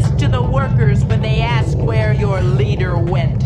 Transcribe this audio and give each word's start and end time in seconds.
this 0.00 0.10
to 0.20 0.26
the 0.26 0.42
workers 0.42 1.04
when 1.04 1.22
they 1.22 1.40
ask 1.40 1.78
where 1.78 2.12
your 2.12 2.40
leader 2.40 2.98
went. 2.98 3.44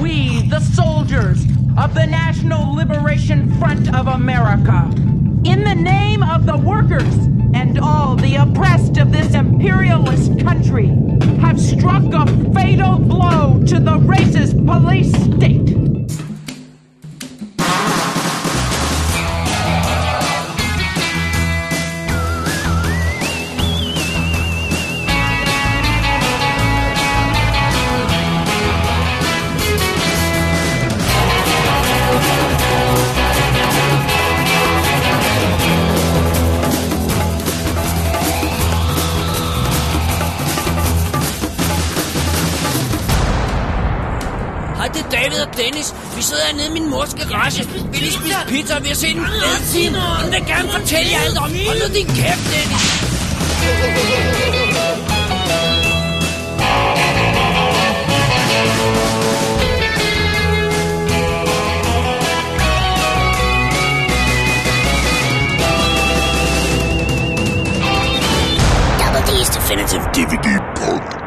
We, 0.00 0.46
the 0.48 0.60
soldiers 0.60 1.42
of 1.76 1.94
the 1.94 2.06
National 2.06 2.72
Liberation 2.72 3.52
Front 3.58 3.92
of 3.92 4.06
America, 4.06 4.88
in 5.44 5.64
the 5.64 5.74
name 5.74 6.22
of 6.22 6.46
the 6.46 6.56
workers 6.56 7.12
and 7.52 7.80
all 7.80 8.14
the 8.14 8.36
oppressed 8.36 8.96
of 8.98 9.10
this 9.10 9.34
imperialist 9.34 10.38
country, 10.38 10.86
have 11.40 11.60
struck 11.60 12.04
a 12.12 12.26
fatal 12.54 13.00
blow 13.00 13.60
to 13.66 13.80
the 13.80 13.98
racist 13.98 14.64
police 14.64 15.12
state. 15.34 15.81
Hernede 46.62 46.78
i 46.78 46.80
min 46.80 46.90
mors 46.90 47.14
garage. 47.14 47.68
Vi 47.92 47.96
lige 47.98 48.12
spise 48.12 48.36
pizza, 48.48 48.76
og 48.76 48.82
vi 48.82 48.88
har 48.88 48.94
set 48.94 49.16
en 49.16 49.26
fed 49.26 49.62
film. 49.72 49.94
Hun 49.94 50.32
vil 50.32 50.44
gerne 50.46 50.68
fortælle 50.70 51.10
jer 51.12 51.20
alt 51.20 51.38
om. 51.38 51.50
Hold 51.66 51.88
nu 51.88 51.94
din 51.94 52.06
kæft, 52.06 52.44
Dennis. 52.52 52.84
Double 69.00 69.22
D's 69.28 69.50
Definitive 69.56 70.02
DVD 70.14 70.48
Podcast. 70.76 71.21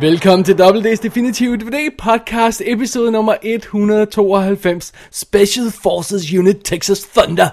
Velkommen 0.00 0.44
til 0.44 0.52
WD's 0.52 1.02
Definitive 1.02 1.56
DVD 1.56 1.96
podcast, 1.98 2.62
episode 2.64 3.12
nummer 3.12 3.36
192, 3.42 4.92
Special 5.12 5.70
Forces 5.82 6.32
Unit 6.32 6.56
Texas 6.64 7.02
Thunder. 7.02 7.48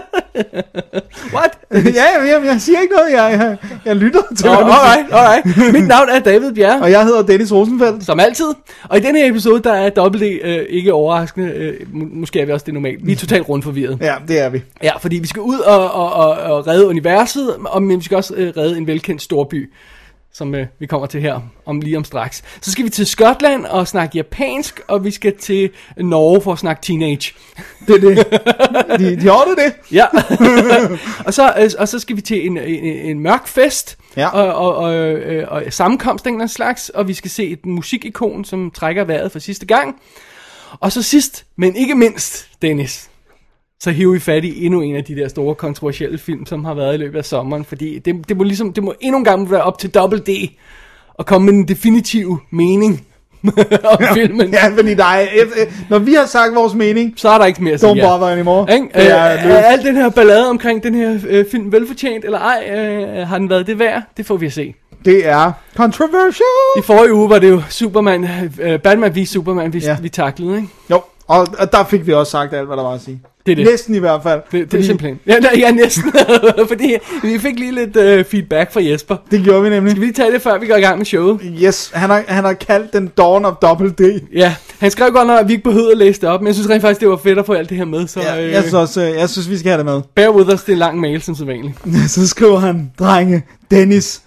What? 1.34 1.58
ja, 1.94 2.04
jamen, 2.32 2.46
jeg 2.48 2.60
siger 2.60 2.80
ikke 2.80 2.94
noget, 2.94 3.12
jeg, 3.12 3.38
jeg, 3.40 3.56
jeg 3.84 3.96
lytter 3.96 4.20
til 4.36 4.48
Oh, 4.48 4.54
hvad 4.56 4.64
du 4.64 4.70
alright, 4.72 5.12
alright. 5.14 5.72
Mit 5.72 5.86
navn 5.88 6.08
er 6.08 6.18
David 6.18 6.52
Bjerre. 6.54 6.82
Og 6.82 6.90
jeg 6.90 7.04
hedder 7.04 7.22
Dennis 7.22 7.52
Rosenfeldt. 7.52 8.04
Som 8.06 8.20
altid. 8.20 8.46
Og 8.88 8.96
i 8.98 9.00
denne 9.00 9.18
her 9.18 9.30
episode, 9.30 9.62
der 9.62 9.72
er 9.72 10.06
WD 10.06 10.22
øh, 10.42 10.66
ikke 10.68 10.92
overraskende. 10.92 11.48
Øh, 11.50 11.74
må- 11.92 12.06
måske 12.12 12.40
er 12.40 12.46
vi 12.46 12.52
også 12.52 12.64
det 12.66 12.74
normalt. 12.74 13.06
Vi 13.06 13.12
er 13.12 13.16
totalt 13.16 13.48
rundt 13.48 13.64
forvirret. 13.64 13.98
Ja, 14.00 14.14
det 14.28 14.40
er 14.40 14.48
vi. 14.48 14.62
Ja, 14.82 14.96
fordi 14.96 15.16
vi 15.18 15.26
skal 15.26 15.42
ud 15.42 15.58
og, 15.58 15.90
og, 15.92 16.12
og, 16.12 16.30
og 16.30 16.66
redde 16.66 16.86
universet, 16.86 17.56
og 17.64 17.82
men 17.82 17.98
vi 17.98 18.04
skal 18.04 18.16
også 18.16 18.34
øh, 18.36 18.52
redde 18.56 18.76
en 18.78 18.86
velkendt 18.86 19.22
storby, 19.22 19.70
som 20.36 20.54
øh, 20.54 20.66
vi 20.78 20.86
kommer 20.86 21.06
til 21.06 21.20
her 21.20 21.40
om 21.66 21.80
lige 21.80 21.96
om 21.96 22.04
straks. 22.04 22.44
Så 22.60 22.72
skal 22.72 22.84
vi 22.84 22.90
til 22.90 23.06
Skotland 23.06 23.64
og 23.64 23.88
snakke 23.88 24.16
japansk, 24.16 24.80
og 24.88 25.04
vi 25.04 25.10
skal 25.10 25.36
til 25.36 25.70
Norge 25.96 26.40
for 26.40 26.52
at 26.52 26.58
snakke 26.58 26.82
teenage. 26.82 27.32
Det 27.86 27.94
er 27.94 27.98
det. 27.98 28.26
De, 29.00 29.20
de 29.20 29.28
ordner 29.30 29.54
det. 29.54 29.74
Ja, 29.92 30.06
og, 31.26 31.34
så, 31.34 31.54
øh, 31.58 31.70
og 31.78 31.88
så 31.88 31.98
skal 31.98 32.16
vi 32.16 32.20
til 32.20 32.46
en, 32.46 32.58
en, 32.58 32.84
en 32.84 33.20
mørk 33.20 33.46
fest, 33.46 33.98
Ja. 34.16 34.28
og, 34.28 34.54
og, 34.54 34.76
og, 34.76 34.94
øh, 34.94 35.46
og 35.48 35.62
sammenkomst 35.70 36.26
af 36.26 36.30
en 36.30 36.48
slags, 36.48 36.88
og 36.88 37.08
vi 37.08 37.14
skal 37.14 37.30
se 37.30 37.48
et 37.48 37.66
musikikon, 37.66 38.44
som 38.44 38.70
trækker 38.70 39.04
vejret 39.04 39.32
for 39.32 39.38
sidste 39.38 39.66
gang. 39.66 40.00
Og 40.80 40.92
så 40.92 41.02
sidst, 41.02 41.44
men 41.56 41.76
ikke 41.76 41.94
mindst, 41.94 42.48
Dennis, 42.62 43.10
så 43.86 43.92
hiver 43.92 44.12
vi 44.12 44.18
fat 44.18 44.44
i 44.44 44.64
endnu 44.66 44.80
en 44.80 44.96
af 44.96 45.04
de 45.04 45.16
der 45.16 45.28
store 45.28 45.54
kontroversielle 45.54 46.18
film, 46.18 46.46
som 46.46 46.64
har 46.64 46.74
været 46.74 46.94
i 46.94 46.96
løbet 46.96 47.18
af 47.18 47.24
sommeren, 47.24 47.64
fordi 47.64 47.98
det, 47.98 48.28
det 48.28 48.36
må 48.36 48.42
ligesom, 48.42 48.72
det 48.72 48.84
må 48.84 48.94
endnu 49.00 49.18
en 49.18 49.24
gang 49.24 49.50
være 49.50 49.62
op 49.62 49.78
til 49.78 49.90
Double 49.90 50.18
D, 50.18 50.28
og 51.14 51.26
komme 51.26 51.44
med 51.46 51.54
en 51.54 51.68
definitiv 51.68 52.38
mening 52.50 53.06
om 53.92 53.98
filmen. 54.14 54.48
Ja, 54.52 54.68
fordi 54.68 54.94
der 54.94 55.04
er, 55.04 55.26
når 55.90 55.98
vi 55.98 56.14
har 56.14 56.26
sagt 56.26 56.54
vores 56.54 56.74
mening, 56.74 57.12
Så 57.16 57.28
er 57.28 57.38
der 57.38 57.44
ikke 57.46 57.62
mere 57.64 57.74
at 57.74 57.80
sige. 57.80 57.92
don't 57.92 58.06
bother 58.08 58.26
anymore. 58.28 58.74
Ikke? 58.74 58.84
Det 58.94 59.10
er 59.10 59.14
er, 59.14 59.48
er 59.54 59.62
al 59.62 59.84
den 59.84 59.96
her 59.96 60.08
ballade 60.10 60.50
omkring 60.50 60.82
den 60.82 60.94
her 60.94 61.18
øh, 61.28 61.44
film 61.50 61.72
velfortjent, 61.72 62.24
eller 62.24 62.38
ej, 62.38 62.70
øh, 62.76 63.28
har 63.28 63.38
den 63.38 63.50
været 63.50 63.66
det 63.66 63.78
værd? 63.78 64.02
Det 64.16 64.26
får 64.26 64.36
vi 64.36 64.46
at 64.46 64.52
se. 64.52 64.74
Det 65.04 65.28
er 65.28 65.52
controversial. 65.76 66.78
I 66.78 66.82
forrige 66.84 67.14
uge 67.14 67.30
var 67.30 67.38
det 67.38 67.50
jo 67.50 67.62
Superman, 67.70 68.26
øh, 68.60 68.78
Batman 68.80 69.16
v 69.16 69.24
Superman, 69.24 69.72
vi, 69.72 69.78
ja. 69.78 69.88
Ja. 69.90 69.96
vi 70.02 70.08
taklede, 70.08 70.56
ikke? 70.56 70.68
Jo, 70.90 71.00
og, 71.28 71.46
og 71.58 71.72
der 71.72 71.84
fik 71.84 72.06
vi 72.06 72.12
også 72.12 72.30
sagt 72.30 72.54
alt, 72.54 72.66
hvad 72.66 72.76
der 72.76 72.82
var 72.82 72.90
at 72.94 73.00
sige. 73.00 73.20
Det 73.46 73.52
er 73.52 73.56
det. 73.56 73.66
Næsten 73.66 73.94
i 73.94 73.98
hvert 73.98 74.22
fald. 74.22 74.40
Det, 74.52 74.72
det 74.72 74.80
er 74.80 74.84
simpelthen. 74.84 75.20
Ja, 75.26 75.38
nej, 75.38 75.52
ja, 75.58 75.70
næsten. 75.70 76.12
fordi 76.68 76.96
vi 77.22 77.38
fik 77.38 77.58
lige 77.58 77.72
lidt 77.74 77.96
øh, 77.96 78.24
feedback 78.24 78.72
fra 78.72 78.80
Jesper. 78.84 79.16
Det 79.30 79.44
gjorde 79.44 79.62
vi 79.62 79.68
nemlig. 79.68 79.90
Skal 79.90 80.00
vi 80.00 80.06
lige 80.06 80.14
tage 80.14 80.32
det, 80.32 80.42
før 80.42 80.58
vi 80.58 80.66
går 80.66 80.76
i 80.76 80.80
gang 80.80 80.98
med 80.98 81.06
showet? 81.06 81.40
Yes, 81.62 81.90
han 81.94 82.10
har, 82.10 82.24
han 82.28 82.44
har 82.44 82.52
kaldt 82.52 82.92
den 82.92 83.06
Dawn 83.06 83.44
of 83.44 83.54
Double 83.62 83.90
D. 83.90 84.20
Ja, 84.34 84.54
han 84.78 84.90
skrev 84.90 85.10
godt 85.12 85.26
nok, 85.26 85.40
at 85.40 85.48
vi 85.48 85.52
ikke 85.52 85.64
behøvede 85.64 85.92
at 85.92 85.98
læse 85.98 86.20
det 86.20 86.28
op, 86.28 86.40
men 86.40 86.46
jeg 86.46 86.54
synes 86.54 86.70
rent 86.70 86.82
faktisk, 86.82 87.00
det 87.00 87.08
var 87.08 87.16
fedt 87.16 87.38
at 87.38 87.46
få 87.46 87.52
alt 87.52 87.68
det 87.68 87.76
her 87.76 87.84
med, 87.84 88.06
så 88.06 88.20
Ja, 88.20 88.44
øh, 88.44 88.50
jeg, 88.52 88.62
synes 88.62 88.74
også, 88.74 89.00
øh, 89.02 89.10
jeg 89.10 89.28
synes, 89.30 89.50
vi 89.50 89.58
skal 89.58 89.70
have 89.70 89.78
det 89.78 89.86
med. 89.86 90.02
bear 90.14 90.30
with 90.30 90.54
us, 90.54 90.60
det 90.60 90.68
er 90.68 90.72
en 90.72 90.78
lang 90.78 91.00
mail, 91.00 91.22
som 91.22 91.34
sædvanligt. 91.34 91.74
Så 92.08 92.28
skriver 92.28 92.58
han, 92.58 92.92
drenge, 92.98 93.42
Dennis, 93.70 94.22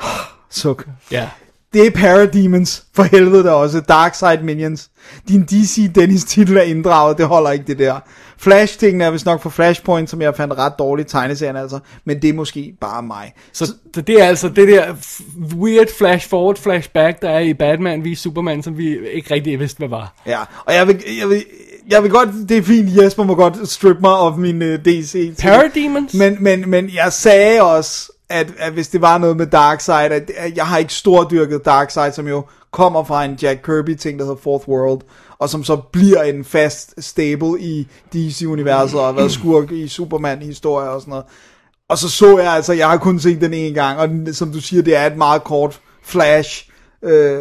suk. 0.50 0.86
Ja. 1.10 1.28
Det 1.74 1.86
er 1.86 1.90
Parademons, 1.90 2.84
for 2.94 3.02
helvede 3.02 3.44
der 3.44 3.50
også, 3.50 3.80
Darkseid 3.80 4.38
Minions. 4.38 4.90
Din 5.28 5.42
DC 5.42 5.92
Dennis 5.94 6.24
titel 6.24 6.56
er 6.56 6.62
inddraget, 6.62 7.18
det 7.18 7.26
holder 7.26 7.50
ikke 7.50 7.64
det 7.66 7.78
der. 7.78 8.00
flash 8.38 8.78
tingene 8.78 9.04
er 9.04 9.10
vist 9.10 9.26
nok 9.26 9.42
for 9.42 9.50
Flashpoint, 9.50 10.10
som 10.10 10.22
jeg 10.22 10.34
fandt 10.36 10.54
ret 10.58 10.72
dårligt 10.78 11.08
tegneserien 11.08 11.56
altså, 11.56 11.78
men 12.04 12.22
det 12.22 12.30
er 12.30 12.34
måske 12.34 12.74
bare 12.80 13.02
mig. 13.02 13.32
Så 13.52 13.66
så 13.94 14.00
det 14.00 14.22
er 14.22 14.24
altså 14.24 14.48
det 14.48 14.68
der 14.68 14.94
weird 15.56 15.86
flash 15.98 16.28
forward, 16.28 16.56
flashback, 16.56 17.22
der 17.22 17.30
er 17.30 17.38
i 17.38 17.54
Batman 17.54 18.04
v 18.04 18.14
Superman, 18.14 18.62
som 18.62 18.78
vi 18.78 19.08
ikke 19.08 19.34
rigtig 19.34 19.60
vidste, 19.60 19.78
hvad 19.78 19.88
var. 19.88 20.14
Ja, 20.26 20.40
og 20.64 20.74
jeg 20.74 20.88
vil, 20.88 21.02
jeg 21.20 21.28
vil, 21.28 21.44
jeg 21.90 22.02
vil 22.02 22.10
godt, 22.10 22.28
det 22.48 22.56
er 22.56 22.62
fint, 22.62 23.02
Jesper 23.02 23.22
må 23.22 23.34
godt 23.34 23.68
strip 23.68 23.96
mig 24.00 24.16
of 24.18 24.36
min 24.36 24.62
uh, 24.62 24.68
DC. 24.68 25.14
-titel. 25.14 25.42
Parademons? 25.42 26.14
Men, 26.14 26.36
men, 26.40 26.70
men 26.70 26.90
jeg 26.94 27.12
sagde 27.12 27.62
også, 27.62 28.13
at, 28.30 28.52
at 28.58 28.72
hvis 28.72 28.88
det 28.88 29.00
var 29.00 29.18
noget 29.18 29.36
med 29.36 29.46
Darkseid, 29.46 30.10
at, 30.10 30.30
at 30.36 30.56
jeg 30.56 30.66
har 30.66 30.78
ikke 30.78 30.92
stordyrket 30.94 31.64
Darkseid, 31.64 32.12
som 32.12 32.28
jo 32.28 32.44
kommer 32.70 33.04
fra 33.04 33.24
en 33.24 33.38
Jack 33.42 33.62
Kirby 33.64 33.94
ting, 33.94 34.18
der 34.18 34.24
hedder 34.24 34.40
Fourth 34.42 34.68
World, 34.68 35.00
og 35.38 35.48
som 35.48 35.64
så 35.64 35.76
bliver 35.76 36.22
en 36.22 36.44
fast 36.44 36.94
stable 37.04 37.60
i 37.60 37.88
DC-universet, 38.12 39.00
og 39.00 39.06
har 39.06 39.12
været 39.12 39.32
skurk 39.32 39.72
i 39.72 39.88
Superman-historier 39.88 40.88
og 40.88 41.00
sådan 41.00 41.10
noget. 41.10 41.24
Og 41.88 41.98
så 41.98 42.08
så 42.08 42.38
jeg 42.38 42.52
altså, 42.52 42.72
jeg 42.72 42.88
har 42.88 42.96
kun 42.96 43.20
set 43.20 43.40
den 43.40 43.54
en 43.54 43.74
gang, 43.74 43.98
og 43.98 44.08
den- 44.08 44.34
som 44.34 44.52
du 44.52 44.60
siger, 44.60 44.82
det 44.82 44.96
er 44.96 45.06
et 45.06 45.16
meget 45.16 45.44
kort 45.44 45.80
flash, 46.04 46.68
øh, 47.04 47.40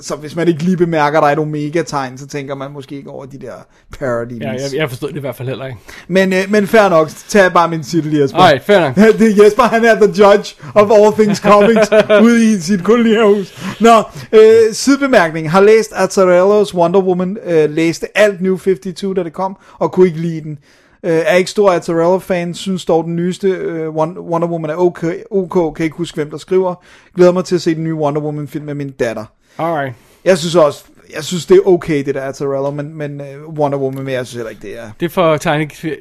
så 0.00 0.16
hvis 0.16 0.36
man 0.36 0.48
ikke 0.48 0.62
lige 0.62 0.76
bemærker, 0.76 1.18
at 1.18 1.22
der 1.22 1.28
er 1.28 1.32
et 1.32 1.38
omega-tegn, 1.38 2.18
så 2.18 2.26
tænker 2.26 2.54
man 2.54 2.70
måske 2.70 2.96
ikke 2.96 3.10
over 3.10 3.26
de 3.26 3.38
der 3.38 3.52
parodies. 3.98 4.42
Ja, 4.42 4.52
jeg, 4.52 4.60
jeg 4.74 4.88
forstod 4.88 5.08
det 5.08 5.16
i 5.16 5.20
hvert 5.20 5.36
fald 5.36 5.48
heller 5.48 5.66
ikke. 5.66 5.78
Men, 6.08 6.32
øh, 6.32 6.38
men 6.48 6.66
fair 6.66 6.88
nok, 6.88 7.10
tag 7.28 7.52
bare 7.52 7.68
min 7.68 7.82
titel, 7.82 8.14
Jesper. 8.14 8.38
Alright, 8.38 8.64
fair 8.64 8.80
nok. 8.80 8.96
Det 9.18 9.38
er 9.38 9.44
Jesper, 9.44 9.62
han 9.62 9.84
er 9.84 9.94
the 9.94 10.24
judge 10.24 10.54
of 10.74 10.90
all 10.90 11.12
things 11.12 11.38
comics 11.38 11.90
ude 12.24 12.52
i 12.52 12.60
sit 12.60 12.84
kolonierhus. 12.84 13.76
Nå, 13.80 14.02
øh, 14.32 14.72
sidebemærkning. 14.72 15.50
Har 15.50 15.60
læst 15.60 15.92
Azzarellos 15.94 16.74
Wonder 16.74 17.00
Woman, 17.00 17.36
øh, 17.46 17.70
læste 17.70 18.18
alt 18.18 18.40
New 18.40 18.56
52, 18.56 19.16
da 19.16 19.22
det 19.22 19.32
kom, 19.32 19.56
og 19.78 19.92
kunne 19.92 20.06
ikke 20.06 20.20
lide 20.20 20.40
den. 20.40 20.58
Øh, 21.04 21.10
er 21.26 21.34
ikke 21.34 21.50
stor 21.50 21.70
Azzarello-fan, 21.72 22.54
synes 22.54 22.84
dog 22.84 23.04
den 23.04 23.16
nyeste 23.16 23.48
øh, 23.48 23.88
Won- 23.88 24.18
Wonder 24.20 24.48
Woman 24.48 24.70
er 24.70 24.74
okay, 24.76 25.14
ok, 25.30 25.74
kan 25.76 25.84
ikke 25.84 25.96
huske 25.96 26.16
hvem 26.16 26.30
der 26.30 26.38
skriver. 26.38 26.74
Glæder 27.16 27.32
mig 27.32 27.44
til 27.44 27.54
at 27.54 27.62
se 27.62 27.74
den 27.74 27.84
nye 27.84 27.94
Wonder 27.94 28.20
Woman 28.20 28.48
film 28.48 28.64
med 28.64 28.74
min 28.74 28.90
datter. 28.90 29.24
Alright. 29.58 29.94
Jeg 30.24 30.38
synes 30.38 30.54
også, 30.54 30.84
jeg 31.16 31.24
synes 31.24 31.46
det 31.46 31.56
er 31.56 31.68
okay 31.68 32.04
det 32.06 32.14
der 32.14 32.22
Azzarello, 32.28 32.70
men, 32.70 32.94
men 32.98 33.20
øh, 33.20 33.48
Wonder 33.58 33.78
Woman, 33.78 34.04
men 34.04 34.14
jeg 34.14 34.26
synes 34.26 34.36
heller 34.36 34.50
ikke 34.50 34.62
det 34.62 34.78
er. 34.78 34.90
Det 35.00 35.12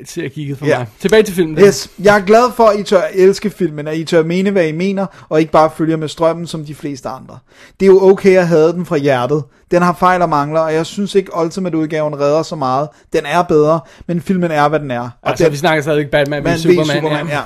til 0.07 0.21
at 0.21 0.31
kigge 0.31 0.56
for 0.56 0.65
Ja. 0.65 0.77
mig. 0.77 0.88
Tilbage 1.00 1.24
til 1.24 1.36
filmen. 1.36 1.57
Yes, 1.60 1.89
jeg 2.04 2.18
er 2.18 2.21
glad 2.25 2.51
for, 2.56 2.63
at 2.63 2.80
I 2.80 2.83
tør 2.83 3.01
elske 3.13 3.50
filmen, 3.50 3.88
at 3.88 3.98
I 3.98 4.04
tør 4.04 4.24
mene, 4.24 4.51
hvad 4.51 4.68
I 4.68 4.71
mener, 4.71 5.06
og 5.30 5.39
ikke 5.39 5.51
bare 5.51 5.71
følger 5.77 5.98
med 5.98 6.07
strømmen, 6.07 6.48
som 6.48 6.65
de 6.65 6.75
fleste 6.75 7.10
andre. 7.10 7.38
Det 7.80 7.86
er 7.86 7.89
jo 7.92 8.04
okay 8.10 8.38
at 8.38 8.48
have 8.48 8.71
den 8.74 8.86
fra 8.86 8.98
hjertet. 8.98 9.44
Den 9.71 9.81
har 9.81 9.94
fejl 10.00 10.21
og 10.21 10.30
mangler, 10.30 10.60
og 10.60 10.74
jeg 10.74 10.86
synes 10.86 11.16
ikke, 11.16 11.31
Ultimate-udgaven 11.44 12.19
redder 12.19 12.44
så 12.44 12.56
meget. 12.56 12.88
Den 13.13 13.21
er 13.25 13.42
bedre, 13.44 13.80
men 14.07 14.21
filmen 14.21 14.51
er, 14.51 14.69
hvad 14.69 14.80
den 14.80 14.92
er. 14.92 15.00
Og 15.00 15.09
Altså, 15.30 15.44
den, 15.44 15.51
vi 15.51 15.57
snakker 15.57 15.81
stadigvæk 15.81 16.12
Batman 16.12 16.44
v 16.44 16.45
man, 16.45 16.57
Superman. 16.59 16.86
Superman, 16.86 17.01
Superman 17.04 17.27
ja. 17.27 17.39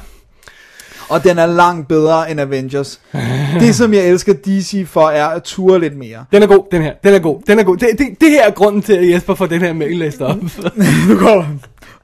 Og 1.09 1.23
den 1.23 1.39
er 1.39 1.45
langt 1.45 1.87
bedre 1.87 2.31
end 2.31 2.41
Avengers. 2.41 2.99
det, 3.61 3.75
som 3.75 3.93
jeg 3.93 4.07
elsker 4.07 4.33
DC 4.33 4.87
for, 4.87 5.09
er 5.09 5.25
at 5.27 5.43
ture 5.43 5.79
lidt 5.79 5.97
mere. 5.97 6.25
Den 6.31 6.43
er 6.43 6.47
god, 6.47 6.63
den 6.71 6.81
her. 6.81 6.93
Den 7.03 7.13
er 7.13 7.19
god. 7.19 7.41
Den 7.47 7.59
er 7.59 7.63
god. 7.63 7.77
Det, 7.77 7.89
det, 7.97 8.21
det 8.21 8.29
her 8.29 8.47
er 8.47 8.51
grunden 8.51 8.81
til, 8.81 8.93
at 8.93 9.09
Jesper 9.09 9.35
får 9.35 9.45
den 9.45 9.61
her 9.61 9.73
mail 9.73 9.97
læst 9.97 10.21
op. 10.21 10.37
nu 11.09 11.19
går 11.19 11.45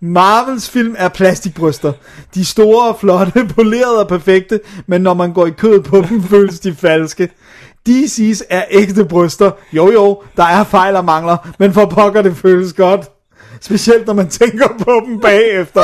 Marvels 0.06 0.70
film 0.70 0.96
er 0.98 1.10
plastikbryster. 1.10 1.94
De 2.36 2.46
store, 2.46 2.96
flotte, 3.00 3.48
polerede 3.56 4.00
og 4.00 4.08
perfekte, 4.08 4.60
men 4.88 5.02
når 5.02 5.14
man 5.14 5.34
går 5.34 5.46
i 5.46 5.50
kødet 5.50 5.84
på 5.84 6.04
dem, 6.10 6.24
føles 6.24 6.60
de 6.60 6.76
falske. 6.76 7.30
DC's 7.90 8.42
er 8.50 8.64
ægte 8.72 9.06
bryster. 9.06 9.52
Jo 9.74 9.92
jo, 9.92 10.22
der 10.38 10.44
er 10.44 10.64
fejl 10.64 10.96
og 10.96 11.06
mangler, 11.06 11.38
men 11.60 11.74
for 11.74 11.86
pokker 11.86 12.22
det 12.22 12.38
føles 12.38 12.74
godt. 12.74 13.12
Specielt 13.62 14.08
når 14.08 14.14
man 14.14 14.30
tænker 14.30 14.68
på 14.68 15.02
dem 15.06 15.20
bagefter. 15.20 15.82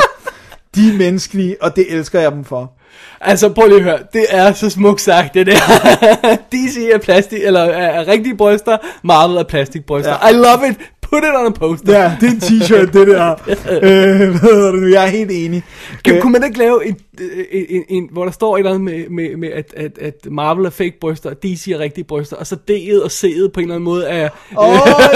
De 0.74 0.88
er 0.88 0.98
menneskelige, 0.98 1.56
og 1.62 1.76
det 1.76 1.92
elsker 1.92 2.20
jeg 2.20 2.32
dem 2.32 2.44
for. 2.44 2.72
Altså, 3.20 3.48
prøv 3.48 3.68
lige 3.68 3.78
at 3.78 3.84
høre. 3.84 3.98
Det 4.12 4.26
er 4.28 4.52
så 4.52 4.70
smukt 4.70 5.00
sagt, 5.00 5.34
det 5.34 5.46
der. 5.46 5.52
DC 6.52 6.76
er 6.92 6.98
plastik, 6.98 7.38
eller 7.42 7.60
er 7.60 8.08
rigtige 8.08 8.36
bryster. 8.36 8.76
Marvel 9.04 9.36
er 9.36 9.42
plastikbryster. 9.42 10.16
Ja. 10.22 10.28
I 10.28 10.32
love 10.32 10.68
it. 10.70 10.76
Put 11.02 11.22
it 11.22 11.30
on 11.36 11.46
a 11.46 11.50
poster. 11.50 12.00
Ja, 12.02 12.12
det 12.20 12.28
er 12.28 12.32
en 12.32 12.38
t-shirt, 12.38 12.92
det 12.98 13.06
der. 13.06 13.30
øh, 13.82 14.30
hvad 14.30 14.40
hedder 14.40 14.72
det 14.72 14.82
nu? 14.82 14.88
Jeg 14.88 15.04
er 15.04 15.08
helt 15.08 15.30
enig. 15.30 15.62
Kan, 16.04 16.14
Øh, 16.14 16.20
kunne 16.22 16.32
man 16.32 16.44
ikke 16.44 16.58
lave 16.58 16.86
en, 16.86 16.96
en, 17.50 17.66
en, 17.68 17.84
en, 17.88 18.08
hvor 18.12 18.24
der 18.24 18.32
står 18.32 18.56
et 18.56 18.58
eller 18.58 18.70
andet 18.70 18.84
med, 18.84 19.08
med, 19.08 19.36
med 19.36 19.48
at, 19.48 19.74
at, 19.76 19.98
at 19.98 20.26
Marvel 20.30 20.66
er 20.66 20.70
fake 20.70 20.94
bryster, 21.00 21.30
og 21.30 21.42
DC 21.42 21.68
er 21.68 21.78
rigtige 21.78 22.04
bryster, 22.04 22.36
og 22.36 22.46
så 22.46 22.56
D'et 22.70 23.04
og 23.04 23.10
C'et 23.10 23.48
på 23.48 23.60
en 23.60 23.64
eller 23.64 23.74
anden 23.74 23.84
måde 23.84 24.06
er... 24.06 24.28
Oh, 24.56 24.74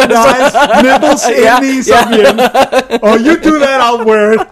nice. 0.09 0.57
Nipples 0.85 1.23
Ja, 1.43 1.61
ind 1.61 1.79
i 1.79 1.83
som 1.83 2.13
hjem. 2.15 2.39
Oh, 3.03 3.17
you 3.21 3.35
do 3.45 3.59
that, 3.59 3.81
I'll 3.81 4.09
wear 4.09 4.33
it. 4.33 4.41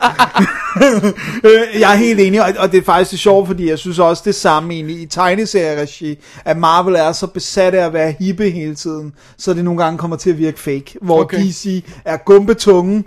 Øh, 1.44 1.80
jeg 1.80 1.92
er 1.92 1.96
helt 1.96 2.20
enig, 2.20 2.58
og, 2.58 2.72
det 2.72 2.78
er 2.78 2.82
faktisk 2.82 3.10
det 3.10 3.18
sjovt, 3.18 3.46
fordi 3.46 3.68
jeg 3.68 3.78
synes 3.78 3.98
også 3.98 4.22
det 4.26 4.34
samme 4.34 4.74
egentlig 4.74 5.00
i 5.00 5.06
tegneserieregi, 5.06 6.18
at 6.44 6.56
Marvel 6.56 6.94
er 6.94 7.12
så 7.12 7.26
besat 7.26 7.74
af 7.74 7.86
at 7.86 7.92
være 7.92 8.14
hippe 8.20 8.50
hele 8.50 8.74
tiden, 8.74 9.12
så 9.36 9.54
det 9.54 9.64
nogle 9.64 9.84
gange 9.84 9.98
kommer 9.98 10.16
til 10.16 10.30
at 10.30 10.38
virke 10.38 10.60
fake. 10.60 10.98
Hvor 11.00 11.20
okay. 11.20 11.38
DC 11.38 11.84
er 12.04 12.16
gumbetunge, 12.16 13.04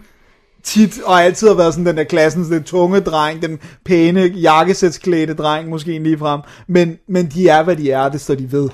tit 0.65 1.01
og 1.05 1.23
altid 1.23 1.47
har 1.47 1.55
været 1.55 1.73
sådan 1.73 1.85
den 1.85 1.97
der 1.97 2.03
klassen, 2.03 2.51
den 2.51 2.63
tunge 2.63 2.99
dreng, 2.99 3.41
den 3.41 3.59
pæne 3.85 4.21
jakkesætsklædte 4.21 5.33
dreng, 5.33 5.69
måske 5.69 5.99
lige 5.99 6.17
frem. 6.17 6.41
Men, 6.67 6.97
men 7.07 7.25
de 7.25 7.49
er, 7.49 7.63
hvad 7.63 7.75
de 7.75 7.91
er, 7.91 8.09
det 8.09 8.21
står 8.21 8.35
de 8.35 8.51
ved. 8.51 8.69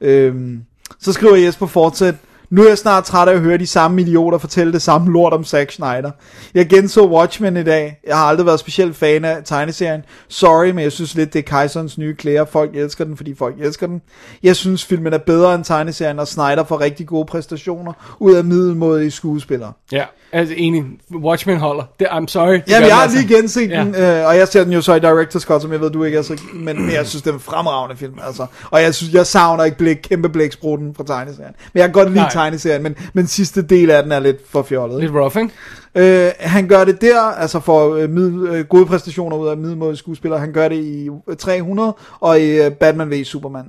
Øhm, 0.00 0.62
så 1.00 1.12
skriver 1.12 1.36
Jesper 1.36 1.66
fortsat, 1.66 2.14
nu 2.50 2.62
er 2.62 2.68
jeg 2.68 2.78
snart 2.78 3.04
træt 3.04 3.28
af 3.28 3.32
at 3.32 3.40
høre 3.40 3.58
de 3.58 3.66
samme 3.66 4.02
idioter 4.02 4.38
fortælle 4.38 4.72
det 4.72 4.82
samme 4.82 5.12
lort 5.12 5.32
om 5.32 5.44
Zack 5.44 5.72
Snyder. 5.72 6.10
Jeg 6.54 6.68
genså 6.68 7.06
Watchmen 7.06 7.56
i 7.56 7.62
dag. 7.62 8.00
Jeg 8.06 8.16
har 8.16 8.24
aldrig 8.24 8.46
været 8.46 8.60
specielt 8.60 8.96
fan 8.96 9.24
af 9.24 9.44
tegneserien. 9.44 10.02
Sorry, 10.28 10.70
men 10.70 10.78
jeg 10.78 10.92
synes 10.92 11.14
lidt, 11.14 11.32
det 11.32 11.38
er 11.38 11.42
Kejserens 11.42 11.98
nye 11.98 12.14
klæder. 12.14 12.44
Folk 12.44 12.76
elsker 12.76 13.04
den, 13.04 13.16
fordi 13.16 13.34
folk 13.34 13.54
elsker 13.60 13.86
den. 13.86 14.02
Jeg 14.42 14.56
synes, 14.56 14.84
filmen 14.84 15.12
er 15.12 15.18
bedre 15.18 15.54
end 15.54 15.64
tegneserien, 15.64 16.18
og 16.18 16.28
Snyder 16.28 16.64
får 16.64 16.80
rigtig 16.80 17.06
gode 17.06 17.26
præstationer 17.26 18.16
ud 18.20 18.34
af 18.34 18.44
middelmådige 18.44 19.10
skuespillere. 19.10 19.72
Ja, 19.92 20.04
altså 20.32 20.54
enig. 20.56 20.84
Watchmen 21.14 21.56
holder. 21.56 21.82
Det, 22.00 22.06
I'm 22.06 22.26
sorry. 22.26 22.52
det 22.52 22.62
Jamen, 22.68 22.88
jeg 22.88 22.96
har 22.96 23.02
altså. 23.02 23.18
lige 23.18 23.36
genset 23.36 23.70
Ja. 23.70 23.80
den, 23.80 23.94
øh, 23.94 24.26
og 24.26 24.36
jeg 24.36 24.48
ser 24.48 24.64
den 24.64 24.72
jo 24.72 24.80
så 24.80 24.94
i 24.94 24.98
Director's 24.98 25.44
Cut, 25.46 25.62
som 25.62 25.72
jeg 25.72 25.80
ved, 25.80 25.90
du 25.90 26.04
ikke 26.04 26.18
er 26.18 26.22
så... 26.22 26.40
Men, 26.54 26.82
men 26.82 26.92
jeg 26.94 27.06
synes, 27.06 27.22
det 27.22 27.30
er 27.30 27.34
en 27.34 27.40
fremragende 27.40 27.96
film, 27.96 28.14
altså. 28.26 28.46
Og 28.70 28.82
jeg 28.82 28.94
synes, 28.94 29.14
jeg 29.14 29.26
savner 29.26 29.64
ikke 29.64 29.78
blik, 29.78 29.96
kæmpe 29.96 30.28
blæksprutten 30.28 30.94
fra 30.94 31.04
tegneserien. 31.04 31.52
Men 31.72 31.80
jeg 31.80 31.84
kan 31.88 31.92
godt 31.92 32.08
lide 32.08 32.20
Nej. 32.20 32.30
tegneserien, 32.32 32.82
men, 32.82 32.94
men 33.12 33.26
sidste 33.26 33.62
del 33.62 33.90
af 33.90 34.02
den 34.02 34.12
er 34.12 34.20
lidt 34.20 34.36
for 34.50 34.62
fjollet. 34.62 35.00
Lidt 35.00 35.12
rough, 35.14 35.36
ikke? 35.36 36.24
Øh, 36.26 36.30
han 36.40 36.68
gør 36.68 36.84
det 36.84 37.00
der, 37.00 37.20
altså 37.20 37.60
for 37.60 37.94
øh, 37.94 38.10
middel, 38.10 38.46
øh, 38.46 38.64
gode 38.64 38.86
præstationer 38.86 39.36
ud 39.36 39.48
af 39.48 39.56
middelmåde 39.56 39.96
skuespillere. 39.96 40.40
Han 40.40 40.52
gør 40.52 40.68
det 40.68 40.76
i 40.76 41.08
øh, 41.28 41.36
300 41.36 41.94
og 42.20 42.40
i 42.40 42.62
øh, 42.62 42.70
Batman 42.70 43.10
v 43.10 43.24
Superman. 43.24 43.64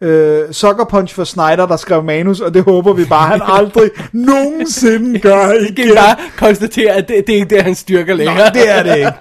Øh, 0.00 0.52
Sucker 0.52 0.84
Punch 0.84 1.14
for 1.14 1.24
Snyder, 1.24 1.66
der 1.66 1.76
skrev 1.76 2.02
manus, 2.04 2.40
og 2.40 2.54
det 2.54 2.62
håber 2.62 2.92
vi 2.92 3.04
bare, 3.04 3.28
han 3.28 3.40
aldrig 3.44 3.90
nogensinde 4.12 5.18
gør 5.20 5.48
Vi 5.60 5.74
kan 5.74 5.84
igen. 5.84 5.94
bare 5.96 6.16
konstatere, 6.36 6.92
at 6.92 7.08
det, 7.08 7.26
det 7.26 7.32
er 7.32 7.36
ikke 7.36 7.54
det, 7.54 7.62
han 7.62 7.74
styrker 7.74 8.12
Nå, 8.14 8.18
længere. 8.18 8.50
det 8.54 8.70
er 8.70 8.82
det 8.82 8.96
ikke. 8.96 9.12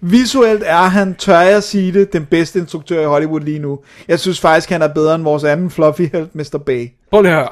Visuelt 0.12 0.62
er 0.66 0.76
han, 0.82 1.14
tør 1.14 1.40
jeg 1.40 1.62
sige 1.62 1.92
det, 1.92 2.12
den 2.12 2.24
bedste 2.26 2.58
instruktør 2.58 3.02
i 3.02 3.04
Hollywood 3.06 3.40
lige 3.40 3.58
nu. 3.58 3.78
Jeg 4.08 4.20
synes 4.20 4.40
faktisk, 4.40 4.70
han 4.70 4.82
er 4.82 4.88
bedre 4.88 5.14
end 5.14 5.22
vores 5.22 5.44
anden 5.44 5.70
fluffy 5.70 6.02
helt, 6.12 6.34
Mr. 6.34 6.58
Bay. 6.66 6.88
Prøv 7.10 7.22
lige 7.22 7.32
at 7.32 7.38
høre. 7.38 7.48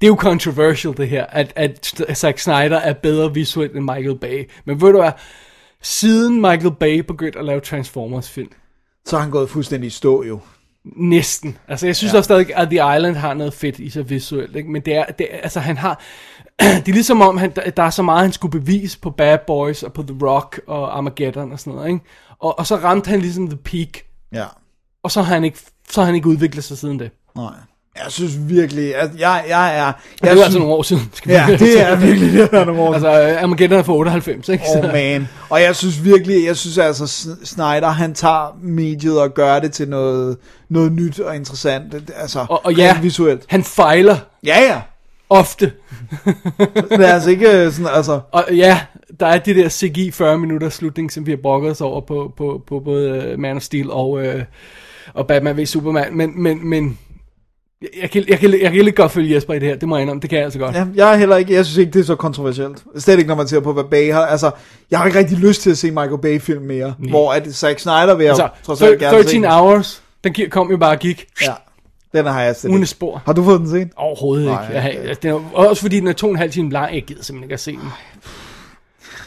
Det 0.00 0.06
er 0.06 0.08
jo 0.08 0.16
controversial 0.16 0.96
det 0.96 1.08
her, 1.08 1.26
at, 1.28 1.52
at 1.56 1.94
Zack 2.14 2.38
Snyder 2.38 2.76
er 2.78 2.92
bedre 2.92 3.34
visuelt 3.34 3.76
end 3.76 3.84
Michael 3.84 4.18
Bay. 4.18 4.50
Men 4.66 4.80
ved 4.80 4.92
du 4.92 5.00
hvad, 5.00 5.12
siden 5.82 6.34
Michael 6.40 6.74
Bay 6.80 6.98
begyndte 6.98 7.38
at 7.38 7.44
lave 7.44 7.60
Transformers 7.60 8.30
film, 8.30 8.48
Så 9.06 9.16
er 9.16 9.20
han 9.20 9.30
gået 9.30 9.50
fuldstændig 9.50 9.86
i 9.86 9.90
stå 9.90 10.24
jo. 10.24 10.40
Næsten. 10.96 11.58
Altså 11.68 11.86
jeg 11.86 11.96
synes 11.96 12.12
ja. 12.12 12.18
også 12.18 12.26
stadig, 12.26 12.56
at 12.56 12.68
The 12.68 12.96
Island 12.96 13.16
har 13.16 13.34
noget 13.34 13.54
fedt 13.54 13.78
i 13.78 13.90
sig 13.90 14.10
visuelt, 14.10 14.56
ikke? 14.56 14.70
men 14.70 14.82
det 14.82 14.94
er, 14.96 15.04
det 15.04 15.26
altså 15.42 15.60
han 15.60 15.76
har, 15.76 16.00
det 16.84 16.88
er 16.88 16.92
ligesom 16.92 17.20
om, 17.20 17.36
han, 17.36 17.50
der, 17.56 17.70
der 17.70 17.82
er 17.82 17.90
så 17.90 18.02
meget, 18.02 18.22
han 18.22 18.32
skulle 18.32 18.60
bevise 18.60 19.00
på 19.00 19.10
Bad 19.10 19.38
Boys 19.46 19.82
og 19.82 19.92
på 19.92 20.02
The 20.02 20.16
Rock 20.26 20.60
og 20.66 20.96
Armageddon 20.96 21.52
og 21.52 21.60
sådan 21.60 21.72
noget, 21.72 21.88
ikke? 21.88 22.04
Og, 22.38 22.58
og 22.58 22.66
så 22.66 22.76
ramte 22.76 23.10
han 23.10 23.20
ligesom 23.20 23.48
the 23.48 23.56
peak, 23.56 23.88
Ja. 24.32 24.44
og 25.02 25.10
så 25.10 25.22
har 25.22 25.34
han 25.34 25.44
ikke, 25.44 25.58
så 25.90 26.00
har 26.00 26.06
han 26.06 26.14
ikke 26.14 26.28
udviklet 26.28 26.64
sig 26.64 26.78
siden 26.78 26.98
det. 26.98 27.10
Nej. 27.36 27.54
Jeg 28.04 28.12
synes 28.12 28.32
virkelig, 28.48 28.96
at 28.96 29.10
jeg, 29.18 29.44
jeg 29.48 29.78
er... 29.78 29.84
Jeg 29.84 29.94
det 30.22 30.26
er 30.28 30.30
synes, 30.30 30.44
altså 30.44 30.58
nogle 30.58 30.74
år 30.74 30.82
siden. 30.82 31.10
Skal 31.14 31.28
vi 31.30 31.34
Ja, 31.34 31.46
det 31.58 31.80
er 31.82 31.96
virkelig 32.06 32.32
det, 32.32 32.48
er 32.52 32.64
nogle 32.64 32.80
år 32.80 32.92
Altså, 32.94 33.22
øh, 33.22 33.42
Armageddon 33.42 33.78
er 33.78 33.82
fra 33.82 33.92
98, 33.92 34.48
ikke? 34.48 34.64
Oh 34.76 34.92
man. 34.92 35.28
Og 35.50 35.62
jeg 35.62 35.76
synes 35.76 36.04
virkelig, 36.04 36.44
jeg 36.46 36.56
synes 36.56 36.78
altså, 36.78 37.06
Snyder, 37.44 37.88
han 37.88 38.14
tager 38.14 38.58
mediet 38.62 39.20
og 39.20 39.34
gør 39.34 39.58
det 39.58 39.72
til 39.72 39.88
noget, 39.88 40.36
noget 40.68 40.92
nyt 40.92 41.20
og 41.20 41.36
interessant. 41.36 41.94
Altså, 42.16 42.46
Og, 42.48 42.60
og 42.64 42.74
ja, 42.74 43.00
visuelt. 43.00 43.42
han 43.48 43.64
fejler 43.64 44.16
Ja, 44.46 44.60
ja. 44.62 44.80
ofte. 45.30 45.72
Det 46.90 47.00
er 47.08 47.14
altså 47.14 47.30
ikke 47.30 47.50
øh, 47.64 47.72
sådan, 47.72 47.90
altså... 47.94 48.20
Og 48.32 48.44
ja, 48.50 48.80
der 49.20 49.26
er 49.26 49.38
det 49.38 49.56
der 49.56 49.68
CGI 49.68 50.10
40 50.10 50.38
minutter 50.38 50.68
slutning, 50.68 51.12
som 51.12 51.26
vi 51.26 51.30
har 51.30 51.38
brokket 51.42 51.70
os 51.70 51.80
over 51.80 52.00
på, 52.00 52.32
på, 52.36 52.62
på 52.68 52.80
både 52.80 53.10
øh, 53.10 53.38
Man 53.38 53.56
of 53.56 53.62
Steel 53.62 53.90
og, 53.90 54.20
og 55.14 55.26
Batman 55.26 55.56
v 55.56 55.64
Superman. 55.66 56.16
Men, 56.16 56.42
men, 56.42 56.68
men 56.68 56.98
jeg, 57.82 57.88
jeg, 58.02 58.10
kan, 58.10 58.24
jeg, 58.28 58.38
kan, 58.38 58.60
jeg 58.62 58.72
kan 58.72 58.84
lidt 58.84 58.96
godt 58.96 59.12
følge 59.12 59.34
Jesper 59.34 59.54
i 59.54 59.58
det 59.58 59.68
her, 59.68 59.76
det 59.76 59.88
må 59.88 59.96
jeg 59.96 60.02
indrømme, 60.02 60.20
det 60.20 60.30
kan 60.30 60.36
jeg 60.36 60.44
altså 60.44 60.58
godt. 60.58 60.74
Ja, 60.74 60.84
jeg 60.94 61.12
er 61.12 61.16
heller 61.16 61.36
ikke, 61.36 61.52
jeg 61.54 61.64
synes 61.64 61.78
ikke, 61.78 61.92
det 61.92 62.00
er 62.00 62.04
så 62.04 62.14
kontroversielt. 62.14 62.84
Slet 62.98 63.18
ikke, 63.18 63.28
når 63.28 63.34
man 63.34 63.48
ser 63.48 63.60
på, 63.60 63.72
hvad 63.72 63.84
Bay 63.84 64.12
har. 64.12 64.26
Altså, 64.26 64.50
jeg 64.90 64.98
har 64.98 65.06
ikke 65.06 65.18
rigtig 65.18 65.38
lyst 65.38 65.62
til 65.62 65.70
at 65.70 65.78
se 65.78 65.90
Michael 65.90 66.18
Bay-film 66.22 66.62
mere. 66.62 66.94
Mm. 66.98 67.08
Hvor 67.08 67.32
at 67.32 67.54
Zack 67.54 67.78
Snyder 67.78 68.14
vil 68.14 68.24
jeg 68.24 68.30
Altså, 68.30 68.48
trods 68.62 68.82
alt 68.82 68.98
gerne 68.98 69.22
13 69.22 69.42
se. 69.42 69.48
hours, 69.50 70.02
den 70.24 70.34
kom 70.50 70.70
jo 70.70 70.76
bare 70.76 70.90
og 70.90 70.98
gik. 70.98 71.26
Ja, 71.42 71.52
den 72.14 72.26
har 72.26 72.42
jeg 72.42 72.56
set. 72.56 72.68
Uden 72.70 72.86
spor. 72.86 73.22
Har 73.26 73.32
du 73.32 73.44
fået 73.44 73.60
den 73.60 73.70
set? 73.70 73.88
Overhovedet 73.96 74.46
Nej, 74.46 74.62
ikke. 74.62 74.74
Jeg, 74.80 74.98
jeg, 75.08 75.22
det 75.22 75.30
er, 75.30 75.40
også 75.54 75.82
fordi 75.82 76.00
den 76.00 76.08
er 76.08 76.12
to 76.12 76.26
og 76.26 76.30
en 76.32 76.38
halv 76.38 76.50
time 76.50 76.70
lang, 76.70 76.94
jeg 76.94 77.02
gider 77.02 77.22
simpelthen 77.22 77.44
ikke 77.44 77.54
at 77.54 77.60
se 77.60 77.72
den. 77.72 77.88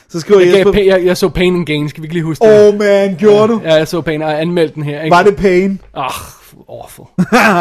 Så 0.10 0.20
skriver 0.20 0.42
Jeg, 0.42 0.54
Jesper... 0.58 0.72
gav, 0.72 0.86
jeg, 0.86 1.06
jeg 1.06 1.18
så 1.18 1.30
Pain 1.30 1.56
and 1.56 1.66
Gain, 1.66 1.90
skal 1.90 2.02
vi 2.02 2.06
ikke 2.06 2.16
lige 2.16 2.24
huske 2.24 2.46
det? 2.46 2.68
Oh 2.74 2.80
man, 2.80 3.16
gjorde 3.16 3.54
du? 3.54 3.62
Ja, 3.64 3.74
jeg 3.74 3.88
så 3.88 4.02
Pain 4.02 4.22
og 4.22 4.42
anmeldte 4.42 4.76
den 4.76 4.84
her. 4.84 5.02
Ikke? 5.02 5.16
Var 5.16 5.24
det 5.24 5.36
pain? 5.36 5.82
Ah, 5.94 6.12
awful. 6.70 7.06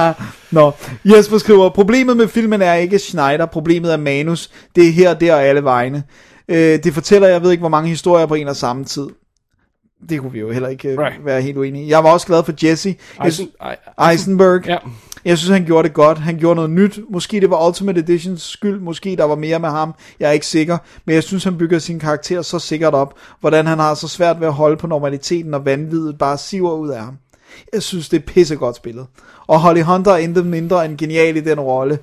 Nå, 0.51 0.73
Jesper 1.05 1.39
skriver, 1.39 1.69
problemet 1.69 2.17
med 2.17 2.29
filmen 2.29 2.63
er 2.63 2.75
ikke 2.75 2.99
Schneider, 2.99 3.47
problemet 3.47 3.93
er 3.93 3.97
manus. 3.97 4.51
Det 4.77 4.89
er 4.89 4.93
her, 4.93 5.15
der 5.15 5.35
og 5.35 5.43
alle 5.43 5.65
vegne. 5.65 6.03
Øh, 6.49 6.79
det 6.85 6.95
fortæller, 6.95 7.29
jeg 7.29 7.43
ved 7.43 7.51
ikke, 7.51 7.61
hvor 7.63 7.69
mange 7.69 7.89
historier 7.89 8.27
på 8.27 8.35
en 8.35 8.49
og 8.49 8.57
samme 8.57 8.85
tid. 8.85 9.07
Det 10.09 10.21
kunne 10.21 10.33
vi 10.33 10.41
jo 10.41 10.51
heller 10.51 10.69
ikke 10.69 10.89
øh, 10.89 10.99
Right. 10.99 11.25
være 11.25 11.43
helt 11.43 11.57
uenige 11.57 11.85
i. 11.85 11.91
Jeg 11.91 12.05
var 12.05 12.11
også 12.13 12.27
glad 12.27 12.45
for 12.45 12.53
Jesse 12.63 12.97
Eisen, 13.27 13.47
sy- 13.47 14.03
Eisenberg. 14.11 14.67
Ja. 14.67 14.77
Jeg 15.25 15.39
synes, 15.39 15.51
han 15.53 15.65
gjorde 15.67 15.89
det 15.89 15.95
godt. 15.95 16.19
Han 16.19 16.39
gjorde 16.39 16.55
noget 16.55 16.71
nyt. 16.71 16.99
Måske 17.11 17.41
det 17.41 17.51
var 17.51 17.67
Ultimate 17.69 18.01
Editions 18.01 18.43
skyld. 18.43 18.81
Måske 18.81 19.17
der 19.17 19.25
var 19.25 19.35
mere 19.35 19.59
med 19.59 19.69
ham. 19.69 19.95
Jeg 20.21 20.29
er 20.29 20.33
ikke 20.33 20.47
sikker. 20.47 20.79
Men 21.05 21.15
jeg 21.15 21.23
synes, 21.23 21.45
han 21.45 21.59
bygger 21.59 21.79
sin 21.79 21.99
karakter 21.99 22.43
så 22.43 22.59
sikkert 22.59 22.95
op. 22.95 23.15
Hvordan 23.41 23.67
han 23.67 23.79
har 23.79 23.95
så 23.95 24.09
svært 24.09 24.41
ved 24.41 24.47
at 24.47 24.53
holde 24.53 24.77
på 24.77 24.87
normaliteten, 24.87 25.55
og 25.55 25.65
vanvittigt 25.65 26.19
bare 26.19 26.39
siver 26.39 26.73
ud 26.73 26.89
af 26.89 27.01
ham. 27.05 27.15
Jeg 27.73 27.83
synes, 27.83 28.09
det 28.09 28.17
er 28.17 28.21
pissegodt 28.27 28.77
spillet. 28.77 29.07
Og 29.47 29.61
Holly 29.61 29.83
Hunter 29.83 30.13
er 30.13 30.17
intet 30.17 30.47
mindre 30.47 30.85
end 30.85 30.99
genial 30.99 31.37
i 31.37 31.41
den 31.41 31.61
rolle. 31.61 31.99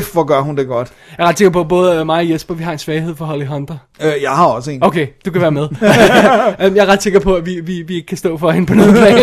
F, 0.00 0.12
hvor 0.12 0.24
gør 0.24 0.40
hun 0.40 0.56
det 0.56 0.66
godt. 0.66 0.92
Jeg 1.18 1.24
er 1.24 1.28
ret 1.28 1.38
sikker 1.38 1.50
på, 1.50 1.60
at 1.60 1.68
både 1.68 1.96
øh, 1.96 2.06
mig 2.06 2.16
og 2.18 2.30
Jesper, 2.30 2.54
vi 2.54 2.62
har 2.64 2.72
en 2.72 2.78
svaghed 2.78 3.16
for 3.16 3.24
Holly 3.24 3.44
Hunter. 3.46 3.76
Øh, 4.02 4.12
jeg 4.22 4.30
har 4.30 4.46
også 4.46 4.70
en. 4.70 4.84
Okay, 4.84 5.06
du 5.24 5.30
kan 5.30 5.40
være 5.40 5.50
med. 5.52 5.62
Øhm, 6.62 6.76
jeg 6.76 6.82
er 6.82 6.86
ret 6.86 7.02
sikker 7.02 7.20
på, 7.20 7.34
at 7.34 7.46
vi, 7.46 7.60
vi, 7.60 7.82
vi 7.82 7.94
ikke 7.94 8.06
kan 8.06 8.16
stå 8.18 8.38
for 8.38 8.50
hende 8.50 8.66
på 8.66 8.74
noget 8.74 8.94
plan. 8.94 9.16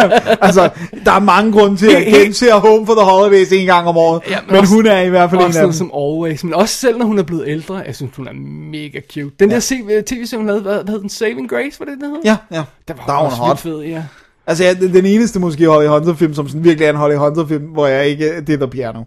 Altså, 0.40 0.70
der 1.04 1.12
er 1.12 1.18
mange 1.18 1.52
grunde 1.52 1.76
til, 1.76 1.90
at 1.90 2.04
Kim 2.06 2.32
ser 2.32 2.54
Home 2.54 2.86
for 2.86 2.94
the 2.94 3.04
Holidays 3.04 3.52
en 3.52 3.66
gang 3.66 3.88
om 3.88 3.96
året. 3.96 4.22
Ja, 4.30 4.36
men 4.40 4.46
men 4.50 4.56
også- 4.60 4.74
hun 4.74 4.86
er 4.86 5.00
i 5.00 5.08
hvert 5.08 5.30
fald 5.30 5.40
en 5.40 5.46
også 5.46 5.58
af 5.60 5.64
dem. 5.66 5.72
som 5.72 5.90
always. 5.96 6.44
Men 6.44 6.54
også 6.54 6.74
selv 6.74 6.98
når 6.98 7.06
hun 7.06 7.18
er 7.18 7.22
blevet 7.22 7.44
ældre, 7.48 7.74
jeg 7.86 7.96
synes, 7.96 8.16
hun 8.16 8.28
er 8.28 8.32
mega 8.72 9.00
cute. 9.12 9.30
Den 9.40 9.50
der 9.50 9.58
se- 9.60 9.80
øh, 9.90 10.02
tv-serie, 10.02 10.38
hun 10.38 10.46
lavede, 10.46 10.62
hvad, 10.62 10.74
hvad 10.74 10.92
hed 10.94 11.00
den? 11.00 11.08
Saving 11.10 11.50
Grace, 11.50 11.80
var 11.80 11.84
det, 11.86 11.94
den 12.00 12.10
hed? 12.10 12.20
Ja, 12.24 12.36
ja. 12.52 12.62
der 12.88 12.94
var, 12.94 13.04
der 13.06 13.12
er 13.12 13.16
hun 13.18 13.26
også 13.26 13.36
hot. 13.36 13.58
fed, 13.58 13.80
ja. 13.80 14.02
Altså, 14.46 14.64
ja, 14.64 14.74
den 14.74 15.06
eneste 15.06 15.40
måske 15.40 15.68
Holly 15.68 15.86
Hunter-film, 15.86 16.34
som 16.34 16.48
sådan 16.48 16.64
virkelig 16.64 16.86
er 16.86 16.90
en 16.90 16.96
Holly 16.96 17.14
Hunter-film, 17.14 17.64
hvor 17.64 17.86
jeg 17.86 18.06
ikke... 18.06 18.40
Det 18.40 18.52
er 18.52 18.56
The 18.56 18.68
Piano. 18.68 19.02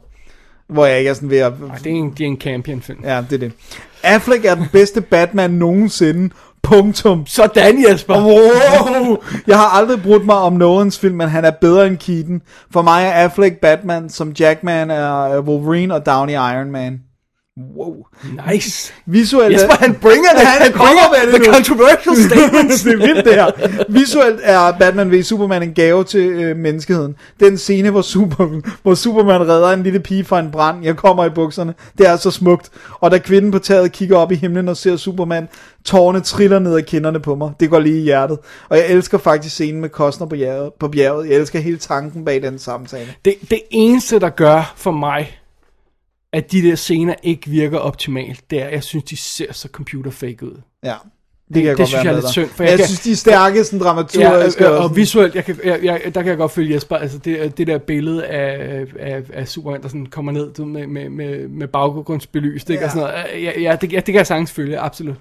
Hvor 0.70 0.86
jeg 0.86 0.98
ikke 0.98 1.10
er 1.10 1.14
sådan 1.14 1.30
ved 1.30 1.38
at... 1.38 1.54
Ej, 1.70 1.78
det 1.84 1.92
er 1.92 1.96
en, 1.96 2.12
det 2.12 2.22
er 2.22 2.26
en 2.28 2.38
Campion-film. 2.38 3.00
Ja, 3.04 3.24
det 3.30 3.36
er 3.36 3.40
det. 3.40 3.52
Affleck 4.04 4.46
er 4.46 4.56
den 4.56 4.68
bedste 4.72 5.02
Batman 5.02 5.52
nogensinde. 5.52 6.30
Punktum. 6.64 7.26
Sådan, 7.26 7.86
Jesper! 7.90 8.14
Wow. 8.14 9.18
Jeg 9.48 9.58
har 9.58 9.66
aldrig 9.66 10.02
brudt 10.04 10.26
mig 10.26 10.36
om 10.36 10.54
Nolans 10.54 11.00
film, 11.00 11.16
men 11.16 11.30
han 11.30 11.46
er 11.46 11.52
bedre 11.52 11.88
end 11.88 11.98
Keaton. 11.98 12.42
For 12.72 12.82
mig 12.82 13.06
er 13.06 13.12
Affleck 13.12 13.56
Batman, 13.56 14.10
som 14.10 14.32
Jackman 14.40 14.92
er 14.92 15.40
Wolverine 15.40 15.96
og 15.96 16.06
Downey 16.06 16.34
Iron 16.34 16.72
Man. 16.72 17.02
Wow. 17.78 17.96
Nice. 18.52 18.94
Visuelt 19.06 19.54
Jesper, 19.54 19.74
han 19.80 19.96
bringer 19.96 20.30
det. 20.38 20.48
Han 20.48 20.62
Han 20.62 20.72
bringer 20.72 21.04
med 21.12 21.34
det 21.34 21.42
the 21.42 21.52
nu. 21.52 21.54
controversial 21.54 22.16
statements. 22.30 22.82
det 22.84 22.94
er 22.94 22.98
vildt 22.98 23.26
det 23.26 23.34
her. 23.34 23.52
Visuelt 23.90 24.40
er 24.44 24.72
Batman 24.80 25.12
v 25.12 25.24
Superman 25.24 25.64
en 25.64 25.74
gave 25.74 26.04
til 26.04 26.20
øh, 26.22 26.58
menneskeheden. 26.58 27.16
Den 27.40 27.58
scene, 27.58 27.90
hvor, 27.90 28.02
Super, 28.02 28.62
hvor 28.84 28.96
Superman 28.96 29.42
redder 29.50 29.70
en 29.72 29.84
lille 29.84 30.00
pige 30.00 30.26
fra 30.26 30.40
en 30.40 30.52
brand, 30.52 30.84
jeg 30.84 30.96
kommer 30.96 31.26
i 31.26 31.30
bukserne, 31.30 31.74
det 31.98 32.08
er 32.08 32.16
så 32.16 32.32
smukt. 32.32 32.70
Og 33.00 33.12
da 33.12 33.18
kvinden 33.18 33.52
på 33.52 33.60
taget 33.60 33.92
kigger 33.92 34.18
op 34.18 34.32
i 34.32 34.36
himlen 34.36 34.70
og 34.70 34.78
ser 34.78 34.96
Superman, 34.96 35.48
tårne 35.86 36.20
triller 36.20 36.60
ned 36.60 36.76
ad 36.76 36.82
kinderne 36.82 37.20
på 37.20 37.36
mig. 37.36 37.52
Det 37.60 37.70
går 37.70 37.80
lige 37.80 38.00
i 38.00 38.04
hjertet. 38.04 38.38
Og 38.70 38.78
jeg 38.78 38.88
elsker 38.88 39.18
faktisk 39.18 39.56
scenen 39.56 39.82
med 39.82 39.90
Costner 39.90 40.28
på 40.28 40.36
bjerget. 40.36 40.72
På 40.80 40.88
bjerget. 40.88 41.30
Jeg 41.30 41.36
elsker 41.36 41.60
hele 41.60 41.78
tanken 41.78 42.26
bag 42.26 42.42
den 42.42 42.60
samtale. 42.60 43.08
Det, 43.26 43.34
det 43.50 43.60
eneste, 43.72 44.20
der 44.20 44.30
gør 44.30 44.74
for 44.76 44.92
mig, 44.92 45.40
at 46.38 46.52
de 46.52 46.62
der 46.62 46.76
scener 46.76 47.14
ikke 47.24 47.50
virker 47.50 47.78
optimalt, 47.78 48.42
det 48.50 48.62
er, 48.62 48.70
jeg 48.70 48.84
synes, 48.84 49.04
de 49.04 49.18
ser 49.18 49.54
så 49.54 49.68
computer 49.72 50.12
fake 50.12 50.46
ud. 50.46 50.62
Ja. 50.84 50.94
Det 51.48 51.54
kan 51.56 51.64
jeg 51.64 51.70
det 51.70 51.78
godt 51.78 51.88
synes 51.88 51.94
være 52.06 52.12
jeg 52.14 52.18
er 52.18 52.22
lidt 52.22 52.32
synd, 52.32 52.50
for 52.50 52.64
jeg, 52.64 52.70
jeg 52.70 52.78
kan- 52.80 52.88
synes, 52.88 53.00
de 53.00 53.12
er 53.12 53.16
stærke, 53.16 53.64
sådan 53.64 53.80
Ja, 53.80 53.86
dramaturgiske. 53.86 54.68
og, 54.70 54.78
og, 54.78 54.84
sådan- 54.84 54.96
visuelt, 54.96 55.36
jeg 55.36 55.46
kan, 55.46 55.60
jeg, 55.64 55.80
jeg, 55.84 56.02
der 56.06 56.22
kan 56.22 56.28
jeg 56.30 56.38
godt 56.38 56.52
følge 56.52 56.74
Jesper, 56.76 56.96
altså 56.96 57.18
det, 57.18 57.58
det 57.58 57.68
der 57.68 57.78
billede 57.78 58.26
af, 58.26 58.86
af, 59.00 59.24
af 59.34 59.48
Superman, 59.48 59.82
der 59.82 59.88
sådan 59.88 60.06
kommer 60.06 60.32
ned 60.32 60.66
med, 60.66 60.88
med, 60.88 61.10
med, 61.10 61.48
med 61.48 61.68
baggrundsbelys, 61.68 62.62
ikke? 62.70 62.74
Ja. 62.74 62.86
Og 62.86 62.92
sådan 62.92 63.10
noget. 63.34 63.44
Ja, 63.44 63.62
ja, 63.62 63.78
det, 63.82 63.92
ja, 63.94 63.98
det 63.98 64.06
kan 64.06 64.16
jeg 64.16 64.28
sagtens 64.28 64.52
følge, 64.52 64.80
absolut. 64.80 65.16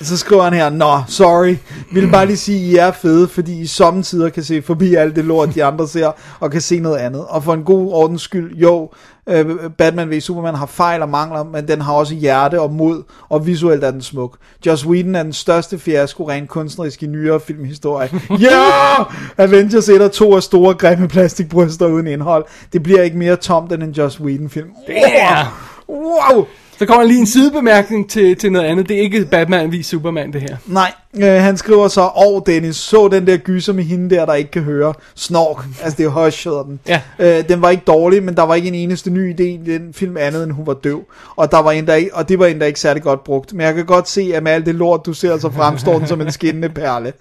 Så 0.00 0.16
skriver 0.16 0.42
han 0.42 0.52
her, 0.52 0.70
Nå, 0.70 0.98
sorry, 1.08 1.56
vil 1.92 2.10
bare 2.10 2.26
lige 2.26 2.36
sige, 2.36 2.58
I 2.58 2.76
er 2.76 2.92
fede, 2.92 3.28
fordi 3.28 3.60
I 3.60 3.66
sommetider 3.66 4.28
kan 4.28 4.42
se 4.44 4.62
forbi 4.62 4.94
alt 4.94 5.16
det 5.16 5.24
lort, 5.24 5.54
de 5.54 5.64
andre 5.64 5.88
ser, 5.88 6.12
og 6.40 6.50
kan 6.50 6.60
se 6.60 6.80
noget 6.80 6.96
andet. 6.96 7.24
Og 7.28 7.44
for 7.44 7.54
en 7.54 7.64
god 7.64 7.92
ordens 7.92 8.22
skyld, 8.22 8.56
jo, 8.56 8.90
øh, 9.28 9.46
Batman 9.78 10.10
v 10.10 10.20
Superman 10.20 10.54
har 10.54 10.66
fejl 10.66 11.02
og 11.02 11.08
mangler, 11.08 11.44
men 11.44 11.68
den 11.68 11.80
har 11.80 11.92
også 11.92 12.14
hjerte 12.14 12.60
og 12.60 12.72
mod, 12.72 13.02
og 13.28 13.46
visuelt 13.46 13.84
er 13.84 13.90
den 13.90 14.02
smuk. 14.02 14.36
Joss 14.66 14.86
Whedon 14.86 15.14
er 15.14 15.22
den 15.22 15.32
største 15.32 15.78
fiasko 15.78 16.28
rent 16.28 16.48
kunstnerisk 16.48 17.02
i 17.02 17.06
nyere 17.06 17.40
filmhistorie. 17.40 18.10
Ja! 18.30 18.46
Yeah! 18.46 19.06
Avengers 19.38 19.88
1 19.88 20.02
og 20.02 20.12
2 20.12 20.32
er 20.32 20.40
store, 20.40 20.74
grimme 20.74 21.08
plastikbryster 21.08 21.86
uden 21.86 22.06
indhold. 22.06 22.44
Det 22.72 22.82
bliver 22.82 23.02
ikke 23.02 23.18
mere 23.18 23.36
tomt 23.36 23.72
end 23.72 23.82
en 23.82 23.90
Joss 23.90 24.20
Whedon 24.20 24.50
film. 24.50 24.68
Damn! 24.88 25.48
Wow! 25.88 26.46
Så 26.78 26.86
kommer 26.86 27.04
lige 27.04 27.20
en 27.20 27.26
sidebemærkning 27.26 28.10
til, 28.10 28.36
til 28.36 28.52
noget 28.52 28.66
andet. 28.66 28.88
Det 28.88 28.96
er 28.96 29.00
ikke 29.00 29.24
Batman 29.24 29.72
v 29.72 29.82
Superman, 29.82 30.32
det 30.32 30.40
her. 30.40 30.56
Nej, 30.66 30.92
øh, 31.16 31.24
han 31.24 31.56
skriver 31.56 31.88
så, 31.88 32.00
og 32.00 32.42
Dennis, 32.46 32.76
så 32.76 33.08
den 33.08 33.26
der 33.26 33.36
gyser 33.36 33.72
med 33.72 33.84
hende 33.84 34.14
der, 34.14 34.26
der 34.26 34.34
ikke 34.34 34.50
kan 34.50 34.62
høre. 34.62 34.94
Snork, 35.14 35.64
altså 35.82 35.96
det 35.96 36.06
er 36.06 36.24
Hush, 36.24 36.48
hedder 36.48 36.62
den. 36.62 36.80
Ja. 36.88 37.00
Øh, 37.18 37.48
den 37.48 37.62
var 37.62 37.70
ikke 37.70 37.82
dårlig, 37.86 38.22
men 38.22 38.36
der 38.36 38.42
var 38.42 38.54
ikke 38.54 38.68
en 38.68 38.74
eneste 38.74 39.10
ny 39.10 39.34
idé 39.34 39.42
i 39.42 39.60
den 39.66 39.94
film 39.94 40.16
andet, 40.16 40.44
end 40.44 40.52
hun 40.52 40.66
var 40.66 40.74
døv. 40.74 41.04
Og, 41.36 41.50
der 41.50 41.62
var 41.62 41.70
ikke, 41.70 42.10
og 42.14 42.28
det 42.28 42.38
var 42.38 42.46
endda 42.46 42.66
ikke 42.66 42.80
særlig 42.80 43.02
godt 43.02 43.24
brugt. 43.24 43.52
Men 43.52 43.66
jeg 43.66 43.74
kan 43.74 43.86
godt 43.86 44.08
se, 44.08 44.30
at 44.34 44.42
med 44.42 44.52
alt 44.52 44.66
det 44.66 44.74
lort, 44.74 45.06
du 45.06 45.12
ser, 45.12 45.38
så 45.38 45.50
fremstår 45.50 45.98
den 45.98 46.08
som 46.08 46.20
en 46.20 46.32
skinnende 46.32 46.68
perle. 46.68 47.12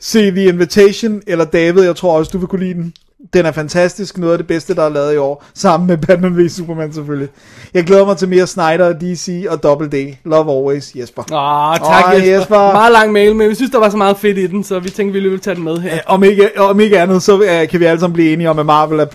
Se 0.00 0.30
The 0.30 0.44
Invitation, 0.44 1.22
eller 1.26 1.44
David, 1.44 1.82
jeg 1.84 1.96
tror 1.96 2.18
også, 2.18 2.30
du 2.32 2.38
vil 2.38 2.48
kunne 2.48 2.64
lide 2.64 2.74
den. 2.74 2.94
Den 3.32 3.46
er 3.46 3.52
fantastisk, 3.52 4.18
noget 4.18 4.32
af 4.32 4.38
det 4.38 4.46
bedste, 4.46 4.74
der 4.74 4.82
er 4.82 4.88
lavet 4.88 5.14
i 5.14 5.16
år, 5.16 5.44
sammen 5.54 5.86
med 5.86 5.96
Batman 5.96 6.36
v 6.36 6.48
Superman 6.48 6.92
selvfølgelig. 6.92 7.28
Jeg 7.74 7.84
glæder 7.84 8.04
mig 8.06 8.16
til 8.16 8.28
mere 8.28 8.46
Snyder, 8.46 8.92
DC 8.92 9.44
og 9.48 9.62
Double 9.62 9.88
D. 9.88 10.14
Love 10.24 10.58
always, 10.58 10.94
Jesper. 10.94 11.22
Åh, 11.22 11.76
tak 11.88 12.04
Åh, 12.06 12.14
Jesper. 12.14 12.32
Jesper. 12.38 12.72
Meget 12.72 12.92
lang 12.92 13.12
mail, 13.12 13.36
men 13.36 13.48
vi 13.48 13.54
synes, 13.54 13.70
der 13.70 13.78
var 13.78 13.90
så 13.90 13.96
meget 13.96 14.16
fedt 14.16 14.38
i 14.38 14.46
den, 14.46 14.64
så 14.64 14.78
vi 14.78 14.90
tænkte, 14.90 15.12
vi 15.12 15.20
ville 15.20 15.38
tage 15.38 15.54
den 15.54 15.64
med 15.64 15.78
her. 15.78 15.94
Øh, 15.94 16.00
Om 16.06 16.24
ikke, 16.24 16.60
om 16.60 16.80
ikke 16.80 16.98
andet, 17.00 17.22
så 17.22 17.34
uh, 17.34 17.68
kan 17.70 17.80
vi 17.80 17.84
alle 17.84 18.00
sammen 18.00 18.14
blive 18.14 18.32
enige 18.32 18.50
om, 18.50 18.58
at 18.58 18.66
Marvel 18.66 19.00
er 19.00 19.06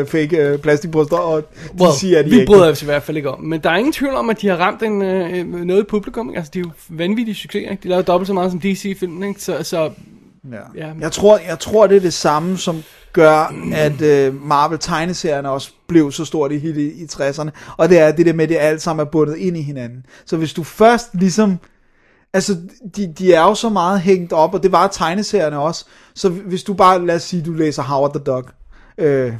uh, 0.00 0.08
fake 0.08 0.52
uh, 0.54 0.60
plastikbryster, 0.60 1.16
og 1.16 1.42
de 1.78 1.82
Well, 1.82 2.16
at 2.16 2.24
de 2.24 2.30
vi 2.30 2.36
ikke. 2.40 2.46
bryder 2.46 2.70
os 2.70 2.82
i 2.82 2.84
hvert 2.84 3.02
fald 3.02 3.16
ikke 3.16 3.30
om. 3.30 3.40
Men 3.40 3.60
der 3.60 3.70
er 3.70 3.76
ingen 3.76 3.92
tvivl 3.92 4.14
om, 4.14 4.30
at 4.30 4.40
de 4.40 4.48
har 4.48 4.56
ramt 4.56 4.82
en, 4.82 5.02
øh, 5.02 5.64
noget 5.64 5.80
i 5.82 5.84
publikum. 5.84 6.28
ikke? 6.28 6.38
Altså, 6.38 6.50
de 6.54 6.58
er 6.58 6.62
jo 6.62 6.70
vanvittige 6.88 7.34
succeser. 7.34 7.70
Ikke? 7.70 7.82
De 7.82 7.88
laver 7.88 8.02
dobbelt 8.02 8.26
så 8.26 8.34
meget 8.34 8.50
som 8.50 8.60
DC-filmen. 8.60 9.34
Så, 9.38 9.56
så 9.62 9.90
Ja. 10.52 10.86
Ja. 10.86 10.92
Jeg, 11.00 11.12
tror, 11.12 11.38
jeg 11.38 11.58
tror, 11.58 11.86
det 11.86 11.96
er 11.96 12.00
det 12.00 12.12
samme, 12.12 12.58
som 12.58 12.82
gør, 13.12 13.54
at 13.72 13.92
uh, 13.92 14.46
Marvel-tegneserierne 14.46 15.48
også 15.50 15.70
blev 15.88 16.12
så 16.12 16.24
stort 16.24 16.52
i 16.52 16.58
hit 16.58 16.76
i, 16.76 17.02
i 17.02 17.04
60'erne. 17.12 17.50
Og 17.76 17.88
det 17.88 17.98
er 17.98 18.12
det 18.12 18.26
der 18.26 18.32
med, 18.32 18.44
at 18.44 18.48
det 18.48 18.56
alt 18.56 18.82
sammen 18.82 19.06
er 19.06 19.10
bundet 19.10 19.36
ind 19.36 19.56
i 19.56 19.62
hinanden. 19.62 20.06
Så 20.26 20.36
hvis 20.36 20.52
du 20.52 20.62
først 20.62 21.14
ligesom... 21.14 21.58
Altså, 22.32 22.56
de, 22.96 23.14
de 23.18 23.34
er 23.34 23.42
jo 23.42 23.54
så 23.54 23.68
meget 23.68 24.00
hængt 24.00 24.32
op, 24.32 24.54
og 24.54 24.62
det 24.62 24.72
var 24.72 24.86
tegneserierne 24.86 25.58
også. 25.58 25.84
Så 26.14 26.28
hvis 26.28 26.62
du 26.62 26.74
bare, 26.74 27.06
lad 27.06 27.14
os 27.14 27.22
sige, 27.22 27.42
du 27.42 27.52
læser 27.52 27.82
Howard 27.82 28.14
the 28.14 28.24
Duck. 28.24 28.52
Øh, 28.98 29.32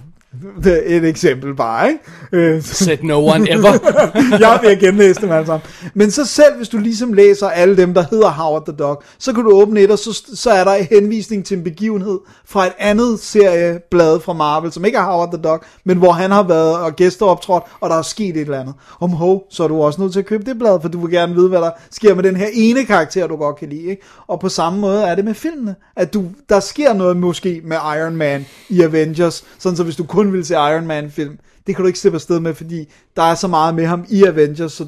et 0.86 1.04
eksempel 1.04 1.54
bare, 1.54 1.88
ikke? 1.88 2.00
Øh, 2.32 2.62
said 2.62 2.98
no 3.02 3.26
one 3.26 3.50
ever. 3.50 3.72
jeg 4.44 4.58
vil 4.62 4.78
genlæse 4.78 5.20
dem 5.20 5.32
alle 5.32 5.46
sammen. 5.46 5.68
Men 5.94 6.10
så 6.10 6.24
selv 6.24 6.56
hvis 6.56 6.68
du 6.68 6.78
ligesom 6.78 7.12
læser 7.12 7.48
alle 7.48 7.76
dem, 7.76 7.94
der 7.94 8.04
hedder 8.10 8.28
Howard 8.28 8.66
the 8.66 8.76
Dog, 8.76 9.02
så 9.18 9.32
kan 9.32 9.44
du 9.44 9.50
åbne 9.52 9.80
et, 9.80 9.90
og 9.90 9.98
så, 9.98 10.22
så 10.34 10.50
er 10.50 10.64
der 10.64 10.72
en 10.72 10.86
henvisning 10.90 11.44
til 11.44 11.56
en 11.56 11.64
begivenhed 11.64 12.18
fra 12.44 12.66
et 12.66 12.72
andet 12.78 13.20
serieblad 13.20 14.20
fra 14.20 14.32
Marvel, 14.32 14.72
som 14.72 14.84
ikke 14.84 14.98
er 14.98 15.02
Howard 15.02 15.32
the 15.32 15.42
Dog, 15.42 15.60
men 15.84 15.98
hvor 15.98 16.12
han 16.12 16.30
har 16.30 16.42
været 16.42 16.76
og 16.76 16.96
gæsteoptrådt, 16.96 17.64
og 17.80 17.90
der 17.90 17.96
er 17.96 18.02
sket 18.02 18.36
et 18.36 18.40
eller 18.40 18.60
andet. 18.60 18.74
Om 19.00 19.10
hov, 19.10 19.46
så 19.50 19.64
er 19.64 19.68
du 19.68 19.82
også 19.82 20.00
nødt 20.00 20.12
til 20.12 20.20
at 20.20 20.26
købe 20.26 20.44
det 20.44 20.58
blad, 20.58 20.80
for 20.80 20.88
du 20.88 21.00
vil 21.00 21.10
gerne 21.10 21.34
vide, 21.34 21.48
hvad 21.48 21.60
der 21.60 21.70
sker 21.90 22.14
med 22.14 22.22
den 22.22 22.36
her 22.36 22.48
ene 22.52 22.84
karakter, 22.84 23.26
du 23.26 23.36
godt 23.36 23.56
kan 23.56 23.68
lide. 23.68 23.84
Ikke? 23.84 24.02
Og 24.26 24.40
på 24.40 24.48
samme 24.48 24.80
måde 24.80 25.02
er 25.02 25.14
det 25.14 25.24
med 25.24 25.34
filmene, 25.34 25.74
at 25.96 26.14
du, 26.14 26.24
der 26.48 26.60
sker 26.60 26.92
noget 26.92 27.16
måske 27.16 27.60
med 27.64 27.76
Iron 27.76 28.16
Man 28.16 28.46
i 28.68 28.82
Avengers, 28.82 29.44
sådan 29.58 29.76
så 29.76 29.84
hvis 29.84 29.96
du 29.96 30.04
kun 30.04 30.25
vil 30.32 30.44
se 30.44 30.54
Iron 30.54 30.86
Man 30.86 31.10
film, 31.10 31.38
det 31.66 31.76
kan 31.76 31.82
du 31.82 31.86
ikke 31.86 31.98
slippe 31.98 32.16
afsted 32.16 32.40
med, 32.40 32.54
fordi 32.54 32.88
der 33.16 33.22
er 33.22 33.34
så 33.34 33.48
meget 33.48 33.74
med 33.74 33.86
ham 33.86 34.04
i 34.08 34.24
Avengers, 34.24 34.72
så 34.72 34.86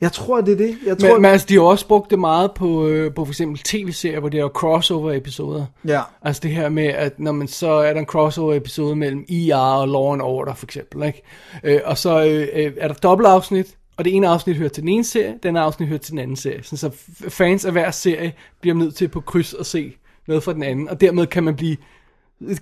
jeg 0.00 0.12
tror, 0.12 0.40
det 0.40 0.52
er 0.52 0.56
det. 0.56 0.76
Jeg 0.86 0.98
tror, 0.98 1.12
men, 1.12 1.22
men 1.22 1.30
altså, 1.30 1.46
de 1.48 1.54
har 1.54 1.60
også 1.60 1.86
brugt 1.88 2.10
det 2.10 2.18
meget 2.18 2.50
på, 2.52 2.88
øh, 2.88 3.14
på 3.14 3.24
for 3.24 3.32
eksempel 3.32 3.58
tv-serier, 3.58 4.20
hvor 4.20 4.28
det 4.28 4.40
er 4.40 4.48
crossover-episoder. 4.48 5.64
Ja. 5.86 6.00
Altså 6.22 6.40
det 6.42 6.50
her 6.50 6.68
med, 6.68 6.86
at 6.86 7.20
når 7.20 7.32
man 7.32 7.48
så 7.48 7.70
er 7.70 7.92
der 7.92 8.00
en 8.00 8.06
crossover-episode 8.06 8.96
mellem 8.96 9.24
ER 9.28 9.56
og 9.56 9.88
Law 9.88 10.12
and 10.12 10.22
Order, 10.22 10.54
for 10.54 10.66
eksempel. 10.66 11.06
Ikke? 11.06 11.22
Øh, 11.64 11.80
og 11.84 11.98
så 11.98 12.24
øh, 12.24 12.48
øh, 12.52 12.72
er 12.76 12.88
der 12.88 12.94
dobbeltafsnit, 12.94 13.76
og 13.96 14.04
det 14.04 14.14
ene 14.14 14.28
afsnit 14.28 14.56
hører 14.56 14.68
til 14.68 14.82
den 14.82 14.88
ene 14.88 15.04
serie, 15.04 15.34
den 15.42 15.56
afsnit 15.56 15.88
hører 15.88 15.98
til 15.98 16.10
den 16.10 16.18
anden 16.18 16.36
serie. 16.36 16.62
Sådan, 16.62 16.78
så 16.78 16.90
fans 17.28 17.64
af 17.64 17.72
hver 17.72 17.90
serie 17.90 18.32
bliver 18.60 18.74
nødt 18.74 18.94
til 18.94 19.08
på 19.08 19.20
kryds 19.20 19.54
at 19.54 19.66
se 19.66 19.96
noget 20.28 20.42
fra 20.42 20.52
den 20.52 20.62
anden, 20.62 20.88
og 20.88 21.00
dermed 21.00 21.26
kan 21.26 21.44
man 21.44 21.56
blive 21.56 21.76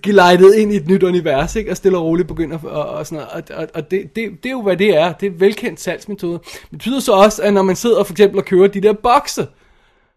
gelejtet 0.03 0.55
ind 0.55 0.73
i 0.73 0.77
et 0.77 0.87
nyt 0.89 1.03
univers, 1.03 1.57
ikke? 1.57 1.71
og 1.71 1.77
stille 1.77 1.99
og 1.99 2.05
roligt 2.05 2.29
begynder 2.29 2.59
og, 2.65 2.87
og 2.87 3.07
sådan 3.07 3.27
noget. 3.33 3.51
Og, 3.51 3.57
og, 3.59 3.69
og 3.75 3.91
det, 3.91 4.17
det, 4.17 4.31
det 4.43 4.47
er 4.49 4.53
jo, 4.53 4.63
hvad 4.63 4.77
det 4.77 4.97
er. 4.97 5.13
Det 5.13 5.27
er 5.27 5.31
en 5.31 5.41
velkendt 5.41 5.81
salgsmetode. 5.81 6.41
Det 6.45 6.71
betyder 6.71 7.01
så 7.01 7.13
også, 7.13 7.43
at 7.43 7.55
når 7.55 7.63
man 7.63 7.77
sidder 7.77 8.05
for 8.05 8.13
eksempel 8.13 8.39
og 8.39 8.45
køber 8.45 8.67
de 8.67 8.81
der 8.81 8.93
bokse, 8.93 9.47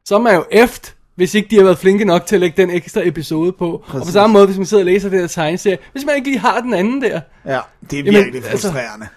så 0.06 0.16
er 0.16 0.20
man 0.20 0.36
jo 0.36 0.46
efter, 0.52 0.92
hvis 1.16 1.34
ikke 1.36 1.50
de 1.50 1.56
har 1.56 1.64
været 1.64 1.78
flinke 1.78 2.06
nok 2.06 2.26
til 2.26 2.36
at 2.36 2.40
lægge 2.40 2.62
den 2.62 2.70
ekstra 2.70 3.02
episode 3.08 3.52
på. 3.52 3.84
Præcis. 3.88 4.02
Og 4.02 4.06
på 4.06 4.12
samme 4.12 4.34
måde, 4.34 4.46
hvis 4.46 4.58
man 4.58 4.66
sidder 4.66 4.82
og 4.82 4.86
læser 4.86 5.10
den 5.10 5.20
der 5.20 5.28
tegneserie, 5.28 5.78
hvis 5.92 6.06
man 6.06 6.16
ikke 6.16 6.28
lige 6.28 6.40
har 6.40 6.60
den 6.62 6.74
anden 6.74 7.02
der. 7.02 7.22
ja, 7.46 7.60
det 7.92 8.00
er 8.00 8.04
Jamen, 8.04 8.14
virkelig 8.14 8.36
altså- 8.50 8.68
frustrerende. 8.68 9.08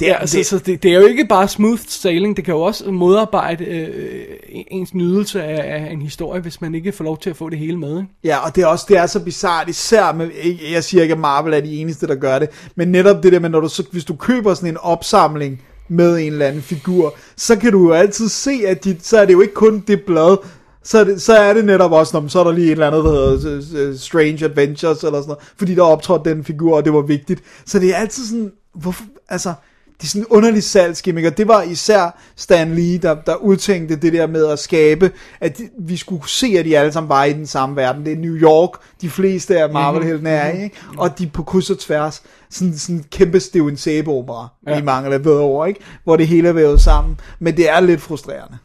Det 0.00 0.10
er, 0.10 0.16
altså, 0.16 0.36
det, 0.38 0.46
så 0.46 0.58
det, 0.58 0.82
det 0.82 0.94
er 0.94 1.00
jo 1.00 1.06
ikke 1.06 1.24
bare 1.24 1.48
smooth 1.48 1.82
sailing, 1.88 2.36
det 2.36 2.44
kan 2.44 2.54
jo 2.54 2.60
også 2.60 2.90
modarbejde 2.90 3.64
øh, 3.64 4.24
ens 4.70 4.94
nydelse 4.94 5.42
af, 5.42 5.74
af 5.74 5.92
en 5.92 6.02
historie, 6.02 6.40
hvis 6.40 6.60
man 6.60 6.74
ikke 6.74 6.92
får 6.92 7.04
lov 7.04 7.18
til 7.18 7.30
at 7.30 7.36
få 7.36 7.50
det 7.50 7.58
hele 7.58 7.78
med. 7.78 7.96
Ikke? 7.96 8.08
Ja, 8.24 8.46
og 8.46 8.56
det 8.56 8.62
er 8.62 8.66
også 8.66 8.86
det 8.88 8.96
er 8.96 9.06
så 9.06 9.20
bizart, 9.20 9.68
især 9.68 10.12
med, 10.12 10.30
jeg 10.72 10.84
siger 10.84 11.02
ikke, 11.02 11.12
at 11.12 11.20
Marvel 11.20 11.54
er 11.54 11.60
de 11.60 11.80
eneste, 11.80 12.06
der 12.06 12.14
gør 12.14 12.38
det, 12.38 12.48
men 12.74 12.88
netop 12.88 13.22
det 13.22 13.32
der 13.32 13.38
med, 13.40 13.48
når 13.48 13.60
du, 13.60 13.68
så, 13.68 13.84
hvis 13.92 14.04
du 14.04 14.14
køber 14.14 14.54
sådan 14.54 14.68
en 14.68 14.76
opsamling 14.76 15.62
med 15.88 16.18
en 16.18 16.32
eller 16.32 16.46
anden 16.46 16.62
figur, 16.62 17.14
så 17.36 17.56
kan 17.56 17.72
du 17.72 17.78
jo 17.88 17.92
altid 17.92 18.28
se, 18.28 18.60
at 18.66 18.84
de, 18.84 18.96
så 19.02 19.18
er 19.18 19.24
det 19.24 19.32
jo 19.32 19.40
ikke 19.40 19.54
kun 19.54 19.84
det 19.86 20.02
blad, 20.06 20.36
så 20.84 20.98
er 20.98 21.04
det, 21.04 21.22
så 21.22 21.34
er 21.34 21.52
det 21.52 21.64
netop 21.64 21.92
også, 21.92 22.20
når, 22.20 22.28
så 22.28 22.40
er 22.40 22.44
der 22.44 22.52
lige 22.52 22.66
et 22.66 22.72
eller 22.72 22.86
andet, 22.86 23.04
der 23.04 23.10
hedder 23.10 23.62
øh, 23.76 23.88
øh, 23.88 23.98
Strange 23.98 24.44
Adventures, 24.44 25.04
eller 25.04 25.20
sådan 25.20 25.28
noget, 25.28 25.44
fordi 25.56 25.74
der 25.74 25.82
optrådte 25.82 26.30
den 26.30 26.44
figur, 26.44 26.76
og 26.76 26.84
det 26.84 26.92
var 26.92 27.00
vigtigt. 27.00 27.42
Så 27.66 27.78
det 27.78 27.90
er 27.90 27.96
altid 27.96 28.26
sådan, 28.26 28.52
hvorfor, 28.74 29.04
altså, 29.28 29.52
det 30.00 30.06
er 30.06 30.08
sådan 30.08 30.22
en 30.22 30.26
underlig 30.30 30.62
salgsgimmick, 30.62 31.26
og 31.26 31.38
det 31.38 31.48
var 31.48 31.62
især 31.62 32.20
Stan 32.36 32.74
Lee, 32.74 32.98
der, 32.98 33.14
der 33.14 33.34
udtænkte 33.34 33.96
det 33.96 34.12
der 34.12 34.26
med 34.26 34.46
at 34.46 34.58
skabe, 34.58 35.10
at 35.40 35.58
de, 35.58 35.68
vi 35.78 35.96
skulle 35.96 36.28
se, 36.28 36.54
at 36.58 36.64
de 36.64 36.78
alle 36.78 36.92
sammen 36.92 37.08
var 37.08 37.24
i 37.24 37.32
den 37.32 37.46
samme 37.46 37.76
verden. 37.76 38.04
Det 38.04 38.12
er 38.12 38.16
New 38.16 38.34
York, 38.34 38.70
de 39.00 39.10
fleste 39.10 39.60
af 39.60 39.70
Marvel-heltene 39.72 40.30
er 40.30 40.52
i, 40.58 40.62
ikke? 40.62 40.76
og 40.98 41.18
de 41.18 41.26
på 41.26 41.42
kryds 41.42 41.70
og 41.70 41.78
tværs, 41.78 42.22
sådan, 42.50 42.76
sådan 42.76 42.96
en 42.96 43.04
kæmpe 43.10 43.40
Steven 43.40 43.70
en 43.70 43.76
sæbeopera, 43.76 44.48
ja. 44.66 44.78
i 44.78 44.82
mangel 44.82 45.12
af 45.12 45.22
bedre 45.22 45.40
ord, 45.42 45.68
ikke? 45.68 45.80
hvor 46.04 46.16
det 46.16 46.28
hele 46.28 46.48
er 46.48 46.52
vævet 46.52 46.80
sammen, 46.80 47.20
men 47.38 47.56
det 47.56 47.70
er 47.70 47.80
lidt 47.80 48.00
frustrerende. 48.00 48.58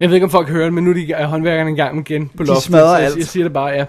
Jeg 0.00 0.08
ved 0.08 0.16
ikke, 0.16 0.24
om 0.24 0.30
folk 0.30 0.48
hører 0.48 0.64
det, 0.64 0.74
men 0.74 0.84
nu 0.84 0.90
er 0.90 0.94
de 0.94 1.12
er 1.12 1.26
håndværkerne 1.26 1.70
en 1.70 1.76
gang 1.76 2.10
igen 2.10 2.30
på 2.36 2.42
loftet. 2.42 2.64
smadrer 2.64 2.88
så 2.88 2.96
jeg, 2.96 3.06
alt. 3.06 3.16
Jeg 3.16 3.26
siger 3.26 3.44
det 3.44 3.52
bare, 3.52 3.68
ja. 3.68 3.84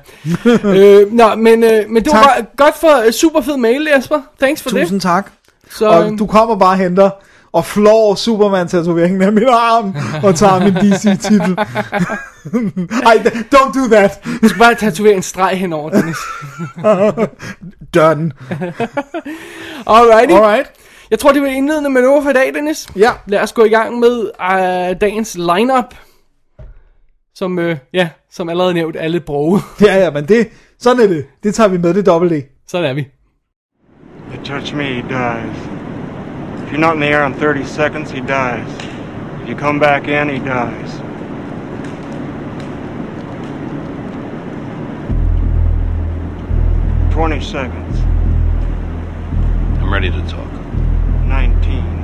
øh, 1.03 1.13
nå, 1.13 1.35
men, 1.35 1.63
øh, 1.63 1.89
men 1.89 2.03
det 2.03 2.11
var 2.11 2.23
Tak. 2.23 2.25
bare 2.25 2.45
godt 2.57 2.77
for 2.77 3.07
uh, 3.07 3.11
super 3.11 3.41
fed 3.41 3.57
mail, 3.57 3.87
Jesper. 3.95 4.21
Thanks 4.39 4.61
for 4.61 4.69
Tusind 4.69 4.99
det. 4.99 5.01
tak. 5.01 5.31
Så, 5.69 5.89
Og 5.89 6.19
du 6.19 6.25
kommer 6.25 6.55
bare 6.55 6.69
og 6.69 6.77
henter 6.77 7.09
og 7.53 7.65
flår 7.65 8.15
Superman-tatoveringen 8.15 9.21
af 9.21 9.33
min 9.33 9.43
arm, 9.43 9.95
og 10.23 10.35
tager 10.35 10.59
min 10.59 10.73
DC-titel. 10.73 11.57
Ej, 13.09 13.15
don't 13.55 13.79
do 13.79 13.95
that. 13.95 14.25
du 14.41 14.47
skal 14.47 14.59
bare 14.59 14.75
tatovere 14.75 15.13
en 15.13 15.21
streg 15.21 15.57
henover, 15.59 15.89
Dennis. 15.89 16.17
Done. 17.95 18.31
Alrighty. 19.97 20.33
Alright. 20.33 20.71
Jeg 21.11 21.19
tror, 21.19 21.31
det 21.31 21.41
var 21.41 21.47
indledende 21.47 21.89
manøvre 21.89 22.23
for 22.23 22.29
i 22.29 22.33
dag, 22.33 22.53
Dennis. 22.53 22.87
Ja. 22.95 23.11
Lad 23.27 23.39
os 23.39 23.53
gå 23.53 23.63
i 23.63 23.69
gang 23.69 23.99
med 23.99 24.19
uh, 24.21 25.01
dagens 25.01 25.35
lineup. 25.35 25.95
Som, 27.35 27.57
uh, 27.57 27.75
ja, 27.93 28.09
som 28.31 28.49
allerede 28.49 28.73
nævnt, 28.73 28.95
alle 28.99 29.19
broge. 29.19 29.61
Ja, 29.81 29.95
ja, 29.99 30.11
men 30.11 30.25
det, 30.27 30.49
sådan 30.79 31.03
er 31.03 31.07
det. 31.07 31.25
Det 31.43 31.55
tager 31.55 31.67
vi 31.67 31.77
med, 31.77 31.93
det 31.93 31.99
er 31.99 32.11
dobbelt 32.11 32.33
D. 32.33 32.47
Sådan 32.67 32.89
er 32.89 32.93
vi. 32.93 33.07
Touch 34.43 34.73
me, 34.73 34.95
he 34.95 35.01
dies. 35.03 35.55
If 36.63 36.71
you're 36.71 36.79
not 36.79 36.95
in 36.95 36.99
the 36.99 37.07
air 37.07 37.25
in 37.25 37.33
30 37.33 37.63
seconds, 37.63 38.11
he 38.11 38.19
dies. 38.19 38.69
If 39.41 39.47
you 39.47 39.55
come 39.55 39.79
back 39.79 40.09
in, 40.09 40.27
he 40.27 40.39
dies. 40.39 40.99
Twenty 47.13 47.39
seconds. 47.39 47.99
I'm 49.81 49.93
ready 49.93 50.11
to 50.11 50.21
talk. 50.27 50.51
Nineteen. 51.25 52.03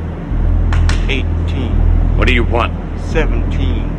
Eighteen. 1.10 1.72
What 2.18 2.28
do 2.28 2.34
you 2.34 2.46
want? 2.46 2.74
Seventeen. 3.02 3.90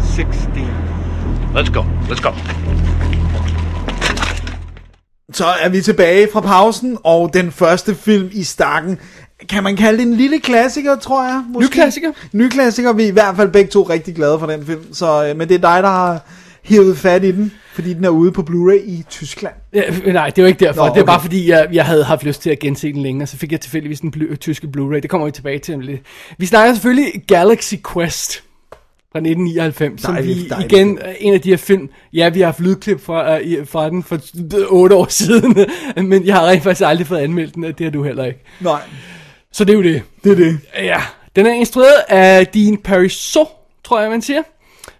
Sixteen. 0.00 1.52
Let's 1.52 1.68
go. 1.68 1.82
Let's 2.08 2.20
go. 2.20 2.34
Så 5.32 5.46
er 5.46 5.68
vi 5.68 5.80
tilbage 5.80 6.28
fra 6.32 6.40
pausen, 6.40 6.98
og 7.04 7.30
den 7.34 7.52
første 7.52 7.94
film 7.94 8.28
i 8.32 8.42
stakken, 8.42 8.98
kan 9.48 9.62
man 9.62 9.76
kalde 9.76 9.98
det 9.98 10.06
en 10.06 10.14
lille 10.14 10.40
klassiker, 10.40 10.96
tror 10.96 11.24
jeg? 11.24 11.42
Måske? 11.48 11.66
Ny 11.66 11.72
klassiker. 11.72 12.12
Ny 12.32 12.48
klassiker, 12.48 12.92
vi 12.92 13.02
er 13.02 13.06
i 13.08 13.10
hvert 13.10 13.36
fald 13.36 13.48
begge 13.50 13.70
to 13.70 13.82
rigtig 13.82 14.14
glade 14.14 14.38
for 14.38 14.46
den 14.46 14.66
film, 14.66 14.94
så, 14.94 15.26
øh, 15.26 15.36
men 15.36 15.48
det 15.48 15.54
er 15.54 15.58
dig, 15.74 15.82
der 15.82 15.88
har 15.88 16.20
hævet 16.62 16.98
fat 16.98 17.24
i 17.24 17.32
den, 17.32 17.52
fordi 17.74 17.94
den 17.94 18.04
er 18.04 18.08
ude 18.08 18.32
på 18.32 18.42
Blu-ray 18.50 18.82
i 18.84 19.04
Tyskland. 19.10 19.54
Ja, 19.72 19.82
nej, 20.12 20.30
det 20.30 20.44
var 20.44 20.48
ikke 20.48 20.64
derfor. 20.66 20.80
Nå, 20.80 20.86
Nå, 20.88 20.94
Det 20.94 20.98
er 20.98 21.02
okay. 21.02 21.12
bare 21.12 21.20
fordi, 21.20 21.48
jeg, 21.50 21.68
jeg 21.72 21.84
havde 21.84 22.04
haft 22.04 22.24
lyst 22.24 22.42
til 22.42 22.50
at 22.50 22.58
gense 22.58 22.92
den 22.92 23.02
længere, 23.02 23.26
så 23.26 23.36
fik 23.36 23.52
jeg 23.52 23.60
tilfældigvis 23.60 24.00
den 24.00 24.12
blu- 24.16 24.36
tyske 24.36 24.66
Blu-ray. 24.76 25.00
Det 25.00 25.10
kommer 25.10 25.24
vi 25.26 25.30
tilbage 25.30 25.58
til 25.58 25.78
lidt. 25.78 26.00
Vi 26.38 26.46
snakker 26.46 26.74
selvfølgelig 26.74 27.12
Galaxy 27.28 27.74
Quest 27.92 28.42
fra 29.12 29.18
1999, 29.18 30.00
som 30.02 30.14
Dejligt, 30.14 30.38
vi 30.44 30.48
dejligt. 30.48 30.72
igen, 30.72 30.98
en 31.20 31.34
af 31.34 31.40
de 31.40 31.48
her 31.50 31.56
film, 31.56 31.88
ja, 32.12 32.28
vi 32.28 32.40
har 32.40 32.46
haft 32.46 32.60
lydklip 32.60 33.00
fra, 33.00 33.38
uh, 33.38 33.66
fra 33.66 33.90
den 33.90 34.02
for 34.02 34.18
8 34.68 34.96
år 34.96 35.06
siden, 35.22 35.56
men 36.08 36.26
jeg 36.26 36.34
har 36.34 36.46
rent 36.48 36.62
faktisk 36.62 36.84
aldrig 36.86 37.06
fået 37.06 37.18
anmeldt 37.18 37.54
den, 37.54 37.64
og 37.64 37.78
det 37.78 37.84
har 37.86 37.90
du 37.90 38.02
heller 38.04 38.24
ikke. 38.24 38.38
Nej, 38.60 38.80
Så 39.52 39.64
det 39.64 39.72
er 39.72 39.76
jo 39.76 39.82
det. 39.82 40.02
det 40.24 40.32
er 40.32 40.36
det. 40.36 40.58
Ja, 40.74 41.02
den 41.36 41.46
er 41.46 41.52
instrueret 41.52 42.02
af 42.08 42.46
Dean 42.46 42.76
Parisot, 42.76 43.48
tror 43.84 44.00
jeg, 44.00 44.10
man 44.10 44.22
siger. 44.22 44.42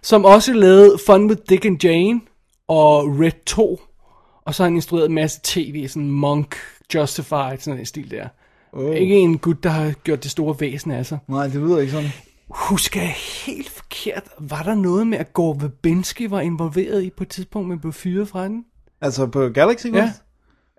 Som 0.01 0.25
også 0.25 0.53
lavede 0.53 0.97
Fun 1.05 1.25
with 1.29 1.41
Dick 1.49 1.65
and 1.65 1.83
Jane 1.83 2.21
og 2.67 3.19
Red 3.19 3.31
2. 3.45 3.81
Og 4.45 4.55
så 4.55 4.63
har 4.63 4.69
han 4.69 4.75
instrueret 4.75 5.05
en 5.09 5.15
masse 5.15 5.39
tv, 5.43 5.87
sådan 5.87 6.11
Monk, 6.11 6.55
Justified, 6.95 7.57
sådan 7.59 7.79
en 7.79 7.85
stil 7.85 8.11
der. 8.11 8.27
Oh. 8.73 8.95
Ikke 8.95 9.15
en 9.15 9.37
gut, 9.37 9.63
der 9.63 9.69
har 9.69 9.91
gjort 10.03 10.23
det 10.23 10.31
store 10.31 10.55
væsen 10.59 10.91
af 10.91 11.05
sig. 11.05 11.17
Nej, 11.27 11.43
det 11.47 11.55
lyder 11.55 11.79
ikke 11.79 11.91
sådan. 11.91 12.09
Husker 12.55 13.01
jeg 13.01 13.15
helt 13.45 13.69
forkert, 13.69 14.23
var 14.39 14.63
der 14.63 14.75
noget 14.75 15.07
med, 15.07 15.17
at 15.17 15.33
Gore 15.33 15.61
Verbinski 15.61 16.31
var 16.31 16.39
involveret 16.41 17.03
i 17.03 17.09
på 17.17 17.23
et 17.23 17.29
tidspunkt, 17.29 17.69
men 17.69 17.79
blev 17.79 17.93
fyret 17.93 18.27
fra 18.27 18.43
den? 18.43 18.63
Altså 19.01 19.27
på 19.27 19.49
Galaxy 19.49 19.85
Quest? 19.87 19.95
Ja. 19.95 20.11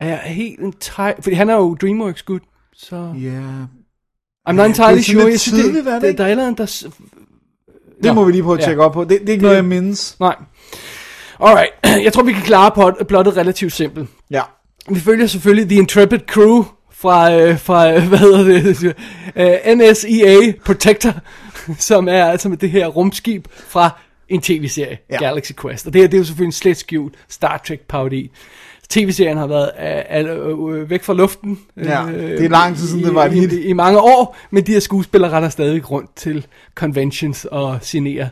Er 0.01 0.09
jeg 0.09 0.19
helt 0.19 0.61
en 0.61 0.73
teg... 0.81 1.15
Fordi 1.21 1.35
han 1.37 1.51
er 1.51 1.55
jo 1.55 1.75
Dreamworks 1.75 2.23
gut, 2.23 2.43
så... 2.75 3.15
Ja. 3.21 3.41
I'm 4.49 4.53
not 4.53 4.67
entirely 4.67 4.95
det 4.97 5.09
er 5.09 5.13
sure. 5.13 5.31
lidt 5.31 5.41
tidligt, 5.41 5.87
det 5.87 6.03
det, 6.03 6.09
ikke? 6.09 6.19
der 6.19 6.25
er 6.25 6.29
et 6.29 6.31
eller 6.31 6.47
andet, 6.47 6.59
der... 6.59 6.89
Det 7.97 8.05
Nå. 8.05 8.13
må 8.13 8.25
vi 8.25 8.33
lige 8.33 8.43
prøve 8.43 8.55
at 8.55 8.61
Ja. 8.61 8.65
tjekke 8.67 8.83
op 8.83 8.93
på. 8.93 9.05
Det, 9.05 9.21
det 9.21 9.29
er 9.29 9.33
ikke 9.33 9.43
noget, 9.43 9.57
jeg 9.57 9.65
mindes. 9.65 10.17
Nej. 10.21 10.37
Alright, 11.41 11.71
jeg 12.05 12.13
tror, 12.13 12.23
vi 12.23 12.33
kan 12.33 12.43
klare 12.43 12.71
plot, 12.71 13.07
plottet 13.09 13.37
relativt 13.37 13.73
simpelt. 13.73 14.09
Ja. 14.31 14.43
Vi 14.91 15.01
følger 15.01 15.27
selvfølgelig 15.27 15.69
The 15.69 15.79
Intrepid 15.79 16.19
Crew 16.19 16.65
fra, 16.91 17.35
øh, 17.35 17.59
fra 17.59 17.99
hvad 18.09 18.19
hedder 18.19 18.45
det, 18.45 18.95
øh, 19.67 19.77
NSEA 19.77 20.53
Protector, 20.65 21.13
som 21.79 22.09
er, 22.09 22.37
som 22.37 22.53
er 22.53 22.57
det 22.57 22.71
her 22.71 22.87
rumskib 22.87 23.47
fra 23.69 23.91
en 24.29 24.41
tv-serie, 24.41 24.99
Ja. 25.11 25.19
Galaxy 25.19 25.53
Quest. 25.63 25.87
Og 25.87 25.93
det 25.93 26.01
her, 26.01 26.09
det 26.09 26.15
er 26.15 26.19
jo 26.19 26.25
selvfølgelig 26.25 26.49
en 26.49 26.53
slet 26.53 26.77
skjult 26.77 27.15
Star 27.29 27.63
Trek 27.67 27.81
parodi. 27.81 28.31
TV-serien 28.89 29.39
har 29.39 29.47
været 29.47 29.71
øh, 30.13 30.39
øh, 30.39 30.81
øh, 30.81 30.91
væk 30.91 31.03
fra 31.03 31.15
luften. 31.15 31.59
Ja, 31.77 32.05
det 32.13 32.45
er 32.45 32.49
lang 32.49 32.77
tid 32.77 32.87
siden, 32.87 33.05
det 33.05 33.15
var 33.15 33.25
et 33.25 33.35
i, 33.35 33.41
hit. 33.41 33.53
i, 33.53 33.63
I 33.63 33.73
mange 33.73 33.99
år, 34.01 34.37
men 34.51 34.67
de 34.67 34.73
her 34.73 34.81
skuespillere 34.81 35.33
render 35.37 35.49
stadig 35.49 35.91
rundt 35.91 36.17
til 36.17 36.47
conventions 36.75 37.45
og 37.45 37.79
signerer 37.83 38.29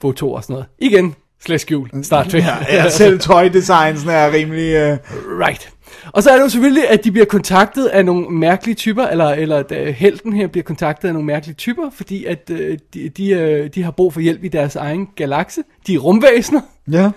fotoer 0.00 0.36
og 0.36 0.42
sådan 0.42 0.54
noget. 0.54 0.66
Igen, 0.78 1.14
slet 1.44 1.60
skjult 1.60 2.06
Star 2.06 2.24
Trek. 2.24 2.42
Ja, 2.42 2.56
ja 2.68 2.90
selv 2.90 3.20
tøjdesignsen 3.28 4.10
er 4.10 4.32
rimelig... 4.32 4.92
Uh... 4.92 4.98
Right. 5.46 5.70
Og 6.12 6.22
så 6.22 6.30
er 6.30 6.34
det 6.36 6.42
jo 6.42 6.48
selvfølgelig, 6.48 6.88
at 6.90 7.04
de 7.04 7.10
bliver 7.12 7.26
kontaktet 7.26 7.86
af 7.86 8.04
nogle 8.04 8.30
mærkelige 8.30 8.74
typer, 8.74 9.06
eller, 9.06 9.26
eller 9.28 9.56
at 9.56 9.72
øh, 9.72 9.86
helten 9.86 10.32
her 10.32 10.46
bliver 10.46 10.64
kontaktet 10.64 11.08
af 11.08 11.14
nogle 11.14 11.26
mærkelige 11.26 11.54
typer, 11.54 11.90
fordi 11.94 12.24
at 12.24 12.50
øh, 12.52 12.78
de, 12.94 13.08
de, 13.08 13.30
øh, 13.30 13.70
de 13.74 13.82
har 13.82 13.90
brug 13.90 14.12
for 14.12 14.20
hjælp 14.20 14.44
i 14.44 14.48
deres 14.48 14.76
egen 14.76 15.08
galakse. 15.16 15.62
De 15.86 15.94
er 15.94 15.98
rumvæsener, 15.98 16.60
Ja. 16.92 17.10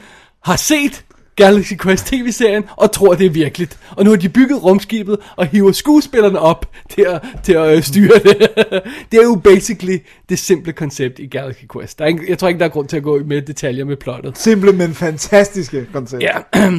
har 0.44 0.56
set 0.56 1.06
Galaxy 1.36 1.74
Quest 1.82 2.06
tv-serien, 2.08 2.64
og 2.78 2.92
tror, 2.92 3.14
det 3.14 3.26
er 3.26 3.30
virkeligt. 3.30 3.80
Og 3.92 4.04
nu 4.04 4.10
har 4.10 4.18
de 4.18 4.30
bygget 4.30 4.64
rumskibet, 4.64 5.18
og 5.36 5.46
hiver 5.48 5.72
skuespillerne 5.72 6.40
op 6.40 6.66
til 6.90 7.02
at, 7.02 7.22
til 7.44 7.54
at 7.54 7.76
øh, 7.78 7.84
styre 7.84 8.20
det. 8.24 8.38
det 9.12 9.20
er 9.20 9.24
jo 9.24 9.36
basically 9.44 9.98
det 10.30 10.40
simple 10.40 10.74
koncept 10.74 11.20
i 11.20 11.26
Galaxy 11.26 11.64
Quest. 11.74 12.00
Der 12.00 12.06
er 12.06 12.10
ikke, 12.10 12.26
jeg 12.30 12.38
tror 12.38 12.48
ikke, 12.48 12.60
der 12.60 12.66
er 12.66 12.70
grund 12.70 12.88
til 12.88 12.98
at 12.98 13.04
gå 13.04 13.20
i 13.20 13.24
mere 13.24 13.40
detaljer 13.40 13.86
med 13.86 13.98
plottet. 13.98 14.38
Simple, 14.38 14.72
men 14.72 14.94
fantastiske 14.94 15.88
koncept. 15.94 16.24
Ja, 16.24 16.38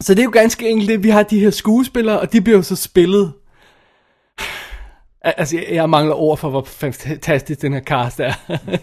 så 0.00 0.14
det 0.14 0.20
er 0.20 0.24
jo 0.24 0.30
ganske 0.30 0.68
enkelt 0.68 0.88
det, 0.88 1.02
vi 1.02 1.10
har 1.10 1.22
de 1.22 1.40
her 1.40 1.50
skuespillere, 1.50 2.20
og 2.20 2.32
de 2.32 2.40
bliver 2.40 2.56
jo 2.56 2.62
så 2.62 2.76
spillet. 2.76 3.32
Altså, 5.22 5.62
jeg, 5.70 5.90
mangler 5.90 6.14
ord 6.14 6.38
for, 6.38 6.50
hvor 6.50 6.64
fantastisk 6.64 7.62
den 7.62 7.72
her 7.72 7.80
cast 7.80 8.20
er. 8.20 8.32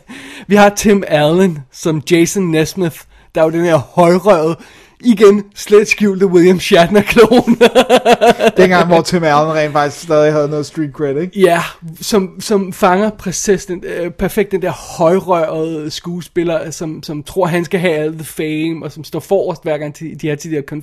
vi 0.48 0.56
har 0.56 0.70
Tim 0.70 1.04
Allen 1.08 1.60
som 1.72 2.02
Jason 2.12 2.44
Nesmith, 2.44 3.00
der 3.36 3.42
er 3.42 3.46
jo 3.46 3.52
den 3.52 3.66
her 3.66 3.78
højrøvet, 3.78 4.58
igen 5.04 5.44
slet 5.56 5.88
skjulte 5.88 6.28
William 6.28 6.60
Shatner-klon. 6.60 7.58
Dengang, 8.58 8.88
hvor 8.88 9.02
Tim 9.02 9.24
Allen 9.24 9.54
rent 9.54 9.74
faktisk 9.74 10.04
stadig 10.04 10.34
havde 10.34 10.50
noget 10.50 10.66
street 10.66 10.92
cred, 10.92 11.18
ikke? 11.18 11.40
Ja, 11.40 11.64
som, 12.02 12.42
som 12.42 12.74
fanger 12.74 13.10
præcis 13.10 13.66
den, 13.66 13.84
øh, 13.86 14.12
perfekt 14.12 14.52
den 14.52 14.62
der 14.62 14.98
højrørede 14.98 15.92
skuespiller, 15.92 16.72
som, 16.72 17.04
som 17.04 17.24
tror, 17.24 17.46
han 17.46 17.66
skal 17.66 17.80
have 17.80 17.94
all 17.94 18.14
the 18.14 18.26
fame, 18.26 18.86
og 18.86 18.92
som 18.92 19.04
står 19.04 19.20
forrest 19.20 19.64
hver 19.64 19.78
gang 19.78 20.00
de, 20.00 20.16
de 20.16 20.30
er 20.30 20.36
til 20.36 20.52
de 20.52 20.56
her 20.56 20.82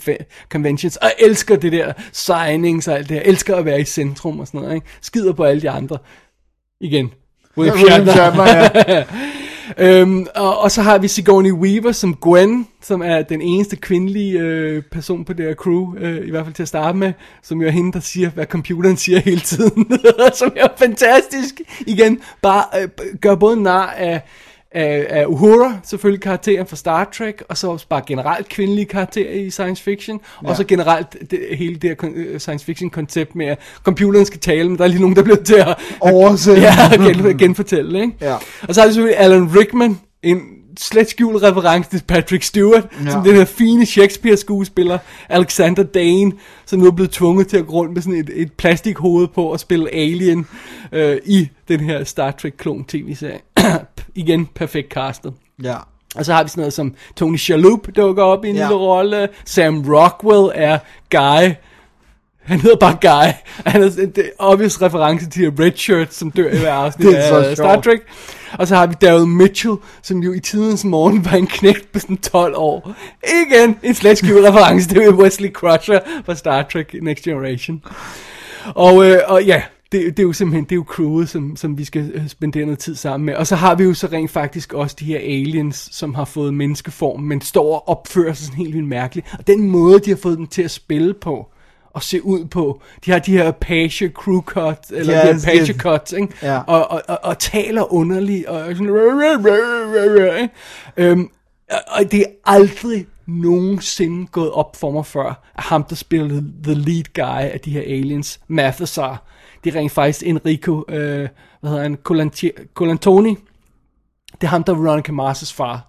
conventions, 0.51 0.97
og 0.97 1.13
elsker 1.19 1.57
det 1.57 1.73
der 1.73 1.93
signings 2.13 2.89
og 2.89 2.97
alt 2.97 3.09
det 3.09 3.17
her, 3.17 3.23
elsker 3.25 3.57
at 3.57 3.65
være 3.65 3.81
i 3.81 3.85
centrum 3.85 4.41
og 4.41 4.47
sådan 4.47 4.61
noget, 4.61 4.75
ikke? 4.75 4.87
skider 5.03 5.33
på 5.33 5.45
alle 5.45 5.63
de 5.63 5.71
andre. 5.71 5.99
Igen. 6.81 7.11
William 7.59 7.77
William 7.79 8.07
Shatner. 8.07 8.47
Shatner, 8.47 8.95
ja. 8.95 9.05
Øhm, 9.79 10.27
og, 10.37 10.59
og 10.59 10.71
så 10.71 10.83
har 10.83 10.99
vi 10.99 11.09
Sigourney 11.09 11.53
Weaver 11.53 11.93
som 11.93 12.15
Gwen, 12.15 12.67
som 12.83 13.03
er 13.03 13.23
den 13.23 13.43
eneste 13.43 13.77
kvindelige 13.77 14.41
øh, 14.41 14.83
person 14.83 15.25
på 15.25 15.33
det 15.33 15.47
her 15.47 15.55
crew, 15.55 15.95
øh, 15.99 16.27
i 16.27 16.31
hvert 16.31 16.45
fald 16.45 16.55
til 16.55 16.63
at 16.63 16.69
starte 16.69 16.99
med, 16.99 17.13
som 17.43 17.61
jo 17.61 17.67
er 17.67 17.71
hende, 17.71 17.93
der 17.93 18.01
siger, 18.01 18.31
hvad 18.31 18.47
computeren 18.47 18.97
siger 18.97 19.21
hele 19.31 19.41
tiden, 19.41 19.93
som 20.35 20.53
er 20.57 20.69
fantastisk. 20.77 21.61
Igen, 21.87 22.21
bare 22.43 22.65
øh, 22.83 22.89
gør 23.21 23.35
både 23.35 23.63
nar 23.63 23.87
af, 23.91 24.21
af, 24.73 25.07
af 25.09 25.27
Uhura, 25.27 25.79
selvfølgelig 25.85 26.23
karakteren 26.23 26.67
fra 26.67 26.77
Star 26.77 27.11
Trek, 27.19 27.43
og 27.49 27.57
så 27.57 27.67
også 27.71 27.87
bare 27.89 28.03
generelt 28.07 28.49
kvindelige 28.49 28.85
karakterer 28.87 29.33
i 29.33 29.51
science 29.51 29.83
fiction, 29.83 30.21
ja. 30.43 30.49
og 30.49 30.57
så 30.57 30.65
generelt 30.65 31.31
det, 31.31 31.39
hele 31.53 31.75
det 31.77 31.97
her 32.03 32.11
øh, 32.15 32.41
science 32.41 32.67
fiction 32.67 32.91
koncept 32.91 33.35
med, 33.35 33.47
at 33.47 33.59
computeren 33.83 34.27
skal 34.27 34.41
tale, 34.41 34.69
men 34.69 34.79
der 34.79 34.85
er 34.85 34.89
lige 34.89 35.01
nogen, 35.01 35.17
der 35.17 35.23
bliver 35.23 35.43
til 35.43 35.55
at 35.55 35.77
Oversætte. 36.01 36.63
ja, 36.69 36.73
gen, 36.97 37.39
genfortælle, 37.39 38.01
ikke? 38.01 38.13
Ja. 38.21 38.35
Og 38.69 38.75
så 38.75 38.81
har 38.81 38.89
vi 38.89 38.95
selvfølgelig 38.95 39.21
Alan 39.21 39.57
Rickman, 39.59 39.99
en 40.23 40.41
slet 40.79 41.11
skjult 41.11 41.43
reference 41.43 41.91
til 41.91 42.03
Patrick 42.09 42.43
Stewart, 42.43 42.87
Ja. 43.05 43.11
som 43.11 43.25
den 43.25 43.35
her 43.35 43.45
fine 43.45 43.87
Shakespeare-skuespiller, 43.87 44.99
Alexander 45.29 45.83
Dane, 45.83 46.33
som 46.67 46.79
nu 46.79 46.87
er 46.87 46.91
blevet 46.91 47.11
tvunget 47.11 47.47
til 47.49 47.57
at 47.57 47.67
gå 47.67 47.73
rundt 47.73 47.93
med 47.95 48.03
sådan 48.03 48.19
et, 48.19 48.31
et 48.35 48.53
plastikhoved 48.53 49.29
på 49.29 49.45
og 49.45 49.61
spille 49.61 49.95
Alien 49.95 50.47
øh, 50.93 51.19
i 51.25 51.49
den 51.69 51.81
her 51.81 52.05
Star 52.05 52.31
Trek-klon 52.31 52.85
tv-serie. 52.85 53.39
Igen, 54.15 54.47
perfekt 54.55 54.93
castet. 54.93 55.33
Ja. 55.63 55.77
Og 56.17 56.25
så 56.25 56.33
har 56.33 56.43
vi 56.43 56.49
sådan 56.49 56.61
noget 56.61 56.73
som 56.73 56.95
Tony 57.17 57.37
Shalhoub 57.37 57.87
dukker 57.97 58.23
op 58.23 58.45
i 58.45 58.49
en 58.49 58.57
Ja. 58.57 58.63
lille 58.63 58.77
rolle. 58.77 59.29
Sam 59.45 59.85
Rockwell 59.89 60.51
er 60.55 60.79
Guy. 61.11 61.55
Han 62.43 62.61
hedder 62.61 62.77
bare 62.77 62.97
Guy. 63.01 63.33
Han 63.67 63.83
er 63.83 63.87
er 64.17 64.23
obvious 64.39 64.83
reference 64.83 65.31
til 65.31 65.51
Red 65.59 65.73
Shirt, 65.77 66.15
som 66.15 66.31
dør 66.31 66.51
i 66.51 66.59
hver 66.59 66.73
afsnit 66.85 67.15
er 67.15 67.37
af 67.39 67.57
Star 67.57 67.73
sjovt. 67.73 67.85
Trek. 67.85 68.01
Og 68.59 68.69
så 68.69 68.77
har 68.77 68.87
vi 68.87 68.95
Daryl 69.01 69.27
Mitchell, 69.27 69.75
som 70.03 70.19
jo 70.19 70.33
i 70.33 70.41
tidens 70.41 70.85
morgen 70.85 71.25
var 71.25 71.33
en 71.33 71.47
knægt 71.47 71.93
på 71.93 71.99
sådan 71.99 72.17
12 72.17 72.55
år. 72.57 72.95
Igen 73.47 73.77
en 73.83 73.95
skjult 73.95 74.45
reference 74.49 74.89
til 74.89 75.11
Wesley 75.15 75.53
Crusher 75.53 76.01
fra 76.25 76.35
Star 76.35 76.63
Trek 76.73 76.95
Next 77.03 77.25
Generation. 77.25 77.83
Og, 78.75 79.05
øh, 79.07 79.19
og 79.29 79.45
ja, 79.45 79.63
det, 79.93 80.17
det 80.17 80.19
er 80.19 80.23
jo 80.27 80.33
simpelthen, 80.33 80.65
det 80.65 80.73
er 80.73 80.77
jo 80.77 80.85
crewet, 80.89 81.29
som, 81.29 81.57
som 81.57 81.79
vi 81.79 81.85
skal 81.85 82.11
øh, 82.15 82.29
spendere 82.29 82.65
noget 82.65 82.79
tid 82.79 82.95
sammen 82.95 83.27
med. 83.27 83.35
Og 83.35 83.47
så 83.47 83.57
har 83.57 83.75
vi 83.75 83.85
jo 83.85 83.95
så 83.95 84.07
rent 84.13 84.31
faktisk 84.31 84.73
også 84.73 84.97
de 85.01 85.05
her 85.05 85.19
aliens, 85.19 85.89
som 85.93 86.15
har 86.15 86.25
fået 86.25 86.55
menneskeform, 86.55 87.21
men 87.21 87.41
står 87.41 87.75
og 87.75 87.89
opfører 87.89 88.33
sig 88.33 88.47
sådan 88.47 88.59
helt 88.59 88.75
vildt 88.75 88.89
mærkeligt. 88.89 89.35
Og 89.39 89.47
den 89.47 89.71
måde, 89.71 89.99
de 90.01 90.11
har 90.11 90.17
fået 90.17 90.39
dem 90.39 90.47
til 90.47 90.63
at 90.63 90.71
spille 90.71 91.15
på, 91.15 91.47
at 91.97 92.03
se 92.03 92.25
ud 92.25 92.45
på. 92.45 92.81
De 93.07 93.11
har 93.11 93.19
de 93.19 93.33
her 93.33 93.49
Apache 93.49 94.09
crew 94.09 94.41
cut, 94.41 94.79
eller 94.91 95.15
Yes, 95.35 95.43
de 95.43 95.47
her 95.51 95.53
Apache 95.53 95.75
yes. 95.75 95.83
cuts, 95.83 96.13
ikke? 96.13 96.29
Ja. 96.43 96.59
Og, 96.59 96.91
og, 96.91 97.03
og, 97.09 97.19
og 97.23 97.39
taler 97.39 97.93
underligt, 97.93 98.47
og 98.47 98.65
sådan? 98.77 98.87
Øhm, 100.97 101.29
og- 101.71 101.77
og 101.89 102.13
det 102.13 102.21
er 102.21 102.25
aldrig 102.45 103.07
nogensinde 103.27 104.27
gået 104.27 104.51
op 104.51 104.77
for 104.77 104.91
mig 104.91 105.07
før, 105.07 105.29
at 105.59 105.63
ham, 105.65 105.85
der 105.85 105.95
spiller 105.97 106.43
the 106.63 106.75
lead 106.75 107.05
guy 107.15 107.51
af 107.53 107.61
de 107.65 107.71
her 107.71 107.81
aliens, 107.81 108.41
Mathesar, 108.49 109.23
det 109.65 109.75
er 109.75 109.79
rent 109.81 109.93
faktisk 109.93 110.23
Enrico, 110.27 110.85
øh, 110.89 111.29
hvad 111.61 111.71
hedder 111.71 111.83
han, 111.83 111.99
Colanti- 112.09 112.73
Colantoni. 112.75 113.37
Det 114.41 114.47
er 114.47 114.47
ham, 114.47 114.65
der 114.65 114.73
er 114.75 114.79
Veronica 114.79 115.13
Mars' 115.13 115.55
far. 115.55 115.87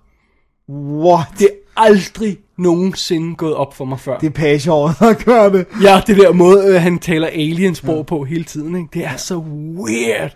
What? 0.70 1.26
Det 1.40 1.46
er 1.48 1.82
aldrig 1.82 2.38
nogensinde 2.58 3.36
gået 3.36 3.56
op 3.56 3.74
for 3.74 3.86
mig 3.86 4.00
før. 4.00 4.18
Det 4.18 4.28
er 4.28 4.32
pageåret, 4.32 4.96
der 5.00 5.14
gør 5.14 5.50
det. 5.50 5.66
Ja, 5.84 6.02
det 6.08 6.18
der 6.18 6.34
måde, 6.34 6.68
øh, 6.76 6.82
han 6.82 7.00
taler 7.00 7.28
aliensprog 7.28 8.06
på 8.06 8.24
hele 8.24 8.44
tiden, 8.44 8.76
ikke? 8.76 8.90
det 8.94 9.06
er 9.06 9.18
så 9.18 9.38
weird. 9.38 10.36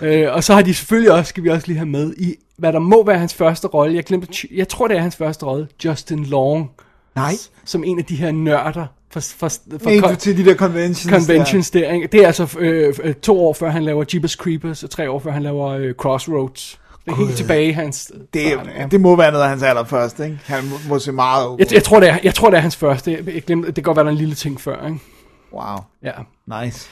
Øh, 0.00 0.34
og 0.34 0.44
så 0.44 0.54
har 0.54 0.62
de 0.62 0.74
selvfølgelig 0.74 1.12
også, 1.12 1.28
skal 1.28 1.44
vi 1.44 1.48
også 1.48 1.66
lige 1.66 1.78
have 1.78 1.88
med, 1.88 2.14
i 2.16 2.34
hvad 2.56 2.72
der 2.72 2.78
må 2.78 3.04
være 3.04 3.18
hans 3.18 3.34
første 3.34 3.66
rolle. 3.68 3.96
Jeg 3.96 4.04
glemte, 4.04 4.48
jeg 4.54 4.68
tror 4.68 4.88
det 4.88 4.96
er 4.96 5.00
hans 5.00 5.16
første 5.16 5.46
rolle, 5.46 5.68
Justin 5.84 6.24
Long, 6.24 6.70
Nej. 7.14 7.32
som 7.64 7.84
en 7.84 7.98
af 7.98 8.04
de 8.04 8.16
her 8.16 8.30
nørder 8.32 8.86
for, 9.10 9.20
for, 9.20 9.48
for 9.48 10.08
kon- 10.08 10.16
til 10.16 10.36
de 10.36 10.44
der 10.44 10.54
conventions. 10.54 11.26
conventions 11.26 11.70
der. 11.70 11.92
ikke? 11.92 12.06
Det 12.06 12.22
er 12.22 12.26
altså 12.26 12.58
øh, 12.58 12.94
øh, 13.02 13.14
to 13.14 13.46
år 13.46 13.52
før 13.52 13.70
han 13.70 13.84
laver 13.84 14.04
Jeepers 14.14 14.32
Creepers, 14.32 14.82
og 14.82 14.90
tre 14.90 15.10
år 15.10 15.18
før 15.18 15.30
han 15.30 15.42
laver 15.42 15.68
øh, 15.68 15.94
Crossroads. 15.94 16.80
Det 17.04 17.12
er 17.12 17.16
helt 17.16 17.36
tilbage 17.36 17.72
hans... 17.72 18.12
Der. 18.34 18.62
Det, 18.62 18.90
det 18.90 19.00
må 19.00 19.16
være 19.16 19.32
noget 19.32 19.44
af 19.44 19.50
hans 19.50 19.62
allerførste, 19.62 20.24
ikke? 20.24 20.38
Han 20.44 20.64
må, 20.64 20.76
må 20.88 20.98
se 20.98 21.12
meget 21.12 21.46
okay. 21.46 21.64
Jeg, 21.64 21.72
jeg, 21.72 21.84
tror, 21.84 22.00
det 22.00 22.08
er, 22.08 22.18
jeg 22.24 22.34
tror, 22.34 22.50
det 22.50 22.56
er 22.56 22.60
hans 22.60 22.76
første. 22.76 23.12
Jeg, 23.12 23.34
jeg 23.34 23.42
glemte, 23.42 23.66
det 23.66 23.74
kan 23.74 23.82
godt 23.82 23.96
være, 23.96 24.04
der 24.04 24.10
er 24.10 24.12
en 24.12 24.18
lille 24.18 24.34
ting 24.34 24.60
før. 24.60 24.86
Ikke? 24.86 24.98
Wow. 25.52 25.76
Ja. 26.02 26.12
Nice. 26.62 26.88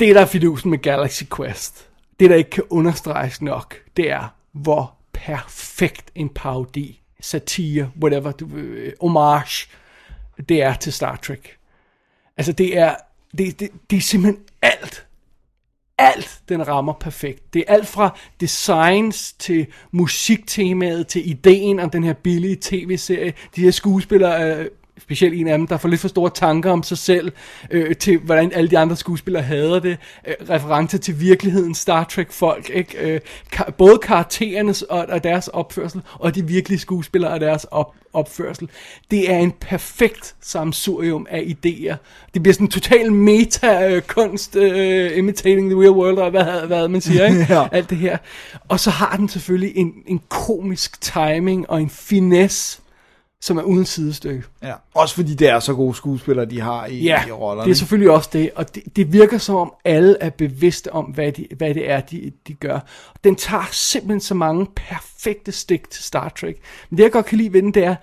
Det, 0.00 0.14
der 0.14 0.20
er 0.20 0.26
fidusen 0.26 0.70
med 0.70 0.78
Galaxy 0.78 1.22
Quest, 1.36 1.88
det, 2.20 2.30
der 2.30 2.36
ikke 2.36 2.50
kan 2.50 2.64
understreges 2.70 3.42
nok, 3.42 3.74
det 3.96 4.10
er, 4.10 4.34
hvor 4.52 4.94
perfekt 5.12 6.10
en 6.14 6.28
parodi, 6.28 7.00
satire, 7.20 7.90
whatever, 8.02 8.32
du, 8.32 8.48
øh, 8.54 8.92
homage, 9.00 9.68
det 10.48 10.62
er 10.62 10.74
til 10.74 10.92
Star 10.92 11.16
Trek. 11.16 11.56
Altså, 12.36 12.52
det 12.52 12.78
er, 12.78 12.94
det, 13.38 13.60
det, 13.60 13.70
det 13.90 13.96
er 13.96 14.00
simpelthen 14.00 14.44
alt, 14.62 15.06
alt 15.98 16.40
den 16.48 16.68
rammer 16.68 16.92
perfekt. 16.92 17.54
Det 17.54 17.64
er 17.68 17.74
alt 17.74 17.88
fra 17.88 18.18
designs 18.40 19.32
til 19.32 19.66
musiktemaet 19.90 21.06
til 21.06 21.30
ideen 21.30 21.80
om 21.80 21.90
den 21.90 22.04
her 22.04 22.12
billige 22.12 22.58
tv-serie. 22.60 23.32
De 23.56 23.60
her 23.60 23.70
skuespillere, 23.70 24.56
øh, 24.56 24.66
specielt 25.00 25.34
en 25.34 25.48
af 25.48 25.58
dem, 25.58 25.66
der 25.66 25.76
får 25.76 25.88
lidt 25.88 26.00
for 26.00 26.08
store 26.08 26.30
tanker 26.34 26.70
om 26.70 26.82
sig 26.82 26.98
selv, 26.98 27.32
øh, 27.70 27.96
til 27.96 28.18
hvordan 28.18 28.52
alle 28.54 28.70
de 28.70 28.78
andre 28.78 28.96
skuespillere 28.96 29.42
hader 29.42 29.80
det. 29.80 29.96
Øh, 30.28 30.34
referencer 30.50 30.98
til 30.98 31.20
virkeligheden, 31.20 31.74
Star 31.74 32.04
Trek-folk. 32.04 32.70
Ikke? 32.70 32.98
Øh, 33.14 33.20
ka- 33.56 33.70
både 33.70 33.98
karakterernes 33.98 34.82
og, 34.82 35.06
og 35.08 35.24
deres 35.24 35.48
opførsel, 35.48 36.00
og 36.14 36.34
de 36.34 36.46
virkelige 36.46 36.78
skuespillere 36.78 37.30
og 37.32 37.40
deres 37.40 37.64
op, 37.64 37.94
opførsel. 38.12 38.68
Det 39.10 39.30
er 39.32 39.36
en 39.38 39.52
perfekt 39.60 40.34
samsurium 40.40 41.26
af 41.30 41.40
idéer. 41.40 41.94
Det 42.34 42.42
bliver 42.42 42.52
sådan 42.54 42.66
en 42.66 42.70
total 42.70 43.12
meta-kunst, 43.12 44.56
uh, 44.56 45.16
imitating 45.18 45.70
the 45.70 45.80
real 45.80 45.90
world, 45.90 46.18
og 46.18 46.30
hvad, 46.30 46.66
hvad 46.66 46.88
man 46.88 47.00
siger, 47.00 47.26
ikke? 47.26 47.46
Ja. 47.54 47.66
Alt 47.72 47.90
det 47.90 47.98
her. 47.98 48.16
Og 48.68 48.80
så 48.80 48.90
har 48.90 49.16
den 49.16 49.28
selvfølgelig 49.28 49.76
en, 49.76 49.92
en 50.06 50.20
komisk 50.28 51.00
timing 51.00 51.70
og 51.70 51.80
en 51.82 51.90
finesse, 51.90 52.80
som 53.42 53.58
er 53.58 53.62
uden 53.62 53.84
sidestykke. 53.84 54.42
Ja. 54.62 54.74
Også 54.94 55.14
fordi 55.14 55.34
det 55.34 55.48
er 55.48 55.60
så 55.60 55.74
gode 55.74 55.94
skuespillere, 55.94 56.46
de 56.46 56.60
har 56.60 56.86
i, 56.86 57.02
Ja, 57.02 57.26
i 57.28 57.32
rollerne. 57.32 57.66
det 57.66 57.70
er 57.70 57.78
selvfølgelig 57.78 58.10
også 58.10 58.30
det, 58.32 58.50
og 58.56 58.74
det, 58.74 58.82
det 58.96 59.12
virker 59.12 59.38
som 59.38 59.56
om 59.56 59.72
alle 59.84 60.16
er 60.20 60.30
bevidste 60.30 60.92
om, 60.92 61.04
hvad, 61.04 61.32
de, 61.32 61.46
hvad 61.56 61.74
det 61.74 61.90
er, 61.90 62.00
de, 62.00 62.32
de 62.48 62.54
gør. 62.54 62.78
Den 63.24 63.36
tager 63.36 63.68
simpelthen 63.72 64.20
så 64.20 64.34
mange 64.34 64.66
perfekte 64.76 65.52
stik 65.52 65.90
til 65.90 66.04
Star 66.04 66.28
Trek. 66.28 66.56
Men 66.90 66.96
det 66.98 67.02
jeg 67.04 67.12
godt 67.12 67.26
kan 67.26 67.38
lide 67.38 67.52
ved 67.52 67.62
den, 67.62 67.74
det 67.74 67.84
er, 67.84 67.94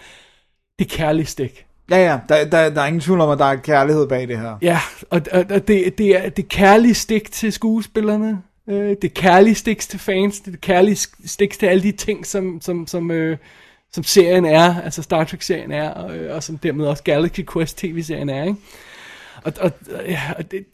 det 0.79 0.87
kærlige 0.89 1.25
stik. 1.25 1.65
Ja, 1.89 1.97
ja. 2.11 2.19
Der, 2.29 2.45
der, 2.49 2.69
der 2.69 2.81
er 2.81 2.85
ingen 2.85 3.01
tvivl 3.01 3.21
om, 3.21 3.29
at 3.29 3.39
der 3.39 3.45
er 3.45 3.55
kærlighed 3.55 4.07
bag 4.07 4.27
det 4.27 4.39
her. 4.39 4.57
Ja, 4.61 4.79
og, 5.09 5.21
og, 5.31 5.45
og 5.49 5.67
det, 5.67 5.97
det, 5.97 6.25
er, 6.25 6.29
det 6.29 6.49
kærlige 6.49 6.93
stik 6.93 7.31
til 7.31 7.53
skuespillerne, 7.53 8.41
øh, 8.69 8.95
det 9.01 9.13
kærlige 9.13 9.55
stik 9.55 9.79
til 9.79 9.99
fans, 9.99 10.39
det 10.39 10.61
kærlige 10.61 10.97
stik 11.25 11.59
til 11.59 11.65
alle 11.65 11.83
de 11.83 11.91
ting, 11.91 12.25
som, 12.25 12.61
som, 12.61 12.87
som, 12.87 13.11
øh, 13.11 13.37
som 13.93 14.03
serien 14.03 14.45
er, 14.45 14.81
altså 14.81 15.03
Star 15.03 15.23
Trek-serien 15.23 15.71
er, 15.71 15.89
og, 15.89 16.15
øh, 16.17 16.35
og 16.35 16.43
som 16.43 16.57
dermed 16.57 16.85
også 16.85 17.03
Galaxy 17.03 17.41
Quest 17.53 17.77
tv-serien 17.77 18.29
er, 18.29 18.43
ikke? 18.43 18.57
Og, 19.43 19.53
og, 19.59 19.71
ja, 20.07 20.21
og 20.37 20.51
det, 20.51 20.65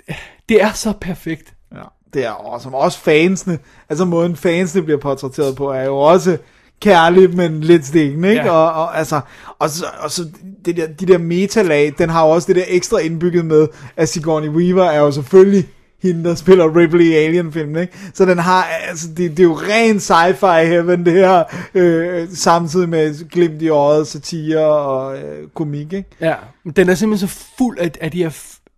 det 0.49 0.61
er 0.61 0.71
så 0.71 0.93
perfekt. 1.01 1.53
Ja, 1.75 1.83
det 2.13 2.25
er 2.25 2.31
også, 2.31 2.63
som 2.63 2.73
også 2.73 2.99
fansene, 2.99 3.59
altså 3.89 4.05
måden 4.05 4.35
fansene 4.35 4.83
bliver 4.83 4.99
portrætteret 4.99 5.55
på, 5.55 5.71
er 5.71 5.83
jo 5.83 5.97
også 5.97 6.37
kærligt, 6.81 7.33
men 7.33 7.61
lidt 7.61 7.85
stikkende, 7.85 8.29
ikke? 8.29 8.43
Ja. 8.43 8.51
Og, 8.51 8.73
og, 8.73 8.97
altså, 8.97 9.21
og 9.59 9.69
så, 9.69 9.85
og 9.99 10.11
så 10.11 10.25
det 10.65 10.77
der, 10.77 10.87
de 10.87 11.05
der 11.05 11.17
metalag, 11.17 11.93
den 11.97 12.09
har 12.09 12.25
jo 12.25 12.29
også 12.29 12.47
det 12.47 12.55
der 12.55 12.63
ekstra 12.67 12.97
indbygget 12.97 13.45
med, 13.45 13.67
at 13.97 14.09
Sigourney 14.09 14.49
Weaver 14.49 14.83
er 14.83 14.99
jo 14.99 15.11
selvfølgelig 15.11 15.67
hende, 16.03 16.23
der 16.29 16.35
spiller 16.35 16.77
Ripley 16.77 17.05
i 17.05 17.13
Alien-filmen, 17.13 17.75
ikke? 17.81 17.93
Så 18.13 18.25
den 18.25 18.37
har, 18.39 18.63
altså, 18.63 19.07
det, 19.07 19.17
det 19.31 19.39
er 19.39 19.43
jo 19.43 19.53
ren 19.53 19.97
sci-fi 19.97 20.65
heaven, 20.67 21.05
det 21.05 21.13
her, 21.13 21.43
øh, 21.73 22.27
samtidig 22.33 22.89
med 22.89 23.29
glimt 23.29 23.61
i 23.61 23.69
øjet, 23.69 24.07
satire 24.07 24.65
og 24.65 25.17
øh, 25.17 25.47
komik, 25.53 25.93
ikke? 25.93 26.09
Ja, 26.21 26.35
men 26.65 26.73
den 26.73 26.89
er 26.89 26.95
simpelthen 26.95 27.27
så 27.29 27.35
fuld 27.57 27.77
af, 27.79 27.91
af 28.01 28.11
de 28.11 28.23
her... 28.23 28.31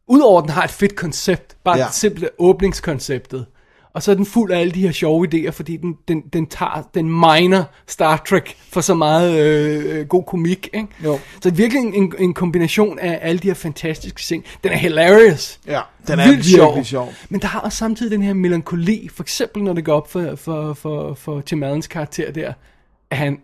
Udover 0.07 0.41
at 0.41 0.43
den 0.43 0.51
har 0.51 0.63
et 0.63 0.69
fedt 0.71 0.95
koncept, 0.95 1.55
bare 1.63 1.77
Ja. 1.77 1.85
simple 1.91 2.29
åbningskonceptet, 2.39 3.45
og 3.95 4.03
så 4.03 4.11
er 4.11 4.15
den 4.15 4.25
fuld 4.25 4.51
af 4.51 4.59
alle 4.59 4.71
de 4.71 4.81
her 4.81 4.91
sjove 4.91 5.27
idéer, 5.33 5.49
fordi 5.49 5.77
den, 5.77 5.97
den, 6.07 6.21
den 6.33 6.47
tager, 6.47 6.89
den 6.93 7.09
miner 7.09 7.63
Star 7.87 8.23
Trek 8.29 8.57
for 8.69 8.81
så 8.81 8.93
meget 8.93 9.39
øh, 9.39 9.99
øh, 9.99 10.07
god 10.07 10.23
komik, 10.23 10.69
ikke? 10.73 10.87
Jo. 11.03 11.19
Så 11.41 11.49
det 11.49 11.57
virkelig 11.57 11.81
en, 11.93 12.13
en 12.19 12.33
kombination 12.33 12.99
af 12.99 13.19
alle 13.21 13.39
de 13.39 13.47
her 13.47 13.53
fantastiske 13.53 14.21
ting. 14.21 14.45
Den 14.63 14.71
er 14.71 14.77
hilarious. 14.77 15.59
Ja, 15.67 15.81
den 16.07 16.19
er 16.19 16.27
Vildt 16.27 16.47
virkelig 16.57 16.85
sjov. 16.85 17.13
Men 17.29 17.41
der 17.41 17.47
har 17.47 17.59
også 17.59 17.77
samtidig 17.77 18.11
den 18.11 18.21
her 18.21 18.33
melankoli, 18.33 19.09
for 19.13 19.23
eksempel 19.23 19.63
når 19.63 19.73
det 19.73 19.85
går 19.85 19.93
op 19.93 20.11
for, 20.11 20.35
for, 20.35 20.73
for, 20.73 21.13
for 21.13 21.41
Tim 21.41 21.63
Allens 21.63 21.87
karakter 21.87 22.31
der, 22.31 22.53
at 23.09 23.17
han 23.17 23.39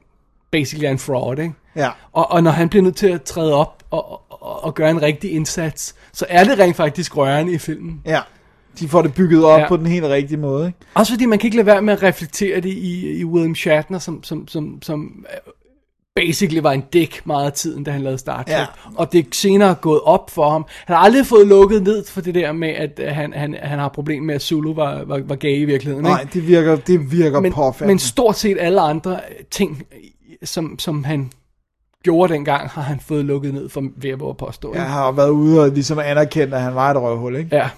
basically 0.52 0.86
er 0.86 0.92
en 0.92 1.00
fraud, 1.00 1.40
ikke? 1.40 1.54
Ja. 1.76 1.90
Og, 2.12 2.32
og 2.32 2.44
når 2.44 2.52
han 2.52 2.70
bliver 2.70 2.84
nødt 2.84 2.96
til 2.96 3.08
at 3.08 3.22
træde 3.22 3.54
op 3.54 3.84
og, 3.90 4.22
og, 4.30 4.64
og 4.64 4.76
gøre 4.76 4.90
en 4.90 5.02
rigtig 5.02 5.32
indsats, 5.32 5.96
så 6.14 6.26
er 6.30 6.44
det 6.44 6.60
rent 6.60 6.76
faktisk 6.76 7.18
rørende 7.18 7.54
i 7.54 7.58
filmen. 7.58 8.02
Ja. 8.06 8.20
De 8.80 8.88
får 8.88 9.02
det 9.02 9.14
bygget 9.14 9.44
op 9.44 9.58
ja. 9.58 9.62
Ja. 9.62 9.68
på 9.68 9.78
den 9.78 9.88
helt 9.88 10.06
rigtige 10.06 10.38
måde, 10.38 10.68
ikke? 10.68 10.80
Også 10.94 11.14
fordi 11.14 11.26
man 11.26 11.40
kan 11.40 11.48
ikke 11.48 11.58
lade 11.58 11.66
være 11.66 11.82
med 11.82 11.94
at 11.94 12.04
reflektere 12.04 12.56
det 12.62 12.70
i, 12.70 13.20
i 13.20 13.26
William 13.26 13.56
Shatner, 13.56 14.00
som, 14.00 14.24
som, 14.24 14.48
som, 14.48 14.82
som 14.82 15.26
øh, 15.34 15.52
basically 16.16 16.62
var 16.62 16.72
en 16.72 16.84
dæk 16.94 17.22
meget 17.26 17.46
af 17.46 17.54
tiden, 17.54 17.84
da 17.84 17.92
han 17.92 18.02
lavede 18.02 18.18
Star 18.18 18.44
Trek. 18.44 18.50
Ja. 18.50 18.66
Og 18.96 19.12
det 19.12 19.20
er 19.20 19.24
senere 19.32 19.76
gået 19.76 20.02
op 20.02 20.30
for 20.30 20.50
ham. 20.50 20.66
Han 20.86 20.96
har 20.96 21.04
aldrig 21.04 21.26
fået 21.26 21.48
lukket 21.48 21.84
ned 21.84 22.06
for 22.06 22.22
det 22.22 22.36
der 22.36 22.52
med, 22.52 22.70
at 22.70 23.00
øh, 23.04 23.08
han, 23.08 23.34
han, 23.34 23.56
han 23.62 23.80
har 23.80 23.90
problemer 23.90 24.26
med, 24.26 24.36
at 24.36 24.42
Zulu 24.42 24.74
var, 24.74 25.04
var, 25.04 25.22
var 25.26 25.36
gay 25.36 25.62
i 25.62 25.66
virkeligheden. 25.66 26.04
Nej, 26.04 26.22
ikke? 26.22 26.34
det 26.34 26.48
virker, 26.48 26.76
det 26.76 27.12
virker 27.12 27.40
men, 27.40 27.54
påfaldende. 27.54 27.92
men 27.92 28.00
stort 28.00 28.36
set 28.36 28.58
alle 28.60 28.82
andre 28.82 29.20
ting, 29.52 29.84
som, 30.44 30.80
som 30.80 31.04
han 31.04 31.32
gjorde 32.04 32.34
dengang, 32.34 32.70
har 32.70 32.82
han 32.82 33.00
fået 33.00 33.26
lukket 33.26 33.54
ned 33.54 33.70
for, 33.70 33.84
ved 33.96 34.10
at 34.10 34.38
påstå. 34.38 34.74
Jeg 34.74 34.82
ikke? 34.82 34.92
har 34.92 35.12
været 35.12 35.30
ude 35.30 35.62
og 35.62 35.70
ligesom 35.70 36.00
anerkendt, 36.00 36.54
at 36.54 36.62
han 36.62 36.76
var 36.76 36.92
et 36.92 37.02
røvhul, 37.02 37.36
ikke? 37.36 37.56
Ja. 37.56 37.70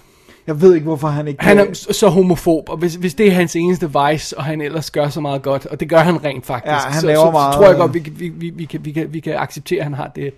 Jeg 0.46 0.60
ved 0.60 0.74
ikke, 0.74 0.84
hvorfor 0.84 1.08
han 1.08 1.28
ikke... 1.28 1.42
Han 1.44 1.58
er 1.58 1.72
så 1.72 2.08
homofob, 2.08 2.68
og 2.68 2.76
hvis, 2.76 2.94
hvis 2.94 3.14
det 3.14 3.26
er 3.26 3.30
hans 3.32 3.56
eneste 3.56 3.90
vice, 4.10 4.38
og 4.38 4.44
han 4.44 4.60
ellers 4.60 4.90
gør 4.90 5.08
så 5.08 5.20
meget 5.20 5.42
godt, 5.42 5.66
og 5.66 5.80
det 5.80 5.88
gør 5.88 5.98
han 5.98 6.24
rent 6.24 6.46
faktisk, 6.46 6.72
Ja, 6.72 6.76
han 6.78 7.00
så, 7.00 7.06
laver 7.06 7.26
så, 7.26 7.30
meget- 7.30 7.54
så 7.54 7.58
tror 7.60 7.66
jeg 7.68 7.76
godt, 7.76 7.94
vi, 7.94 7.98
vi, 7.98 8.28
vi, 8.28 8.50
vi, 8.50 8.64
kan, 8.64 8.84
vi, 8.84 8.92
kan, 8.92 9.12
vi 9.14 9.20
kan 9.20 9.34
acceptere, 9.36 9.78
at 9.78 9.84
han 9.84 9.94
har 9.94 10.08
det. 10.16 10.34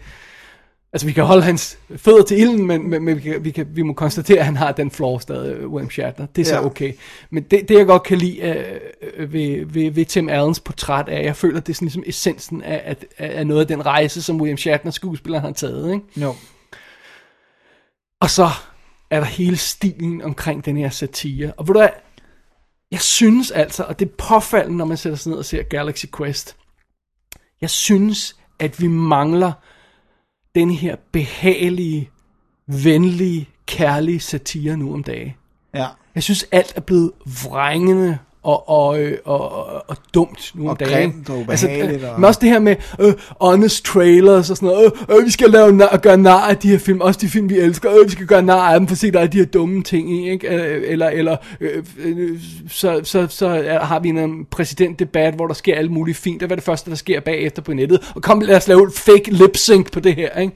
Altså, 0.93 1.07
vi 1.07 1.13
kan 1.13 1.25
holde 1.25 1.43
hans 1.43 1.79
fødder 1.97 2.23
til 2.23 2.39
ilden, 2.41 2.67
men, 2.67 2.91
men, 2.91 3.05
men 3.05 3.17
vi, 3.17 3.21
kan, 3.21 3.45
vi, 3.45 3.51
kan, 3.51 3.67
vi 3.71 3.83
må 3.83 3.93
konstatere, 3.93 4.39
at 4.39 4.45
han 4.45 4.57
har 4.57 4.73
den 4.73 4.91
flaw 4.91 5.19
stadig, 5.19 5.67
William 5.69 5.91
Shatner. 5.91 6.27
Det 6.37 6.43
er 6.43 6.47
så 6.47 6.55
Ja. 6.55 6.65
okay. 6.67 6.93
Men 7.31 7.43
det, 7.43 7.69
det, 7.69 7.79
jeg 7.79 7.87
godt 7.87 8.03
kan 8.03 8.19
lide 8.19 8.41
øh, 8.41 8.65
øh, 9.17 9.33
ved, 9.33 9.67
ved, 9.67 9.91
ved 9.91 10.05
Tim 10.05 10.29
Allens 10.29 10.61
portræt, 10.61 11.05
er, 11.09 11.21
jeg 11.21 11.37
føler, 11.37 11.57
at 11.61 11.67
det 11.67 11.73
er 11.73 11.75
sådan 11.75 11.87
ligesom 11.87 12.03
essensen 12.07 12.63
af, 12.63 12.97
af, 13.19 13.37
af 13.37 13.47
noget 13.47 13.61
af 13.61 13.67
den 13.67 13.87
rejse, 13.87 14.23
som 14.23 14.41
William 14.41 14.57
Shatner 14.57 14.91
skuespilleren 14.93 15.45
har 15.45 15.53
taget, 15.53 15.93
ikke? 15.95 16.05
Jo. 16.17 16.35
Og 18.21 18.31
så 18.31 18.49
er 19.11 19.21
der 19.21 19.27
hele 19.27 19.57
stilen 19.57 20.23
omkring 20.23 20.65
den 20.65 20.77
her 20.77 20.91
satire. 20.91 21.53
Og 21.53 21.69
ved 21.69 21.75
du 21.75 21.81
hvad, 21.81 21.89
jeg 22.91 23.01
synes 23.01 23.51
altså, 23.51 23.85
og 23.85 23.99
det 23.99 24.09
er 24.09 24.13
påfaldende, 24.29 24.77
når 24.77 24.85
man 24.85 24.97
sætter 24.97 25.17
sig 25.19 25.31
ned 25.31 25.39
og 25.39 25.45
ser 25.45 25.63
Galaxy 25.63 26.07
Quest, 26.17 26.57
jeg 27.61 27.71
synes, 27.71 28.37
at 28.59 28.81
vi 28.81 28.87
mangler 28.89 29.53
den 30.55 30.71
her 30.71 30.97
behagelige, 31.13 32.11
venlige, 32.67 33.49
kærlige 33.67 34.21
satire 34.21 34.77
nu 34.77 34.95
om 34.95 35.05
dagen. 35.05 35.35
Ja. 35.75 35.89
Jeg 36.15 36.23
synes, 36.23 36.47
alt 36.53 36.73
er 36.77 36.81
blevet 36.81 37.13
vrængende 37.45 38.19
og, 38.47 38.69
og, 38.69 39.01
øh, 39.03 39.19
og, 39.25 39.53
og, 39.53 39.85
og 39.89 39.97
dumt 40.15 40.53
nu 40.55 40.63
om 40.63 40.69
Og 40.69 40.81
dagen. 40.81 41.11
grimt 41.13 41.31
og 41.31 41.45
altså, 41.49 41.69
øh, 41.71 42.01
og- 42.13 42.21
Men 42.21 42.25
også 42.25 42.41
det 42.43 42.49
her 42.51 42.59
med 42.59 42.77
øh, 43.01 43.13
honest 43.41 43.85
trailers 43.85 44.51
og 44.51 44.57
sådan 44.57 44.69
noget. 44.69 44.93
Øh, 45.11 45.17
øh, 45.19 45.25
vi 45.27 45.31
skal 45.31 45.51
lave 45.51 45.73
nar- 45.83 45.97
gøre 45.97 46.17
nar 46.17 46.49
af 46.49 46.57
de 46.57 46.69
her 46.69 46.79
film, 46.79 47.01
også 47.01 47.21
de 47.23 47.29
film, 47.29 47.49
vi 47.49 47.59
elsker. 47.59 47.91
Øh, 47.99 48.05
vi 48.07 48.11
skal 48.11 48.27
gøre 48.27 48.43
nar 48.43 48.73
af 48.73 48.81
dem, 48.81 48.89
for 48.89 48.95
se, 48.95 49.11
der 49.11 49.21
er 49.21 49.27
de 49.27 49.39
her 49.39 49.45
dumme 49.45 49.83
ting 49.83 50.13
i. 50.13 50.31
Ikke? 50.31 50.49
Øh, 50.57 50.83
eller 50.87 51.09
eller 51.09 51.37
øh, 51.61 51.85
øh, 52.05 52.39
så, 52.71 53.01
så, 53.05 53.27
så 53.31 53.49
har 53.83 54.01
vi 54.01 54.09
en 54.09 54.45
præsidentdebat, 54.51 55.35
hvor 55.35 55.47
der 55.47 55.55
sker 55.55 55.75
alt 55.77 55.91
muligt 55.91 56.17
fint. 56.19 56.41
Hvad 56.41 56.51
er 56.51 56.55
det 56.55 56.65
første, 56.65 56.91
der 56.91 56.97
sker 56.97 57.21
bagefter 57.21 57.63
på 57.63 57.73
nettet? 57.73 58.13
Og 58.15 58.23
kom, 58.23 58.41
lad 58.41 58.57
os 58.57 58.69
lave 58.69 58.91
fake 58.95 59.31
lip 59.31 59.57
sync 59.57 59.91
på 59.93 60.01
det 60.01 60.15
her. 60.15 60.39
Ikke? 60.41 60.53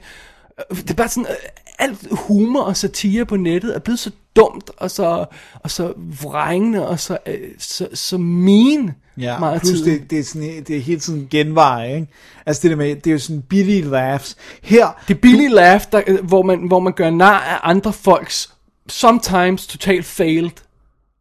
Øh, 0.71 0.77
Det 0.77 0.89
er 0.89 0.93
bare 0.93 1.07
sådan, 1.09 1.25
øh, 1.29 1.35
alt 1.79 2.07
humor 2.11 2.61
og 2.61 2.77
satire 2.77 3.25
på 3.25 3.35
nettet 3.37 3.75
er 3.75 3.79
blevet 3.79 3.99
så 3.99 4.11
dumt, 4.35 4.71
og 4.77 4.91
så, 4.91 5.25
og 5.63 5.71
så 5.71 5.93
vrængende, 6.23 6.87
og 6.87 6.99
så, 6.99 7.17
øh, 7.25 7.37
så, 7.59 7.87
så 7.93 8.17
mean 8.17 8.91
Ja, 9.17 9.39
meget 9.39 9.61
plus 9.61 9.71
tiden. 9.81 9.99
det, 10.01 10.09
det, 10.11 10.19
er 10.19 10.23
sådan, 10.23 10.63
det 10.67 10.75
er 10.77 10.79
hele 10.81 10.99
tiden 10.99 11.27
genveje, 11.31 11.95
ikke? 11.95 12.07
Altså 12.45 12.61
det 12.61 12.71
der 12.71 12.77
med, 12.77 12.95
det 12.95 13.07
er 13.07 13.11
jo 13.11 13.19
sådan 13.19 13.41
billige 13.41 13.81
laughs. 13.81 14.37
Her, 14.63 14.87
Det 15.07 15.13
er 15.13 15.19
billig 15.19 15.49
laugh, 15.51 15.81
der, 15.91 16.01
øh, 16.07 16.25
hvor, 16.25 16.43
man, 16.43 16.59
hvor 16.67 16.79
man 16.79 16.93
gør 16.93 17.09
nar 17.09 17.39
af 17.39 17.59
andre 17.69 17.93
folks, 17.93 18.53
sometimes 18.87 19.67
totalt 19.67 20.05
failed 20.05 20.51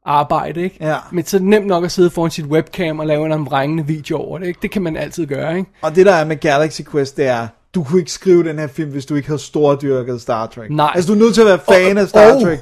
arbejde, 0.06 0.62
ikke? 0.62 0.76
Ja. 0.80 0.96
Men 1.12 1.24
så 1.26 1.38
det 1.38 1.46
nemt 1.46 1.66
nok 1.66 1.84
at 1.84 1.92
sidde 1.92 2.10
foran 2.10 2.30
sit 2.30 2.44
webcam 2.44 2.98
og 2.98 3.06
lave 3.06 3.34
en 3.34 3.46
vrængende 3.46 3.86
video 3.86 4.16
over 4.18 4.38
det, 4.38 4.46
ikke? 4.46 4.58
Det 4.62 4.70
kan 4.70 4.82
man 4.82 4.96
altid 4.96 5.26
gøre, 5.26 5.58
ikke? 5.58 5.70
og 5.82 5.94
det 5.96 6.06
der 6.06 6.14
er 6.14 6.24
med 6.24 6.36
Galaxy 6.36 6.80
Quest, 6.90 7.16
det 7.16 7.26
er, 7.26 7.48
du 7.74 7.84
kunne 7.84 7.98
ikke 8.00 8.12
skrive 8.12 8.44
den 8.48 8.58
her 8.58 8.66
film, 8.66 8.90
hvis 8.90 9.06
du 9.06 9.14
ikke 9.14 9.28
havde 9.28 9.42
stordyrket 9.42 10.20
Star 10.20 10.46
Trek. 10.46 10.70
Nej. 10.70 10.92
Altså 10.94 11.08
du 11.12 11.18
er 11.18 11.22
nødt 11.22 11.34
til 11.34 11.40
at 11.40 11.46
være 11.46 11.58
fan 11.68 11.96
Og- 11.96 12.02
af 12.02 12.08
Star 12.08 12.34
og- 12.34 12.42
Trek. 12.42 12.58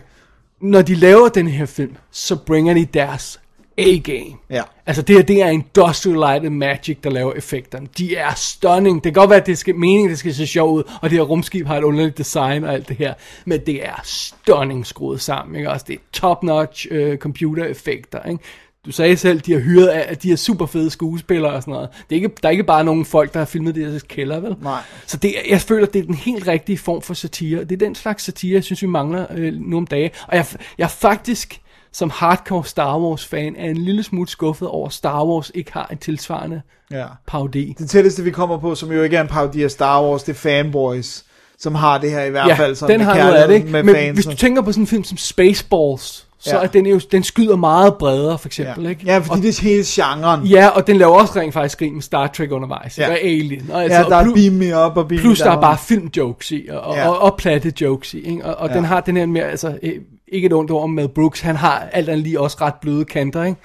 Når 0.60 0.82
de 0.82 0.94
laver 0.94 1.28
den 1.28 1.48
her 1.48 1.66
film, 1.66 1.96
så 2.10 2.36
bringer 2.36 2.74
de 2.74 2.84
deres 2.94 3.40
A-game. 3.78 4.36
Ja. 4.50 4.62
Altså 4.86 5.02
det 5.02 5.16
her, 5.16 5.22
det 5.22 5.42
er 5.42 5.48
Industrial 5.48 6.16
Light 6.16 6.44
and 6.44 6.54
Magic, 6.54 6.98
der 7.04 7.10
laver 7.10 7.32
effekterne. 7.32 7.86
De 7.98 8.16
er 8.16 8.34
stunning. 8.34 9.04
Det 9.04 9.14
kan 9.14 9.20
godt 9.20 9.30
være, 9.30 9.40
at 9.40 9.46
det 9.46 9.58
skal 9.58 9.74
meningen, 9.74 10.10
det 10.10 10.18
skal 10.18 10.34
se 10.34 10.46
sjovt 10.46 10.72
ud, 10.78 10.82
og 11.02 11.10
det 11.10 11.18
her 11.18 11.22
rumskib 11.24 11.66
har 11.66 11.76
et 11.78 11.82
underligt 11.84 12.18
design 12.18 12.64
og 12.64 12.72
alt 12.74 12.88
det 12.88 12.96
her. 12.96 13.14
Men 13.44 13.60
det 13.66 13.86
er 13.86 14.00
stunning 14.04 14.86
skruet 14.86 15.20
sammen, 15.20 15.56
ikke? 15.56 15.70
Også 15.70 15.84
det 15.88 15.94
er 15.94 15.98
top-notch 16.12 16.86
øh, 16.90 17.18
computereffekter, 17.18 18.22
ikke? 18.22 18.42
Du 18.88 18.92
sagde 18.92 19.16
selv, 19.16 19.40
de 19.40 19.52
har 19.52 19.60
hyret 19.60 19.86
af, 19.86 20.06
at 20.08 20.22
de 20.22 20.32
er 20.32 20.36
super 20.36 20.66
fede 20.66 20.90
skuespillere 20.90 21.52
og 21.52 21.62
sådan 21.62 21.72
noget. 21.72 21.88
Det 22.10 22.16
er 22.16 22.22
ikke, 22.22 22.30
der 22.42 22.48
er 22.48 22.52
ikke 22.52 22.64
bare 22.64 22.84
nogen 22.84 23.04
folk, 23.04 23.32
der 23.32 23.38
har 23.40 23.44
filmet 23.46 23.74
det 23.74 23.92
her 23.92 23.98
kælder, 24.08 24.40
vel? 24.40 24.56
Nej. 24.62 24.80
Så 25.06 25.16
det, 25.16 25.34
jeg 25.50 25.60
føler, 25.60 25.86
det 25.86 25.98
er 25.98 26.04
den 26.04 26.14
helt 26.14 26.46
rigtige 26.48 26.78
form 26.78 27.02
for 27.02 27.14
satire. 27.14 27.64
Det 27.64 27.72
er 27.72 27.76
den 27.86 27.94
slags 27.94 28.24
satire, 28.24 28.54
jeg 28.54 28.64
synes, 28.64 28.82
vi 28.82 28.86
mangler 28.86 29.26
øh, 29.34 29.52
nu 29.54 29.76
om 29.76 29.86
dage. 29.86 30.10
Og 30.28 30.36
jeg, 30.36 30.46
jeg 30.78 30.90
faktisk, 30.90 31.60
som 31.92 32.10
hardcore 32.10 32.64
Star 32.64 32.98
Wars-fan, 32.98 33.54
er 33.58 33.70
en 33.70 33.76
lille 33.76 34.02
smule 34.02 34.28
skuffet 34.28 34.68
over, 34.68 34.86
at 34.86 34.92
Star 34.92 35.24
Wars 35.24 35.50
ikke 35.54 35.72
har 35.72 35.88
en 35.92 35.98
tilsvarende 35.98 36.62
Ja. 36.90 37.04
parodi. 37.26 37.74
Det 37.78 37.90
tætteste 37.90 38.24
vi 38.24 38.30
kommer 38.30 38.58
på, 38.58 38.74
som 38.74 38.92
jo 38.92 39.02
ikke 39.02 39.16
er 39.16 39.20
en 39.20 39.28
parodi 39.28 39.62
af 39.62 39.70
Star 39.70 40.02
Wars, 40.02 40.22
det 40.22 40.32
er 40.32 40.36
Fanboys, 40.38 41.24
som 41.58 41.74
har 41.74 41.98
det 41.98 42.10
her 42.10 42.22
i 42.24 42.30
hvert 42.30 42.56
fald. 42.56 42.70
Ja, 42.70 42.74
sådan 42.74 42.92
den 42.98 43.06
med 43.06 43.14
har 43.14 43.24
noget 43.24 43.34
af 43.34 43.48
det, 43.48 43.54
ikke? 43.54 43.68
Med 43.68 43.82
Men 43.82 43.94
fans, 43.94 44.14
hvis 44.14 44.26
du 44.26 44.34
tænker 44.36 44.62
på 44.62 44.72
sådan 44.72 44.82
en 44.82 44.86
film 44.86 45.04
som 45.04 45.16
Spaceballs, 45.16 46.27
så 46.40 46.56
Ja. 46.56 46.62
er 46.62 46.66
den 46.66 46.86
jo, 46.86 47.00
den 47.12 47.22
skyder 47.22 47.56
meget 47.56 47.94
bredere, 47.94 48.38
for 48.38 48.48
eksempel, 48.48 48.84
ja. 48.84 48.90
ikke? 48.90 49.02
ja, 49.06 49.18
fordi 49.18 49.30
og, 49.30 49.36
det 49.42 49.58
er 49.58 49.62
hele 49.62 49.84
genren. 49.86 50.46
ja, 50.46 50.68
og 50.68 50.86
den 50.86 50.96
laver 50.96 51.12
også 51.20 51.32
rent 51.40 51.52
faktisk 51.54 51.78
grin 51.78 51.94
med 51.94 52.02
Star 52.02 52.26
Trek 52.26 52.52
undervejs, 52.52 52.98
Ja. 52.98 53.08
og 53.10 53.18
Alien. 53.18 53.70
Og, 53.72 53.82
altså, 53.82 53.98
Ja, 53.98 54.04
der 54.04 54.16
er 54.16 54.34
Beam 54.34 54.52
Me 54.54 54.86
Up 54.86 54.96
og 54.96 55.08
Beam 55.08 55.20
Plus 55.20 55.38
der 55.38 55.50
er 55.50 55.60
bare 55.60 55.78
filmjokes 55.78 56.50
i, 56.50 56.66
og, 56.70 56.94
Ja. 56.96 57.08
og, 57.08 57.18
og 57.18 57.36
platte 57.38 57.72
jokes 57.80 58.14
i, 58.14 58.20
ikke? 58.20 58.44
Og, 58.46 58.54
og 58.54 58.68
Ja. 58.68 58.74
den 58.74 58.84
har 58.84 59.00
den 59.00 59.16
her 59.16 59.26
mere, 59.26 59.44
altså, 59.44 59.78
øh, 59.82 59.92
ikke 60.32 60.46
et 60.46 60.52
ondt 60.52 60.70
ord 60.70 60.82
om 60.82 60.90
Mel 60.90 61.08
Brooks, 61.08 61.40
han 61.40 61.56
har 61.56 61.88
alt 61.92 62.08
andet 62.08 62.24
lige 62.24 62.40
også 62.40 62.56
ret 62.60 62.74
bløde 62.74 63.04
kanter, 63.04 63.44
ikke? 63.44 63.60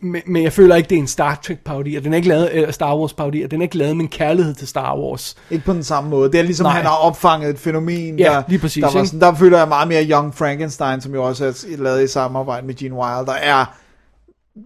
Men, 0.00 0.22
men 0.26 0.42
jeg 0.42 0.52
føler 0.52 0.76
ikke, 0.76 0.88
det 0.88 0.96
er 0.96 1.00
en 1.00 1.06
Star 1.06 1.40
Trek 1.46 1.58
parodi, 1.64 1.94
og 1.94 2.04
den 2.04 2.12
er 2.12 2.16
ikke 2.16 2.28
lavet, 2.28 2.56
eller 2.56 2.72
Star 2.72 2.96
Wars 2.96 3.12
parodi, 3.12 3.42
og 3.42 3.50
den 3.50 3.60
er 3.60 3.62
ikke 3.62 3.76
lavet 3.76 3.96
med 3.96 4.04
en 4.04 4.10
kærlighed 4.10 4.54
til 4.54 4.68
Star 4.68 4.96
Wars. 4.96 5.36
Ikke 5.50 5.64
på 5.64 5.72
den 5.72 5.84
samme 5.84 6.10
måde. 6.10 6.32
Det 6.32 6.40
er 6.40 6.44
ligesom, 6.44 6.64
Nej. 6.64 6.72
han 6.72 6.84
har 6.84 6.96
opfanget 6.96 7.50
et 7.50 7.58
fænomen, 7.58 8.18
Ja, 8.18 8.24
der, 8.24 8.42
lige 8.48 8.58
præcis, 8.58 8.84
der, 8.84 8.98
var 8.98 9.04
sådan, 9.04 9.20
der 9.20 9.34
føler 9.34 9.58
jeg 9.58 9.68
meget 9.68 9.88
mere 9.88 10.04
Young 10.04 10.34
Frankenstein, 10.34 11.00
som 11.00 11.14
jo 11.14 11.24
også 11.24 11.44
er 11.44 11.82
lavet 11.82 12.04
i 12.04 12.06
samarbejde 12.06 12.66
med 12.66 12.74
Gene 12.74 12.94
Wilder, 12.94 13.32
er 13.32 13.64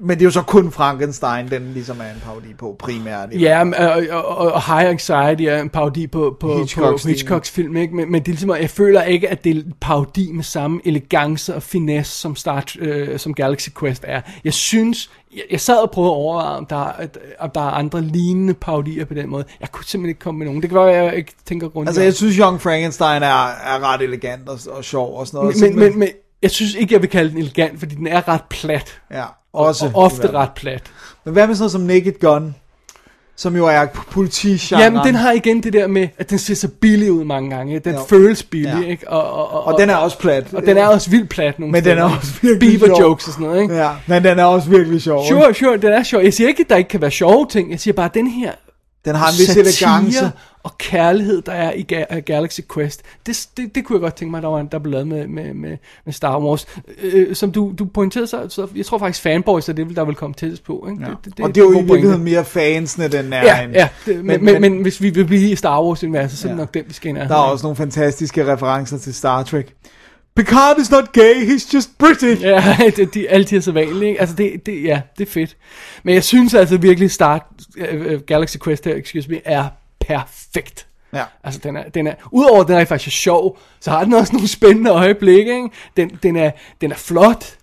men 0.00 0.11
det 0.18 0.22
er 0.22 0.24
jo 0.24 0.30
så 0.30 0.42
kun 0.42 0.72
Frankenstein, 0.72 1.48
den 1.50 1.70
ligesom 1.74 2.00
er 2.00 2.04
en 2.14 2.20
parodi 2.24 2.54
på 2.59 2.76
primært. 2.78 3.28
Ja, 3.40 3.64
og, 3.78 4.02
og, 4.11 4.52
og 4.52 4.62
High 4.78 4.90
Anxiety 4.90 5.42
er 5.42 5.61
en 5.61 5.70
parodi 5.70 6.07
på, 6.07 6.37
på, 6.40 6.59
Hitchcocks 6.59 7.02
på 7.02 7.09
Hitchcocks 7.09 7.50
film, 7.50 7.76
ikke? 7.76 7.96
Men, 7.96 8.12
men 8.12 8.20
det 8.22 8.28
er 8.28 8.33
ligesom, 8.33 8.50
jeg 8.50 8.70
føler 8.70 9.02
ikke, 9.02 9.28
at 9.28 9.44
det 9.44 9.50
er 9.50 9.54
en 9.54 9.72
parodi 9.80 10.33
med 10.33 10.44
samme 10.44 10.80
elegance 10.85 11.54
og 11.54 11.62
finesse, 11.62 12.12
som, 12.20 12.37
Star, 12.37 12.64
øh, 12.78 13.18
som 13.18 13.35
Galaxy 13.35 13.68
Quest 13.80 14.04
er. 14.09 14.20
Jeg 14.44 14.54
synes, 14.54 15.11
jeg, 15.35 15.42
jeg 15.50 15.61
sad 15.61 15.76
og 15.76 15.90
prøvede 15.90 16.11
at 16.11 16.16
overveje, 16.16 16.57
om 16.59 16.66
der, 16.66 16.87
er- 16.88 17.07
om 17.40 17.50
der 17.50 17.61
er 17.61 17.70
andre 17.70 18.00
lignende 18.02 18.54
parodier 18.54 19.04
på 19.04 19.14
den 19.14 19.28
måde. 19.30 19.44
Jeg 19.61 19.72
kunne 19.72 19.85
simpelthen 19.85 20.09
ikke 20.09 20.20
komme 20.20 20.38
med 20.38 20.46
nogen. 20.46 20.62
Det 20.62 20.70
kan 20.70 20.78
være, 20.78 20.92
at 20.92 21.04
jeg 21.04 21.16
ikke 21.16 21.33
tænker 21.46 21.68
grundigt. 21.68 21.88
Altså, 21.88 22.02
jeg 22.02 22.14
synes, 22.14 22.37
Young 22.37 22.61
Frankenstein 22.61 23.22
er, 23.22 23.46
er 23.46 23.92
ret 23.92 24.02
elegant 24.02 24.48
og, 24.48 24.59
og 24.70 24.85
sjov 24.85 25.18
og 25.18 25.26
sådan 25.26 25.38
noget. 25.38 25.61
men, 25.61 25.70
men, 25.78 25.88
men, 25.90 25.98
men 25.98 26.09
jeg 26.42 26.50
synes 26.50 26.74
ikke, 26.74 26.94
jeg 26.94 27.02
vil 27.02 27.11
kalde 27.11 27.30
den 27.30 27.38
elegant, 27.38 27.78
fordi 27.78 27.94
den 27.94 28.07
er 28.07 28.28
ret 28.28 28.42
plat. 28.50 29.00
ja, 29.11 29.24
også. 29.54 29.84
og 29.94 30.02
ofte 30.02 30.30
ret 30.32 30.50
plat. 30.56 30.82
Men 31.24 31.32
hvad 31.32 31.46
med 31.46 31.54
sådan 31.54 31.62
noget 31.62 31.72
som 31.72 31.80
Naked 31.80 32.20
Gun? 32.20 32.54
Som 33.36 33.56
jo 33.56 33.66
er 33.66 33.86
politigenren. 34.10 34.82
Jamen, 34.84 35.06
den 35.06 35.14
har 35.14 35.32
igen 35.32 35.62
det 35.62 35.72
der 35.72 35.86
med, 35.86 36.08
at 36.18 36.30
den 36.30 36.38
ser 36.38 36.54
så 36.54 36.68
billig 36.68 37.12
ud 37.12 37.24
mange 37.24 37.50
gange. 37.56 37.78
Den 37.78 37.94
Jo. 37.94 38.00
føles 38.08 38.42
billig, 38.42 38.78
Ja. 38.82 38.88
ikke? 38.90 39.08
Og, 39.10 39.32
og, 39.32 39.52
og, 39.52 39.64
Og 39.74 39.80
den 39.80 39.90
er 39.90 39.96
også 39.96 40.18
plat. 40.18 40.46
Og 40.52 40.62
den 40.66 40.76
er 40.76 40.86
også 40.86 41.10
vildt 41.10 41.28
plat 41.28 41.58
nogle 41.58 41.72
Men 41.72 41.84
den 41.84 41.90
steder. 41.92 42.08
er 42.08 42.16
også 42.16 42.32
virkelig 42.42 42.80
Beaver 42.80 42.96
sjov. 42.96 43.08
jokes 43.08 43.26
og 43.26 43.32
sådan 43.32 43.46
noget, 43.46 43.62
ikke? 43.62 43.74
Ja, 43.76 43.90
men 44.06 44.24
den 44.24 44.38
er 44.38 44.44
også 44.44 44.68
virkelig 44.70 45.02
sjov. 45.02 45.26
Sure, 45.28 45.54
sure, 45.54 45.76
den 45.76 45.92
er 45.92 46.02
sjov. 46.02 46.22
Jeg 46.22 46.34
siger 46.34 46.48
ikke, 46.48 46.60
at 46.60 46.70
der 46.70 46.76
ikke 46.76 46.88
kan 46.88 47.00
være 47.00 47.10
sjove 47.10 47.46
ting. 47.50 47.70
Jeg 47.70 47.80
siger 47.80 47.94
bare, 47.94 48.06
at 48.06 48.14
den 48.14 48.26
her 48.26 48.52
Den 49.04 49.14
har 49.14 49.26
en 49.28 49.32
vis 49.38 49.56
elegance. 49.56 50.32
og 50.62 50.78
kærlighed, 50.78 51.42
der 51.42 51.52
er 51.52 51.72
i 51.72 51.86
Ga- 51.92 52.18
Galaxy 52.20 52.60
Quest, 52.74 53.02
det, 53.26 53.46
det, 53.56 53.74
det 53.74 53.84
kunne 53.84 53.96
jeg 53.96 54.00
godt 54.00 54.14
tænke 54.14 54.30
mig, 54.30 54.42
der 54.42 54.48
var 54.48 54.60
en, 54.60 54.68
der 54.72 54.78
blev 54.78 54.92
lavet 54.92 55.06
med, 55.06 55.26
med, 55.26 55.54
med, 55.54 55.76
med 56.04 56.12
Star 56.14 56.38
Wars. 56.40 56.66
Øh, 57.02 57.34
som 57.36 57.52
du, 57.52 57.72
du 57.78 57.84
pointerede, 57.84 58.26
så, 58.26 58.46
så 58.48 58.66
jeg 58.76 58.86
tror 58.86 58.98
faktisk 58.98 59.22
fanboys 59.22 59.68
er 59.68 59.72
det, 59.72 59.88
vil- 59.88 59.96
der 59.96 60.04
vil 60.04 60.14
komme 60.14 60.34
tættest 60.34 60.64
på. 60.64 60.86
Ikke? 60.90 61.02
Ja. 61.02 61.08
Det, 61.10 61.18
det, 61.24 61.36
det, 61.36 61.44
og 61.44 61.54
det 61.54 61.60
er 61.60 61.64
jo 61.64 61.72
i 61.72 61.82
virkeligheden 61.82 62.24
mere 62.24 62.44
fansene, 62.44 63.08
den 63.08 63.32
er 63.32 63.42
Ja, 63.42 63.62
en. 63.62 63.70
ja 63.72 63.88
det, 64.06 64.24
men, 64.24 64.44
men, 64.44 64.44
men, 64.44 64.60
men, 64.72 64.82
hvis 64.82 65.00
vi 65.02 65.10
vil 65.10 65.24
blive 65.24 65.50
i 65.50 65.56
Star 65.56 65.82
Wars-universet, 65.82 66.38
så 66.38 66.48
er 66.48 66.52
det 66.52 66.58
Ja. 66.58 66.62
nok 66.62 66.74
den, 66.74 66.82
vi 66.88 66.92
skal 66.94 67.08
ind 67.08 67.18
af. 67.18 67.28
Der 67.28 67.34
er 67.34 67.38
også 67.38 67.62
nogle 67.66 67.76
fantastiske 67.76 68.52
referencer 68.52 68.98
til 68.98 69.14
Star 69.14 69.42
Trek. 69.42 69.74
Picard 70.37 70.79
is 70.81 70.90
not 70.90 71.12
gay, 71.12 71.35
he's 71.47 71.75
just 71.75 71.99
British. 71.99 72.42
Ja, 72.42 72.77
det, 72.97 73.14
de, 73.14 73.29
alle 73.29 73.44
de 73.47 73.57
er 73.57 73.61
så 73.61 73.73
vanlige, 73.73 74.09
ikke? 74.09 74.20
Altså, 74.20 74.37
det, 74.37 74.66
det, 74.66 74.85
ja, 74.85 75.01
det 75.18 75.27
er 75.27 75.31
fedt. 75.31 75.57
Men 76.03 76.14
jeg 76.14 76.25
synes 76.25 76.55
altså 76.55 76.77
virkelig, 76.77 77.11
Star 77.11 77.47
uh, 77.79 78.20
Galaxy 78.27 78.57
Quest 78.64 78.85
her, 78.85 78.94
excuse 78.94 79.31
me, 79.31 79.40
er 79.44 79.68
perfekt. 80.01 80.87
Ja. 81.12 81.25
Altså, 81.44 81.61
den 81.62 81.77
er, 81.77 81.88
den 81.88 82.07
er, 82.07 82.14
udover 82.31 82.61
at 82.61 82.68
den 82.68 82.77
er 82.77 82.85
faktisk 82.85 83.16
sjov, 83.16 83.59
så 83.81 83.90
har 83.90 84.05
den 84.05 84.12
også 84.14 84.33
nogle 84.33 84.49
spændende 84.49 84.90
øjeblikke, 84.90 85.55
ikke? 85.57 85.68
Den, 85.97 86.18
den, 86.23 86.37
er, 86.37 86.51
den 86.81 86.90
er 86.92 86.97
flot, 86.97 87.57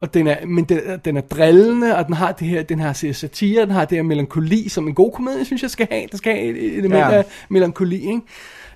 og 0.00 0.14
den 0.14 0.26
er, 0.26 0.46
men 0.46 0.64
den, 0.64 0.80
er- 0.84 0.96
den 0.96 1.16
er 1.16 1.20
drillende, 1.20 1.96
og 1.96 2.06
den 2.06 2.14
har 2.14 2.32
det 2.32 2.48
her, 2.48 2.62
den 2.62 2.80
har 2.80 2.92
satire, 2.92 3.62
den 3.62 3.70
har 3.70 3.84
det 3.84 3.98
her 3.98 4.02
melankoli, 4.02 4.68
som 4.68 4.88
en 4.88 4.94
god 4.94 5.12
komedie, 5.12 5.44
synes 5.44 5.62
jeg, 5.62 5.70
skal 5.70 5.88
have. 5.90 6.06
Den 6.10 6.18
skal 6.18 6.32
have 6.32 6.44
et, 6.46 6.78
element 6.78 7.00
ja. 7.00 7.10
af 7.12 7.24
melankoli, 7.48 7.96
ikke? 8.06 8.20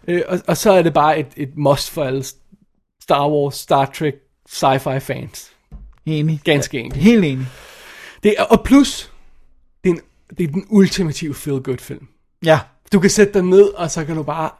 Øh, 0.08 0.22
og, 0.28 0.40
og 0.46 0.56
så 0.56 0.72
er 0.72 0.82
det 0.82 0.92
bare 0.94 1.18
et, 1.18 1.26
et 1.36 1.56
must 1.56 1.90
for 1.90 2.04
alle 2.04 2.24
Star 3.08 3.30
Wars, 3.30 3.54
Star 3.54 3.84
Trek, 3.86 4.14
sci-fi 4.48 4.98
fans. 4.98 5.50
Enig. 6.06 6.40
Ganske 6.44 6.78
enkelt. 6.78 7.02
Helt 7.02 7.24
enig. 7.24 7.46
Det 8.22 8.34
er, 8.38 8.42
og 8.42 8.64
plus, 8.64 9.12
det 9.84 9.90
er, 9.90 9.94
en, 9.94 10.00
det 10.38 10.44
er 10.44 10.52
den 10.52 10.66
ultimative 10.68 11.34
feel-good 11.34 11.78
film. 11.78 12.08
Ja. 12.44 12.60
Du 12.92 13.00
kan 13.00 13.10
sætte 13.10 13.32
dig 13.32 13.42
ned, 13.42 13.64
og 13.64 13.90
så 13.90 14.04
kan 14.04 14.16
du 14.16 14.22
bare 14.22 14.50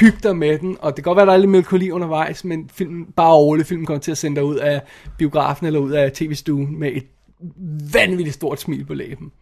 hygge 0.00 0.18
dig 0.22 0.36
med 0.36 0.58
den, 0.58 0.76
og 0.80 0.96
det 0.96 1.04
kan 1.04 1.10
godt 1.10 1.16
være, 1.16 1.26
der 1.26 1.32
er 1.32 1.36
lidt 1.36 1.50
melankoli 1.50 1.90
undervejs, 1.90 2.44
men 2.44 2.70
filmen, 2.72 3.06
bare 3.16 3.34
roligt, 3.34 3.68
filmen 3.68 3.86
kommer 3.86 4.00
til 4.00 4.10
at 4.10 4.18
sende 4.18 4.36
dig 4.36 4.44
ud 4.44 4.56
af 4.56 4.82
biografen 5.18 5.66
eller 5.66 5.80
ud 5.80 5.90
af 5.90 6.12
tv-stuen 6.12 6.78
med 6.78 6.92
et 6.92 7.06
vanvittigt 7.92 8.34
stort 8.34 8.60
smil 8.60 8.84
på 8.84 8.94
læben. 8.94 9.32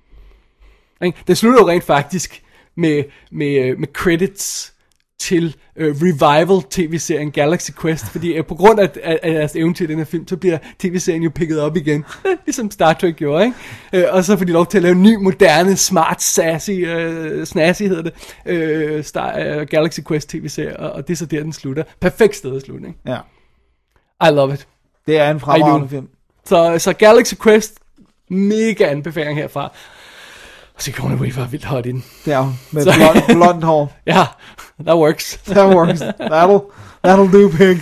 Den 1.26 1.36
slutter 1.36 1.60
jo 1.60 1.68
rent 1.68 1.84
faktisk 1.84 2.42
med, 2.74 3.04
med, 3.30 3.76
med 3.76 3.88
credits 3.92 4.74
til 5.20 5.56
uh, 5.76 5.86
revival 5.86 6.62
tv-serien 6.70 7.30
Galaxy 7.30 7.70
Quest, 7.80 8.04
fordi 8.04 8.38
uh, 8.38 8.46
på 8.46 8.54
grund 8.54 8.80
af, 8.80 8.90
af, 9.02 9.18
af 9.22 9.32
deres 9.32 9.56
eventyr 9.56 9.84
i 9.84 9.88
den 9.88 9.98
her 9.98 10.04
film, 10.04 10.28
så 10.28 10.36
bliver 10.36 10.58
tv-serien 10.78 11.22
jo 11.22 11.30
picket 11.34 11.60
op 11.60 11.76
igen, 11.76 12.04
ligesom 12.46 12.70
Star 12.70 12.92
Trek 12.92 13.16
gjorde, 13.16 13.44
ikke? 13.44 14.08
Uh, 14.08 14.14
og 14.14 14.24
så 14.24 14.36
får 14.36 14.44
de 14.44 14.52
lov 14.52 14.66
til 14.66 14.78
at 14.78 14.82
lave 14.82 14.92
en 14.92 15.02
ny, 15.02 15.14
moderne, 15.14 15.76
smart, 15.76 16.22
sassy, 16.22 16.70
uh, 16.70 17.44
snazzy 17.44 17.82
hedder 17.82 18.02
det, 18.02 18.12
uh, 18.98 19.04
Star, 19.04 19.56
uh, 19.56 19.62
Galaxy 19.62 20.00
Quest 20.08 20.28
tv-serie, 20.28 20.76
og, 20.76 20.92
og 20.92 21.08
det 21.08 21.12
er 21.12 21.16
så 21.16 21.26
der, 21.26 21.42
den 21.42 21.52
slutter. 21.52 21.82
Perfekt 22.00 22.36
sted 22.36 22.56
at 22.56 22.62
slutte, 22.62 22.88
ikke? 22.88 23.00
Ja. 23.06 23.18
I 24.30 24.34
love 24.34 24.54
it. 24.54 24.68
Det 25.06 25.18
er 25.18 25.30
en 25.30 25.40
fremragende 25.40 25.88
film. 25.88 26.08
Så, 26.44 26.78
så 26.78 26.92
Galaxy 26.92 27.34
Quest, 27.42 27.74
mega 28.28 28.90
anbefaling 28.90 29.38
herfra. 29.38 29.72
Og 30.80 30.84
Sigourney 30.84 31.16
Weaver 31.18 31.42
er 31.44 31.48
vildt 31.48 31.64
hot 31.64 31.86
i 31.86 31.92
den. 31.92 32.04
Det 32.24 32.32
er 32.32 32.52
med 32.72 32.82
Så- 32.82 32.92
blond, 32.96 33.36
blond 33.36 33.62
hår. 33.64 33.92
Ja, 34.06 34.24
that 34.84 34.96
works. 34.96 35.40
That 35.46 35.74
works. 35.76 36.00
That'll, 36.02 36.62
that'll 37.06 37.32
do, 37.32 37.48
pig. 37.56 37.80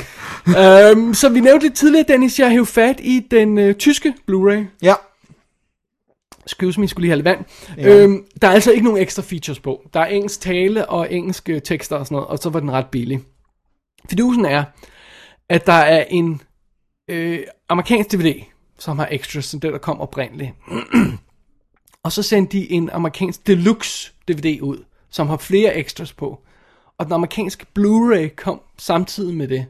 øhm, 0.58 1.14
så 1.14 1.28
vi 1.28 1.40
nævnte 1.40 1.66
lidt 1.66 1.76
tidligere, 1.76 2.04
Dennis, 2.08 2.38
jeg 2.38 2.50
hævde 2.50 2.66
fat 2.66 2.96
i 3.00 3.26
den 3.30 3.58
øh, 3.58 3.74
tyske 3.74 4.14
Blu-ray. 4.30 4.78
Ja. 4.82 4.94
Excuse 6.46 6.80
me, 6.80 6.84
jeg 6.84 6.90
skulle 6.90 7.02
lige 7.02 7.10
have 7.10 7.16
lidt 7.16 7.24
vand. 7.24 7.44
Ja. 7.76 7.96
Øhm, 8.02 8.24
der 8.42 8.48
er 8.48 8.52
altså 8.52 8.70
ikke 8.72 8.84
nogen 8.84 9.02
ekstra 9.02 9.22
features 9.22 9.60
på. 9.60 9.82
Der 9.94 10.00
er 10.00 10.06
engelsk 10.06 10.40
tale 10.40 10.88
og 10.88 11.12
engelske 11.12 11.60
tekster 11.60 11.96
og 11.96 12.06
sådan 12.06 12.14
noget, 12.16 12.28
og 12.28 12.38
så 12.38 12.50
var 12.50 12.60
den 12.60 12.70
ret 12.72 12.86
billig. 12.86 13.20
Fidusen 14.10 14.44
er, 14.44 14.64
at 15.48 15.66
der 15.66 15.72
er 15.72 16.04
en 16.10 16.40
øh, 17.10 17.38
amerikansk 17.68 18.12
DVD, 18.12 18.34
som 18.78 18.98
har 18.98 19.08
extras, 19.10 19.44
som 19.44 19.60
det 19.60 19.72
der 19.72 19.78
kom 19.78 20.00
oprindeligt. 20.00 20.50
og 22.04 22.12
så 22.12 22.22
sendte 22.22 22.58
de 22.58 22.72
en 22.72 22.90
amerikansk 22.90 23.46
deluxe 23.46 24.12
DVD 24.28 24.60
ud, 24.60 24.84
som 25.10 25.28
har 25.28 25.36
flere 25.36 25.76
extras 25.76 26.12
på. 26.12 26.40
Og 26.98 27.04
den 27.04 27.12
amerikanske 27.12 27.66
Blu-ray 27.78 28.34
kom 28.36 28.60
samtidig 28.78 29.36
med 29.36 29.48
det. 29.48 29.66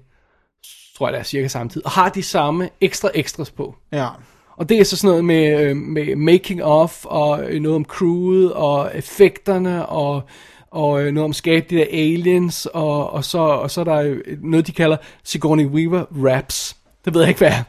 Tror 0.98 1.06
jeg, 1.06 1.12
det 1.12 1.20
er 1.20 1.24
cirka 1.24 1.48
samtidig. 1.48 1.86
Og 1.86 1.90
har 1.90 2.08
de 2.08 2.22
samme 2.22 2.68
ekstra 2.80 3.10
extras 3.14 3.50
på. 3.50 3.74
Ja. 3.92 4.08
Og 4.56 4.68
det 4.68 4.80
er 4.80 4.84
så 4.84 4.96
sådan 4.96 5.08
noget 5.08 5.24
med, 5.24 5.60
øh, 5.60 5.76
med 5.76 6.16
making 6.16 6.64
of, 6.64 7.04
og 7.04 7.44
øh, 7.44 7.60
noget 7.60 7.76
om 7.76 7.84
crewet, 7.84 8.52
og 8.52 8.90
effekterne, 8.94 9.86
og, 9.86 10.22
og 10.70 11.02
øh, 11.02 11.12
noget 11.12 11.24
om 11.24 11.32
skabe 11.32 11.66
de 11.70 11.76
der 11.76 11.86
aliens, 11.90 12.66
og, 12.66 13.10
og, 13.10 13.24
så, 13.24 13.38
og 13.38 13.70
så 13.70 13.80
er 13.80 13.84
der 13.84 14.16
noget, 14.42 14.66
de 14.66 14.72
kalder 14.72 14.96
Sigourney 15.24 15.66
Weaver 15.66 16.04
raps. 16.24 16.76
Det 17.04 17.14
ved 17.14 17.20
jeg 17.20 17.28
ikke, 17.28 17.38
hvad 17.38 17.48
er. 17.48 17.62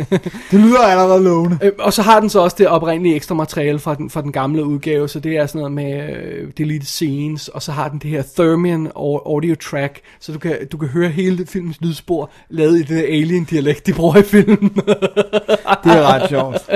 Det 0.50 0.60
lyder 0.60 0.78
allerede 0.78 1.22
lovende. 1.24 1.58
Øh, 1.62 1.72
og 1.78 1.92
så 1.92 2.02
har 2.02 2.20
den 2.20 2.30
så 2.30 2.40
også 2.40 2.56
det 2.58 2.68
oprindelige 2.68 3.14
ekstra 3.14 3.34
materiale 3.34 3.78
fra 3.78 3.94
den, 3.94 4.10
fra 4.10 4.22
den 4.22 4.32
gamle 4.32 4.64
udgave, 4.64 5.08
så 5.08 5.20
det 5.20 5.36
er 5.36 5.46
sådan 5.46 5.58
noget 5.58 5.72
med 5.72 6.16
øh, 6.16 6.50
deleted 6.58 6.86
scenes, 6.86 7.48
og 7.48 7.62
så 7.62 7.72
har 7.72 7.88
den 7.88 7.98
det 7.98 8.10
her 8.10 8.22
Thermion 8.36 8.86
au- 8.86 9.26
audio 9.26 9.54
track, 9.54 10.00
så 10.20 10.32
du 10.32 10.38
kan, 10.38 10.56
du 10.72 10.76
kan 10.78 10.88
høre 10.88 11.08
hele 11.08 11.46
filmens 11.46 11.76
lydspor 11.80 12.30
lavet 12.50 12.76
i 12.78 12.82
det 12.82 12.88
der 12.88 13.02
alien-dialekt, 13.02 13.86
de 13.86 13.92
bruger 13.92 14.16
i 14.16 14.22
filmen. 14.22 14.70
Det 15.84 15.92
er 15.92 16.02
ret 16.14 16.28
sjovt. 16.28 16.70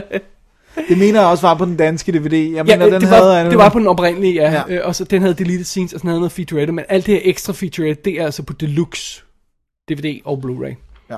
Det 0.89 0.99
mener 0.99 1.21
jeg 1.21 1.29
også 1.29 1.47
var 1.47 1.55
på 1.55 1.65
den 1.65 1.77
danske 1.77 2.13
DVD. 2.13 2.35
Jeg 2.55 2.65
mener, 2.65 2.85
ja, 2.87 2.93
den 2.93 3.01
det, 3.01 3.09
havde... 3.09 3.23
var, 3.23 3.41
en- 3.41 3.51
det 3.51 3.59
var 3.59 3.69
på 3.69 3.79
den 3.79 3.87
oprindelige, 3.87 4.35
ja. 4.35 4.53
Ja. 4.53 4.63
ja. 4.69 4.75
Øh, 4.75 4.87
og 4.87 4.95
så 4.95 5.05
den 5.05 5.23
havde 5.23 5.35
deleted 5.35 5.65
scenes, 5.65 5.93
og 5.93 5.99
så 6.01 6.03
den 6.03 6.09
havde 6.09 6.21
noget 6.21 6.33
featurette, 6.33 6.73
men 6.73 6.85
alt 6.89 7.07
det 7.07 7.15
her 7.15 7.21
ekstra 7.25 7.53
featurette, 7.53 8.03
det 8.05 8.21
er 8.21 8.25
altså 8.25 8.43
på 8.43 8.53
deluxe 8.53 9.23
DVD 9.89 10.21
og 10.25 10.43
Blu-ray. 10.45 10.75
Ja. 11.11 11.17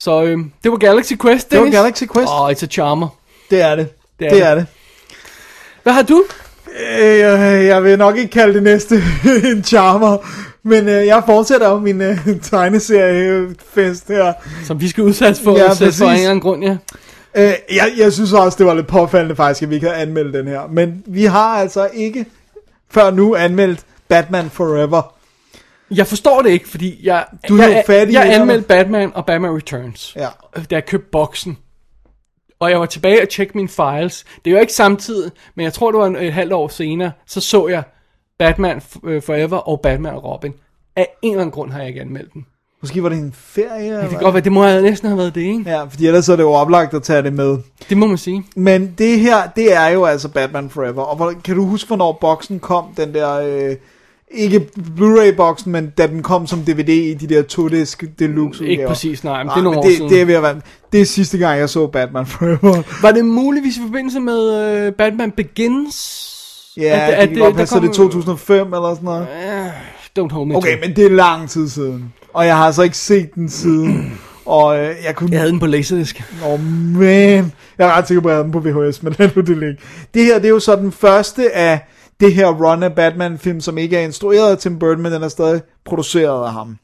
Så 0.00 0.22
øh, 0.22 0.38
det 0.64 0.70
var 0.70 0.76
Galaxy 0.76 1.12
Quest, 1.22 1.50
Det 1.50 1.58
var 1.58 1.64
Dennis. 1.64 1.78
Galaxy 1.78 2.04
Quest. 2.14 2.28
Åh, 2.28 2.42
oh, 2.42 2.50
it's 2.50 2.62
a 2.64 2.66
charmer. 2.66 3.08
Det 3.50 3.60
er 3.62 3.76
det. 3.76 3.88
Det 4.18 4.26
er 4.26 4.30
Det 4.30 4.38
det. 4.38 4.46
er 4.46 4.54
det. 4.54 4.66
Hvad 5.82 5.92
har 5.92 6.02
du? 6.02 6.24
Øh, 6.98 7.18
jeg, 7.66 7.84
vil 7.84 7.98
nok 7.98 8.16
ikke 8.16 8.30
kalde 8.30 8.54
det 8.54 8.62
næste 8.62 8.94
en 9.52 9.64
charmer, 9.64 10.18
men 10.62 10.88
øh, 10.88 11.06
jeg 11.06 11.22
fortsætter 11.26 11.68
jo 11.70 11.78
min 11.78 12.00
øh, 12.00 12.18
tegneseriefest 12.42 14.08
her. 14.08 14.32
Som 14.64 14.80
vi 14.80 14.88
skal 14.88 15.04
udsættes 15.04 15.40
for, 15.40 15.56
Ja, 15.58 15.68
for 15.72 16.04
en 16.04 16.12
eller 16.12 16.30
anden 16.30 16.40
grund, 16.40 16.64
ja. 16.64 16.76
Øh, 17.34 17.52
jeg, 17.76 17.92
jeg 17.96 18.12
synes 18.12 18.32
også, 18.32 18.58
det 18.58 18.66
var 18.66 18.74
lidt 18.74 18.86
påfaldende 18.86 19.36
faktisk, 19.36 19.62
at 19.62 19.70
vi 19.70 19.74
ikke 19.74 19.86
havde 19.86 20.00
anmeldt 20.02 20.34
den 20.34 20.46
her. 20.48 20.60
Men 20.70 21.02
vi 21.06 21.24
har 21.24 21.48
altså 21.58 21.88
ikke 21.94 22.26
før 22.90 23.10
nu 23.10 23.34
anmeldt 23.34 23.80
Batman 24.08 24.50
Forever. 24.50 25.12
Jeg 25.90 26.06
forstår 26.06 26.42
det 26.42 26.50
ikke, 26.50 26.68
fordi 26.68 27.00
jeg, 27.06 27.24
Du 27.48 27.56
er 27.56 27.66
jeg, 27.68 27.76
jo 27.76 27.82
fat 27.92 28.08
i 28.08 28.12
jeg 28.12 28.20
hænderne. 28.22 28.40
anmeldte 28.42 28.68
Batman 28.68 29.12
og 29.14 29.26
Batman 29.26 29.56
Returns, 29.56 30.12
Ja. 30.16 30.28
da 30.56 30.62
jeg 30.70 30.86
købte 30.86 31.08
boksen. 31.12 31.58
Og 32.60 32.70
jeg 32.70 32.80
var 32.80 32.86
tilbage 32.86 33.22
og 33.22 33.28
tjekke 33.28 33.52
mine 33.56 33.68
files. 33.68 34.24
Det 34.44 34.50
er 34.50 34.54
jo 34.54 34.60
ikke 34.60 34.72
samtidig, 34.72 35.30
men 35.54 35.64
jeg 35.64 35.72
tror, 35.72 35.90
det 35.90 36.00
var 36.00 36.06
en, 36.06 36.16
et 36.16 36.32
halvt 36.32 36.52
år 36.52 36.68
senere, 36.68 37.12
så 37.26 37.40
så 37.40 37.68
jeg 37.68 37.82
Batman 38.38 38.82
øh, 39.04 39.22
Forever 39.22 39.56
og 39.56 39.80
Batman 39.80 40.14
og 40.14 40.24
Robin. 40.24 40.52
Af 40.96 41.08
en 41.22 41.30
eller 41.32 41.40
anden 41.42 41.52
grund 41.52 41.70
har 41.72 41.78
jeg 41.78 41.88
ikke 41.88 42.00
anmeldt 42.00 42.32
den. 42.34 42.46
Måske 42.80 43.02
var 43.02 43.08
det 43.08 43.18
en 43.18 43.32
ferie? 43.36 44.00
Det 44.02 44.10
kan 44.10 44.18
godt 44.18 44.34
være, 44.34 44.44
det 44.44 44.52
må 44.52 44.62
have 44.62 44.82
næsten 44.82 45.08
have 45.08 45.18
været 45.18 45.34
det, 45.34 45.40
ikke? 45.40 45.70
Ja, 45.70 45.82
fordi 45.84 46.06
ellers 46.06 46.28
er 46.28 46.36
det 46.36 46.42
jo 46.42 46.52
oplagt 46.52 46.94
at 46.94 47.02
tage 47.02 47.22
det 47.22 47.32
med. 47.32 47.58
Det 47.88 47.96
må 47.96 48.06
man 48.06 48.18
sige. 48.18 48.44
Men 48.56 48.94
det 48.98 49.20
her, 49.20 49.46
det 49.56 49.74
er 49.74 49.88
jo 49.88 50.04
altså 50.04 50.28
Batman 50.28 50.70
Forever. 50.70 51.02
Og 51.02 51.16
hvor, 51.16 51.32
kan 51.44 51.56
du 51.56 51.64
huske, 51.64 51.86
hvornår 51.86 52.12
boksen 52.20 52.60
kom? 52.60 52.84
Den 52.96 53.14
der, 53.14 53.32
øh, 53.40 53.76
ikke 54.30 54.68
Blu-ray-boksen, 54.96 55.72
men 55.72 55.92
da 55.98 56.06
den 56.06 56.22
kom 56.22 56.46
som 56.46 56.58
DVD 56.60 56.88
i 56.88 57.14
de 57.14 57.26
der 57.34 57.42
to-disk 57.42 58.04
deluxe 58.18 58.64
Ikke 58.64 58.72
udgaver. 58.72 58.88
præcis, 58.88 59.24
nej, 59.24 59.38
men 59.38 59.46
Nej, 59.46 59.54
det 59.54 59.60
er 59.60 59.64
nogle 59.64 59.78
år 59.78 59.82
det, 59.82 59.96
siden. 59.96 60.10
det 60.10 60.20
er 60.20 60.24
ved 60.24 60.34
at 60.34 60.42
være, 60.42 60.60
det 60.92 61.00
er 61.00 61.04
sidste 61.04 61.38
gang, 61.38 61.58
jeg 61.60 61.68
så 61.68 61.86
Batman 61.86 62.26
Forever. 62.36 63.02
Var 63.02 63.10
det 63.10 63.24
muligvis 63.24 63.76
i 63.76 63.80
forbindelse 63.80 64.20
med 64.20 64.70
øh, 64.86 64.92
Batman 64.92 65.30
Begins? 65.30 66.32
Ja, 66.76 66.82
At- 67.06 67.28
det, 67.28 67.38
at 67.42 67.46
det 67.46 67.56
passe, 67.56 67.72
så 67.74 67.80
der 67.80 67.80
det 67.82 67.88
er 67.90 67.94
2005 67.94 68.66
eller 68.74 68.94
sådan 68.94 69.04
noget. 69.04 69.26
Don't 70.18 70.32
hold 70.32 70.46
me 70.46 70.52
to 70.54 70.58
Okay, 70.58 70.74
it. 70.74 70.80
men 70.80 70.96
det 70.96 71.06
er 71.06 71.10
lang 71.10 71.50
tid 71.50 71.68
siden. 71.68 72.12
Og 72.34 72.46
jeg 72.46 72.56
har 72.56 72.66
altså 72.66 72.82
ikke 72.82 72.96
set 72.98 73.34
den 73.34 73.48
siden. 73.48 74.12
Og 74.46 74.78
øh, 74.78 74.94
jeg 75.06 75.14
kunne... 75.16 75.30
Jeg 75.32 75.40
havde 75.40 75.50
den 75.52 75.60
på 75.60 75.66
Laserdisc. 75.66 76.20
Åh, 76.44 76.52
oh, 76.52 76.60
man. 76.60 77.52
Jeg 77.78 77.88
er 77.88 77.92
ret 77.96 78.08
sikker 78.08 78.20
på, 78.20 78.28
at 78.28 78.32
jeg 78.32 78.36
havde 78.36 78.52
den 78.52 78.62
på 78.72 78.80
VHS, 78.88 79.02
men 79.02 79.14
lad 79.18 79.30
nu 79.36 79.42
det 79.42 79.56
ligge. 79.58 79.76
Det 80.14 80.24
her, 80.24 80.34
det 80.38 80.44
er 80.44 80.48
jo 80.48 80.60
så 80.60 80.76
den 80.76 80.92
første 80.92 81.52
af 81.56 81.80
det 82.20 82.34
her 82.34 82.48
run 82.48 82.82
af 82.82 82.94
Batman-film, 82.94 83.60
som 83.60 83.78
ikke 83.78 83.96
er 83.96 84.00
instrueret 84.00 84.50
af 84.50 84.58
Tim 84.58 84.78
Burton, 84.78 85.02
men 85.02 85.12
den 85.12 85.22
er 85.22 85.28
stadig 85.28 85.62
produceret 85.84 86.46
af 86.46 86.52
ham. 86.52 86.78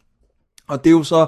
Og 0.69 0.85
det 0.85 0.91
er 0.91 0.95
jo 0.95 1.03
så, 1.03 1.27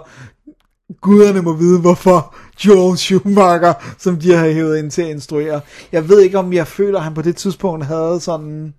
guderne 1.00 1.42
må 1.42 1.52
vide, 1.52 1.80
hvorfor 1.80 2.34
Joel 2.66 2.98
Schumacher, 2.98 3.94
som 3.98 4.16
de 4.16 4.32
har 4.32 4.48
hævet 4.48 4.78
ind 4.78 4.90
til 4.90 5.02
at 5.02 5.08
instruere. 5.08 5.60
Jeg 5.92 6.08
ved 6.08 6.20
ikke, 6.20 6.38
om 6.38 6.52
jeg 6.52 6.66
føler, 6.66 6.98
at 6.98 7.04
han 7.04 7.14
på 7.14 7.22
det 7.22 7.36
tidspunkt 7.36 7.84
havde 7.84 8.20
sådan, 8.20 8.74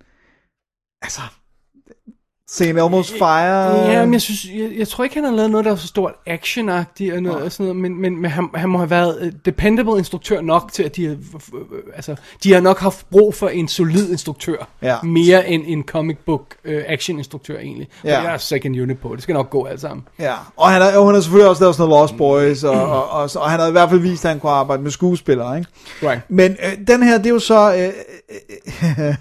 altså, 1.02 1.20
St. 2.50 2.62
Elmo's 2.62 3.18
Fire. 3.18 3.90
Ja, 3.90 4.04
men 4.04 4.12
jeg, 4.12 4.20
synes, 4.22 4.46
jeg, 4.54 4.70
jeg 4.78 4.88
tror 4.88 5.04
ikke, 5.04 5.16
han 5.16 5.24
har 5.24 5.32
lavet 5.32 5.50
noget, 5.50 5.64
der 5.64 5.72
er 5.72 5.76
så 5.76 5.86
stort 5.86 6.12
actionagtigt 6.26 7.14
og 7.14 7.22
noget, 7.22 7.42
og 7.42 7.52
sådan 7.52 7.66
noget 7.66 7.76
men, 7.82 8.00
men, 8.00 8.20
men 8.22 8.30
han, 8.30 8.48
han 8.54 8.68
må 8.68 8.78
have 8.78 8.90
været 8.90 9.18
øh, 9.20 9.32
dependable 9.44 9.98
instruktør 9.98 10.40
nok 10.40 10.72
til, 10.72 10.82
at 10.82 10.96
de 10.96 11.06
har, 11.06 11.12
øh, 11.54 11.60
altså, 11.96 12.16
de 12.44 12.52
har 12.52 12.60
nok 12.60 12.78
haft 12.78 13.06
brug 13.10 13.34
for 13.34 13.48
en 13.48 13.68
solid 13.68 14.10
instruktør, 14.10 14.68
Ja. 14.82 14.96
mere 15.02 15.48
end 15.48 15.62
en 15.66 15.82
comic 15.82 16.16
book 16.26 16.42
øh, 16.64 16.82
action 16.86 17.18
instruktør 17.18 17.58
egentlig. 17.58 17.88
Ja. 18.04 18.10
Ja. 18.10 18.20
Jeg 18.22 18.32
er 18.34 18.38
second 18.38 18.80
unit 18.80 18.98
på, 18.98 19.14
det 19.14 19.22
skal 19.22 19.32
nok 19.32 19.50
gå 19.50 19.64
alt 19.64 19.80
sammen. 19.80 20.04
Ja, 20.18 20.32
og 20.56 20.70
han 20.70 20.82
har, 20.82 20.96
og 20.98 21.06
han 21.06 21.14
har 21.14 21.20
selvfølgelig 21.22 21.50
også 21.50 21.62
lavet 21.62 21.76
sådan 21.76 21.88
noget 21.88 22.02
Lost 22.02 22.16
Boys, 22.16 22.64
og, 22.64 22.82
og, 22.88 23.10
og, 23.10 23.30
og 23.36 23.50
han 23.50 23.60
har 23.60 23.68
i 23.68 23.72
hvert 23.72 23.90
fald 23.90 24.00
vist, 24.00 24.24
at 24.24 24.30
han 24.30 24.40
kunne 24.40 24.52
arbejde 24.52 24.82
med 24.82 24.90
skuespillere, 24.90 25.58
ikke? 25.58 25.70
Right. 26.02 26.20
Men 26.28 26.52
øh, 26.52 26.86
den 26.86 27.02
her, 27.02 27.18
det 27.18 27.26
er 27.26 27.30
jo 27.30 27.38
så, 27.38 27.74
øh, 27.74 27.92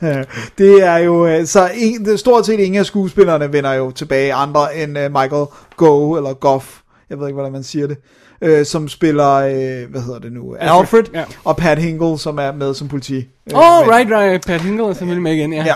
øh, 0.09 0.25
det 0.57 0.83
er 0.83 0.97
jo, 0.97 1.27
øh, 1.27 1.45
så 1.45 1.69
en, 1.75 2.05
det, 2.05 2.19
stort 2.19 2.45
set 2.45 2.59
ingen 2.59 2.79
af 2.79 2.85
skuespillerne 3.15 3.53
vender 3.53 3.73
jo 3.73 3.91
tilbage, 3.91 4.33
andre 4.33 4.77
end 4.77 4.97
øh, 4.97 5.11
Michael 5.11 5.45
Go, 5.77 6.15
eller 6.15 6.33
Goff, 6.33 6.79
jeg 7.09 7.19
ved 7.19 7.27
ikke, 7.27 7.33
hvordan 7.35 7.51
man 7.51 7.63
siger 7.63 7.87
det, 7.87 7.97
øh, 8.41 8.65
som 8.65 8.87
spiller, 8.87 9.31
øh, 9.33 9.89
hvad 9.91 10.01
hedder 10.01 10.19
det 10.19 10.31
nu, 10.33 10.55
Alfred, 10.55 10.79
Alfred, 10.79 11.03
ja. 11.13 11.23
og 11.43 11.57
Pat 11.57 11.77
Hingle, 11.77 12.19
som 12.19 12.37
er 12.39 12.51
med 12.51 12.73
som 12.73 12.87
politi. 12.87 13.15
Øh, 13.17 13.23
oh, 13.53 13.85
men- 13.87 13.95
right, 13.95 14.09
right, 14.11 14.45
Pat 14.45 14.61
Hingle 14.61 14.83
er 14.87 14.93
selvfølgelig 14.93 15.23
med 15.23 15.33
igen, 15.33 15.53
ja. 15.53 15.65
Ja. 15.65 15.75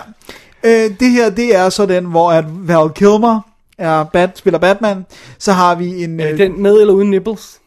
Øh, 0.64 0.90
det 1.00 1.10
her, 1.10 1.30
det 1.30 1.56
er 1.56 1.68
så 1.68 1.86
den, 1.86 2.04
hvor 2.04 2.32
at 2.32 2.44
Val 2.48 2.90
Kilmer 2.94 3.40
er 3.78 4.04
Bat, 4.04 4.38
spiller 4.38 4.58
Batman. 4.58 5.06
Så 5.38 5.52
har 5.52 5.74
vi 5.74 6.04
en... 6.04 6.20
Er 6.20 6.32
Øh, 6.32 6.38
den 6.38 6.62
med 6.62 6.80
eller 6.80 6.94
uden 6.94 7.10
nipples? 7.10 7.59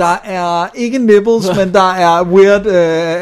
Der 0.00 0.16
er 0.24 0.66
ikke 0.74 0.98
nipples, 0.98 1.46
men 1.58 1.72
der 1.72 1.90
er 1.92 2.22
weird 2.24 2.66
uh, 2.66 2.72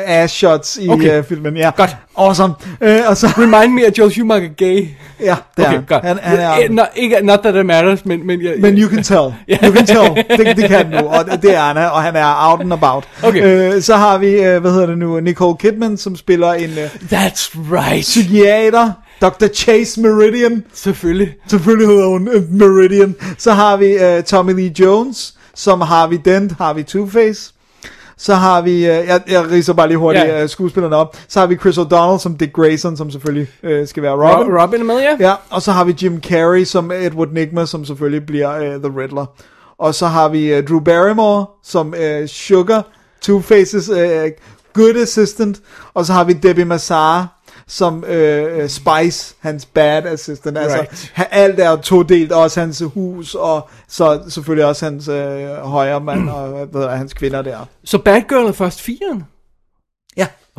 ass 0.07 0.35
shots 0.35 0.79
i 0.81 0.89
okay. 0.89 1.19
Uh, 1.19 1.25
filmen. 1.25 1.57
Ja. 1.57 1.71
Godt. 1.77 1.97
Awesome. 2.17 2.55
Uh, 2.81 2.89
og 3.09 3.17
så, 3.17 3.27
Remind 3.27 3.73
me 3.75 3.87
at 3.87 3.99
Joel 3.99 4.11
Schumacher 4.13 4.49
gay. 4.57 4.89
ja, 5.21 5.37
det 5.57 5.65
er 5.65 5.69
Okay, 5.69 5.77
han. 5.77 5.85
godt. 5.89 6.05
han. 6.05 6.19
Han 6.23 6.39
er, 6.39 6.69
Not, 6.71 6.87
ikke, 6.97 7.21
not 7.23 7.39
that 7.39 7.57
it 7.57 7.67
matters, 7.67 8.05
men... 8.05 8.27
Men, 8.27 8.43
jeg, 8.43 8.55
men 8.59 8.79
you 8.79 8.91
can 8.91 9.03
tell. 9.03 9.35
You 9.65 9.75
can 9.75 9.87
tell. 9.87 10.25
Det, 10.39 10.57
det 10.57 10.69
kan 10.69 10.93
du, 10.93 10.99
og 11.07 11.43
det 11.43 11.55
er 11.57 11.61
han, 11.61 11.77
og 11.77 12.03
han 12.03 12.17
er 12.17 12.51
out 12.51 12.61
and 12.61 12.73
about. 12.73 13.05
Okay. 13.23 13.75
Uh, 13.77 13.83
så 13.83 13.97
har 13.97 14.19
vi, 14.19 14.35
uh, 14.39 14.57
hvad 14.57 14.71
hedder 14.73 14.87
det 14.87 14.99
nu, 14.99 15.21
Nicole 15.21 15.57
Kidman, 15.59 15.97
som 15.97 16.17
spiller 16.17 16.53
en 16.53 16.71
uh, 16.71 16.85
That's 17.13 17.57
right. 17.73 18.01
psykiater, 18.03 18.93
Dr. 19.23 19.47
Chase 19.55 20.01
Meridian. 20.01 20.65
Selvfølgelig. 20.75 21.35
Selvfølgelig 21.49 21.89
hedder 21.89 22.09
hun 22.09 22.29
uh, 22.29 22.53
Meridian. 22.53 23.15
Så 23.39 23.53
har 23.53 23.77
vi 23.77 23.95
uh, 23.95 24.25
Tommy 24.25 24.53
Lee 24.53 24.73
Jones, 24.81 25.35
som 25.59 25.81
Harvey 25.81 26.19
Dent, 26.25 26.53
Harvey 26.53 26.83
Two-Face. 26.83 27.55
Så 28.19 28.35
har 28.35 28.61
vi, 28.61 28.77
uh, 28.77 28.83
jeg, 28.83 29.21
jeg 29.29 29.51
riser 29.51 29.73
bare 29.73 29.89
lige 29.89 29.99
hurtigt 29.99 30.25
Ja. 30.25 30.43
uh, 30.43 30.49
skuespillerne 30.49 30.97
op. 30.97 31.17
Så 31.29 31.41
har 31.41 31.47
vi 31.47 31.57
Chris 31.57 31.79
O'Donnell 31.79 32.19
som 32.19 32.37
Dick 32.37 32.53
Grayson, 32.53 32.97
som 32.97 33.11
selvfølgelig 33.11 33.49
uh, 33.63 33.87
skal 33.89 34.03
være 34.03 34.13
Robin. 34.13 34.47
Robin, 34.47 34.55
Robin 34.61 34.87
med, 34.87 35.01
ja? 35.01 35.17
Ja, 35.29 35.35
og 35.51 35.63
så 35.63 35.73
har 35.73 35.85
vi 35.85 35.97
Jim 36.03 36.21
Carrey 36.23 36.65
som 36.65 36.91
Edward 36.93 37.29
Nigma, 37.33 37.67
som 37.67 37.85
selvfølgelig 37.85 38.27
bliver 38.27 38.59
uh, 38.59 38.83
The 38.83 39.01
Riddler. 39.01 39.27
Og 39.79 39.95
så 39.95 40.07
har 40.07 40.29
vi 40.29 40.59
uh, 40.59 40.65
Drew 40.65 40.81
Barrymore 40.81 41.47
som 41.65 41.89
uh, 41.89 42.27
Sugar, 42.27 42.87
Two-Faces 43.29 43.93
uh, 43.93 44.31
good 44.75 44.97
assistant. 45.03 45.61
Og 45.95 46.07
så 46.07 46.13
har 46.13 46.25
vi 46.25 46.33
Debbie 46.33 46.65
Massar 46.65 47.38
som 47.69 48.05
øh, 48.05 48.69
Spice, 48.69 49.35
hans 49.41 49.67
bad 49.67 50.07
assistant. 50.07 50.59
Altså, 50.59 50.79
Right. 50.79 51.11
han, 51.15 51.27
alt 51.31 51.61
er 51.61 51.77
todelt, 51.77 52.33
også 52.33 52.61
hans 52.61 52.83
hus, 52.95 53.35
og 53.35 53.69
så 53.89 54.21
selvfølgelig 54.29 54.65
også 54.67 54.85
hans 54.85 55.09
øh, 55.09 55.49
højre 55.49 56.01
mand, 56.01 56.29
og 56.29 56.49
hvad 56.49 56.81
hedder, 56.81 56.97
hans 56.97 57.15
kvinder 57.15 57.43
der. 57.43 57.59
Så 57.85 57.99
Batgirl 57.99 58.47
er 58.47 58.53
først 58.53 58.83
firen? 58.83 59.25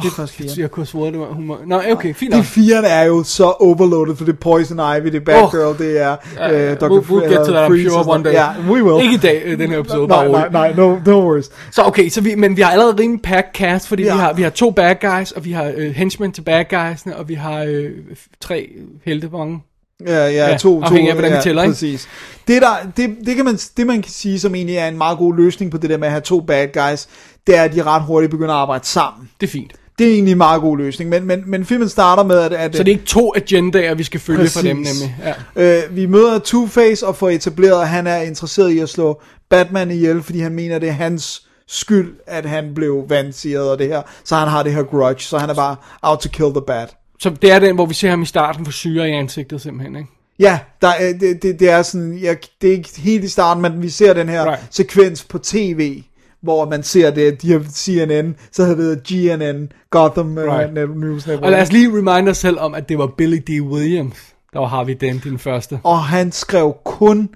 Det 0.03 0.07
er 0.07 0.15
først 0.15 0.33
firen. 0.33 0.49
Jeg 0.59 0.71
kunne 0.71 0.81
have 0.81 0.87
svoret, 0.87 1.13
det 1.13 1.19
var 1.21 1.25
humor. 1.27 1.59
Nå, 1.65 1.81
okay, 1.91 2.13
fint 2.13 2.31
Det 2.31 2.37
nok. 2.37 2.45
firen 2.45 2.85
er 2.85 3.03
jo 3.03 3.23
så 3.23 3.51
overloaded, 3.59 4.15
for 4.15 4.25
det 4.25 4.33
er 4.33 4.37
Poison 4.37 4.77
Ivy, 4.77 5.05
det 5.05 5.15
er 5.15 5.19
Batgirl, 5.19 5.65
Oh. 5.65 5.77
det 5.77 6.01
er 6.01 6.15
Ja, 6.37 6.71
øh, 6.71 6.79
Dr. 6.79 6.85
we'll, 6.85 7.11
we'll 7.11 7.29
get 7.29 7.37
to 7.45 7.51
that, 7.51 7.71
I'm 7.71 7.89
sure, 7.89 8.03
one 8.15 8.23
day. 8.23 8.31
Ja, 8.33 8.47
we 8.69 8.83
will. 8.83 9.03
Ikke 9.03 9.15
i 9.15 9.17
dag, 9.17 9.41
øh, 9.45 9.59
den 9.59 9.69
her 9.71 9.79
episode, 9.79 10.07
nej, 10.07 10.27
nej, 10.27 10.49
nej, 10.51 10.73
no, 10.75 10.97
no 11.05 11.11
worries. 11.25 11.49
Så 11.71 11.81
okay, 11.83 12.09
så 12.09 12.21
vi, 12.21 12.35
men 12.35 12.57
vi 12.57 12.61
har 12.61 12.71
allerede 12.71 12.95
rimelig 12.99 13.21
packed 13.21 13.53
cast, 13.53 13.87
fordi 13.87 14.03
Ja. 14.03 14.13
vi, 14.13 14.19
har, 14.19 14.33
vi 14.33 14.41
har 14.41 14.49
to 14.49 14.71
bad 14.71 14.95
guys, 15.01 15.31
og 15.31 15.45
vi 15.45 15.51
har 15.51 15.71
øh, 15.77 15.91
henchmen 15.91 16.31
til 16.31 16.41
bad 16.41 16.65
guysene, 16.69 17.15
og 17.17 17.29
vi 17.29 17.33
har 17.33 17.63
f- 18.11 18.37
tre 18.41 18.69
heltevange. 19.05 19.59
Ja, 20.07 20.27
ja, 20.27 20.49
Ja, 20.49 20.57
to, 20.57 20.81
to, 20.83 20.95
af, 20.95 21.13
hvordan 21.13 21.31
vi 21.31 21.35
ja, 21.35 21.41
tæller, 21.41 21.61
ikke? 21.63 21.71
Præcis. 21.73 22.07
Det, 22.47 22.61
der, 22.61 22.67
det, 22.97 23.15
det, 23.25 23.35
kan 23.35 23.45
man, 23.45 23.55
det 23.77 23.87
man 23.87 24.01
kan 24.01 24.11
sige, 24.11 24.39
som 24.39 24.55
egentlig 24.55 24.75
er 24.77 24.87
en 24.87 24.97
meget 24.97 25.17
god 25.17 25.35
løsning 25.35 25.71
på 25.71 25.77
det 25.77 25.89
der 25.89 25.97
med 25.97 26.07
at 26.07 26.11
have 26.11 26.21
to 26.21 26.39
bad 26.39 26.67
guys, 26.73 27.07
det 27.47 27.57
er, 27.57 27.63
at 27.63 27.73
de 27.73 27.83
ret 27.83 28.01
hurtigt 28.01 28.31
begynder 28.31 28.53
at 28.53 28.59
arbejde 28.61 28.85
sammen. 28.85 29.29
Det 29.41 29.47
er 29.47 29.51
fint. 29.51 29.71
Det 29.99 30.07
er 30.07 30.13
egentlig 30.13 30.31
en 30.31 30.37
meget 30.37 30.61
god 30.61 30.77
løsning, 30.77 31.09
men, 31.09 31.25
men, 31.25 31.43
men 31.45 31.65
filmen 31.65 31.89
starter 31.89 32.23
med, 32.23 32.39
at, 32.39 32.53
at 32.53 32.75
Så 32.75 32.83
det 32.83 32.91
er 32.91 32.95
ikke 32.95 33.05
to 33.05 33.33
agendaer, 33.35 33.93
vi 33.95 34.03
skal 34.03 34.19
følge 34.19 34.49
for 34.49 34.61
dem 34.61 34.83
Præcis. 34.83 35.01
nemlig. 35.01 35.15
Ja. 35.55 35.83
Øh, 35.87 35.95
vi 35.95 36.05
møder 36.05 36.39
Two-Face 36.39 37.05
og 37.07 37.15
får 37.15 37.29
etableret, 37.29 37.81
at 37.81 37.87
han 37.89 38.07
er 38.07 38.17
interesseret 38.21 38.69
i 38.71 38.79
at 38.79 38.89
slå 38.89 39.21
Batman 39.49 39.91
ihjel, 39.91 40.23
fordi 40.23 40.39
han 40.39 40.51
mener, 40.53 40.79
det 40.79 40.89
er 40.89 40.93
hans 40.93 41.47
skyld, 41.67 42.13
at 42.27 42.45
han 42.45 42.71
blev 42.75 43.05
vanseret 43.07 43.71
og 43.71 43.79
det 43.79 43.87
her. 43.87 44.01
Så 44.23 44.35
han 44.35 44.47
har 44.47 44.63
det 44.63 44.73
her 44.73 44.83
grudge, 44.83 45.21
så 45.23 45.37
han 45.37 45.49
er 45.49 45.53
bare 45.53 45.75
out 46.01 46.19
to 46.19 46.29
kill 46.29 46.49
the 46.49 46.61
bat. 46.67 46.89
Så 47.19 47.29
det 47.41 47.51
er 47.51 47.59
den, 47.59 47.75
hvor 47.75 47.85
vi 47.85 47.93
ser 47.93 48.09
ham 48.09 48.21
i 48.21 48.25
starten 48.25 48.65
få 48.65 48.71
syre 48.71 49.09
i 49.09 49.11
ansigtet 49.11 49.61
simpelthen, 49.61 49.95
ikke? 49.95 50.09
Ja, 50.39 50.59
der, 50.81 50.87
er- 50.87 51.13
det, 51.13 51.43
det, 51.43 51.59
det 51.59 51.69
er 51.69 51.81
sådan, 51.81 52.19
jeg, 52.21 52.37
det 52.61 52.67
er 52.69 52.73
ikke 52.73 52.89
helt 52.97 53.23
i 53.23 53.27
starten, 53.27 53.61
men 53.61 53.81
vi 53.81 53.89
ser 53.89 54.13
den 54.13 54.29
her 54.29 54.45
right. 54.45 54.63
sekvens 54.71 55.23
på 55.23 55.37
tv, 55.37 56.03
hvor 56.41 56.69
man 56.69 56.83
ser 56.83 57.11
det, 57.11 57.41
de 57.41 57.51
har 57.51 57.61
CNN, 57.73 58.35
så 58.51 58.65
hedder 58.65 58.95
det 58.95 59.03
GNN, 59.07 59.71
Gotham 59.89 60.37
Right. 60.37 60.69
right. 60.77 60.97
News 60.97 61.27
Network. 61.27 61.45
Og 61.45 61.51
lad 61.51 61.61
os 61.61 61.71
lige 61.71 61.87
remind 61.89 62.29
os 62.29 62.37
selv 62.37 62.59
om, 62.59 62.73
at 62.75 62.89
det 62.89 62.97
var 62.97 63.07
Billy 63.17 63.37
D. 63.47 63.61
Williams, 63.61 64.17
der 64.53 64.59
var 64.59 64.67
Harvey 64.67 64.97
Dent 65.01 65.25
i 65.25 65.29
den 65.29 65.39
første. 65.39 65.79
og 65.83 65.99
han 66.03 66.31
skrev 66.31 66.75
kun, 66.85 67.29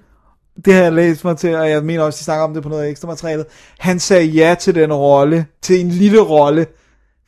det 0.64 0.74
har 0.74 0.82
jeg 0.82 0.92
læst 0.92 1.24
mig 1.24 1.36
til, 1.36 1.54
og 1.56 1.70
jeg 1.70 1.84
mener 1.84 2.02
også, 2.02 2.18
de 2.18 2.24
snakker 2.24 2.44
om 2.44 2.54
det 2.54 2.62
på 2.62 2.68
noget 2.68 2.90
ekstra 2.90 3.08
materiale, 3.08 3.44
han 3.78 4.00
sagde 4.00 4.24
ja 4.26 4.54
til 4.60 4.74
den 4.74 4.92
rolle, 4.92 5.46
til 5.62 5.80
en 5.80 5.88
lille 5.88 6.20
rolle, 6.20 6.66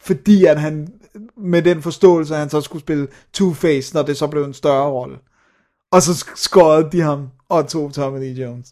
fordi 0.02 0.44
at 0.44 0.60
han, 0.60 0.88
med 1.36 1.62
den 1.62 1.82
forståelse, 1.82 2.34
at 2.34 2.40
han 2.40 2.50
så 2.50 2.60
skulle 2.60 2.82
spille 2.82 3.06
Two-Face, 3.38 3.90
når 3.94 4.02
det 4.02 4.16
så 4.16 4.26
blev 4.26 4.44
en 4.44 4.54
større 4.54 4.90
rolle. 4.90 5.16
Og 5.92 6.02
så 6.02 6.10
sk- 6.12 6.32
skårede 6.36 6.88
de 6.92 7.00
ham 7.00 7.28
og 7.48 7.68
tog 7.68 7.92
Tommy 7.94 8.18
Lee 8.18 8.42
Jones. 8.44 8.66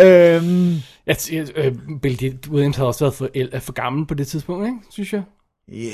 Øhm, 0.00 0.74
Jeg, 1.06 1.16
øh, 1.56 1.72
Billy 2.02 2.28
D. 2.28 2.48
Williams 2.50 2.76
havde 2.76 2.88
også 2.88 3.04
været 3.04 3.14
for, 3.14 3.28
el- 3.34 3.60
for 3.60 3.72
gammel 3.72 4.06
på 4.06 4.14
det 4.14 4.26
tidspunkt, 4.26 4.66
ikke? 4.66 4.78
Synes 4.90 5.12
jeg. 5.12 5.22
yeah, 5.72 5.92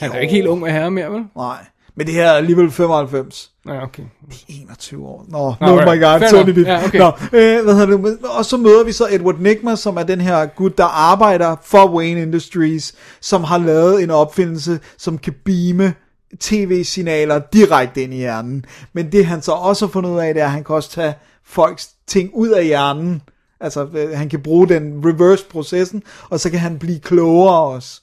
Han 0.00 0.10
er 0.10 0.14
jo 0.16 0.20
ikke 0.22 0.34
helt 0.34 0.46
ung 0.46 0.60
med 0.60 0.70
herre 0.70 0.90
mere, 0.90 1.12
vel? 1.12 1.24
Nej, 1.36 1.58
men 1.96 2.06
det 2.06 2.14
her 2.14 2.24
er 2.24 2.32
alligevel 2.32 2.70
95. 2.70 3.50
Nej, 3.66 3.82
okay. 3.82 4.02
21 4.48 5.06
år. 5.06 5.24
Nå, 5.28 5.54
no, 5.60 5.72
oh 5.72 5.78
my 5.96 6.02
god, 6.02 6.30
Tony. 6.30 6.46
Depp. 6.54 6.68
Ja, 6.68 6.84
okay. 6.86 6.98
Nå, 6.98 7.06
øh, 7.32 7.64
hvad 7.64 7.74
hedder 7.74 7.96
det? 7.96 8.18
Og 8.38 8.44
så 8.44 8.56
møder 8.56 8.84
vi 8.84 8.92
så 8.92 9.06
Edward 9.10 9.38
Nigma, 9.38 9.76
som 9.76 9.96
er 9.96 10.02
den 10.02 10.20
her 10.20 10.46
gut, 10.46 10.78
der 10.78 10.84
arbejder 10.84 11.56
for 11.64 11.94
Wayne 11.96 12.22
Industries, 12.22 12.94
som 13.20 13.44
har 13.44 13.58
lavet 13.58 14.02
en 14.02 14.10
opfindelse, 14.10 14.80
som 14.98 15.18
kan 15.18 15.34
beame 15.44 15.94
tv-signaler 16.40 17.40
direkte 17.52 18.02
ind 18.02 18.14
i 18.14 18.16
hjernen. 18.16 18.64
Men 18.92 19.12
det 19.12 19.26
han 19.26 19.42
så 19.42 19.52
også 19.52 19.86
har 19.86 19.90
fundet 19.92 20.10
ud 20.10 20.18
af, 20.18 20.34
det 20.34 20.40
er, 20.40 20.44
at 20.44 20.50
han 20.52 20.64
kan 20.64 20.74
også 20.74 20.90
tage 20.90 21.14
folks 21.44 21.90
ting 22.06 22.30
ud 22.34 22.48
af 22.48 22.64
hjernen. 22.64 23.22
Altså, 23.60 23.86
øh, 23.94 24.10
han 24.10 24.28
kan 24.28 24.40
bruge 24.40 24.68
den 24.68 25.02
reverse-processen, 25.04 26.02
og 26.30 26.40
så 26.40 26.50
kan 26.50 26.58
han 26.58 26.78
blive 26.78 26.98
klogere 26.98 27.60
også. 27.60 28.00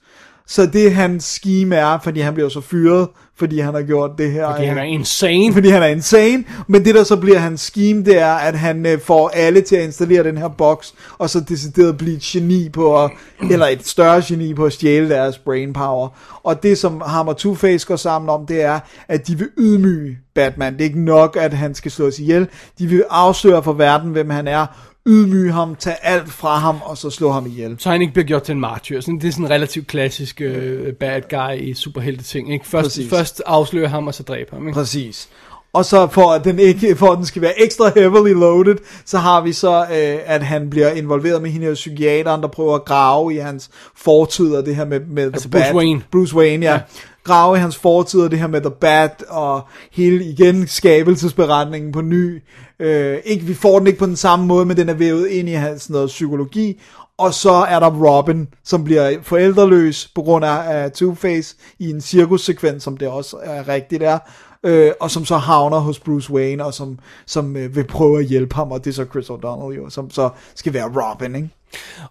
Så 0.48 0.66
det 0.66 0.94
hans 0.94 1.24
scheme 1.24 1.76
er, 1.76 2.00
fordi 2.04 2.20
han 2.20 2.34
bliver 2.34 2.50
så 2.50 2.62
fyret, 2.62 3.08
fordi 3.38 3.60
han 3.60 3.74
har 3.74 3.82
gjort 3.82 4.12
det 4.18 4.32
her. 4.32 4.52
Fordi 4.52 4.66
han 4.66 4.78
øh, 4.78 4.84
er 4.84 4.88
insane. 4.88 5.54
fordi 5.54 5.70
han 5.70 5.84
er 5.84 5.88
insane, 5.88 6.44
men 6.68 6.86
det 6.86 6.96
der 6.96 7.04
så 7.04 7.16
bliver 7.16 7.38
hans 7.38 7.62
scheme, 7.62 8.04
det 8.04 8.20
er, 8.20 8.34
at 8.34 8.60
han 8.60 8.86
øh, 8.86 9.00
får 9.00 9.30
alle 9.30 9.62
til 9.62 9.76
at 9.76 9.84
installere 9.84 10.24
den 10.24 10.38
her 10.38 10.48
boks, 10.48 10.94
og 11.18 11.30
så 11.30 11.40
decideret 11.40 11.98
blive 11.98 12.16
et 12.16 12.22
geni 12.22 12.70
på, 12.70 13.04
at, 13.04 13.12
eller 13.52 13.66
et 13.66 13.88
større 13.88 14.22
geni 14.28 14.54
på 14.54 14.66
at 14.66 14.74
stjæle 14.74 15.10
deres 15.10 15.38
brain 15.38 15.74
power. 15.74 16.10
Og 16.44 16.64
det 16.64 16.78
som 16.78 17.02
ham 17.06 17.28
og 17.28 17.36
Two-Face 17.42 17.86
går 17.86 17.96
sammen 17.96 18.30
om, 18.30 18.46
det 18.46 18.64
er, 18.64 18.80
at 19.08 19.28
de 19.28 19.38
vil 19.38 19.50
ydmyge 19.58 20.18
Batman. 20.36 20.74
Det 20.74 20.82
er 20.82 20.86
ikke 20.86 21.06
nok, 21.06 21.38
at 21.40 21.54
han 21.54 21.76
skal 21.76 21.92
slås 21.92 22.20
ihjel. 22.20 22.48
De 22.80 22.88
vil 22.88 23.04
afsløre 23.10 23.64
for 23.64 23.74
verden, 23.74 24.12
hvem 24.12 24.30
han 24.30 24.48
er, 24.48 24.66
ydmyge 25.08 25.52
ham, 25.52 25.76
tage 25.76 26.06
alt 26.06 26.30
fra 26.30 26.58
ham, 26.58 26.78
og 26.84 26.98
så 26.98 27.10
slå 27.10 27.32
ham 27.32 27.46
ihjel. 27.46 27.76
Så 27.80 27.90
han 27.90 28.02
ikke 28.02 28.14
bliver 28.14 28.26
gjort 28.26 28.44
til 28.44 28.52
en 28.52 28.60
martyr. 28.60 29.02
Sådan, 29.02 29.20
det 29.20 29.28
er 29.28 29.32
sådan 29.32 29.46
en 29.46 29.52
relativt 29.52 29.88
klassisk 29.88 30.42
øh, 30.42 30.94
bad 30.94 31.22
guy 31.30 31.62
i 31.62 31.74
superhelte 31.74 32.24
ting. 32.24 32.54
Ikke? 32.54 32.68
Først, 32.68 32.84
Præcis. 32.86 33.10
først 33.10 33.42
afsløre 33.46 33.88
ham, 33.88 34.08
og 34.08 34.14
så 34.14 34.24
dræbe 34.24 34.50
ham. 34.54 34.68
Ikke? 34.68 34.78
Præcis. 34.78 35.30
Og 35.74 35.86
så 35.86 36.08
for 36.08 36.32
at 36.32 36.44
den, 36.44 36.60
ikke, 36.60 36.96
for 36.96 37.12
at 37.12 37.18
den 37.18 37.26
skal 37.26 37.42
være 37.42 37.62
ekstra 37.62 37.92
heavily 37.96 38.34
loaded, 38.34 38.76
så 39.06 39.18
har 39.18 39.42
vi 39.42 39.54
så, 39.54 39.82
øh, 39.82 40.20
at 40.26 40.44
han 40.44 40.70
bliver 40.70 40.90
involveret 40.90 41.42
med 41.42 41.50
hende 41.50 41.66
her 41.68 41.74
psykiateren, 41.74 42.42
der 42.42 42.48
prøver 42.48 42.76
at 42.76 42.86
grave 42.86 43.34
i 43.34 43.38
hans 43.38 43.70
fortid 43.96 44.56
og 44.56 44.66
det 44.66 44.76
her 44.76 44.86
med, 44.86 45.00
med 45.00 45.24
Altså 45.24 45.50
The 45.50 45.50
Bruce 45.50 45.66
Bat. 45.66 45.76
Wayne. 45.76 46.02
Bruce 46.12 46.36
Wayne. 46.36 46.66
Ja. 46.66 46.74
ja. 46.74 46.80
Grave 47.24 47.58
i 47.58 47.60
hans 47.60 47.78
fortid 47.78 48.22
og 48.22 48.32
det 48.32 48.40
her 48.40 48.48
med 48.48 48.62
The 48.62 48.72
Bat, 48.82 49.24
og 49.30 49.62
hele 49.92 50.26
igen 50.26 50.68
skabelsesberetningen 50.68 51.92
på 51.92 52.02
ny. 52.02 52.42
Øh, 52.80 53.18
ikke, 53.26 53.46
vi 53.46 53.54
får 53.54 53.80
den 53.80 53.88
ikke 53.88 54.00
på 54.00 54.06
den 54.06 54.16
samme 54.16 54.46
måde, 54.46 54.66
men 54.66 54.78
den 54.78 54.90
er 54.90 54.94
vævet 54.94 55.28
ind 55.28 55.50
i 55.50 55.52
hans 55.52 55.90
noget 55.90 56.08
psykologi. 56.08 56.82
Og 57.18 57.34
så 57.34 57.52
er 57.52 57.80
der 57.80 57.90
Robin, 57.90 58.48
som 58.64 58.84
bliver 58.84 59.18
forældreløs 59.22 60.12
på 60.16 60.22
grund 60.22 60.46
af, 60.46 60.84
af 60.84 60.92
Two-Face 61.02 61.76
i 61.80 61.90
en 61.90 62.02
cirkussekvens, 62.02 62.84
som 62.84 62.98
det 62.98 63.08
også 63.08 63.38
er 63.44 63.68
rigtigt 63.68 64.04
er 64.04 64.20
øh, 64.66 64.92
og 65.00 65.12
som 65.12 65.26
så 65.26 65.38
havner 65.38 65.80
hos 65.80 66.00
Bruce 66.00 66.34
Wayne, 66.34 66.66
og 66.66 66.74
som, 66.74 67.00
som 67.26 67.58
øh, 67.58 67.76
vil 67.76 67.84
prøve 67.84 68.20
at 68.20 68.26
hjælpe 68.26 68.56
ham, 68.56 68.72
og 68.72 68.86
det 68.86 68.92
er 68.92 68.96
så 68.96 69.06
Chris 69.06 69.30
O'Donnell 69.30 69.76
jo, 69.76 69.90
som 69.90 70.10
så 70.10 70.30
skal 70.56 70.74
være 70.74 70.92
Robin, 70.96 71.36
ikke? 71.36 71.50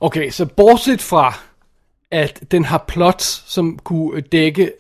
Okay, 0.01 0.31
så 0.31 0.47
bortset 0.47 1.03
fra, 1.03 1.39
at 2.11 2.43
den 2.51 2.65
har 2.65 2.85
plots, 2.89 3.45
som 3.47 3.79
kunne 3.85 4.21
dække 4.21 4.73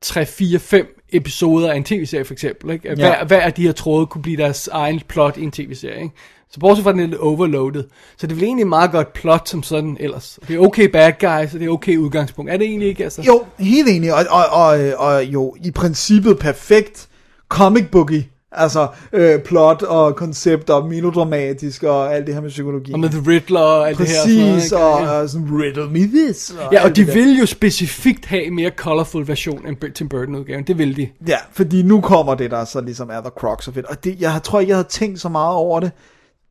3, 0.00 0.26
4, 0.26 0.58
5 0.58 1.02
episoder 1.16 1.70
af 1.72 1.76
en 1.76 1.84
tv-serie 1.84 2.24
for 2.24 2.32
eksempel. 2.32 2.70
Ikke? 2.70 2.94
Hver, 2.94 3.06
Ja. 3.08 3.24
hver 3.24 3.40
af 3.40 3.52
de 3.52 3.62
her 3.62 3.72
tråde 3.72 4.06
kunne 4.06 4.22
blive 4.22 4.36
deres 4.36 4.68
egen 4.68 5.00
plot 5.08 5.36
i 5.36 5.42
en 5.42 5.50
tv-serie. 5.50 6.02
Ikke? 6.02 6.14
Så 6.50 6.60
bortset 6.60 6.84
fra, 6.84 6.92
den 6.92 7.00
er 7.00 7.06
lidt 7.06 7.20
overloaded. 7.20 7.84
Så 8.16 8.26
det 8.26 8.38
er 8.38 8.42
egentlig 8.42 8.62
et 8.62 8.68
meget 8.68 8.90
godt 8.90 9.12
plot 9.12 9.48
som 9.48 9.62
sådan 9.62 9.96
ellers. 10.00 10.38
Det 10.48 10.56
er 10.56 10.60
okay 10.60 10.88
bad 10.88 11.12
guys, 11.20 11.54
og 11.54 11.60
det 11.60 11.66
er 11.66 11.70
okay 11.70 11.96
udgangspunkt. 11.96 12.50
Er 12.50 12.56
det 12.56 12.66
egentlig 12.66 12.88
ikke? 12.88 13.04
Altså? 13.04 13.22
Jo, 13.22 13.44
helt 13.58 13.88
enig, 13.88 14.14
og, 14.14 14.24
og, 14.30 14.44
og, 14.46 14.78
og 14.96 15.24
jo 15.24 15.56
i 15.64 15.70
princippet 15.70 16.38
perfekt 16.38 17.08
comic 17.48 17.84
booky, 17.92 18.22
altså 18.54 18.88
øh, 19.12 19.40
plot 19.40 19.82
og 19.82 20.16
koncept 20.16 20.70
og 20.70 20.88
melodramatisk 20.88 21.82
og 21.82 22.14
alt 22.14 22.26
det 22.26 22.34
her 22.34 22.42
med 22.42 22.50
psykologi. 22.50 22.92
Og 22.92 23.00
med 23.00 23.08
The 23.08 23.30
Riddler 23.30 23.60
og 23.60 23.88
alt 23.88 23.98
det 23.98 24.08
her. 24.08 24.14
Præcis, 24.22 24.72
og, 24.72 24.92
og, 24.92 25.16
og 25.16 25.28
sådan, 25.28 25.48
riddle 25.50 25.90
me 25.90 25.98
this. 25.98 26.50
Og 26.50 26.72
Ja, 26.72 26.84
og 26.84 26.96
de 26.96 27.06
vil 27.06 27.38
jo 27.38 27.46
specifikt 27.46 28.26
have 28.26 28.44
en 28.44 28.54
mere 28.54 28.70
colorful 28.76 29.28
version 29.28 29.66
end 29.66 29.92
Tim 29.94 30.08
Burton-udgaven. 30.08 30.64
Det 30.66 30.78
vil 30.78 30.96
de. 30.96 31.08
Ja, 31.28 31.38
fordi 31.52 31.82
nu 31.82 32.00
kommer 32.00 32.34
det, 32.34 32.50
der 32.50 32.64
så 32.64 32.80
ligesom 32.80 33.10
er 33.10 33.20
The 33.20 33.30
Crux 33.38 33.68
of 33.68 33.76
it. 33.76 33.84
Og 33.84 34.04
det, 34.04 34.20
jeg 34.20 34.40
tror 34.44 34.60
ikke, 34.60 34.70
jeg 34.70 34.76
havde 34.76 34.88
tænkt 34.88 35.20
så 35.20 35.28
meget 35.28 35.54
over 35.54 35.80
det 35.80 35.90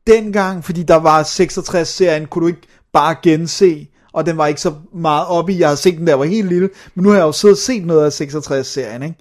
dengang, 0.06 0.64
fordi 0.64 0.82
der 0.82 0.96
var 0.96 1.22
66-serien, 1.22 2.26
kunne 2.26 2.42
du 2.42 2.46
ikke 2.46 2.68
bare 2.92 3.16
gense, 3.22 3.86
og 4.12 4.26
den 4.26 4.36
var 4.36 4.46
ikke 4.46 4.60
så 4.60 4.74
meget 4.94 5.26
oppe 5.26 5.52
i. 5.52 5.58
Jeg 5.58 5.68
har 5.68 5.76
set 5.76 5.98
den, 5.98 6.06
der 6.06 6.14
var 6.14 6.24
helt 6.24 6.48
lille, 6.48 6.70
men 6.94 7.02
nu 7.02 7.08
har 7.08 7.16
jeg 7.16 7.24
jo 7.24 7.32
siddet 7.32 7.54
og 7.54 7.58
set 7.58 7.86
noget 7.86 8.04
af 8.04 8.20
66-serien, 8.20 9.02
ikke? 9.02 9.16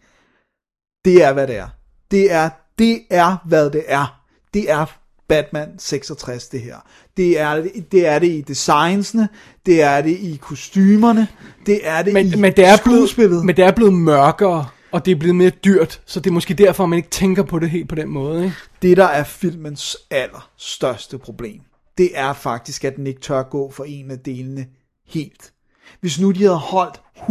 Det 1.06 1.24
er, 1.24 1.34
hvad 1.34 1.48
det 1.48 1.58
er. 1.58 1.68
Det 2.12 2.32
er, 2.32 2.50
det 2.80 3.02
er, 3.10 3.38
hvad 3.46 3.70
det 3.70 3.84
er. 3.88 4.20
Det 4.54 4.72
er 4.72 4.86
Batman 5.28 5.70
66, 5.78 6.48
det 6.48 6.62
her. 6.62 6.76
Det 7.18 7.40
er 7.40 7.56
det, 7.56 7.92
det, 7.92 8.08
er 8.08 8.20
det 8.20 8.28
i 8.28 8.42
designsene, 8.42 9.30
det 9.66 9.82
er 9.82 10.02
det 10.02 10.12
i 10.12 10.40
kostymerne, 10.42 11.28
det 11.66 11.88
er 11.88 12.02
det 12.02 12.14
Men, 12.14 12.28
i 12.28 12.36
men, 12.36 12.56
det 12.56 12.66
er 12.66 12.78
blevet, 12.84 13.46
men 13.46 13.58
det 13.58 13.66
er 13.66 13.72
blevet 13.72 13.94
mørkere, 13.94 14.68
og 14.92 15.06
det 15.06 15.12
er 15.12 15.16
blevet 15.16 15.36
mere 15.36 15.50
dyrt. 15.50 16.02
Så 16.06 16.20
det 16.20 16.30
er 16.30 16.34
måske 16.34 16.54
derfor, 16.54 16.86
man 16.86 16.98
ikke 16.98 17.10
tænker 17.10 17.44
på 17.44 17.60
det 17.60 17.70
helt 17.70 17.90
på 17.90 17.96
den 17.96 18.10
måde. 18.10 18.44
Ikke? 18.44 18.56
det 18.82 18.98
der 18.98 19.06
er 19.06 19.24
filmens 19.24 19.98
allerstørste 20.12 21.18
problem, 21.18 21.62
det 21.98 22.10
er 22.14 22.34
faktisk, 22.34 22.84
at 22.84 22.96
den 22.96 23.08
ikke 23.08 23.22
tør 23.22 23.44
gå 23.44 23.72
for 23.72 23.84
en 23.84 24.12
af 24.12 24.20
delene 24.20 24.66
helt. 25.08 25.54
Hvis 26.00 26.20
nu 26.20 26.32
de 26.32 26.40
havde 26.40 26.58
holdt 26.58 27.02
100% 27.18 27.24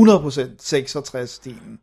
66-delen, 0.61 1.82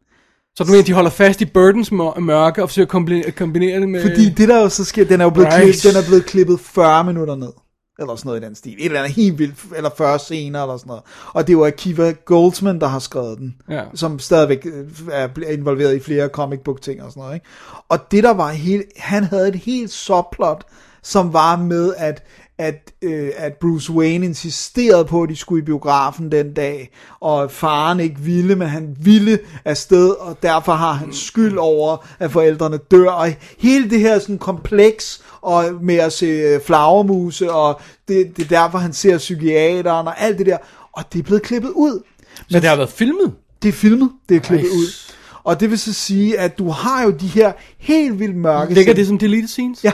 Så 0.59 0.63
du 0.63 0.71
mener, 0.71 0.83
de 0.83 0.93
holder 0.93 1.09
fast 1.09 1.41
i 1.41 1.45
Burdens 1.45 1.91
mør- 1.91 2.19
mørke 2.19 2.63
og 2.63 2.69
forsøger 2.69 2.85
at 2.85 2.89
kombinere, 2.89 3.31
kombinere 3.31 3.79
det 3.79 3.89
med... 3.89 4.01
fordi 4.01 4.29
det 4.29 4.49
der 4.49 4.61
jo 4.61 4.69
så 4.69 4.83
sker, 4.85 5.05
den 5.05 5.21
er 5.21 5.25
jo 5.25 5.29
blevet, 5.29 5.47
Right. 5.53 5.61
klippet, 5.63 5.83
den 5.83 6.03
er 6.03 6.07
blevet 6.07 6.25
klippet 6.25 6.59
40 6.59 7.03
minutter 7.03 7.35
ned. 7.35 7.51
Eller 7.99 8.15
sådan 8.15 8.29
noget 8.29 8.41
i 8.43 8.45
den 8.45 8.55
stil. 8.55 8.73
Et 8.79 8.85
eller 8.85 8.99
andet 8.99 9.15
helt 9.15 9.39
vildt, 9.39 9.55
eller 9.77 9.89
40 9.97 10.19
scener 10.19 10.61
eller 10.61 10.77
sådan 10.77 10.87
noget. 10.87 11.03
Og 11.33 11.47
det 11.47 11.53
jo 11.53 11.65
Akiva 11.65 12.11
Goldsman, 12.25 12.79
der 12.79 12.87
har 12.87 12.99
skrevet 12.99 13.37
den. 13.37 13.55
Ja. 13.69 13.81
Som 13.93 14.19
stadigvæk 14.19 14.65
øh, 14.65 14.85
er 15.11 15.27
involveret 15.49 15.95
i 15.95 15.99
flere 15.99 16.27
comic 16.27 16.59
book 16.65 16.81
ting 16.81 17.03
og 17.03 17.11
sådan 17.11 17.21
noget. 17.21 17.35
Ikke? 17.35 17.45
Og 17.89 18.11
det 18.11 18.23
der 18.23 18.33
var 18.33 18.49
helt, 18.49 18.83
han 18.97 19.23
havde 19.23 19.47
et 19.47 19.55
helt 19.55 19.91
subplot, 19.91 20.63
som 21.03 21.33
var 21.33 21.55
med, 21.55 21.93
at 21.97 22.23
at, 22.59 22.91
øh, 23.01 23.29
at 23.37 23.53
Bruce 23.53 23.93
Wayne 23.93 24.25
insisterede 24.25 25.05
på, 25.05 25.23
at 25.23 25.29
de 25.29 25.35
skulle 25.35 25.61
i 25.61 25.65
biografen 25.65 26.31
den 26.31 26.53
dag, 26.53 26.89
og 27.19 27.51
faren 27.51 27.99
ikke 27.99 28.19
ville, 28.19 28.55
men 28.55 28.67
han 28.67 28.95
ville 28.99 29.39
afsted, 29.65 30.09
og 30.09 30.37
derfor 30.43 30.71
har 30.73 30.93
han 30.93 31.13
skyld 31.13 31.57
over, 31.57 31.97
at 32.19 32.31
forældrene 32.31 32.77
dør, 32.77 33.09
og 33.09 33.33
hele 33.57 33.89
det 33.89 33.99
her 33.99 34.19
sådan 34.19 34.37
kompleks, 34.37 35.21
og 35.41 35.65
med 35.81 35.95
at 35.95 36.13
se 36.13 36.25
øh, 36.25 36.61
flagermuse, 36.61 37.51
og 37.51 37.81
det, 38.07 38.37
det 38.37 38.43
er 38.43 38.49
derfor, 38.49 38.77
han 38.77 38.93
ser 38.93 39.17
psykiateren, 39.17 40.07
og 40.07 40.21
alt 40.21 40.37
det 40.37 40.45
der, 40.45 40.57
og 40.93 41.03
det 41.13 41.19
er 41.19 41.23
blevet 41.23 41.41
klippet 41.41 41.69
ud. 41.69 42.03
Så 42.49 42.59
det 42.59 42.69
har 42.69 42.75
været 42.75 42.89
filmet? 42.89 43.33
Det 43.63 43.69
er 43.69 43.73
filmet, 43.73 44.11
det 44.29 44.35
er 44.37 44.41
klippet 44.41 44.69
Nice. 44.71 44.77
ud. 44.77 45.13
Og 45.43 45.59
det 45.59 45.69
vil 45.69 45.79
så 45.79 45.93
sige, 45.93 46.39
at 46.39 46.57
du 46.57 46.69
har 46.69 47.03
jo 47.03 47.11
de 47.11 47.27
her 47.27 47.51
helt 47.77 48.19
vildt 48.19 48.35
mørke 48.35 48.73
Ligger 48.73 48.93
det 48.93 49.07
som 49.07 49.17
deleted 49.17 49.47
scenes? 49.47 49.83
Ja. 49.83 49.91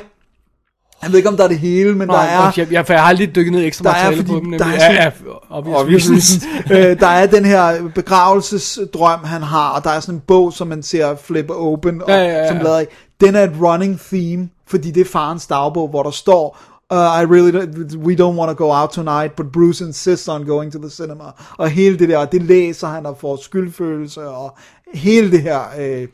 Jeg 1.03 1.11
ved 1.11 1.17
ikke, 1.17 1.29
om 1.29 1.37
der 1.37 1.43
er 1.43 1.47
det 1.47 1.59
hele, 1.59 1.95
men 1.95 2.07
der 2.09 2.17
er... 2.17 2.43
Jeg, 2.57 2.71
jeg, 2.71 2.89
jeg 2.89 2.99
har 2.99 3.07
aldrig 3.07 3.35
dykket 3.35 3.53
ned 3.53 3.65
ekstra 3.65 3.83
Der 3.83 3.89
er, 3.89 4.03
materiale 4.03 4.17
fordi 4.17 4.31
på 4.33 4.39
dem. 4.39 4.51
der 4.57 4.65
er 4.65 4.93
ja, 4.93 5.11
obviously. 5.49 6.15
Øh, 6.71 6.99
der 6.99 7.07
er 7.07 7.25
den 7.25 7.45
her 7.45 7.89
begravelsesdrøm, 7.95 9.23
han 9.23 9.41
har, 9.41 9.69
og 9.69 9.83
der 9.83 9.89
er 9.89 9.99
sådan 9.99 10.15
en 10.15 10.21
bog, 10.27 10.53
som 10.53 10.67
man 10.67 10.83
ser 10.83 11.15
flippe 11.15 11.55
open, 11.55 12.01
og, 12.01 12.09
Ja, 12.09 12.15
ja, 12.17 12.27
ja. 12.29 12.47
som 12.47 12.57
lader 12.57 12.79
i. 12.79 12.85
Den 13.21 13.35
er 13.35 13.43
et 13.43 13.51
running 13.61 13.99
theme, 13.99 14.49
fordi 14.67 14.91
det 14.91 15.01
er 15.01 15.05
farens 15.11 15.47
dagbog, 15.47 15.87
hvor 15.89 16.03
der 16.03 16.11
står, 16.11 16.57
uh, 16.93 16.97
I 16.97 17.25
really 17.35 17.51
don't, 17.51 17.97
we 17.97 18.13
don't 18.13 18.37
want 18.39 18.57
to 18.57 18.65
go 18.65 18.71
out 18.73 18.89
tonight, 18.89 19.35
but 19.35 19.45
Bruce 19.51 19.85
insists 19.85 20.27
on 20.27 20.45
going 20.45 20.71
to 20.73 20.79
the 20.79 20.89
cinema. 20.89 21.23
Og 21.57 21.69
hele 21.69 21.99
det 21.99 22.09
der, 22.09 22.17
og 22.17 22.31
det 22.31 22.41
læser 22.41 22.87
han 22.87 23.05
og 23.05 23.17
får 23.21 23.39
skyldfølelse, 23.43 24.27
og 24.27 24.57
hele 24.93 25.31
det 25.31 25.41
her. 25.41 25.61
Øh, 25.79 26.07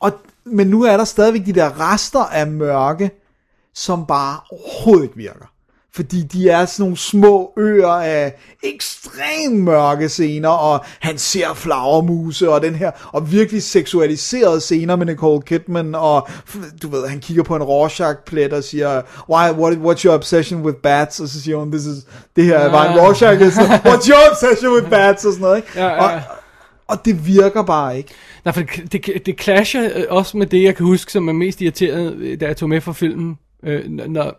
og, 0.00 0.12
men 0.46 0.66
nu 0.66 0.82
er 0.84 0.96
der 0.96 1.04
stadigvæk 1.04 1.46
de 1.46 1.52
der 1.52 1.92
rester 1.92 2.24
af 2.24 2.46
mørke, 2.46 3.10
som 3.76 4.06
bare 4.06 4.38
overhovedet 4.50 5.10
virker. 5.14 5.46
Fordi 5.96 6.22
de 6.22 6.48
er 6.48 6.64
sådan 6.64 6.82
nogle 6.82 6.96
små 6.96 7.52
øer 7.58 7.88
af 7.88 8.34
ekstremt 8.62 9.56
mørke 9.56 10.08
scener, 10.08 10.48
og 10.48 10.84
han 11.00 11.18
ser 11.18 11.54
flagermuse, 11.54 12.50
og 12.50 12.62
den 12.62 12.74
her, 12.74 12.90
og 13.12 13.32
virkelig 13.32 13.62
seksualiserede 13.62 14.60
scener 14.60 14.96
med 14.96 15.06
Nicole 15.06 15.42
Kidman, 15.42 15.94
og 15.94 16.28
du 16.82 16.88
ved, 16.88 17.08
han 17.08 17.20
kigger 17.20 17.42
på 17.42 17.56
en 17.56 17.62
Rorschach-plet 17.62 18.52
og 18.52 18.64
siger, 18.64 19.02
Why, 19.30 19.50
what, 19.60 19.78
what's 19.78 20.04
your 20.04 20.14
obsession 20.14 20.62
with 20.62 20.76
bats? 20.76 21.20
Og 21.20 21.28
så 21.28 21.42
siger 21.42 21.56
hun, 21.56 21.70
this 21.70 21.86
is, 21.86 22.06
det 22.36 22.44
her 22.44 22.58
er 22.58 22.70
bare 22.70 22.92
en 22.92 23.00
Rorschach, 23.00 23.46
og 23.46 23.52
så, 23.52 23.60
what's 23.60 24.08
your 24.08 24.30
obsession 24.30 24.72
with 24.72 24.90
bats? 24.96 25.24
Og 25.24 25.32
sådan 25.32 25.42
noget, 25.42 25.56
ikke? 25.56 25.68
Ja, 25.76 25.86
ja. 25.86 26.14
Og, 26.14 26.20
og 26.88 27.04
det 27.04 27.26
virker 27.26 27.62
bare 27.62 27.96
ikke. 27.96 28.14
Nej, 28.44 28.54
for 28.54 28.60
det, 28.60 28.92
det, 28.92 29.26
det 29.26 29.40
clasher 29.40 29.90
øh, 29.94 30.04
også 30.08 30.36
med 30.36 30.46
det, 30.46 30.62
jeg 30.62 30.76
kan 30.76 30.86
huske, 30.86 31.12
som 31.12 31.28
er 31.28 31.32
mest 31.32 31.60
irriterende, 31.60 32.16
øh, 32.18 32.40
da 32.40 32.46
jeg 32.46 32.56
tog 32.56 32.68
med 32.68 32.80
fra 32.80 32.92
filmen, 32.92 33.36
øh, 33.64 33.90
når, 33.90 34.34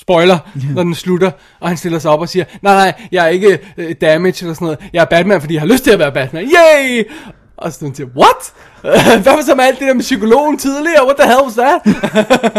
spoiler, 0.00 0.38
når 0.74 0.82
den 0.82 0.94
slutter, 0.94 1.30
og 1.60 1.68
han 1.68 1.76
stiller 1.76 1.98
sig 1.98 2.10
op 2.10 2.20
og 2.20 2.28
siger, 2.28 2.44
nej, 2.62 2.74
nej, 2.74 3.08
jeg 3.12 3.24
er 3.24 3.28
ikke 3.28 3.58
øh, 3.76 3.94
damage 4.00 4.44
eller 4.44 4.54
sådan 4.54 4.64
noget, 4.64 4.78
jeg 4.92 5.00
er 5.00 5.04
Batman, 5.04 5.40
fordi 5.40 5.54
jeg 5.54 5.62
har 5.62 5.68
lyst 5.68 5.84
til 5.84 5.90
at 5.90 5.98
være 5.98 6.12
Batman, 6.12 6.44
yay! 6.44 7.04
Og 7.56 7.72
så 7.72 7.78
siger 7.94 8.06
what? 8.06 8.52
Hvad 9.22 9.36
var 9.36 9.42
så 9.42 9.54
med 9.54 9.64
alt 9.64 9.78
det 9.78 9.88
der 9.88 9.94
med 9.94 10.02
psykologen 10.02 10.58
tidligere? 10.58 11.04
What 11.04 11.16
the 11.16 11.28
hell 11.28 11.42
was 11.44 11.54
that? 11.54 11.80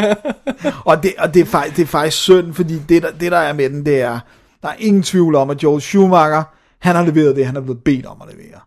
Og 0.86 1.04
det, 1.04 1.14
og 1.20 1.34
det, 1.34 1.42
er, 1.42 1.46
faktisk, 1.46 1.78
det 1.78 1.84
er 1.84 1.88
faktisk 1.88 2.18
synd, 2.18 2.54
fordi 2.54 2.80
det 2.90 3.04
der, 3.04 3.12
det 3.12 3.32
der 3.32 3.38
er 3.38 3.54
med 3.54 3.70
den, 3.70 3.86
det 3.86 4.02
er, 4.02 4.20
der 4.62 4.68
er 4.68 4.76
ingen 4.80 5.04
tvivl 5.04 5.36
om, 5.36 5.50
at 5.50 5.64
Joel 5.64 5.82
Schumacher, 5.82 6.44
han 6.82 6.96
har 6.96 7.06
leveret 7.06 7.36
det, 7.36 7.46
han 7.46 7.56
er 7.56 7.62
blevet 7.62 7.84
bedt 7.84 8.06
om 8.06 8.22
at 8.22 8.28
levere. 8.36 8.60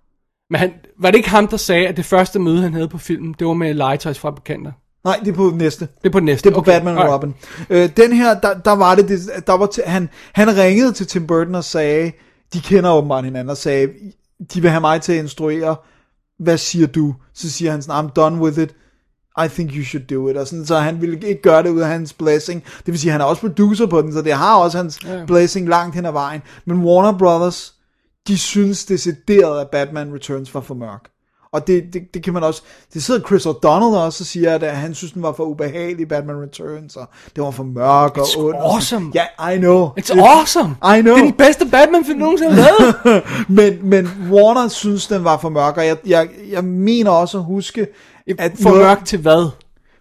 Men 0.51 0.59
han, 0.61 0.73
var 1.01 1.11
det 1.11 1.17
ikke 1.17 1.31
ham, 1.31 1.49
der 1.49 1.57
sagde, 1.57 1.89
at 1.89 1.97
det 1.97 2.05
første 2.05 2.39
møde, 2.39 2.63
han 2.63 2.75
havde 2.75 2.89
på 2.89 2.99
filmen, 2.99 3.35
det 3.39 3.47
var 3.47 3.55
med 3.55 3.75
legetøjsfabrikanter? 3.75 4.73
Nej, 5.05 5.21
det 5.25 5.29
er 5.29 5.35
på 5.35 5.53
næste. 5.55 5.89
Det 6.03 6.09
er 6.09 6.13
på 6.13 6.21
den 6.21 6.27
næste. 6.27 6.49
Det 6.49 6.51
er 6.51 6.55
på 6.55 6.61
okay. 6.61 6.73
Batman 6.73 6.99
og. 6.99 7.15
Robin. 7.15 7.35
Øh, 7.71 7.91
den 7.97 8.13
her, 8.13 8.41
der, 8.41 8.55
der 8.55 8.73
var 8.73 8.95
det, 8.95 9.09
det 9.09 9.21
der 9.47 9.53
var 9.53 9.67
til, 9.67 9.83
han, 9.87 10.09
han 10.33 10.57
ringede 10.57 10.93
til 10.93 11.07
Tim 11.07 11.27
Burton 11.27 11.55
og 11.55 11.65
sagde, 11.65 12.13
de 12.53 12.61
kender 12.61 12.93
åbenbart 12.93 13.25
hinanden, 13.25 13.51
og 13.51 13.57
sagde, 13.57 13.89
de 14.55 14.61
vil 14.61 14.71
have 14.71 14.81
mig 14.81 15.03
til 15.03 15.13
at 15.13 15.19
instruere, 15.19 15.77
hvad 16.39 16.59
siger 16.59 16.87
du? 16.87 17.15
Så 17.35 17.51
siger 17.51 17.71
han 17.71 17.83
sådan, 17.83 18.05
I'm 18.05 18.13
done 18.13 18.43
with 18.43 18.59
it, 18.59 18.75
I 19.45 19.49
think 19.49 19.71
you 19.75 19.85
should 19.85 20.07
do 20.07 20.29
it, 20.29 20.37
og 20.37 20.47
sådan, 20.47 20.67
så 20.67 20.79
han 20.79 21.01
ville 21.01 21.29
ikke 21.29 21.43
gøre 21.43 21.63
det 21.63 21.71
ud 21.71 21.81
af 21.81 21.89
hans 21.89 22.13
blessing. 22.13 22.65
Det 22.65 22.87
vil 22.87 22.99
sige, 22.99 23.13
han 23.13 23.21
er 23.21 23.25
også 23.25 23.41
producer 23.41 23.87
på 23.87 24.03
den, 24.03 24.13
så 24.13 24.23
det 24.23 24.33
har 24.33 24.57
også 24.57 24.79
hans 24.79 24.95
yeah. 24.95 25.27
blessing 25.27 25.69
langt 25.69 25.95
hen 25.95 26.07
ad 26.07 26.13
vejen. 26.13 26.43
Men 26.65 26.85
Warner 26.85 27.19
Brothers, 27.19 27.75
de 28.29 28.39
synes 28.39 28.85
decideret, 28.85 29.61
at 29.61 29.69
Batman 29.73 30.15
Returns 30.15 30.55
var 30.55 30.61
for 30.61 30.75
mørk. 30.75 31.14
Og 31.55 31.67
det, 31.67 31.85
det, 31.93 32.03
det 32.15 32.23
kan 32.25 32.33
man 32.33 32.43
også, 32.43 32.63
det 32.95 33.03
sidder 33.03 33.21
Chris 33.27 33.47
O'Donnell 33.47 33.97
også 33.97 34.23
og 34.23 34.27
siger, 34.27 34.55
at 34.55 34.77
han 34.77 34.95
synes, 34.95 35.13
den 35.13 35.23
var 35.23 35.33
for 35.33 35.45
ubehagelig, 35.45 36.09
Batman 36.09 36.37
Returns, 36.43 36.97
og 36.97 37.09
det 37.37 37.45
var 37.45 37.51
for 37.51 37.63
mørk 37.63 38.19
og 38.19 38.25
It's 38.25 38.39
ond. 38.39 38.57
awesome. 38.61 39.13
Ja, 39.15 39.53
I 39.55 39.59
know. 39.59 39.89
It's 40.01 40.21
awesome! 40.21 40.71
I 40.99 41.01
know. 41.01 41.15
Det 41.15 41.21
er 41.21 41.25
den 41.25 41.33
bedste 41.33 41.67
Batman-film, 41.67 42.19
nogensinde 42.19 42.55
lavet! 42.57 43.23
men, 43.49 43.79
men 43.83 44.09
Warner 44.31 44.69
synes, 44.69 45.07
den 45.07 45.25
var 45.25 45.37
for 45.39 45.49
mørk, 45.49 45.77
og 45.77 45.87
jeg, 45.87 45.97
jeg, 46.07 46.29
jeg 46.51 46.65
mener 46.65 47.11
også 47.11 47.39
at 47.39 47.45
huske, 47.45 47.87
at 48.39 48.53
For 48.63 48.69
noget- 48.71 48.83
mørk 48.85 49.05
til 49.05 49.19
hvad? 49.19 49.49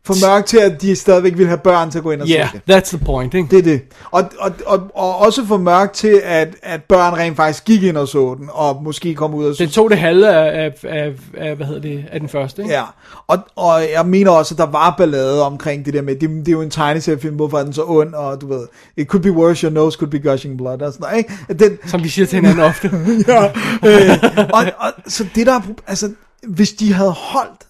For 0.05 0.27
mørk 0.27 0.45
til, 0.45 0.57
at 0.57 0.81
de 0.81 0.95
stadigvæk 0.95 1.37
vil 1.37 1.47
have 1.47 1.57
børn 1.57 1.91
til 1.91 1.97
at 1.97 2.03
gå 2.03 2.11
ind 2.11 2.21
og 2.21 2.27
Yeah, 2.27 2.51
se 2.51 2.61
det. 2.67 2.75
that's 2.75 2.97
the 2.97 3.05
point, 3.05 3.33
ikke? 3.33 3.49
Det 3.51 3.59
er 3.59 3.63
det. 3.63 3.81
Og, 4.11 4.23
og, 4.39 4.51
og, 4.65 4.91
og 4.95 5.17
også 5.17 5.45
for 5.45 5.57
mørk 5.57 5.93
til, 5.93 6.21
at, 6.23 6.55
at 6.63 6.83
børn 6.83 7.13
rent 7.13 7.35
faktisk 7.35 7.65
gik 7.65 7.83
ind 7.83 7.97
og 7.97 8.07
så 8.07 8.35
den, 8.39 8.49
og 8.51 8.83
måske 8.83 9.15
kom 9.15 9.33
ud 9.33 9.45
og 9.45 9.57
Den 9.57 9.69
tog 9.69 9.89
det 9.89 9.97
halve 9.97 10.27
af, 10.29 10.63
af, 10.65 10.73
af, 10.83 11.13
af, 11.37 11.55
hvad 11.55 11.65
hedder 11.67 11.81
det, 11.81 12.05
af 12.11 12.19
den 12.19 12.29
første, 12.29 12.61
ikke? 12.61 12.73
Ja, 12.73 12.83
og, 13.27 13.37
og 13.55 13.81
jeg 13.93 14.05
mener 14.05 14.31
også, 14.31 14.53
at 14.53 14.57
der 14.57 14.65
var 14.65 14.95
ballade 14.97 15.43
omkring 15.45 15.85
det 15.85 15.93
der 15.93 16.01
med, 16.01 16.15
det, 16.15 16.29
det 16.29 16.47
er 16.47 16.51
jo 16.51 16.61
en 16.61 16.69
tegneseriefilm, 16.69 17.35
hvorfor 17.35 17.57
er 17.59 17.63
den 17.63 17.73
så 17.73 17.83
ond, 17.87 18.13
og 18.13 18.41
du 18.41 18.47
ved, 18.47 18.67
it 18.97 19.07
could 19.07 19.23
be 19.23 19.31
worse, 19.31 19.67
your 19.67 19.73
nose 19.73 19.97
could 19.97 20.11
be 20.11 20.19
gushing 20.19 20.57
blood, 20.57 20.81
og 20.81 20.93
sådan 20.93 21.05
noget, 21.09 21.17
ikke? 21.17 21.63
Den, 21.65 21.77
Som 21.89 22.03
vi 22.03 22.09
siger 22.09 22.25
til 22.25 22.35
hinanden 22.35 22.59
ofte. 22.63 22.91
ja, 23.27 23.43
øh, 23.85 24.17
og, 24.53 24.63
og, 24.77 24.91
så 25.07 25.25
det 25.35 25.47
der, 25.47 25.53
er 25.53 25.61
altså, 25.87 26.11
hvis 26.47 26.71
de 26.71 26.93
havde 26.93 27.11
holdt 27.11 27.67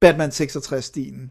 Batman 0.00 0.28
66-stilen, 0.30 1.30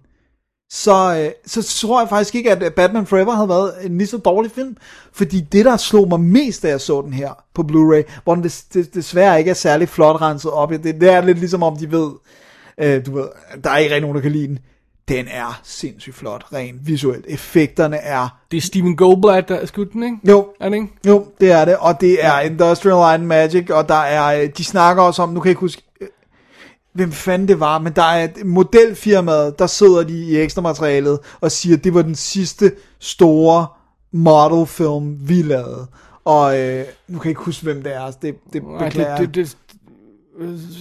så, 0.75 1.15
øh, 1.17 1.31
så 1.45 1.79
tror 1.81 2.01
jeg 2.01 2.09
faktisk 2.09 2.35
ikke, 2.35 2.51
at 2.51 2.73
Batman 2.73 3.05
Forever 3.05 3.31
havde 3.31 3.49
været 3.49 3.73
en 3.83 3.97
lige 3.97 4.07
så 4.07 4.17
dårlig 4.17 4.51
film. 4.51 4.77
Fordi 5.11 5.41
det, 5.41 5.65
der 5.65 5.77
slog 5.77 6.09
mig 6.09 6.19
mest, 6.19 6.63
da 6.63 6.67
jeg 6.67 6.81
så 6.81 7.01
den 7.01 7.13
her 7.13 7.43
på 7.53 7.61
Blu-ray, 7.71 8.21
hvor 8.23 8.35
den 8.35 8.43
des, 8.43 8.63
des, 8.63 8.87
desværre 8.87 9.39
ikke 9.39 9.49
er 9.49 9.55
særlig 9.55 9.89
flot 9.89 10.21
renset 10.21 10.51
op. 10.51 10.69
Det, 10.69 10.83
det 10.83 11.03
er 11.03 11.21
lidt 11.21 11.39
ligesom 11.39 11.63
om, 11.63 11.77
de 11.77 11.91
ved, 11.91 12.11
øh, 12.77 13.05
du 13.05 13.15
ved, 13.15 13.25
der 13.63 13.69
er 13.69 13.77
ikke 13.77 13.89
rigtig 13.95 14.01
nogen, 14.01 14.15
der 14.15 14.21
kan 14.21 14.31
lide 14.31 14.47
den. 14.47 14.59
Den 15.07 15.25
er 15.31 15.61
sindssygt 15.63 16.15
flot, 16.15 16.45
rent 16.53 16.87
visuelt. 16.87 17.25
Effekterne 17.27 17.97
er... 17.97 18.37
Det 18.51 18.57
er 18.57 18.61
Steven 18.61 18.95
Goldblatt, 18.95 19.49
der 19.49 19.55
er 19.55 19.65
skudt 19.65 19.93
den, 19.93 20.03
ikke? 20.03 20.17
Jo, 20.29 20.47
Er 20.59 20.69
det 20.69 20.75
ikke? 20.75 20.87
jo, 21.07 21.25
det 21.41 21.51
er 21.51 21.65
det, 21.65 21.77
og 21.77 22.01
det 22.01 22.25
er 22.25 22.39
Industrial 22.39 22.95
Light 22.95 23.13
and 23.13 23.25
Magic, 23.25 23.69
og 23.69 23.89
der 23.89 24.01
er, 24.01 24.41
øh, 24.41 24.49
de 24.57 24.63
snakker 24.63 25.03
også 25.03 25.21
om, 25.21 25.29
nu 25.29 25.39
kan 25.39 25.47
jeg 25.47 25.51
ikke 25.51 25.59
huske, 25.59 25.81
øh, 25.81 25.92
hvem 26.93 27.11
fanden 27.11 27.47
det 27.47 27.59
var, 27.59 27.79
men 27.79 27.93
der 27.93 28.03
er 28.03 28.23
et 28.23 28.45
modelfirmaet, 28.45 29.59
der 29.59 29.67
sidder 29.67 30.03
de 30.03 30.13
i 30.13 30.37
ekstra 30.37 30.61
materialet 30.61 31.19
og 31.41 31.51
siger, 31.51 31.77
at 31.77 31.83
det 31.83 31.93
var 31.93 32.01
den 32.01 32.15
sidste 32.15 32.71
store 32.99 33.67
modelfilm, 34.11 35.29
vi 35.29 35.41
lavede. 35.41 35.87
Og 36.25 36.59
øh, 36.59 36.85
nu 37.07 37.19
kan 37.19 37.25
jeg 37.25 37.31
ikke 37.31 37.41
huske, 37.41 37.63
hvem 37.63 37.83
det 37.83 37.95
er, 37.95 38.11
så 38.11 38.17
det, 38.21 38.35
det 38.53 38.61
beklager 38.79 39.17
det, 39.17 39.27
det, 39.27 39.35
det, 39.35 39.57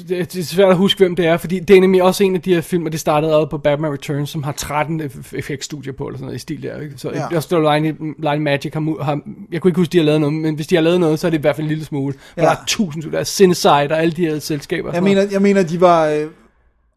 det, 0.09 0.33
det 0.33 0.37
er 0.41 0.45
svært 0.45 0.69
at 0.71 0.77
huske, 0.77 0.99
hvem 0.99 1.17
det 1.17 1.27
er, 1.27 1.37
fordi 1.37 1.59
det 1.59 1.77
er 1.77 1.81
nemlig 1.81 2.03
også 2.03 2.25
en 2.25 2.35
af 2.35 2.41
de 2.43 2.55
her 2.55 2.61
film, 2.61 2.87
og 2.87 2.93
det 2.93 3.01
startede 3.01 3.31
allerede 3.31 3.47
på 3.47 3.59
Batman 3.59 3.93
Returns, 3.93 4.31
som 4.31 4.43
har 4.43 4.53
13 4.53 5.01
eff- 5.01 5.33
effektstudier 5.39 5.93
på, 5.93 6.07
eller 6.07 6.17
sådan 6.19 6.25
noget 6.27 6.37
i 6.37 6.39
stil 6.39 6.63
der. 6.63 6.81
Ikke? 6.81 6.95
Så 6.97 7.11
Ja. 7.11 7.23
ja. 7.33 7.41
står 7.41 7.75
Line, 7.75 7.97
Line 8.19 8.39
Magic 8.41 8.73
har, 8.75 9.03
har, 9.03 9.21
jeg 9.53 9.61
kunne 9.61 9.69
ikke 9.71 9.81
huske, 9.81 9.93
de 9.93 9.99
har 9.99 10.05
lavet 10.05 10.21
noget, 10.21 10.35
men 10.35 10.55
hvis 10.55 10.67
de 10.67 10.75
har 10.75 10.83
lavet 10.83 11.01
noget, 11.01 11.19
så 11.19 11.27
er 11.27 11.31
det 11.31 11.39
i 11.39 11.41
hvert 11.41 11.57
fald 11.57 11.65
en 11.65 11.69
lille 11.69 11.85
smule. 11.85 12.15
Ja. 12.37 12.43
Der 12.43 12.51
er 12.51 12.57
tusind, 12.67 13.03
der 13.13 13.19
er 13.19 13.25
Cineside 13.25 13.71
og 13.71 14.01
alle 14.03 14.13
de 14.13 14.23
her 14.27 14.39
selskaber. 14.39 14.93
Jeg 14.93 15.03
mener, 15.03 15.25
jeg 15.33 15.43
mener, 15.43 15.63
de 15.63 15.81
var... 15.81 16.27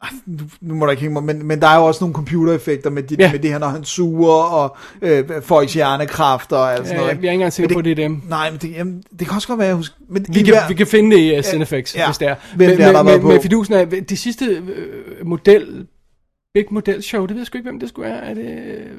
Ej, 0.02 0.08
nu, 0.26 0.44
nu 0.60 0.74
må 0.74 0.84
der 0.86 0.90
ikke 0.90 1.00
hænge 1.00 1.12
mig, 1.12 1.22
men, 1.22 1.46
men 1.46 1.60
der 1.60 1.66
er 1.66 1.76
jo 1.78 1.84
også 1.84 2.04
nogle 2.04 2.14
computereffekter 2.14 2.90
med, 2.90 3.02
de, 3.02 3.16
Ja. 3.18 3.32
med 3.32 3.38
det 3.40 3.50
her, 3.50 3.58
når 3.58 3.66
han 3.68 3.84
suger, 3.84 4.32
og 4.42 4.76
øh, 5.02 5.42
folks 5.42 5.74
hjernekraft 5.74 6.52
og 6.52 6.72
alt 6.72 6.78
sådan 6.86 6.90
Ja, 6.92 6.96
noget. 6.96 7.08
jeg 7.08 7.16
er 7.16 7.20
ikke 7.22 7.32
engang 7.32 7.52
sikker 7.52 7.74
på, 7.74 7.82
det 7.82 7.90
er 7.90 7.94
dem. 7.94 8.22
Nej, 8.28 8.50
men 8.50 8.58
det, 8.62 8.70
jamen, 8.72 9.02
det 9.18 9.26
kan 9.26 9.34
også 9.34 9.48
godt 9.48 9.58
være, 9.58 9.68
jeg 9.68 9.76
husker... 9.76 9.94
Men 10.08 10.26
Vi 10.28 10.42
kan, 10.42 10.54
hver- 10.54 10.68
vi 10.68 10.74
kan 10.74 10.86
finde 10.86 11.16
det 11.16 11.22
i 11.22 11.38
uh, 11.38 11.44
Cinefix, 11.44 11.94
ja. 11.96 12.06
hvis 12.06 12.18
det 12.18 12.28
er. 12.28 12.34
Hvem 12.56 12.70
men, 12.70 12.80
er, 12.80 12.92
der 12.92 13.02
men, 13.02 13.20
på. 13.20 13.32
fidusen 13.42 13.74
er, 13.74 13.84
det 13.84 14.18
sidste 14.18 14.44
øh, 14.44 15.26
model, 15.26 15.86
big 16.54 16.64
model 16.70 17.02
show, 17.02 17.22
det 17.22 17.30
ved 17.30 17.36
jeg 17.40 17.46
sgu 17.46 17.58
ikke, 17.58 17.70
hvem 17.70 17.80
det 17.80 17.88
skulle 17.88 18.10
være. 18.10 18.20
Er 18.24 18.34
det... 18.34 18.44
øh, 18.66 18.96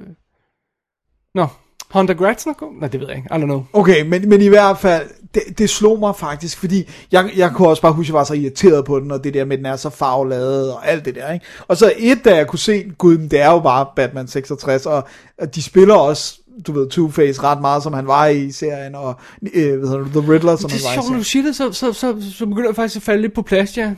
Nå, 1.35 1.47
Honda 1.91 2.13
Gratzner 2.13 2.53
kom? 2.53 2.73
Nej, 2.73 2.87
det 2.89 2.99
ved 2.99 3.07
jeg 3.07 3.17
ikke. 3.17 3.29
I 3.31 3.33
don't 3.35 3.43
know. 3.45 3.63
Okay, 3.73 4.01
men, 4.05 4.29
men 4.29 4.41
i 4.41 4.47
hvert 4.47 4.77
fald, 4.77 5.09
det, 5.33 5.43
det 5.57 5.69
slog 5.69 5.99
mig 5.99 6.15
faktisk, 6.15 6.57
fordi 6.57 6.89
jeg, 7.11 7.29
jeg 7.35 7.51
kunne 7.51 7.67
også 7.67 7.81
bare 7.81 7.93
huske, 7.93 8.05
at 8.05 8.07
jeg 8.07 8.13
var 8.17 8.23
så 8.23 8.33
irriteret 8.33 8.85
på 8.85 8.99
den, 8.99 9.11
og 9.11 9.23
det 9.23 9.33
der 9.33 9.45
med, 9.45 9.53
at 9.53 9.57
den 9.57 9.65
er 9.65 9.75
så 9.75 9.89
farveladet, 9.89 10.73
og 10.73 10.87
alt 10.89 11.05
det 11.05 11.15
der, 11.15 11.31
ikke? 11.33 11.45
Og 11.67 11.77
så 11.77 11.93
et, 11.97 12.25
da 12.25 12.35
jeg 12.35 12.47
kunne 12.47 12.59
se, 12.59 12.91
gud, 12.97 13.17
det 13.17 13.41
er 13.41 13.51
jo 13.51 13.59
bare 13.59 13.85
Batman 13.95 14.27
66, 14.27 14.85
og, 14.85 15.07
og 15.41 15.55
de 15.55 15.63
spiller 15.63 15.95
også, 15.95 16.39
du 16.67 16.71
ved, 16.71 16.87
Two-Face 16.93 17.43
ret 17.43 17.61
meget, 17.61 17.83
som 17.83 17.93
han 17.93 18.07
var 18.07 18.25
i 18.25 18.51
serien, 18.51 18.95
og 18.95 19.15
øh, 19.53 19.79
hvad 19.79 19.89
hedder 19.89 20.03
det, 20.03 20.11
The 20.23 20.31
Riddler, 20.33 20.55
som 20.55 20.69
Det 20.69 20.79
han 20.81 20.85
er 20.85 20.89
var 20.89 20.93
sjovt, 20.93 21.09
når 21.09 21.15
i 21.15 21.19
du 21.19 21.23
serien. 21.23 21.45
siger 21.53 21.67
det, 21.67 21.75
så, 21.75 21.93
så, 21.93 21.93
så, 21.93 22.31
så 22.37 22.45
begynder 22.45 22.69
jeg 22.69 22.75
faktisk 22.75 22.95
at 22.95 23.01
falde 23.03 23.21
lidt 23.21 23.33
på 23.33 23.41
plads, 23.41 23.77
ja. 23.77 23.91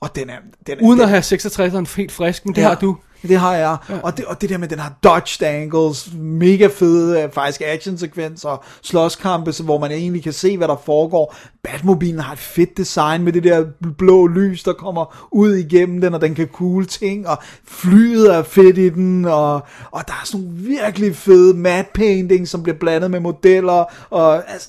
Og 0.00 0.16
den 0.16 0.30
er, 0.30 0.34
den 0.66 0.78
er, 0.78 0.82
Uden 0.82 0.98
den, 1.00 1.08
at 1.08 1.08
have 1.08 1.22
66'eren 1.22 1.96
helt 1.96 2.12
frisk, 2.12 2.46
men 2.46 2.54
det 2.54 2.62
Ja. 2.62 2.68
har 2.68 2.74
du. 2.74 2.96
Det 3.22 3.36
har 3.36 3.54
jeg. 3.54 3.76
Ja. 3.88 3.98
Og, 4.02 4.16
det, 4.16 4.24
og 4.24 4.40
det 4.40 4.50
der 4.50 4.58
med, 4.58 4.68
den 4.68 4.78
har 4.78 4.92
dodged 5.04 5.42
angles, 5.42 6.10
mega 6.14 6.68
fede, 6.74 7.22
øh, 7.22 7.32
faktisk 7.32 7.62
actionsekvenser, 7.64 8.64
slåskampe, 8.82 9.52
hvor 9.64 9.78
man 9.78 9.90
egentlig 9.90 10.22
kan 10.22 10.32
se, 10.32 10.56
hvad 10.56 10.68
der 10.68 10.76
foregår. 10.84 11.36
Batmobilen 11.62 12.20
har 12.20 12.32
et 12.32 12.38
fedt 12.38 12.76
design 12.76 13.22
med 13.22 13.32
det 13.32 13.44
der 13.44 13.64
blå 13.98 14.26
lys, 14.26 14.62
der 14.62 14.72
kommer 14.72 15.28
ud 15.32 15.54
igennem 15.54 16.00
den, 16.00 16.14
og 16.14 16.20
den 16.20 16.34
kan 16.34 16.48
cool 16.52 16.86
ting, 16.86 17.28
og 17.28 17.38
flyet 17.64 18.34
er 18.34 18.42
fedt 18.42 18.78
i 18.78 18.88
den, 18.88 19.24
og, 19.24 19.54
og 19.90 20.02
der 20.06 20.12
er 20.12 20.24
sådan 20.24 20.46
nogle 20.46 20.58
virkelig 20.58 21.16
fede 21.16 21.54
matte 21.56 21.90
painting, 21.94 22.48
som 22.48 22.62
bliver 22.62 22.78
blandet 22.78 23.10
med 23.10 23.20
modeller, 23.20 23.84
og 24.10 24.52
altså, 24.52 24.68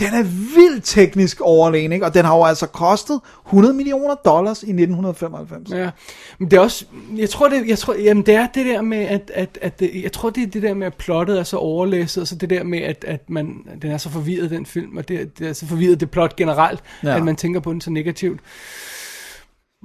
den 0.00 0.14
er 0.14 0.22
vildt 0.54 0.84
teknisk 0.84 1.40
overlegen, 1.40 1.92
ikke? 1.92 2.06
og 2.06 2.14
den 2.14 2.24
har 2.24 2.36
jo 2.36 2.44
altså 2.44 2.66
kostet 2.66 3.20
100 3.46 3.74
millioner 3.74 4.14
dollars 4.14 4.62
i 4.62 4.66
1995. 4.70 5.70
Ja, 5.70 5.90
men 6.38 6.50
det 6.50 6.56
er 6.56 6.60
også, 6.60 6.84
jeg 7.16 7.30
tror 7.30 7.48
det, 7.48 7.68
jeg 7.68 7.78
tror, 7.78 7.94
jamen 7.94 8.26
det 8.26 8.34
er 8.34 8.46
det 8.54 8.66
der 8.66 8.82
med, 8.82 8.98
at, 8.98 9.30
at, 9.34 9.58
at 9.62 9.80
det, 9.80 9.90
jeg 10.02 10.12
tror 10.12 10.30
det 10.30 10.42
er 10.42 10.46
det 10.46 10.62
der 10.62 10.74
med, 10.74 10.86
at 10.86 10.94
plottet 10.94 11.38
er 11.38 11.42
så 11.44 11.56
overlæsset, 11.56 12.20
og 12.20 12.26
så 12.26 12.34
det 12.34 12.50
der 12.50 12.64
med, 12.64 12.78
at, 12.78 13.04
at 13.08 13.30
man, 13.30 13.56
den 13.82 13.90
er 13.90 13.98
så 13.98 14.10
forvirret, 14.10 14.50
den 14.50 14.66
film, 14.66 14.96
og 14.96 15.08
det, 15.08 15.38
det 15.38 15.48
er 15.48 15.52
så 15.52 15.66
forvirret, 15.66 16.00
det 16.00 16.10
plot 16.10 16.36
generelt, 16.36 16.80
Ja. 17.04 17.16
at 17.16 17.24
man 17.24 17.36
tænker 17.36 17.60
på 17.60 17.72
den 17.72 17.80
så 17.80 17.90
negativt. 17.90 18.40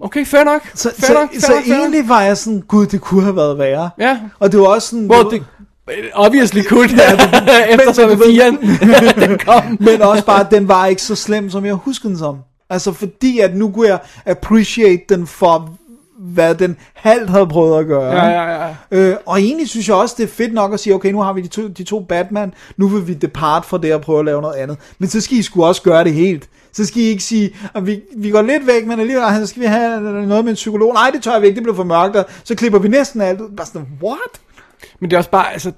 Okay, 0.01 0.25
fair 0.25 0.43
nok. 0.43 0.61
Så, 0.73 0.89
fair 0.97 1.07
så, 1.07 1.13
nok, 1.13 1.29
så, 1.33 1.47
fair 1.47 1.55
nok, 1.55 1.65
fair 1.65 1.75
egentlig 1.75 2.09
var 2.09 2.21
jeg 2.21 2.37
sådan, 2.37 2.61
gud, 2.61 2.85
det 2.85 3.01
kunne 3.01 3.23
have 3.23 3.35
været 3.35 3.57
værre. 3.57 3.89
Ja. 3.99 4.19
Og 4.39 4.51
det 4.51 4.59
var 4.59 4.65
også 4.65 4.87
sådan... 4.89 5.05
Hvor 5.05 5.23
det 5.23 5.43
obviously 6.13 6.61
kunne, 6.69 6.89
eftersom 7.73 8.09
Men- 8.09 8.19
men- 8.19 8.27
firen, 8.27 8.57
den 9.29 9.37
kom. 9.37 9.77
Men 9.79 10.01
også 10.01 10.25
bare, 10.25 10.39
at 10.45 10.51
den 10.51 10.67
var 10.67 10.85
ikke 10.85 11.01
så 11.01 11.15
slem, 11.15 11.49
som 11.49 11.65
jeg 11.65 11.73
husker 11.73 12.09
den 12.09 12.17
som. 12.17 12.37
Altså 12.69 12.91
fordi, 12.91 13.39
at 13.39 13.55
nu 13.55 13.71
kunne 13.71 13.87
jeg 13.87 13.99
appreciate 14.25 15.03
den 15.09 15.27
for, 15.27 15.69
hvad 16.19 16.55
den 16.55 16.77
halvt 16.93 17.29
havde 17.29 17.47
prøvet 17.47 17.79
at 17.79 17.87
gøre. 17.87 18.11
Ja, 18.25 18.25
ja, 18.29 18.63
ja. 18.65 18.75
Øh, 18.91 19.15
og 19.25 19.39
egentlig 19.41 19.69
synes 19.69 19.87
jeg 19.87 19.95
også, 19.95 20.15
det 20.17 20.23
er 20.23 20.27
fedt 20.27 20.53
nok 20.53 20.73
at 20.73 20.79
sige, 20.79 20.93
okay, 20.93 21.11
nu 21.11 21.21
har 21.21 21.33
vi 21.33 21.41
de 21.41 21.47
to, 21.47 21.67
de 21.67 21.83
to 21.83 21.99
Batman, 21.99 22.53
nu 22.77 22.87
vil 22.87 23.07
vi 23.07 23.13
depart 23.13 23.65
fra 23.65 23.77
det 23.77 23.93
og 23.93 24.01
prøve 24.01 24.19
at 24.19 24.25
lave 24.25 24.41
noget 24.41 24.55
andet. 24.55 24.77
Men 24.99 25.09
så 25.09 25.21
skal 25.21 25.37
I 25.37 25.41
sgu 25.41 25.63
også 25.65 25.81
gøre 25.81 26.03
det 26.03 26.13
helt. 26.13 26.49
Så 26.73 26.85
skal 26.85 27.01
I 27.01 27.05
ikke 27.05 27.23
sige, 27.23 27.55
at 27.75 27.87
vi, 27.87 28.01
vi 28.17 28.29
går 28.29 28.41
lidt 28.41 28.67
væk, 28.67 28.85
men 28.87 28.99
alligevel 28.99 29.23
så 29.39 29.47
skal 29.47 29.61
vi 29.61 29.67
have 29.67 30.01
noget 30.01 30.43
med 30.45 30.51
en 30.51 30.55
psykolog. 30.55 30.93
Nej, 30.93 31.09
det 31.13 31.23
tør 31.23 31.39
vi 31.39 31.47
ikke, 31.47 31.55
det 31.55 31.63
bliver 31.63 31.75
for 31.75 31.83
mørkt, 31.83 32.15
og 32.15 32.25
så 32.43 32.55
klipper 32.55 32.79
vi 32.79 32.87
næsten 32.87 33.21
alt 33.21 33.41
ud. 33.41 33.49
Bare 33.57 33.67
sådan, 33.67 33.87
what? 34.03 34.41
Men 34.99 35.09
det 35.09 35.15
er 35.15 35.17
også 35.17 35.29
bare, 35.29 35.53
altså, 35.53 35.71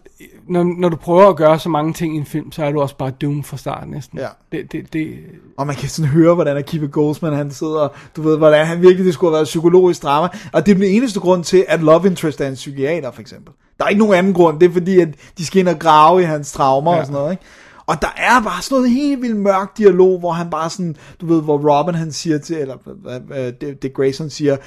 når, 0.47 0.63
når 0.63 0.89
du 0.89 0.95
prøver 0.95 1.27
at 1.27 1.35
gøre 1.35 1.59
så 1.59 1.69
mange 1.69 1.93
ting 1.93 2.15
i 2.15 2.17
en 2.17 2.25
film, 2.25 2.51
så 2.51 2.65
er 2.65 2.71
du 2.71 2.81
også 2.81 2.97
bare 2.97 3.09
doom 3.09 3.43
fra 3.43 3.57
starten 3.57 3.91
næsten. 3.91 4.19
Ja. 4.19 4.27
Det, 4.51 4.71
det, 4.71 4.93
det, 4.93 5.17
Og 5.57 5.67
man 5.67 5.75
kan 5.75 5.89
sådan 5.89 6.11
høre, 6.11 6.35
hvordan 6.35 6.57
Akiva 6.57 6.85
Goldsman 6.85 7.33
han 7.33 7.51
sidder, 7.51 7.87
du 8.15 8.21
ved, 8.21 8.37
hvordan 8.37 8.65
han 8.65 8.81
virkelig, 8.81 9.05
det 9.05 9.13
skulle 9.13 9.31
have 9.31 9.37
været 9.37 9.45
psykologisk 9.45 10.03
drama. 10.03 10.27
Og 10.53 10.65
det 10.65 10.71
er 10.71 10.75
den 10.75 10.83
eneste 10.83 11.19
grund 11.19 11.43
til, 11.43 11.65
at 11.67 11.83
Love 11.83 12.07
Interest 12.07 12.41
er 12.41 12.47
en 12.47 12.53
psykiater, 12.53 13.11
for 13.11 13.21
eksempel. 13.21 13.53
Der 13.79 13.85
er 13.85 13.89
ikke 13.89 13.99
nogen 13.99 14.15
anden 14.15 14.33
grund, 14.33 14.59
det 14.59 14.69
er 14.69 14.73
fordi, 14.73 14.99
at 14.99 15.07
de 15.37 15.45
skal 15.45 15.59
ind 15.59 15.67
og 15.67 15.79
grave 15.79 16.21
i 16.21 16.25
hans 16.25 16.51
traumer 16.51 16.93
ja. 16.93 16.99
Og 16.99 17.05
sådan 17.05 17.19
noget, 17.19 17.31
ikke? 17.31 17.43
Og 17.87 18.01
der 18.01 18.13
er 18.17 18.41
bare 18.43 18.61
sådan 18.61 18.75
noget 18.75 18.91
helt 18.91 19.21
vildt 19.21 19.37
mørk 19.37 19.77
dialog, 19.77 20.19
hvor 20.19 20.31
han 20.31 20.49
bare 20.49 20.69
sådan, 20.69 20.95
du 21.21 21.25
ved, 21.25 21.41
hvor 21.41 21.79
Robin 21.79 21.95
han 21.95 22.11
siger 22.11 22.37
til, 22.37 22.57
eller 22.57 22.75
uh, 22.85 23.71
Dick 23.81 23.93
Grayson 23.93 24.29
siger, 24.29 24.57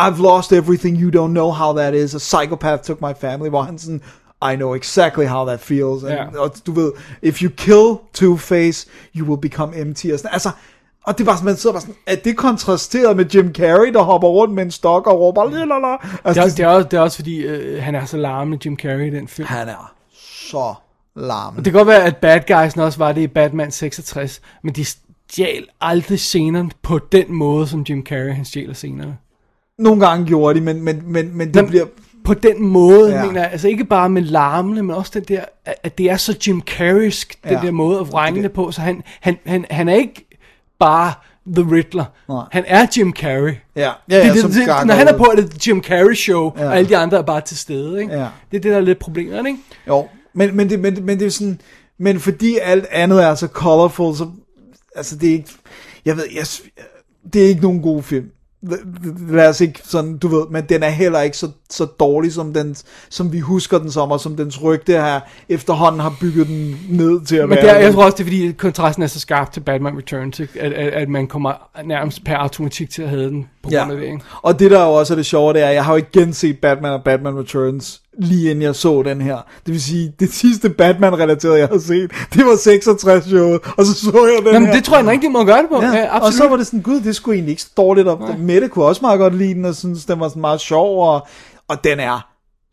I've 0.00 0.18
lost 0.22 0.52
everything, 0.52 0.96
you 1.02 1.10
don't 1.10 1.32
know 1.32 1.50
how 1.50 1.76
that 1.76 1.94
is, 1.94 2.14
a 2.14 2.18
psychopath 2.18 2.82
took 2.82 3.00
my 3.00 3.12
family, 3.20 3.48
hvor 3.48 3.62
han 3.62 3.78
sådan, 3.78 4.00
I 4.52 4.56
know 4.56 4.74
exactly 4.74 5.24
how 5.26 5.46
that 5.46 5.60
feels. 5.60 6.04
And, 6.04 6.12
Ja. 6.12 6.38
Og 6.40 6.50
du 6.66 6.72
ved, 6.72 6.92
if 7.22 7.42
you 7.42 7.50
kill 7.56 7.96
Two-Face, 8.18 8.88
you 9.16 9.26
will 9.28 9.40
become 9.40 9.76
empty. 9.80 10.06
Og 10.12 10.18
sådan, 10.18 10.30
altså, 10.32 10.50
og 11.04 11.18
det 11.18 11.24
er 11.24 11.26
bare 11.26 11.36
sådan, 11.36 11.44
man 11.46 11.56
sidder 11.56 11.74
bare 11.74 11.80
sådan, 11.80 11.94
at 12.06 12.24
det 12.24 12.36
kontrasteret 12.36 13.16
med 13.16 13.24
Jim 13.24 13.54
Carrey, 13.54 13.92
der 13.92 14.02
hopper 14.02 14.28
rundt 14.28 14.54
med 14.54 14.62
en 14.62 14.70
stok 14.70 15.06
og 15.06 15.20
råber, 15.20 15.44
lalala. 15.44 15.96
Altså, 16.24 16.28
det, 16.34 16.36
er, 16.38 16.42
også- 16.42 16.56
det, 16.56 16.62
er 16.64 16.68
også, 16.68 16.88
det 16.88 16.96
er 16.96 17.00
også 17.00 17.16
fordi, 17.16 17.36
øh, 17.36 17.82
han 17.82 17.94
er 17.94 18.04
så 18.04 18.16
larmende, 18.16 18.58
Jim 18.64 18.76
Carrey, 18.78 19.06
i 19.12 19.16
den 19.16 19.28
film. 19.28 19.46
han 19.48 19.68
er 19.68 19.94
så 20.50 20.74
larmende. 21.16 21.64
Det 21.64 21.72
kan 21.72 21.78
godt 21.78 21.88
være, 21.88 22.04
at 22.04 22.16
Bad 22.16 22.40
Guys'en 22.50 22.80
også 22.80 22.98
var 22.98 23.12
det 23.12 23.20
i 23.20 23.26
Batman 23.26 23.70
66, 23.70 24.40
men 24.62 24.74
de 24.74 24.84
stjal 24.84 25.66
aldrig 25.80 26.20
scenerne 26.20 26.70
på 26.82 26.98
den 27.12 27.32
måde, 27.34 27.66
som 27.66 27.84
Jim 27.88 28.06
Carrey 28.06 28.34
han 28.34 28.44
stjæler 28.44 28.74
scenerne. 28.74 29.16
Nogle 29.78 30.06
gange 30.06 30.26
gjorde 30.26 30.58
de, 30.60 30.64
men, 30.64 30.82
men, 30.82 31.02
men, 31.06 31.36
men 31.36 31.48
det 31.48 31.56
Jamen, 31.56 31.70
bliver... 31.70 31.86
På 32.24 32.34
den 32.34 32.62
måde, 32.62 33.12
Ja. 33.12 33.26
mener 33.26 33.40
jeg, 33.40 33.52
altså 33.52 33.68
ikke 33.68 33.84
bare 33.84 34.08
med 34.08 34.22
larmene, 34.22 34.82
men 34.82 34.96
også 34.96 35.10
den 35.14 35.22
der, 35.22 35.44
at 35.82 35.98
det 35.98 36.10
er 36.10 36.16
så 36.16 36.38
Jim 36.46 36.62
Carreysk, 36.62 37.42
den 37.44 37.52
Ja. 37.52 37.60
der 37.62 37.70
måde 37.70 38.00
at 38.00 38.08
vrænge 38.12 38.42
det 38.42 38.52
på, 38.52 38.72
så 38.72 38.80
han, 38.80 39.02
han, 39.20 39.36
han, 39.46 39.64
han 39.70 39.88
er 39.88 39.94
ikke 39.94 40.26
bare 40.78 41.12
The 41.46 41.72
Riddler. 41.74 42.04
Nej. 42.28 42.44
Han 42.52 42.64
er 42.66 42.86
Jim 42.96 43.12
Carrey. 43.12 43.52
Ja, 43.76 43.80
ja, 43.80 43.92
ja, 44.26 44.32
det, 44.32 44.40
som 44.40 44.50
det, 44.50 44.58
det, 44.58 44.66
gargoyle. 44.66 44.86
når 44.86 44.94
han 44.94 45.08
er 45.08 45.18
på, 45.18 45.24
er 45.24 45.36
det 45.36 45.66
Jim 45.66 45.82
Carrey 45.82 46.14
show, 46.14 46.52
ja. 46.58 46.66
og 46.66 46.76
alle 46.76 46.88
de 46.88 46.96
andre 46.96 47.18
er 47.18 47.22
bare 47.22 47.40
til 47.40 47.56
stede. 47.58 48.00
Ikke? 48.00 48.12
Ja. 48.14 48.26
Det 48.50 48.56
er 48.56 48.60
det, 48.60 48.64
der 48.64 48.76
er 48.76 48.80
lidt 48.80 48.98
problemet, 48.98 49.46
ikke? 49.46 49.58
Jo, 49.88 50.06
men, 50.34 50.56
men, 50.56 50.70
det, 50.70 50.80
men, 50.80 50.98
men 51.06 51.18
det 51.18 51.26
er 51.26 51.30
sådan, 51.30 51.60
men 51.98 52.20
fordi 52.20 52.58
alt 52.62 52.86
andet 52.90 53.24
er 53.24 53.34
så 53.34 53.46
colorful, 53.46 54.14
så, 54.16 54.30
altså 54.96 55.16
det 55.16 55.28
er 55.28 55.32
ikke, 55.32 55.50
jeg 56.04 56.16
ved, 56.16 56.24
jeg, 56.34 56.46
det 57.32 57.44
er 57.44 57.48
ikke 57.48 57.62
nogen 57.62 57.82
god 57.82 58.02
film. 58.02 58.26
Lad 59.28 59.48
os 59.48 59.60
ikke 59.60 59.80
sådan, 59.84 60.18
du 60.18 60.28
ved, 60.28 60.46
men 60.50 60.64
den 60.68 60.82
er 60.82 60.88
heller 60.88 61.20
ikke 61.20 61.36
så, 61.36 61.48
så 61.70 61.84
dårlig, 61.84 62.32
som, 62.32 62.52
den, 62.52 62.76
som 63.10 63.32
vi 63.32 63.40
husker 63.40 63.78
den 63.78 63.90
som, 63.90 64.10
og 64.10 64.20
som 64.20 64.36
dens 64.36 64.62
rygte 64.62 64.92
her 64.92 65.20
efterhånden 65.48 66.00
har 66.00 66.16
bygget 66.20 66.46
den 66.46 66.76
ned 66.88 67.24
til 67.24 67.36
at 67.36 67.48
Men 67.48 67.58
være. 67.58 67.66
er, 67.66 67.78
jeg 67.78 67.92
tror 67.92 68.04
også, 68.04 68.16
det 68.16 68.20
er 68.20 68.24
fordi, 68.24 68.52
kontrasten 68.52 69.02
er 69.02 69.06
så 69.06 69.20
skarp 69.20 69.52
til 69.52 69.60
Batman 69.60 69.98
Returns? 69.98 70.40
At, 70.40 70.48
at, 70.60 70.72
at 70.72 71.08
man 71.08 71.26
kommer 71.26 71.52
nærmest 71.84 72.24
per 72.24 72.36
automatik 72.36 72.90
til 72.90 73.02
at 73.02 73.08
have 73.08 73.28
den 73.28 73.48
på 73.62 73.70
grund 73.70 73.92
af 73.92 73.98
det. 73.98 74.04
Ikke? 74.04 74.20
Og 74.42 74.58
det 74.58 74.70
der 74.70 74.84
jo 74.84 74.92
også 74.92 75.14
er 75.14 75.16
det 75.16 75.26
sjove, 75.26 75.52
det 75.52 75.62
er, 75.62 75.68
at 75.68 75.74
jeg 75.74 75.84
har 75.84 75.92
jo 75.92 75.96
ikke 75.96 76.12
genset 76.12 76.58
Batman 76.58 76.92
og 76.92 77.04
Batman 77.04 77.38
Returns, 77.38 78.02
lige 78.18 78.50
inden 78.50 78.62
jeg 78.62 78.74
så 78.74 79.02
den 79.02 79.20
her. 79.20 79.36
Det 79.66 79.72
vil 79.72 79.82
sige, 79.82 80.12
det 80.20 80.32
sidste 80.32 80.70
Batman-relaterede, 80.70 81.58
jeg 81.58 81.68
har 81.68 81.78
set, 81.78 82.10
det 82.34 82.46
var 82.46 82.56
66 82.56 83.24
showet, 83.24 83.60
og 83.76 83.86
så 83.86 83.94
så 83.94 84.26
jeg 84.36 84.44
den 84.44 84.52
Jamen, 84.52 84.66
her. 84.68 84.74
det 84.74 84.84
tror 84.84 84.94
jeg 84.94 84.98
er 84.98 85.02
den 85.02 85.10
rigtige 85.10 85.30
måde 85.30 85.40
at 85.40 85.46
gøre 85.46 85.62
det 85.62 85.68
på. 85.70 85.82
Ja, 85.82 85.88
Ja, 85.88 85.96
ja, 85.98 86.08
og 86.08 86.16
absolut. 86.16 86.34
så 86.34 86.48
var 86.48 86.56
det 86.56 86.66
sådan, 86.66 86.80
gud, 86.82 87.00
det 87.00 87.16
skulle 87.16 87.34
egentlig 87.34 87.50
ikke 87.50 87.62
så 87.62 87.70
dårligt. 87.76 88.08
Og 88.08 88.38
Mette 88.38 88.68
kunne 88.68 88.84
også 88.84 89.00
meget 89.02 89.18
godt 89.18 89.34
lide 89.34 89.54
den, 89.54 89.64
og 89.64 89.74
synes, 89.74 90.04
den 90.04 90.20
var 90.20 90.28
sådan 90.28 90.40
meget 90.40 90.60
sjov, 90.60 91.08
og, 91.14 91.26
og 91.68 91.84
den 91.84 92.00
er 92.00 92.26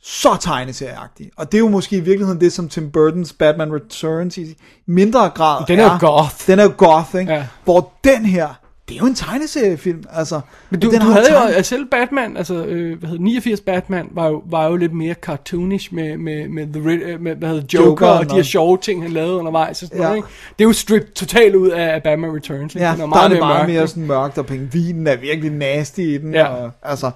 så 0.03 0.37
tegneserieagtig. 0.41 1.29
Og 1.37 1.51
det 1.51 1.57
er 1.57 1.59
jo 1.59 1.67
måske 1.69 1.97
i 1.97 1.99
virkeligheden 1.99 2.41
det, 2.41 2.53
som 2.53 2.69
Tim 2.69 2.91
Burton's 2.97 3.35
Batman 3.39 3.73
Returns 3.73 4.37
i 4.37 4.55
mindre 4.87 5.29
grad 5.35 5.65
Den 5.67 5.79
er 5.79 5.83
jo 5.83 5.97
goth. 5.99 6.47
Den 6.47 6.59
er 6.59 6.67
goth, 6.67 7.15
ikke? 7.19 7.33
Ja. 7.33 7.45
Hvor 7.63 7.93
den 8.03 8.25
her, 8.25 8.47
det 8.89 8.95
er 8.95 8.99
jo 8.99 9.05
en 9.05 9.15
tegneseriefilm, 9.15 10.03
altså. 10.11 10.41
Men 10.69 10.79
du, 10.79 10.91
den 10.91 11.01
du 11.01 11.05
havde 11.05 11.31
jo, 11.31 11.37
altså 11.37 11.69
selv 11.69 11.85
Batman, 11.85 12.37
altså, 12.37 12.65
øh, 12.65 12.99
hvad 12.99 13.09
hedder 13.09 13.23
89 13.23 13.61
Batman, 13.61 14.07
var 14.11 14.27
jo, 14.27 14.43
var 14.49 14.67
jo 14.67 14.75
lidt 14.75 14.93
mere 14.93 15.13
cartoonish 15.13 15.93
med, 15.93 16.17
med, 16.17 16.47
med, 16.49 16.67
the, 16.73 16.91
øh, 16.91 17.21
med 17.21 17.35
hvad 17.35 17.49
hedder 17.49 17.63
Joker, 17.73 17.85
Joker 17.87 18.07
og 18.07 18.29
de 18.29 18.35
her 18.35 18.43
sjove 18.43 18.77
ting, 18.81 19.01
han 19.03 19.11
lavede 19.11 19.33
undervejs 19.33 19.81
og 19.81 19.87
sådan 19.87 19.97
Ja. 20.01 20.03
noget, 20.03 20.15
ikke? 20.17 20.27
Det 20.59 20.63
er 20.65 20.67
jo 20.67 20.73
stripped 20.73 21.11
totalt 21.13 21.55
ud 21.55 21.69
af, 21.69 22.03
Batman 22.03 22.35
Returns, 22.35 22.75
ikke? 22.75 22.85
Ja, 22.85 22.91
Den 22.91 23.11
der 23.11 23.17
er 23.17 23.27
det 23.27 23.39
meget 23.39 23.67
mere 23.67 23.81
ikke? 23.81 23.87
sådan 23.87 24.05
mørkt, 24.07 24.37
og 24.37 24.45
pingvinen 24.45 25.07
er 25.07 25.15
virkelig 25.15 25.51
nasty 25.51 25.99
i 25.99 26.17
den. 26.17 26.33
Ja. 26.33 26.45
Og, 26.47 26.71
altså, 26.83 27.11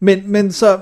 men, 0.00 0.22
men 0.26 0.52
så, 0.52 0.78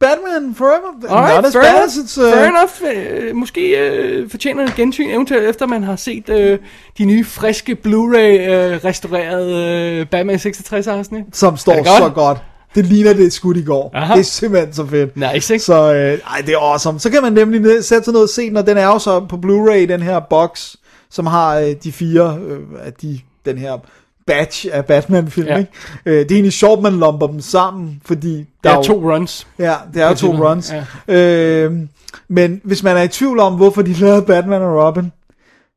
Batman 0.00 0.54
Forever, 0.54 0.92
Alright, 1.08 1.34
not 1.34 1.44
as 1.44 1.52
fair 1.52 1.62
bad 1.62 1.84
as 1.84 1.96
it's... 1.96 2.18
Uh, 2.18 2.32
fair 2.32 2.48
enough. 2.48 2.70
Øh, 2.94 3.36
måske 3.36 3.78
øh, 3.78 4.30
fortjener 4.30 4.64
et 4.64 4.74
gensyn, 4.74 5.10
eventuelt 5.10 5.48
efter 5.48 5.66
man 5.66 5.82
har 5.82 5.96
set 5.96 6.28
øh, 6.28 6.58
de 6.98 7.04
nye, 7.04 7.24
friske 7.24 7.76
Blu-ray 7.86 8.18
øh, 8.18 10.00
øh, 10.00 10.06
Batman 10.06 10.38
66 10.38 10.86
afsnit. 10.86 11.24
som 11.32 11.56
står 11.56 11.74
godt? 11.76 11.86
så 11.86 12.10
godt. 12.14 12.38
Det 12.74 12.86
ligner 12.86 13.12
det 13.12 13.32
skudt 13.32 13.56
i 13.56 13.62
går. 13.64 13.90
Aha. 13.94 14.12
Det 14.12 14.20
er 14.20 14.24
simpelthen 14.24 14.72
så 14.72 14.86
fedt. 14.86 15.16
Nice, 15.16 15.54
ikke? 15.54 15.64
Så 15.64 15.94
øh, 15.94 16.18
ej, 16.30 16.42
det 16.46 16.54
er 16.54 16.58
awesome. 16.58 17.00
Så 17.00 17.10
kan 17.10 17.22
man 17.22 17.32
nemlig 17.32 17.60
ned, 17.60 17.82
sætte 17.82 18.04
sig 18.04 18.12
ned 18.12 18.22
og 18.22 18.28
se 18.28 18.48
den, 18.48 18.56
og 18.56 18.66
den 18.66 18.76
er 18.76 18.86
jo 18.86 18.98
så 18.98 19.20
på 19.20 19.36
Blu-ray, 19.36 19.86
den 19.88 20.02
her 20.02 20.20
box, 20.30 20.74
som 21.10 21.26
har 21.26 21.58
øh, 21.58 21.74
de 21.84 21.92
fire 21.92 22.38
øh, 22.48 22.58
af 22.86 22.92
de, 22.92 23.20
den 23.44 23.58
her 23.58 23.78
batch 24.26 24.66
af 24.72 24.84
Batman-film. 24.86 25.46
Ja. 25.48 25.56
Ikke? 25.58 25.70
Øh, 26.06 26.12
det 26.14 26.30
er 26.30 26.34
egentlig 26.34 26.52
sjovt, 26.52 26.82
man 26.82 26.92
lumper 26.92 27.26
dem 27.26 27.40
sammen, 27.40 28.00
fordi 28.04 28.44
der 28.64 28.70
er 28.70 28.78
er 28.78 28.82
to 28.82 28.92
runs. 28.94 29.46
Ja, 29.58 29.74
det 29.94 30.02
er 30.02 30.14
to 30.14 30.26
runs. 30.32 30.72
Ja. 31.08 31.14
Øh, 31.14 31.72
men 32.28 32.60
hvis 32.64 32.82
man 32.82 32.96
er 32.96 33.02
i 33.02 33.08
tvivl 33.08 33.38
om, 33.38 33.54
hvorfor 33.54 33.82
de 33.82 33.92
lavede 34.04 34.22
Batman 34.22 34.62
og 34.62 34.86
Robin, 34.86 35.12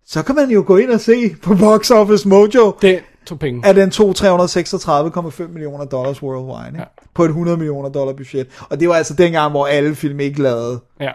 så 0.07 0.23
kan 0.23 0.35
man 0.35 0.49
jo 0.49 0.63
gå 0.67 0.77
ind 0.77 0.89
og 0.91 0.99
se 0.99 1.35
på 1.43 1.55
Box 1.55 1.91
Office 1.91 2.27
Mojo, 2.27 2.75
Den 2.81 2.99
tog 3.25 3.39
penge. 3.39 3.61
er 3.67 3.73
den 3.73 3.91
tog 3.91 4.15
336,5 4.17 5.47
millioner 5.47 5.85
dollars 5.85 6.23
worldwide, 6.23 6.67
ikke? 6.67 6.79
Ja. 6.79 6.83
på 7.13 7.23
et 7.23 7.27
100 7.27 7.57
millioner 7.57 7.89
dollar 7.89 8.13
budget. 8.13 8.47
Og 8.69 8.79
det 8.79 8.89
var 8.89 8.95
altså 8.95 9.13
dengang, 9.13 9.51
hvor 9.51 9.65
alle 9.65 9.95
film 9.95 10.19
ikke 10.19 10.41
lavede. 10.41 10.79
Ja, 10.99 11.11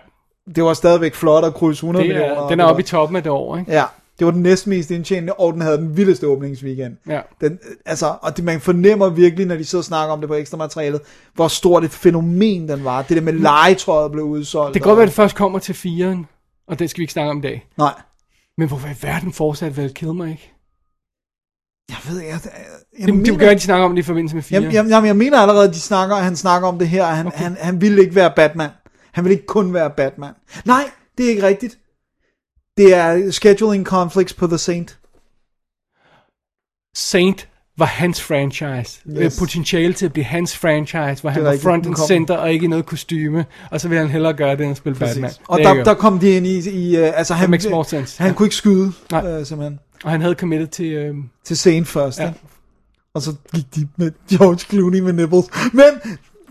Det 0.57 0.65
var 0.65 0.75
stadigvæk 0.75 1.15
flot 1.15 1.45
at 1.45 1.55
krydse 1.55 1.79
100 1.79 2.03
det 2.05 2.09
millioner. 2.15 2.35
er, 2.35 2.39
og 2.41 2.51
den 2.51 2.59
det 2.59 2.65
er 2.65 2.69
oppe 2.69 2.83
i 2.83 2.85
toppen 2.85 3.17
af 3.17 3.23
det 3.23 3.33
år, 3.33 3.57
ikke? 3.57 3.73
Ja, 3.73 3.85
det 4.21 4.27
var 4.27 4.31
den 4.33 4.43
næstmest 4.43 4.91
indtjenende, 4.91 5.33
og 5.33 5.53
den 5.53 5.63
havde 5.63 5.79
den 5.79 5.97
vildeste 5.97 6.27
åbningsweekend. 6.27 6.97
Ja. 7.09 7.21
Den, 7.41 7.59
altså, 7.87 8.15
og 8.23 8.37
det, 8.37 8.45
man 8.45 8.61
fornemmer 8.61 9.09
virkelig, 9.09 9.47
når 9.47 9.57
de 9.57 9.65
sidder 9.65 9.81
og 9.81 9.85
snakker 9.85 10.13
om 10.13 10.21
det 10.21 10.29
på 10.29 10.35
ekstra 10.35 10.57
materialet, 10.57 11.01
hvor 11.35 11.49
stort 11.49 11.85
et 11.85 11.91
fænomen 11.91 12.69
den 12.69 12.85
var. 12.85 13.03
Det 13.03 13.17
der 13.17 13.23
med 13.23 13.33
legetøjet 13.33 14.13
blev 14.13 14.25
udsolgt. 14.25 14.75
Det 14.75 14.83
kan 14.83 14.89
godt 14.89 14.97
være, 14.97 15.03
at 15.03 15.09
det 15.09 15.15
først 15.15 15.37
kommer 15.37 15.59
til 15.59 15.75
firen, 15.75 16.27
og 16.69 16.79
det 16.79 16.91
skal 16.91 16.99
vi 16.99 17.03
ikke 17.03 17.13
snakke 17.13 17.31
om 17.31 17.39
i 17.39 17.41
dag. 17.41 17.67
Nej, 17.79 17.95
Men 18.59 18.69
hvorfor 18.69 18.89
i 18.89 18.97
verden 19.03 19.33
fortsat 19.33 19.77
Val 19.77 19.95
Kilmer 19.95 20.27
ikke? 20.27 20.53
Jeg 21.91 21.99
ved, 22.09 22.21
jeg, 22.21 22.29
jeg, 22.29 22.41
jeg, 22.99 23.15
Det, 23.15 23.27
det 23.27 23.39
gør, 23.39 23.55
de 23.55 23.61
snakker 23.61 23.85
om 23.85 23.95
det 23.95 24.03
i 24.03 24.07
forbindelse 24.07 24.37
med 24.37 24.43
4. 24.43 24.61
Jamen, 24.61 24.73
jamen, 24.73 24.91
jamen, 24.91 25.07
jeg 25.07 25.17
mener 25.17 25.39
allerede, 25.39 25.69
at 25.69 25.75
de 25.75 25.81
snakker, 25.81 26.17
han 26.17 26.37
snakker 26.37 26.69
om 26.69 26.79
det 26.79 26.89
her. 26.89 27.07
Han, 27.07 27.27
okay. 27.27 27.39
han, 27.39 27.57
han 27.61 27.81
ville 27.81 28.03
ikke 28.03 28.15
være 28.15 28.33
Batman. 28.37 28.71
Han 29.13 29.25
vil 29.25 29.31
ikke 29.31 29.47
kun 29.47 29.75
være 29.75 29.91
Batman. 29.91 30.33
Nej, 30.65 30.91
det 31.19 31.27
er 31.27 31.31
ikke 31.31 31.43
rigtigt. 31.43 31.79
Det 32.81 32.95
er 32.95 33.31
scheduling 33.31 33.87
conflicts 33.87 34.35
på 34.35 34.47
The 34.47 34.59
Saint. 34.59 34.99
Saint 36.97 37.49
var 37.79 37.87
hans 37.87 38.23
franchise. 38.23 39.01
Yes. 39.11 39.19
Yes. 39.23 39.39
Potentiale 39.39 39.93
til 39.93 40.07
at 40.07 40.13
blive 40.13 40.25
hans 40.25 40.57
franchise, 40.57 41.21
hvor 41.21 41.31
han 41.31 41.45
var 41.45 41.57
front 41.63 41.87
and 41.87 41.97
center 41.97 42.37
og 42.37 42.53
ikke 42.53 42.65
i 42.65 42.69
noget 42.69 42.87
kostyme. 42.87 43.45
Og 43.71 43.81
så 43.81 43.89
vil 43.89 43.99
han 43.99 44.09
hellere 44.09 44.33
gøre 44.35 44.57
det, 44.57 44.61
end 44.61 44.71
at 44.71 44.77
spille 44.77 44.99
Batman. 44.99 45.31
Og 45.49 45.59
der, 45.59 45.85
der 45.85 45.95
kom 45.95 46.19
de 46.19 46.31
ind 46.31 46.47
i, 46.47 46.71
i 46.71 46.99
uh, 47.01 47.19
altså 47.19 47.35
han, 47.35 47.51
makes 47.51 47.69
more 47.71 47.85
sense. 47.85 48.19
han 48.23 48.31
Ja. 48.31 48.35
kunne 48.37 48.47
ikke 48.47 48.57
skyde, 48.57 48.93
Nej. 49.11 49.39
uh, 49.41 49.47
simpelthen, 49.47 49.79
Og 50.05 50.11
han 50.11 50.21
havde 50.21 50.35
committed 50.35 50.67
til... 50.67 50.93
Øh, 50.93 51.15
til 51.45 51.59
Saint 51.59 51.89
først. 51.89 52.19
Ja. 52.19 52.25
Ja. 52.25 52.33
Og 53.15 53.23
så 53.23 53.35
gik 53.55 53.75
de 53.75 53.89
med 53.97 54.13
George 54.31 54.59
Clooney 54.59 55.01
med 55.01 55.13
nipples. 55.13 55.45
Men, 55.73 55.85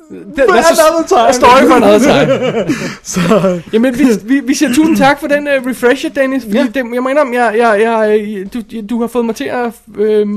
det, 0.10 0.43
that's 0.43 0.80
another 0.80 1.07
time. 1.07 1.28
A 1.28 1.32
story 1.32 1.68
for 1.68 1.76
another 1.76 1.99
time. 2.10 2.76
så, 3.03 3.62
Jamen, 3.74 3.99
vi, 3.99 4.05
vi, 4.24 4.39
vi 4.39 4.53
siger 4.53 4.74
tusind 4.74 4.97
tak 4.97 5.20
for 5.20 5.28
den 5.28 5.47
uh, 5.47 5.68
refresher, 5.70 6.10
Dennis. 6.10 6.43
Fordi 6.43 6.57
Ja. 6.57 6.64
det, 6.64 6.76
jeg 6.76 7.03
mener, 7.03 7.22
om, 7.22 7.34
jeg, 7.34 7.53
jeg, 7.57 7.82
jeg, 7.82 8.53
du, 8.53 8.62
du 8.89 9.01
har 9.01 9.07
fået 9.07 9.26
mig 9.26 9.36
til 9.36 9.43
at 9.43 9.74
øh, 9.97 10.28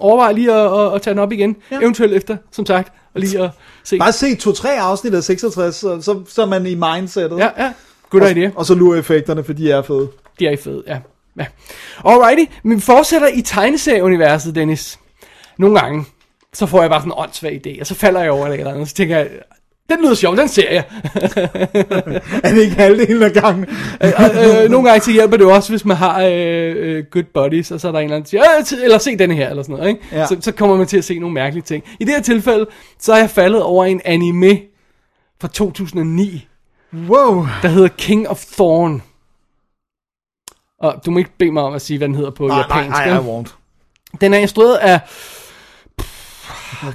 overveje 0.00 0.34
lige 0.34 0.52
at, 0.52 0.80
at, 0.80 0.94
at 0.94 1.02
tage 1.02 1.14
den 1.14 1.18
op 1.18 1.32
igen. 1.32 1.56
Ja. 1.70 1.76
Eventuelt 1.80 2.12
efter, 2.12 2.36
som 2.52 2.66
sagt. 2.66 2.92
Og 3.14 3.20
lige 3.20 3.42
at 3.42 3.50
se. 3.84 3.98
bare 3.98 4.12
se 4.12 4.34
to-tre 4.34 4.80
afsnit 4.80 5.14
af 5.14 5.22
66, 5.24 5.74
så, 5.76 6.00
så, 6.02 6.20
så 6.28 6.42
er 6.42 6.46
man 6.46 6.66
i 6.66 6.74
mindsetet. 6.74 7.38
Ja, 7.38 7.48
ja. 7.64 7.72
Good 8.10 8.22
og, 8.22 8.30
idea. 8.30 8.50
Og 8.54 8.66
så 8.66 8.74
lurer 8.74 8.98
effekterne, 8.98 9.44
for 9.44 9.52
de 9.52 9.70
er 9.70 9.82
fede. 9.82 10.08
De 10.38 10.46
er 10.46 10.56
fede, 10.64 10.82
ja. 10.86 10.98
ja. 11.38 11.44
Alrighty, 12.04 12.52
men 12.64 12.76
vi 12.76 12.80
fortsætter 12.82 13.28
i 13.34 13.42
tegneserieuniverset, 13.42 14.54
Dennis. 14.54 14.98
Nogle 15.58 15.80
gange, 15.80 16.04
så 16.54 16.66
får 16.66 16.80
jeg 16.80 16.90
bare 16.90 17.00
sådan 17.00 17.12
en 17.12 17.18
åndssvag 17.18 17.60
idé, 17.66 17.80
og 17.80 17.86
så 17.86 17.94
falder 17.94 18.20
jeg 18.20 18.30
over 18.30 18.46
det 18.48 18.54
eller 18.54 18.68
andet, 18.70 18.82
og 18.82 18.88
så 18.88 18.94
tænker 18.94 19.16
jeg, 19.16 19.28
den 19.90 19.98
lyder 20.02 20.14
sjov, 20.14 20.36
den 20.36 20.48
ser 20.48 20.70
jeg. 20.70 20.84
Er 22.44 22.50
det 22.54 22.62
ikke 22.62 22.74
halvdelen 22.76 23.22
af 23.22 23.32
gangen? 23.32 23.66
øh, 24.02 24.62
øh, 24.64 24.70
nogle 24.70 24.88
gange 24.88 25.04
så 25.04 25.10
hjælper 25.12 25.36
det 25.36 25.44
jo 25.44 25.54
også, 25.54 25.72
hvis 25.72 25.84
man 25.84 25.96
har 25.96 26.22
øh, 26.22 26.74
øh, 26.76 27.04
good 27.10 27.24
buddies, 27.34 27.70
og 27.70 27.80
så 27.80 27.88
er 27.88 27.92
der 27.92 27.98
en 27.98 28.04
eller 28.04 28.16
anden, 28.16 28.24
der 28.24 28.62
siger, 28.64 28.78
"Øh, 28.78 28.84
eller 28.84 28.98
se 28.98 29.16
denne 29.18 29.34
her, 29.34 29.50
eller 29.50 29.62
sådan 29.62 29.76
noget, 29.76 29.88
ikke? 29.88 30.00
Ja. 30.12 30.26
Så, 30.26 30.36
så 30.40 30.52
kommer 30.52 30.76
man 30.76 30.86
til 30.86 30.98
at 30.98 31.04
se 31.04 31.18
nogle 31.18 31.34
mærkelige 31.34 31.62
ting. 31.64 31.84
I 32.00 32.04
det 32.04 32.14
her 32.14 32.22
tilfælde, 32.22 32.66
så 32.98 33.12
er 33.12 33.18
jeg 33.18 33.30
faldet 33.30 33.62
over 33.62 33.84
en 33.84 34.00
anime 34.04 34.60
fra 35.40 35.48
2009, 35.48 36.48
Wow. 37.08 37.46
der 37.62 37.68
hedder 37.68 37.88
King 37.88 38.28
of 38.28 38.44
Thorn. 38.52 39.02
Og 40.80 41.02
du 41.06 41.10
må 41.10 41.18
ikke 41.18 41.30
bede 41.38 41.52
mig 41.52 41.62
om 41.62 41.74
at 41.74 41.82
sige, 41.82 41.98
hvad 41.98 42.08
den 42.08 42.14
hedder 42.16 42.30
på 42.30 42.46
Nej, 42.46 42.56
nej, 42.56 42.78
japansk. 42.78 42.90
nej, 42.90 43.08
vel? 43.10 43.24
I 43.24 43.28
won't. 43.28 43.54
Den 44.20 44.34
er 44.34 44.38
instrueret 44.38 44.76
af 44.76 45.00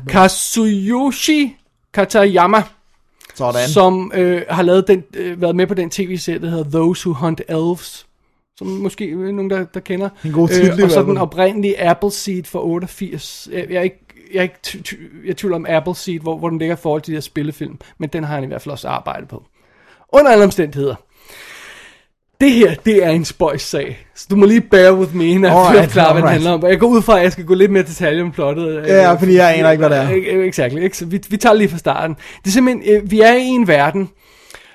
Kazuyoshi 0.09 1.55
Katayama, 1.93 2.63
Sådan. 3.35 3.69
som 3.69 4.11
øh, 4.15 4.41
har 4.49 4.63
lavet 4.63 4.87
den, 4.87 5.03
øh, 5.13 5.41
været 5.41 5.55
med 5.55 5.67
på 5.67 5.73
den 5.73 5.89
tv-serie, 5.89 6.39
der 6.39 6.49
hedder 6.49 6.71
Those 6.71 7.09
Who 7.09 7.25
Hunt 7.25 7.41
Elves, 7.49 8.05
som 8.57 8.67
måske 8.67 9.05
øh, 9.05 9.33
nogen, 9.33 9.49
der, 9.49 9.65
der 9.65 9.79
kender. 9.79 10.09
En 10.25 10.31
god 10.31 10.47
titel 10.47 10.79
i 10.79 10.83
og 10.83 10.91
så 10.91 11.03
den 11.03 11.17
oprindelige 11.17 11.83
Appleseed 11.89 12.43
fra 12.43 12.59
88. 12.65 13.49
Jeg, 13.51 13.65
jeg 13.69 13.77
er 13.77 13.81
ikke, 13.81 13.99
jeg 14.33 14.39
er 14.39 14.43
ikke 14.43 14.55
ty- 14.63 14.81
ty- 14.81 14.95
jeg 15.25 15.37
tvivler 15.37 15.55
om 15.55 15.65
Appleseed, 15.69 16.19
hvor, 16.19 16.37
hvor 16.37 16.49
den 16.49 16.59
ligger 16.59 16.75
i 16.75 16.79
forhold 16.81 17.01
til 17.01 17.11
de 17.11 17.15
her 17.15 17.21
spillefilm, 17.21 17.79
men 17.97 18.09
den 18.09 18.23
har 18.23 18.35
han 18.35 18.43
i 18.43 18.47
hvert 18.47 18.61
fald 18.61 18.71
også 18.71 18.87
arbejdet 18.87 19.27
på. 19.29 19.43
Under 20.13 20.31
alle 20.31 20.43
omstændigheder. 20.43 20.95
Det 22.43 22.51
her, 22.51 22.75
det 22.85 23.05
er 23.05 23.09
en 23.09 23.25
spøjs-sag. 23.25 24.05
Så 24.15 24.27
du 24.29 24.35
må 24.35 24.45
lige 24.45 24.61
bear 24.61 24.93
with 24.93 25.15
me, 25.15 25.39
når 25.39 25.49
jeg 25.49 25.57
Alright, 25.57 25.83
forklarer, 25.83 26.13
hvad 26.13 26.21
den 26.21 26.29
alright. 26.29 26.43
handler 26.43 26.51
om. 26.51 26.71
Jeg 26.71 26.79
går 26.79 26.87
ud 26.87 27.01
fra, 27.01 27.17
at 27.17 27.23
jeg 27.23 27.31
skal 27.31 27.45
gå 27.45 27.53
lidt 27.53 27.71
mere 27.71 27.83
detaljer 27.83 28.23
om 28.23 28.31
plottet. 28.31 28.83
Ja, 28.87 29.13
fordi 29.13 29.35
jeg 29.35 29.57
aner 29.57 29.71
ikke, 29.71 29.87
hvad 29.87 29.97
det 29.97 30.33
er. 30.37 30.43
Exakt, 30.43 30.73
ikke? 30.73 30.97
Så 30.97 31.05
vi, 31.05 31.21
vi 31.29 31.37
tager 31.37 31.53
lige 31.53 31.69
fra 31.69 31.77
starten. 31.77 32.15
Det 32.15 32.47
er 32.47 32.51
simpelthen, 32.51 32.95
øh, 32.95 33.11
vi 33.11 33.21
er 33.21 33.33
i 33.33 33.45
en 33.45 33.67
verden, 33.67 34.09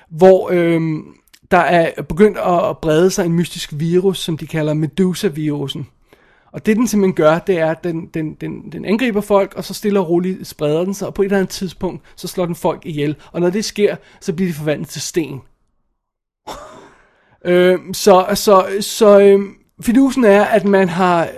hvor 0.09 0.49
øhm, 0.51 1.03
der 1.51 1.57
er 1.57 2.01
begyndt 2.01 2.37
at 2.37 2.77
brede 2.81 3.11
sig 3.11 3.25
en 3.25 3.33
mystisk 3.33 3.69
virus, 3.73 4.19
som 4.19 4.37
de 4.37 4.47
kalder 4.47 4.73
Medusa-virusen. 4.73 5.87
Og 6.51 6.65
det 6.65 6.77
den 6.77 6.87
simpelthen 6.87 7.15
gør, 7.15 7.39
det 7.39 7.59
er, 7.59 7.71
at 7.71 7.83
den, 7.83 8.05
den, 8.13 8.33
den, 8.41 8.71
den 8.71 8.85
angriber 8.85 9.21
folk, 9.21 9.53
og 9.55 9.63
så 9.63 9.73
stille 9.73 9.99
og 9.99 10.09
roligt 10.09 10.47
spreder 10.47 10.83
den 10.83 10.93
sig, 10.93 11.07
og 11.07 11.13
på 11.13 11.21
et 11.21 11.25
eller 11.25 11.37
andet 11.37 11.49
tidspunkt, 11.49 12.01
så 12.15 12.27
slår 12.27 12.45
den 12.45 12.55
folk 12.55 12.81
ihjel. 12.85 13.15
Og 13.31 13.41
når 13.41 13.49
det 13.49 13.65
sker, 13.65 13.95
så 14.21 14.33
bliver 14.33 14.49
de 14.49 14.55
forvandlet 14.55 14.89
til 14.89 15.01
sten. 15.01 15.41
Øh, 17.45 17.79
så 17.93 18.27
så, 18.33 18.77
så 18.81 19.19
øh, 19.19 19.39
fidusen 19.81 20.23
er, 20.23 20.43
at 20.43 20.65
man 20.65 20.89
har... 20.89 21.29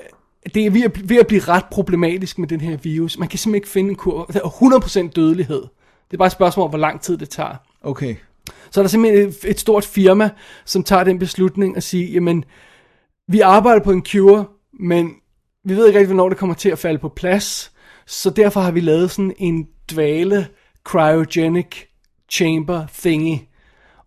Det 0.54 0.66
er 0.66 0.70
ved 0.72 0.84
at, 0.84 1.10
ved 1.10 1.18
at 1.18 1.28
blive 1.28 1.42
ret 1.42 1.66
problematisk 1.72 2.38
med 2.38 2.48
den 2.48 2.62
her 2.62 2.78
virus. 2.78 3.18
Man 3.18 3.28
kan 3.28 3.40
simpelthen 3.40 3.56
ikke 3.56 3.70
finde 3.70 3.90
en 3.90 3.96
kur. 3.96 4.26
Der 4.26 4.40
er 4.40 5.08
100% 5.08 5.12
dødelighed. 5.12 5.62
Det 6.08 6.14
er 6.14 6.18
bare 6.18 6.26
et 6.26 6.32
spørgsmål 6.32 6.64
om, 6.64 6.70
hvor 6.70 6.80
lang 6.80 7.02
tid 7.02 7.18
det 7.18 7.30
tager. 7.30 7.56
Okay. 7.82 8.16
Så 8.72 8.80
er 8.80 8.84
der 8.84 8.90
simpelthen 8.90 9.28
et, 9.28 9.36
et 9.46 9.60
stort 9.60 9.86
firma, 9.86 10.30
som 10.66 10.84
tager 10.84 11.04
den 11.04 11.20
beslutning 11.20 11.78
at 11.78 11.84
sige, 11.84 12.12
jamen, 12.12 12.44
vi 13.28 13.40
arbejder 13.40 13.84
på 13.84 13.92
en 13.92 14.06
cure, 14.06 14.46
men 14.80 15.14
vi 15.66 15.76
ved 15.76 15.88
ikke 15.88 16.00
rigtig, 16.00 16.14
hvornår 16.14 16.30
det 16.30 16.38
kommer 16.38 16.56
til 16.56 16.70
at 16.70 16.80
falde 16.80 17.00
på 17.00 17.10
plads. 17.10 17.72
Så 18.06 18.30
derfor 18.30 18.62
har 18.62 18.72
vi 18.72 18.80
lavet 18.80 19.12
sådan 19.12 19.34
en 19.38 19.68
dvale 19.92 20.48
cryogenic 20.84 21.78
chamber 22.32 22.86
thingy. 22.94 23.38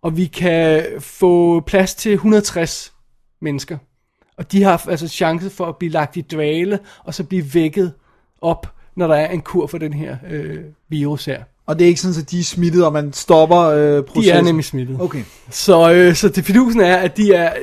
Og 0.05 0.17
vi 0.17 0.25
kan 0.25 0.83
få 0.99 1.59
plads 1.59 1.95
til 1.95 2.13
160 2.13 2.93
mennesker. 3.41 3.77
Og 4.37 4.51
de 4.51 4.63
har 4.63 4.85
altså 4.89 5.07
chance 5.07 5.49
for 5.49 5.65
at 5.65 5.75
blive 5.77 5.91
lagt 5.91 6.17
i 6.17 6.21
dvale, 6.21 6.79
og 7.03 7.13
så 7.13 7.23
blive 7.23 7.53
vækket 7.53 7.93
op, 8.41 8.73
når 8.95 9.07
der 9.07 9.15
er 9.15 9.31
en 9.31 9.41
kur 9.41 9.67
for 9.67 9.77
den 9.77 9.93
her 9.93 10.17
øh, 10.31 10.59
virus 10.89 11.25
her. 11.25 11.43
Og 11.65 11.79
det 11.79 11.85
er 11.85 11.89
ikke 11.89 12.01
sådan, 12.01 12.21
at 12.21 12.31
de 12.31 12.39
er 12.39 12.43
smittet, 12.43 12.85
og 12.85 12.93
man 12.93 13.13
stopper 13.13 13.59
øh, 13.59 14.03
processen? 14.03 14.33
De 14.33 14.39
er 14.39 14.43
nemlig 14.43 14.65
smittet. 14.65 15.01
Okay. 15.01 15.23
Så, 15.49 15.93
øh, 15.93 16.15
så 16.15 16.29
det 16.29 16.45
fidusen 16.45 16.81
er, 16.81 16.95
at 16.95 17.17
de 17.17 17.33
er, 17.33 17.53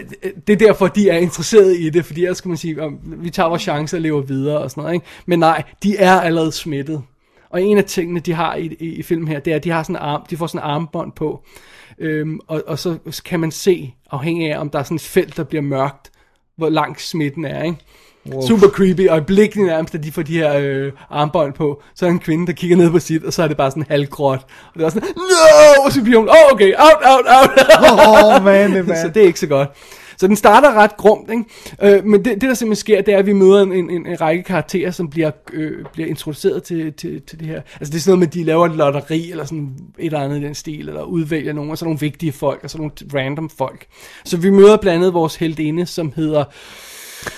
det 0.46 0.52
er 0.52 0.66
derfor, 0.66 0.88
de 0.88 1.08
er 1.08 1.18
interesseret 1.18 1.76
i 1.80 1.90
det, 1.90 2.04
fordi 2.04 2.22
ellers 2.22 2.38
skal 2.38 2.48
man 2.48 2.58
sige, 2.58 2.82
om, 2.82 2.98
vi 3.02 3.30
tager 3.30 3.48
vores 3.48 3.62
chance 3.62 3.96
og 3.96 4.00
lever 4.00 4.20
videre 4.20 4.58
og 4.58 4.70
sådan 4.70 4.82
noget, 4.82 4.94
ikke? 4.94 5.06
Men 5.26 5.38
nej, 5.38 5.62
de 5.82 5.96
er 5.96 6.20
allerede 6.20 6.52
smittet. 6.52 7.02
Og 7.50 7.62
en 7.62 7.78
af 7.78 7.84
tingene, 7.84 8.20
de 8.20 8.32
har 8.32 8.54
i, 8.54 8.76
i, 8.80 8.86
i 8.86 9.02
filmen 9.02 9.28
her, 9.28 9.40
det 9.40 9.52
er, 9.52 9.56
at 9.56 9.64
de, 9.64 9.70
har 9.70 9.82
sådan 9.82 9.96
en 9.96 10.02
arm, 10.02 10.26
de 10.30 10.36
får 10.36 10.46
sådan 10.46 10.66
en 10.66 10.70
armbånd 10.70 11.12
på, 11.12 11.44
øhm, 11.98 12.40
og, 12.46 12.62
og 12.66 12.78
så 12.78 12.98
kan 13.24 13.40
man 13.40 13.50
se, 13.50 13.94
afhængig 14.10 14.52
af, 14.52 14.60
om 14.60 14.70
der 14.70 14.78
er 14.78 14.82
sådan 14.82 14.94
et 14.94 15.02
felt, 15.02 15.36
der 15.36 15.44
bliver 15.44 15.62
mørkt, 15.62 16.10
hvor 16.56 16.68
lang 16.68 17.00
smitten 17.00 17.44
er, 17.44 17.62
ikke? 17.62 17.78
Wow. 18.26 18.46
Super 18.46 18.68
creepy, 18.68 19.08
og 19.08 19.18
i 19.18 19.20
blikket 19.20 19.66
nærmest, 19.66 19.94
at 19.94 20.04
de 20.04 20.12
får 20.12 20.22
de 20.22 20.38
her 20.38 20.58
øh, 20.58 20.92
armbånd 21.10 21.52
på, 21.52 21.82
så 21.94 22.04
er 22.04 22.08
der 22.08 22.14
en 22.14 22.20
kvinde, 22.20 22.46
der 22.46 22.52
kigger 22.52 22.76
ned 22.76 22.90
på 22.90 22.98
sit, 22.98 23.24
og 23.24 23.32
så 23.32 23.42
er 23.42 23.48
det 23.48 23.56
bare 23.56 23.70
sådan 23.70 23.86
halvgråt. 23.88 24.46
Og 24.74 24.78
det 24.78 24.84
er 24.84 24.88
sådan, 24.88 25.08
no! 25.16 25.84
Og 25.84 25.92
så 25.92 26.02
bliver 26.02 26.18
hun, 26.18 26.28
oh, 26.28 26.52
okay, 26.52 26.72
out, 26.78 27.02
out, 27.12 27.26
out. 27.36 27.50
Oh, 28.38 28.44
man, 28.44 28.72
det 28.74 28.86
så 28.86 29.04
man. 29.04 29.14
det 29.14 29.22
er 29.22 29.26
ikke 29.26 29.40
så 29.40 29.46
godt. 29.46 29.68
Så 30.22 30.26
den 30.26 30.36
starter 30.36 30.74
ret 30.74 30.96
grumt, 30.96 31.30
ikke? 31.30 31.96
Øh, 31.96 32.04
men 32.04 32.24
det, 32.24 32.40
det, 32.40 32.42
der 32.42 32.54
simpelthen 32.54 32.80
sker, 32.80 33.02
det 33.02 33.14
er, 33.14 33.18
at 33.18 33.26
vi 33.26 33.32
møder 33.32 33.62
en, 33.62 33.72
en, 33.72 34.06
en 34.06 34.20
række 34.20 34.42
karakterer, 34.42 34.90
som 34.90 35.10
bliver, 35.10 35.30
øh, 35.52 35.84
bliver 35.92 36.08
introduceret 36.08 36.62
til, 36.62 36.92
til, 36.92 37.22
til 37.22 37.40
det 37.40 37.48
her. 37.48 37.62
Altså 37.80 37.92
det 37.92 37.94
er 37.94 38.00
sådan 38.00 38.10
noget 38.10 38.18
med, 38.18 38.26
at 38.26 38.34
de 38.34 38.44
laver 38.44 38.66
et 38.66 38.76
lotteri, 38.76 39.30
eller 39.30 39.44
sådan 39.44 39.74
et 39.98 40.06
eller 40.06 40.20
andet 40.20 40.40
i 40.40 40.44
den 40.44 40.54
stil, 40.54 40.88
eller 40.88 41.02
udvælger 41.02 41.52
nogle, 41.52 41.70
og 41.70 41.78
så 41.78 41.84
nogle 41.84 42.00
vigtige 42.00 42.32
folk, 42.32 42.60
og 42.64 42.70
så 42.70 42.78
nogle 42.78 42.92
random 43.14 43.50
folk. 43.50 43.86
Så 44.24 44.36
vi 44.36 44.50
møder 44.50 44.76
blandt 44.76 44.98
andet 44.98 45.14
vores 45.14 45.36
heldinde, 45.36 45.86
som 45.86 46.12
hedder... 46.16 46.44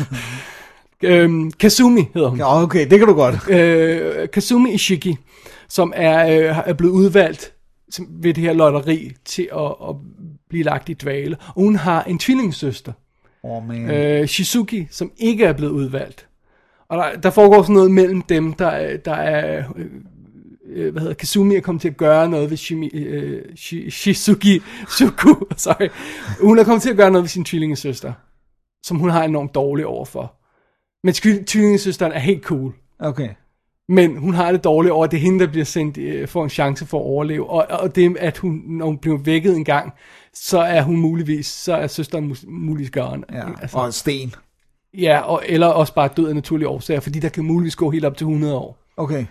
øhm, 1.03 1.51
Kazumi 1.51 2.03
hedder 2.14 2.28
hun 2.28 2.39
Ja, 2.39 2.62
okay, 2.62 2.91
det 2.91 2.99
kan 2.99 3.09
du 3.09 3.14
godt. 3.14 3.51
øh, 3.51 4.28
Kazumi 4.28 4.72
Ishiki, 4.72 5.16
som 5.68 5.93
er, 5.97 6.26
øh, 6.26 6.59
er 6.66 6.72
blevet 6.72 6.93
udvalgt 6.93 7.53
ved 8.09 8.35
det 8.35 8.45
her 8.45 8.53
lotteri 8.53 9.12
til 9.24 9.49
at, 9.53 9.74
at 9.89 9.97
blive 10.55 10.65
lagt 10.65 10.89
i 10.89 10.93
dvale. 10.95 11.37
Og 11.47 11.63
hun 11.63 11.77
har 11.77 12.03
en 12.03 12.19
tvillingesøster, 12.19 12.93
Åh, 13.45 13.51
oh, 13.57 13.69
man. 13.69 13.91
øh, 13.91 14.27
Shizuki, 14.27 14.87
som 14.91 15.13
ikke 15.17 15.45
er 15.45 15.53
blevet 15.53 15.73
udvalgt. 15.73 16.27
Og 16.89 16.99
der, 16.99 17.21
der 17.21 17.31
foregår 17.31 17.63
sådan 17.63 17.75
noget 17.75 17.91
mellem 17.91 18.23
dem, 18.23 18.53
der, 18.53 18.67
er- 18.67 18.97
der 18.97 19.13
er... 19.15 19.65
Øh, 19.77 19.85
øh, 20.67 20.93
hvad 20.93 21.01
hedder, 21.03 21.15
Kazumi 21.15 21.55
er 21.57 21.61
kommet 21.61 21.83
til 21.83 21.89
at 21.89 21.97
gøre 21.97 22.29
noget 22.29 22.51
ved 22.51 22.57
Shimi, 22.57 22.89
øh, 22.95 23.43
Shi- 23.57 23.91
Shizuki 23.91 24.61
Suku, 24.89 25.35
sorry. 25.57 25.89
Hun 26.41 26.59
er 26.59 26.65
kommet 26.65 26.83
til 26.83 26.91
at 26.91 26.97
gøre 26.97 27.11
noget 27.11 27.23
ved 27.23 27.29
sin 27.29 27.45
tvillingesøster, 27.45 28.13
som 28.87 28.97
hun 28.99 29.11
har 29.11 29.25
enormt 29.25 29.55
dårligt 29.55 29.87
overfor. 29.87 30.35
Men 31.05 31.15
tvi- 31.15 31.45
tvillingesøsteren 31.45 32.13
er 32.13 32.19
helt 32.19 32.43
cool. 32.43 32.73
Okay. 32.99 33.29
Men 33.89 34.17
hun 34.17 34.35
har 34.35 34.53
det 34.53 34.65
dårligt 34.65 34.93
over, 34.93 35.05
at 35.05 35.11
det 35.11 35.17
er 35.17 35.21
hende, 35.21 35.45
der 35.45 35.51
bliver 35.51 35.65
sendt, 35.65 35.99
øh, 35.99 36.29
får 36.29 36.45
en 36.45 36.51
chance 36.51 36.87
for 36.87 36.99
at 36.99 37.03
overleve. 37.05 37.51
Og, 37.51 37.67
og 37.81 37.97
det, 37.97 38.17
at 38.21 38.39
hun, 38.39 38.63
når 38.67 38.87
hun 38.87 38.99
bliver 38.99 39.19
vækket 39.19 39.57
en 39.57 39.65
gang, 39.65 39.93
så 40.35 40.59
er 40.59 40.82
hun 40.82 40.97
muligvis, 40.97 41.47
så 41.47 41.74
er 41.74 41.87
søsteren 41.87 42.37
muligvis 42.47 42.91
gøren. 42.91 43.24
Ja, 43.32 43.43
altså, 43.62 43.76
og 43.78 43.87
en 43.87 43.93
sten. 43.93 44.35
ja 44.99 45.20
og, 45.20 45.43
eller 45.47 45.66
også 45.66 45.95
bare 45.95 46.09
død 46.16 46.28
af 46.28 46.35
naturlige 46.35 46.68
årsager, 46.68 47.01
fordi 47.01 47.18
der 47.18 47.28
kan 47.28 47.45
muligvis 47.45 47.76
gå 47.76 47.91
helt 47.91 48.05
op 48.05 48.16
til 48.16 48.24
100 48.24 48.55
år. 48.57 48.78
Okay. 48.97 49.26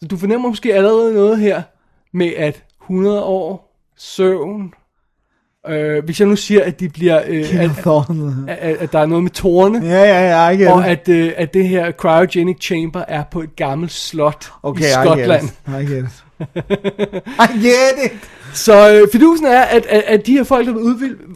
Så 0.00 0.08
du 0.08 0.16
fornemmer 0.16 0.48
måske 0.48 0.74
allerede 0.74 1.14
noget 1.14 1.38
her 1.38 1.62
med, 2.12 2.32
at 2.36 2.64
100 2.82 3.22
år, 3.22 3.76
søvn, 3.96 4.74
Øh, 5.68 6.04
hvis 6.04 6.20
jeg 6.20 6.28
nu 6.28 6.36
siger, 6.36 6.64
at 6.64 6.80
de 6.80 6.88
bliver... 6.88 7.22
Øh, 7.26 7.60
at, 7.60 7.86
at, 8.48 8.58
at, 8.58 8.76
at 8.76 8.92
der 8.92 8.98
er 8.98 9.06
noget 9.06 9.22
med 9.22 9.30
tårne, 9.30 9.86
Ja, 9.86 10.02
ja, 10.02 10.28
ja, 10.28 10.38
jeg 10.40 10.72
og 10.72 10.86
at, 10.88 11.08
øh, 11.08 11.32
at 11.36 11.54
det 11.54 11.68
her 11.68 11.92
cryogenic 11.92 12.56
chamber 12.60 13.04
er 13.08 13.24
på 13.30 13.40
et 13.40 13.56
gammelt 13.56 13.92
slot 13.92 14.52
Okay, 14.62 14.82
i 14.82 14.86
I 14.86 14.90
Skotland. 14.90 15.42
get 15.42 15.50
it. 15.50 15.90
I 15.90 15.94
get 15.94 16.04
it. 16.04 16.24
I 17.26 17.66
get 17.66 18.12
it. 18.12 18.30
Så 18.54 18.94
øh, 18.94 19.08
fidusen 19.12 19.46
er, 19.46 19.60
at, 19.60 19.86
at, 19.86 20.02
at 20.06 20.26
de 20.26 20.32
her 20.32 20.44
folk, 20.44 20.66
der 20.66 20.72
er 20.72 20.78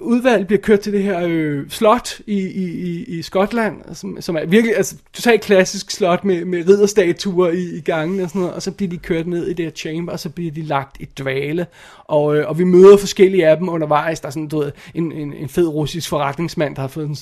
udvalgt, 0.00 0.46
bliver 0.46 0.60
kørt 0.60 0.80
til 0.80 0.92
det 0.92 1.02
her 1.02 1.20
øh, 1.26 1.70
slot 1.70 2.20
i, 2.26 2.38
i, 2.38 2.64
i, 2.64 3.04
i 3.04 3.22
Skotland, 3.22 3.76
som, 3.92 4.20
som 4.20 4.36
er 4.36 4.46
virkelig 4.46 4.76
altså, 4.76 4.96
totalt 5.12 5.40
klassisk 5.42 5.90
slot 5.90 6.24
med, 6.24 6.44
med 6.44 6.68
ridderstatuer 6.68 7.48
i, 7.48 7.76
i 7.76 7.80
gangen 7.80 8.20
og 8.20 8.28
sådan 8.28 8.40
noget, 8.40 8.54
og 8.54 8.62
så 8.62 8.70
bliver 8.70 8.90
de 8.90 8.98
kørt 8.98 9.26
ned 9.26 9.46
i 9.46 9.52
det 9.52 9.64
her 9.64 9.72
chamber, 9.72 10.12
og 10.12 10.20
så 10.20 10.28
bliver 10.28 10.52
de 10.52 10.62
lagt 10.62 10.96
i 11.00 11.08
dvale, 11.18 11.66
og, 12.04 12.36
øh, 12.36 12.48
og 12.48 12.58
vi 12.58 12.64
møder 12.64 12.96
forskellige 12.96 13.48
af 13.48 13.56
dem 13.56 13.68
undervejs. 13.68 14.20
Der 14.20 14.26
er 14.26 14.30
sådan, 14.30 14.48
du 14.48 14.58
ved, 14.58 14.72
en, 14.94 15.12
en, 15.12 15.32
en 15.32 15.48
fed 15.48 15.68
russisk 15.68 16.08
forretningsmand, 16.08 16.76
der 16.76 16.80
har 16.80 16.88
fået 16.88 17.08
en, 17.08 17.16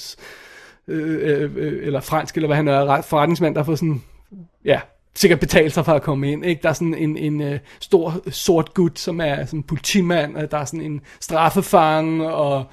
øh, 0.89 1.43
øh, 1.43 1.51
øh, 1.57 1.87
eller 1.87 2.01
fransk, 2.01 2.35
eller 2.35 2.47
hvad 2.47 2.57
han 2.57 2.69
er, 2.69 3.03
forretningsmand, 3.03 3.55
der 3.55 3.61
har 3.61 3.65
fået 3.65 3.79
sådan, 3.79 4.03
ja, 4.65 4.81
sikkert 5.15 5.41
betalt 5.41 5.73
sig 5.73 5.85
for 5.85 5.93
at 5.93 6.03
komme 6.03 6.33
ind. 6.33 6.45
Ikke? 6.45 6.63
Der 6.63 6.69
er 6.69 6.73
sådan 6.73 6.95
en, 6.95 7.17
en 7.17 7.41
uh, 7.41 7.59
stor 7.81 8.15
sort 8.31 8.75
gut, 8.75 8.99
som 8.99 9.21
er 9.21 9.45
sådan 9.45 9.59
en 9.59 9.63
politimand, 9.63 10.37
og 10.37 10.51
der 10.51 10.59
er 10.59 10.65
sådan 10.65 10.81
en 10.81 11.01
straffefange, 11.21 12.31
og 12.33 12.65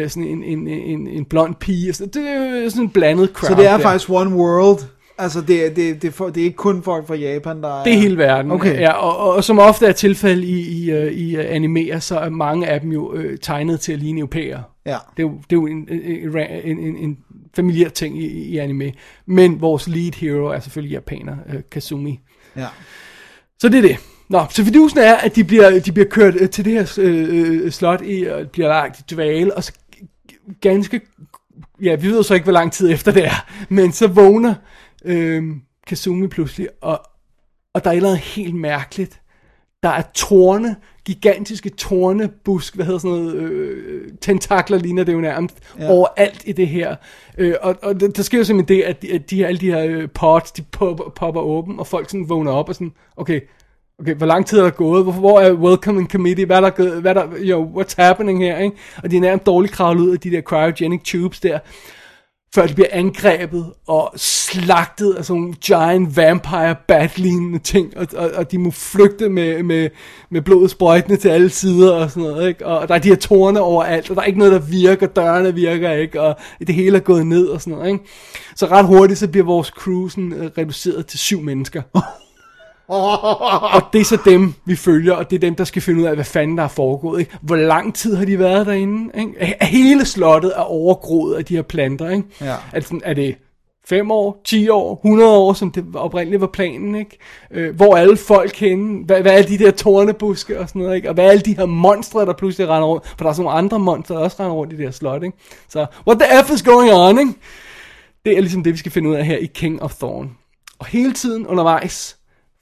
uh, 0.00 0.08
sådan 0.08 0.28
en, 0.28 0.42
en, 0.42 0.68
en, 0.68 1.06
en 1.06 1.24
blond 1.24 1.54
pige. 1.54 1.90
og 1.90 1.94
sådan- 1.94 2.22
Det 2.22 2.30
er 2.30 2.62
jo 2.64 2.70
sådan 2.70 2.84
en 2.84 2.90
blandet 2.90 3.30
crowd. 3.34 3.50
Så 3.50 3.62
det 3.62 3.66
er 3.68 3.76
der. 3.76 3.82
faktisk 3.82 4.10
one 4.10 4.34
world. 4.36 4.78
Altså, 5.18 5.40
det, 5.40 5.66
er- 5.66 5.74
det, 5.74 6.02
det, 6.02 6.14
for, 6.14 6.28
det 6.28 6.40
er 6.40 6.44
ikke 6.44 6.56
kun 6.56 6.82
folk 6.82 7.06
fra 7.06 7.14
Japan, 7.14 7.62
der 7.62 7.80
er... 7.80 7.84
Det 7.84 7.92
er 7.92 7.96
hele 7.98 8.18
verden. 8.18 8.50
Okay. 8.52 8.80
Ja, 8.80 8.92
og, 8.92 9.16
og, 9.16 9.34
og 9.34 9.44
som 9.44 9.58
ofte 9.58 9.86
er 9.86 9.92
tilfælde 9.92 10.46
i, 10.46 10.84
i, 10.84 10.92
uh, 10.92 11.12
i 11.12 11.36
animer, 11.36 11.98
så 11.98 12.18
er 12.18 12.28
mange 12.28 12.66
af 12.66 12.80
dem 12.80 12.92
jo 12.92 13.12
uh, 13.14 13.24
tegnet 13.42 13.80
til 13.80 13.92
at 13.92 13.98
ligne 13.98 14.20
europæere. 14.20 14.62
Ja. 14.86 14.96
Det 15.16 15.22
er 15.22 15.28
jo, 15.28 15.30
det 15.50 15.56
er 15.56 15.60
jo 15.60 15.66
en, 15.66 15.88
en, 15.90 16.00
en, 16.64 16.78
en, 16.78 16.96
en 16.96 17.18
familiær 17.56 17.88
ting 17.88 18.22
i, 18.22 18.26
i 18.26 18.58
anime. 18.58 18.92
Men 19.26 19.60
vores 19.60 19.88
lead 19.88 20.12
hero 20.14 20.46
er 20.46 20.60
selvfølgelig 20.60 20.92
japaner, 20.92 21.36
uh, 21.48 21.60
Kazumi. 21.70 22.20
Ja. 22.56 22.66
Så 23.58 23.68
det 23.68 23.78
er 23.78 23.82
det. 23.82 23.96
Nå, 24.28 24.46
så 24.50 24.64
fidusen 24.64 24.98
er, 24.98 25.14
at 25.14 25.36
de 25.36 25.44
bliver, 25.44 25.80
de 25.80 25.92
bliver 25.92 26.08
kørt 26.08 26.34
øh, 26.34 26.50
til 26.50 26.64
det 26.64 26.72
her 26.72 26.94
øh, 26.98 27.28
øh, 27.30 27.70
slot, 27.70 28.00
i, 28.04 28.24
og 28.24 28.50
bliver 28.50 28.68
lagt 28.68 29.00
i 29.00 29.14
dvale, 29.14 29.56
og 29.56 29.64
så 29.64 29.72
ganske, 30.60 31.00
ja, 31.82 31.94
vi 31.94 32.08
ved 32.08 32.22
så 32.22 32.34
ikke, 32.34 32.44
hvor 32.44 32.52
lang 32.52 32.72
tid 32.72 32.92
efter 32.92 33.12
det 33.12 33.24
er, 33.24 33.50
men 33.68 33.92
så 33.92 34.06
vågner 34.06 34.54
øh, 35.04 35.44
Kazumi 35.86 36.26
pludselig, 36.26 36.68
og, 36.80 37.02
og 37.74 37.84
der 37.84 37.90
er 37.90 37.92
et 37.92 37.96
eller 37.96 38.08
andet 38.08 38.24
helt 38.24 38.54
mærkeligt. 38.54 39.21
Der 39.82 39.88
er 39.88 40.02
tårne, 40.14 40.76
gigantiske 41.04 41.68
tårnebusk, 41.70 42.74
hvad 42.74 42.84
hedder 42.84 42.98
sådan 42.98 43.16
noget, 43.16 43.34
øh, 43.34 44.08
tentakler 44.20 44.78
ligner 44.78 45.04
det 45.04 45.12
jo 45.12 45.20
nærmest, 45.20 45.54
ja. 45.78 45.90
overalt 45.90 46.42
i 46.46 46.52
det 46.52 46.68
her. 46.68 46.96
Øh, 47.38 47.54
og, 47.62 47.76
og 47.82 48.00
der, 48.00 48.08
der 48.08 48.22
sker 48.22 48.38
jo 48.38 48.44
simpelthen 48.44 48.78
det, 48.78 48.84
at 48.84 49.02
de, 49.02 49.12
at 49.12 49.30
de 49.30 49.36
her, 49.36 49.46
alle 49.46 49.60
de 49.60 49.66
her 49.72 49.84
øh, 49.86 50.08
pods, 50.14 50.52
de 50.52 50.62
popper, 50.62 51.04
popper 51.16 51.40
åben, 51.40 51.78
og 51.78 51.86
folk 51.86 52.10
sådan 52.10 52.28
vågner 52.28 52.52
op 52.52 52.68
og 52.68 52.74
sådan, 52.74 52.92
okay, 53.16 53.40
okay, 53.98 54.14
hvor 54.14 54.26
lang 54.26 54.46
tid 54.46 54.58
er 54.58 54.62
der 54.62 54.70
gået? 54.70 55.02
Hvor, 55.02 55.12
hvor 55.12 55.40
er 55.40 55.52
welcoming 55.52 56.10
committee? 56.10 56.46
Hvad 56.46 56.56
er 56.56 56.60
der, 56.60 56.70
gået- 56.70 57.00
hvad 57.00 57.16
er 57.16 57.26
der, 57.26 57.28
yo, 57.38 57.80
what's 57.80 57.94
happening 57.98 58.38
her, 58.44 58.58
ikke? 58.58 58.76
Og 59.02 59.10
de 59.10 59.16
er 59.16 59.20
nærmest 59.20 59.46
dårligt 59.46 59.72
kravlet 59.74 60.02
ud 60.02 60.10
af 60.10 60.20
de 60.20 60.30
der 60.30 60.40
cryogenic 60.40 61.00
tubes 61.04 61.40
der 61.40 61.58
før 62.54 62.66
de 62.66 62.74
bliver 62.74 62.88
angrebet 62.92 63.72
og 63.86 64.12
slagtet 64.16 65.14
af 65.14 65.24
sådan 65.24 65.40
nogle 65.40 65.54
giant 65.54 66.16
vampire 66.16 66.76
bat 66.88 67.20
ting, 67.64 67.96
og, 67.96 68.06
og, 68.16 68.30
og 68.34 68.50
de 68.50 68.58
må 68.58 68.70
flygte 68.70 69.28
med, 69.28 69.62
med, 69.62 69.90
med 70.30 70.42
blodet 70.42 70.70
sprøjtende 70.70 71.16
til 71.16 71.28
alle 71.28 71.50
sider 71.50 71.92
og 71.92 72.10
sådan 72.10 72.22
noget, 72.22 72.48
ikke? 72.48 72.66
og 72.66 72.88
der 72.88 72.94
er 72.94 72.98
de 72.98 73.08
her 73.08 73.16
tårne 73.16 73.60
overalt, 73.60 74.10
og 74.10 74.16
der 74.16 74.22
er 74.22 74.26
ikke 74.26 74.38
noget, 74.38 74.52
der 74.52 74.58
virker, 74.58 75.06
dørene 75.06 75.54
virker 75.54 75.92
ikke, 75.92 76.20
og 76.20 76.36
det 76.66 76.74
hele 76.74 76.96
er 76.96 77.00
gået 77.00 77.26
ned 77.26 77.46
og 77.46 77.60
sådan 77.60 77.78
noget, 77.78 77.92
ikke? 77.92 78.04
Så 78.56 78.66
ret 78.66 78.86
hurtigt, 78.86 79.18
så 79.18 79.28
bliver 79.28 79.46
vores 79.46 79.68
crew 79.68 80.08
sådan, 80.08 80.32
øh, 80.32 80.50
reduceret 80.58 81.06
til 81.06 81.18
syv 81.18 81.40
mennesker. 81.40 81.82
Og 82.88 83.82
det 83.92 84.00
er 84.00 84.04
så 84.04 84.18
dem, 84.24 84.54
vi 84.64 84.76
følger, 84.76 85.12
og 85.12 85.30
det 85.30 85.36
er 85.36 85.40
dem, 85.40 85.54
der 85.54 85.64
skal 85.64 85.82
finde 85.82 86.00
ud 86.00 86.06
af, 86.06 86.14
hvad 86.14 86.24
fanden 86.24 86.58
der 86.58 86.64
er 86.64 86.68
foregået. 86.68 87.20
Ikke? 87.20 87.36
Hvor 87.42 87.56
lang 87.56 87.94
tid 87.94 88.16
har 88.16 88.24
de 88.24 88.38
været 88.38 88.66
derinde? 88.66 89.20
Ikke? 89.20 89.56
Hele 89.62 90.04
slottet 90.04 90.52
er 90.56 90.62
overgroet 90.62 91.34
af 91.34 91.44
de 91.44 91.54
her 91.54 91.62
planter. 91.62 92.10
Ikke? 92.10 92.24
Ja. 92.40 92.56
Er, 92.72 92.78
det 92.78 92.84
sådan, 92.84 93.00
er 93.04 93.14
det 93.14 93.36
5 93.84 94.10
år, 94.10 94.40
10 94.44 94.68
år, 94.68 94.94
100 94.94 95.36
år, 95.36 95.52
som 95.52 95.70
det 95.70 95.84
oprindeligt 95.94 96.40
var 96.40 96.46
planen? 96.46 96.94
Ikke? 96.94 97.18
Øh, 97.50 97.76
hvor 97.76 97.96
er 97.96 98.00
alle 98.00 98.16
folk 98.16 98.56
henne? 98.56 99.04
Hvad, 99.04 99.22
hvad 99.22 99.38
er 99.38 99.42
de 99.42 99.58
der 99.58 99.70
tårnebuske 99.70 100.60
og 100.60 100.68
sådan 100.68 100.82
noget? 100.82 100.96
Ikke? 100.96 101.08
Og 101.08 101.14
hvad 101.14 101.26
er 101.26 101.30
alle 101.30 101.42
de 101.42 101.56
her 101.56 101.66
monstre, 101.66 102.26
der 102.26 102.32
pludselig 102.32 102.68
render 102.68 102.88
rundt? 102.88 103.06
For 103.08 103.16
der 103.18 103.28
er 103.28 103.32
sådan 103.32 103.44
nogle 103.44 103.58
andre 103.58 103.78
monstre, 103.78 104.14
der 104.14 104.20
også 104.20 104.36
render 104.40 104.54
rundt 104.54 104.72
i 104.72 104.76
det 104.76 104.84
her 104.84 104.92
slot. 104.92 105.22
Ikke? 105.22 105.36
Så, 105.68 105.86
what 106.06 106.20
the 106.20 106.44
F 106.44 106.50
is 106.50 106.62
going 106.62 106.92
on? 106.92 107.18
Ikke? 107.18 107.32
Det 108.24 108.36
er 108.36 108.40
ligesom 108.40 108.62
det, 108.62 108.72
vi 108.72 108.78
skal 108.78 108.92
finde 108.92 109.08
ud 109.08 109.14
af 109.14 109.26
her 109.26 109.36
i 109.36 109.46
King 109.46 109.82
of 109.82 109.94
Thorn. 109.94 110.30
Og 110.78 110.86
hele 110.86 111.12
tiden 111.12 111.46
undervejs, 111.46 112.16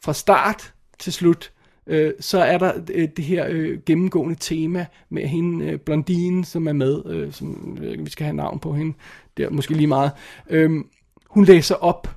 fra 0.04 0.12
start 0.12 0.72
til 0.98 1.12
slut, 1.12 1.52
øh, 1.86 2.12
så 2.20 2.38
er 2.38 2.58
der 2.58 2.72
øh, 2.94 3.08
det 3.16 3.24
her 3.24 3.46
øh, 3.48 3.78
gennemgående 3.86 4.34
tema 4.40 4.86
med 5.10 5.26
hende, 5.26 5.64
øh, 5.66 5.78
blondinen, 5.78 6.44
som 6.44 6.68
er 6.68 6.72
med, 6.72 7.02
øh, 7.06 7.32
som 7.32 7.78
øh, 7.82 8.04
vi 8.04 8.10
skal 8.10 8.24
have 8.24 8.36
navn 8.36 8.58
på 8.58 8.72
hende, 8.74 8.96
det 9.36 9.44
er 9.44 9.50
måske 9.50 9.74
lige 9.74 9.86
meget. 9.86 10.10
Øh, 10.50 10.70
hun 11.30 11.44
læser 11.44 11.74
op 11.74 12.08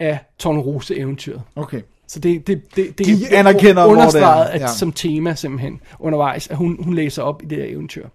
af 0.00 0.18
Tornerose 0.38 0.96
eventyret. 0.96 1.42
Okay. 1.56 1.82
Så 2.08 2.20
det, 2.20 2.46
det, 2.46 2.76
det, 2.76 2.98
det 2.98 3.06
De 3.06 3.36
anerkender, 3.36 3.72
hvor 3.72 3.82
det 3.82 3.88
er. 3.88 3.92
understreget 3.92 4.46
at, 4.48 4.60
Ja. 4.60 4.66
som 4.66 4.92
tema 4.92 5.34
simpelthen 5.34 5.80
undervejs, 5.98 6.48
at 6.50 6.56
hun, 6.56 6.84
hun 6.84 6.94
læser 6.94 7.22
op 7.22 7.42
i 7.42 7.46
det 7.46 7.58
her 7.58 7.64
eventyr. 7.64 8.08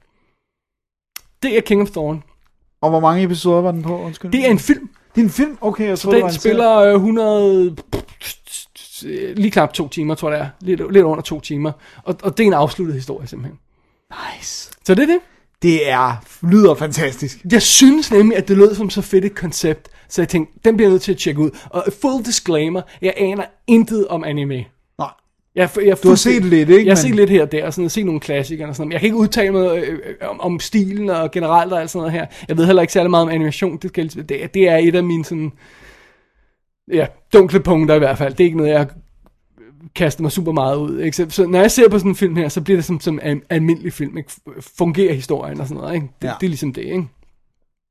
Det 1.43 1.57
er 1.57 1.61
King 1.61 1.81
of 1.81 1.89
Thorn. 1.89 2.23
Og 2.81 2.89
hvor 2.89 2.99
mange 2.99 3.23
episoder 3.23 3.61
var 3.61 3.71
den 3.71 3.83
på? 3.83 3.99
Undskyld. 4.01 4.31
Det 4.31 4.45
er 4.47 4.51
en 4.51 4.59
film, 4.59 4.89
Det 5.15 5.21
er 5.21 5.25
en 5.25 5.29
film? 5.31 5.57
Okay, 5.61 5.87
jeg 5.87 5.99
tror, 5.99 6.11
det 6.11 6.21
var 6.21 6.27
den 6.27 6.35
en 6.35 6.39
spiller 6.39 6.77
øh, 6.77 6.93
100... 6.93 7.75
Lige 9.35 9.51
knap 9.51 9.73
to 9.73 9.87
timer, 9.87 10.15
tror 10.15 10.31
jeg 10.31 10.39
det 10.39 10.45
er. 10.45 10.49
Lidt, 10.65 10.93
lidt 10.93 11.03
under 11.03 11.21
to 11.21 11.39
timer. 11.39 11.71
Og, 12.03 12.15
og 12.23 12.37
det 12.37 12.43
er 12.43 12.47
en 12.47 12.53
afsluttet 12.53 12.95
historie, 12.95 13.27
simpelthen. 13.27 13.59
Nice. 14.11 14.71
Så 14.85 14.95
det 14.95 15.03
er 15.03 15.07
det. 15.07 15.19
Det 15.61 15.89
er, 15.89 16.23
lyder 16.43 16.75
fantastisk. 16.75 17.45
Jeg 17.51 17.61
synes 17.61 18.11
nemlig, 18.11 18.37
at 18.37 18.47
det 18.47 18.57
lød 18.57 18.75
som 18.75 18.89
så 18.89 19.01
fedt 19.01 19.25
et 19.25 19.35
koncept, 19.35 19.89
så 20.09 20.21
jeg 20.21 20.29
tænkte, 20.29 20.59
den 20.65 20.77
bliver 20.77 20.87
jeg 20.87 20.91
nødt 20.91 21.01
til 21.01 21.11
at 21.11 21.17
tjekke 21.17 21.41
ud. 21.41 21.49
Og 21.65 21.85
full 22.01 22.25
disclaimer, 22.25 22.81
jeg 23.01 23.13
aner 23.17 23.43
intet 23.67 24.07
om 24.07 24.23
anime. 24.23 24.65
Nej. 24.99 25.09
Jeg, 25.55 25.69
jeg 25.85 26.03
Du 26.03 26.07
har 26.07 26.15
set 26.15 26.45
lidt, 26.45 26.69
ikke? 26.69 26.85
Jeg 26.85 26.91
har 26.91 27.01
set 27.01 27.15
lidt 27.15 27.29
her 27.29 27.41
og 27.41 27.51
der, 27.51 27.65
og 27.65 27.73
sådan, 27.73 27.89
set 27.89 28.05
nogle 28.05 28.19
klassikere 28.19 28.69
og 28.69 28.75
sådan 28.75 28.87
noget. 28.87 28.93
Jeg 28.93 28.99
kan 28.99 29.07
ikke 29.07 29.17
udtale 29.17 29.51
mig 29.51 29.77
øh, 29.77 29.93
øh, 29.93 30.29
om, 30.29 30.41
om 30.41 30.59
stilen 30.59 31.09
og 31.09 31.31
generelt 31.31 31.73
og 31.73 31.81
alt 31.81 31.89
sådan 31.89 31.99
noget 31.99 32.11
her. 32.11 32.25
Jeg 32.47 32.57
ved 32.57 32.65
heller 32.65 32.81
ikke 32.81 32.93
særlig 32.93 33.09
meget 33.09 33.23
om 33.23 33.29
animation. 33.29 33.77
Det, 33.77 33.89
skal, 33.89 34.29
det, 34.29 34.53
det 34.53 34.69
er 34.69 34.77
et 34.77 34.95
af 34.95 35.03
mine 35.03 35.25
sådan, 35.25 35.51
ja, 36.93 37.07
dunkle 37.33 37.59
punkter 37.59 37.95
i 37.95 37.99
hvert 37.99 38.17
fald. 38.17 38.33
Det 38.33 38.39
er 38.39 38.45
ikke 38.45 38.57
noget, 38.57 38.71
jeg 38.71 38.87
kaster 39.95 40.21
mig 40.21 40.31
super 40.31 40.51
meget 40.51 40.77
ud. 40.77 40.99
Ikke? 40.99 41.17
Så, 41.17 41.25
så 41.29 41.45
når 41.47 41.59
jeg 41.59 41.71
ser 41.71 41.89
på 41.89 41.99
sådan 41.99 42.11
en 42.11 42.15
film 42.15 42.35
her, 42.35 42.49
så 42.49 42.61
bliver 42.61 42.77
det 42.77 42.85
som, 42.85 42.99
som 42.99 43.19
en 43.23 43.41
almindelig 43.49 43.93
film. 43.93 44.17
Ikke? 44.17 44.31
Fungerer 44.77 45.13
historien 45.13 45.61
og 45.61 45.67
sådan 45.67 45.81
noget. 45.81 45.95
Ikke? 45.95 46.07
Det, 46.21 46.27
Ja. 46.27 46.33
det 46.39 46.45
er 46.47 46.49
ligesom 46.49 46.73
det, 46.73 46.81
ikke? 46.83 47.07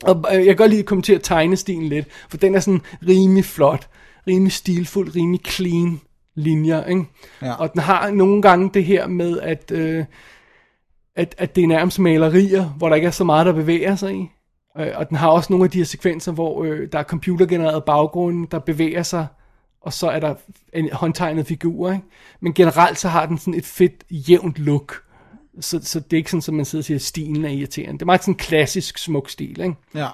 Og 0.04 0.24
øh, 0.32 0.36
jeg 0.38 0.46
kan 0.46 0.56
godt 0.56 0.70
lide 0.70 0.80
at 0.80 0.86
kommentere 0.86 1.18
tegnestilen 1.18 1.88
lidt, 1.88 2.06
for 2.30 2.36
den 2.36 2.54
er 2.54 2.60
sådan 2.60 2.80
rimelig 3.08 3.44
flot, 3.44 3.88
rimelig 4.28 4.52
stilfuld, 4.52 5.16
rimelig 5.16 5.40
clean 5.46 6.00
linjer, 6.34 6.84
ikke? 6.84 7.04
Ja. 7.42 7.52
Og 7.54 7.72
den 7.72 7.80
har 7.82 8.10
nogle 8.10 8.42
gange 8.42 8.70
det 8.74 8.84
her 8.84 9.06
med, 9.06 9.40
at, 9.40 9.70
øh, 9.74 10.04
at, 11.16 11.34
at 11.38 11.56
det 11.56 11.64
er 11.64 11.68
nærmest 11.68 11.98
malerier, 11.98 12.64
hvor 12.64 12.88
der 12.88 12.96
ikke 12.96 13.06
er 13.06 13.10
så 13.10 13.24
meget, 13.24 13.46
der 13.46 13.52
bevæger 13.52 13.96
sig 13.96 14.14
i. 14.14 14.28
Øh, 14.78 14.92
og 14.94 15.08
den 15.08 15.16
har 15.16 15.28
også 15.28 15.52
nogle 15.52 15.64
af 15.64 15.70
de 15.70 15.78
her 15.78 15.84
sekvenser, 15.84 16.32
hvor 16.32 16.64
øh, 16.64 16.88
der 16.92 16.98
er 16.98 17.02
computergenereret 17.02 17.84
baggrund, 17.84 18.48
der 18.48 18.58
bevæger 18.58 19.02
sig, 19.02 19.26
og 19.80 19.92
så 19.92 20.08
er 20.08 20.20
der 20.20 20.34
en 20.72 20.92
håndtegnet 20.92 21.46
figur, 21.46 21.92
ikke? 21.92 22.04
Men 22.40 22.54
generelt 22.54 22.98
så 22.98 23.08
har 23.08 23.26
den 23.26 23.38
sådan 23.38 23.54
et 23.54 23.66
fedt, 23.66 24.04
jævnt 24.10 24.58
look. 24.58 25.02
Så, 25.60 25.80
så 25.82 26.00
det 26.00 26.12
er 26.12 26.16
ikke 26.16 26.30
sådan, 26.30 26.42
som 26.42 26.54
man 26.54 26.64
sidder 26.64 26.80
og 26.80 26.84
siger, 26.84 26.98
at 26.98 27.02
stilen 27.02 27.44
er 27.44 27.48
irriterende. 27.48 27.92
Det 27.92 28.02
er 28.02 28.06
meget 28.06 28.22
sådan 28.22 28.34
en 28.34 28.38
klassisk, 28.38 28.98
smuk 28.98 29.30
stil, 29.30 29.60
ikke? 29.60 29.74
Ja. 29.94 30.08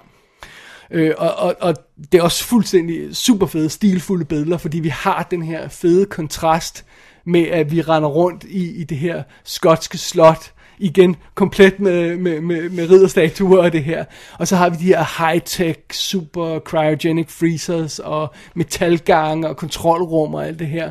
Øh, 0.91 1.15
og, 1.19 1.35
og, 1.35 1.57
og 1.61 1.75
det 2.13 2.19
er 2.19 2.23
også 2.23 2.45
fuldstændig 2.45 3.17
super 3.17 3.47
fede, 3.47 3.71
stilfulde 3.71 4.25
billeder, 4.25 4.59
fordi 4.59 4.81
vi 4.81 4.89
har 4.89 5.27
den 5.31 5.43
her 5.43 5.69
fede 5.69 6.07
kontrast 6.07 6.85
med, 7.25 7.43
at 7.43 7.73
vi 7.73 7.81
render 7.81 8.09
rundt 8.09 8.45
i, 8.45 8.81
i 8.81 8.85
det 8.85 8.99
her 8.99 9.23
skotske 9.45 9.99
slot, 9.99 10.53
igen 10.83 11.17
komplet 11.35 11.81
med, 11.81 12.17
med, 12.17 12.41
med, 12.41 12.71
med 12.71 12.91
ridderstatuer 12.91 13.63
og 13.63 13.73
det 13.73 13.85
her. 13.85 14.05
Og 14.39 14.49
så 14.49 14.57
har 14.57 14.71
vi 14.71 14.77
de 14.77 14.85
her 14.85 15.05
high-tech, 15.19 15.81
super 15.91 16.59
cryogenic 16.59 17.31
freezers 17.31 17.99
og 17.99 18.35
metalgange 18.55 19.49
og 19.49 19.57
kontrolrum 19.57 20.35
og 20.35 20.47
alt 20.47 20.59
det 20.59 20.67
her. 20.67 20.91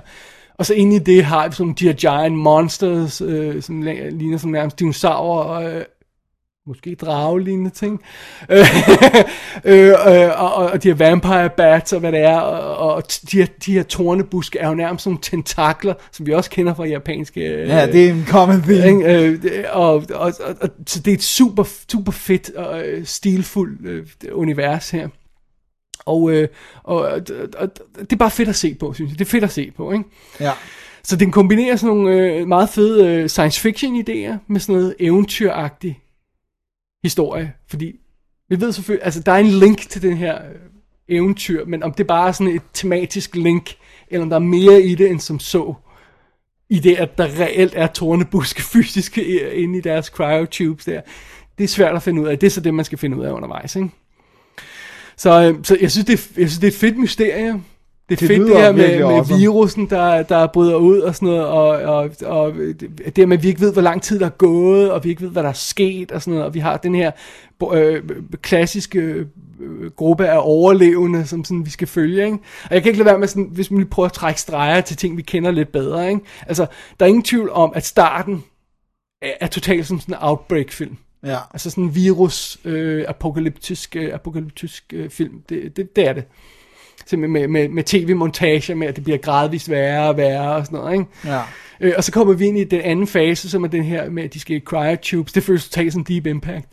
Og 0.58 0.66
så 0.66 0.74
inde 0.74 0.96
i 0.96 1.00
det 1.00 1.24
har 1.24 1.48
vi 1.48 1.56
sådan 1.56 1.74
de 1.74 1.86
her 1.86 1.94
giant 1.94 2.36
monsters, 2.36 3.22
øh, 3.22 3.62
som 3.62 3.82
ligner 3.82 4.38
som 4.38 4.52
nærmest 4.52 4.80
dinosaurer, 4.80 5.44
og, 5.44 5.64
øh, 5.64 5.84
måske 6.72 6.96
dragelignende 6.96 7.70
ting. 7.70 8.02
Øh, 8.50 8.66
Øh, 9.64 9.88
øh, 9.88 10.42
og, 10.42 10.54
og, 10.54 10.84
de 10.84 10.88
her 10.88 10.96
vampire 10.96 11.50
bats 11.50 11.94
og 11.94 12.00
hvad 12.00 12.12
det 12.12 12.20
er, 12.20 12.38
og, 12.38 12.96
og 12.96 13.04
de, 13.32 13.38
her, 13.38 13.46
de 13.66 13.74
her 13.74 13.84
tornebuske 13.84 14.60
er 14.60 14.68
jo 14.68 14.74
nærmest 14.74 15.06
nogle 15.06 15.20
tentakler, 15.22 15.94
som 16.12 16.26
vi 16.26 16.34
også 16.34 16.50
kender 16.50 16.74
fra 16.74 16.86
japanske... 16.86 17.42
Øh, 17.42 17.70
Ja, 17.70 17.86
det 17.86 18.06
er 18.06 18.10
en 18.10 18.26
common 18.28 18.64
ikke? 18.70 19.28
Øh, 19.28 19.64
og, 19.72 19.94
og, 19.94 20.04
og, 20.14 20.34
og, 20.62 20.70
så 20.88 21.00
det 21.00 21.12
er 21.12 21.16
et 21.16 21.24
super, 21.24 21.64
super 21.92 22.12
fedt 22.12 22.50
og 22.56 22.88
øh, 22.88 23.06
stilfuldt 23.06 23.86
øh, 23.86 24.06
univers 24.32 24.90
her. 24.90 25.08
Og, 26.06 26.32
øh, 26.32 26.48
og, 26.84 26.98
og, 26.98 27.22
og 27.58 27.70
det 28.00 28.14
er 28.14 28.18
bare 28.18 28.32
fedt 28.32 28.50
at 28.50 28.56
se 28.56 28.76
på, 28.80 28.94
synes 28.94 29.12
jeg. 29.12 29.20
Det 29.20 29.26
er 29.26 29.30
fedt 29.30 29.44
at 29.44 29.52
se 29.52 29.72
på, 29.78 29.92
ikke? 29.92 30.06
Ja. 30.40 30.52
Så 31.04 31.16
den 31.16 31.32
kombinerer 31.32 31.76
sådan 31.76 31.96
nogle 31.98 32.18
øh, 32.18 32.48
meget 32.48 32.70
fede 32.70 33.08
øh, 33.08 33.30
science 33.30 33.62
fiction 33.62 34.02
idéer 34.02 34.38
med 34.48 34.60
sådan 34.60 34.76
noget 34.76 34.96
eventyragtig 35.00 36.00
historie, 37.04 37.54
fordi 37.68 38.00
vi 38.50 38.62
ved 38.62 38.72
selvfølgelig, 38.72 39.06
altså 39.06 39.20
der 39.20 39.32
er 39.32 39.38
en 39.38 39.48
link 39.48 39.90
til 39.90 40.02
den 40.02 40.18
her 40.18 40.36
øh, 40.36 40.56
eventyr, 41.08 41.66
men 41.66 41.84
om 41.84 41.94
det 41.94 42.08
bare 42.08 42.28
er 42.28 42.32
sådan 42.32 42.56
et 42.56 42.62
tematisk 42.74 43.36
link, 43.36 43.76
eller 44.08 44.24
om 44.24 44.30
der 44.30 44.36
er 44.36 44.40
mere 44.40 44.82
i 44.82 44.96
det 44.96 45.10
end 45.10 45.20
som 45.20 45.40
så, 45.40 45.74
i 46.70 46.80
det 46.80 46.96
at 46.96 47.18
der 47.18 47.40
reelt 47.40 47.74
er 47.76 47.88
tornebuske 47.88 48.62
fysisk 48.74 49.18
øh, 49.18 49.64
inde 49.64 49.78
i 49.78 49.82
deres 49.82 50.06
cryotubes 50.06 50.86
der, 50.86 51.02
det 51.58 51.64
er 51.64 51.68
svært 51.68 51.96
at 51.96 52.04
finde 52.04 52.22
ud 52.22 52.28
af. 52.28 52.40
Det 52.40 52.48
er 52.48 52.52
så 52.52 52.62
det, 52.62 52.74
man 52.74 52.86
skal 52.86 52.98
finde 52.98 53.18
ud 53.18 53.26
af 53.26 53.32
undervejs, 53.32 53.76
ikke? 53.76 53.90
Så, 55.18 55.42
øh, 55.42 55.64
så 55.64 55.78
jeg, 55.82 55.92
synes, 55.92 56.06
det 56.06 56.14
er, 56.14 56.42
jeg 56.42 56.50
synes, 56.50 56.60
det 56.60 56.68
er 56.68 56.72
et 56.72 56.80
fedt 56.80 56.98
mysterie. 56.98 57.62
Det 58.12 58.20
Det 58.20 58.28
fedt 58.28 58.48
det 58.48 58.58
her 58.58 58.72
med, 58.72 59.00
med 59.00 59.06
awesome. 59.06 59.40
virusen, 59.40 59.90
der, 59.90 60.24
der 60.24 60.48
bryder 60.48 60.76
ud 60.76 61.00
og 61.00 61.16
sådan 61.16 61.28
noget, 61.28 61.46
og, 61.46 61.68
og, 61.68 62.10
og 62.26 62.54
det 63.16 63.30
med, 63.30 63.38
at 63.38 63.44
vi 63.44 63.48
ikke 63.48 63.62
ved, 63.62 63.74
hvor 63.74 63.82
lang 63.82 64.02
tid 64.02 64.20
der 64.20 64.26
er 64.26 64.30
gået, 64.30 64.92
og 64.92 65.04
vi 65.04 65.10
ikke 65.10 65.22
ved, 65.22 65.30
hvad 65.30 65.44
der 65.44 65.50
er 65.50 65.54
sket, 65.54 66.12
og 66.12 66.22
sådan 66.22 66.32
noget, 66.34 66.46
og 66.46 66.54
vi 66.54 66.60
har 66.60 66.78
den 66.78 66.96
her 66.96 67.12
øh, 67.74 68.04
klassiske 68.42 69.00
øh, 69.00 69.26
gruppe 69.96 70.28
af 70.28 70.38
overlevende, 70.42 71.26
som 71.26 71.44
sådan, 71.44 71.66
vi 71.66 71.70
skal 71.70 71.88
følge, 71.88 72.26
ikke? 72.26 72.38
Og 72.64 72.74
jeg 72.74 72.82
kan 72.82 72.90
ikke 72.90 73.00
lade 73.00 73.10
være 73.10 73.20
med 73.20 73.28
sådan, 73.28 73.50
hvis 73.52 73.72
man 73.72 73.80
lige 73.80 73.90
prøver 73.90 74.08
at 74.08 74.14
trække 74.14 74.42
streger 74.42 74.82
til 74.82 74.98
ting, 74.98 75.18
vi 75.18 75.22
kender 75.22 75.52
lidt 75.52 75.72
bedre, 75.72 76.10
ikke? 76.10 76.22
Altså, 76.48 76.66
der 77.00 77.06
er 77.06 77.10
ingen 77.10 77.24
tvivl 77.24 77.50
om, 77.50 77.72
at 77.76 77.86
starten 77.86 78.44
er, 79.22 79.32
er 79.42 79.48
totalt 79.48 79.88
som 79.88 80.00
sådan 80.00 80.16
en 80.16 80.20
outbreak-film. 80.22 80.98
Ja. 81.26 81.38
Altså 81.54 81.70
sådan 81.70 81.84
en 81.84 81.96
virus, 81.96 82.58
øh, 82.66 83.06
apokalyptisk, 83.08 83.96
øh, 83.96 84.14
apokalyptisk 84.14 84.94
øh, 84.94 85.10
film, 85.10 85.42
det, 85.50 85.78
det, 85.78 85.96
det 85.96 86.08
er 86.08 86.14
det. 86.14 86.24
Simpelthen 87.12 87.52
med, 87.52 87.62
med, 87.62 87.70
med 87.70 87.84
tv-montager, 87.84 88.76
med 88.76 88.88
at 88.88 88.96
det 88.96 89.04
bliver 89.04 89.18
gradvist 89.18 89.70
værre 89.70 90.10
og 90.10 90.18
værre 90.18 90.56
og 90.56 90.66
sådan 90.66 90.80
noget, 90.80 90.94
ikke? 90.94 91.06
Ja. 91.26 91.40
Øh, 91.82 91.94
og 91.98 92.04
så 92.04 92.12
kommer 92.12 92.34
vi 92.34 92.46
ind 92.48 92.58
i 92.58 92.64
den 92.64 92.82
anden 92.82 93.08
fase, 93.08 93.50
som 93.50 93.64
er 93.64 93.68
den 93.68 93.84
her 93.84 94.10
med, 94.10 94.24
at 94.24 94.34
de 94.34 94.40
skal 94.40 94.62
cryotubes. 94.66 95.34
Det 95.34 95.44
føles 95.44 95.70
totalt 95.70 95.94
som 95.94 96.04
Deep 96.04 96.28
Impact. 96.28 96.68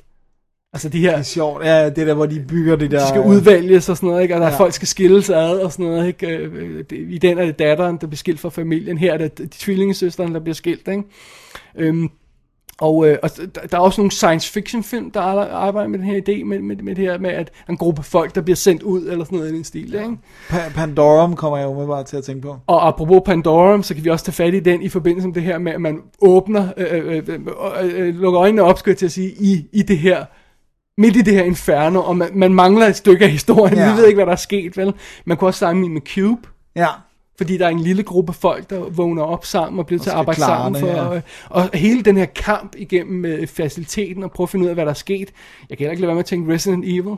Altså 0.72 0.88
de 0.88 1.00
her, 1.00 1.10
Det 1.10 1.18
er 1.18 1.22
sjovt. 1.22 1.64
Ja, 1.64 1.90
det 1.90 1.98
er 1.98 2.04
der, 2.04 2.14
hvor 2.14 2.26
de 2.26 2.44
bygger 2.48 2.76
det 2.76 2.90
der... 2.90 3.00
de 3.00 3.08
skal 3.08 3.20
udvælges 3.20 3.88
og 3.88 3.96
sådan 3.96 4.08
noget, 4.08 4.22
ikke? 4.22 4.34
Og 4.34 4.40
der 4.40 4.46
er 4.46 4.50
Ja. 4.50 4.58
folk, 4.58 4.72
skal 4.72 4.88
skilles 4.88 5.30
ad 5.30 5.58
og 5.58 5.72
sådan 5.72 5.86
noget, 5.86 6.06
ikke? 6.06 6.26
Øh, 6.36 6.84
I 6.90 7.18
den 7.18 7.38
er 7.38 7.44
det 7.46 7.58
datteren, 7.58 7.96
der 8.00 8.06
bliver 8.06 8.16
skilt 8.16 8.40
fra 8.40 8.48
familien. 8.48 8.98
Her 8.98 9.12
er 9.14 9.18
det 9.18 9.38
de 9.38 9.46
tvillingesøsteren, 9.50 10.34
der 10.34 10.40
bliver 10.40 10.54
skilt, 10.54 10.88
ikke? 10.88 11.02
Øhm, 11.76 12.08
og, 12.80 13.08
øh, 13.08 13.18
og 13.22 13.30
der 13.70 13.76
er 13.76 13.80
også 13.80 14.00
nogle 14.00 14.10
science 14.10 14.52
fiction 14.52 14.82
film, 14.82 15.10
der 15.10 15.20
ar- 15.20 15.48
arbejder 15.50 15.88
med 15.88 15.98
den 15.98 16.06
her 16.06 16.20
idé, 16.28 16.44
med, 16.44 16.58
med, 16.58 16.76
med 16.76 16.94
det 16.94 17.04
her 17.04 17.18
med, 17.18 17.30
at 17.30 17.50
en 17.68 17.76
gruppe 17.76 18.02
folk, 18.02 18.34
der 18.34 18.40
bliver 18.40 18.56
sendt 18.56 18.82
ud, 18.82 19.06
eller 19.06 19.24
sådan 19.24 19.38
noget 19.38 19.52
i 19.52 19.56
den 19.56 19.64
stil, 19.64 19.94
ikke? 19.94 20.16
Pa- 20.48 20.72
Pandorum 20.74 21.36
kommer 21.36 21.58
jeg 21.58 21.86
bare 21.88 22.04
til 22.04 22.16
at 22.16 22.24
tænke 22.24 22.42
på. 22.42 22.56
Og 22.66 22.88
apropos 22.88 23.22
Pandorum, 23.26 23.82
så 23.82 23.94
kan 23.94 24.04
vi 24.04 24.10
også 24.10 24.24
tage 24.24 24.32
fat 24.32 24.54
i 24.54 24.60
den 24.60 24.82
i 24.82 24.88
forbindelse 24.88 25.28
med 25.28 25.34
det 25.34 25.42
her 25.42 25.58
med, 25.58 25.72
at 25.72 25.80
man 25.80 25.98
åbner, 26.20 26.68
øh, 26.76 26.86
øh, 27.16 27.22
øh, 27.28 27.38
øh, 27.82 28.14
lukker 28.14 28.40
øjnene 28.40 28.62
op, 28.62 28.78
skal 28.78 28.90
jeg 28.90 28.98
til 28.98 29.06
at 29.06 29.12
sige, 29.12 29.30
i, 29.40 29.64
i 29.72 29.82
det 29.82 29.98
her, 29.98 30.24
midt 31.00 31.16
i 31.16 31.22
det 31.22 31.34
her 31.34 31.42
inferno, 31.44 32.00
og 32.02 32.16
man, 32.16 32.28
man 32.34 32.54
mangler 32.54 32.86
et 32.86 32.96
stykke 32.96 33.24
af 33.24 33.30
historien. 33.30 33.76
Ja. 33.78 33.92
Vi 33.92 33.96
ved 34.00 34.06
ikke, 34.06 34.16
hvad 34.16 34.26
der 34.26 34.32
er 34.32 34.36
sket, 34.36 34.76
vel? 34.76 34.94
Man 35.24 35.36
kunne 35.36 35.48
også 35.48 35.58
sammenligne 35.58 35.94
med 35.94 36.02
Cube, 36.14 36.48
Ja. 36.76 36.86
Fordi 37.38 37.56
der 37.56 37.66
er 37.66 37.70
en 37.70 37.80
lille 37.80 38.02
gruppe 38.02 38.32
folk, 38.32 38.70
der 38.70 38.78
vågner 38.78 39.22
op 39.22 39.44
sammen 39.44 39.78
og 39.78 39.86
bliver 39.86 40.02
til 40.02 40.10
at 40.10 40.16
arbejde 40.16 40.40
sammen. 40.40 40.82
det, 40.82 40.90
For, 40.90 41.02
ja. 41.02 41.14
øh, 41.14 41.22
Og 41.50 41.70
hele 41.74 42.02
den 42.02 42.16
her 42.16 42.26
kamp 42.26 42.74
igennem 42.78 43.24
øh, 43.24 43.46
faciliteten 43.46 44.22
og 44.22 44.30
prøve 44.30 44.44
at 44.44 44.50
finde 44.50 44.64
ud 44.64 44.68
af, 44.68 44.74
hvad 44.74 44.84
der 44.84 44.90
er 44.90 44.94
sket. 44.94 45.32
Jeg 45.70 45.78
kan 45.78 45.84
heller 45.84 45.90
ikke 45.90 46.00
lade 46.00 46.08
være 46.08 46.14
med 46.14 46.22
at 46.22 46.26
tænke 46.26 46.54
Resident 46.54 46.84
Evil. 46.84 47.16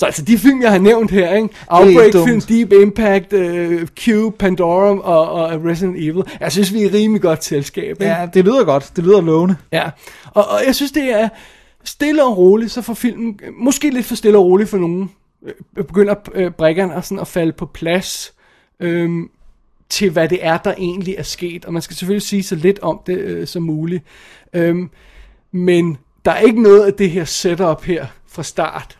Så 0.00 0.06
altså 0.06 0.22
de 0.24 0.38
film, 0.38 0.62
jeg 0.62 0.72
har 0.72 0.78
nævnt 0.78 1.10
her, 1.10 1.34
ikke? 1.34 1.48
Outbreak 1.68 2.12
dumt. 2.12 2.28
film, 2.28 2.40
Deep 2.40 2.72
Impact, 2.72 3.32
uh, 3.32 3.88
Cube, 4.04 4.36
Pandorum 4.38 4.98
og, 4.98 5.30
og 5.30 5.64
Resident 5.64 5.96
Evil. 5.96 6.22
Jeg 6.40 6.52
synes, 6.52 6.72
vi 6.74 6.82
er 6.82 6.92
rimelig 6.94 7.22
godt 7.22 7.44
selskab. 7.44 7.90
Ikke? 7.90 8.04
Ja, 8.04 8.28
det 8.34 8.44
lyder 8.44 8.64
godt. 8.64 8.92
Det 8.96 9.04
lyder 9.04 9.20
lovende. 9.20 9.56
Ja, 9.72 9.90
og, 10.24 10.44
og 10.48 10.60
jeg 10.66 10.74
synes, 10.74 10.92
det 10.92 11.20
er 11.20 11.28
stille 11.84 12.24
og 12.24 12.36
roligt, 12.38 12.72
så 12.72 12.82
får 12.82 12.94
filmen, 12.94 13.40
måske 13.58 13.90
lidt 13.90 14.06
for 14.06 14.14
stille 14.14 14.38
og 14.38 14.44
roligt 14.44 14.70
for 14.70 14.78
nogen, 14.78 15.10
øh, 15.46 15.84
begynder 15.84 16.14
øh, 16.34 16.50
brækkerne 16.50 16.94
at, 16.94 17.04
sådan 17.04 17.20
at 17.20 17.28
falde 17.28 17.52
på 17.52 17.66
plads 17.66 18.34
øhm, 18.80 19.30
til, 19.88 20.10
hvad 20.10 20.28
det 20.28 20.44
er, 20.44 20.58
der 20.58 20.74
egentlig 20.78 21.14
er 21.14 21.22
sket. 21.22 21.64
Og 21.64 21.72
man 21.72 21.82
skal 21.82 21.96
selvfølgelig 21.96 22.22
sige 22.22 22.42
så 22.42 22.54
lidt 22.54 22.78
om 22.78 23.00
det 23.06 23.18
øh, 23.18 23.46
som 23.46 23.62
muligt. 23.62 24.04
Øhm, 24.52 24.90
men 25.52 25.98
der 26.24 26.30
er 26.30 26.40
ikke 26.40 26.62
noget 26.62 26.86
af 26.86 26.94
det 26.94 27.10
her 27.10 27.24
setup 27.24 27.84
her 27.84 28.06
fra 28.28 28.42
start, 28.42 28.98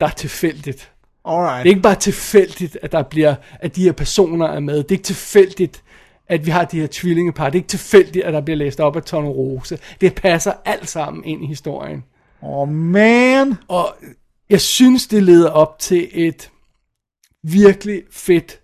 der 0.00 0.06
er 0.06 0.10
tilfældigt. 0.10 0.92
Alright. 1.24 1.62
Det 1.62 1.68
er 1.68 1.74
ikke 1.74 1.82
bare 1.82 1.94
tilfældigt, 1.94 2.78
at 2.82 2.92
der 2.92 3.02
bliver, 3.02 3.34
at 3.60 3.76
de 3.76 3.82
her 3.82 3.92
personer 3.92 4.46
er 4.46 4.60
med. 4.60 4.76
Det 4.76 4.84
er 4.84 4.92
ikke 4.92 5.04
tilfældigt, 5.04 5.82
at 6.28 6.46
vi 6.46 6.50
har 6.50 6.64
de 6.64 6.80
her 6.80 6.88
tvillingepar. 6.90 7.44
Det 7.44 7.54
er 7.54 7.60
ikke 7.60 7.68
tilfældigt, 7.68 8.24
at 8.24 8.32
der 8.32 8.40
bliver 8.40 8.56
læst 8.56 8.80
op 8.80 8.96
af 8.96 9.02
Tone 9.02 9.28
Rose. 9.28 9.78
Det 10.00 10.14
passer 10.14 10.52
alt 10.64 10.88
sammen 10.88 11.24
ind 11.24 11.44
i 11.44 11.46
historien. 11.46 12.04
Oh 12.42 12.68
man. 12.68 13.54
Og 13.68 13.94
jeg 14.50 14.60
synes, 14.60 15.06
det 15.06 15.22
leder 15.22 15.50
op 15.50 15.78
til 15.78 16.08
et 16.12 16.50
virkelig 17.42 18.02
fedt, 18.10 18.60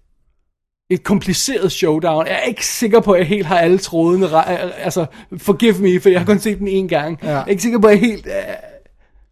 et 0.91 1.05
kompliceret 1.05 1.73
showdown. 1.73 2.27
Jeg 2.27 2.35
er 2.35 2.49
ikke 2.49 2.67
sikker 2.67 3.01
på, 3.01 3.13
at 3.13 3.19
jeg 3.19 3.27
helt 3.27 3.47
har 3.47 3.59
alle 3.59 3.79
trådene. 3.79 4.49
Altså, 4.85 5.07
forgive 5.37 5.79
me, 5.79 6.01
for 6.01 6.09
jeg 6.09 6.21
har 6.21 6.27
kun 6.27 6.39
set 6.39 6.59
den 6.59 6.69
en 6.69 6.89
gang. 6.89 7.19
Ja. 7.23 7.29
Jeg 7.29 7.41
er 7.41 7.47
ikke 7.47 7.63
sikker 7.63 7.79
på, 7.79 7.87
at 7.87 7.93
jeg 7.93 8.01
helt 8.01 8.27
uh, 8.27 8.33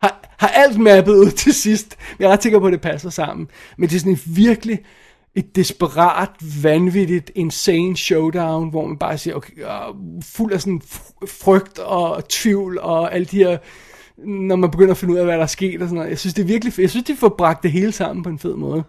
har, 0.03 0.37
har 0.39 0.49
alt 0.49 0.79
mappet 0.79 1.13
ud 1.13 1.31
til 1.31 1.55
sidst. 1.55 1.97
Men 2.19 2.23
jeg 2.23 2.29
er 2.29 2.33
ret 2.33 2.43
sikker 2.43 2.59
på, 2.59 2.67
at 2.67 2.73
det 2.73 2.81
passer 2.81 3.11
sammen. 3.11 3.49
Men 3.79 3.89
det 3.89 3.97
er 3.97 4.01
sådan 4.01 4.13
et 4.13 4.37
virkelig 4.37 4.79
et 5.35 5.57
desperat, 5.57 6.31
vanvittigt, 6.63 7.31
insane 7.35 7.97
showdown, 7.97 8.71
hvor 8.71 8.87
man 8.87 8.97
bare 8.97 9.19
siger, 9.19 9.35
okay, 9.35 9.53
uh, 9.53 9.97
fuld 10.23 10.53
af 10.53 10.61
sådan 10.61 10.81
fr- 10.85 11.27
frygt 11.45 11.79
og 11.79 12.29
tvivl 12.29 12.79
og 12.79 13.15
alle 13.15 13.25
de 13.25 13.37
her 13.37 13.59
når 14.19 14.57
man 14.57 14.71
begynder 14.71 14.91
at 14.91 14.97
finde 14.97 15.15
ud 15.15 15.19
af, 15.19 15.25
hvad 15.25 15.37
der 15.37 15.43
er 15.43 15.47
sket 15.47 15.83
og 15.83 15.89
sådan 15.89 15.95
noget. 15.95 16.11
Jeg 16.11 16.19
synes, 16.19 16.35
det 16.35 16.43
er 16.43 16.47
virkelig. 16.47 16.79
Jeg 16.79 16.91
synes, 16.91 17.07
de 17.07 17.17
får 17.17 17.29
bragt 17.29 17.63
det 17.63 17.73
hele 17.73 17.93
sammen 17.93 18.23
på 18.23 18.29
en 18.29 18.39
fed 18.39 18.55
måde. 18.55 18.85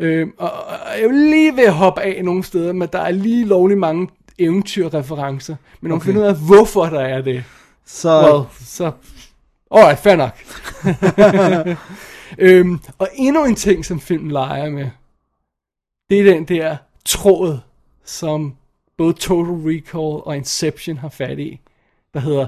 Øh, 0.00 0.28
og, 0.38 0.50
og 0.52 0.72
jeg 0.98 1.02
er 1.04 1.12
lige 1.12 1.56
ved 1.56 1.64
at 1.64 1.72
hoppe 1.74 2.00
af 2.00 2.24
nogle 2.24 2.44
steder, 2.44 2.72
men 2.72 2.88
der 2.92 2.98
er 2.98 3.10
lige 3.10 3.44
lovlig 3.44 3.78
mange 3.78 4.08
eventyrreferencer. 4.38 5.56
Men 5.80 5.88
man 5.88 5.96
Okay. 5.96 6.06
finder 6.06 6.20
ud 6.20 6.26
af, 6.26 6.36
hvorfor 6.46 6.84
der 6.86 7.00
er 7.00 7.22
det, 7.22 7.44
Så 7.86 8.22
well, 8.32 8.44
så... 8.60 8.92
Alright, 9.70 9.98
fair 9.98 10.16
nok. 10.16 10.38
øhm, 12.38 12.78
og 12.98 13.08
endnu 13.14 13.44
en 13.44 13.54
ting, 13.54 13.84
som 13.84 14.00
filmen 14.00 14.30
leger 14.30 14.70
med, 14.70 14.90
det 16.10 16.20
er 16.20 16.24
den 16.34 16.44
der 16.44 16.76
tråd, 17.04 17.58
som 18.04 18.54
både 18.98 19.12
Total 19.12 19.52
Recall 19.54 20.22
og 20.26 20.36
Inception 20.36 20.96
har 20.96 21.08
fat 21.08 21.38
i, 21.38 21.60
der 22.14 22.20
hedder 22.20 22.46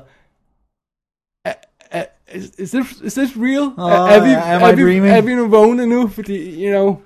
"A- 1.44 1.52
a- 1.90 2.04
Is, 2.34 2.44
is, 2.58 2.70
this, 2.70 3.00
is 3.04 3.14
this 3.14 3.30
real? 3.36 3.70
Åh, 3.78 4.12
er, 4.14 4.24
vi, 4.24 4.30
am 4.30 4.60
I 4.60 4.64
er, 4.64 4.74
vi, 4.76 4.82
dreaming? 4.82 5.06
er 5.14 5.20
vi 5.20 5.34
nu 5.34 5.48
vågne 5.48 5.86
nu? 5.86 6.08
Fordi, 6.08 6.64
you 6.64 6.70
know, 6.70 6.96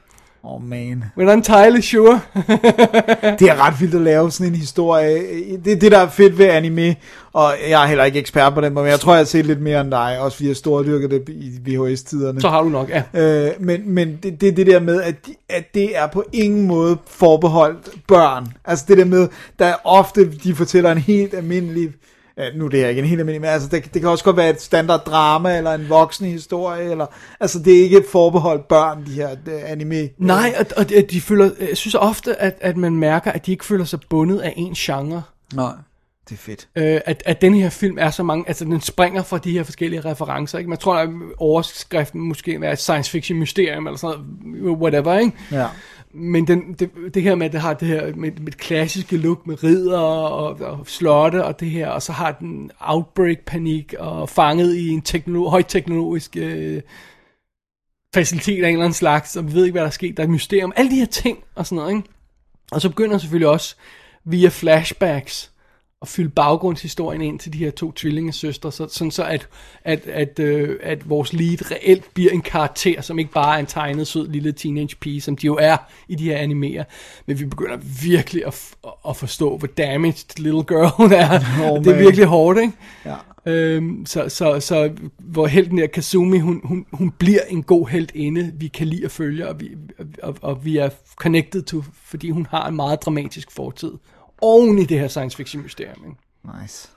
Oh 0.48 0.62
man. 0.62 1.04
we're 1.16 1.24
not 1.24 1.34
entirely 1.34 1.80
sure. 1.80 2.20
Det 3.38 3.48
er 3.48 3.66
ret 3.66 3.80
vildt 3.80 3.94
at 3.94 4.00
lave 4.00 4.30
sådan 4.30 4.52
en 4.52 4.58
historie. 4.58 5.22
Det 5.64 5.72
er 5.72 5.76
det, 5.76 5.92
der 5.92 5.98
er 5.98 6.08
fedt 6.08 6.38
ved 6.38 6.46
anime, 6.46 6.96
og 7.32 7.54
jeg 7.68 7.82
er 7.82 7.86
heller 7.86 8.04
ikke 8.04 8.18
ekspert 8.18 8.54
på 8.54 8.60
den, 8.60 8.74
men 8.74 8.86
jeg 8.86 9.00
tror, 9.00 9.12
jeg 9.12 9.20
har 9.20 9.24
set 9.24 9.46
lidt 9.46 9.60
mere 9.60 9.80
end 9.80 9.90
dig, 9.90 10.18
også 10.20 10.36
fordi 10.36 10.48
jeg 10.48 10.56
stordyrker 10.56 11.08
det 11.08 11.28
i 11.28 11.50
VHS-tiderne. 11.64 12.40
Så 12.40 12.48
har 12.48 12.62
du 12.62 12.68
nok, 12.68 12.90
ja. 12.90 13.02
Øh, 13.14 13.50
men 13.60 13.94
men 13.94 14.18
det, 14.22 14.40
det 14.40 14.48
er 14.48 14.52
det 14.52 14.66
der 14.66 14.80
med, 14.80 15.02
at, 15.02 15.26
de, 15.26 15.34
at 15.48 15.64
det 15.74 15.96
er 15.96 16.06
på 16.06 16.24
ingen 16.32 16.66
måde 16.66 16.96
forbeholdt 17.06 17.88
børn. 18.08 18.46
Altså 18.64 18.84
det 18.88 18.98
der 18.98 19.04
med, 19.04 19.28
der 19.58 19.66
er 19.66 19.76
ofte, 19.84 20.32
de 20.32 20.54
fortæller 20.54 20.92
en 20.92 20.98
helt 20.98 21.34
almindelig, 21.34 21.92
ja, 22.38 22.50
nu 22.54 22.64
er 22.64 22.68
det 22.68 22.80
her 22.80 22.88
ikke 22.88 23.02
en 23.02 23.08
helt 23.08 23.20
almindelig, 23.20 23.40
men 23.40 23.50
altså 23.50 23.68
det, 23.68 23.94
det 23.94 24.02
kan 24.02 24.10
også 24.10 24.24
godt 24.24 24.36
være 24.36 24.50
et 24.50 24.60
standard 24.60 25.04
drama, 25.04 25.56
eller 25.56 25.72
en 25.72 25.88
voksen 25.88 26.26
historie, 26.26 26.90
eller, 26.90 27.06
altså 27.40 27.58
det 27.58 27.78
er 27.78 27.82
ikke 27.82 28.04
forbeholdt 28.12 28.68
børn, 28.68 29.06
de 29.06 29.12
her 29.12 29.28
det, 29.46 29.52
anime. 29.52 30.08
Nej, 30.18 30.54
og, 30.60 30.66
og 30.76 30.88
de, 30.88 31.02
de 31.02 31.20
føler, 31.20 31.50
jeg 31.60 31.76
synes 31.76 31.94
ofte, 31.94 32.40
at, 32.40 32.58
at 32.60 32.76
man 32.76 32.96
mærker, 32.96 33.32
at 33.32 33.46
de 33.46 33.50
ikke 33.50 33.64
føler 33.64 33.84
sig 33.84 33.98
bundet 34.08 34.38
af 34.38 34.52
en 34.56 34.74
genre. 34.74 35.22
Nej, 35.54 35.72
det 36.28 36.34
er 36.34 36.38
fedt. 36.38 36.68
Øh, 36.76 37.00
at, 37.06 37.22
at 37.26 37.40
den 37.40 37.54
her 37.54 37.70
film 37.70 37.96
er 38.00 38.10
så 38.10 38.22
mange, 38.22 38.44
altså 38.48 38.64
den 38.64 38.80
springer 38.80 39.22
fra 39.22 39.38
de 39.38 39.52
her 39.52 39.62
forskellige 39.62 40.00
referencer, 40.00 40.58
ikke? 40.58 40.70
Man 40.70 40.78
tror, 40.78 40.96
at 40.96 41.08
overskriften 41.38 42.20
måske 42.20 42.54
er 42.62 42.72
et 42.72 42.78
science 42.78 43.10
fiction 43.10 43.38
mysterium, 43.38 43.86
eller 43.86 43.98
sådan 43.98 44.18
noget, 44.44 44.78
whatever, 44.78 45.18
ikke? 45.18 45.32
Ja. 45.52 45.66
Men 46.18 46.46
den, 46.46 46.72
det, 46.72 46.90
det 47.14 47.22
her 47.22 47.34
med, 47.34 47.46
at 47.46 47.52
det 47.52 47.60
har 47.60 47.74
det 47.74 47.88
her 47.88 48.14
med, 48.14 48.32
med 48.32 48.48
et 48.48 48.56
klassiske 48.56 49.16
look 49.16 49.46
med 49.46 49.64
ridder 49.64 49.98
og, 49.98 50.60
og 50.60 50.86
slotte 50.86 51.44
og 51.44 51.60
det 51.60 51.70
her, 51.70 51.88
og 51.88 52.02
så 52.02 52.12
har 52.12 52.32
den 52.32 52.70
outbreak-panik 52.80 53.94
og 53.98 54.28
fanget 54.28 54.76
i 54.76 54.88
en 54.88 55.02
teknolo- 55.08 55.48
højteknologisk 55.48 56.36
øh, 56.36 56.82
facilitet 58.14 58.64
af 58.64 58.68
en 58.68 58.74
eller 58.74 58.84
anden 58.84 58.94
slags, 58.94 59.36
og 59.36 59.48
vi 59.48 59.52
ved 59.52 59.64
ikke, 59.64 59.72
hvad 59.72 59.82
der 59.82 59.86
er 59.88 59.90
sket, 59.90 60.16
der 60.16 60.22
er 60.22 60.26
et 60.26 60.32
mysterium, 60.32 60.72
alle 60.76 60.90
de 60.90 60.96
her 60.96 61.06
ting 61.06 61.38
og 61.54 61.66
sådan 61.66 61.76
noget, 61.76 61.96
ikke? 61.96 62.08
Og 62.72 62.80
så 62.80 62.88
begynder 62.88 63.18
selvfølgelig 63.18 63.48
også 63.48 63.76
via 64.24 64.48
flashbacks 64.48 65.52
at 66.02 66.08
fylde 66.08 66.28
baggrundshistorien 66.28 67.20
ind 67.20 67.38
til 67.38 67.52
de 67.52 67.58
her 67.58 67.70
to 67.70 67.92
tvillingesøstre, 67.92 68.72
så, 68.72 68.88
sådan 68.90 69.10
så 69.10 69.24
at, 69.24 69.48
at, 69.84 70.06
at, 70.06 70.38
øh, 70.38 70.78
at 70.82 71.10
vores 71.10 71.32
lead 71.32 71.70
reelt 71.70 72.14
bliver 72.14 72.32
en 72.32 72.42
karakter, 72.42 73.00
som 73.00 73.18
ikke 73.18 73.32
bare 73.32 73.54
er 73.54 73.60
en 73.60 73.66
tegnet 73.66 74.06
sød 74.06 74.28
lille 74.28 74.52
teenage 74.52 74.96
pige, 75.00 75.20
som 75.20 75.36
de 75.36 75.46
jo 75.46 75.56
er 75.60 75.76
i 76.08 76.14
de 76.14 76.24
her 76.24 76.36
animerer, 76.36 76.84
men 77.26 77.40
vi 77.40 77.44
begynder 77.44 77.76
virkelig 78.02 78.46
at, 78.46 78.74
at 79.08 79.16
forstå, 79.16 79.56
hvor 79.56 79.68
damaged 79.68 80.38
little 80.38 80.64
girl 80.64 80.90
hun 80.96 81.12
er. 81.12 81.40
Oh, 81.70 81.84
det 81.84 81.92
er 81.92 81.98
virkelig 81.98 82.26
hårdt, 82.26 82.58
ikke? 82.60 82.72
Ja. 83.04 83.14
Øhm, 83.46 84.06
så, 84.06 84.28
så, 84.28 84.60
så 84.60 84.92
hvor 85.18 85.46
helten 85.46 85.78
der 85.78 85.86
Kazumi, 85.86 86.38
hun, 86.38 86.60
hun, 86.64 86.86
hun 86.92 87.10
bliver 87.18 87.40
en 87.48 87.62
god 87.62 87.88
held 87.88 88.08
inde, 88.14 88.52
vi 88.54 88.68
kan 88.68 88.86
lide 88.86 89.04
at 89.04 89.10
følge, 89.10 89.48
og 89.48 89.60
vi, 89.60 89.70
og, 90.22 90.36
og 90.40 90.64
vi 90.64 90.76
er 90.76 90.88
connected 91.16 91.62
to, 91.62 91.82
fordi 92.04 92.30
hun 92.30 92.46
har 92.50 92.68
en 92.68 92.76
meget 92.76 93.02
dramatisk 93.02 93.50
fortid. 93.50 93.92
Oven 94.46 94.78
i 94.78 94.84
det 94.84 95.00
her 95.00 95.08
science 95.08 95.36
fiction 95.36 95.62
mysterium. 95.62 96.04
Ikke? 96.06 96.60
Nice. 96.62 96.88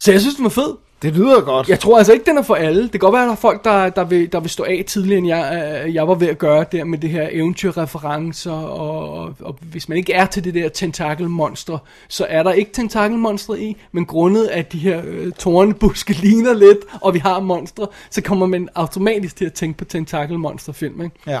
Så 0.00 0.12
jeg 0.12 0.20
synes, 0.20 0.34
den 0.34 0.44
var 0.44 0.50
fed. 0.50 0.76
Det 1.02 1.14
lyder 1.14 1.40
godt. 1.40 1.68
Jeg 1.68 1.80
tror 1.80 1.98
altså 1.98 2.12
ikke, 2.12 2.24
den 2.24 2.38
er 2.38 2.42
for 2.42 2.54
alle. 2.54 2.82
Det 2.82 2.90
kan 2.90 3.00
godt 3.00 3.12
være, 3.12 3.22
at 3.22 3.26
der 3.26 3.32
er 3.32 3.36
folk, 3.36 3.64
der, 3.64 3.88
der, 3.88 4.04
vil, 4.04 4.32
der 4.32 4.40
vil 4.40 4.50
stå 4.50 4.64
af 4.64 4.84
tidligere, 4.86 5.18
end 5.18 5.26
jeg, 5.26 5.82
øh, 5.86 5.94
jeg 5.94 6.08
var 6.08 6.14
ved 6.14 6.28
at 6.28 6.38
gøre 6.38 6.64
der 6.72 6.84
med 6.84 6.98
det 6.98 7.10
her 7.10 7.28
eventyrreferencer, 7.32 8.52
og, 8.52 9.10
og, 9.10 9.34
og 9.40 9.58
hvis 9.60 9.88
man 9.88 9.98
ikke 9.98 10.12
er 10.12 10.26
til 10.26 10.44
det 10.44 10.54
der 10.54 10.68
tentakelmonster, 10.68 11.78
så 12.08 12.26
er 12.28 12.42
der 12.42 12.52
ikke 12.52 12.72
tentakelmonstre 12.72 13.60
i, 13.60 13.76
men 13.92 14.06
grundet 14.06 14.46
at 14.46 14.72
de 14.72 14.78
her 14.78 15.02
øh, 15.04 15.32
tårnebuske 15.32 16.12
ligner 16.22 16.54
lidt, 16.54 16.78
og 17.00 17.14
vi 17.14 17.18
har 17.18 17.40
monstre, 17.40 17.86
så 18.10 18.22
kommer 18.22 18.46
man 18.46 18.68
automatisk 18.74 19.36
til 19.36 19.44
at 19.44 19.52
tænke 19.52 19.78
på 19.78 19.84
tentakelmonsterfilm, 19.84 21.02
ikke? 21.02 21.16
Ja. 21.26 21.40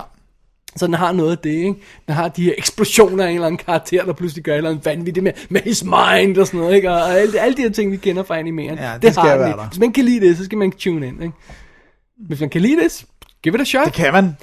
Så 0.76 0.86
den 0.86 0.94
har 0.94 1.12
noget 1.12 1.30
af 1.30 1.38
det, 1.38 1.50
ikke? 1.50 1.74
Den 2.06 2.14
har 2.14 2.28
de 2.28 2.44
her 2.44 2.52
eksplosioner 2.58 3.24
af 3.24 3.28
en 3.28 3.34
eller 3.34 3.46
anden 3.46 3.58
karakter, 3.66 4.04
der 4.04 4.12
pludselig 4.12 4.44
gør 4.44 4.52
et 4.52 4.56
eller 4.56 4.70
andet 4.70 4.86
vanvittigt 4.86 5.24
med, 5.24 5.32
med 5.48 5.60
his 5.60 5.84
mind 5.84 6.36
og 6.38 6.46
sådan 6.46 6.60
noget, 6.60 6.76
ikke? 6.76 6.90
Og, 6.90 7.18
alle, 7.20 7.40
alle 7.40 7.56
de 7.56 7.62
her 7.62 7.70
ting, 7.70 7.92
vi 7.92 7.96
kender 7.96 8.22
fra 8.22 8.38
animeren. 8.38 8.78
Ja, 8.78 8.92
det 9.02 9.12
skal 9.14 9.28
har 9.28 9.38
den. 9.38 9.46
der. 9.58 9.66
Hvis 9.68 9.78
man 9.78 9.86
ikke 9.86 9.94
kan 9.94 10.04
lide 10.04 10.26
det, 10.28 10.36
så 10.36 10.44
skal 10.44 10.58
man 10.58 10.72
tune 10.72 11.06
ind, 11.06 11.22
ikke? 11.22 11.34
Hvis 12.18 12.40
man 12.40 12.50
kan 12.50 12.60
lide 12.60 12.82
det, 12.82 13.04
give 13.42 13.54
it 13.54 13.60
a 13.60 13.64
shot. 13.64 13.84
Det 13.86 13.92
kan 13.94 14.12
man. 14.12 14.36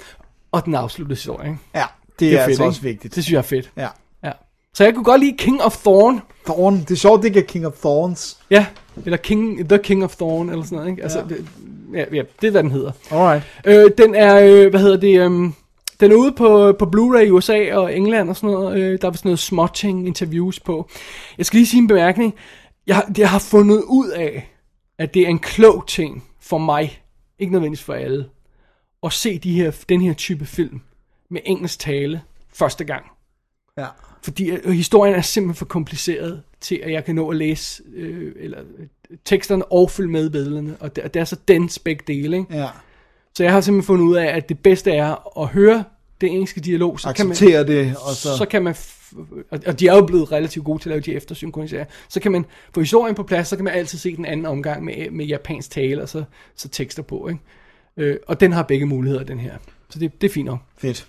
Og 0.52 0.64
den 0.64 0.74
afsluttede 0.74 1.16
historie, 1.16 1.48
ikke? 1.48 1.58
Ja, 1.74 1.84
det, 2.18 2.28
er, 2.28 2.30
fedt, 2.32 2.40
altså 2.48 2.62
ikke? 2.62 2.68
også 2.70 2.80
vigtigt. 2.80 3.14
Det 3.14 3.24
synes 3.24 3.32
jeg 3.32 3.38
er 3.38 3.42
fedt. 3.42 3.70
Ja. 3.76 3.88
Ja. 4.24 4.32
Så 4.74 4.84
jeg 4.84 4.94
kunne 4.94 5.04
godt 5.04 5.20
lide 5.20 5.36
King 5.38 5.62
of 5.62 5.76
Thorn. 5.76 6.20
Thorn. 6.46 6.80
Det 6.80 6.90
er 6.90 6.94
sjovt, 6.94 7.22
det 7.22 7.28
ikke 7.28 7.40
er 7.40 7.44
King 7.44 7.66
of 7.66 7.72
Thorns. 7.72 8.38
Ja, 8.50 8.66
eller 9.04 9.16
King, 9.16 9.68
The 9.68 9.78
King 9.78 10.04
of 10.04 10.16
Thorn, 10.16 10.50
eller 10.50 10.64
sådan 10.64 10.76
noget, 10.76 10.90
ikke? 10.90 11.02
Altså, 11.02 11.18
Ja. 11.18 11.24
det, 11.24 11.46
ja, 11.94 12.04
ja, 12.16 12.22
det 12.40 12.46
er, 12.46 12.50
hvad 12.50 12.62
den 12.62 12.70
hedder. 12.70 12.92
Alright. 13.10 13.42
Øh, 13.64 13.90
den 13.98 14.14
er, 14.14 14.40
øh, 14.40 14.70
hvad 14.70 14.80
hedder 14.80 14.96
det, 14.96 15.20
øhm, 15.20 15.54
den 16.00 16.12
er 16.12 16.16
ude 16.16 16.32
på, 16.32 16.72
på 16.78 16.84
Blu-ray 16.96 17.18
i 17.20 17.30
USA 17.30 17.74
og 17.74 17.96
England 17.96 18.28
og 18.30 18.36
sådan 18.36 18.50
noget. 18.54 18.78
Øh, 18.78 18.98
der 19.00 19.06
er 19.08 19.10
vist 19.12 19.24
noget 19.24 19.38
småting 19.38 20.06
interviews 20.06 20.60
på. 20.60 20.88
Jeg 21.38 21.46
skal 21.46 21.56
lige 21.56 21.66
sige 21.66 21.80
en 21.80 21.88
bemærkning. 21.88 22.34
Jeg, 22.86 22.96
har- 22.96 23.12
jeg 23.18 23.30
har 23.30 23.38
fundet 23.38 23.82
ud 23.88 24.08
af, 24.08 24.52
at 24.98 25.14
det 25.14 25.22
er 25.22 25.28
en 25.28 25.38
klog 25.38 25.84
ting 25.88 26.24
for 26.40 26.58
mig, 26.58 27.02
ikke 27.38 27.52
nødvendigvis 27.52 27.82
for 27.84 27.94
alle, 27.94 28.26
at 29.02 29.12
se 29.12 29.38
de 29.38 29.52
her, 29.52 29.84
den 29.88 30.00
her 30.00 30.12
type 30.14 30.46
film 30.46 30.80
med 31.30 31.40
engelsk 31.44 31.78
tale 31.78 32.22
første 32.54 32.84
gang. 32.84 33.04
Ja. 33.78 33.86
Fordi 34.22 34.50
øh, 34.50 34.70
historien 34.72 35.14
er 35.14 35.20
simpelthen 35.20 35.58
for 35.58 35.64
kompliceret 35.64 36.42
til, 36.60 36.80
at 36.82 36.92
jeg 36.92 37.04
kan 37.04 37.14
nå 37.14 37.28
at 37.30 37.36
læse 37.36 37.82
øh, 37.94 38.32
eller, 38.36 38.58
øh, 38.78 38.86
teksterne 39.24 39.72
og 39.72 39.90
følge 39.90 40.10
med 40.10 40.30
billederne. 40.30 40.76
Og 40.80 40.96
det, 40.96 41.04
og 41.04 41.14
det 41.14 41.20
er 41.20 41.24
så 41.24 41.36
dense 41.48 41.80
begge 41.80 42.04
dele, 42.06 42.36
ikke? 42.36 42.56
Ja. 42.56 42.68
Så 43.38 43.44
jeg 43.44 43.52
har 43.52 43.60
simpelthen 43.60 43.86
fundet 43.86 44.04
ud 44.04 44.16
af, 44.16 44.26
at 44.36 44.48
det 44.48 44.58
bedste 44.58 44.92
er 44.92 45.38
at 45.42 45.48
høre 45.48 45.84
det 46.20 46.28
engelske 46.30 46.60
dialog, 46.60 47.00
så 47.00 47.12
kan 47.12 47.26
man, 47.26 47.30
Acceptere 47.32 47.66
det, 47.66 47.96
og 47.96 48.14
så... 48.14 48.36
så 48.36 48.44
kan 48.46 48.62
man, 48.62 48.74
og- 49.50 49.80
de 49.80 49.88
er 49.88 49.94
jo 49.96 50.06
blevet 50.06 50.32
relativt 50.32 50.64
gode 50.64 50.82
til 50.82 50.88
at 50.88 50.90
lave 50.90 51.00
de 51.00 51.14
eftersynkroniseringer, 51.14 51.90
så 52.08 52.20
kan 52.20 52.32
man 52.32 52.44
få 52.74 52.80
historien 52.80 53.14
på 53.14 53.22
plads, 53.22 53.48
så 53.48 53.56
kan 53.56 53.64
man 53.64 53.74
altid 53.74 53.98
se 53.98 54.16
den 54.16 54.24
anden 54.26 54.46
omgang 54.46 54.84
med, 54.84 55.10
med 55.10 55.26
japansk 55.26 55.70
tale, 55.70 56.02
og 56.02 56.08
så, 56.08 56.24
så 56.56 56.68
tekster 56.68 57.02
på, 57.02 57.28
ikke? 57.28 57.40
Øh, 57.96 58.16
og 58.26 58.40
den 58.40 58.52
har 58.52 58.62
begge 58.62 58.86
muligheder, 58.86 59.24
den 59.24 59.38
her. 59.38 59.52
Så 59.90 59.98
det, 59.98 60.20
det 60.20 60.28
er 60.30 60.32
fint 60.32 60.46
nok. 60.46 60.58
Fedt. 60.78 61.06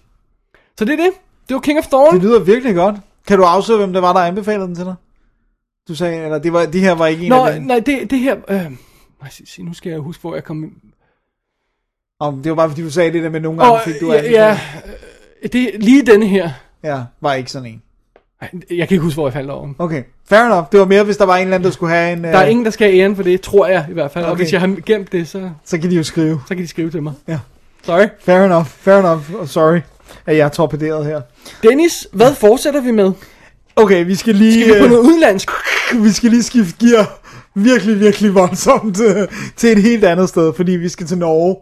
Så 0.77 0.86
det 0.86 0.93
er 0.99 1.03
det. 1.03 1.11
Det 1.47 1.53
var 1.53 1.61
King 1.61 1.80
of 1.80 1.88
Thorn. 1.88 2.13
Det 2.13 2.23
lyder 2.23 2.39
virkelig 2.39 2.75
godt. 2.75 2.95
Kan 3.27 3.38
du 3.38 3.43
afsløre, 3.43 3.77
hvem 3.77 3.93
det 3.93 4.01
var, 4.01 4.13
der 4.13 4.19
anbefalede 4.19 4.67
den 4.67 4.75
til 4.75 4.86
dig? 4.86 4.95
Du 5.88 5.95
sagde, 5.95 6.23
eller 6.23 6.39
det, 6.39 6.53
var, 6.53 6.65
det 6.65 6.82
her 6.82 6.91
var 6.91 7.07
ikke 7.07 7.23
en 7.23 7.30
Nå, 7.30 7.45
af 7.45 7.53
dem. 7.55 7.63
nej, 7.63 7.80
det, 7.80 8.09
det 8.11 8.19
her... 8.19 8.36
Øh, 8.49 8.71
nu 9.59 9.73
skal 9.73 9.89
jeg 9.89 9.99
huske, 9.99 10.21
hvor 10.21 10.34
jeg 10.36 10.43
kom... 10.43 10.73
Om, 12.22 12.41
det 12.43 12.49
var 12.49 12.55
bare 12.55 12.70
fordi, 12.70 12.82
du 12.84 12.89
sagde 12.91 13.13
det 13.13 13.24
der 13.24 13.30
med, 13.30 13.39
nogle 13.39 13.59
gange 13.59 13.74
Åh, 13.74 13.82
fik 13.86 14.01
du 14.01 14.13
ja, 14.13 14.22
ja, 14.32 14.59
det, 15.53 15.70
lige 15.80 16.05
denne 16.05 16.28
her. 16.28 16.49
ja, 16.84 17.01
var 17.22 17.34
ikke 17.34 17.51
sådan 17.51 17.67
en. 17.67 17.82
Jeg 18.70 18.88
kan 18.88 18.95
ikke 18.95 19.03
huske, 19.03 19.15
hvor 19.15 19.28
jeg 19.28 19.34
faldt 19.34 19.49
over. 19.51 19.74
Okay, 19.80 20.03
fair 20.30 20.39
enough. 20.39 20.65
Det 20.72 20.80
var 20.80 20.86
mere, 20.86 21.03
hvis 21.03 21.17
der 21.17 21.26
var 21.26 21.36
en 21.36 21.41
eller 21.41 21.55
anden, 21.55 21.65
der 21.65 21.72
skulle 21.74 21.93
have 21.93 22.13
en... 22.13 22.24
Der 22.24 22.30
er 22.30 22.43
øh, 22.43 22.49
ingen, 22.51 22.65
der 22.65 22.72
skal 22.72 22.88
have 22.91 23.01
æren 23.01 23.15
for 23.15 23.24
det, 23.24 23.41
tror 23.41 23.67
jeg 23.67 23.86
i 23.89 23.93
hvert 23.93 24.11
fald. 24.11 24.26
Og 24.26 24.32
Okay. 24.32 24.43
hvis 24.43 24.53
jeg 24.53 24.61
har 24.61 24.76
gemt 24.86 25.11
det, 25.11 25.28
så, 25.28 25.49
Så 25.65 25.78
kan 25.78 25.89
de 25.91 25.95
jo 25.95 26.03
skrive. 26.03 26.41
så 26.47 26.55
kan 26.55 26.63
de 26.63 26.67
skrive 26.67 26.91
til 26.91 27.03
mig. 27.03 27.13
Ja. 27.28 27.39
Sorry. 27.84 28.05
Fair 28.20 28.39
enough, 28.45 28.65
fair 28.65 28.95
enough. 28.97 29.22
Sorry, 29.47 29.80
at 30.26 30.38
jeg 30.38 30.45
er 30.45 30.49
torpederet 30.49 31.05
her. 31.05 31.22
Dennis, 31.63 32.07
hvad 32.13 32.34
fortsætter 32.36 32.82
vi 32.82 32.91
med? 32.91 33.11
Okay, 33.76 34.05
vi 34.05 34.15
skal 34.15 34.36
lige... 34.36 34.53
Skal 34.63 34.74
vi 34.76 34.80
på 34.80 34.86
øh, 34.86 34.91
noget 34.91 35.03
udenlandsk? 35.03 35.49
vi 36.03 36.09
skal 36.09 36.30
lige 36.30 36.43
skifte 36.43 36.86
gear 36.88 37.20
virkelig, 37.55 37.99
virkelig 37.99 38.36
voldsomt 38.36 39.01
øh, 39.01 39.28
til 39.55 39.72
et 39.72 39.82
helt 39.84 40.03
andet 40.03 40.30
sted, 40.30 40.53
fordi 40.53 40.72
vi 40.72 40.89
skal 40.89 41.07
til 41.07 41.17
Norge. 41.17 41.55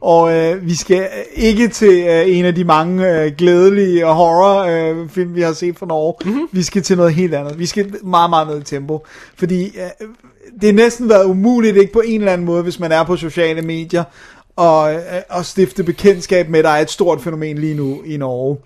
Og 0.00 0.32
øh, 0.34 0.66
vi 0.66 0.74
skal 0.74 1.08
ikke 1.34 1.68
til 1.68 2.06
øh, 2.08 2.36
en 2.38 2.44
af 2.44 2.54
de 2.54 2.64
mange 2.64 3.22
øh, 3.22 3.32
glædelige 3.38 4.04
horrorfilm, 4.04 5.00
øh, 5.00 5.08
film, 5.08 5.34
vi 5.34 5.42
har 5.42 5.52
set 5.52 5.78
fra 5.78 5.86
Norge. 5.86 6.14
Mm-hmm. 6.24 6.48
Vi 6.52 6.62
skal 6.62 6.82
til 6.82 6.96
noget 6.96 7.14
helt 7.14 7.34
andet. 7.34 7.58
Vi 7.58 7.66
skal 7.66 7.94
meget, 8.04 8.30
meget 8.30 8.48
ned 8.48 8.60
i 8.60 8.64
tempo. 8.64 9.06
Fordi 9.36 9.64
øh, 9.64 10.06
det 10.60 10.68
er 10.68 10.72
næsten 10.72 11.08
været 11.08 11.24
umuligt, 11.24 11.76
ikke 11.76 11.92
på 11.92 12.02
en 12.04 12.20
eller 12.20 12.32
anden 12.32 12.46
måde, 12.46 12.62
hvis 12.62 12.80
man 12.80 12.92
er 12.92 13.04
på 13.04 13.16
sociale 13.16 13.62
medier, 13.62 14.04
og, 14.56 14.94
øh, 14.94 15.00
og 15.30 15.44
stifte 15.44 15.84
bekendtskab 15.84 16.48
med, 16.48 16.58
at 16.58 16.64
der 16.64 16.70
er 16.70 16.80
et 16.80 16.90
stort 16.90 17.20
fænomen 17.20 17.58
lige 17.58 17.74
nu 17.74 18.02
i 18.02 18.16
Norge. 18.16 18.56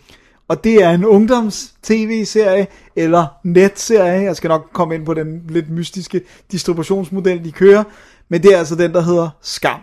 Og 0.49 0.65
det 0.65 0.83
er 0.83 0.91
en 0.91 1.05
ungdoms-tv-serie, 1.05 2.67
eller 2.97 3.27
netserie. 3.45 4.23
Jeg 4.23 4.37
skal 4.37 4.49
nok 4.49 4.67
komme 4.73 4.95
ind 4.95 5.07
på 5.07 5.15
den 5.15 5.43
lidt 5.49 5.71
mystiske 5.71 6.21
distributionsmodel, 6.53 7.45
de 7.45 7.53
kører. 7.53 7.85
Men 8.29 8.43
det 8.43 8.55
er 8.55 8.59
altså 8.59 8.75
den, 8.75 8.93
der 8.93 9.01
hedder 9.01 9.29
Skam. 9.43 9.81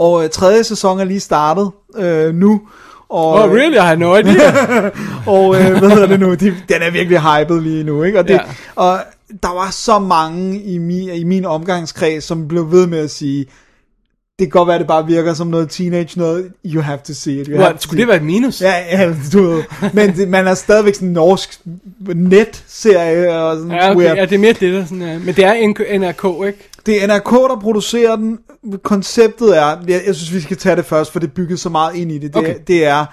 Og 0.00 0.24
øh, 0.24 0.30
tredje 0.30 0.64
sæson 0.64 1.00
er 1.00 1.04
lige 1.04 1.20
startet 1.20 1.70
øh, 1.96 2.34
nu. 2.34 2.60
Og, 3.08 3.32
Oh, 3.34 3.50
really? 3.50 3.76
I 3.76 3.78
had 3.78 3.96
no 3.96 4.16
idea. 4.16 4.50
og 5.36 5.56
øh, 5.60 5.78
hvad 5.78 5.90
hedder 5.90 6.06
det 6.06 6.20
nu? 6.20 6.34
De, 6.34 6.46
den 6.68 6.82
er 6.82 6.90
virkelig 6.90 7.20
hyped 7.20 7.60
lige 7.60 7.84
nu, 7.84 8.02
ikke? 8.02 8.18
Og, 8.18 8.28
det, 8.28 8.34
Ja. 8.34 8.40
og 8.74 8.98
der 9.42 9.54
var 9.54 9.70
så 9.70 9.98
mange 9.98 10.60
i 10.62 10.78
min, 10.78 11.08
i 11.14 11.24
min 11.24 11.44
omgangskreds, 11.44 12.24
som 12.24 12.48
blev 12.48 12.72
ved 12.72 12.86
med 12.86 12.98
at 12.98 13.10
sige, 13.10 13.46
det 14.38 14.46
kan 14.46 14.50
godt 14.50 14.66
være, 14.66 14.74
at 14.74 14.80
det 14.80 14.88
bare 14.88 15.06
virker 15.06 15.34
som 15.34 15.46
noget 15.46 15.70
teenage 15.70 16.18
noget. 16.18 16.48
You 16.66 16.82
have 16.82 16.98
to 17.06 17.12
see 17.14 17.40
it. 17.40 17.46
You 17.46 17.56
have 17.56 17.66
What, 17.68 17.82
skulle 17.82 18.00
det 18.00 18.08
være 18.08 18.16
et 18.16 18.22
minus? 18.22 18.62
Ja, 18.62 18.74
ja, 18.90 19.14
du 19.32 19.42
ved. 19.42 19.62
Men 19.92 20.16
det, 20.16 20.28
man 20.28 20.46
er 20.46 20.54
stadigvæk 20.54 20.94
sådan 20.94 21.08
en 21.08 21.14
norsk 21.14 21.60
net-serie. 22.14 23.34
Og 23.38 23.56
sådan 23.56 23.70
Ja, 23.72 23.90
okay. 23.90 24.00
weird. 24.00 24.16
ja, 24.16 24.24
det 24.24 24.32
er 24.34 24.38
mere 24.38 24.52
det, 24.52 24.72
der 24.74 24.84
sådan 24.84 25.02
er. 25.02 25.18
Men 25.18 25.34
det 25.34 25.44
er 25.44 25.98
NRK, 25.98 26.46
ikke? 26.46 26.68
Det 26.86 27.02
er 27.02 27.06
NRK, 27.06 27.30
der 27.50 27.60
producerer 27.60 28.16
den. 28.16 28.38
Konceptet 28.82 29.58
er, 29.58 29.76
jeg, 29.88 30.02
jeg 30.06 30.14
synes, 30.14 30.34
vi 30.34 30.40
skal 30.40 30.56
tage 30.56 30.76
det 30.76 30.84
først, 30.84 31.12
for 31.12 31.18
det 31.20 31.26
er 31.26 31.32
bygget 31.34 31.60
så 31.60 31.68
meget 31.68 31.96
ind 31.96 32.12
i 32.12 32.18
det. 32.18 32.34
Det, 32.34 32.40
Okay. 32.40 32.58
det 32.66 32.84
er, 32.84 33.06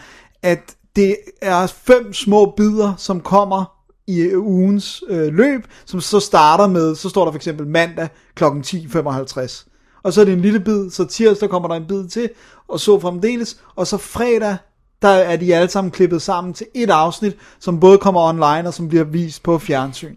at 0.44 0.60
det 0.96 1.18
er 1.42 1.68
fem 1.68 2.14
små 2.14 2.54
bidder, 2.58 2.94
som 2.98 3.22
kommer 3.22 3.66
i 4.08 4.20
øh, 4.20 4.40
ugens 4.44 5.04
øh, 5.10 5.34
løb, 5.34 5.62
som 5.86 6.02
så 6.02 6.20
starter 6.20 6.68
med, 6.68 6.96
så 6.96 7.10
står 7.10 7.26
der 7.26 7.32
for 7.32 7.38
eksempel 7.38 7.68
mandag 7.68 8.08
kl. 8.36 8.44
10.55. 8.44 9.68
Og 10.04 10.14
så 10.14 10.22
er 10.22 10.26
det 10.26 10.34
en 10.34 10.42
lille 10.42 10.60
bid, 10.60 10.90
så 10.90 11.06
tirsdag 11.06 11.50
kommer 11.50 11.68
der 11.68 11.76
en 11.76 11.88
bid 11.88 12.08
til, 12.08 12.30
og 12.68 12.80
så 12.80 13.00
fremdeles, 13.00 13.58
og 13.76 13.88
så 13.88 13.98
fredag, 13.98 14.58
der 15.02 15.08
er 15.10 15.36
de 15.36 15.56
alle 15.56 15.70
sammen 15.70 15.92
klippet 15.92 16.22
sammen 16.22 16.54
til 16.54 16.68
et 16.74 16.90
afsnit, 16.90 17.36
som 17.60 17.80
både 17.80 17.98
kommer 17.98 18.22
online 18.22 18.68
og 18.68 18.74
som 18.74 18.88
bliver 18.88 19.04
vist 19.04 19.44
på 19.44 19.58
fjernsyn. 19.58 20.16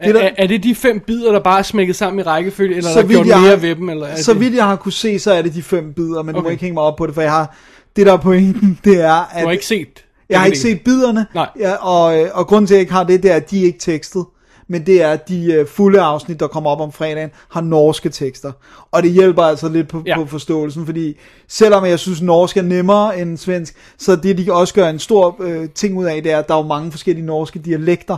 Er, 0.00 0.12
der- 0.12 0.20
er, 0.20 0.30
er 0.38 0.46
det 0.46 0.64
de 0.64 0.74
fem 0.74 1.00
bidder, 1.00 1.32
der 1.32 1.40
bare 1.40 1.58
er 1.58 1.62
smækket 1.62 1.96
sammen 1.96 2.20
i 2.20 2.22
rækkefølge, 2.22 2.76
eller 2.76 2.90
er 2.90 2.94
Så 2.94 3.00
der 3.00 3.06
vidt 3.06 3.16
gjort 3.16 3.26
jeg 3.26 3.40
mere 3.40 3.62
ved 3.62 3.76
dem? 3.76 3.88
Eller 3.88 4.06
er 4.06 4.16
Så 4.16 4.32
det, 4.32 4.40
vidt 4.40 4.54
jeg 4.54 4.64
har 4.64 4.76
kunne 4.76 4.92
se, 4.92 5.18
så 5.18 5.32
er 5.32 5.42
det 5.42 5.54
de 5.54 5.62
fem 5.62 5.92
bidder, 5.92 6.22
men 6.22 6.34
okay. 6.34 6.38
du 6.38 6.42
må 6.42 6.50
ikke 6.50 6.60
hænge 6.62 6.74
mig 6.74 6.82
op 6.82 6.96
på 6.96 7.06
det, 7.06 7.14
for 7.14 7.22
jeg 7.22 7.32
har... 7.32 7.56
Det 7.96 8.06
der 8.06 8.12
er 8.12 8.16
pointen, 8.16 8.78
det 8.84 9.00
er, 9.00 9.12
at... 9.12 9.40
Du 9.42 9.46
har 9.46 9.52
ikke 9.52 9.66
set? 9.66 10.04
jeg 10.28 10.38
har 10.38 10.46
ikke 10.46 10.58
set 10.58 10.80
biderne, 10.84 11.26
Nej. 11.34 11.48
ja, 11.58 11.72
og, 11.74 12.18
øh, 12.20 12.28
og 12.32 12.46
grunden 12.46 12.66
til, 12.66 12.74
at 12.74 12.76
jeg 12.76 12.80
ikke 12.80 12.92
har 12.92 13.04
det, 13.04 13.22
det 13.22 13.30
er, 13.30 13.36
at 13.36 13.50
de 13.50 13.60
er 13.60 13.64
ikke 13.64 13.78
tekstet. 13.78 14.24
Men 14.68 14.86
det 14.86 15.02
er, 15.02 15.08
at 15.10 15.28
de 15.28 15.52
øh, 15.52 15.66
fulde 15.66 16.00
afsnit, 16.00 16.40
der 16.40 16.46
kommer 16.46 16.70
op 16.70 16.80
om 16.80 16.92
fredagen, 16.92 17.30
har 17.50 17.60
norske 17.60 18.08
tekster. 18.08 18.52
Og 18.92 19.02
det 19.02 19.10
hjælper 19.10 19.42
altså 19.42 19.68
lidt 19.68 19.88
på. 19.88 20.02
Ja. 20.06 20.16
på 20.16 20.26
forståelsen, 20.26 20.86
fordi 20.86 21.16
selvom 21.48 21.84
jeg 21.84 21.98
synes, 21.98 22.22
norsk 22.22 22.56
er 22.56 22.62
nemmere 22.62 23.20
end 23.20 23.38
svensk, 23.38 23.74
så 23.98 24.16
det, 24.16 24.38
de 24.38 24.52
også 24.52 24.74
gør 24.74 24.88
en 24.88 24.98
stor 24.98 25.36
øh, 25.40 25.68
ting 25.74 25.98
ud 25.98 26.04
af, 26.04 26.22
det 26.22 26.32
er, 26.32 26.38
at 26.38 26.48
der 26.48 26.54
er 26.54 26.58
jo 26.58 26.66
mange 26.66 26.90
forskellige 26.90 27.26
norske 27.26 27.58
dialekter. 27.58 28.16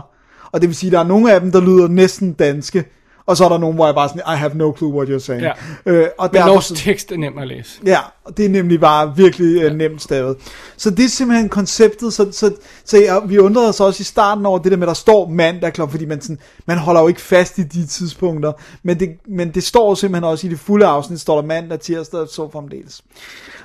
Og 0.53 0.61
det 0.61 0.69
vil 0.69 0.75
sige, 0.75 0.87
at 0.87 0.91
der 0.93 0.99
er 0.99 1.03
nogle 1.03 1.33
af 1.33 1.41
dem, 1.41 1.51
der 1.51 1.61
lyder 1.61 1.87
næsten 1.87 2.33
danske, 2.33 2.83
Og 3.25 3.37
så 3.37 3.45
er 3.45 3.49
der 3.49 3.57
nogen, 3.57 3.75
hvor 3.75 3.85
jeg 3.85 3.95
bare 3.95 4.09
sådan, 4.09 4.21
I 4.35 4.37
have 4.37 4.51
no 4.55 4.73
clue 4.77 4.93
what 4.93 5.09
you're 5.09 5.19
saying. 5.25 5.43
Ja. 5.43 5.51
Øh, 5.85 6.07
og 6.17 6.29
Men 6.33 6.61
så- 6.61 6.75
tekst 6.75 7.11
er 7.11 7.17
nem 7.17 7.37
at 7.37 7.47
læse. 7.47 7.79
Ja, 7.85 7.97
og 8.25 8.37
det 8.37 8.45
er 8.45 8.49
nemlig 8.49 8.79
bare 8.79 9.13
virkelig 9.15 9.61
ja. 9.61 9.73
nemt 9.73 10.01
stavet. 10.01 10.37
Så 10.77 10.89
det 10.89 11.05
er 11.05 11.09
simpelthen 11.09 11.49
konceptet, 11.49 12.13
så, 12.13 12.27
så, 12.31 12.53
så 12.85 12.97
jeg, 12.97 13.21
vi 13.25 13.37
undrede 13.37 13.69
os 13.69 13.79
også 13.79 14.01
i 14.01 14.03
starten 14.03 14.45
over 14.45 14.59
det 14.59 14.71
der 14.71 14.77
med, 14.77 14.83
at 14.83 14.87
der 14.87 14.93
står 14.93 15.29
mandag 15.29 15.73
klokken, 15.73 15.91
fordi 15.91 16.05
man, 16.05 16.21
sådan, 16.21 16.37
man 16.65 16.77
holder 16.77 17.01
jo 17.01 17.07
ikke 17.07 17.21
fast 17.21 17.57
i 17.57 17.63
de 17.63 17.85
tidspunkter, 17.87 18.51
men 18.83 18.99
det, 18.99 19.09
men 19.27 19.51
det 19.51 19.63
står 19.63 19.95
simpelthen 19.95 20.23
også 20.31 20.47
i 20.47 20.49
det 20.49 20.59
fulde 20.59 20.85
afsnit, 20.85 21.19
står 21.21 21.41
der 21.41 21.47
mandag, 21.47 21.79
tirsdag 21.79 22.19
og 22.19 22.27
så 22.27 22.49
fremdeles. 22.51 23.01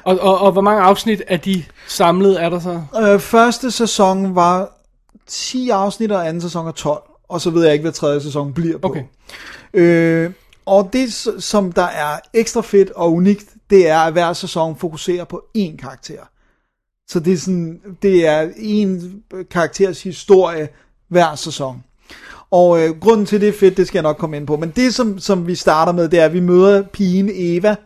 Og, 0.04 0.18
og, 0.20 0.38
og 0.38 0.52
hvor 0.52 0.62
mange 0.62 0.82
afsnit 0.82 1.22
af 1.28 1.40
de 1.40 1.64
samlet 1.88 2.42
er 2.42 2.48
der 2.48 2.60
så? 2.60 2.82
Øh, 3.02 3.20
første 3.20 3.70
sæson 3.70 4.34
var 4.34 4.77
10 5.28 5.70
afsnit, 5.70 6.12
og 6.12 6.28
anden 6.28 6.40
sæson 6.40 6.66
er 6.66 6.72
12, 6.72 7.02
og 7.28 7.40
så 7.40 7.50
ved 7.50 7.64
jeg 7.64 7.72
ikke, 7.72 7.82
hvad 7.82 7.92
tredje 7.92 8.20
sæson 8.20 8.52
bliver 8.52 8.78
på. 8.78 8.88
Okay. 8.88 9.02
Øh, 9.74 10.30
og 10.66 10.90
det, 10.92 11.28
som 11.38 11.72
der 11.72 11.82
er 11.82 12.18
ekstra 12.34 12.60
fedt 12.60 12.90
og 12.90 13.12
unikt, 13.12 13.46
det 13.70 13.88
er, 13.88 13.98
at 13.98 14.12
hver 14.12 14.32
sæson 14.32 14.76
fokuserer 14.76 15.24
på 15.24 15.44
én 15.58 15.76
karakter. 15.76 16.22
Så 17.08 17.20
det 17.20 17.32
er, 17.32 17.36
sådan, 17.36 17.80
det 18.02 18.26
er 18.26 18.50
en 18.56 19.22
karakters 19.50 20.02
historie 20.02 20.68
hver 21.08 21.34
sæson. 21.34 21.82
Og 22.50 22.80
øh, 22.80 23.00
grunden 23.00 23.26
til 23.26 23.40
det 23.40 23.48
er 23.48 23.52
fedt, 23.52 23.76
det 23.76 23.86
skal 23.86 23.98
jeg 23.98 24.02
nok 24.02 24.16
komme 24.16 24.36
ind 24.36 24.46
på. 24.46 24.56
Men 24.56 24.72
det, 24.76 24.94
som, 24.94 25.18
som 25.18 25.46
vi 25.46 25.54
starter 25.54 25.92
med, 25.92 26.08
det 26.08 26.18
er, 26.18 26.24
at 26.24 26.32
vi 26.32 26.40
møder 26.40 26.82
pigen 26.82 27.30
Eva, 27.34 27.76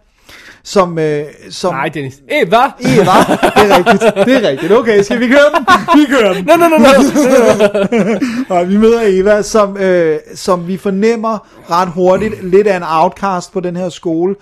som... 0.65 0.99
Øh, 0.99 1.25
som 1.51 1.75
Nej, 1.75 1.89
Dennis. 1.89 2.23
Hvad? 2.25 2.39
Eva, 2.39 2.63
det 2.83 3.71
er 3.71 3.79
rigtigt, 3.79 4.27
det 4.27 4.45
er 4.45 4.49
rigtigt. 4.49 4.73
Okay, 4.73 5.03
skal 5.03 5.21
vi 5.21 5.27
køre 5.29 5.51
den? 5.57 5.67
Vi 6.01 6.07
kører 6.07 6.33
den. 6.33 6.45
Nå, 6.45 6.57
nå, 6.57 6.69
nå. 6.69 8.57
Og 8.57 8.69
vi 8.69 8.77
møder 8.77 9.01
Eva, 9.05 9.43
som, 9.43 9.77
øh, 9.77 10.19
som 10.35 10.69
vi 10.69 10.77
fornemmer 10.77 11.39
ret 11.71 11.89
hurtigt 11.89 12.45
lidt 12.45 12.67
af 12.67 12.77
en 12.77 12.83
outcast 12.87 13.53
på 13.53 13.61
den 13.61 13.77
her 13.77 13.89
skole. 13.89 14.35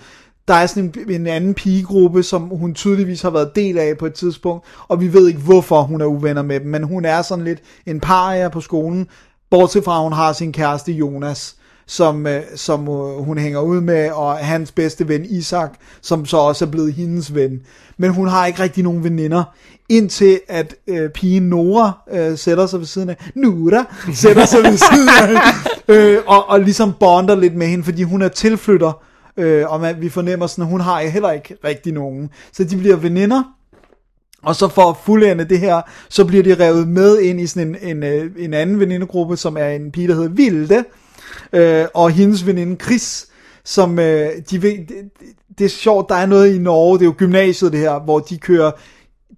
Der 0.47 0.53
er 0.53 0.65
sådan 0.65 0.93
en, 1.07 1.11
en 1.11 1.27
anden 1.27 1.53
pigegruppe, 1.53 2.23
som 2.23 2.41
hun 2.41 2.73
tydeligvis 2.73 3.21
har 3.21 3.29
været 3.29 3.55
del 3.55 3.77
af 3.77 3.97
på 3.97 4.05
et 4.05 4.13
tidspunkt, 4.13 4.65
og 4.87 5.01
vi 5.01 5.13
ved 5.13 5.27
ikke, 5.27 5.39
hvorfor 5.39 5.81
hun 5.81 6.01
er 6.01 6.05
uvenner 6.05 6.41
med 6.41 6.59
dem, 6.59 6.69
men 6.69 6.83
hun 6.83 7.05
er 7.05 7.21
sådan 7.21 7.45
lidt 7.45 7.59
en 7.85 7.99
paria 7.99 8.49
på 8.49 8.61
skolen, 8.61 9.07
bortset 9.51 9.83
fra, 9.83 9.97
at 9.97 10.03
hun 10.03 10.13
har 10.13 10.33
sin 10.33 10.53
kæreste 10.53 10.91
Jonas, 10.91 11.55
som, 11.85 12.27
øh, 12.27 12.41
som 12.55 12.81
øh, 12.81 13.23
hun 13.23 13.37
hænger 13.37 13.59
ud 13.59 13.81
med, 13.81 14.11
og 14.11 14.37
hans 14.37 14.71
bedste 14.71 15.07
ven 15.07 15.25
Isak, 15.25 15.71
som 16.01 16.25
så 16.25 16.37
også 16.37 16.65
er 16.65 16.69
blevet 16.69 16.93
hendes 16.93 17.35
ven. 17.35 17.61
Men 17.97 18.11
hun 18.11 18.27
har 18.27 18.45
ikke 18.45 18.63
rigtig 18.63 18.83
nogen 18.83 19.03
veninder, 19.03 19.43
indtil 19.89 20.39
at 20.47 20.75
øh, 20.87 21.09
pigen 21.09 21.43
Nora 21.43 21.91
øh, 22.11 22.37
sætter 22.37 22.67
sig 22.67 22.79
ved 22.79 22.87
siden 22.87 23.09
af, 23.09 23.31
Nora 23.35 23.85
sætter 24.13 24.45
sig 24.45 24.63
ved 24.63 24.77
siden 24.77 25.09
af, 25.09 25.41
øh, 25.95 26.19
og, 26.27 26.49
og 26.49 26.59
ligesom 26.59 26.93
bonder 26.99 27.35
lidt 27.35 27.55
med 27.55 27.67
hende, 27.67 27.83
fordi 27.83 28.03
hun 28.03 28.21
er 28.21 28.27
tilflytter, 28.27 29.03
øh, 29.37 29.65
og 29.67 29.81
man, 29.81 29.95
vi 30.01 30.09
fornemmer 30.09 30.47
sådan, 30.47 30.63
at 30.63 30.69
hun 30.69 30.81
har 30.81 31.01
heller 31.01 31.31
ikke 31.31 31.55
rigtig 31.63 31.93
nogen. 31.93 32.29
Så 32.53 32.63
de 32.63 32.77
bliver 32.77 32.95
veninder, 32.95 33.43
og 34.43 34.55
så 34.55 34.67
for 34.67 34.89
at 34.89 34.95
fuldende 35.05 35.45
det 35.45 35.59
her, 35.59 35.81
så 36.09 36.25
bliver 36.25 36.43
de 36.43 36.55
revet 36.55 36.87
med 36.87 37.19
ind 37.19 37.41
i 37.41 37.47
sådan 37.47 37.75
en, 37.81 37.97
en, 37.97 38.03
øh, 38.03 38.31
en 38.37 38.53
anden 38.53 38.79
venindegruppe, 38.79 39.37
som 39.37 39.57
er 39.57 39.67
en 39.67 39.91
pige, 39.91 40.07
der 40.07 40.13
hedder 40.13 40.29
Vilde, 40.29 40.83
øh, 41.53 41.85
og 41.93 42.11
hendes 42.11 42.45
veninde 42.45 42.85
Chris, 42.85 43.27
som 43.65 43.99
øh, 43.99 44.29
de 44.49 44.61
ved, 44.61 44.71
det, 44.71 45.09
det 45.57 45.65
er 45.65 45.69
sjovt, 45.69 46.09
der 46.09 46.15
er 46.15 46.25
noget 46.25 46.55
i 46.55 46.57
Norge, 46.57 46.99
det 46.99 47.05
er 47.05 47.09
jo 47.09 47.15
gymnasiet 47.17 47.71
det 47.71 47.79
her, 47.79 47.99
hvor 47.99 48.19
de 48.19 48.37
kører 48.37 48.71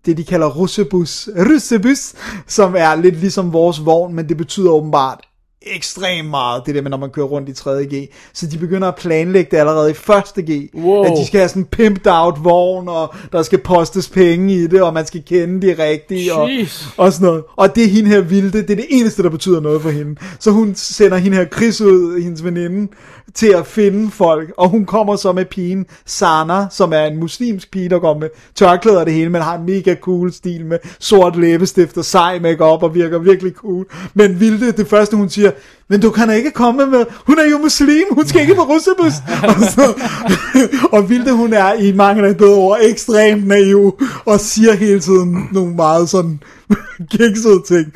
det 0.05 0.17
de 0.17 0.23
kalder 0.23 0.47
russebus, 0.47 1.29
russebus, 1.49 2.13
som 2.47 2.75
er 2.77 2.95
lidt 2.95 3.15
ligesom 3.15 3.53
vores 3.53 3.85
vogn, 3.85 4.15
men 4.15 4.29
det 4.29 4.37
betyder 4.37 4.71
åbenbart 4.71 5.19
ekstremt 5.65 6.29
meget, 6.29 6.63
det 6.65 6.75
der 6.75 6.81
med, 6.81 6.89
når 6.91 6.97
man 6.97 7.09
kører 7.09 7.25
rundt 7.25 7.49
i 7.49 7.51
3.G. 7.51 8.09
Så 8.33 8.47
de 8.47 8.57
begynder 8.57 8.87
at 8.87 8.95
planlægge 8.95 9.51
det 9.51 9.57
allerede 9.57 9.89
i 9.89 9.93
1.G. 9.93 10.69
Wow. 10.75 11.03
At 11.03 11.11
de 11.17 11.27
skal 11.27 11.39
have 11.39 11.49
sådan 11.49 11.61
en 11.61 11.65
pimped 11.65 12.11
out 12.11 12.43
vogn, 12.43 12.87
og 12.87 13.13
der 13.31 13.43
skal 13.43 13.59
postes 13.59 14.09
penge 14.09 14.53
i 14.53 14.67
det, 14.67 14.81
og 14.81 14.93
man 14.93 15.05
skal 15.05 15.23
kende 15.25 15.67
de 15.67 15.83
rigtige, 15.83 16.33
og, 16.33 16.49
og 16.97 17.13
sådan 17.13 17.27
noget. 17.27 17.43
Og 17.55 17.75
det 17.75 17.83
er 17.83 17.87
hende 17.87 18.09
her 18.09 18.21
vilde, 18.21 18.61
det 18.61 18.69
er 18.69 18.75
det 18.75 18.87
eneste, 18.89 19.23
der 19.23 19.29
betyder 19.29 19.59
noget 19.59 19.81
for 19.81 19.89
hende. 19.89 20.15
Så 20.39 20.51
hun 20.51 20.75
sender 20.75 21.17
hende 21.17 21.37
her 21.37 21.45
Chris 21.45 21.81
ud, 21.81 22.21
hendes 22.21 22.43
veninde, 22.43 22.91
til 23.35 23.47
at 23.47 23.67
finde 23.67 24.11
folk, 24.11 24.53
og 24.57 24.69
hun 24.69 24.85
kommer 24.85 25.15
så 25.15 25.31
med 25.31 25.45
pigen 25.45 25.85
Sana, 26.05 26.65
som 26.71 26.93
er 26.93 27.05
en 27.05 27.19
muslimsk 27.19 27.71
pige, 27.71 27.89
der 27.89 27.99
går 27.99 28.19
med 28.19 28.29
tørklæder 28.55 28.99
og 28.99 29.05
det 29.05 29.13
hele, 29.13 29.29
men 29.29 29.41
har 29.41 29.57
en 29.57 29.65
mega 29.65 29.95
cool 29.95 30.33
stil 30.33 30.65
med 30.65 30.77
sort 30.99 31.35
læbestift 31.35 31.97
og 31.97 32.05
sej 32.05 32.39
makeup 32.39 32.83
og 32.83 32.95
virker 32.95 33.19
virkelig 33.19 33.53
cool. 33.53 33.85
Men 34.13 34.39
Vilde, 34.39 34.71
det 34.71 34.87
første 34.87 35.17
hun 35.17 35.29
siger, 35.29 35.51
men 35.89 36.01
du 36.01 36.09
kan 36.09 36.27
da 36.27 36.33
ikke 36.33 36.51
komme 36.51 36.85
med, 36.85 37.05
hun 37.27 37.39
er 37.39 37.49
jo 37.51 37.57
muslim, 37.57 38.03
hun 38.11 38.27
skal 38.27 38.41
ikke 38.41 38.55
på 38.55 38.61
russebus. 38.61 39.13
og, 39.49 39.55
så, 39.71 39.93
og 40.97 41.09
Vilde, 41.09 41.31
hun 41.31 41.53
er 41.53 41.73
i 41.73 41.91
mange 41.91 42.27
af 42.27 42.37
bedre 42.37 42.55
ord 42.55 42.77
ekstremt 42.81 43.47
naiv, 43.47 44.01
og 44.25 44.39
siger 44.39 44.73
hele 44.73 44.99
tiden 44.99 45.49
nogle 45.51 45.75
meget 45.75 46.09
sådan 46.09 46.39
kiksede 47.11 47.63
ting. 47.67 47.93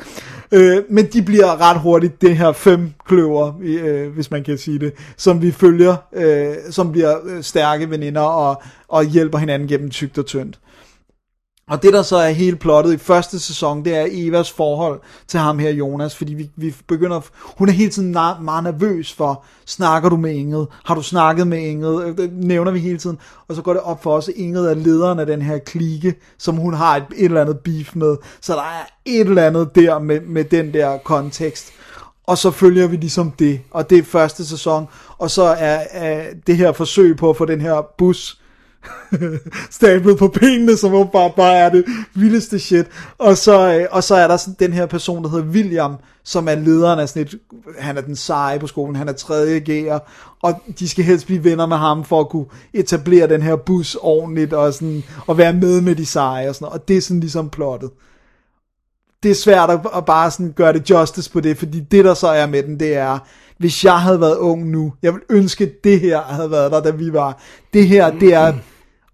Øh, 0.52 0.82
men 0.88 1.06
de 1.06 1.22
bliver 1.22 1.60
ret 1.60 1.80
hurtigt 1.80 2.22
det 2.22 2.36
her 2.36 2.52
fem 2.52 2.92
kløver, 3.06 3.52
øh, 3.62 4.08
hvis 4.08 4.30
man 4.30 4.44
kan 4.44 4.58
sige 4.58 4.78
det, 4.78 4.92
som 5.16 5.42
vi 5.42 5.50
følger, 5.50 5.96
øh, 6.12 6.54
som 6.70 6.92
bliver 6.92 7.16
øh, 7.24 7.42
stærke 7.42 7.90
veninder 7.90 8.20
og, 8.20 8.62
og 8.88 9.04
hjælper 9.04 9.38
hinanden 9.38 9.68
gennem 9.68 9.90
tygt 9.90 10.18
og 10.18 10.26
tyndt. 10.26 10.58
Og 11.68 11.82
det 11.82 11.92
der 11.92 12.02
så 12.02 12.16
er 12.16 12.30
hele 12.30 12.56
plottet 12.56 12.92
i 12.92 12.96
første 12.96 13.38
sæson, 13.38 13.84
det 13.84 13.96
er 13.96 14.06
Evas 14.10 14.50
forhold 14.52 15.00
til 15.26 15.40
ham 15.40 15.58
her 15.58 15.70
Jonas, 15.70 16.16
fordi 16.16 16.34
vi, 16.34 16.50
vi 16.56 16.74
begynder, 16.86 17.20
hun 17.58 17.68
er 17.68 17.72
hele 17.72 17.90
tiden 17.90 18.16
na- 18.16 18.40
meget 18.40 18.64
nervøs 18.64 19.12
for, 19.12 19.44
snakker 19.66 20.08
du 20.08 20.16
med 20.16 20.34
Inget? 20.34 20.66
Har 20.84 20.94
du 20.94 21.02
snakket 21.02 21.46
med 21.46 21.58
Inget? 21.58 22.04
Øh, 22.04 22.16
det 22.16 22.32
nævner 22.32 22.70
vi 22.70 22.78
hele 22.78 22.98
tiden. 22.98 23.18
Og 23.48 23.54
så 23.54 23.62
går 23.62 23.72
det 23.72 23.82
op 23.82 24.02
for 24.02 24.16
os, 24.16 24.28
at 24.28 24.34
Inget 24.36 24.70
er 24.70 24.74
lederen 24.74 25.18
af 25.18 25.26
den 25.26 25.42
her 25.42 25.58
klike, 25.58 26.14
som 26.38 26.56
hun 26.56 26.74
har 26.74 26.96
et, 26.96 27.04
et 27.16 27.24
eller 27.24 27.40
andet 27.40 27.58
beef 27.58 27.94
med. 27.94 28.16
Så 28.40 28.52
der 28.52 28.62
er 28.62 28.86
et 29.04 29.20
eller 29.20 29.46
andet 29.46 29.74
der 29.74 29.98
med, 29.98 30.20
med 30.20 30.44
den 30.44 30.74
der 30.74 30.98
kontekst. 30.98 31.72
Og 32.26 32.38
så 32.38 32.50
følger 32.50 32.86
vi 32.86 32.96
ligesom 32.96 33.30
det, 33.30 33.60
og 33.70 33.90
det 33.90 33.98
er 33.98 34.02
første 34.02 34.46
sæson, 34.46 34.88
og 35.18 35.30
så 35.30 35.42
er, 35.42 35.78
er 35.90 36.24
det 36.46 36.56
her 36.56 36.72
forsøg 36.72 37.16
på 37.16 37.30
at 37.30 37.36
få 37.36 37.44
den 37.44 37.60
her 37.60 37.86
bus 37.98 38.40
stablet 39.70 40.18
på 40.18 40.28
benene, 40.28 40.76
som 40.76 40.94
åbenbart 40.94 41.34
bare 41.34 41.56
er 41.56 41.68
det 41.68 41.84
vildeste 42.14 42.58
shit. 42.58 42.86
Og 43.18 43.36
så, 43.36 43.74
øh, 43.74 43.86
og 43.90 44.04
så 44.04 44.14
er 44.14 44.28
der 44.28 44.36
sådan 44.36 44.56
den 44.58 44.72
her 44.72 44.86
person, 44.86 45.24
der 45.24 45.30
hedder 45.30 45.44
William, 45.44 45.96
som 46.24 46.48
er 46.48 46.54
lederen 46.54 46.98
af 46.98 47.08
sådan 47.08 47.22
et, 47.22 47.38
han 47.78 47.96
er 47.96 48.00
den 48.00 48.16
seje 48.16 48.58
på 48.58 48.66
skolen, 48.66 48.96
han 48.96 49.08
er 49.08 49.12
tredje 49.12 49.60
G'er, 49.68 49.98
og 50.42 50.54
de 50.78 50.88
skal 50.88 51.04
helst 51.04 51.26
blive 51.26 51.44
venner 51.44 51.66
med 51.66 51.76
ham, 51.76 52.04
for 52.04 52.20
at 52.20 52.28
kunne 52.28 52.46
etablere 52.72 53.28
den 53.28 53.42
her 53.42 53.56
bus 53.56 53.94
ordentligt, 53.94 54.52
og, 54.52 54.74
sådan, 54.74 55.04
og 55.26 55.38
være 55.38 55.52
med 55.52 55.80
med 55.80 55.94
de 55.94 56.06
seje 56.06 56.48
og 56.48 56.54
sådan 56.54 56.64
noget. 56.64 56.80
Og 56.80 56.88
det 56.88 56.96
er 56.96 57.00
sådan 57.00 57.20
ligesom 57.20 57.50
plottet 57.50 57.90
det 59.22 59.30
er 59.30 59.34
svært 59.34 59.70
at, 59.70 59.80
at 59.96 60.04
bare 60.04 60.30
sådan 60.30 60.52
gøre 60.52 60.72
det 60.72 60.90
justice 60.90 61.30
på 61.30 61.40
det, 61.40 61.58
fordi 61.58 61.80
det 61.80 62.04
der 62.04 62.14
så 62.14 62.28
er 62.28 62.46
med 62.46 62.62
den, 62.62 62.80
det 62.80 62.96
er, 62.96 63.18
hvis 63.58 63.84
jeg 63.84 64.00
havde 64.00 64.20
været 64.20 64.36
ung 64.36 64.70
nu, 64.70 64.92
jeg 65.02 65.12
vil 65.12 65.22
ønske, 65.30 65.64
at 65.64 65.84
det 65.84 66.00
her 66.00 66.20
havde 66.20 66.50
været 66.50 66.72
der, 66.72 66.80
da 66.80 66.90
vi 66.90 67.12
var. 67.12 67.42
Det 67.72 67.88
her, 67.88 68.10
det 68.10 68.34
er, 68.34 68.52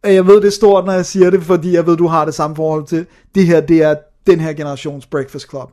og 0.02 0.14
jeg 0.14 0.26
ved, 0.26 0.36
det 0.36 0.46
er 0.46 0.50
stort, 0.50 0.84
når 0.84 0.92
jeg 0.92 1.06
siger 1.06 1.30
det, 1.30 1.42
fordi 1.42 1.72
jeg 1.72 1.86
ved, 1.86 1.96
du 1.96 2.06
har 2.06 2.24
det 2.24 2.34
samme 2.34 2.56
forhold 2.56 2.86
til, 2.86 3.06
det 3.34 3.46
her, 3.46 3.60
det 3.60 3.82
er 3.82 3.94
den 4.26 4.40
her 4.40 4.52
generations 4.52 5.06
Breakfast 5.06 5.50
Club. 5.50 5.70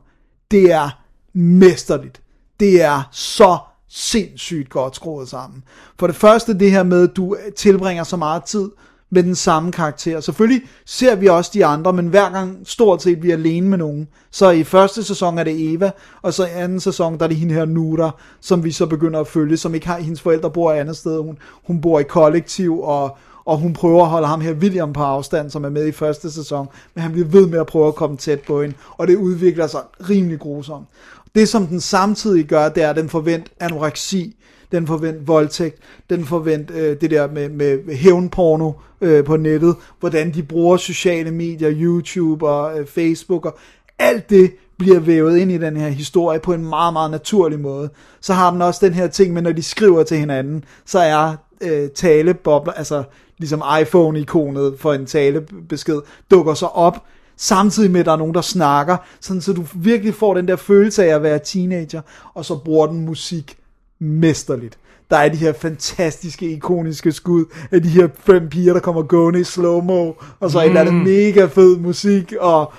Det 0.50 0.72
er 0.72 1.02
mesterligt. 1.32 2.22
Det 2.60 2.82
er 2.82 3.08
så 3.12 3.58
sindssygt 3.88 4.70
godt 4.70 4.96
skruet 4.96 5.28
sammen. 5.28 5.64
For 5.98 6.06
det 6.06 6.16
første 6.16 6.58
det 6.58 6.70
her 6.70 6.82
med, 6.82 7.08
at 7.08 7.16
du 7.16 7.36
tilbringer 7.56 8.04
så 8.04 8.16
meget 8.16 8.44
tid 8.44 8.70
med 9.12 9.22
den 9.22 9.34
samme 9.34 9.72
karakter. 9.72 10.20
Selvfølgelig 10.20 10.62
ser 10.86 11.14
vi 11.14 11.26
også 11.26 11.50
de 11.54 11.66
andre, 11.66 11.92
men 11.92 12.06
hver 12.06 12.30
gang 12.30 12.58
stort 12.64 13.02
set 13.02 13.22
vi 13.22 13.30
er 13.30 13.34
alene 13.34 13.68
med 13.68 13.78
nogen. 13.78 14.08
Så 14.30 14.50
i 14.50 14.64
første 14.64 15.04
sæson 15.04 15.38
er 15.38 15.44
det 15.44 15.72
Eva, 15.72 15.90
og 16.22 16.34
så 16.34 16.46
i 16.46 16.50
anden 16.54 16.80
sæson, 16.80 17.18
der 17.18 17.24
er 17.24 17.28
det 17.28 17.36
hende 17.36 17.54
her 17.54 17.64
Nura, 17.64 18.10
som 18.40 18.64
vi 18.64 18.70
så 18.70 18.86
begynder 18.86 19.20
at 19.20 19.26
følge, 19.26 19.56
som 19.56 19.74
ikke 19.74 19.86
har, 19.86 19.98
hendes 19.98 20.20
forældre 20.20 20.50
bor 20.50 20.72
et 20.72 20.76
andet 20.76 20.96
sted, 20.96 21.18
hun, 21.18 21.38
hun 21.66 21.80
bor 21.80 22.00
i 22.00 22.02
kollektiv, 22.02 22.80
og, 22.80 23.16
og 23.44 23.58
hun 23.58 23.72
prøver 23.72 24.02
at 24.02 24.08
holde 24.08 24.26
ham 24.26 24.40
her 24.40 24.54
William 24.54 24.92
på 24.92 25.02
afstand, 25.02 25.50
som 25.50 25.64
er 25.64 25.70
med 25.70 25.86
i 25.86 25.92
første 25.92 26.30
sæson, 26.30 26.68
men 26.94 27.02
han 27.02 27.12
bliver 27.12 27.28
ved 27.28 27.46
med 27.46 27.60
at 27.60 27.66
prøve 27.66 27.88
at 27.88 27.94
komme 27.94 28.16
tæt 28.16 28.40
på 28.40 28.62
hende, 28.62 28.74
og 28.96 29.08
det 29.08 29.16
udvikler 29.16 29.66
sig 29.66 29.80
rimelig 30.10 30.38
grusomt. 30.38 30.86
Det 31.34 31.48
som 31.48 31.66
den 31.66 31.80
samtidig 31.80 32.44
gør, 32.44 32.68
det 32.68 32.82
er, 32.82 32.90
at 32.90 32.96
den 32.96 33.08
forvent 33.08 33.52
anoreksi, 33.60 34.36
den 34.72 34.86
forvent 34.86 35.28
voldtægt, 35.28 35.76
den 36.10 36.24
forvent 36.24 36.70
øh, 36.70 37.00
det 37.00 37.10
der 37.10 37.30
med, 37.30 37.48
med 37.48 37.96
hævnporno 37.96 38.72
øh, 39.00 39.24
på 39.24 39.36
nettet, 39.36 39.76
hvordan 40.00 40.34
de 40.34 40.42
bruger 40.42 40.76
sociale 40.76 41.30
medier, 41.30 41.70
YouTube 41.72 42.48
og 42.48 42.78
øh, 42.78 42.86
Facebook 42.86 43.46
og 43.46 43.58
alt 43.98 44.30
det 44.30 44.52
bliver 44.78 45.00
vævet 45.00 45.38
ind 45.38 45.52
i 45.52 45.58
den 45.58 45.76
her 45.76 45.88
historie 45.88 46.40
på 46.40 46.52
en 46.52 46.64
meget, 46.68 46.92
meget 46.92 47.10
naturlig 47.10 47.60
måde. 47.60 47.90
Så 48.20 48.34
har 48.34 48.50
den 48.50 48.62
også 48.62 48.86
den 48.86 48.94
her 48.94 49.06
ting 49.06 49.32
med, 49.32 49.42
når 49.42 49.52
de 49.52 49.62
skriver 49.62 50.02
til 50.02 50.16
hinanden, 50.16 50.64
så 50.86 50.98
er 50.98 51.36
øh, 51.60 51.90
talebobler, 51.90 52.72
altså 52.72 53.02
ligesom 53.38 53.62
iPhone-ikonet 53.80 54.74
for 54.78 54.92
en 54.92 55.06
talebesked, 55.06 56.00
dukker 56.30 56.54
så 56.54 56.66
op, 56.66 57.04
samtidig 57.36 57.90
med, 57.90 58.00
at 58.00 58.06
der 58.06 58.12
er 58.12 58.16
nogen, 58.16 58.34
der 58.34 58.40
snakker, 58.40 58.96
sådan 59.20 59.40
så 59.40 59.52
du 59.52 59.64
virkelig 59.74 60.14
får 60.14 60.34
den 60.34 60.48
der 60.48 60.56
følelse 60.56 61.04
af 61.04 61.14
at 61.14 61.22
være 61.22 61.38
teenager, 61.38 62.00
og 62.34 62.44
så 62.44 62.56
bruger 62.56 62.86
den 62.86 63.04
musik 63.04 63.56
mesterligt. 64.02 64.78
der 65.10 65.18
er 65.18 65.28
de 65.28 65.36
her 65.36 65.52
fantastiske, 65.52 66.52
ikoniske 66.52 67.12
skud 67.12 67.44
af 67.70 67.82
de 67.82 67.88
her 67.88 68.08
fem 68.18 68.48
piger, 68.48 68.72
der 68.72 68.80
kommer 68.80 69.02
gående 69.02 69.40
i 69.40 69.44
slow-mo, 69.44 70.12
og 70.40 70.50
så 70.50 70.58
mm. 70.58 70.62
et 70.62 70.68
eller 70.68 70.80
andet 70.80 70.94
mega 70.94 71.44
fed 71.44 71.78
musik, 71.78 72.32
og 72.40 72.72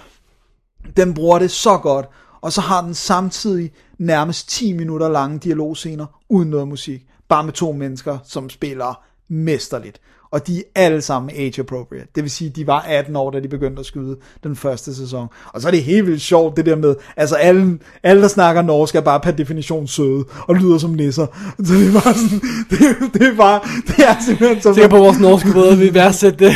den 0.98 1.14
bruger 1.14 1.40
det 1.40 1.52
så 1.52 1.78
godt. 1.78 2.06
Og 2.42 2.54
så 2.54 2.62
har 2.62 2.82
den 2.82 2.94
samtidig 2.94 3.72
nærmest 3.98 4.50
10 4.50 4.74
minutter 4.74 5.10
lange 5.10 5.40
dialogscener, 5.40 6.06
uden 6.30 6.50
noget 6.50 6.68
musik. 6.68 7.06
Bare 7.30 7.44
med 7.44 7.54
to 7.54 7.72
mennesker, 7.72 8.18
som 8.24 8.50
spiller 8.50 9.04
mesterligt. 9.28 10.02
Og 10.34 10.48
de 10.48 10.60
er 10.60 10.64
alle 10.76 11.02
sammen 11.02 11.32
age 11.36 11.60
appropriate. 11.60 12.08
Det 12.16 12.24
vil 12.24 12.32
sige, 12.32 12.50
de 12.50 12.68
var 12.68 12.80
18 12.80 13.16
år, 13.16 13.32
da 13.32 13.40
de 13.40 13.48
begyndte 13.48 13.80
at 13.80 13.86
skyde 13.86 14.18
den 14.44 14.56
første 14.56 14.96
sæson. 14.96 15.28
Og 15.54 15.62
så 15.62 15.68
er 15.68 15.72
det 15.72 15.84
helt 15.84 16.08
vildt 16.08 16.22
sjovt, 16.22 16.58
det 16.58 16.66
der 16.66 16.76
med, 16.76 16.96
altså 17.18 17.36
alle, 17.36 17.80
alle 18.04 18.22
der 18.22 18.28
snakker 18.28 18.62
norsk, 18.62 18.96
er 18.96 19.02
bare 19.02 19.20
per 19.20 19.32
definition 19.32 19.88
søde, 19.88 20.24
og 20.48 20.56
lyder 20.56 20.78
som 20.78 20.90
nisser. 20.90 21.26
Så 21.66 21.74
det 21.74 21.88
er 21.88 21.92
bare 21.92 22.14
sådan, 22.14 22.42
det, 22.70 23.14
det 23.14 23.28
er 23.28 23.36
bare, 23.36 23.60
det 23.88 24.06
er 24.06 24.16
simpelthen 24.26 24.62
så... 24.62 24.74
Se 24.74 24.90
på 24.90 24.98
vores 24.98 25.20
norske 25.20 25.52
brødre, 25.52 25.78
vi 25.78 25.94
værdsætter 25.94 26.38
det. 26.38 26.54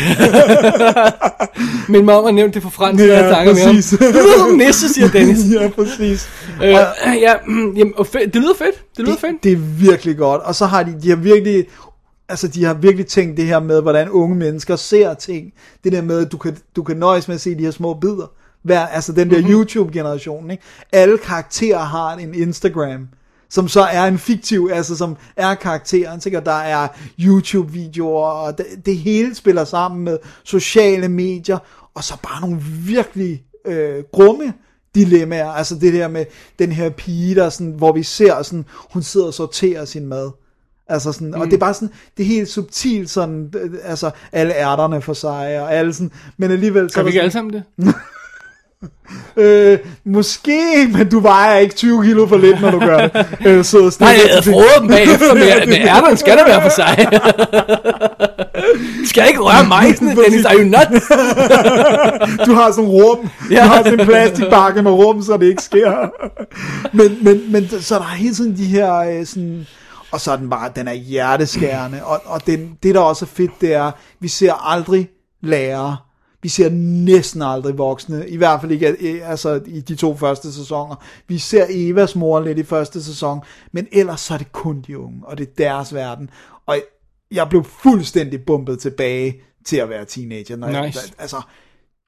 Min 1.89 2.05
mor 2.05 2.25
har 2.25 2.31
nævnt 2.31 2.53
det 2.53 2.63
for 2.63 2.69
fransk, 2.69 3.03
ja, 3.03 3.17
jeg 3.17 3.29
snakker 3.33 3.53
med 3.53 3.61
ham. 3.61 3.75
præcis. 3.75 3.99
Du 3.99 4.05
lyder 4.05 4.37
som 4.37 4.57
nisse, 4.57 4.93
siger 4.93 5.07
Dennis. 5.07 5.37
ja, 5.53 5.69
præcis. 5.69 6.29
Øh, 6.63 6.69
ja, 7.21 7.33
mm, 7.47 7.73
jamen, 7.73 7.93
og 7.97 8.07
fedt. 8.07 8.33
det 8.33 8.41
lyder 8.41 8.53
fedt. 8.57 8.83
Det 8.97 9.05
lyder 9.05 9.17
fedt. 9.17 9.33
det, 9.33 9.43
det 9.43 9.51
er 9.51 9.57
virkelig 9.91 10.17
godt. 10.17 10.41
Og 10.41 10.55
så 10.55 10.65
har 10.65 10.83
de, 10.83 10.95
de 11.03 11.09
har 11.09 11.15
virkelig, 11.15 11.65
altså 12.29 12.47
de 12.47 12.63
har 12.63 12.73
virkelig 12.73 13.07
tænkt 13.07 13.37
det 13.37 13.45
her 13.45 13.59
med, 13.59 13.81
hvordan 13.81 14.09
unge 14.09 14.35
mennesker 14.35 14.75
ser 14.75 15.13
ting. 15.13 15.53
Det 15.83 15.91
der 15.91 16.01
med, 16.01 16.25
at 16.25 16.31
du 16.31 16.37
kan, 16.37 16.57
du 16.75 16.83
kan 16.83 16.97
nøjes 16.97 17.27
med 17.27 17.35
at 17.35 17.41
se 17.41 17.55
de 17.55 17.63
her 17.63 17.71
små 17.71 17.93
bidder. 17.93 18.31
Hver, 18.63 18.87
altså 18.87 19.11
den 19.11 19.29
der 19.29 19.37
mm-hmm. 19.37 19.53
YouTube-generation, 19.53 20.51
ikke? 20.51 20.63
Alle 20.91 21.17
karakterer 21.17 21.79
har 21.79 22.13
en 22.13 22.33
Instagram, 22.33 23.07
som 23.49 23.67
så 23.67 23.81
er 23.81 24.03
en 24.03 24.17
fiktiv, 24.17 24.69
altså 24.73 24.97
som 24.97 25.17
er 25.35 25.55
karakteren, 25.55 26.21
ikke? 26.25 26.37
Og 26.37 26.45
der 26.45 26.51
er 26.51 26.87
YouTube-videoer, 27.19 28.29
og 28.29 28.57
det, 28.57 28.65
det 28.85 28.97
hele 28.97 29.35
spiller 29.35 29.63
sammen 29.63 30.03
med 30.03 30.17
sociale 30.43 31.09
medier, 31.09 31.57
og 31.93 32.03
så 32.03 32.17
bare 32.23 32.41
nogle 32.41 32.59
virkelig 32.85 33.43
øh, 33.65 34.03
grumme 34.11 34.53
dilemmaer, 34.95 35.49
altså 35.49 35.75
det 35.75 35.93
der 35.93 36.07
med 36.07 36.25
den 36.59 36.71
her 36.71 36.89
pige, 36.89 37.35
der 37.35 37.49
sådan, 37.49 37.73
hvor 37.73 37.91
vi 37.91 38.03
ser 38.03 38.41
sådan, 38.41 38.65
hun 38.93 39.03
sidder 39.03 39.27
og 39.27 39.33
sorterer 39.33 39.85
sin 39.85 40.05
mad. 40.05 40.31
Altså 40.89 41.11
sådan, 41.11 41.27
mm. 41.27 41.41
og 41.41 41.45
det 41.45 41.53
er 41.53 41.57
bare 41.57 41.73
sådan, 41.73 41.89
det 42.17 42.23
er 42.23 42.27
helt 42.27 42.49
subtilt 42.49 43.09
sådan, 43.09 43.53
altså 43.83 44.11
alle 44.31 44.55
ærterne 44.55 45.01
for 45.01 45.13
sig, 45.13 45.61
og 45.61 45.73
alle 45.73 45.93
sådan, 45.93 46.11
men 46.37 46.51
alligevel... 46.51 46.89
så 46.89 46.93
Kan 46.93 47.01
er 47.01 47.03
vi 47.03 47.09
ikke 47.09 47.21
alle 47.21 47.31
sådan, 47.31 47.51
sammen 47.53 47.63
det? 47.87 47.95
øh, 49.43 49.79
måske, 50.05 50.87
men 50.93 51.09
du 51.09 51.19
vejer 51.19 51.57
ikke 51.57 51.75
20 51.75 52.03
kilo 52.03 52.27
for 52.27 52.37
lidt, 52.37 52.61
når 52.61 52.71
du 52.71 52.79
gør 52.79 53.07
det. 53.07 53.25
Øh, 53.45 53.63
så 53.63 53.97
Nej, 53.99 54.09
jeg 54.09 54.19
havde 54.29 54.81
dem 54.81 54.87
bagefter, 54.87 55.33
men, 55.33 55.69
men 55.69 55.81
ærterne 55.81 56.17
skal 56.17 56.37
der 56.37 56.45
være 56.45 56.61
for 56.61 56.69
sig. 56.69 57.07
skal 59.09 59.21
jeg 59.21 59.29
ikke 59.29 59.41
røre 59.41 59.67
mig, 59.67 59.95
sådan, 59.97 60.17
Dennis? 60.17 60.45
Are 60.45 60.55
you 60.55 60.63
nuts? 60.63 61.07
du 62.47 62.53
har 62.53 62.71
sådan 62.71 62.83
en 62.83 62.89
rum, 62.89 63.29
ja. 63.51 63.63
Du 63.63 63.67
har 63.67 63.83
sådan 63.83 63.99
en 63.99 64.05
plastikbakke 64.05 64.81
med 64.81 64.91
rum, 64.91 65.21
så 65.21 65.37
det 65.37 65.45
ikke 65.45 65.63
sker. 65.63 66.09
men, 66.93 67.17
men, 67.21 67.51
men 67.51 67.69
så 67.69 67.95
er 67.95 67.99
der 67.99 68.05
hele 68.05 68.35
tiden 68.35 68.57
de 68.57 68.65
her 68.65 68.95
øh, 68.97 69.25
sådan, 69.25 69.67
og 70.11 70.21
så 70.21 70.31
er 70.31 70.35
den 70.37 70.49
bare, 70.49 70.71
den 70.75 70.87
er 70.87 70.93
hjerteskærende, 70.93 72.05
og, 72.05 72.21
og 72.25 72.47
den, 72.47 72.77
det 72.83 72.95
der 72.95 73.01
også 73.01 73.25
er 73.25 73.29
fedt, 73.29 73.61
det 73.61 73.73
er, 73.73 73.91
vi 74.19 74.27
ser 74.27 74.53
aldrig 74.53 75.09
lærere, 75.41 75.97
vi 76.41 76.49
ser 76.49 76.69
næsten 76.69 77.41
aldrig 77.41 77.77
voksne, 77.77 78.29
i 78.29 78.37
hvert 78.37 78.61
fald 78.61 78.71
ikke 78.71 79.23
altså, 79.23 79.61
i 79.65 79.81
de 79.81 79.95
to 79.95 80.17
første 80.17 80.53
sæsoner. 80.53 80.95
Vi 81.27 81.37
ser 81.37 81.65
Evas 81.69 82.15
mor 82.15 82.39
lidt 82.39 82.57
i 82.57 82.63
første 82.63 83.03
sæson, 83.03 83.41
men 83.71 83.87
ellers 83.91 84.21
så 84.21 84.33
er 84.33 84.37
det 84.37 84.51
kun 84.51 84.81
de 84.81 84.99
unge, 84.99 85.21
og 85.23 85.37
det 85.37 85.47
er 85.47 85.53
deres 85.57 85.93
verden. 85.93 86.29
Og 86.65 86.79
jeg 87.31 87.49
blev 87.49 87.63
fuldstændig 87.63 88.45
bumpet 88.45 88.79
tilbage 88.79 89.41
til 89.65 89.77
at 89.77 89.89
være 89.89 90.05
teenager. 90.05 90.55
Når 90.55 90.67
jeg, 90.67 90.85
Nice. 90.85 91.13
altså, 91.17 91.41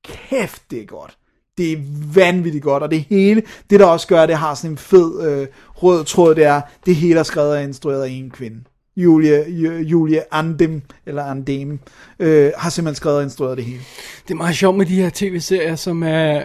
kæft, 0.06 0.72
det 0.72 0.82
er 0.82 0.86
godt. 0.86 1.18
Det 1.60 1.72
er 1.72 1.78
vanvittigt 2.14 2.64
godt, 2.64 2.84
og 2.84 2.92
det 2.92 3.06
hele, 3.10 3.44
det 3.70 3.80
der 3.80 3.86
også 3.86 4.08
gør, 4.08 4.26
det 4.26 4.36
har 4.36 4.56
sådan 4.56 4.72
en 4.72 4.78
fed 4.78 5.30
øh, 5.30 5.48
rød 5.76 6.06
tråd, 6.06 6.36
det 6.36 6.44
er, 6.44 6.62
det 6.86 6.96
hele 6.96 7.20
er 7.20 7.24
skrevet 7.24 7.52
og 7.52 7.64
instrueret 7.64 8.04
af 8.04 8.10
en 8.10 8.30
kvinde. 8.30 8.58
Julie, 8.98 9.44
Ju- 9.48 9.82
Julie 9.84 10.34
Andem, 10.34 10.82
eller 11.06 11.24
Andem, 11.24 11.80
øh, 12.20 12.52
har 12.58 12.70
simpelthen 12.70 12.96
skrevet 12.96 13.18
og 13.18 13.24
instrueret 13.24 13.58
det 13.58 13.66
hele. 13.66 13.80
Det 14.28 14.34
er 14.34 14.38
meget 14.38 14.56
sjovt 14.56 14.78
med 14.78 14.86
de 14.86 14.96
her 14.96 15.10
tv-serier, 15.14 15.76
som 15.76 16.04
er... 16.04 16.44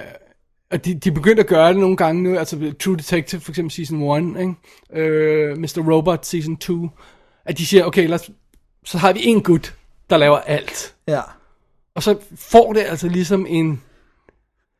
Og 0.70 0.84
de, 0.84 0.94
de 0.94 1.08
er 1.08 1.12
begyndt 1.14 1.40
at 1.40 1.46
gøre 1.46 1.68
det 1.68 1.76
nogle 1.76 1.96
gange 1.96 2.22
nu, 2.22 2.38
altså 2.38 2.72
True 2.80 2.96
Detective 2.96 3.40
for 3.40 3.50
eksempel 3.52 3.72
season 3.72 4.34
1, 4.36 4.40
ikke? 4.40 4.54
Øh, 5.02 5.58
Mr. 5.58 5.92
Robot 5.92 6.26
season 6.26 6.56
2, 6.56 6.88
at 7.44 7.58
de 7.58 7.66
siger, 7.66 7.84
okay, 7.84 8.08
lad 8.08 8.14
os, 8.14 8.30
så 8.84 8.98
har 8.98 9.12
vi 9.12 9.20
en 9.22 9.42
gut, 9.42 9.74
der 10.10 10.16
laver 10.16 10.36
alt. 10.36 10.94
Ja. 11.08 11.20
Og 11.94 12.02
så 12.02 12.16
får 12.36 12.72
det 12.72 12.80
altså 12.80 13.08
ligesom 13.08 13.46
en, 13.48 13.82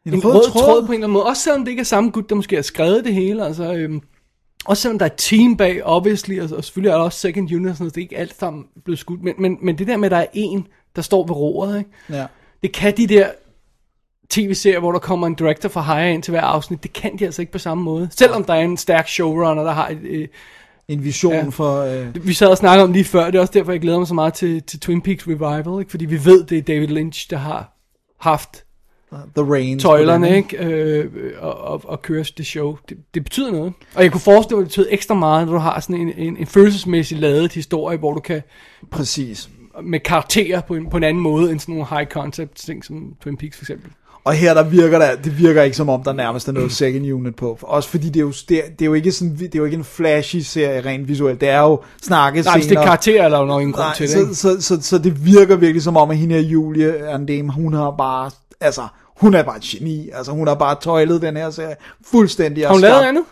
en, 0.07 0.15
en 0.15 0.25
rød, 0.25 0.35
rød 0.35 0.43
tråd. 0.51 0.63
tråd 0.63 0.87
på 0.87 0.93
en 0.93 0.95
eller 0.95 1.07
anden 1.07 1.13
måde. 1.13 1.25
Også 1.25 1.43
selvom 1.43 1.65
det 1.65 1.71
ikke 1.71 1.81
er 1.81 1.85
samme 1.85 2.11
gut, 2.11 2.31
der 2.31 2.37
måske 2.37 2.57
har 2.57 2.63
skrevet 2.63 3.05
det 3.05 3.15
hele. 3.15 3.45
Altså, 3.45 3.75
øhm, 3.75 4.01
også 4.65 4.83
selvom 4.83 4.99
der 4.99 5.07
er 5.07 5.11
et 5.11 5.17
team 5.17 5.57
bag, 5.57 5.85
obviously, 5.85 6.41
og, 6.41 6.57
og 6.57 6.65
selvfølgelig 6.65 6.91
er 6.91 6.95
der 6.97 7.05
også 7.05 7.19
second 7.19 7.53
unit 7.55 7.71
og 7.71 7.77
sådan 7.77 7.85
noget, 7.85 7.95
det 7.95 8.01
er 8.01 8.05
ikke 8.05 8.19
alt 8.19 8.39
sammen 8.39 8.65
blevet 8.85 8.99
skudt. 8.99 9.23
Men, 9.23 9.35
men, 9.39 9.59
men 9.63 9.79
det 9.79 9.87
der 9.87 9.97
med, 9.97 10.07
at 10.07 10.11
der 10.11 10.17
er 10.17 10.27
en, 10.33 10.67
der 10.97 11.03
står 11.03 11.27
ved 11.27 11.35
roret, 11.37 11.79
ikke? 11.79 11.91
Ja. 12.11 12.27
det 12.63 12.73
kan 12.73 12.97
de 12.97 13.07
der 13.07 13.29
tv-serier, 14.31 14.79
hvor 14.79 14.93
der 14.93 14.99
kommer 14.99 15.27
en 15.27 15.35
director 15.35 15.69
fra 15.69 15.83
hire 15.83 16.15
ind 16.15 16.23
til 16.23 16.31
hver 16.31 16.41
afsnit, 16.41 16.83
det 16.83 16.93
kan 16.93 17.19
de 17.19 17.25
altså 17.25 17.43
ikke 17.43 17.53
på 17.53 17.59
samme 17.59 17.85
måde. 17.85 18.09
Selvom 18.11 18.45
der 18.45 18.55
er 18.55 18.61
en 18.61 18.77
stærk 18.77 19.09
showrunner, 19.09 19.63
der 19.63 19.73
har 19.73 19.89
et, 19.89 19.99
øh, 20.03 20.29
En 20.89 21.05
vision 21.05 21.33
Ja. 21.33 21.39
ja. 21.39 21.49
for... 21.49 21.81
Øh, 21.81 22.27
vi 22.27 22.33
sad 22.33 22.49
og 22.49 22.57
snakkede 22.57 22.85
om 22.85 22.93
lige 22.93 23.05
før, 23.05 23.27
det 23.27 23.35
er 23.35 23.41
også 23.41 23.53
derfor, 23.53 23.73
jeg 23.73 23.81
glæder 23.81 23.99
mig 23.99 24.07
så 24.07 24.15
meget 24.15 24.35
til, 24.35 24.63
til 24.63 24.81
Twin 24.81 25.03
Peaks 25.03 25.29
Revival, 25.29 25.81
ikke? 25.81 25.91
fordi 25.91 26.05
vi 26.05 26.25
ved, 26.25 26.45
det 26.45 26.59
er 26.59 26.63
David 26.63 26.87
Lynch, 26.89 27.31
der 27.31 27.37
har 27.37 27.73
haft 28.21 28.64
The 29.37 29.53
Rain. 29.53 29.79
tøjlerne, 29.79 30.37
ikke? 30.37 30.57
Øh, 30.57 31.11
og, 31.41 31.61
og, 31.61 31.81
og 31.85 32.03
kører 32.03 32.31
det 32.39 32.47
show. 32.47 32.77
Det, 32.89 32.97
det 33.15 33.25
betyder 33.25 33.53
noget. 33.53 33.73
Og 33.95 34.03
jeg 34.03 34.13
kunne 34.13 34.21
forestille 34.21 34.57
mig, 34.57 34.63
at 34.63 34.65
det 34.65 34.71
betyder 34.71 34.87
ekstra 34.91 35.15
meget, 35.15 35.47
når 35.47 35.53
du 35.53 35.59
har 35.59 35.81
sådan 35.81 35.97
en, 35.97 36.13
en, 36.17 36.37
en 36.37 36.47
følelsesmæssig 36.47 37.19
ladet 37.19 37.53
historie, 37.53 37.99
hvor 37.99 38.15
du 38.15 38.21
kan 38.21 38.43
Præcis. 38.91 39.49
med 39.83 40.01
karakterer 40.01 40.61
på 40.61 40.75
en, 40.75 40.91
på 40.91 40.97
en 40.97 41.03
anden 41.05 41.23
måde, 41.23 41.51
end 41.51 41.61
sådan 41.61 41.75
nogle 41.75 41.89
high 41.91 42.07
concept 42.07 42.57
ting 42.57 42.85
som 42.85 43.15
Twin 43.23 43.37
Peaks 43.37 43.57
for 43.57 43.63
eksempel. 43.63 43.91
Og 44.25 44.33
her 44.33 44.55
der 44.55 44.63
virker 44.63 44.99
det, 44.99 45.25
det 45.25 45.39
virker 45.39 45.63
ikke 45.63 45.77
som 45.77 45.89
om 45.89 46.03
der 46.03 46.13
nærmest 46.13 46.49
er 46.49 46.53
noget 46.53 46.73
second 46.73 47.13
unit 47.13 47.37
på. 47.37 47.59
Også 47.63 47.89
fordi 47.89 48.07
det 48.07 48.17
er 48.17 48.21
jo, 48.21 48.33
det 48.49 48.57
er, 48.57 48.71
det 48.71 48.83
er 48.83 48.87
jo 48.87 48.95
ikke 48.95 49.13
sådan, 49.13 49.37
det 49.37 49.55
er 49.55 49.59
jo 49.59 49.65
ikke 49.65 49.77
en 49.77 49.85
flashy 49.85 50.37
serie 50.37 50.81
rent 50.81 51.09
visuelt. 51.09 51.41
Det 51.41 51.49
er 51.49 51.61
jo 51.61 51.83
snakke 52.03 52.43
Nej, 52.43 52.57
hvis 52.57 52.67
det 52.67 52.77
er 52.77 52.83
karakterer, 52.83 53.25
er 53.25 53.29
der 53.29 53.39
jo 53.39 53.45
nok 53.45 53.61
ingen 53.61 53.73
grund 53.73 53.87
Nej, 53.87 53.95
til 53.95 54.09
det. 54.09 54.37
så, 54.37 54.61
så, 54.61 54.61
så, 54.61 54.83
så, 54.83 54.99
det 54.99 55.27
virker 55.27 55.57
virkelig 55.57 55.83
som 55.83 55.97
om, 55.97 56.11
at 56.11 56.17
hende 56.17 56.35
her 56.35 56.43
Julie 56.43 57.09
Andem, 57.09 57.49
hun 57.49 57.73
har 57.75 57.91
bare, 57.91 58.31
altså, 58.61 58.83
hun 59.17 59.35
er 59.35 59.43
bare 59.43 59.57
et 59.57 59.63
geni. 59.63 60.11
Altså, 60.15 60.33
hun 60.33 60.47
har 60.49 60.55
bare 60.55 60.77
tøjlet 60.83 61.23
den 61.23 61.37
her 61.37 61.51
serie 61.51 61.77
fuldstændig. 62.07 62.67
Har 62.67 62.73
hun 62.73 62.81
lavet 62.81 63.03
andet? 63.03 63.25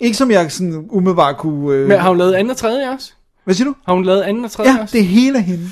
Ikke 0.00 0.16
som 0.16 0.30
jeg 0.30 0.52
sådan 0.52 0.86
umiddelbart 0.90 1.36
kunne... 1.36 1.74
Øh, 1.76 1.88
Men 1.88 1.98
har 1.98 2.08
hun 2.08 2.18
lavet 2.18 2.34
andet 2.34 2.50
og 2.50 2.56
tredje 2.56 2.90
også? 2.94 3.12
Hvad 3.44 3.54
siger 3.54 3.68
du? 3.68 3.74
Har 3.86 3.94
hun 3.94 4.04
lavet 4.04 4.22
andet 4.22 4.44
og 4.44 4.50
tredje 4.50 4.70
Ja, 4.72 4.82
også? 4.82 4.92
det 4.92 5.00
er 5.00 5.04
hele 5.04 5.42
hende. 5.42 5.64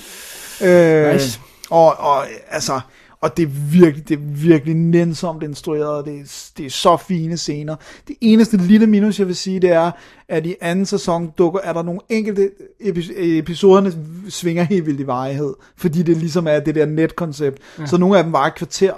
Øh, 0.65 1.13
Nice. 1.13 1.41
Og, 1.71 1.87
og 1.99 2.25
altså, 2.51 2.81
og 3.21 3.37
det 3.37 3.43
er 3.43 3.47
virkelig, 3.73 4.09
det 4.09 4.15
er 4.15 4.21
virkelig 4.23 4.75
nænsomt 4.75 5.43
instrueret, 5.43 5.89
og 5.89 6.05
det 6.05 6.15
er, 6.21 6.51
det 6.59 6.67
er 6.67 6.71
så 6.71 6.97
fine 6.97 7.37
scener. 7.37 7.77
Det 8.09 8.17
eneste 8.21 8.57
lille 8.57 8.87
minus, 8.87 9.19
jeg 9.19 9.27
vil 9.27 9.37
sige, 9.37 9.61
det 9.61 9.71
er, 9.71 9.91
at 10.29 10.47
i 10.47 10.55
anden 10.61 10.87
sæson 10.87 11.31
dukker, 11.39 11.61
er 11.61 11.73
der 11.73 11.83
nogle 11.83 12.01
enkelte 12.09 12.51
epi- 12.83 13.13
episoderne 13.23 13.95
svinger 14.29 14.63
helt 14.63 14.87
vildt 14.87 15.01
i 15.01 15.07
varighed, 15.07 15.55
fordi 15.77 16.03
det 16.03 16.17
ligesom 16.17 16.47
er 16.47 16.61
det 16.61 16.75
der 16.75 16.87
netkoncept. 16.87 17.59
Ja. 17.79 17.87
Så 17.87 17.97
nogle 17.97 18.19
af 18.19 18.25
dem 18.25 18.33
var 18.33 18.47
et 18.47 18.55
kvarter, 18.55 18.93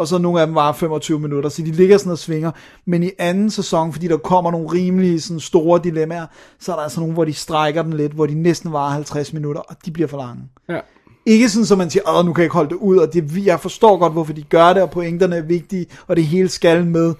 og 0.00 0.08
så 0.08 0.18
nogle 0.18 0.40
af 0.40 0.46
dem 0.46 0.54
var 0.54 0.72
25 0.72 1.18
minutter, 1.18 1.50
så 1.50 1.62
de 1.62 1.70
ligger 1.70 1.98
sådan 1.98 2.12
og 2.12 2.18
svinger. 2.18 2.50
Men 2.86 3.02
i 3.02 3.10
anden 3.18 3.50
sæson, 3.50 3.92
fordi 3.92 4.08
der 4.08 4.16
kommer 4.16 4.50
nogle 4.50 4.72
rimelige 4.72 5.20
sådan 5.20 5.40
store 5.40 5.80
dilemmaer, 5.84 6.26
så 6.60 6.72
er 6.72 6.76
der 6.76 6.82
altså 6.82 7.00
nogle, 7.00 7.14
hvor 7.14 7.24
de 7.24 7.34
strækker 7.34 7.82
den 7.82 7.92
lidt, 7.92 8.12
hvor 8.12 8.26
de 8.26 8.34
næsten 8.34 8.72
varer 8.72 8.90
50 8.90 9.32
minutter, 9.32 9.60
og 9.60 9.76
de 9.86 9.90
bliver 9.90 10.08
for 10.08 10.16
lange. 10.16 10.42
Ja. 10.68 10.80
Ikke 11.26 11.48
sådan, 11.48 11.66
så 11.66 11.76
man 11.76 11.90
siger, 11.90 12.18
at 12.18 12.26
nu 12.26 12.32
kan 12.32 12.40
jeg 12.40 12.44
ikke 12.44 12.54
holde 12.54 12.70
det 12.70 12.76
ud, 12.76 12.96
og 12.96 13.12
det, 13.12 13.44
jeg 13.44 13.60
forstår 13.60 13.98
godt, 13.98 14.12
hvorfor 14.12 14.32
de 14.32 14.42
gør 14.42 14.72
det, 14.72 14.82
og 14.82 14.90
pointerne 14.90 15.36
er 15.36 15.42
vigtige, 15.42 15.86
og 16.06 16.16
det 16.16 16.24
hele 16.24 16.48
skal 16.48 16.86
med, 16.86 17.14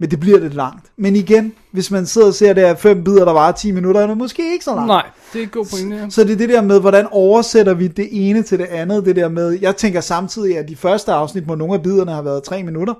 men 0.00 0.10
det 0.10 0.20
bliver 0.20 0.38
lidt 0.38 0.54
langt. 0.54 0.86
Men 0.96 1.16
igen, 1.16 1.52
hvis 1.72 1.90
man 1.90 2.06
sidder 2.06 2.26
og 2.26 2.34
ser 2.34 2.52
det 2.52 2.62
her 2.62 2.74
fem 2.74 3.04
bidder, 3.04 3.24
der 3.24 3.32
varer 3.32 3.52
10 3.52 3.70
minutter, 3.72 4.00
er 4.00 4.06
det 4.06 4.16
måske 4.16 4.52
ikke 4.52 4.64
så 4.64 4.74
langt. 4.74 4.86
Nej, 4.86 5.06
det 5.32 5.38
er 5.38 5.42
et 5.42 5.50
god 5.50 5.66
point, 5.70 5.94
ja. 5.94 6.10
Så 6.10 6.24
det 6.24 6.32
er 6.32 6.36
det 6.36 6.48
der 6.48 6.62
med, 6.62 6.80
hvordan 6.80 7.06
oversætter 7.10 7.74
vi 7.74 7.86
det 7.86 8.08
ene 8.10 8.42
til 8.42 8.58
det 8.58 8.66
andet, 8.66 9.04
det 9.04 9.16
der 9.16 9.28
med, 9.28 9.58
jeg 9.60 9.76
tænker 9.76 10.00
samtidig, 10.00 10.58
at 10.58 10.68
de 10.68 10.76
første 10.76 11.12
afsnit, 11.12 11.44
hvor 11.44 11.56
nogle 11.56 11.74
af 11.74 11.82
biderne 11.82 12.12
har 12.12 12.22
været 12.22 12.42
3 12.42 12.62
minutter, 12.62 12.94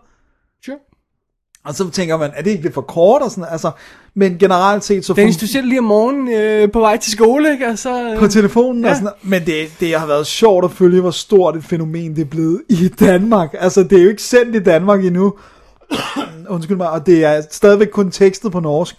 Sure. 0.67 0.79
og 1.65 1.75
så 1.75 1.91
tænker 1.91 2.17
man, 2.17 2.31
er 2.35 2.43
det 2.43 2.51
ikke 2.51 2.63
lidt 2.63 2.75
for 2.75 2.81
kort, 2.83 3.23
og 3.23 3.31
sådan, 3.31 3.45
altså, 3.51 3.71
men 4.15 4.39
generelt 4.39 4.85
set, 4.85 5.05
så 5.05 5.13
Dennis, 5.13 5.37
du 5.37 5.47
ser 5.47 5.61
lige 5.63 5.79
om 5.79 5.85
morgenen 5.85 6.29
øh, 6.29 6.73
på 6.73 6.81
vej 6.81 6.97
til 6.97 7.13
skole, 7.13 7.53
ikke? 7.53 7.67
Og 7.67 7.79
så, 7.79 8.11
øh, 8.13 8.19
på 8.19 8.29
telefonen. 8.29 8.85
Ja. 8.85 8.91
og 8.91 8.97
sådan 8.97 9.11
Men 9.23 9.47
det, 9.47 9.69
det 9.81 9.99
har 9.99 10.07
været 10.07 10.27
sjovt 10.27 10.65
at 10.65 10.71
følge, 10.71 11.01
hvor 11.01 11.11
stort 11.11 11.57
et 11.57 11.65
fænomen 11.65 12.17
det 12.17 12.21
er 12.23 12.27
blevet 12.31 12.63
i 12.69 12.89
Danmark. 13.01 13.55
Altså, 13.59 13.83
det 13.83 13.99
er 13.99 14.03
jo 14.03 14.09
ikke 14.09 14.23
sendt 14.23 14.57
i 14.57 14.59
Danmark 14.59 15.05
endnu. 15.05 15.35
Undskyld 16.49 16.77
mig, 16.77 16.91
og 16.91 17.07
det 17.07 17.25
er 17.25 17.43
stadigvæk 17.51 17.89
kun 17.89 18.11
tekstet 18.11 18.53
på 18.53 18.61
norsk. 18.61 18.97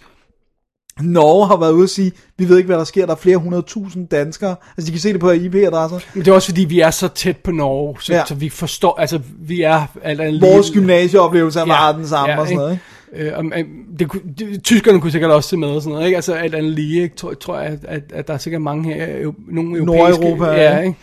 Norge 1.02 1.46
har 1.46 1.56
været 1.56 1.72
ude 1.72 1.82
at 1.82 1.90
sige, 1.90 2.12
vi 2.38 2.48
ved 2.48 2.56
ikke, 2.56 2.66
hvad 2.66 2.78
der 2.78 2.84
sker, 2.84 3.06
der 3.06 3.12
er 3.12 3.16
flere 3.18 3.36
hundredtusind 3.36 4.08
danskere. 4.08 4.56
Altså, 4.76 4.86
de 4.86 4.92
kan 4.92 5.00
se 5.00 5.12
det 5.12 5.20
på 5.20 5.30
IP-adresser. 5.30 5.98
Men 6.14 6.24
det 6.24 6.30
er 6.30 6.34
også 6.34 6.48
fordi, 6.48 6.64
vi 6.64 6.80
er 6.80 6.90
så 6.90 7.08
tæt 7.08 7.36
på 7.36 7.50
Norge, 7.50 7.96
så, 8.00 8.12
Ja. 8.12 8.18
ja. 8.18 8.24
så 8.26 8.34
vi 8.34 8.48
forstår, 8.48 9.00
altså 9.00 9.20
vi 9.38 9.62
er 9.62 9.86
alt 10.02 10.20
andet 10.20 10.42
Vores 10.42 10.70
gymnasieoplevelse 10.70 11.60
er 11.60 11.64
meget 11.64 11.96
den 11.96 12.06
samme 12.06 12.40
og 12.40 12.46
sådan 12.46 12.56
noget, 12.58 12.72
ikke? 12.72 12.84
Øh, 13.12 13.38
om, 13.38 13.52
øh, 13.56 13.64
det, 13.98 14.08
det, 14.38 14.64
tyskerne 14.64 15.00
kunne 15.00 15.12
sikkert 15.12 15.30
også 15.30 15.48
se 15.48 15.56
med 15.56 15.68
og 15.68 15.82
sådan 15.82 15.92
noget, 15.92 16.06
ikke? 16.06 16.16
Altså 16.16 16.34
alt 16.34 16.54
andet 16.54 16.72
lige, 16.72 17.02
ikke? 17.02 17.16
Tror, 17.16 17.34
tror 17.34 17.58
jeg, 17.58 17.66
at, 17.66 17.78
at, 17.88 18.02
at 18.14 18.28
der 18.28 18.34
er 18.34 18.38
sikkert 18.38 18.62
mange 18.62 18.94
her, 18.94 19.06
øh, 19.18 19.32
nogle 19.48 19.78
europæiske... 19.78 20.22
Nordeuropa, 20.22 20.46
ja, 20.46 20.74
ja. 20.74 20.80
ikke? 20.80 20.96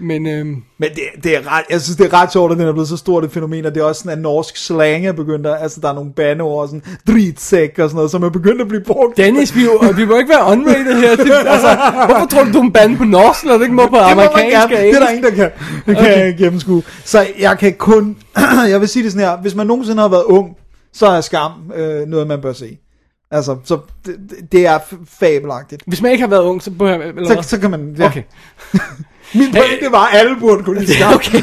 Men 0.00 0.26
øhm, 0.26 0.62
Men 0.78 0.88
det, 0.90 1.24
det 1.24 1.36
er 1.36 1.56
ret, 1.56 1.64
jeg 1.70 1.80
synes, 1.80 1.96
det 1.96 2.06
er 2.12 2.22
ret 2.22 2.32
sjovt, 2.32 2.52
at 2.52 2.58
den 2.58 2.66
er 2.68 2.72
blevet 2.72 2.88
så 2.88 2.96
stort 2.96 3.24
et 3.24 3.32
fænomen, 3.32 3.66
og 3.66 3.74
det 3.74 3.80
er 3.80 3.84
også 3.84 3.98
sådan, 3.98 4.12
at 4.12 4.22
norsk 4.22 4.56
slang 4.56 5.06
er 5.06 5.12
begyndt 5.12 5.46
at, 5.46 5.56
altså 5.62 5.80
der 5.80 5.88
er 5.88 5.92
nogle 5.94 6.12
bandeord, 6.12 6.68
sådan 6.68 6.82
dritsæk 7.08 7.78
og 7.78 7.88
sådan 7.88 7.94
noget, 7.96 8.10
som 8.10 8.22
er 8.22 8.28
begyndt 8.30 8.60
at 8.60 8.68
blive 8.68 8.84
brugt. 8.84 9.16
Dennis, 9.16 9.56
vi, 9.56 9.64
jo- 9.64 9.92
vi 9.96 10.04
må 10.04 10.16
ikke 10.16 10.30
være 10.30 10.52
unrated 10.52 11.00
her. 11.00 11.16
Det, 11.16 11.32
altså, 11.46 11.68
hvorfor 12.06 12.26
tror 12.26 12.44
du, 12.44 12.52
du 12.52 12.58
er 12.58 12.62
en 12.62 12.72
bande 12.72 12.96
på 12.96 13.04
norsk, 13.04 13.44
når 13.44 13.56
du 13.56 13.62
ikke 13.62 13.74
må 13.74 13.86
på 13.86 13.96
det 13.96 14.02
man 14.02 14.12
amerikansk 14.12 14.64
og 14.64 14.70
Det 14.70 14.90
er 14.94 14.98
der 14.98 15.08
ingen, 15.08 15.24
der 15.24 15.50
kan, 15.86 15.96
kan 15.96 16.36
gennemskue. 16.36 16.82
Så 17.04 17.26
jeg 17.38 17.58
kan 17.58 17.72
kun, 17.72 18.16
jeg 18.70 18.80
vil 18.80 18.88
sige 18.88 19.02
det 19.02 19.12
sådan 19.12 19.26
her, 19.28 19.36
hvis 19.36 19.54
man 19.54 19.66
nogensinde 19.66 20.02
har 20.02 20.08
været 20.08 20.24
ung, 20.24 20.56
så 20.92 21.06
er 21.06 21.20
skam 21.20 21.52
øh, 21.74 22.06
noget, 22.08 22.26
man 22.26 22.40
bør 22.40 22.52
se. 22.52 22.78
Altså, 23.32 23.56
så 23.64 23.78
det, 24.06 24.16
det 24.52 24.66
er 24.66 24.78
fabelagtigt. 25.20 25.82
Hvis 25.86 26.02
man 26.02 26.12
ikke 26.12 26.22
har 26.22 26.28
været 26.28 26.42
ung, 26.42 26.62
så 26.62 26.70
bør 26.70 26.94
eller 26.94 27.42
Så, 27.42 27.48
så 27.48 27.60
kan 27.60 27.70
man, 27.70 27.94
ja. 27.98 28.06
Okay. 28.06 28.22
Min 29.34 29.50
pointe 29.52 29.92
var, 29.92 30.06
at 30.06 30.18
alle 30.20 30.36
burde 30.40 30.62
kunne 30.64 30.80
lide 30.80 30.94
skam. 30.98 31.14
okay. 31.14 31.42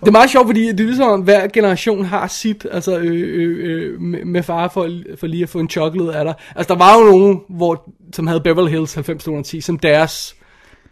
det 0.00 0.06
er 0.06 0.10
meget 0.10 0.30
sjovt, 0.30 0.46
fordi 0.48 0.66
det 0.66 0.80
er 0.80 0.84
ligesom, 0.84 1.08
om 1.08 1.20
hver 1.20 1.48
generation 1.48 2.04
har 2.04 2.26
sit, 2.26 2.66
altså 2.72 2.98
øh, 2.98 3.04
øh, 3.14 3.58
øh, 3.94 4.00
med, 4.00 4.24
med 4.24 4.42
fare 4.42 4.70
for, 4.74 4.90
for 5.20 5.26
lige 5.26 5.42
at 5.42 5.48
få 5.48 5.58
en 5.58 5.68
chokolade 5.70 6.14
af 6.16 6.24
dig. 6.24 6.34
Altså, 6.56 6.74
der 6.74 6.78
var 6.78 6.98
jo 6.98 7.04
nogen, 7.04 7.40
hvor, 7.48 7.90
som 8.14 8.26
havde 8.26 8.40
Beverly 8.40 8.70
Hills 8.70 8.96
90210 8.96 9.60
som 9.60 9.78
deres... 9.78 10.34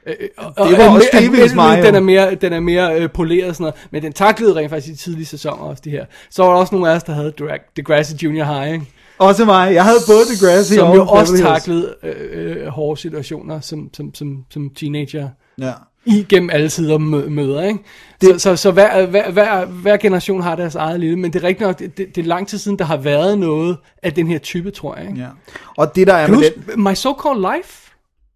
Øh, 0.06 0.14
og- 0.36 0.68
Det 0.68 0.78
var 0.78 0.88
og- 0.88 0.94
også 0.94 1.08
Stevens 1.12 1.54
mig. 1.54 1.82
Den 1.82 1.94
er 1.94 2.00
mere, 2.00 2.34
den 2.34 2.52
er 2.52 2.60
mere 2.60 3.00
øh, 3.00 3.10
poleret 3.10 3.48
og 3.48 3.54
sådan 3.54 3.62
noget, 3.64 3.74
men 3.90 4.02
den 4.02 4.12
taklede 4.12 4.56
rent 4.56 4.70
faktisk 4.70 4.94
i 4.94 4.96
tidlige 4.96 5.26
sæsoner 5.26 5.62
også, 5.62 5.82
de 5.84 5.90
her. 5.90 6.04
Så 6.30 6.42
var 6.42 6.50
der 6.50 6.56
også 6.58 6.74
nogle 6.74 6.90
af 6.90 6.96
os, 6.96 7.02
der 7.02 7.12
havde 7.12 7.30
Drag, 7.38 7.58
Degrassi 7.76 8.16
Junior 8.22 8.44
High, 8.44 8.72
ikke? 8.72 8.84
Også 9.18 9.44
mig. 9.44 9.74
Jeg 9.74 9.84
havde 9.84 9.98
både 10.06 10.20
Degrassi 10.34 10.74
som 10.74 10.88
og 10.90 10.96
jo 10.96 11.06
også 11.06 11.36
taklede 11.38 11.94
øh, 12.02 12.14
øh, 12.32 12.66
hårde 12.66 13.00
situationer 13.00 13.60
som, 13.60 13.90
som, 13.94 14.14
som, 14.14 14.44
som 14.50 14.70
teenager 14.76 15.28
Ja. 15.60 15.72
igennem 16.06 16.50
alle 16.50 16.70
sider 16.70 16.98
mø- 16.98 17.28
møder, 17.28 17.62
ikke? 17.62 17.78
Så, 18.22 18.38
så, 18.38 18.56
så 18.56 18.70
hver, 18.70 19.06
hver, 19.06 19.30
hver, 19.30 19.64
hver 19.66 19.96
generation 19.96 20.42
har 20.42 20.56
deres 20.56 20.74
eget 20.74 21.00
lille, 21.00 21.16
men 21.18 21.32
det 21.32 21.42
er 21.42 21.48
rigtigt 21.48 21.66
nok, 21.66 21.78
det, 21.78 21.98
det, 21.98 22.06
det 22.14 22.22
er 22.22 22.26
lang 22.28 22.48
tid 22.48 22.58
siden, 22.58 22.78
der 22.78 22.84
har 22.84 22.96
været 22.96 23.38
noget 23.38 23.76
af 24.02 24.12
den 24.14 24.26
her 24.26 24.38
type, 24.38 24.70
tror 24.70 24.96
jeg, 24.96 25.08
ikke? 25.08 25.20
ja. 25.20 25.28
Og 25.76 25.96
det 25.96 26.06
der 26.06 26.14
er 26.14 26.26
Kan 26.26 26.34
med 26.40 26.50
den, 26.74 26.82
My 26.84 26.92
So-Called 26.94 27.54
Life? 27.56 27.90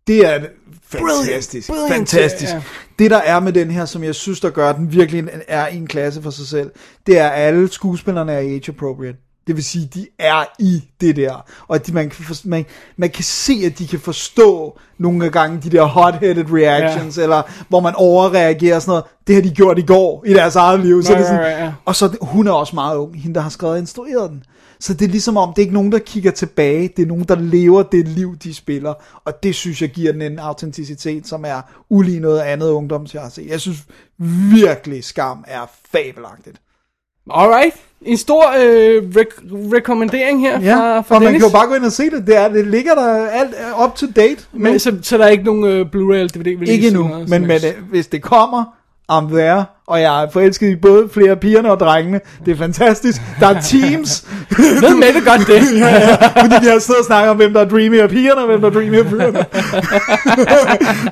det 0.06 0.26
er 0.34 0.40
fantastisk. 0.88 1.68
Brilliant. 1.68 1.92
Fantastisk. 1.94 2.52
Ja. 2.52 2.62
Det 2.98 3.10
der 3.10 3.16
er 3.16 3.40
med 3.40 3.52
den 3.52 3.70
her, 3.70 3.84
som 3.84 4.04
jeg 4.04 4.14
synes, 4.14 4.40
der 4.40 4.50
gør, 4.50 4.72
den 4.72 4.92
virkelig 4.92 5.24
er 5.48 5.68
i 5.68 5.76
en 5.76 5.86
klasse 5.86 6.22
for 6.22 6.30
sig 6.30 6.46
selv, 6.46 6.70
det 7.06 7.18
er, 7.18 7.28
at 7.28 7.46
alle 7.46 7.68
skuespillerne 7.72 8.32
er 8.32 8.38
age 8.38 8.62
appropriate. 8.68 9.18
Det 9.46 9.56
vil 9.56 9.64
sige, 9.64 9.90
de 9.94 10.06
er 10.18 10.44
i 10.58 10.82
det 11.00 11.16
der. 11.16 11.44
Og 11.68 11.74
at 11.74 11.86
de, 11.86 11.92
man, 11.92 12.10
kan 12.10 12.24
for, 12.24 12.34
man, 12.44 12.64
man 12.96 13.10
kan 13.10 13.24
se, 13.24 13.62
at 13.66 13.78
de 13.78 13.86
kan 13.86 14.00
forstå 14.00 14.78
nogle 14.98 15.30
gange 15.30 15.60
de 15.62 15.70
der 15.70 15.86
hot-headed 15.86 16.52
reactions, 16.52 17.18
ja. 17.18 17.22
eller 17.22 17.42
hvor 17.68 17.80
man 17.80 17.94
overreagerer 17.96 18.76
og 18.76 18.82
sådan 18.82 18.90
noget. 18.90 19.04
Det 19.26 19.34
har 19.34 19.42
de 19.42 19.50
gjort 19.50 19.78
i 19.78 19.82
går 19.82 20.24
i 20.26 20.32
deres 20.32 20.56
eget 20.56 20.80
liv. 20.80 21.02
Så 21.02 21.08
Right, 21.08 21.18
det 21.18 21.24
er 21.24 21.28
sådan, 21.28 21.46
right, 21.46 21.58
ja. 21.58 21.72
Og 21.84 21.96
så 21.96 22.16
hun 22.20 22.46
er 22.46 22.52
også 22.52 22.74
meget 22.74 22.96
ung, 22.96 23.22
hende 23.22 23.34
der 23.34 23.40
har 23.40 23.50
skrevet 23.50 23.72
og 23.72 23.78
instrueret 23.78 24.30
den. 24.30 24.42
Så 24.80 24.94
det 24.94 25.04
er 25.04 25.08
ligesom 25.10 25.36
om, 25.36 25.48
det 25.48 25.58
er 25.58 25.62
ikke 25.62 25.74
nogen, 25.74 25.92
der 25.92 25.98
kigger 25.98 26.30
tilbage, 26.30 26.88
det 26.96 27.02
er 27.02 27.06
nogen, 27.06 27.24
der 27.24 27.34
lever 27.34 27.82
det 27.82 28.08
liv, 28.08 28.36
de 28.36 28.54
spiller. 28.54 28.94
Og 29.24 29.42
det 29.42 29.54
synes 29.54 29.82
jeg 29.82 29.90
giver 29.90 30.12
den 30.12 30.22
en 30.22 30.38
autenticitet, 30.38 31.26
som 31.26 31.44
er 31.44 31.60
ulig 31.88 32.20
noget 32.20 32.40
andet 32.40 32.70
ungdoms, 32.70 33.14
jeg 33.14 33.22
har 33.22 33.28
set. 33.28 33.46
Jeg 33.48 33.60
synes 33.60 33.78
virkelig, 34.52 35.04
Skam 35.04 35.44
er 35.46 35.70
fabelagtigt. 35.92 36.60
Alright. 37.30 37.74
En 38.02 38.16
stor 38.16 38.42
øh, 38.58 39.02
rek- 39.16 39.74
rekommendering 39.74 40.40
her 40.40 40.60
Ja, 40.60 40.74
fra, 40.76 41.00
fra 41.00 41.14
og 41.14 41.22
man 41.22 41.26
Dennis. 41.26 41.42
kan 41.42 41.50
jo 41.50 41.58
bare 41.58 41.66
gå 41.68 41.74
ind 41.74 41.84
og 41.84 41.92
se 41.92 42.10
det. 42.10 42.26
Det, 42.26 42.36
er, 42.36 42.48
det 42.48 42.66
ligger 42.66 42.94
der 42.94 43.26
alt 43.26 43.54
er 43.58 43.84
up 43.84 43.94
to 43.96 44.06
date. 44.16 44.36
men, 44.52 44.72
nu. 44.72 44.78
så, 44.78 44.96
så 45.02 45.18
der 45.18 45.24
er 45.24 45.28
ikke 45.28 45.44
nogen 45.44 45.64
øh, 45.64 45.86
Blu-ray 45.86 46.14
eller 46.14 46.28
DVD? 46.28 46.68
ikke 46.68 46.86
endnu, 46.86 47.10
men, 47.28 47.46
men 47.46 47.50
øh, 47.50 47.90
hvis 47.90 48.06
det 48.06 48.22
kommer, 48.22 48.64
I'm 49.12 49.28
there, 49.28 49.64
og 49.86 50.00
jeg 50.00 50.22
er 50.22 50.30
forelsket 50.30 50.70
i 50.70 50.76
både 50.76 51.08
flere 51.08 51.36
pigerne 51.36 51.70
og 51.70 51.80
drengene. 51.80 52.20
Det 52.46 52.52
er 52.52 52.56
fantastisk. 52.56 53.22
Der 53.40 53.46
er 53.46 53.60
teams. 53.60 54.26
Hvem 54.80 54.96
med 54.96 55.14
det 55.14 55.24
godt 55.26 55.46
det? 55.46 55.78
ja, 55.80 55.88
ja, 55.88 56.26
fordi 56.42 56.54
vi 56.60 56.66
har 56.66 56.78
siddet 56.78 57.00
og 57.00 57.06
snakket 57.06 57.30
om, 57.30 57.36
hvem 57.36 57.52
der 57.52 57.60
er 57.60 57.68
dreamy 57.68 58.00
af 58.00 58.08
pigerne, 58.08 58.40
og 58.40 58.46
hvem 58.46 58.60
der 58.60 58.68
er 58.68 58.72
dreamy 58.72 58.98
af 58.98 59.04
pigerne. 59.04 59.44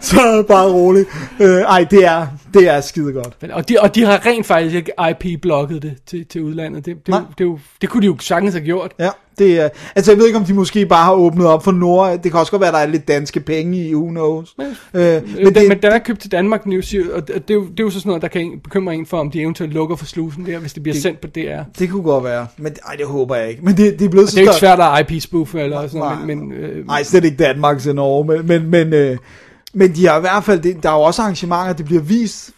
så 0.10 0.44
bare 0.48 0.72
roligt. 0.72 1.08
Øh, 1.40 1.60
ej, 1.60 1.86
det 1.90 2.04
er, 2.04 2.26
det 2.54 2.68
er 2.68 2.80
skide 2.80 3.12
godt. 3.12 3.52
Og 3.52 3.68
de, 3.68 3.76
og 3.80 3.94
de 3.94 4.04
har 4.04 4.26
rent 4.26 4.46
faktisk 4.46 4.74
ikke 4.74 4.92
IP-blokket 5.10 5.82
det 5.82 5.96
til, 6.06 6.26
til 6.26 6.42
udlandet. 6.42 6.86
Det, 6.86 6.96
det, 7.06 7.14
det, 7.14 7.38
det, 7.38 7.58
det 7.80 7.88
kunne 7.88 8.00
de 8.00 8.06
jo 8.06 8.16
sagtens 8.20 8.54
have 8.54 8.64
gjort. 8.64 8.92
Ja, 8.98 9.10
det 9.38 9.60
er, 9.60 9.68
altså 9.96 10.10
jeg 10.12 10.18
ved 10.18 10.26
ikke, 10.26 10.38
om 10.38 10.44
de 10.44 10.54
måske 10.54 10.86
bare 10.86 11.04
har 11.04 11.12
åbnet 11.12 11.46
op 11.46 11.64
for 11.64 11.72
Nord. 11.72 12.22
Det 12.22 12.30
kan 12.32 12.40
også 12.40 12.52
godt 12.52 12.60
være, 12.60 12.68
at 12.68 12.74
der 12.74 12.80
er 12.80 12.86
lidt 12.86 13.08
danske 13.08 13.40
penge 13.40 13.78
i, 13.88 13.94
who 13.94 14.08
knows. 14.08 14.54
Øh, 14.58 14.66
Men, 14.94 15.22
men 15.34 15.44
den, 15.44 15.54
det, 15.54 15.68
men 15.68 15.82
den 15.82 15.92
er 15.92 15.98
købt 15.98 16.20
til 16.20 16.32
Danmark 16.32 16.66
News, 16.66 16.94
og 17.14 17.28
det, 17.28 17.36
er 17.50 17.54
jo, 17.54 17.62
det 17.62 17.80
er 17.80 17.84
jo 17.84 17.90
så 17.90 17.98
sådan 17.98 18.08
noget, 18.10 18.22
der 18.22 18.28
kan 18.28 18.60
bekymre 18.64 18.94
en 18.94 19.06
for, 19.06 19.18
om 19.20 19.30
de 19.30 19.40
eventuelt 19.40 19.72
lukker 19.72 19.96
for 19.96 20.06
slusen 20.06 20.46
der, 20.46 20.58
hvis 20.58 20.72
det 20.72 20.82
bliver 20.82 20.94
det, 20.94 21.02
sendt 21.02 21.20
på 21.20 21.26
DR. 21.26 21.62
det 21.78 21.90
kunne 21.90 22.02
godt 22.02 22.24
være. 22.24 22.46
Men 22.56 22.72
ej, 22.88 22.94
det 22.94 23.06
håber 23.06 23.36
jeg 23.36 23.48
ikke. 23.50 23.64
Men 23.64 23.76
det, 23.76 23.98
det 23.98 24.04
er 24.04 24.08
blevet 24.08 24.28
så 24.28 24.36
Det 24.36 24.40
er 24.40 24.44
jo 24.44 24.50
ikke 24.50 24.60
svært 24.60 24.80
at 24.80 25.10
IP-spoof 25.10 25.54
eller 25.54 25.86
sådan 25.86 25.98
noget, 25.98 26.16
Nej. 26.18 26.26
men, 26.26 26.48
men 26.48 26.52
øh, 26.58 26.86
Nej, 26.86 27.02
slet 27.02 27.24
ikke 27.24 27.36
Danmark 27.36 27.78
til 27.78 27.94
Norge, 27.94 28.24
men, 28.24 28.46
men, 28.46 28.70
men, 28.70 28.92
øh, 28.92 29.16
men 29.74 29.94
de 29.94 30.06
har 30.06 30.18
i 30.18 30.20
hvert 30.20 30.44
fald, 30.44 30.60
det, 30.60 30.82
der 30.82 30.90
er 30.90 30.94
jo 30.94 31.00
også 31.00 31.22
arrangementer, 31.22 31.72
det 31.72 31.84
bliver 31.86 32.02
vist 32.02 32.50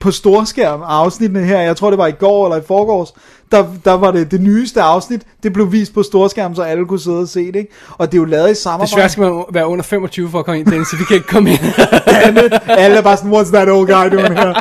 på 0.00 0.10
storskærm, 0.10 0.80
afsnittene 0.84 1.44
her, 1.44 1.60
jeg 1.60 1.76
tror 1.76 1.90
det 1.90 1.98
var 1.98 2.06
i 2.06 2.12
går 2.12 2.46
eller 2.46 2.56
i 2.56 2.66
forgårs, 2.66 3.12
der, 3.52 3.64
der 3.84 3.92
var 3.92 4.10
det 4.10 4.30
det 4.30 4.40
nyeste 4.40 4.82
afsnit, 4.82 5.22
det 5.42 5.52
blev 5.52 5.72
vist 5.72 5.94
på 5.94 6.02
storskærm, 6.02 6.54
så 6.54 6.62
alle 6.62 6.86
kunne 6.86 7.00
sidde 7.00 7.18
og 7.18 7.28
se 7.28 7.46
det, 7.46 7.56
ikke? 7.56 7.72
Og 7.98 8.12
det 8.12 8.18
er 8.18 8.20
jo 8.20 8.24
lavet 8.24 8.50
i 8.50 8.54
samarbejde. 8.54 8.90
desværre 8.90 9.08
skal 9.08 9.22
man 9.22 9.44
være 9.52 9.66
under 9.66 9.82
25 9.82 10.30
for 10.30 10.38
at 10.38 10.44
komme 10.44 10.60
ind, 10.60 10.66
Dennis, 10.66 10.88
så 10.88 10.96
vi 10.96 11.04
kan 11.04 11.14
ikke 11.16 11.26
komme 11.28 11.50
ind. 11.50 11.58
Alle 12.66 12.96
er 12.96 13.02
bare 13.02 13.16
sådan, 13.16 13.32
what's 13.32 13.52
that 13.52 13.68
old 13.68 13.86
guy 13.86 14.16
doing 14.18 14.38
here? 14.38 14.54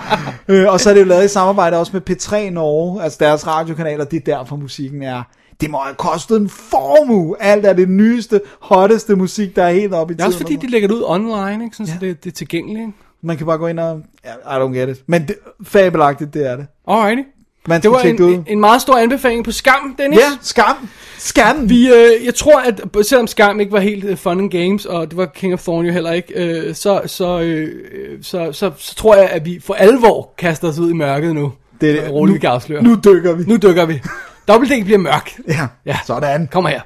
øh, 0.47 0.67
og 0.73 0.79
så 0.79 0.89
er 0.89 0.93
det 0.93 1.01
jo 1.01 1.05
lavet 1.05 1.25
i 1.25 1.27
samarbejde 1.27 1.77
også 1.77 1.91
med 1.93 2.09
P3 2.09 2.49
Norge, 2.49 3.03
altså 3.03 3.17
deres 3.19 3.47
radiokanaler, 3.47 4.03
det 4.05 4.17
er 4.17 4.35
derfor 4.35 4.55
musikken 4.55 5.03
er. 5.03 5.23
Det 5.61 5.69
må 5.69 5.77
have 5.77 5.95
kostet 5.95 6.41
en 6.41 6.49
formue. 6.49 7.35
Alt 7.39 7.65
er 7.65 7.73
det 7.73 7.89
nyeste, 7.89 8.41
hotteste 8.61 9.15
musik, 9.15 9.55
der 9.55 9.63
er 9.63 9.71
helt 9.71 9.93
oppe 9.93 10.13
i 10.13 10.17
Det 10.17 10.21
er 10.21 10.25
også 10.25 10.37
tiden. 10.39 10.53
fordi, 10.53 10.65
de 10.67 10.71
lægger 10.71 10.87
det 10.87 10.95
ud 10.95 11.03
online, 11.05 11.63
ikke? 11.63 11.75
Sådan, 11.75 11.85
ja. 11.85 11.93
så 11.93 11.99
det, 12.01 12.23
det 12.23 12.29
er 12.29 12.35
tilgængeligt. 12.35 12.79
Ikke? 12.81 12.93
Man 13.21 13.37
kan 13.37 13.45
bare 13.45 13.57
gå 13.57 13.67
ind 13.67 13.79
og... 13.79 14.01
I 14.25 14.27
don't 14.55 14.73
get 14.77 14.89
it. 14.89 15.03
Men 15.07 15.27
det, 15.27 15.35
fabelagtigt, 15.63 16.33
det 16.33 16.51
er 16.51 16.55
det. 16.55 16.67
Alrighty. 16.87 17.21
Man 17.67 17.81
Det 17.81 17.91
var 17.91 17.99
en, 17.99 18.21
ud. 18.21 18.43
en, 18.47 18.59
meget 18.59 18.81
stor 18.81 18.97
anbefaling 18.97 19.45
på 19.45 19.51
Skam, 19.51 19.95
Dennis. 19.97 20.19
Ja, 20.19 20.25
skam. 20.41 20.89
Skam. 21.17 21.69
Vi, 21.69 21.87
øh, 21.87 22.25
jeg 22.25 22.35
tror, 22.35 22.59
at 22.61 22.81
selvom 23.05 23.27
Skam 23.27 23.59
ikke 23.59 23.71
var 23.71 23.79
helt 23.79 24.03
uh, 24.03 24.17
fun 24.17 24.39
and 24.39 24.51
games, 24.51 24.85
og 24.85 25.09
det 25.09 25.17
var 25.17 25.25
King 25.25 25.53
of 25.53 25.61
Thorn 25.63 25.85
jo 25.85 25.91
heller 25.91 26.11
ikke, 26.11 26.33
øh, 26.33 26.75
så, 26.75 27.01
så, 27.05 27.39
øh, 27.39 28.23
så, 28.23 28.51
så, 28.51 28.71
så 28.77 28.95
tror 28.95 29.15
jeg, 29.15 29.29
at 29.29 29.45
vi 29.45 29.59
for 29.65 29.73
alvor 29.73 30.33
kaster 30.37 30.67
os 30.67 30.79
ud 30.79 30.89
i 30.89 30.93
mørket 30.93 31.35
nu. 31.35 31.53
det 31.81 31.89
er 31.89 32.01
det. 32.01 32.11
roligt, 32.11 32.43
nu, 32.43 32.49
afsløre. 32.49 32.83
nu 32.83 32.95
dykker 33.05 33.33
vi. 33.33 33.43
nu 33.47 33.57
dykker 33.57 33.85
vi. 33.85 34.01
Dobbelt 34.47 34.85
bliver 34.85 34.97
mørk. 34.99 35.31
Ja, 35.47 35.67
Ja. 35.85 35.97
sådan. 36.05 36.47
Kom 36.47 36.65
her. 36.65 36.81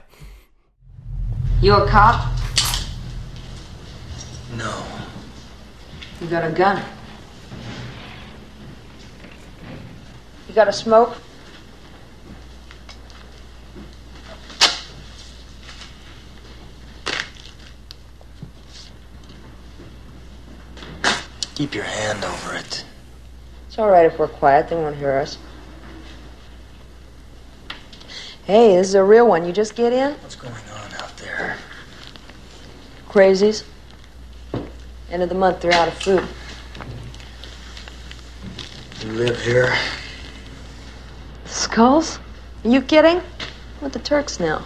You 1.64 1.76
a 1.76 1.80
cop? 1.80 2.16
No. 4.58 4.83
You 6.24 6.30
got 6.30 6.46
a 6.46 6.52
gun? 6.52 6.82
You 10.48 10.56
got 10.56 10.70
a 10.70 10.72
smoke? 10.72 11.18
Keep 21.56 21.76
your 21.76 21.84
hand 21.84 22.24
over 22.24 22.56
it. 22.56 22.86
It's 23.68 23.78
all 23.78 23.90
right 23.90 24.06
if 24.06 24.18
we're 24.18 24.30
quiet. 24.30 24.70
They 24.70 24.78
won't 24.78 24.96
hear 24.96 25.12
us. 25.18 25.38
Hey, 28.46 28.78
this 28.78 28.88
is 28.88 28.96
a 28.96 29.04
real 29.04 29.28
one. 29.28 29.46
You 29.46 29.52
just 29.52 29.76
get 29.76 29.92
in? 29.92 30.14
What's 30.14 30.36
going 30.38 30.54
on 30.54 30.94
out 31.02 31.18
there? 31.18 31.58
Crazies. 33.10 33.66
End 35.12 35.22
of 35.22 35.30
the 35.30 35.36
month, 35.36 35.62
they're 35.62 35.74
out 35.74 35.88
of 35.88 35.94
food. 35.96 36.28
You 39.02 39.12
live 39.12 39.42
here? 39.42 39.76
Skulls? 41.46 42.20
Are 42.64 42.70
you 42.70 42.82
kidding? 42.82 43.18
I'm 43.18 43.82
with 43.82 43.94
the 43.94 44.00
Turks 44.00 44.40
now. 44.40 44.66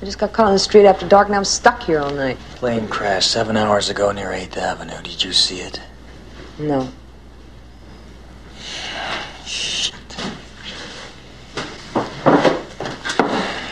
I 0.00 0.04
just 0.04 0.18
got 0.18 0.32
caught 0.32 0.46
on 0.46 0.52
the 0.52 0.58
street 0.58 0.86
after 0.86 1.08
dark 1.08 1.28
and 1.28 1.36
I'm 1.36 1.44
stuck 1.44 1.82
here 1.82 1.98
all 1.98 2.12
night. 2.12 2.38
Plane 2.56 2.88
crashed 2.88 3.30
seven 3.30 3.56
hours 3.56 3.88
ago 3.88 4.12
near 4.12 4.28
8th 4.28 4.56
Avenue. 4.56 5.02
Did 5.02 5.24
you 5.24 5.32
see 5.32 5.60
it? 5.60 5.80
No. 6.58 6.88
Shit. 9.44 9.94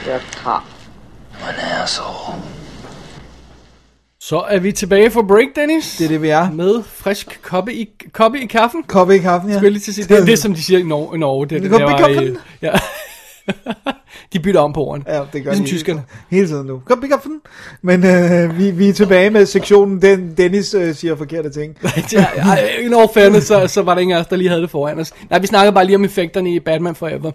You're 0.05 0.17
a 0.17 0.23
cop. 0.33 0.67
I'm 1.35 1.55
an 1.55 1.61
asshole. 1.61 2.43
Så 4.33 4.41
er 4.49 4.59
vi 4.59 4.73
tilbage 4.73 5.11
for 5.11 5.23
break, 5.23 5.47
Dennis. 5.57 5.97
Det 5.99 6.05
er 6.05 6.09
det, 6.09 6.23
vi 6.23 6.29
er. 6.29 6.51
Med 6.51 6.83
frisk 6.83 7.39
koppe 7.43 7.75
i, 7.75 7.89
koppe 8.13 8.41
i 8.41 8.47
kaffen. 8.47 8.83
Koppe 8.83 9.15
i 9.17 9.19
kaffen, 9.19 9.51
ja. 9.51 9.55
Skulle 9.57 9.65
jeg 9.67 9.73
lige 9.73 9.81
til 9.81 9.91
at 9.91 9.95
sige. 9.95 10.05
Det 10.09 10.19
er 10.19 10.25
det, 10.25 10.39
som 10.39 10.55
de 10.55 10.63
siger 10.63 10.79
i 10.81 10.83
Norge. 10.83 11.17
I 11.17 11.19
Norge. 11.19 11.47
Det, 11.47 11.57
er 11.57 11.61
det, 11.61 11.69
i 11.69 11.73
der 11.73 11.85
var 11.85 12.09
i- 12.09 12.15
kaffen. 12.15 12.37
Ja. 12.63 12.73
de 14.33 14.41
bytter 14.41 14.61
om 14.61 14.73
på 14.73 14.85
ordene. 14.85 15.05
Ja, 15.09 15.21
det 15.33 15.45
gør 15.45 15.51
Ligesom 15.51 15.65
de 15.65 15.71
tyskerne. 15.71 16.03
Hele 16.31 16.47
tiden 16.47 16.67
nu. 16.67 16.83
Kom, 16.87 17.01
kom, 17.01 17.09
kom. 17.11 17.43
Men 17.83 18.05
øh, 18.07 18.59
vi, 18.59 18.71
vi 18.71 18.89
er 18.89 18.93
tilbage 18.93 19.31
med 19.31 19.47
sektionen, 19.47 20.03
den 20.03 20.35
Dennis 20.37 20.75
øh, 20.75 20.95
siger 20.95 21.17
forkerte 21.17 21.51
ting. 21.51 21.77
in 22.85 22.95
all 22.95 23.09
fairness, 23.15 23.47
så, 23.47 23.67
så 23.67 23.83
var 23.83 23.95
der 23.95 24.01
ingen 24.01 24.17
af 24.17 24.21
os, 24.21 24.27
der 24.27 24.37
lige 24.37 24.49
havde 24.49 24.63
det 24.63 24.71
foran 24.71 24.99
os. 24.99 25.13
Nej, 25.31 25.39
vi 25.39 25.47
snakkede 25.47 25.73
bare 25.75 25.85
lige 25.85 25.97
om 25.97 26.05
effekterne 26.05 26.55
i 26.55 26.61
Batman 26.61 26.95
Forever. 26.95 27.31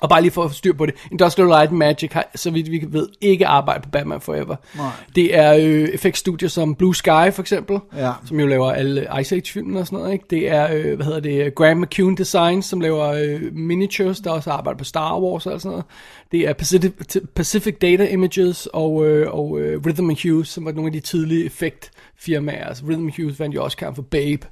Og 0.00 0.08
bare 0.08 0.22
lige 0.22 0.30
for 0.30 0.44
at 0.44 0.50
få 0.50 0.54
styr 0.54 0.72
på 0.72 0.86
det. 0.86 0.94
Industrial 1.12 1.48
Light 1.48 1.68
and 1.70 1.78
Magic 1.78 2.12
har, 2.12 2.30
så 2.34 2.50
vidt 2.50 2.70
vi 2.70 2.84
ved, 2.88 3.08
ikke 3.20 3.46
arbejde 3.46 3.82
på 3.82 3.88
Batman 3.90 4.20
Forever. 4.20 4.56
Nej. 4.76 4.90
Det 5.14 5.36
er 5.38 5.54
øh, 5.54 5.88
effektstudier 5.88 6.48
som 6.48 6.74
Blue 6.74 6.94
Sky 6.96 7.32
for 7.32 7.40
eksempel, 7.40 7.78
Ja. 7.96 8.12
som 8.26 8.40
jo 8.40 8.46
laver 8.46 8.72
alle 8.72 9.06
Ice 9.20 9.34
Age-filmene 9.36 9.80
og 9.80 9.86
sådan 9.86 9.98
noget. 9.98 10.12
Ikke? 10.12 10.24
Det 10.30 10.48
er, 10.50 10.68
øh, 10.74 10.94
hvad 10.96 11.06
hedder 11.06 11.20
det, 11.20 11.54
Graham 11.54 11.76
McCune 11.76 12.16
Designs, 12.16 12.66
som 12.66 12.80
laver 12.80 13.04
øh, 13.12 13.40
miniatures, 13.52 14.20
der 14.20 14.30
også 14.30 14.50
arbejder 14.50 14.78
på 14.78 14.84
Star 14.84 15.20
Wars 15.20 15.46
og 15.46 15.60
sådan 15.60 15.70
noget. 15.70 15.84
Det 16.32 16.40
er 16.40 16.52
Pacific, 16.52 16.92
Pacific 17.34 17.74
Data 17.80 18.06
Images 18.08 18.68
og, 18.72 19.06
øh, 19.06 19.30
og 19.34 19.60
øh, 19.60 19.80
Rhythm 19.86 20.10
and 20.10 20.28
Hughes, 20.30 20.48
som 20.48 20.64
var 20.64 20.72
nogle 20.72 20.88
af 20.88 20.92
de 20.92 21.00
tidlige 21.00 21.44
effektfirmaer. 21.44 22.64
Altså 22.66 22.84
Rhythm 22.88 23.08
Hughes 23.16 23.40
vandt 23.40 23.54
jo 23.54 23.64
også 23.64 23.76
kamp 23.76 23.94
for 23.96 24.02
Babe. 24.02 24.46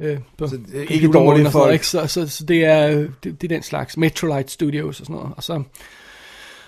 Øh, 0.00 0.18
på 0.38 0.46
det 0.46 0.60
er 0.74 0.80
ikke 0.88 1.08
noget, 1.08 1.52
folk. 1.52 1.72
ikke? 1.72 1.86
Så, 1.86 2.06
så, 2.06 2.28
så 2.28 2.44
det, 2.44 2.64
er, 2.64 2.88
øh, 2.88 3.10
det, 3.24 3.40
det 3.40 3.44
er 3.44 3.48
den 3.48 3.62
slags 3.62 3.96
Metrolight 3.96 4.50
Studios 4.50 5.00
og 5.00 5.06
sådan 5.06 5.16
noget. 5.16 5.32
Og 5.36 5.42
så 5.42 5.62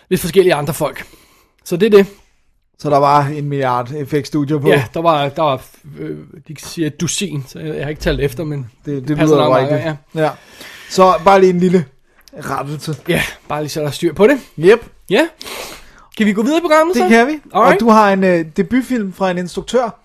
lidt 0.09 0.21
forskellige 0.21 0.55
andre 0.55 0.75
folk. 0.75 1.07
Så 1.65 1.77
det 1.77 1.87
er 1.87 1.91
det. 1.91 2.07
Så 2.79 2.91
der 2.91 2.99
var 2.99 3.25
en 3.25 3.49
milliard 3.49 3.91
effektstudier 3.93 4.59
på. 4.59 4.69
Ja, 4.69 4.85
der 4.95 5.01
var, 5.01 5.29
der 5.29 5.43
var 5.43 5.63
øh, 5.99 6.19
de 6.49 6.55
siger 6.59 6.87
et 6.87 7.01
dusin, 7.01 7.45
så 7.49 7.59
jeg, 7.59 7.77
jeg 7.77 7.85
har 7.85 7.91
ikke 7.91 8.03
talt 8.03 8.21
efter, 8.21 8.45
men 8.45 8.71
det, 8.85 9.09
det 9.09 9.17
passer 9.17 9.37
lyder 9.37 9.57
rigtigt. 9.57 9.81
Ja. 9.81 9.97
ja. 10.23 10.31
Så 10.91 11.15
bare 11.25 11.41
lige 11.41 11.51
en 11.51 11.61
lille 11.61 11.85
rettelse. 12.39 12.97
ja, 13.09 13.23
bare 13.49 13.63
lige 13.63 13.71
så 13.71 13.81
der 13.81 13.87
er 13.87 13.91
styr 13.91 14.13
på 14.13 14.27
det. 14.27 14.39
Yep, 14.59 14.85
Ja. 15.11 15.29
Kan 16.17 16.27
vi 16.27 16.33
gå 16.33 16.43
videre 16.43 16.59
i 16.59 16.61
programmet 16.61 16.97
så? 16.97 17.03
det 17.03 17.11
kan 17.11 17.27
vi. 17.27 17.33
Alright. 17.55 17.75
Og 17.75 17.81
du 17.81 17.91
har 17.91 18.13
en 18.13 18.25
øh, 18.25 18.47
debutfilm 18.57 19.13
fra 19.13 19.31
en 19.31 19.39
instruktør. 19.39 20.01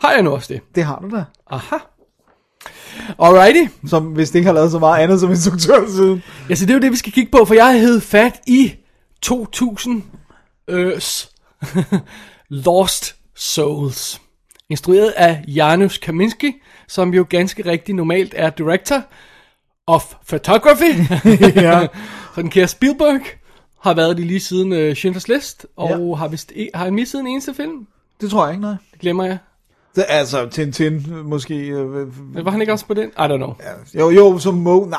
Har 0.00 0.12
jeg 0.12 0.22
nu 0.22 0.30
også 0.30 0.54
det? 0.54 0.60
Det 0.74 0.84
har 0.84 0.98
du 0.98 1.16
da. 1.16 1.24
Aha. 1.50 1.76
Alrighty. 3.18 3.72
Som 3.86 4.04
hvis 4.06 4.30
det 4.30 4.38
ikke 4.38 4.46
har 4.46 4.54
lavet 4.54 4.70
så 4.70 4.78
meget 4.78 5.02
andet 5.02 5.20
som 5.20 5.30
instruktør 5.30 5.88
siden. 5.88 6.22
Ja, 6.48 6.54
så 6.54 6.64
det 6.66 6.70
er 6.70 6.74
jo 6.74 6.80
det, 6.80 6.90
vi 6.92 6.96
skal 6.96 7.12
kigge 7.12 7.30
på, 7.30 7.44
for 7.44 7.54
jeg 7.54 7.80
hævet 7.80 8.02
fat 8.02 8.40
i 8.46 8.72
2000 9.22 10.02
øs 10.68 11.30
Lost 12.48 13.16
Souls. 13.36 14.20
Instrueret 14.68 15.10
af 15.10 15.44
Janusz 15.48 15.98
Kaminski, 15.98 16.52
som 16.88 17.14
jo 17.14 17.26
ganske 17.28 17.70
rigtig 17.70 17.94
normalt 17.94 18.34
er 18.36 18.50
director 18.50 19.02
of 19.86 20.14
photography. 20.28 20.94
ja. 21.62 21.86
Så 22.34 22.42
den 22.42 22.50
kære 22.50 22.68
Spielberg 22.68 23.20
har 23.82 23.94
været 23.94 24.16
det 24.16 24.26
lige 24.26 24.40
siden 24.40 24.72
uh, 24.72 24.94
Schindlers 24.94 25.28
List, 25.28 25.66
og 25.76 25.88
Ja. 26.10 26.14
har, 26.16 26.28
vist, 26.28 26.52
ikke- 26.54 26.70
har 26.74 26.84
han 26.84 26.94
misset 26.94 27.20
en 27.20 27.26
eneste 27.26 27.54
film? 27.54 27.86
Det 28.20 28.30
tror 28.30 28.44
jeg 28.46 28.52
ikke, 28.54 28.62
nej. 28.62 28.74
Det 28.92 29.00
glemmer 29.00 29.24
jeg. 29.24 29.38
Det, 29.96 30.04
altså, 30.08 30.48
Tintin 30.48 31.06
måske. 31.24 31.54
Øh, 31.68 31.86
Men 32.34 32.44
var 32.44 32.50
han 32.50 32.60
ikke 32.60 32.72
også 32.72 32.86
på 32.86 32.94
den? 32.94 33.08
I 33.08 33.12
don't 33.22 33.36
know. 33.36 33.54
jo, 33.94 34.10
jo, 34.10 34.38
som 34.38 34.54
Mo... 34.54 34.84
Nej, 34.84 34.98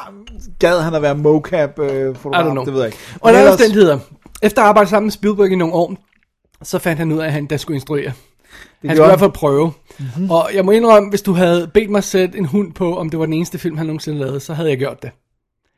gad 0.60 0.80
han 0.82 0.94
at 0.96 1.02
være 1.02 1.16
mocap 1.16 1.80
øh, 1.80 2.12
I 2.12 2.14
fotograf, 2.16 2.46
don't 2.46 2.52
know. 2.52 2.66
det 2.66 2.74
ved 2.74 2.82
jeg 2.82 2.88
ikke. 2.88 2.98
Og 3.14 3.20
Men 3.24 3.34
der 3.34 3.40
er 3.40 3.44
ellers- 3.44 3.52
omstændigheder. 3.52 4.00
Efter 4.42 4.62
at 4.62 4.68
arbejde 4.68 4.90
sammen 4.90 5.06
med 5.06 5.12
Spielberg 5.12 5.52
i 5.52 5.56
nogle 5.56 5.74
år, 5.74 5.96
så 6.64 6.80
fandt 6.80 7.00
han 7.00 7.12
ud 7.12 7.20
af, 7.20 7.26
at 7.26 7.32
han 7.34 7.46
der 7.46 7.58
skulle 7.58 7.76
instruere. 7.76 8.12
Han 8.82 8.90
skulle 8.96 9.06
i 9.06 9.10
hvert 9.10 9.20
fald 9.20 9.32
prøve. 9.32 9.72
Mm-hmm. 10.00 10.32
Og 10.32 10.50
jeg 10.54 10.66
må 10.66 10.72
indrømme, 10.72 11.10
hvis 11.10 11.22
du 11.22 11.34
havde 11.34 11.70
bedt 11.74 11.90
mig 11.90 12.04
sætte 12.04 12.38
en 12.38 12.46
hund 12.46 12.74
på, 12.74 12.98
om 12.98 13.10
det 13.10 13.20
var 13.20 13.26
den 13.26 13.34
eneste 13.34 13.58
film, 13.58 13.78
han 13.78 13.86
nogensinde 13.86 14.20
lavede, 14.20 14.40
så 14.40 14.54
havde 14.54 14.70
jeg 14.70 14.78
gjort 14.78 15.02
det. 15.02 15.12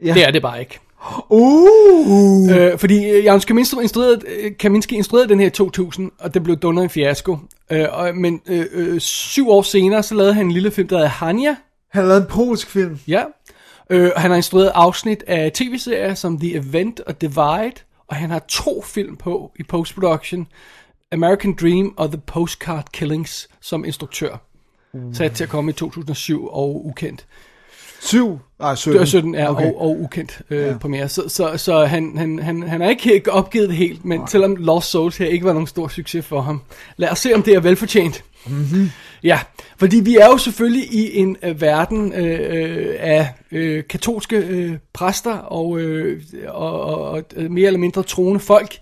Ja. 0.05 0.13
Det 0.13 0.27
er 0.27 0.31
det 0.31 0.41
bare 0.41 0.59
ikke. 0.59 0.79
Uh! 1.29 2.51
Øh, 2.51 2.77
fordi 2.77 3.09
øh, 3.09 3.23
Janusz 3.23 3.45
Kaminski 3.45 3.75
instruerede, 3.81 4.19
øh, 4.43 4.51
Kaminski 4.59 4.95
instruerede 4.95 5.29
den 5.29 5.39
her 5.39 5.47
i 5.47 5.49
2000, 5.49 6.11
og 6.19 6.33
det 6.33 6.43
blev 6.43 6.55
dundret 6.57 6.83
en 6.83 6.89
fiasko. 6.89 7.37
Øh, 7.73 7.87
og, 7.91 8.15
men 8.15 8.41
øh, 8.45 8.65
øh, 8.71 8.99
syv 8.99 9.49
år 9.49 9.61
senere, 9.61 10.03
så 10.03 10.15
lavede 10.15 10.33
han 10.33 10.45
en 10.45 10.51
lille 10.51 10.71
film, 10.71 10.87
der 10.87 10.95
hedder 10.95 11.09
Hania. 11.09 11.55
Han 11.89 12.01
har 12.01 12.07
lavet 12.07 12.21
en 12.21 12.27
polsk 12.27 12.69
film. 12.69 12.99
Ja. 13.07 13.23
Øh, 13.89 14.11
han 14.17 14.31
har 14.31 14.37
instrueret 14.37 14.71
afsnit 14.75 15.23
af 15.27 15.51
tv-serier 15.51 16.13
som 16.13 16.39
The 16.39 16.55
Event 16.55 16.99
og 16.99 17.21
Divide, 17.21 17.73
og 18.07 18.15
han 18.15 18.29
har 18.29 18.39
to 18.39 18.81
film 18.81 19.15
på 19.15 19.51
i 19.59 19.63
post-production. 19.63 20.47
American 21.11 21.55
Dream 21.61 21.93
og 21.97 22.11
The 22.11 22.21
Postcard 22.25 22.89
Killings 22.91 23.49
som 23.61 23.85
instruktør. 23.85 24.37
Mm. 24.93 25.13
Sat 25.13 25.31
til 25.31 25.43
at 25.43 25.49
komme 25.49 25.71
i 25.71 25.73
2007 25.73 26.47
og 26.47 26.85
ukendt. 26.85 27.25
Syv? 28.05 28.39
Nej, 28.59 28.75
17. 28.75 28.93
Det 28.93 28.99
var 28.99 29.05
17 29.05 29.35
er 29.35 29.47
Okay. 29.47 29.65
og, 29.65 29.81
og 29.81 29.99
ukendt 29.99 30.41
øh, 30.49 30.61
ja. 30.61 30.77
premiere. 30.77 31.09
Så, 31.09 31.23
så, 31.27 31.57
så 31.57 31.85
han, 31.85 32.17
han, 32.17 32.39
han, 32.39 32.63
han 32.63 32.81
har 32.81 32.89
ikke 32.89 33.31
opgivet 33.31 33.69
det 33.69 33.77
helt, 33.77 34.05
men 34.05 34.27
selvom 34.27 34.55
Lost 34.55 34.89
Souls 34.89 35.17
her 35.17 35.25
ikke 35.25 35.45
var 35.45 35.53
nogen 35.53 35.67
stor 35.67 35.87
succes 35.87 36.25
for 36.25 36.41
ham. 36.41 36.61
Lad 36.97 37.09
os 37.09 37.19
se, 37.19 37.33
om 37.35 37.43
det 37.43 37.53
er 37.53 37.59
velfortjent. 37.59 38.23
Mm-hmm. 38.45 38.89
Ja, 39.23 39.39
fordi 39.77 39.99
vi 39.99 40.15
er 40.15 40.25
jo 40.25 40.37
selvfølgelig 40.37 40.93
i 40.93 41.17
en 41.17 41.37
øh, 41.43 41.61
verden 41.61 42.13
øh, 42.13 42.39
øh, 42.49 42.95
af 42.99 43.29
øh, 43.51 43.83
katolske 43.89 44.35
øh, 44.37 44.77
præster 44.93 45.37
og, 45.37 45.79
øh, 45.79 46.21
og, 46.47 46.81
og, 46.81 47.01
og 47.11 47.23
øh, 47.35 47.51
mere 47.51 47.67
eller 47.67 47.79
mindre 47.79 48.03
troende 48.03 48.39
folk, 48.39 48.77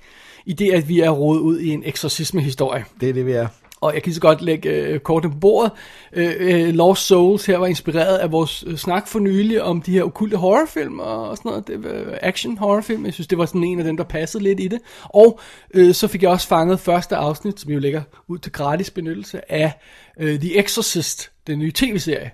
i 0.46 0.54
det 0.54 0.72
at 0.72 0.90
vi 0.90 1.00
er 1.00 1.10
rodet 1.10 1.42
ud 1.42 1.60
i 1.60 1.70
en 1.70 1.84
eksorcisme-historie. 1.86 2.86
Det 3.02 3.10
er 3.10 3.14
det, 3.14 3.26
vi 3.26 3.32
er. 3.32 3.48
Og 3.82 3.94
jeg 3.94 4.04
kan 4.04 4.14
så 4.14 4.22
godt 4.22 4.42
lægge 4.42 4.70
øh, 4.70 5.00
kortene 5.00 5.34
på 5.34 5.40
bordet. 5.40 5.72
Øh, 6.14 6.36
øh, 6.40 6.74
Lost 6.74 7.06
Souls 7.06 7.46
her 7.46 7.58
var 7.58 7.68
inspireret 7.68 8.18
af 8.18 8.32
vores 8.32 8.64
øh, 8.68 8.78
snak 8.78 9.08
for 9.08 9.20
nylig 9.20 9.64
om 9.64 9.82
de 9.82 9.92
her 9.92 10.04
okulte 10.04 10.38
horrorfilm 10.38 11.00
og, 11.00 11.30
og 11.30 11.38
sådan 11.38 11.50
noget. 11.50 11.68
Det, 11.68 11.86
øh, 11.86 12.18
action 12.22 12.58
horrorfilm. 12.58 13.06
Jeg 13.06 13.14
synes, 13.14 13.28
det 13.28 13.38
var 13.38 13.46
sådan 13.46 13.64
en 13.64 13.80
af 13.80 13.86
dem, 13.86 13.98
der 13.98 14.04
passede 14.04 14.44
lidt 14.44 14.60
i 14.60 14.68
det. 14.68 14.80
Og 15.04 15.40
øh, 15.74 15.94
så 15.94 16.08
fik 16.08 16.24
jeg 16.24 16.30
også 16.30 16.48
fanget 16.48 16.80
første 16.80 17.16
afsnit, 17.16 17.60
som 17.60 17.72
jo 17.72 17.80
ligger 17.80 18.02
ud 18.28 18.38
til 18.38 18.52
gratis 18.52 18.90
benyttelse 18.90 19.52
af 19.52 19.74
øh, 20.20 20.40
The 20.40 20.60
Exorcist, 20.60 21.32
den 21.48 21.60
nye 21.60 21.72
tv-serie. 21.72 22.32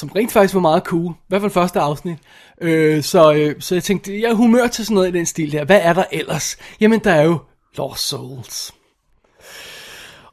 Som 0.00 0.08
rent 0.08 0.32
faktisk 0.32 0.54
var 0.54 0.60
meget 0.60 0.82
cool. 0.82 1.12
I 1.12 1.16
hvert 1.28 1.40
fald 1.40 1.52
første 1.52 1.80
afsnit. 1.80 2.18
Øh, 2.60 3.02
så, 3.02 3.34
øh, 3.34 3.60
så 3.60 3.74
jeg 3.74 3.82
tænkte, 3.82 4.20
jeg 4.20 4.30
er 4.30 4.34
humør 4.34 4.66
til 4.66 4.86
sådan 4.86 4.94
noget 4.94 5.08
i 5.08 5.18
den 5.18 5.26
stil 5.26 5.52
der. 5.52 5.64
Hvad 5.64 5.80
er 5.82 5.92
der 5.92 6.04
ellers? 6.12 6.56
Jamen, 6.80 7.00
der 7.00 7.12
er 7.12 7.22
jo 7.22 7.38
Lost 7.76 8.08
Souls. 8.08 8.74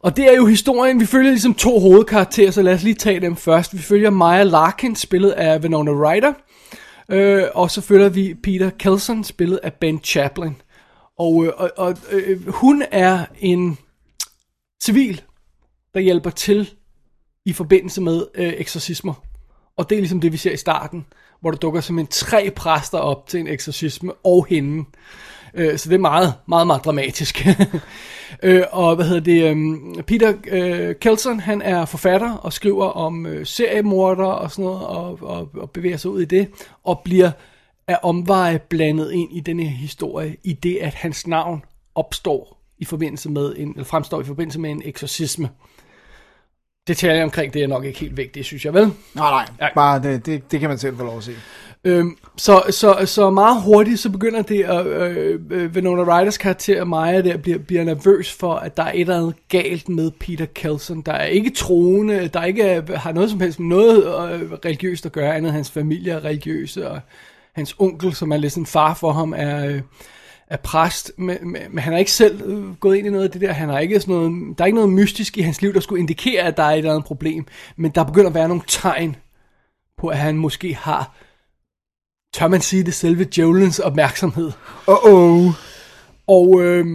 Og 0.03 0.18
det 0.18 0.34
er 0.34 0.36
jo 0.36 0.45
historien, 0.45 0.99
vi 0.99 1.06
følger 1.06 1.32
ligesom 1.32 1.53
to 1.53 1.80
hovedkarakterer, 1.80 2.52
så 2.52 2.61
lad 2.61 2.73
os 2.73 2.84
lige 2.84 2.95
tage 2.95 3.19
dem 3.19 3.36
først. 3.36 3.73
Vi 3.73 3.82
følger 3.82 4.10
Maya 4.10 4.44
Larkin, 4.44 4.95
spillet 4.95 5.32
af 5.32 5.60
Winona 5.60 5.91
Ryder, 5.91 6.34
øh, 7.10 7.44
og 7.53 7.72
så 7.72 7.82
følger 7.82 8.10
vi 8.10 8.34
Peter 8.44 8.69
Kelson, 8.69 9.23
spillet 9.23 9.60
af 9.64 9.73
Ben 9.73 9.99
Chaplin. 10.03 10.61
Og, 11.19 11.45
øh, 11.45 11.53
og, 11.57 11.72
og 11.78 11.98
øh, 12.11 12.48
hun 12.48 12.84
er 12.91 13.26
en 13.40 13.78
civil, 14.84 15.22
der 15.94 15.99
hjælper 15.99 16.30
til 16.30 16.69
i 17.45 17.53
forbindelse 17.53 18.02
med 18.02 18.26
øh, 18.36 18.53
eksorcismer. 18.57 19.14
Og 19.78 19.90
det 19.90 19.95
er 19.95 19.99
ligesom 19.99 20.22
det, 20.22 20.32
vi 20.32 20.38
ser 20.38 20.52
i 20.52 20.57
starten, 20.57 21.06
hvor 21.41 21.52
der 21.52 21.57
dukker 21.57 21.82
simpelthen 21.82 22.11
tre 22.11 22.52
præster 22.56 22.98
op 22.98 23.28
til 23.28 23.40
en 23.40 23.48
eksorcisme 23.48 24.14
og 24.14 24.45
hende. 24.49 24.86
Øh, 25.53 25.78
så 25.78 25.90
det 25.90 25.95
er 25.95 25.99
meget, 25.99 26.34
meget, 26.48 26.68
meget 26.68 26.86
dramatisk. 26.86 27.48
øh, 28.44 28.64
og 28.72 28.95
hvad 28.95 29.06
hedder 29.06 29.22
det? 29.22 29.52
Um, 29.52 30.03
Peter 30.07 30.34
øh, 30.48 30.95
Kelson, 30.95 31.40
han 31.40 31.61
er 31.61 31.86
forfatter 31.86 32.34
og 32.34 32.53
skriver 32.53 32.86
om 32.86 33.26
øh, 33.26 33.45
seriemorder 33.45 34.26
og 34.26 34.52
sådan 34.52 34.65
noget, 34.65 34.82
og, 34.82 35.19
og, 35.22 35.49
og 35.53 35.69
bevæger 35.69 35.98
sig 35.98 36.11
ud 36.11 36.22
i 36.22 36.26
det, 36.26 36.48
og 36.84 37.02
bliver 37.03 37.32
af 37.88 37.99
omveje 38.03 38.60
blandet 38.60 39.11
ind 39.11 39.30
i 39.32 39.40
denne 39.40 39.64
historie, 39.64 40.38
i 40.44 40.53
det 40.53 40.78
at 40.78 40.94
hans 40.94 41.28
navn 41.28 41.64
opstår 41.95 42.61
i 42.78 42.86
forbindelse 42.86 43.30
med 43.30 43.56
en, 43.57 43.69
eller 43.69 43.84
fremstår 43.84 44.22
i 44.22 44.23
forbindelse 44.23 44.60
med 44.60 44.72
en 44.72 44.82
eksorcisme. 44.86 45.49
Detaljer 46.88 47.23
omkring 47.23 47.53
det 47.53 47.64
er 47.64 47.68
nok 47.68 47.86
ikke 47.86 47.99
helt 47.99 48.18
vigtigt, 48.18 48.45
synes 48.45 48.65
jeg 48.65 48.73
vel. 48.73 48.84
Nej, 48.84 48.94
nej. 49.15 49.45
Nej. 49.60 49.72
Bare 49.76 50.03
det, 50.03 50.26
det, 50.26 50.52
det 50.52 50.60
kan 50.60 50.69
man 50.69 50.78
selv 50.78 50.98
få 50.98 51.03
lov 51.03 51.18
at 51.18 51.23
se. 51.23 51.36
Øhm, 51.84 52.18
så, 52.38 52.64
så, 52.70 53.06
så 53.06 53.30
meget 53.30 53.62
hurtigt, 53.62 53.99
så 53.99 54.10
begynder 54.10 54.41
det 54.41 54.64
at, 54.64 54.86
øh, 54.86 55.40
øh, 55.49 55.72
Winona 55.72 56.02
Ryders 56.02 56.38
karakter, 56.38 56.84
Maja, 56.84 57.22
der 57.22 57.38
bliver, 57.38 57.58
bliver 57.58 57.84
nervøs 57.84 58.34
for, 58.34 58.53
at 58.53 58.78
der 58.78 58.84
er 58.84 58.91
et 58.91 59.02
eller 59.02 59.18
andet 59.18 59.36
galt 59.49 59.90
med 59.90 60.12
Peter 60.12 60.45
Kelson. 60.45 61.02
Der 61.02 61.12
er 61.12 61.26
ikke 61.26 61.49
troende, 61.49 62.28
der 62.28 62.44
ikke 62.44 62.64
er, 62.64 62.98
har 62.98 63.12
noget 63.12 63.30
som 63.30 63.40
helst 63.40 63.60
med 63.60 63.68
noget 63.68 63.98
øh, 64.03 64.52
religiøst 64.66 65.06
at 65.06 65.12
gøre, 65.12 65.36
andet 65.36 65.52
hans 65.52 65.72
familie 65.72 66.14
er 66.14 66.26
religiøse, 66.26 66.90
og 66.90 66.99
hans 67.53 67.76
onkel, 67.80 68.14
som 68.14 68.32
er 68.32 68.38
lidt 68.38 68.53
sådan 68.53 68.66
far 68.66 68.94
for 68.94 69.12
ham, 69.12 69.34
er, 69.38 69.66
øh, 69.66 69.82
er 70.48 70.58
præst, 70.58 71.12
men, 71.18 71.38
men, 71.41 71.62
men 71.70 71.80
han 71.80 71.94
har 71.94 71.99
ikke 71.99 72.12
selv 72.12 72.41
øh, 72.45 72.76
gået 72.76 72.98
ind 72.98 73.08
i 73.08 73.10
noget 73.10 73.24
af 73.24 73.32
det 73.32 73.41
der. 73.41 73.52
Han 73.52 73.70
har 73.70 73.80
ikke 73.80 73.99
sådan 73.99 74.16
noget, 74.16 74.58
der 74.58 74.64
er 74.64 74.66
ikke 74.66 74.76
noget 74.76 74.90
mystisk 74.90 75.38
i 75.38 75.41
hans 75.41 75.62
liv, 75.62 75.74
der 75.74 75.80
skulle 75.80 75.99
indikere, 75.99 76.41
at 76.41 76.58
der 76.58 76.64
er 76.64 76.72
et 76.72 76.78
eller 76.78 76.91
andet 76.91 77.06
problem, 77.06 77.45
men 77.76 77.91
der 77.91 78.03
begynder 78.03 78.30
at 78.30 78.36
være 78.36 78.48
nogle 78.48 78.64
tegn 78.68 79.16
på, 79.98 80.08
at 80.08 80.18
han 80.18 80.38
måske 80.38 80.76
har 80.76 81.16
tør 82.34 82.48
man 82.48 82.62
sige 82.62 82.84
det, 82.84 82.94
selve 82.94 83.24
djævelens 83.24 83.80
opmærksomhed. 83.80 84.52
Uh-oh. 84.88 85.53
Og, 86.28 86.62
øh, 86.62 86.86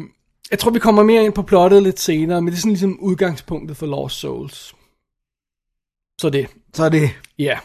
Jeg 0.51 0.59
tror, 0.59 0.71
vi 0.71 0.79
kommer 0.79 1.03
mere 1.03 1.25
ind 1.25 1.33
på 1.33 1.43
plottet 1.43 1.83
lidt 1.83 2.01
senere, 2.01 2.43
men 2.43 2.49
det 2.49 2.55
er 2.55 2.61
sådan 2.61 2.73
ligesom 2.73 3.01
udgangspunktet 3.01 3.77
for 3.77 3.87
Lost 3.87 4.17
Souls. 4.17 4.75
Så 6.21 6.31
det. 6.31 6.47
Så 6.75 6.89
det... 6.89 7.11
Ja. 7.39 7.59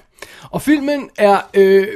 Og 0.52 0.62
filmen 0.62 1.10
er 1.18 1.42
øh, 1.54 1.88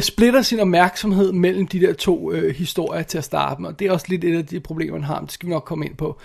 splitter 0.00 0.42
sin 0.42 0.60
opmærksomhed 0.60 1.32
mellem 1.32 1.66
de 1.66 1.80
der 1.80 1.92
to 1.92 2.32
øh, 2.32 2.54
historier 2.54 3.02
til 3.02 3.18
at 3.18 3.24
starte 3.24 3.62
med. 3.62 3.68
Og 3.68 3.78
det 3.78 3.86
er 3.86 3.92
også 3.92 4.06
lidt 4.08 4.24
et 4.24 4.36
af 4.38 4.46
de 4.46 4.60
problemer, 4.60 4.92
man 4.92 5.04
har, 5.04 5.14
men 5.20 5.24
det 5.24 5.32
skal 5.32 5.46
vi 5.46 5.52
nok 5.52 5.64
komme 5.64 5.86
ind 5.86 5.96
på. 5.96 6.18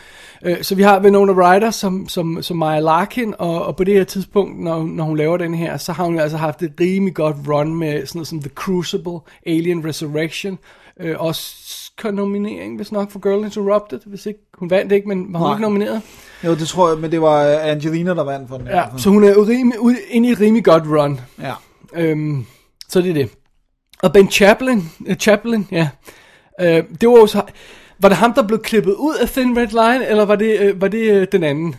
Øh, 0.46 0.58
så 0.64 0.76
vi 0.76 0.84
har 0.84 1.00
Winona 1.02 1.32
Ryder 1.32 1.72
som, 1.72 2.08
som, 2.10 2.42
som 2.42 2.58
Maya 2.58 2.80
Larkin, 2.80 3.34
og, 3.40 3.66
og 3.66 3.76
på 3.76 3.84
det 3.84 3.94
her 3.94 4.04
tidspunkt, 4.04 4.60
når, 4.64 4.84
når 4.84 5.04
hun 5.04 5.18
laver 5.18 5.38
den 5.38 5.54
her, 5.54 5.78
så 5.78 5.92
har 5.92 6.04
hun 6.04 6.20
altså 6.20 6.38
haft 6.38 6.62
et 6.64 6.74
rimelig 6.80 7.14
godt 7.14 7.36
run 7.48 7.76
med 7.76 8.06
sådan 8.06 8.20
noget 8.20 8.28
som 8.28 8.42
The 8.42 8.52
Crucible, 8.56 9.20
Alien 9.46 9.86
Resurrection, 9.86 10.60
øh, 11.00 11.16
også 11.20 11.56
nominering, 12.14 12.76
hvis 12.76 12.92
nok, 12.92 13.12
for 13.12 13.20
Girl 13.20 13.46
Interrupted, 13.46 14.00
hvis 14.06 14.26
ikke, 14.26 14.40
hun 14.54 14.70
vandt 14.70 14.92
ikke, 14.92 15.08
men 15.08 15.34
var 15.34 15.40
hun 15.40 15.46
Nej. 15.48 15.54
ikke 15.56 15.62
nomineret? 15.62 16.02
Jo, 16.46 16.56
det 16.56 16.68
tror 16.68 16.90
jeg, 16.90 16.98
men 17.00 17.12
det 17.12 17.22
var 17.22 17.46
øh, 17.48 17.72
Angelina, 17.72 18.14
der 18.14 18.24
vandt 18.24 18.50
for 18.50 18.58
den. 18.58 18.68
Ja, 18.68 18.84
så 18.98 19.10
hun 19.10 19.24
er 19.24 19.30
jo 19.34 19.44
rimelig, 19.44 19.80
ude- 19.80 19.98
inde 20.10 20.30
i 20.30 20.32
et 20.32 20.40
rimelig 20.40 20.66
godt 20.66 20.84
run. 20.88 21.20
ja. 21.42 21.54
Øhm, 21.94 22.46
så 22.92 23.02
det 23.02 23.10
er 23.10 23.14
det. 23.14 23.30
Og 24.04 24.14
Ben 24.14 24.32
Chaplin, 24.32 24.92
uh, 25.10 25.16
Chaplin, 25.16 25.68
ja. 25.72 25.90
Øh, 26.62 26.84
det 27.02 27.10
var 27.10 27.16
jo 27.16 27.28
så, 27.28 27.42
var 28.00 28.10
det 28.10 28.18
ham, 28.18 28.34
der 28.34 28.48
blev 28.48 28.62
klippet 28.62 28.94
ud 28.94 29.16
af 29.16 29.30
Thin 29.30 29.58
Red 29.58 29.68
Line, 29.68 30.08
eller 30.08 30.26
var 30.26 30.36
det, 30.36 30.60
øh, 30.60 30.82
var 30.82 30.88
det 30.88 31.12
øh, 31.12 31.28
den 31.32 31.44
anden? 31.44 31.76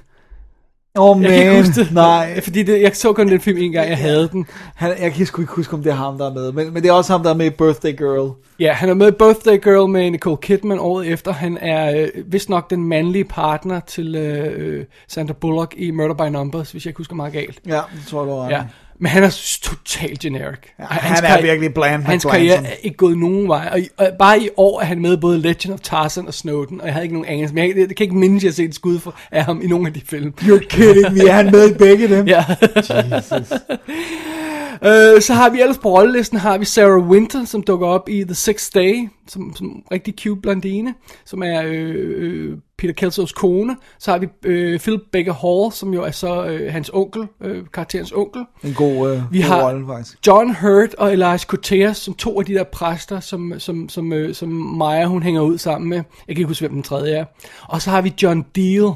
Åh, 0.98 1.10
oh, 1.10 1.16
man. 1.16 1.30
Jeg 1.30 1.32
kan 1.32 1.52
ikke 1.52 1.66
huske 1.66 1.80
det. 1.80 1.92
Nej, 1.92 2.40
Fordi 2.44 2.62
det, 2.62 2.82
jeg 2.82 2.96
så 2.96 3.12
kun 3.12 3.28
den 3.28 3.40
film 3.40 3.58
en 3.58 3.72
gang, 3.72 3.88
jeg 3.88 3.98
havde 3.98 4.28
den. 4.28 4.46
han, 4.74 4.94
jeg 5.00 5.12
kan 5.12 5.26
sgu 5.26 5.42
ikke 5.42 5.52
huske, 5.52 5.74
om 5.74 5.82
det 5.82 5.90
er 5.90 5.94
ham, 5.94 6.18
der 6.18 6.30
er 6.30 6.34
med. 6.34 6.52
Men, 6.52 6.72
men 6.72 6.82
det 6.82 6.88
er 6.88 6.92
også 6.92 7.12
ham, 7.12 7.22
der 7.22 7.30
er 7.30 7.34
med 7.34 7.46
i 7.46 7.50
Birthday 7.50 7.96
Girl. 7.96 8.32
Ja, 8.58 8.72
han 8.72 8.88
er 8.88 8.94
med 8.94 9.08
i 9.08 9.10
Birthday 9.10 9.62
Girl 9.62 9.88
med 9.88 10.10
Nicole 10.10 10.36
Kidman 10.36 10.78
året 10.78 11.06
efter. 11.06 11.32
Han 11.32 11.58
er 11.60 12.00
øh, 12.00 12.32
vist 12.32 12.48
nok 12.48 12.70
den 12.70 12.84
mandlige 12.84 13.24
partner 13.24 13.80
til 13.80 14.16
øh, 14.16 14.84
Sandra 15.08 15.32
Bullock 15.32 15.74
i 15.76 15.90
Murder 15.90 16.14
by 16.14 16.32
Numbers, 16.32 16.72
hvis 16.72 16.84
jeg 16.84 16.90
ikke 16.90 16.98
husker 16.98 17.14
meget 17.14 17.32
galt. 17.32 17.60
Ja, 17.66 17.80
det 17.94 18.06
tror 18.08 18.22
jeg, 18.22 18.30
du 18.30 18.40
har. 18.40 18.50
Ja. 18.50 18.62
Men 19.02 19.10
han 19.10 19.22
er 19.24 19.58
totalt 19.62 20.18
generic. 20.20 20.58
Ja, 20.78 20.84
han 20.84 21.24
er 21.24 21.28
karri- 21.28 21.42
virkelig 21.42 21.74
bland 21.74 22.02
Hans 22.02 22.24
karriere 22.24 22.66
er 22.66 22.74
ikke 22.82 22.96
gået 22.96 23.18
nogen 23.18 23.48
vej. 23.48 23.68
Og, 23.72 23.80
i- 23.80 23.88
og 23.96 24.08
bare 24.18 24.40
i 24.42 24.48
år 24.56 24.80
er 24.80 24.84
han 24.84 25.02
med 25.02 25.16
både 25.16 25.38
Legend 25.38 25.74
of 25.74 25.80
Tarzan 25.80 26.26
og 26.26 26.34
Snowden. 26.34 26.80
Og 26.80 26.86
jeg 26.86 26.94
havde 26.94 27.04
ikke 27.04 27.14
nogen 27.14 27.28
anelse. 27.28 27.54
Men 27.54 27.68
jeg, 27.68 27.76
jeg, 27.76 27.88
kan 27.96 28.04
ikke 28.04 28.16
mindes, 28.16 28.40
at 28.40 28.44
jeg 28.44 28.50
har 28.50 28.54
set 28.54 28.64
et 28.68 28.74
skud 28.74 28.98
for, 28.98 29.14
af 29.32 29.44
ham 29.44 29.60
i 29.62 29.66
nogle 29.66 29.86
af 29.86 29.92
de 29.92 30.00
film. 30.06 30.32
You're 30.40 30.66
kidding 30.66 31.14
me, 31.14 31.28
er 31.28 31.32
han 31.32 31.50
med 31.50 31.70
i 31.70 31.74
begge 31.74 32.08
dem? 32.08 32.26
Ja. 32.28 32.44
Jesus. 32.76 33.52
Øh, 34.84 35.20
så 35.20 35.34
har 35.34 35.50
vi 35.50 35.60
ellers 35.60 35.78
på 35.78 35.88
rollelisten, 35.88 36.38
har 36.38 36.58
vi 36.58 36.64
Sarah 36.64 37.08
Winter, 37.08 37.44
som 37.44 37.62
dukker 37.62 37.86
op 37.86 38.08
i 38.08 38.24
The 38.24 38.34
Sixth 38.34 38.74
Day, 38.74 39.08
som, 39.28 39.56
som 39.56 39.82
rigtig 39.92 40.14
cute 40.20 40.40
blondine, 40.40 40.94
som 41.24 41.42
er 41.42 41.62
øh, 41.64 42.14
øh, 42.16 42.58
Peter 42.78 42.94
Kelsos 42.94 43.32
kone. 43.32 43.76
Så 43.98 44.10
har 44.10 44.18
vi 44.18 44.26
øh, 44.44 44.80
Philip 44.80 45.00
Baker 45.12 45.32
Hall, 45.32 45.72
som 45.72 45.94
jo 45.94 46.02
er 46.02 46.10
så 46.10 46.44
øh, 46.44 46.72
hans 46.72 46.90
onkel, 46.94 47.26
øh, 47.40 47.64
karakterens 47.72 48.12
onkel. 48.12 48.44
En 48.64 48.74
god, 48.74 49.10
øh, 49.10 49.32
Vi 49.32 49.38
god 49.38 49.48
har 49.48 49.64
rolle, 49.64 49.86
faktisk. 49.86 50.26
John 50.26 50.54
Hurt 50.54 50.94
og 50.94 51.12
Elias 51.12 51.44
Koteas, 51.44 51.96
som 51.96 52.14
to 52.14 52.40
af 52.40 52.46
de 52.46 52.54
der 52.54 52.64
præster, 52.64 53.20
som, 53.20 53.54
som, 53.58 53.88
som, 53.88 54.12
øh, 54.12 54.34
som 54.34 54.48
Maja 54.48 55.06
hun 55.06 55.22
hænger 55.22 55.40
ud 55.40 55.58
sammen 55.58 55.88
med. 55.88 55.96
Jeg 55.96 56.36
kan 56.36 56.38
ikke 56.38 56.44
huske, 56.44 56.62
hvem 56.62 56.74
den 56.74 56.82
tredje 56.82 57.12
er. 57.14 57.24
Og 57.68 57.82
så 57.82 57.90
har 57.90 58.02
vi 58.02 58.14
John 58.22 58.44
Deal, 58.56 58.92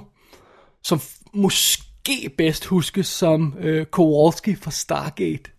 som 0.83 1.01
måske 1.35 2.31
bedst 2.39 2.65
huskes 2.65 3.07
som 3.07 3.55
øh, 3.61 3.87
Kowalski 3.87 4.55
fra 4.55 4.71
Stargate. 4.71 5.56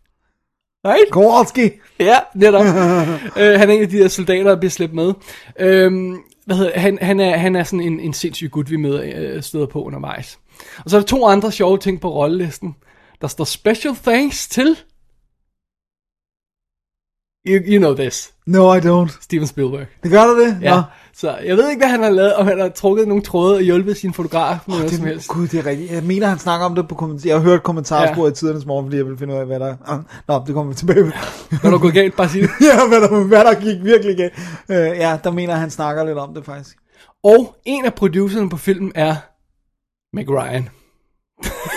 Right? 0.88 1.12
Kowalski. 1.12 1.72
Ja, 2.00 2.20
netop. 2.36 2.66
øh, 3.40 3.60
han 3.60 3.70
er 3.70 3.74
en 3.74 3.82
af 3.82 3.90
de 3.90 3.98
der 3.98 4.08
soldater, 4.08 4.50
der 4.50 4.60
bliver 4.60 4.72
slæbt 4.72 4.94
med. 4.94 5.14
Øhm, 5.60 6.18
hvad 6.46 6.56
hedder, 6.56 6.80
han, 6.80 6.98
han, 7.02 7.20
er, 7.20 7.38
han 7.38 7.56
er 7.56 7.64
sådan 7.64 7.86
en, 7.86 8.00
en 8.00 8.14
sindssyg 8.14 8.52
gut, 8.52 8.70
vi 8.70 8.78
møder 8.78 9.04
øh, 9.16 9.44
støder 9.44 9.66
på 9.66 9.84
undervejs. 9.84 10.40
Og 10.86 10.90
så 10.90 10.98
er 10.98 11.02
der 11.02 11.08
to 11.08 11.26
andre 11.26 11.52
sjove 11.52 11.78
ting 11.78 12.02
på 12.02 12.14
rollelisten. 12.14 12.76
Der 13.22 13.28
står 13.28 13.44
special 13.44 13.96
thanks 13.96 14.48
til... 14.48 14.78
You, 17.48 17.62
you 17.66 17.78
know 17.78 17.96
this. 17.96 18.34
No, 18.46 18.76
I 18.76 18.80
don't. 18.80 19.22
Steven 19.22 19.48
Spielberg. 19.48 19.86
Det 20.04 20.12
gør 20.12 20.26
du 20.26 20.40
det? 20.40 20.58
Ja. 20.62 20.76
Nå. 20.76 20.82
Så 21.20 21.38
jeg 21.46 21.58
ved 21.58 21.70
ikke, 21.70 21.80
hvad 21.80 21.88
han 21.90 22.04
har 22.04 22.10
lavet, 22.10 22.36
om 22.36 22.48
han 22.48 22.60
har 22.60 22.70
trukket 22.70 23.08
nogle 23.08 23.24
tråde 23.24 23.56
og 23.56 23.62
hjulpet 23.62 23.98
sin 23.98 24.14
fotograf 24.14 24.58
med 24.68 24.76
noget 24.76 24.92
som 24.92 25.00
Det, 25.00 25.08
helst. 25.10 25.28
gud, 25.28 25.48
det 25.48 25.60
er 25.60 25.66
rigtigt. 25.66 25.92
Jeg 25.92 26.04
mener, 26.04 26.28
han 26.28 26.40
snakker 26.40 26.66
om 26.66 26.76
det 26.76 26.88
på 26.88 26.96
kommentar. 26.96 27.30
Jeg 27.30 27.36
har 27.38 27.44
hørt 27.44 27.64
kommentarsporet 27.64 28.28
Ja. 28.30 28.32
i 28.32 28.36
tidernes 28.36 28.66
morgen, 28.66 28.86
fordi 28.86 28.98
jeg 28.98 29.06
ville 29.06 29.18
finde 29.20 29.34
ud 29.34 29.40
af, 29.40 29.46
hvad 29.46 29.60
der 29.60 29.66
er. 29.66 30.04
Nå, 30.28 30.44
det 30.48 30.54
kommer 30.56 30.72
vi 30.74 30.76
tilbage 30.76 31.04
med. 31.04 31.12
Når 31.64 31.70
du 31.70 31.76
er 31.76 31.80
gået 31.82 31.94
galt, 31.94 32.16
bare 32.16 32.30
sig 32.30 32.42
det. 32.42 32.50
ja, 32.68 32.88
hvad 32.88 33.02
der, 33.02 33.24
hvad 33.24 33.44
der 33.44 33.60
gik 33.60 33.84
virkelig 33.84 34.18
galt. 34.18 34.34
Uh, 34.70 34.76
ja, 34.76 35.18
der 35.24 35.32
mener 35.32 35.56
han 35.56 35.70
snakker 35.70 36.04
lidt 36.06 36.18
om 36.18 36.34
det, 36.34 36.46
faktisk. 36.46 36.78
Og 37.24 37.56
en 37.66 37.86
af 37.86 37.94
producerne 37.94 38.50
på 38.50 38.58
filmen 38.58 38.92
er 38.96 39.16
Meg 40.16 40.30
Ryan. 40.30 40.70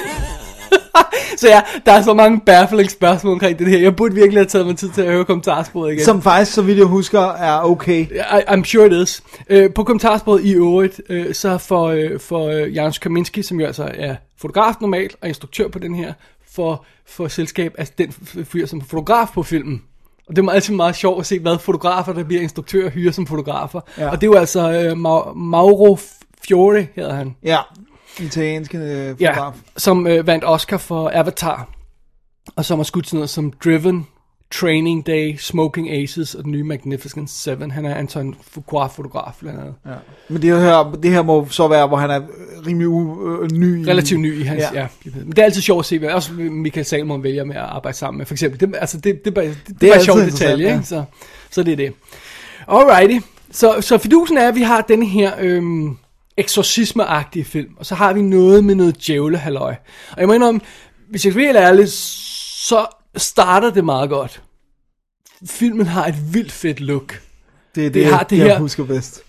så 1.40 1.48
ja, 1.48 1.62
der 1.86 1.92
er 1.92 2.02
så 2.02 2.14
mange 2.14 2.40
baffling 2.46 2.90
spørgsmål 2.90 3.32
omkring 3.32 3.58
det 3.58 3.66
her. 3.66 3.78
Jeg 3.78 3.96
burde 3.96 4.14
virkelig 4.14 4.38
have 4.38 4.46
taget 4.46 4.66
mig 4.66 4.76
tid 4.76 4.90
til 4.90 5.02
at 5.02 5.12
høre 5.12 5.24
kommentarsporet 5.24 5.92
igen. 5.92 6.04
Som 6.04 6.22
faktisk, 6.22 6.52
så 6.52 6.62
vidt 6.62 6.78
jeg 6.78 6.86
husker, 6.86 7.20
er 7.20 7.60
okay. 7.64 8.06
I, 8.06 8.40
I'm 8.48 8.64
sure 8.64 8.86
it 8.86 8.92
is. 8.92 9.22
Øh, 9.50 9.70
på 9.74 9.84
kommentarsporet 9.84 10.44
i 10.44 10.52
øvrigt, 10.54 11.00
øh, 11.08 11.34
så 11.34 11.58
for, 11.58 11.86
øh, 11.86 12.20
for 12.20 12.48
øh, 12.48 12.74
Janusz 12.74 12.98
Kaminski, 12.98 13.42
som 13.42 13.60
jo 13.60 13.66
altså 13.66 13.90
er 13.94 14.16
fotograf 14.40 14.74
normalt 14.80 15.16
og 15.22 15.28
instruktør 15.28 15.68
på 15.68 15.78
den 15.78 15.94
her, 15.94 16.12
for, 16.54 16.84
for 17.06 17.28
selskab 17.28 17.74
af 17.78 17.86
den 17.98 18.12
fyr 18.44 18.66
som 18.66 18.78
er 18.78 18.84
fotograf 18.84 19.28
på 19.34 19.42
filmen. 19.42 19.82
Og 20.28 20.36
det 20.36 20.46
er 20.46 20.50
altid 20.50 20.74
meget 20.74 20.96
sjovt 20.96 21.20
at 21.20 21.26
se, 21.26 21.38
hvad 21.38 21.58
fotografer, 21.58 22.12
der 22.12 22.24
bliver 22.24 22.42
instruktører, 22.42 22.90
hyrer 22.90 23.12
som 23.12 23.26
fotografer. 23.26 23.80
Ja. 23.98 24.10
Og 24.10 24.20
det 24.20 24.26
er 24.26 24.30
jo 24.30 24.34
altså 24.38 24.72
øh, 24.72 24.92
Ma- 24.92 25.34
Mauro 25.34 25.98
Fiore, 26.46 26.86
hedder 26.96 27.14
han. 27.14 27.36
Ja, 27.42 27.58
italienske 28.19 28.78
øh, 28.78 29.15
Ja, 29.20 29.31
fotograf. 29.32 29.53
som 29.77 30.07
øh, 30.07 30.27
vandt 30.27 30.45
Oscar 30.47 30.77
for 30.77 31.11
Avatar. 31.15 31.69
Og 32.57 32.65
som 32.65 32.78
har 32.78 32.85
skudt 32.85 33.07
sådan 33.07 33.16
noget 33.16 33.31
som 33.31 33.53
Driven, 33.65 34.07
Training 34.53 35.07
Day, 35.07 35.37
Smoking 35.39 35.91
Aces 35.91 36.35
og 36.35 36.45
den 36.45 36.53
nye 36.53 36.62
Magnificent 36.65 37.31
Seven. 37.31 37.70
Han 37.70 37.87
er 37.87 37.95
Anton 37.95 38.35
Fuqua-fotograf 38.43 39.32
blandt 39.41 39.61
andet. 39.61 39.74
Ja. 39.87 39.91
Men 40.28 40.43
det 40.43 40.61
her, 40.61 40.93
det 41.03 41.11
her 41.11 41.23
må 41.23 41.47
så 41.51 41.69
være, 41.69 41.87
hvor 41.89 41.97
han 41.97 42.11
er 42.11 42.20
rimelig 42.66 42.89
u, 42.89 43.28
øh, 43.43 43.51
ny. 43.53 43.85
Relativt 43.89 44.20
ny 44.20 44.41
i 44.41 44.43
hans, 44.43 44.61
Ja. 44.61 44.69
ja. 44.74 44.87
ja. 45.07 45.11
Men 45.15 45.31
det 45.31 45.39
er 45.39 45.45
altid 45.45 45.61
sjovt 45.62 45.78
at 45.78 45.87
se, 45.87 45.99
hvad 45.99 46.09
også 46.09 46.32
Michael 46.32 46.87
Salmon 46.87 47.23
vælger 47.23 47.45
med 47.45 47.57
at 47.57 47.62
arbejde 47.62 47.97
sammen 47.99 48.19
med, 48.19 48.27
for 48.27 48.35
eksempel. 48.35 48.61
Det, 48.61 48.74
altså, 48.81 48.97
det, 49.01 49.24
det, 49.24 49.31
er 49.31 49.35
bare- 49.35 49.45
det, 49.47 49.59
det, 49.69 49.81
det 49.81 49.87
er 49.87 49.91
er 49.91 49.95
bare 49.95 50.01
en 50.01 50.05
sjov 50.05 50.19
altid 50.19 50.32
detalje, 50.32 50.55
ikke? 50.65 50.69
interessant, 50.77 51.09
Så, 51.51 51.55
så 51.55 51.62
det 51.62 51.73
er 51.73 51.77
det. 51.77 51.93
Alrighty. 52.69 53.27
Så, 53.51 53.77
så 53.81 53.99
fidusen 53.99 54.39
er, 54.39 54.49
at 54.49 54.55
vi 54.55 54.62
har 54.62 54.81
den 54.81 55.03
her 55.03 55.32
øhm, 55.41 55.97
eksorcisme-agtige 56.40 57.44
film, 57.44 57.74
og 57.76 57.86
så 57.86 57.94
har 57.94 58.12
vi 58.12 58.22
noget 58.22 58.64
med 58.64 58.74
noget 58.74 59.06
djævlehalløj. 59.06 59.74
Og 60.12 60.18
jeg 60.18 60.26
må 60.26 60.32
indrømme, 60.34 60.60
hvis 61.10 61.24
jeg 61.26 61.34
helt 61.34 61.56
ærlig, 61.56 61.88
så 61.88 62.86
starter 63.16 63.70
det 63.70 63.84
meget 63.84 64.10
godt. 64.10 64.42
Filmen 65.46 65.86
har 65.86 66.06
et 66.06 66.34
vildt 66.34 66.52
fedt 66.52 66.80
look. 66.80 67.22
Det 67.74 67.80
er 67.86 67.90
det, 67.90 67.94
det 67.94 68.06
har 68.06 68.22
det 68.22 68.38
jeg 68.38 68.46
her- 68.46 68.58
husker 68.58 68.84
bedst. 68.84 69.22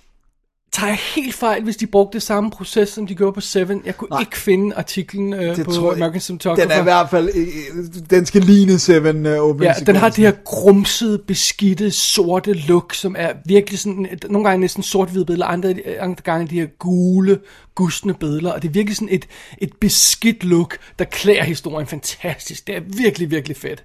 Tager 0.81 0.91
jeg 0.91 0.99
helt 1.15 1.35
fejl, 1.35 1.63
hvis 1.63 1.77
de 1.77 1.87
brugte 1.87 2.13
det 2.13 2.23
samme 2.23 2.51
proces, 2.51 2.89
som 2.89 3.07
de 3.07 3.15
gjorde 3.15 3.33
på 3.33 3.41
Seven? 3.41 3.81
Jeg 3.85 3.97
kunne 3.97 4.07
Nej. 4.09 4.19
Ikke 4.19 4.37
finde 4.37 4.75
artiklen 4.75 5.33
øh, 5.33 5.55
Det 5.55 5.65
på 5.65 5.71
tror 5.71 5.91
jeg- 5.93 6.01
American 6.01 6.21
Cinematographer. 6.21 6.63
Den 6.63 6.71
er 6.71 6.79
i 6.79 6.83
hvert 6.83 7.09
fald, 7.09 7.29
øh, 7.35 7.85
den 8.09 8.25
skal 8.25 8.41
ligne 8.41 8.79
Seven 8.79 9.17
uh, 9.25 9.61
Ja, 9.63 9.73
den 9.85 9.95
har 9.95 10.09
det 10.09 10.17
her 10.17 10.31
grumsede, 10.45 11.17
beskidte, 11.27 11.91
sorte 11.91 12.53
look, 12.53 12.93
som 12.93 13.15
er 13.19 13.31
virkelig 13.45 13.79
sådan, 13.79 14.07
nogle 14.29 14.47
gange 14.49 14.61
næsten 14.61 14.83
sort-hvide 14.83 15.25
billeder, 15.25 15.45
andre, 15.45 15.75
andre 15.99 16.21
gange 16.23 16.47
de 16.47 16.59
her 16.59 16.67
gule, 16.79 17.39
gustne 17.75 18.13
billeder, 18.13 18.51
og 18.51 18.61
det 18.61 18.67
er 18.67 18.73
virkelig 18.73 18.95
sådan 18.95 19.09
et, 19.11 19.27
et 19.57 19.71
beskidt 19.81 20.43
look, 20.43 20.77
der 20.99 21.05
klæder 21.05 21.43
historien 21.43 21.87
fantastisk. 21.87 22.67
Det 22.67 22.75
er 22.75 22.81
virkelig, 22.97 23.31
virkelig 23.31 23.57
fedt. 23.57 23.83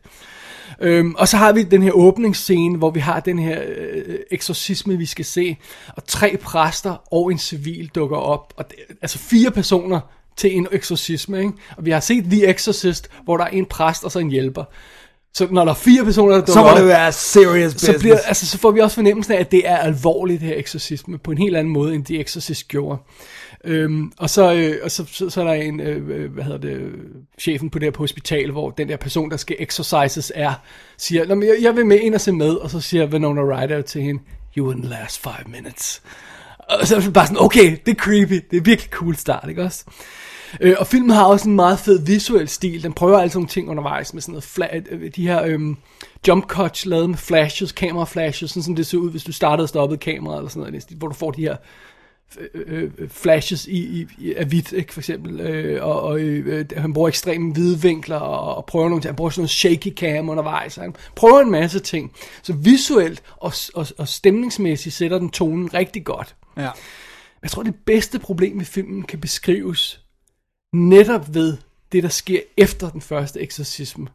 Øhm, 0.80 1.14
og 1.18 1.28
så 1.28 1.36
har 1.36 1.52
vi 1.52 1.62
den 1.62 1.82
her 1.82 1.92
åbningsscene, 1.92 2.78
hvor 2.78 2.90
vi 2.90 3.00
har 3.00 3.20
den 3.20 3.38
her 3.38 3.60
øh, 3.66 4.18
eksorcisme, 4.30 4.96
vi 4.96 5.06
skal 5.06 5.24
se, 5.24 5.56
og 5.88 6.06
tre 6.06 6.36
præster 6.42 6.96
og 7.12 7.32
en 7.32 7.38
civil 7.38 7.90
dukker 7.94 8.16
op, 8.16 8.52
og 8.56 8.70
det, 8.70 8.78
altså 9.02 9.18
fire 9.18 9.50
personer 9.50 10.00
til 10.36 10.56
en 10.56 10.66
eksorcisme, 10.72 11.38
ikke? 11.38 11.52
Og 11.76 11.84
vi 11.84 11.90
har 11.90 12.00
set 12.00 12.24
The 12.24 12.50
Exorcist, 12.50 13.10
hvor 13.24 13.36
der 13.36 13.44
er 13.44 13.48
en 13.48 13.66
præst 13.66 14.04
og 14.04 14.12
så 14.12 14.18
en 14.18 14.30
hjælper. 14.30 14.64
Så 15.34 15.48
når 15.50 15.64
der 15.64 15.72
er 15.72 15.76
fire 15.76 16.04
personer, 16.04 16.34
der 16.34 16.40
dukker 16.40 16.52
Så 16.52 16.62
må 16.62 16.68
op, 16.68 16.76
det 16.76 16.86
være 16.86 17.12
serious 17.12 17.72
business. 17.74 17.94
så, 17.94 17.98
bliver, 17.98 18.18
altså, 18.18 18.46
så 18.46 18.58
får 18.58 18.70
vi 18.70 18.80
også 18.80 18.94
fornemmelsen 18.94 19.34
af, 19.34 19.40
at 19.40 19.50
det 19.50 19.68
er 19.68 19.76
alvorligt, 19.76 20.40
det 20.40 20.48
her 20.48 20.56
eksorcisme, 20.56 21.18
på 21.18 21.30
en 21.30 21.38
helt 21.38 21.56
anden 21.56 21.72
måde, 21.72 21.94
end 21.94 22.04
The 22.04 22.20
Exorcist 22.20 22.68
gjorde. 22.68 22.98
Øhm, 23.64 24.12
og 24.18 24.30
så, 24.30 24.54
øh, 24.54 24.76
og 24.82 24.90
så, 24.90 25.04
så, 25.12 25.30
så 25.30 25.40
er 25.40 25.44
der 25.44 25.52
en, 25.52 25.80
øh, 25.80 26.08
øh, 26.08 26.32
hvad 26.32 26.44
hedder 26.44 26.58
det, 26.58 26.92
chefen 27.38 27.70
på 27.70 27.78
det 27.78 27.86
her 27.86 27.90
på 27.90 28.02
hospital, 28.02 28.50
hvor 28.50 28.70
den 28.70 28.88
der 28.88 28.96
person, 28.96 29.30
der 29.30 29.36
skal 29.36 29.56
exercises, 29.58 30.32
er, 30.34 30.52
siger, 30.98 31.26
"Nå, 31.26 31.34
men 31.34 31.48
jeg, 31.48 31.56
jeg 31.62 31.76
vil 31.76 31.86
med 31.86 32.00
ind 32.00 32.14
og 32.14 32.20
se 32.20 32.32
med, 32.32 32.54
og 32.54 32.70
så 32.70 32.80
siger 32.80 33.06
Winona 33.06 33.40
Ryder 33.40 33.82
til 33.82 34.02
hende, 34.02 34.22
you 34.56 34.72
wouldn't 34.72 34.88
last 34.88 35.22
five 35.22 35.44
minutes. 35.46 36.02
Og 36.58 36.86
så 36.86 36.96
er 36.96 37.00
det 37.00 37.12
bare 37.12 37.26
sådan, 37.26 37.42
okay, 37.42 37.76
det 37.86 37.92
er 37.92 38.00
creepy, 38.00 38.40
det 38.50 38.56
er 38.56 38.60
virkelig 38.60 38.90
cool 38.90 39.16
start, 39.16 39.48
ikke 39.48 39.62
også? 39.62 39.84
Øh, 40.60 40.74
og 40.78 40.86
filmen 40.86 41.10
har 41.10 41.24
også 41.24 41.48
en 41.48 41.56
meget 41.56 41.78
fed 41.78 42.06
visuel 42.06 42.48
stil. 42.48 42.82
Den 42.82 42.92
prøver 42.92 43.18
altså 43.18 43.38
nogle 43.38 43.48
ting 43.48 43.68
undervejs 43.70 44.14
med 44.14 44.22
sådan 44.22 44.32
noget 44.32 44.44
fla- 44.44 44.76
øh, 44.76 45.02
øh, 45.02 45.10
de 45.16 45.26
her 45.28 45.42
øhm, 45.44 45.76
jump 46.28 46.46
cuts 46.46 46.86
lavet 46.86 47.10
med 47.10 47.18
flashes, 47.18 47.72
kamera 47.72 48.04
flashes, 48.04 48.50
sådan 48.50 48.62
som 48.62 48.76
det 48.76 48.86
ser 48.86 48.98
ud, 48.98 49.10
hvis 49.10 49.24
du 49.24 49.32
startede 49.32 49.64
og 49.64 49.68
stoppede 49.68 49.98
kameraet 49.98 50.38
eller 50.38 50.50
sådan 50.50 50.72
noget, 50.72 50.84
hvor 50.98 51.08
du 51.08 51.14
får 51.14 51.30
de 51.30 51.40
her 51.40 51.56
øh, 52.54 52.90
øh, 52.98 53.08
flashes 53.08 53.66
i, 53.66 54.00
i, 54.00 54.06
i 54.18 54.34
af 54.34 54.46
hvidt, 54.46 54.72
ikke, 54.72 54.92
for 54.92 55.00
eksempel, 55.00 55.40
øh, 55.40 55.84
og, 55.84 56.02
og 56.02 56.20
øh, 56.20 56.66
han 56.76 56.92
bruger 56.92 57.08
ekstreme 57.08 57.52
hvide 57.52 57.82
vinkler, 57.82 58.16
og, 58.16 58.54
og 58.56 58.66
prøver 58.66 58.88
nogle 58.88 59.02
ting, 59.02 59.08
han 59.08 59.16
bruger 59.16 59.30
sådan 59.30 59.40
noget 59.40 59.50
shaky 59.50 59.94
cam 59.96 60.28
undervejs, 60.28 60.74
han 60.74 60.94
prøver 61.14 61.40
en 61.40 61.50
masse 61.50 61.78
ting, 61.78 62.12
så 62.42 62.52
visuelt 62.52 63.22
og, 63.36 63.52
og, 63.74 63.86
og 63.98 64.08
stemningsmæssigt 64.08 64.94
sætter 64.94 65.18
den 65.18 65.30
tonen 65.30 65.74
rigtig 65.74 66.04
godt. 66.04 66.36
Ja. 66.56 66.70
Jeg 67.42 67.50
tror, 67.50 67.62
det 67.62 67.74
bedste 67.86 68.18
problem 68.18 68.56
med 68.56 68.64
filmen 68.64 69.02
kan 69.02 69.20
beskrives 69.20 70.04
netop 70.72 71.34
ved 71.34 71.56
det, 71.92 72.02
der 72.02 72.08
sker 72.08 72.40
efter 72.56 72.90
den 72.90 73.00
første 73.00 73.40
eksorcisme. 73.40 74.08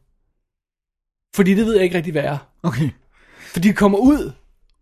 Fordi 1.36 1.54
det 1.54 1.66
ved 1.66 1.74
jeg 1.76 1.84
ikke 1.84 1.98
rigtig, 1.98 2.12
hvad 2.12 2.24
er. 2.24 2.38
Okay. 2.64 2.90
Fordi 3.40 3.68
det 3.68 3.78
kommer 3.78 3.98
ud, 3.98 4.32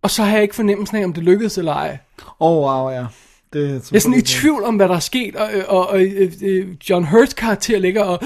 og 0.02 0.12
så 0.12 0.24
har 0.24 0.34
jeg 0.34 0.42
ikke 0.42 0.56
fornemmelsen 0.56 0.98
af, 0.98 1.04
om 1.04 1.14
det 1.14 1.24
lykkedes 1.24 1.58
eller 1.58 1.74
ej. 1.74 1.98
Åh, 2.40 2.52
oh, 2.52 2.64
wow, 2.84 2.90
ja. 2.92 3.06
Det 3.54 3.62
er, 3.66 3.68
Jeg 3.92 3.96
er 3.96 4.00
sådan 4.00 4.18
i 4.18 4.22
tvivl 4.22 4.64
om, 4.64 4.76
hvad 4.76 4.90
der 4.90 4.96
er 4.96 5.00
sket, 5.00 5.36
og, 5.36 5.50
og, 5.68 5.88
og 5.90 6.02
øh, 6.02 6.32
øh, 6.44 6.68
John 6.90 7.06
Hurts 7.06 7.34
karakter 7.34 7.80
ligger 7.80 8.04
og... 8.04 8.20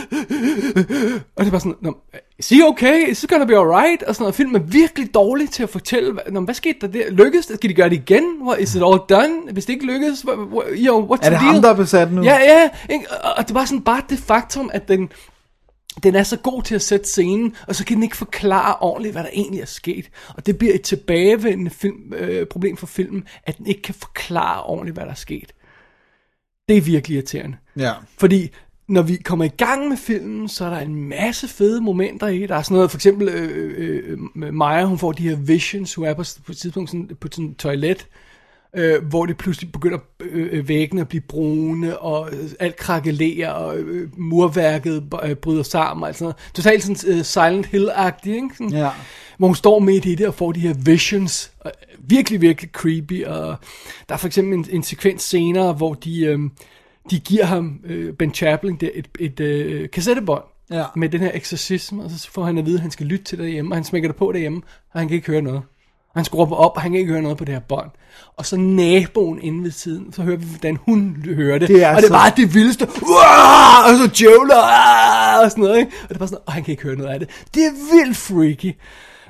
Og 1.36 1.40
det 1.40 1.48
er 1.48 1.50
bare 1.52 1.60
sådan, 1.60 1.76
"Nå, 1.82 1.98
is 2.40 2.50
he 2.50 2.64
okay? 2.68 3.08
Is 3.12 3.24
it 3.24 3.30
gonna 3.30 3.46
be 3.46 3.58
alright? 3.58 4.04
Og 4.04 4.16
sådan 4.16 4.24
noget. 4.24 4.36
Filmen 4.36 4.56
er 4.56 4.66
virkelig 4.66 5.14
dårlig 5.14 5.50
til 5.50 5.64
at 5.64 5.70
fortælle, 5.70 6.12
hvad, 6.14 6.42
hvad 6.46 6.54
skete 6.54 6.78
der 6.82 6.88
der? 6.88 7.12
Lykkedes 7.12 7.46
det? 7.46 7.56
Skal 7.56 7.70
de 7.70 7.74
gøre 7.76 7.90
det 7.90 7.96
igen? 7.96 8.24
What, 8.42 8.60
is 8.60 8.76
it 8.76 8.82
all 8.82 9.00
done? 9.10 9.52
Hvis 9.52 9.66
det 9.66 9.74
ikke 9.74 9.86
lykkes, 9.86 10.26
what, 10.26 10.38
what, 10.40 10.66
yo, 10.76 11.06
what's 11.14 11.26
Er 11.26 11.30
the 11.30 11.32
det 11.32 11.40
deal? 11.42 11.54
ham, 11.54 11.62
der 11.62 11.70
er 11.70 11.76
besat 11.76 12.12
nu? 12.12 12.24
Ja, 12.24 12.36
ja. 12.36 12.70
Ikke? 12.90 13.06
Og, 13.24 13.32
og 13.38 13.48
det 13.48 13.56
var 13.56 13.66
sådan 13.66 13.82
bare 13.82 14.02
det 14.10 14.20
faktum, 14.20 14.70
at 14.74 14.88
den, 14.88 15.10
den 16.04 16.16
er 16.16 16.24
så 16.24 16.38
god 16.38 16.64
til 16.64 16.76
at 16.76 16.82
sætte 16.82 17.10
scenen, 17.10 17.56
og 17.68 17.76
så 17.76 17.86
kan 17.86 17.96
den 17.96 18.04
ikke 18.04 18.18
forklare 18.18 18.76
ordentligt, 18.76 19.14
hvad 19.14 19.24
der 19.24 19.30
egentlig 19.34 19.62
er 19.62 19.66
sket. 19.66 20.10
Og 20.36 20.46
det 20.46 20.58
bliver 20.58 20.74
et 20.74 20.82
tilbagevendende 20.82 21.72
film, 21.72 22.14
øh, 22.14 22.48
problem 22.48 22.78
for 22.78 22.88
filmen, 22.88 23.24
at 23.44 23.58
den 23.58 23.68
ikke 23.68 23.82
kan 23.82 23.96
forklare 23.96 24.64
ordentligt, 24.64 24.96
hvad 24.96 25.06
der 25.06 25.12
er 25.12 25.16
sket. 25.16 25.54
Det 26.70 26.78
er 26.78 26.82
virkelig 26.82 27.16
irriterende. 27.16 27.58
Ja. 27.78 27.94
Fordi 28.18 28.50
når 28.88 29.02
vi 29.02 29.16
kommer 29.16 29.46
i 29.46 29.56
gang 29.58 29.88
med 29.90 29.98
filmen, 29.98 30.50
så 30.50 30.66
er 30.66 30.70
der 30.70 30.80
en 30.80 30.96
masse 30.96 31.48
fede 31.48 31.82
momenter 31.82 32.28
i. 32.28 32.46
Der 32.46 32.56
er 32.56 32.62
sådan 32.62 32.76
noget, 32.76 32.92
for 32.92 32.98
eksempel 32.98 33.30
øh, 33.30 33.74
øh, 33.78 34.18
øh, 34.36 34.54
Maja, 34.54 34.86
hun 34.86 34.98
får 34.98 35.12
de 35.12 35.30
her 35.30 35.36
visions, 35.36 35.96
hun 35.96 36.06
er 36.06 36.14
på, 36.14 36.24
på 36.46 36.52
et 36.52 36.58
tidspunkt 36.58 36.90
sådan, 36.90 37.10
på 37.20 37.28
sådan 37.32 37.50
et 37.50 37.58
toilet, 37.58 38.08
øh, 38.76 39.04
hvor 39.04 39.26
det 39.26 39.38
pludselig 39.38 39.72
begynder 39.72 39.98
øh, 40.20 40.50
øh, 40.52 40.68
væggene 40.68 41.02
at 41.02 41.08
blive 41.08 41.22
brune, 41.22 41.98
og 41.98 42.30
øh, 42.32 42.50
alt 42.60 42.76
krakelerer, 42.76 43.52
og 43.52 43.78
øh, 43.78 44.10
murværket 44.18 45.04
øh, 45.24 45.36
bryder 45.36 45.64
sammen, 45.64 46.04
og 46.04 46.08
alt 46.08 46.18
sådan 46.18 46.26
noget. 46.26 46.52
Totalt 46.54 46.84
sådan 46.84 47.18
øh, 47.18 47.24
Silent 47.24 47.66
Hill-agtigt, 47.66 48.36
ikke? 48.36 48.50
Sådan, 48.58 48.74
Ja. 48.74 48.90
Hvor 49.38 49.48
hun 49.48 49.56
står 49.56 49.80
midt 49.80 50.06
i 50.06 50.16
det 50.16 50.28
og 50.28 50.34
får 50.34 50.52
de 50.52 50.60
her 50.60 50.74
visions. 50.86 51.52
Og 51.60 51.72
virkelig, 52.00 52.42
virkelig 52.42 52.72
creepy. 52.72 53.26
Og 53.26 53.56
der 54.10 54.16
er 54.16 54.18
for 54.18 54.28
eksempel 54.28 54.54
en, 54.54 54.66
en 54.70 54.84
sekvens 54.84 55.22
senere, 55.22 55.74
hvor 55.74 55.94
de, 55.94 56.26
øh, 56.26 56.40
de 57.10 57.20
giver 57.20 57.46
ham, 57.46 57.80
øh, 57.84 58.14
Ben 58.14 58.34
Chaplin, 58.34 58.76
det, 58.76 58.92
et, 58.96 59.08
et 59.20 59.40
øh, 59.40 59.90
kassettebånd. 59.90 60.44
Ja. 60.72 60.86
Med 60.96 61.10
den 61.10 61.20
her 61.20 61.32
eksorcisme, 61.34 62.04
og 62.04 62.12
så 62.12 62.32
får 62.32 62.44
han 62.46 62.58
at 62.58 62.66
vide, 62.66 62.76
at 62.76 62.82
han 62.82 62.92
skal 62.92 63.06
lytte 63.06 63.26
til 63.26 63.38
det 63.38 63.44
derhjemme, 63.46 63.72
og 63.72 63.78
han 63.78 63.84
smækker 63.84 64.10
det 64.10 64.16
på 64.16 64.32
derhjemme, 64.32 64.62
og 64.94 65.00
han 65.00 65.08
kan 65.08 65.16
ikke 65.16 65.28
høre 65.28 65.42
noget. 65.42 65.62
Han 66.16 66.26
skruer 66.26 66.56
op, 66.56 66.72
og 66.76 66.82
han 66.82 66.92
kan 66.92 67.00
ikke 67.00 67.12
høre 67.12 67.22
noget 67.22 67.38
på 67.38 67.46
det 67.46 67.54
her 67.54 67.62
bånd. 67.62 67.90
Og 68.38 68.46
så 68.46 68.58
naboen 68.58 69.42
inde 69.42 69.64
ved 69.64 69.72
siden, 69.72 70.14
så 70.14 70.22
hører 70.22 70.38
vi, 70.38 70.46
hvordan 70.46 70.78
hun 70.86 71.24
hører 71.26 71.58
det. 71.58 71.68
Det 71.68 71.84
er 71.84 71.90
og 71.90 71.96
det 71.96 72.08
så- 72.08 72.14
er 72.14 72.18
bare 72.18 72.32
det 72.38 72.54
vildeste. 72.54 72.88
Uah! 73.02 73.86
Og 73.92 73.98
så 73.98 74.12
djævler, 74.18 74.64
og 75.44 75.52
sådan 75.52 75.64
noget. 75.64 75.78
Ikke? 75.80 75.92
Og 76.04 76.10
det 76.10 76.18
bare 76.20 76.28
sådan, 76.28 76.44
og 76.46 76.54
han 76.54 76.64
kan 76.64 76.72
ikke 76.72 76.84
høre 76.84 76.96
noget 76.96 77.10
af 77.14 77.20
det. 77.20 77.30
Det 77.56 77.64
er 77.66 77.72
vildt 77.96 78.18
freaky. 78.18 78.76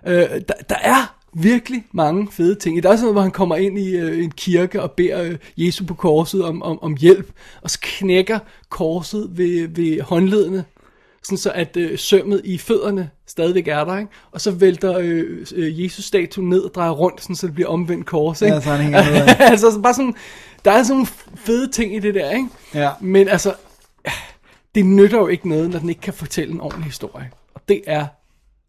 Øh, 0.07 0.41
der, 0.47 0.53
der 0.69 0.75
er 0.81 1.15
virkelig 1.33 1.83
mange 1.91 2.27
fede 2.31 2.55
ting. 2.55 2.83
Der 2.83 2.89
er 2.89 2.93
også 2.93 3.03
noget, 3.03 3.15
hvor 3.15 3.21
han 3.21 3.31
kommer 3.31 3.55
ind 3.55 3.79
i 3.79 3.95
øh, 3.95 4.23
en 4.23 4.31
kirke 4.31 4.81
og 4.81 4.91
beder 4.91 5.23
øh, 5.23 5.35
Jesus 5.57 5.87
på 5.87 5.93
korset 5.93 6.43
om, 6.45 6.63
om, 6.63 6.79
om 6.83 6.95
hjælp, 6.99 7.31
og 7.61 7.69
så 7.69 7.79
knækker 7.81 8.39
korset 8.69 9.29
ved, 9.31 9.67
ved 9.67 10.01
håndledene, 10.01 10.63
sådan 11.23 11.37
så 11.37 11.51
at 11.51 11.77
øh, 11.77 11.99
sømmet 11.99 12.41
i 12.43 12.57
fødderne 12.57 13.09
stadigvæk 13.27 13.67
er 13.67 13.83
der, 13.83 13.97
ikke? 13.97 14.11
og 14.31 14.41
så 14.41 14.51
vælter 14.51 14.97
øh, 14.97 15.47
øh, 15.55 15.83
Jesus-statuen 15.83 16.49
ned 16.49 16.59
og 16.59 16.73
drejer 16.75 16.91
rundt, 16.91 17.21
sådan, 17.21 17.35
så 17.35 17.47
det 17.47 17.55
bliver 17.55 17.69
omvendt 17.69 18.05
kors. 18.05 18.41
Ikke? 18.41 18.55
Ja, 18.55 18.61
så 18.61 18.69
han 18.69 18.81
hænger 18.81 18.99
altså 19.51 19.71
så 19.71 19.79
bare 19.81 19.93
sådan, 19.93 20.15
der 20.65 20.71
er 20.71 20.83
sådan 20.83 20.95
nogle 20.95 21.07
fede 21.35 21.71
ting 21.71 21.95
i 21.95 21.99
det 21.99 22.13
der, 22.13 22.31
ikke? 22.31 22.47
Ja. 22.73 22.91
Men 23.01 23.27
altså, 23.27 23.55
det 24.75 24.85
nytter 24.85 25.17
jo 25.17 25.27
ikke 25.27 25.49
noget, 25.49 25.69
når 25.69 25.79
den 25.79 25.89
ikke 25.89 26.01
kan 26.01 26.13
fortælle 26.13 26.53
en 26.53 26.61
ordentlig 26.61 26.85
historie. 26.85 27.31
Og 27.53 27.61
det 27.67 27.81
er 27.87 28.05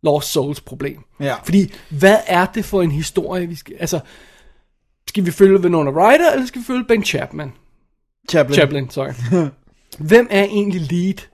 Lost 0.02 0.32
Souls 0.32 0.60
problem. 0.60 1.00
Ja. 1.20 1.34
Fordi, 1.44 1.72
hvad 1.88 2.18
er 2.26 2.46
det 2.46 2.64
for 2.64 2.82
en 2.82 2.90
historie, 2.90 3.46
vi 3.46 3.54
skal... 3.54 3.76
Altså, 3.80 4.00
skal 5.08 5.26
vi 5.26 5.30
følge 5.30 5.60
Winona 5.60 5.90
Ryder, 5.90 6.32
eller 6.32 6.46
skal 6.46 6.60
vi 6.60 6.66
følge 6.66 6.84
Ben 6.84 7.04
Chapman? 7.04 7.52
Chaplin. 8.30 8.54
Chaplin, 8.54 8.90
sorry. 8.90 9.12
Hvem 10.08 10.26
er 10.30 10.44
egentlig 10.44 10.80
lead? 10.80 11.28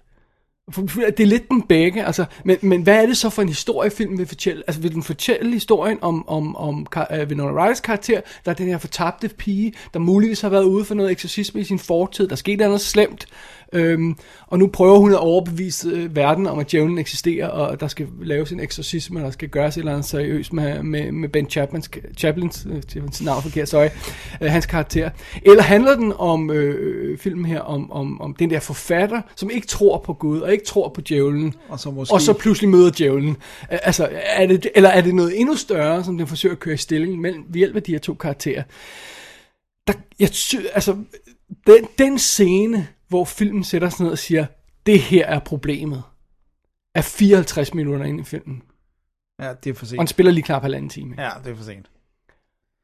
For- 0.72 0.82
Det 0.82 1.20
er 1.20 1.26
lidt 1.26 1.48
den 1.48 1.62
begge, 1.62 2.04
altså, 2.04 2.24
men, 2.44 2.56
men 2.62 2.82
hvad 2.82 3.02
er 3.02 3.06
det 3.06 3.16
så 3.16 3.30
for 3.30 3.42
en 3.42 3.48
historie, 3.48 3.90
filmen 3.90 4.18
vil 4.18 4.26
fortælle? 4.26 4.62
Altså, 4.66 4.82
vil 4.82 4.94
den 4.94 5.02
fortælle 5.02 5.52
historien 5.52 5.98
om, 6.02 6.28
om, 6.28 6.56
om 6.56 6.86
uh, 6.96 7.02
Winona 7.28 7.64
Ryders 7.64 7.80
karakter, 7.80 8.20
der 8.44 8.50
er 8.50 8.54
den 8.54 8.66
her 8.66 8.78
fortabte 8.78 9.28
pige, 9.28 9.72
der 9.94 10.00
muligvis 10.00 10.40
har 10.40 10.48
været 10.48 10.64
ude 10.64 10.84
for 10.84 10.94
noget 10.94 11.10
eksorcisme 11.10 11.60
i 11.60 11.64
sin 11.64 11.78
fortid, 11.78 12.28
der 12.28 12.36
skete 12.36 12.56
noget 12.64 12.80
slemt, 12.80 13.26
øhm, 13.72 14.16
og 14.46 14.58
nu 14.58 14.66
prøver 14.66 14.98
hun 14.98 15.12
at 15.12 15.18
overbevise 15.18 15.88
øh, 15.88 16.16
verden 16.16 16.46
om, 16.46 16.58
at 16.58 16.72
djævlen 16.72 16.98
eksisterer, 16.98 17.48
og 17.48 17.80
der 17.80 17.88
skal 17.88 18.06
laves 18.22 18.52
en 18.52 18.60
eksorcisme, 18.60 19.20
og 19.20 19.24
der 19.24 19.30
skal 19.30 19.48
gøres 19.48 19.76
et 19.76 19.80
eller 19.80 19.92
andet 19.92 20.06
seriøst 20.06 20.52
med, 20.52 20.82
med, 20.82 21.12
med 21.12 21.28
Ben 21.28 21.50
Chaplins, 21.50 21.90
Chaplins 22.18 22.66
øh, 22.96 23.02
navn 23.24 23.42
forkert, 23.42 23.68
sorry, 23.68 23.88
øh, 24.40 24.50
hans 24.50 24.66
karakter. 24.66 25.10
Eller 25.42 25.62
handler 25.62 25.94
den 25.94 26.12
om 26.18 26.50
øh, 26.50 27.18
filmen 27.18 27.44
her, 27.44 27.60
om, 27.60 27.92
om, 27.92 28.20
om 28.20 28.34
den 28.34 28.50
der 28.50 28.60
forfatter, 28.60 29.22
som 29.36 29.50
ikke 29.50 29.66
tror 29.66 29.98
på 29.98 30.12
Gud, 30.14 30.40
og 30.40 30.52
ikke 30.52 30.64
tror 30.64 30.88
på 30.88 31.00
djævlen, 31.00 31.54
Og 31.68 31.80
så 31.80 31.90
måske... 31.90 32.14
og 32.14 32.20
så 32.20 32.32
pludselig 32.32 32.70
møder 32.70 32.90
djævlen. 32.90 33.36
Øh, 33.72 33.78
Altså, 33.90 34.08
er 34.12 34.46
det, 34.46 34.66
eller 34.74 34.90
er 34.90 35.00
det 35.00 35.14
noget 35.14 35.40
endnu 35.40 35.56
større, 35.56 36.04
som 36.04 36.18
den 36.18 36.26
forsøger 36.26 36.54
at 36.54 36.58
køre 36.58 36.74
i 36.74 36.76
stilling 36.76 37.20
mellem, 37.20 37.44
ved 37.48 37.58
hjælp 37.58 37.76
af 37.76 37.82
de 37.82 37.92
her 37.92 37.98
to 37.98 38.14
karakterer? 38.14 38.62
Der, 39.86 39.92
jeg 40.20 40.28
sy, 40.28 40.56
altså, 40.74 40.96
den, 41.66 41.88
den 41.98 42.18
scene, 42.18 42.88
hvor 43.10 43.24
filmen 43.24 43.64
sætter 43.64 43.88
sig 43.88 44.04
ned 44.04 44.12
og 44.12 44.18
siger, 44.18 44.46
det 44.86 45.00
her 45.00 45.26
er 45.26 45.38
problemet, 45.38 46.02
er 46.94 47.02
54 47.02 47.74
minutter 47.74 48.04
inde 48.06 48.20
i 48.20 48.24
filmen. 48.24 48.62
Ja, 49.40 49.52
det 49.64 49.70
er 49.70 49.74
for 49.74 49.84
Og 49.84 49.88
sent. 49.88 49.98
den 49.98 50.06
spiller 50.06 50.32
lige 50.32 50.44
knap 50.44 50.62
halvanden 50.62 50.90
time. 50.90 51.14
Ja, 51.22 51.30
det 51.44 51.52
er 51.52 51.56
for 51.56 51.64
sent. 51.64 51.90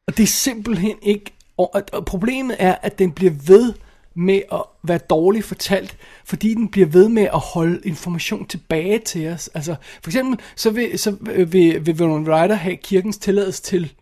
Og 0.07 0.17
det 0.17 0.23
er 0.23 0.27
simpelthen 0.27 0.97
ikke... 1.03 1.33
Og, 1.57 1.75
og, 1.75 1.83
og 1.93 2.05
problemet 2.05 2.57
er, 2.59 2.75
at 2.83 2.99
den 2.99 3.13
bliver 3.13 3.33
ved 3.47 3.75
med 4.15 4.43
at 4.53 4.63
være 4.83 4.99
dårligt 4.99 5.45
fortalt, 5.45 5.97
fordi 6.25 6.55
den 6.55 6.69
bliver 6.71 6.87
ved 6.87 7.09
med 7.09 7.23
at 7.23 7.39
holde 7.39 7.81
information 7.85 8.47
tilbage 8.47 8.99
til 8.99 9.29
os. 9.29 9.49
Altså, 9.49 9.77
for 10.03 10.11
eksempel, 10.11 10.41
så 10.57 10.71
vil, 10.71 10.99
så 10.99 11.17
vil, 11.21 11.87
vil 11.87 12.01
Winona 12.01 12.45
Ryder 12.45 12.55
have 12.55 12.77
kirkens 12.77 13.19
tilladelse 13.19 13.63
til 13.63 13.85
et 13.85 13.93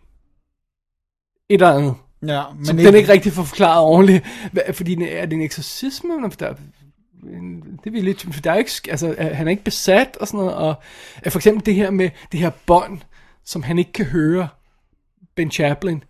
eller 1.49 1.71
andet, 1.73 1.95
Ja, 2.27 2.43
men 2.55 2.65
som 2.65 2.79
ikke... 2.79 2.87
den 2.87 2.97
ikke 2.97 3.11
rigtig 3.11 3.33
får 3.33 3.43
forklaret 3.43 3.83
ordentligt. 3.83 4.25
Fordi 4.71 5.03
er 5.03 5.25
det 5.25 5.33
en 5.33 5.41
eksorcisme? 5.41 6.13
Der, 6.39 6.53
det 7.83 7.97
er 7.97 8.01
lidt, 8.01 8.33
for 8.33 8.41
der 8.41 8.51
er 8.51 8.55
ikke, 8.55 8.71
altså, 8.89 9.15
han 9.19 9.47
er 9.47 9.51
ikke 9.51 9.63
besat 9.63 10.17
og 10.19 10.27
sådan 10.27 10.39
noget, 10.39 10.55
og 10.55 10.75
for 11.29 11.39
eksempel 11.39 11.65
det 11.65 11.75
her 11.75 11.91
med 11.91 12.09
det 12.31 12.39
her 12.39 12.51
bånd, 12.65 13.01
som 13.45 13.63
han 13.63 13.79
ikke 13.79 13.91
kan 13.91 14.05
høre, 14.05 14.47
Ben 15.35 15.51
Chaplin. 15.51 16.03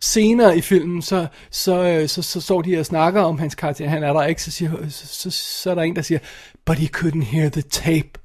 Senere 0.00 0.58
i 0.58 0.60
filmen, 0.60 1.02
så, 1.02 1.26
så, 1.50 1.84
øh, 1.84 2.08
så, 2.08 2.22
så 2.22 2.40
står 2.40 2.62
de 2.62 2.78
og 2.78 2.86
snakker 2.86 3.22
om 3.22 3.38
hans 3.38 3.54
karakter, 3.54 3.88
han 3.88 4.02
er 4.02 4.12
der 4.12 4.24
ikke, 4.24 4.42
så, 4.42 4.50
siger, 4.50 4.70
så, 4.88 5.06
så, 5.06 5.30
så 5.30 5.70
er 5.70 5.74
der 5.74 5.82
en, 5.82 5.96
der 5.96 6.02
siger, 6.02 6.18
but 6.66 6.78
he 6.78 6.88
couldn't 6.96 7.24
hear 7.24 7.48
the 7.48 7.62
tape. 7.62 8.18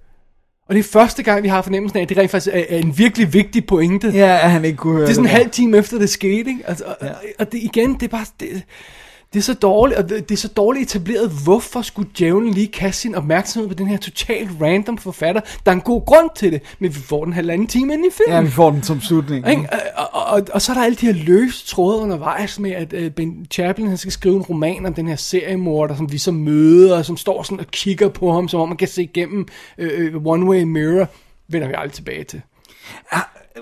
Og 0.70 0.76
det 0.76 0.80
er 0.80 0.84
første 0.84 1.24
gang, 1.24 1.44
vi 1.44 1.48
har 1.48 1.62
fornemmelsen 1.62 1.98
af, 1.98 2.04
at 2.04 2.10
det 2.10 2.18
rent 2.18 2.32
faktisk 2.32 2.56
er, 2.56 2.64
er 2.70 2.78
en 2.78 2.98
virkelig 2.98 3.34
vigtig 3.34 3.66
pointe. 3.66 4.08
Ja, 4.08 4.40
at 4.44 4.52
han 4.52 4.66
ikke 4.66 4.78
kunne 4.78 4.94
høre 4.94 5.04
Det 5.04 5.10
er 5.10 5.14
sådan 5.14 5.26
en 5.26 5.36
halv 5.36 5.50
time 5.50 5.78
efter 5.78 6.00
det 6.00 6.10
skete, 6.10 6.50
ikke? 6.50 6.60
Altså, 6.68 6.84
og, 6.86 6.96
ja. 7.02 7.12
og 7.40 7.52
det 7.52 7.58
igen, 7.64 7.94
det 7.94 8.04
er 8.04 8.08
bare... 8.08 8.26
Det, 8.40 8.64
det 9.34 9.40
er 9.40 9.44
så 9.44 9.54
dårligt, 9.54 10.00
og 10.00 10.10
det, 10.10 10.30
det 10.30 10.36
er 10.36 10.40
så 10.40 10.48
dårligt 10.48 10.84
etableret, 10.84 11.32
hvorfor 11.44 11.82
skulle 11.82 12.10
djævlen 12.18 12.54
lige 12.54 12.68
kaste 12.68 13.02
sin 13.02 13.16
opmærksomhed 13.16 13.70
på 13.70 13.74
den 13.74 13.88
her 13.88 13.98
totalt 13.98 14.50
random 14.62 14.98
forfatter? 14.98 15.42
Der 15.66 15.72
er 15.72 15.76
en 15.76 15.82
god 15.82 16.06
grund 16.06 16.30
til 16.36 16.52
det, 16.52 16.62
men 16.80 16.96
vi 16.96 17.00
får 17.00 17.24
den 17.24 17.34
halvanden 17.34 17.68
time 17.68 17.94
ind 17.94 18.06
i 18.06 18.10
filmen. 18.18 18.36
Ja, 18.36 18.42
vi 18.42 18.50
får 18.50 18.72
den 18.72 18.84
som 18.84 19.02
slutning. 19.02 19.50
Ikke? 19.50 19.70
Og, 19.98 20.10
og, 20.14 20.26
og, 20.26 20.42
og 20.54 20.62
så 20.62 20.72
er 20.72 20.74
der 20.74 20.84
alle 20.84 20.96
de 20.96 21.06
her 21.06 21.14
løse 21.14 21.68
tråde 21.68 22.00
undervejs 22.00 22.60
med, 22.60 22.72
at 22.72 22.94
uh, 22.94 23.10
Ben 23.10 23.48
Chaplin 23.52 23.88
han 23.88 23.98
skal 23.98 24.12
skrive 24.12 24.36
en 24.36 24.42
roman 24.42 24.86
om 24.86 24.94
den 24.94 25.08
her 25.08 25.16
seriemorder, 25.16 25.96
som 25.96 26.12
vi 26.12 26.18
så 26.18 26.32
møder, 26.32 26.98
og 26.98 27.06
som 27.06 27.18
står 27.18 27.44
sådan 27.44 27.60
og 27.60 27.68
kigger 27.72 28.10
på 28.10 28.34
ham, 28.34 28.48
som 28.48 28.60
om 28.60 28.68
man 28.68 28.78
kan 28.78 28.88
se 28.88 29.04
igennem 29.04 29.48
uh, 29.78 30.26
One 30.26 30.46
Way 30.46 30.64
Mirror. 30.64 31.08
Vender 31.48 31.68
vi 31.68 31.74
aldrig 31.78 31.94
tilbage 31.94 32.24
til. 32.24 32.42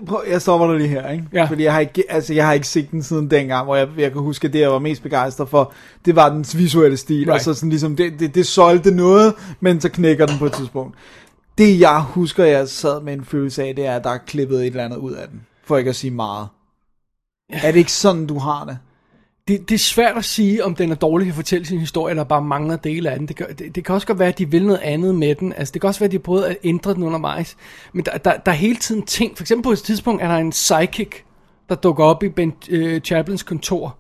Prøv, 0.08 0.24
jeg 0.30 0.42
stopper 0.42 0.68
dig 0.68 0.78
lige 0.78 0.90
her, 0.90 1.10
ikke? 1.10 1.26
Ja. 1.34 1.46
Fordi 1.46 1.64
jeg 1.64 1.74
har, 1.74 1.80
ikke, 1.80 2.04
altså, 2.10 2.34
jeg 2.34 2.46
har 2.46 2.54
ikke 2.54 2.68
set 2.68 2.92
den 2.92 3.04
siden 3.04 3.32
dengang, 3.32 3.66
hvor 3.66 3.76
jeg, 3.76 3.88
jeg 3.98 4.12
kan 4.12 4.22
huske, 4.22 4.48
at 4.48 4.54
det, 4.54 4.60
jeg 4.60 4.72
var 4.72 4.80
mest 4.80 5.04
begejstret 5.04 5.50
for, 5.50 5.74
det 6.06 6.16
var 6.16 6.30
dens 6.30 6.58
visuelle 6.58 6.98
stil. 6.98 7.16
Right. 7.16 7.28
Right. 7.28 7.34
Altså 7.34 7.54
sådan 7.54 7.70
ligesom, 7.70 7.96
det, 7.96 8.20
det, 8.20 8.36
det 8.36 8.48
solgte 8.48 8.92
noget, 8.92 9.34
men 9.60 9.82
så 9.82 9.90
knækker 9.90 10.26
den 10.26 10.38
på 10.38 10.46
et 10.46 10.54
tidspunkt. 10.54 10.98
Det, 11.58 11.80
jeg 11.80 12.02
husker, 12.02 12.46
jeg 12.46 12.70
sad 12.70 13.02
med 13.02 13.14
en 13.14 13.26
følelse 13.26 13.64
af, 13.64 13.76
det 13.76 13.86
er, 13.86 13.96
at 13.96 14.04
der 14.04 14.10
er 14.10 14.18
klippet 14.18 14.60
et 14.60 14.66
eller 14.66 14.86
andet 14.86 14.98
ud 14.98 15.12
af 15.12 15.28
den. 15.28 15.42
For 15.64 15.78
ikke 15.78 15.90
at 15.90 15.96
sige 15.96 16.12
meget. 16.12 16.48
Ja. 17.54 17.60
Er 17.64 17.72
det 17.72 17.80
ikke 17.80 17.92
sådan, 17.92 18.28
du 18.28 18.38
har 18.38 18.66
det? 18.66 18.78
Det, 19.50 19.70
det 19.70 19.76
er 19.76 19.80
svært 19.80 20.18
at 20.18 20.26
sige, 20.26 20.66
om 20.66 20.76
den 20.76 20.92
er 20.92 20.96
dårlig 20.96 21.26
til 21.26 21.32
at 21.32 21.36
fortælle 21.36 21.66
sin 21.66 21.80
historie, 21.80 22.12
eller 22.12 22.24
bare 22.24 22.42
mangler 22.42 22.76
dele 22.76 23.12
af 23.12 23.20
den. 23.20 23.28
Det 23.28 23.36
kan, 23.36 23.48
det, 23.58 23.76
det 23.76 23.86
kan 23.86 23.96
også 23.96 24.08
godt 24.08 24.20
være, 24.20 24.28
at 24.28 24.38
de 24.38 24.52
vil 24.52 24.66
noget 24.66 24.80
andet 24.80 25.16
med 25.16 25.36
den. 25.36 25.54
Altså, 25.54 25.72
det 25.72 25.82
kan 25.82 25.88
også 25.88 26.00
være, 26.00 26.06
at 26.06 26.12
de 26.12 26.18
har 26.18 26.22
prøvet 26.22 26.44
at 26.44 26.58
ændre 26.64 26.94
den 26.94 27.04
undervejs. 27.04 27.58
Men 27.94 28.06
der, 28.06 28.18
der, 28.18 28.38
der 28.38 28.52
er 28.52 28.56
hele 28.56 28.76
tiden 28.76 29.06
ting. 29.06 29.38
For 29.38 29.44
eksempel 29.44 29.64
på 29.64 29.72
et 29.72 29.80
tidspunkt 29.80 30.22
er 30.22 30.28
der 30.28 30.36
en 30.36 30.50
psychic, 30.50 31.10
der 31.70 31.76
dukker 31.76 32.04
op 32.04 32.24
i 32.24 32.30
Ben 32.30 32.54
øh, 32.70 33.02
Chaplins 33.02 33.44
kontor. 33.44 33.98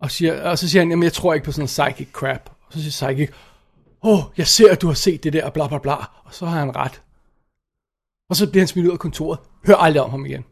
Og, 0.00 0.10
siger, 0.10 0.42
og 0.42 0.58
så 0.58 0.68
siger 0.68 0.80
han, 0.80 0.90
jamen 0.90 1.02
jeg 1.04 1.12
tror 1.12 1.34
ikke 1.34 1.44
på 1.44 1.52
sådan 1.52 1.68
noget 1.78 1.94
psychic 1.94 2.12
crap. 2.12 2.50
Og 2.66 2.72
så 2.72 2.78
siger 2.78 2.90
psychic, 2.90 3.30
åh, 4.02 4.18
oh, 4.18 4.24
jeg 4.36 4.46
ser, 4.46 4.72
at 4.72 4.82
du 4.82 4.86
har 4.86 4.94
set 4.94 5.24
det 5.24 5.32
der, 5.32 5.50
bla 5.50 5.68
bla 5.68 5.78
bla. 5.78 5.94
Og 6.24 6.34
så 6.34 6.46
har 6.46 6.58
han 6.58 6.76
ret. 6.76 7.02
Og 8.30 8.36
så 8.36 8.50
bliver 8.50 8.62
han 8.62 8.68
smidt 8.68 8.86
ud 8.86 8.92
af 8.92 8.98
kontoret. 8.98 9.38
Hør 9.66 9.74
aldrig 9.74 10.02
om 10.02 10.10
ham 10.10 10.26
igen. 10.26 10.44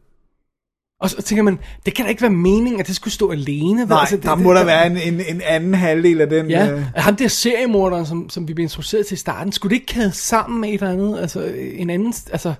Og 1.01 1.09
så 1.09 1.21
tænker 1.21 1.43
man, 1.43 1.59
det 1.85 1.93
kan 1.95 2.05
da 2.05 2.09
ikke 2.09 2.21
være 2.21 2.31
meningen, 2.31 2.79
at 2.79 2.87
det 2.87 2.95
skulle 2.95 3.13
stå 3.13 3.31
alene. 3.31 3.85
Nej, 3.85 3.99
Altså, 3.99 4.15
det, 4.15 4.23
der 4.23 4.35
må 4.35 4.53
der 4.53 4.63
være 4.63 4.87
en, 4.87 4.97
en, 4.97 5.21
en 5.27 5.41
anden 5.45 5.73
halvdel 5.73 6.21
af 6.21 6.29
den. 6.29 6.49
Ja, 6.49 6.71
øh, 6.71 6.83
ham 6.95 7.15
der 7.15 7.27
seriemorderen, 7.27 8.05
som, 8.05 8.29
som 8.29 8.47
vi 8.47 8.53
blev 8.53 8.63
introduceret 8.63 9.05
til 9.05 9.15
i 9.15 9.17
starten, 9.17 9.51
skulle 9.51 9.69
det 9.69 9.81
ikke 9.81 9.93
kæde 9.93 10.11
sammen 10.11 10.61
med 10.61 10.69
et 10.69 10.73
eller 10.73 10.91
andet, 10.91 11.19
altså 11.19 11.53
en 11.73 11.89
anden, 11.89 12.13
altså, 12.31 12.53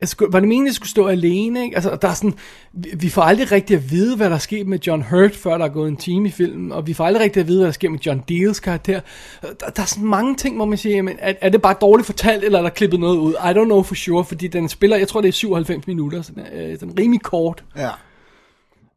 altså 0.00 0.16
var 0.30 0.40
det 0.40 0.48
meningen, 0.48 0.66
at 0.66 0.68
det 0.68 0.76
skulle 0.76 0.90
stå 0.90 1.06
alene, 1.06 1.64
ikke? 1.64 1.76
Altså, 1.76 1.98
der 2.02 2.08
er 2.08 2.14
sådan, 2.14 2.34
vi, 2.72 3.08
får 3.08 3.22
aldrig 3.22 3.52
rigtig 3.52 3.76
at 3.76 3.90
vide, 3.90 4.16
hvad 4.16 4.28
der 4.30 4.34
er 4.34 4.40
sket 4.40 4.66
med 4.66 4.78
John 4.78 5.02
Hurt, 5.10 5.36
før 5.36 5.58
der 5.58 5.64
er 5.64 5.68
gået 5.68 5.88
en 5.88 5.96
time 5.96 6.28
i 6.28 6.30
filmen, 6.30 6.72
og 6.72 6.86
vi 6.86 6.94
får 6.94 7.04
aldrig 7.04 7.22
rigtig 7.22 7.40
at 7.40 7.48
vide, 7.48 7.58
hvad 7.58 7.66
der 7.66 7.72
sker 7.72 7.88
med 7.90 7.98
John 7.98 8.24
Deals 8.28 8.60
karakter. 8.60 9.00
Der, 9.42 9.70
der 9.76 9.82
er 9.82 9.86
sådan 9.86 10.08
mange 10.08 10.36
ting, 10.36 10.56
hvor 10.56 10.64
man 10.64 10.78
siger, 10.78 10.96
jamen, 10.96 11.16
er, 11.18 11.32
er 11.40 11.48
det 11.48 11.62
bare 11.62 11.74
dårligt 11.80 12.06
fortalt, 12.06 12.44
eller 12.44 12.58
er 12.58 12.62
der 12.62 12.70
klippet 12.70 13.00
noget 13.00 13.16
ud? 13.16 13.32
I 13.32 13.58
don't 13.58 13.64
know 13.64 13.82
for 13.82 13.94
sure, 13.94 14.24
fordi 14.24 14.48
den 14.48 14.68
spiller, 14.68 14.96
jeg 14.96 15.08
tror 15.08 15.20
det 15.20 15.28
er 15.28 15.32
97 15.32 15.86
minutter, 15.86 16.22
så 16.22 16.32
den 16.32 16.42
er, 16.52 16.72
øh, 16.72 16.80
den 16.80 16.88
er 16.90 17.02
rimelig 17.02 17.22
kort. 17.22 17.64
ja. 17.76 17.90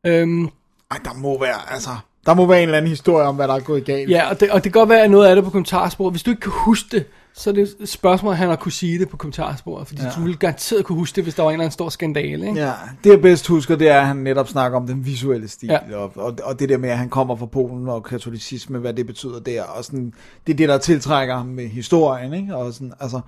Øhm, 0.06 0.50
Ej, 0.92 0.98
der 1.04 1.14
må 1.14 1.40
være, 1.40 1.74
altså, 1.74 1.90
der 2.26 2.34
må 2.34 2.46
være 2.46 2.58
en 2.58 2.64
eller 2.64 2.78
anden 2.78 2.90
historie 2.90 3.28
om, 3.28 3.36
hvad 3.36 3.48
der 3.48 3.54
er 3.54 3.60
gået 3.60 3.86
galt. 3.86 4.10
Ja, 4.10 4.30
og 4.30 4.40
det, 4.40 4.52
og 4.52 4.64
det 4.64 4.74
kan 4.74 4.80
godt 4.80 4.90
være, 4.90 5.02
at 5.02 5.12
noget 5.12 5.28
af 5.28 5.36
det 5.36 5.44
på 5.44 5.50
kommentarsporet. 5.50 6.14
Hvis 6.14 6.24
du 6.24 6.30
ikke 6.32 6.42
kan 6.42 6.52
huske 6.56 6.88
det, 6.92 7.06
så 7.36 7.50
er 7.50 7.54
det 7.54 7.76
et 7.80 7.90
spørgsmål, 7.90 8.32
at 8.32 8.38
han 8.38 8.50
har 8.50 8.56
kunne 8.56 8.72
sige 8.72 9.00
det 9.00 9.10
på 9.10 9.18
kommentarsporet. 9.18 9.88
Fordi 9.88 10.02
ja. 10.02 10.10
du 10.18 10.22
ville 10.22 10.38
garanteret 10.38 10.86
kunne 10.86 10.98
huske 10.98 11.16
det, 11.16 11.24
hvis 11.24 11.36
der 11.36 11.44
var 11.44 11.50
en 11.50 11.54
eller 11.54 11.64
anden 11.64 11.72
stor 11.74 11.90
skandale. 11.90 12.48
Ikke? 12.48 12.60
Ja, 12.60 12.72
det 13.04 13.10
jeg 13.10 13.22
bedst 13.22 13.48
husker, 13.48 13.76
det 13.76 13.90
er, 13.90 14.00
at 14.00 14.08
han 14.08 14.16
netop 14.18 14.48
snakker 14.48 14.78
om 14.78 14.88
den 14.88 15.06
visuelle 15.06 15.48
stil, 15.48 15.70
Ja. 15.70 15.96
og, 15.98 16.12
og, 16.16 16.38
og 16.44 16.60
det 16.60 16.70
der 16.70 16.78
med, 16.78 16.90
at 16.90 16.98
han 16.98 17.10
kommer 17.10 17.36
fra 17.36 17.46
Polen 17.46 17.90
og 17.90 18.04
katolicisme, 18.04 18.80
hvad 18.80 18.94
det 18.94 19.06
betyder 19.08 19.40
der, 19.40 19.64
og 19.64 19.84
sådan, 19.86 20.14
det 20.48 20.54
er 20.54 20.58
det, 20.58 20.70
der 20.70 20.78
tiltrækker 20.78 21.36
ham 21.38 21.46
med 21.46 21.68
historien, 21.68 22.34
ikke? 22.34 22.56
Og 22.56 22.74
sådan, 22.74 22.94
altså, 23.00 23.20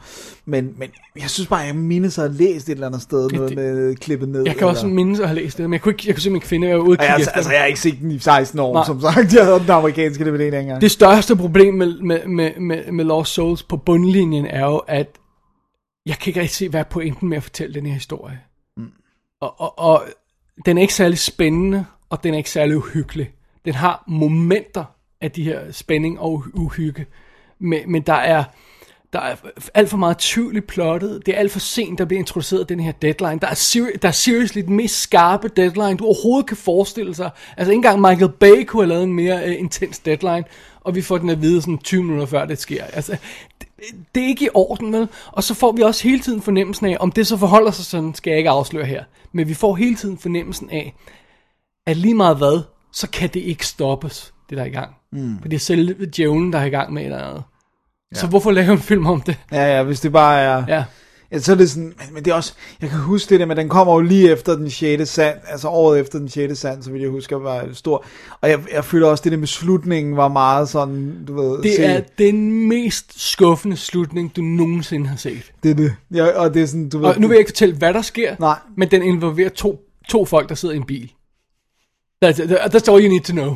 men, 0.46 0.70
men 0.78 0.90
jeg 1.22 1.30
synes 1.30 1.48
bare, 1.48 1.60
jeg 1.60 1.76
mindes 1.76 2.18
at 2.18 2.24
have 2.24 2.38
læst 2.38 2.70
et 2.70 2.74
eller 2.74 2.88
andet 2.88 3.02
sted, 3.02 3.30
noget 3.30 3.50
det- 3.50 3.58
med 3.58 3.96
klippet 3.96 4.30
ned. 4.30 4.44
Jeg 4.46 4.56
kan 4.56 4.68
også 4.68 4.88
mindes 4.88 5.20
at 5.20 5.28
have 5.28 5.36
læst 5.42 5.58
det, 5.58 5.66
men 5.70 5.74
jeg 5.74 5.82
kunne, 5.82 5.92
ikke, 5.94 6.04
jeg 6.08 6.16
kunne 6.16 6.22
simpelthen 6.22 6.36
ikke 6.36 6.48
finde, 6.48 6.68
hvad 6.68 6.70
jeg 6.70 6.80
var 6.80 6.86
ude 6.86 6.98
at 7.00 7.06
jeg, 7.06 7.14
altså, 7.16 7.32
altså, 7.36 7.52
jeg 7.52 7.60
har 7.60 7.66
ikke 7.68 7.80
set 7.80 7.98
den 8.02 8.12
i 8.12 8.20
16 8.20 8.60
år, 8.60 8.74
Nej. 8.74 8.86
som 8.86 9.02
sagt. 9.02 9.34
Jeg 9.36 9.46
havde 9.46 9.60
den 9.60 9.70
amerikanske 9.70 10.24
DVD 10.26 10.52
dengang. 10.52 10.82
Det 10.82 10.92
største 10.92 11.36
problem 11.36 11.74
med, 11.74 11.94
med, 12.02 12.20
med, 12.28 12.52
med, 12.60 12.92
med 12.92 13.06
Lost 13.06 13.34
Souls 13.34 13.64
på 13.64 13.78
bundlinjen 13.96 14.46
er 14.46 14.66
jo, 14.66 14.78
at 14.78 15.18
jeg 16.06 16.16
kan 16.20 16.30
ikke 16.30 16.40
rigtig 16.40 16.56
se, 16.56 16.70
hvad 16.70 16.80
er 16.80 16.84
pointen 16.84 17.30
med 17.30 17.38
at 17.38 17.44
fortælle 17.44 17.74
den 17.74 17.86
her 17.86 17.94
historie. 17.94 18.40
Mm. 18.78 18.92
Og, 19.40 19.62
og, 19.62 19.80
og 19.80 20.04
den 20.66 20.78
er 20.78 20.82
ikke 20.82 20.94
særlig 20.94 21.20
spændende, 21.20 21.86
og 22.10 22.24
den 22.24 22.34
er 22.34 22.38
ikke 22.38 22.50
særlig 22.50 22.78
uhyggelig. 22.78 23.32
Den 23.66 23.74
har 23.74 24.04
momenter 24.08 24.86
af 25.22 25.32
de 25.32 25.44
her 25.44 25.72
spænding 25.72 26.20
og 26.20 26.44
uhy- 26.44 26.52
uhygge, 26.54 27.06
men, 27.60 27.92
men 27.92 28.02
der 28.02 28.14
er 28.14 28.44
der 29.14 29.22
er 29.22 29.36
alt 29.74 29.90
for 29.90 29.98
meget 29.98 30.18
tvivl 30.18 30.58
i 30.58 30.62
plottet. 30.62 31.26
Det 31.26 31.34
er 31.36 31.40
alt 31.40 31.52
for 31.52 31.60
sent, 31.60 32.00
der 32.00 32.06
bliver 32.06 32.20
introduceret 32.20 32.70
den 32.70 32.80
her 32.80 32.92
deadline. 32.92 33.40
Der 33.40 33.48
er, 33.48 33.54
seri- 33.54 33.98
der 34.02 34.08
er 34.08 34.12
seriously 34.12 34.62
den 34.62 34.76
mest 34.76 35.02
skarpe 35.02 35.48
deadline, 35.48 35.98
du 35.98 36.06
overhovedet 36.06 36.48
kan 36.48 36.58
forestille 36.58 37.16
sig. 37.16 37.30
Altså 37.58 37.72
ikke 37.72 37.78
engang 37.78 38.02
Michael 38.02 38.32
Bay 38.32 38.66
kunne 38.66 38.84
have 38.84 38.90
lavet 38.90 39.04
en 39.04 39.14
mere 39.14 39.50
uh, 39.50 39.60
intens 39.60 40.00
deadline, 40.00 40.44
og 40.82 40.96
vi 40.96 41.02
får 41.02 41.18
den 41.18 41.30
at 41.30 41.42
vide 41.42 41.62
sådan 41.62 41.78
20 41.78 42.04
minutter 42.04 42.26
før 42.26 42.46
det 42.46 42.58
sker. 42.58 42.84
Altså, 42.84 43.18
det, 44.16 44.24
er 44.24 44.28
ikke 44.28 44.46
i 44.46 44.50
orden, 44.54 44.94
vel? 44.94 45.08
Og 45.32 45.44
så 45.44 45.54
får 45.54 45.72
vi 45.72 45.82
også 45.82 46.04
hele 46.04 46.20
tiden 46.20 46.42
fornemmelsen 46.42 46.86
af, 46.86 46.98
om 47.00 47.12
det 47.12 47.28
så 47.28 47.38
forholder 47.38 47.72
sig 47.72 47.86
sådan, 47.86 48.14
skal 48.14 48.32
jeg 48.32 48.38
ikke 48.38 48.50
afsløre 48.50 48.86
her. 48.86 49.04
Men 49.32 49.48
vi 49.48 49.54
får 49.54 49.76
hele 49.76 49.96
tiden 49.96 50.18
fornemmelsen 50.18 50.70
af, 50.70 50.96
at 51.88 51.98
lige 51.98 52.14
meget 52.14 52.38
hvad, 52.38 52.62
så 52.94 53.10
kan 53.10 53.30
det 53.30 53.40
ikke 53.40 53.68
stoppes, 53.68 54.34
det 54.50 54.58
der 54.58 54.64
er 54.64 54.68
i 54.68 54.72
gang. 54.72 54.96
Mm. 55.12 55.40
For 55.42 55.48
det 55.48 55.56
er 55.56 55.60
selv 55.60 56.06
djævlen, 56.12 56.54
der 56.54 56.60
er 56.60 56.66
i 56.66 56.70
gang 56.70 56.94
med 56.94 57.02
et 57.02 57.06
eller 57.06 57.24
andet. 57.28 57.44
Ja. 58.16 58.20
Så 58.20 58.28
hvorfor 58.28 58.52
lave 58.52 58.72
en 58.72 58.80
film 58.80 59.06
om 59.06 59.22
det? 59.22 59.40
Ja, 59.52 59.78
ja, 59.78 59.84
hvis 59.84 60.00
det 60.00 60.12
bare 60.12 60.40
er... 60.40 60.64
Ja. 60.68 60.84
Ja, 61.32 61.40
så 61.40 61.52
er 61.52 61.56
det 61.56 61.70
sådan, 61.70 61.84
men, 61.84 62.14
men 62.14 62.26
det 62.26 62.32
er 62.32 62.36
også, 62.36 62.54
jeg 62.82 62.90
kan 62.90 63.00
huske 63.00 63.30
det 63.30 63.40
der, 63.40 63.46
men 63.46 63.58
den 63.58 63.70
kommer 63.70 63.94
jo 63.94 64.00
lige 64.00 64.32
efter 64.32 64.56
den 64.56 64.70
6. 64.70 65.10
sand, 65.10 65.38
altså 65.48 65.68
året 65.68 66.00
efter 66.00 66.20
den 66.20 66.30
6. 66.30 66.58
sand, 66.60 66.84
så 66.84 66.92
vil 66.92 67.02
jeg 67.02 67.10
huske, 67.10 67.36
var 67.36 67.68
stor. 67.74 68.06
Og 68.42 68.50
jeg, 68.50 68.60
jeg 68.74 68.86
føler 68.86 69.08
også, 69.08 69.22
det 69.24 69.32
der 69.32 69.38
med 69.38 69.48
slutningen 69.48 70.18
var 70.18 70.28
meget 70.28 70.70
sådan, 70.70 71.26
du 71.28 71.42
ved, 71.42 71.62
Det 71.64 71.76
se, 71.76 71.84
er 71.84 72.02
den 72.18 72.68
mest 72.70 73.30
skuffende 73.30 73.78
slutning, 73.78 74.36
du 74.36 74.42
nogensinde 74.42 75.08
har 75.08 75.18
set. 75.18 75.52
det 75.64 75.72
er 75.72 75.76
det. 75.76 75.96
Ja, 76.14 76.26
og 76.40 76.54
det 76.54 76.62
er 76.62 76.66
sådan, 76.66 76.90
du 76.90 76.98
ved, 76.98 77.08
Og 77.08 77.20
nu 77.22 77.28
vil 77.28 77.36
jeg 77.36 77.40
ikke 77.40 77.50
fortælle, 77.52 77.76
hvad 77.76 77.94
der 77.94 78.02
sker, 78.02 78.36
Nej. 78.40 78.58
men 78.78 78.92
den 78.92 79.04
involverer 79.04 79.50
to, 79.50 79.80
to 80.10 80.26
folk, 80.26 80.50
der 80.50 80.56
sidder 80.56 80.74
i 80.74 80.78
en 80.78 80.86
bil. 80.86 81.12
That's, 82.26 82.38
that's 82.40 82.92
all 82.92 83.04
you 83.04 83.10
need 83.10 83.22
to 83.22 83.32
know. 83.34 83.56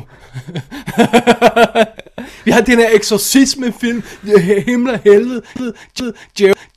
Vi 2.44 2.50
har 2.50 2.60
den 2.60 2.78
her 2.78 2.88
eksorcismefilm, 2.92 4.02
himmel 4.66 4.92
og 4.92 5.00
helvede, 5.04 5.42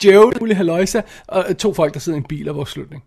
djævel, 0.02 0.54
haløjsa, 0.54 1.00
og 1.28 1.58
to 1.58 1.74
folk, 1.74 1.94
der 1.94 2.00
sidder 2.00 2.16
i 2.16 2.20
en 2.20 2.26
bil 2.28 2.48
af 2.48 2.54
vores 2.54 2.68
slutning. 2.68 3.02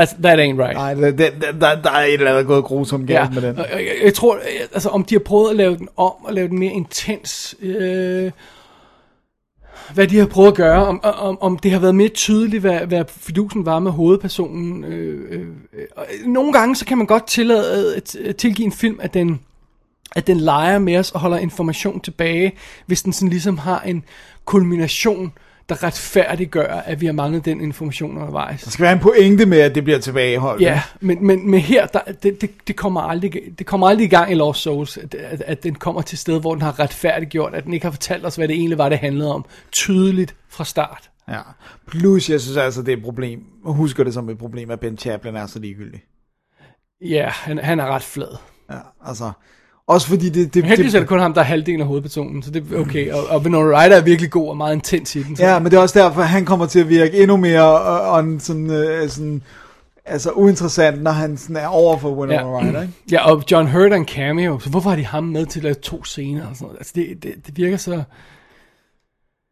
That's, 0.00 0.22
that 0.22 0.38
ain't 0.38 0.58
right. 0.62 0.74
Nej, 0.74 0.94
det, 0.94 1.18
det, 1.18 1.32
der, 1.60 1.82
der 1.82 1.90
er 1.90 2.04
et 2.04 2.12
eller 2.14 2.30
andet 2.30 2.46
gået 2.46 2.64
grusomt 2.64 3.06
galt 3.06 3.18
Ja, 3.34 3.40
med 3.40 3.42
den. 3.42 3.58
og 3.58 3.66
jeg, 3.70 3.80
jeg, 3.80 3.94
jeg 4.04 4.14
tror, 4.14 4.36
jeg- 4.36 4.68
altså 4.72 4.88
om 4.88 5.04
de 5.04 5.14
har 5.14 5.20
prøvet 5.20 5.50
at 5.50 5.56
lave 5.56 5.76
den 5.76 5.88
om, 5.96 6.12
og 6.24 6.34
lave 6.34 6.48
den 6.48 6.58
mere 6.58 6.72
intens, 6.72 7.54
øh, 7.62 8.30
hvad 9.94 10.06
de 10.08 10.18
har 10.18 10.26
prøvet 10.26 10.48
at 10.48 10.54
gøre, 10.54 10.86
om, 10.86 11.00
om, 11.04 11.38
om 11.40 11.58
det 11.58 11.70
har 11.70 11.78
været 11.78 11.94
mere 11.94 12.08
tydeligt, 12.08 12.60
hvad, 12.60 12.80
hvad 12.80 13.04
fidusen 13.08 13.66
var 13.66 13.78
med 13.78 13.90
hovedpersonen. 13.90 14.84
Øh, 14.84 15.32
øh, 15.32 15.46
øh, 15.72 15.84
og 15.96 16.06
nogle 16.26 16.52
gange, 16.52 16.76
så 16.76 16.84
kan 16.84 16.98
man 16.98 17.06
godt 17.06 17.26
tillade, 17.26 17.96
at, 17.96 18.16
at 18.16 18.36
tilgive 18.36 18.66
en 18.66 18.72
film, 18.72 18.98
at 19.02 19.14
den, 19.14 19.40
at 20.16 20.26
den 20.26 20.40
leger 20.40 20.78
med 20.78 20.96
os 20.96 21.10
og 21.10 21.20
holder 21.20 21.38
information 21.38 22.00
tilbage, 22.00 22.52
hvis 22.86 23.02
den 23.02 23.12
sådan 23.12 23.28
ligesom 23.28 23.58
har 23.58 23.80
en 23.80 24.04
kulmination, 24.44 25.32
der 25.68 25.82
retfærdiggør, 25.82 26.66
at 26.66 27.00
vi 27.00 27.06
har 27.06 27.12
manglet 27.12 27.44
den 27.44 27.60
information 27.60 28.18
undervejs. 28.18 28.62
Der 28.62 28.70
skal 28.70 28.82
være 28.82 28.92
en 28.92 28.98
pointe 28.98 29.46
med, 29.46 29.58
at 29.58 29.74
det 29.74 29.84
bliver 29.84 29.98
tilbageholdt. 29.98 30.62
Ja, 30.62 30.82
men, 31.00 31.26
men, 31.26 31.50
men 31.50 31.60
her, 31.60 31.86
der, 31.86 32.00
det, 32.22 32.40
det, 32.40 32.50
det, 32.68 32.76
kommer 32.76 33.00
aldrig, 33.00 33.32
det 33.58 33.66
kommer 33.66 33.88
aldrig 33.88 34.04
i 34.04 34.08
gang 34.08 34.32
i 34.32 34.34
Lost 34.34 34.60
Souls, 34.60 34.96
at, 34.96 35.14
at, 35.14 35.42
at 35.46 35.62
den 35.62 35.74
kommer 35.74 36.02
til 36.02 36.18
sted, 36.18 36.40
hvor 36.40 36.54
den 36.54 36.62
har 36.62 36.78
retfærdiggjort, 36.78 37.54
at 37.54 37.64
den 37.64 37.72
ikke 37.72 37.86
har 37.86 37.90
fortalt 37.90 38.26
os, 38.26 38.36
hvad 38.36 38.48
det 38.48 38.56
egentlig 38.56 38.78
var, 38.78 38.88
det 38.88 38.98
handlede 38.98 39.34
om, 39.34 39.44
tydeligt 39.72 40.34
fra 40.48 40.64
start. 40.64 41.10
ja. 41.28 41.40
Plus, 41.86 42.30
jeg 42.30 42.40
synes 42.40 42.56
altså, 42.56 42.82
det 42.82 42.92
er 42.92 42.96
et 42.96 43.02
problem. 43.02 43.44
Jeg 43.66 43.72
husker 43.72 44.04
det 44.04 44.14
som 44.14 44.28
et 44.28 44.38
problem, 44.38 44.70
at 44.70 44.80
Ben 44.80 44.98
Chaplin 44.98 45.36
er 45.36 45.46
så 45.46 45.58
ligegyldig. 45.58 46.00
Ja, 47.00 47.28
han, 47.28 47.58
han 47.58 47.80
er 47.80 47.86
ret 47.86 48.02
flad. 48.02 48.36
Ja, 48.70 48.78
altså... 49.04 49.32
Også 49.88 50.06
fordi 50.06 50.28
det... 50.28 50.54
det, 50.54 50.64
Heldigvis 50.64 50.94
er 50.94 50.98
det 50.98 51.08
kun 51.08 51.18
ham, 51.18 51.34
der 51.34 51.40
er 51.40 51.44
halvdelen 51.44 51.80
af 51.80 51.86
hovedpersonen, 51.86 52.42
så 52.42 52.50
det 52.50 52.64
er 52.72 52.78
okay. 52.78 53.12
Og, 53.12 53.26
og 53.28 53.40
Winona 53.40 53.84
Ryder 53.84 53.96
er 53.96 54.00
virkelig 54.00 54.30
god 54.30 54.48
og 54.48 54.56
meget 54.56 54.74
intens 54.74 55.16
i 55.16 55.22
den. 55.22 55.36
Så. 55.36 55.44
Ja, 55.44 55.58
men 55.58 55.70
det 55.70 55.76
er 55.76 55.80
også 55.80 55.98
derfor, 55.98 56.20
at 56.20 56.28
han 56.28 56.44
kommer 56.44 56.66
til 56.66 56.80
at 56.80 56.88
virke 56.88 57.22
endnu 57.22 57.36
mere 57.36 57.72
øh, 57.74 58.18
on, 58.18 58.40
sådan, 58.40 58.70
øh, 58.70 59.08
sådan, 59.08 59.42
altså 60.04 60.30
uinteressant, 60.30 61.02
når 61.02 61.10
han 61.10 61.36
sådan 61.36 61.56
er 61.56 61.66
over 61.66 61.98
for 61.98 62.10
Winona 62.10 62.34
Ja. 62.34 62.60
Ryder, 62.60 62.82
ikke? 62.82 62.94
ja, 63.12 63.30
og 63.30 63.42
John 63.50 63.68
Hurt 63.68 63.92
er 63.92 63.96
en 63.96 64.06
cameo, 64.06 64.58
så 64.58 64.70
hvorfor 64.70 64.90
har 64.90 64.96
de 64.96 65.04
ham 65.04 65.24
med 65.24 65.46
til 65.46 65.58
at 65.58 65.64
lave 65.64 65.74
to 65.74 66.04
scener? 66.04 66.46
Og 66.46 66.56
sådan 66.56 66.66
noget? 66.66 66.78
Altså, 66.78 66.92
det, 66.94 67.22
det, 67.22 67.34
det 67.46 67.56
virker 67.56 67.76
så... 67.76 68.02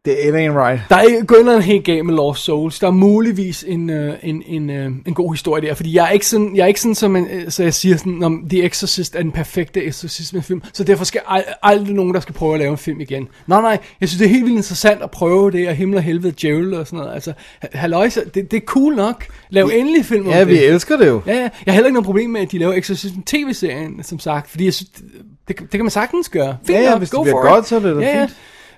Det 0.07 0.17
it 0.27 0.33
ain't 0.33 0.57
right. 0.67 0.81
Der 0.89 0.95
er 0.95 1.25
gået 1.25 1.45
noget 1.45 1.63
helt 1.63 1.85
galt 1.85 2.05
med 2.05 2.13
Lost 2.15 2.43
Souls. 2.43 2.79
Der 2.79 2.87
er 2.87 2.91
muligvis 2.91 3.65
en, 3.67 3.89
øh, 3.89 4.13
en, 4.23 4.43
en, 4.45 4.69
øh, 4.69 4.85
en 5.05 5.13
god 5.13 5.33
historie 5.33 5.67
der, 5.67 5.73
fordi 5.73 5.95
jeg 5.95 6.05
er 6.05 6.09
ikke 6.09 6.25
sådan, 6.27 6.55
jeg 6.55 6.63
er 6.63 6.67
ikke 6.67 6.81
sådan 6.81 6.95
som 6.95 7.15
en, 7.15 7.27
øh, 7.33 7.51
så 7.51 7.63
jeg 7.63 7.73
siger 7.73 7.97
sådan, 7.97 8.23
om 8.23 8.43
The 8.49 8.63
Exorcist 8.65 9.15
er 9.15 9.21
den 9.21 9.31
perfekte 9.31 9.85
exorcisme-film, 9.85 10.61
så 10.73 10.83
derfor 10.83 11.05
skal 11.05 11.21
ald- 11.27 11.53
aldrig 11.63 11.95
nogen, 11.95 12.13
der 12.13 12.19
skal 12.19 12.35
prøve 12.35 12.53
at 12.53 12.59
lave 12.59 12.71
en 12.71 12.77
film 12.77 13.01
igen. 13.01 13.27
Nej, 13.47 13.61
nej, 13.61 13.77
jeg 14.01 14.09
synes, 14.09 14.19
det 14.19 14.25
er 14.25 14.29
helt 14.29 14.45
vildt 14.45 14.57
interessant 14.57 15.01
at 15.01 15.11
prøve 15.11 15.51
det, 15.51 15.67
og 15.67 15.73
himmel 15.75 15.97
og 15.97 16.03
helvede, 16.03 16.33
djævel 16.41 16.73
og 16.73 16.87
sådan 16.87 16.99
noget. 16.99 17.13
Altså, 17.13 17.33
ha- 17.61 17.67
halløjsa, 17.73 18.21
det, 18.33 18.51
det 18.51 18.57
er 18.57 18.65
cool 18.65 18.95
nok. 18.95 19.25
Lav 19.49 19.69
endelig 19.73 20.05
film 20.05 20.25
om 20.27 20.33
Ja, 20.33 20.39
det. 20.39 20.47
vi 20.47 20.63
elsker 20.63 20.97
det 20.97 21.07
jo. 21.07 21.21
Ja, 21.27 21.33
ja. 21.35 21.39
Jeg 21.41 21.49
har 21.65 21.71
heller 21.71 21.87
ikke 21.87 21.93
noget 21.93 22.05
problem 22.05 22.29
med, 22.29 22.41
at 22.41 22.51
de 22.51 22.57
laver 22.57 22.73
Exorcism 22.73 23.19
TV-serien, 23.25 24.03
som 24.03 24.19
sagt, 24.19 24.49
fordi 24.49 24.65
jeg 24.65 24.73
synes, 24.73 24.89
det, 24.89 25.03
det, 25.47 25.59
det 25.59 25.69
kan 25.69 25.81
man 25.81 25.89
sagtens 25.91 26.29
gøre. 26.29 26.57
Fint 26.65 26.77
Ja, 26.77 26.83
ja, 26.83 26.89
nok, 26.89 26.97
hvis 26.97 27.09
det 27.09 27.19
bliver 27.23 27.41
godt, 27.41 27.63
it. 27.65 27.67
så 27.69 27.75
er 27.75 27.79
det 27.79 27.95
da 27.95 28.01
ja, 28.01 28.19
ja. 28.19 28.27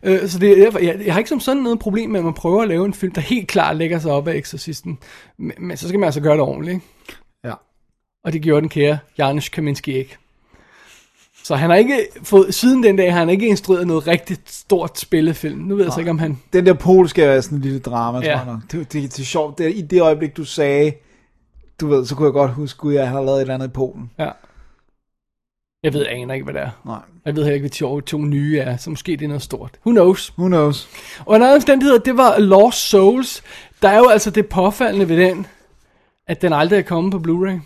Øh, 0.04 0.28
så 0.30 0.40
det 0.40 0.52
er 0.52 0.64
derfor, 0.64 0.80
jeg, 0.80 1.02
jeg 1.06 1.14
har 1.14 1.20
ikke 1.20 1.30
som 1.30 1.40
sådan 1.40 1.64
noget 1.64 1.80
problem 1.80 2.10
med, 2.10 2.20
at 2.20 2.24
man 2.26 2.34
prøver 2.34 2.62
at 2.62 2.68
lave 2.68 2.86
en 2.86 2.94
film, 2.94 3.12
der 3.14 3.22
helt 3.22 3.48
klart 3.48 3.76
lægger 3.76 4.00
sig 4.00 4.12
op 4.12 4.28
af 4.28 4.36
Exorcisten. 4.36 4.98
Men, 5.38 5.54
men 5.60 5.78
så 5.78 5.88
skal 5.88 6.00
man 6.00 6.08
altså 6.08 6.22
gøre 6.22 6.34
det 6.34 6.42
ordentligt, 6.42 6.74
ikke? 6.76 6.86
Ja. 7.44 7.54
Og 8.24 8.34
det 8.34 8.42
gjorde 8.42 8.62
den 8.62 8.70
kære 8.70 8.98
Janusz 9.18 9.50
Kaminski 9.50 9.94
ikke. 9.98 10.18
Så 11.44 11.56
han 11.56 11.70
har 11.70 11.78
ikke 11.78 12.06
fået, 12.24 12.54
siden 12.54 12.84
den 12.84 12.96
dag, 12.96 13.12
har 13.14 13.20
han 13.20 13.30
ikke 13.30 13.48
instrueret 13.48 13.88
noget 13.88 14.08
rigtig 14.08 14.38
stort 14.46 15.00
spillefilm. 15.00 15.60
Nu 15.60 15.76
ved 15.76 15.84
jeg 15.84 15.94
så 15.94 16.00
ikke, 16.00 16.12
om 16.12 16.20
han... 16.20 16.38
Den 16.54 16.66
der 16.66 16.74
polske 16.74 17.24
er 17.24 17.42
sådan 17.42 17.58
en 17.58 17.62
lille 17.62 17.80
drama, 17.80 18.20
Ja. 18.20 18.24
tror 18.24 18.52
jeg. 18.52 18.60
Det, 18.72 18.94
det, 18.94 19.04
det 19.04 19.20
er 19.20 19.24
sjovt. 19.24 19.58
Det, 19.58 19.76
I 19.76 19.82
det 19.82 20.02
øjeblik, 20.02 20.38
du 20.38 20.44
sagde, 20.46 20.94
du 21.82 21.88
ved, 21.88 22.06
så 22.06 22.16
kunne 22.16 22.26
jeg 22.26 22.34
godt 22.34 22.52
huske, 22.52 22.88
at 22.88 22.94
jeg 22.94 23.10
har 23.10 23.22
lavet 23.22 23.38
et 23.38 23.42
eller 23.42 23.54
andet 23.54 23.68
i 23.68 23.72
Polen. 23.72 24.12
Ja. 24.20 24.30
Jeg 25.84 25.94
ved, 25.94 26.02
jeg 26.02 26.12
aner 26.12 26.34
ikke, 26.34 26.44
hvad 26.44 26.54
det 26.54 26.62
er. 26.62 26.70
Nej. 26.86 27.00
Jeg 27.26 27.36
ved 27.36 27.44
heller 27.44 27.54
ikke, 27.54 27.64
hvad 27.64 27.70
de 27.70 27.76
to, 27.76 28.02
to 28.02 28.18
nye 28.18 28.58
er, 28.58 28.78
så 28.78 28.90
måske 28.90 29.12
det 29.12 29.22
er 29.22 29.28
noget 29.28 29.42
stort. 29.42 29.80
Who 29.86 29.92
knows? 29.92 30.34
Who 30.38 30.48
knows? 30.48 30.90
Og 31.26 31.36
en 31.36 31.42
anden 31.42 31.56
omstændighed, 31.56 32.00
det 32.00 32.18
var 32.18 32.40
Lost 32.40 32.90
Souls. 32.90 33.44
Der 33.82 33.90
er 33.90 33.98
jo 33.98 34.08
altså 34.08 34.32
det 34.32 34.50
påfaldende 34.50 35.10
ved 35.10 35.18
den, 35.18 35.48
at 36.28 36.42
den 36.42 36.54
aldrig 36.54 36.78
er 36.80 36.84
kommet 36.84 37.12
på 37.12 37.20
Blu-ray. 37.20 37.60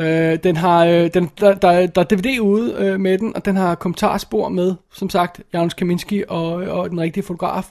Øh, 0.00 0.38
den 0.42 0.56
har, 0.56 0.84
øh, 0.84 1.10
den, 1.14 1.30
der, 1.40 1.54
der, 1.54 1.86
der 1.86 2.00
er 2.00 2.04
DVD 2.04 2.38
ude 2.40 2.74
øh, 2.78 3.00
med 3.00 3.18
den, 3.18 3.36
og 3.36 3.44
den 3.44 3.56
har 3.56 3.74
kommentarspor 3.74 4.48
med, 4.48 4.74
som 4.92 5.10
sagt, 5.10 5.40
Janusz 5.52 5.74
Kaminski 5.74 6.24
og, 6.28 6.52
og 6.52 6.90
den 6.90 7.00
rigtige 7.00 7.24
fotograf, 7.24 7.70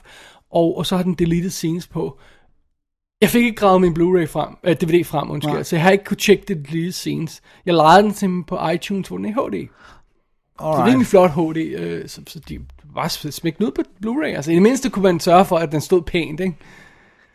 og, 0.50 0.78
og 0.78 0.86
så 0.86 0.96
har 0.96 1.02
den 1.02 1.14
deleted 1.14 1.50
scenes 1.50 1.86
på. 1.86 2.18
Jeg 3.22 3.30
fik 3.30 3.44
ikke 3.44 3.56
gravet 3.56 3.80
min 3.80 3.92
Blu-ray 3.92 4.26
frem, 4.26 4.48
øh, 4.64 4.76
DVD 4.76 5.04
frem, 5.04 5.30
undskyld, 5.30 5.54
Nej. 5.54 5.62
så 5.62 5.76
jeg 5.76 5.82
har 5.82 5.90
ikke 5.90 6.04
kunne 6.04 6.16
tjekke 6.16 6.44
det 6.48 6.66
deleted 6.68 6.92
scenes. 6.92 7.40
Jeg 7.66 7.74
lejede 7.74 8.02
den 8.02 8.14
simpelthen 8.14 8.44
på 8.44 8.68
iTunes, 8.68 9.08
hvor 9.08 9.16
den 9.16 9.26
er 9.26 9.28
i 9.28 9.32
HD. 9.32 9.68
Så 10.60 10.66
det 10.66 10.78
er 10.78 10.86
rimelig 10.86 11.06
flot 11.06 11.30
HD, 11.30 11.56
øh, 11.56 12.08
så, 12.08 12.20
så 12.26 12.40
de 12.48 12.58
var 12.94 13.08
smækket 13.30 13.64
ud 13.64 13.70
på 13.70 13.82
Blu-ray. 14.06 14.36
Altså 14.36 14.50
i 14.50 14.54
det 14.54 14.62
mindste 14.62 14.90
kunne 14.90 15.02
man 15.02 15.20
sørge 15.20 15.44
for, 15.44 15.56
at 15.56 15.72
den 15.72 15.80
stod 15.80 16.02
pænt, 16.02 16.40
ikke? 16.40 16.56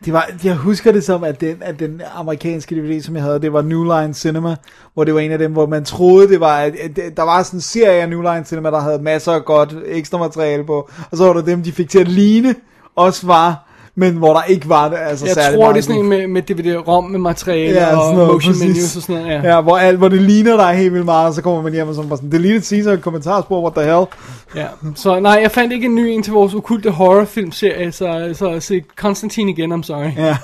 Det 0.04 0.12
var, 0.12 0.30
jeg 0.44 0.56
husker 0.56 0.92
det 0.92 1.04
som, 1.04 1.24
at 1.24 1.40
den, 1.40 1.56
at 1.60 1.78
den 1.78 2.02
amerikanske 2.14 2.74
DVD, 2.74 3.02
som 3.02 3.14
jeg 3.16 3.24
havde, 3.24 3.40
det 3.40 3.52
var 3.52 3.62
New 3.62 3.84
Line 3.84 4.14
Cinema, 4.14 4.56
hvor 4.94 5.04
det 5.04 5.14
var 5.14 5.20
en 5.20 5.30
af 5.30 5.38
dem, 5.38 5.52
hvor 5.52 5.66
man 5.66 5.84
troede, 5.84 6.28
det 6.28 6.40
var, 6.40 6.58
at, 6.58 6.76
at 6.76 7.16
der 7.16 7.22
var 7.22 7.42
sådan 7.42 7.56
en 7.56 7.60
serie 7.60 8.02
af 8.02 8.08
New 8.08 8.20
Line 8.22 8.44
Cinema, 8.44 8.70
der 8.70 8.80
havde 8.80 9.02
masser 9.02 9.32
af 9.32 9.44
godt 9.44 9.74
ekstra 9.86 10.18
materiale 10.18 10.64
på, 10.64 10.90
og 11.10 11.16
så 11.16 11.24
var 11.24 11.32
der 11.32 11.42
dem, 11.42 11.62
de 11.62 11.72
fik 11.72 11.90
til 11.90 11.98
at 11.98 12.08
ligne, 12.08 12.54
også 12.96 13.26
var, 13.26 13.67
men 13.98 14.14
hvor 14.14 14.32
der 14.32 14.42
ikke 14.42 14.68
var 14.68 14.88
det, 14.88 14.96
altså 15.00 15.26
Jeg 15.26 15.34
særlig 15.34 15.58
tror, 15.58 15.68
det 15.68 15.78
er 15.78 15.82
sådan 15.82 16.00
en 16.00 16.08
med, 16.08 16.26
med 16.26 16.42
DVD-rom 16.42 17.04
med 17.04 17.18
materiale 17.18 17.80
Ja, 17.80 17.96
og 17.96 18.14
noget, 18.14 18.32
motion 18.32 18.52
præcis. 18.52 18.66
menus 18.76 18.96
og 18.96 19.02
sådan 19.02 19.22
noget. 19.22 19.42
Ja. 19.42 19.54
Ja, 19.54 19.60
hvor, 19.60 19.78
alt, 19.78 19.98
hvor 19.98 20.08
det 20.08 20.22
ligner 20.22 20.56
dig 20.56 20.74
helt 20.74 20.92
vildt 20.92 21.04
meget, 21.04 21.26
og 21.28 21.34
så 21.34 21.42
kommer 21.42 21.62
man 21.62 21.72
hjem 21.72 21.88
og 21.88 21.94
sådan, 21.94 22.10
sådan 22.10 22.32
deleted 22.32 22.60
scenes 22.60 22.86
og 22.86 23.00
kommentarspor, 23.00 23.60
what 23.62 23.74
the 23.74 23.84
hell. 23.84 24.06
ja. 24.54 24.66
Så 24.94 25.20
nej, 25.20 25.38
jeg 25.42 25.50
fandt 25.50 25.72
ikke 25.72 25.86
en 25.86 25.94
ny 25.94 26.00
en 26.00 26.22
til 26.22 26.32
vores 26.32 26.54
okulte 26.54 26.90
horrorfilmserie, 26.90 27.92
så, 27.92 28.30
så 28.34 28.60
se 28.60 28.82
Konstantin 28.96 29.48
igen, 29.48 29.72
I'm 29.72 29.82
sorry. 29.82 30.10
Ja. 30.16 30.36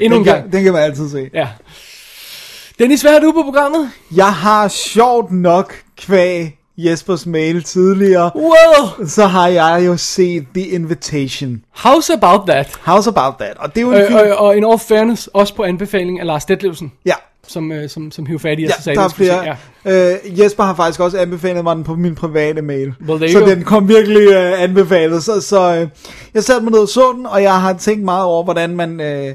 Endnu 0.00 0.18
en 0.18 0.24
gang. 0.24 0.42
kan, 0.42 0.52
den 0.52 0.64
kan 0.64 0.72
man 0.72 0.82
altid 0.82 1.10
se. 1.10 1.30
Ja. 1.34 1.48
Dennis, 2.78 3.02
hvad 3.02 3.12
har 3.12 3.20
du 3.20 3.32
på 3.32 3.42
programmet? 3.42 3.90
Jeg 4.16 4.32
har 4.32 4.68
sjovt 4.68 5.32
nok 5.32 5.74
kvæg 5.98 6.58
Jespers 6.78 7.26
mail 7.26 7.62
tidligere, 7.62 8.30
Well, 8.36 9.08
så 9.08 9.26
har 9.26 9.48
jeg 9.48 9.82
jo 9.86 9.96
set 9.96 10.46
The 10.54 10.66
Invitation. 10.66 11.62
how's 11.78 12.12
about 12.12 12.40
that? 12.46 12.66
How's 12.66 13.08
about 13.08 13.34
that? 13.38 13.52
Og 13.58 13.74
det 13.74 13.80
er 13.80 13.82
jo 13.82 13.90
en 13.92 13.96
Øh, 13.98 14.06
film... 14.06 14.18
og, 14.18 14.36
og 14.36 14.56
in 14.56 14.64
all 14.64 14.78
fairness, 14.78 15.26
også 15.34 15.54
på 15.54 15.62
anbefaling 15.62 16.20
af 16.20 16.26
Lars 16.26 16.44
Detlevsen, 16.44 16.92
Ja, 17.06 17.14
som, 17.48 17.72
øh, 17.72 17.88
som, 17.88 18.10
som 18.10 18.26
hiv 18.26 18.38
fat 18.38 18.58
i, 18.58 18.62
ja 18.62 18.70
sagde, 18.80 18.96
der 18.98 19.04
er 19.04 19.08
skulle 19.08 19.26
se, 19.28 19.32
flere. 19.38 19.56
ja. 19.84 20.12
Øh, 20.32 20.40
Jesper 20.40 20.64
har 20.64 20.74
faktisk 20.74 21.00
også 21.00 21.18
anbefalet 21.18 21.64
mig 21.64 21.76
den 21.76 21.84
på 21.84 21.94
min 21.94 22.14
private 22.14 22.62
mail. 22.62 22.92
Well, 23.08 23.32
så 23.32 23.40
go. 23.40 23.46
den 23.46 23.62
kom 23.64 23.88
virkelig 23.88 24.22
øh, 24.32 24.62
anbefalet. 24.62 25.24
Så, 25.24 25.40
så 25.40 25.74
øh, 25.76 25.88
jeg 26.34 26.44
satte 26.44 26.62
mig 26.62 26.70
ned 26.72 26.80
og 26.80 26.88
så 26.88 27.12
den, 27.16 27.26
og 27.26 27.42
jeg 27.42 27.60
har 27.60 27.72
tænkt 27.72 28.04
meget 28.04 28.24
over, 28.24 28.44
hvordan 28.44 28.76
man 28.76 29.00
øh, 29.00 29.34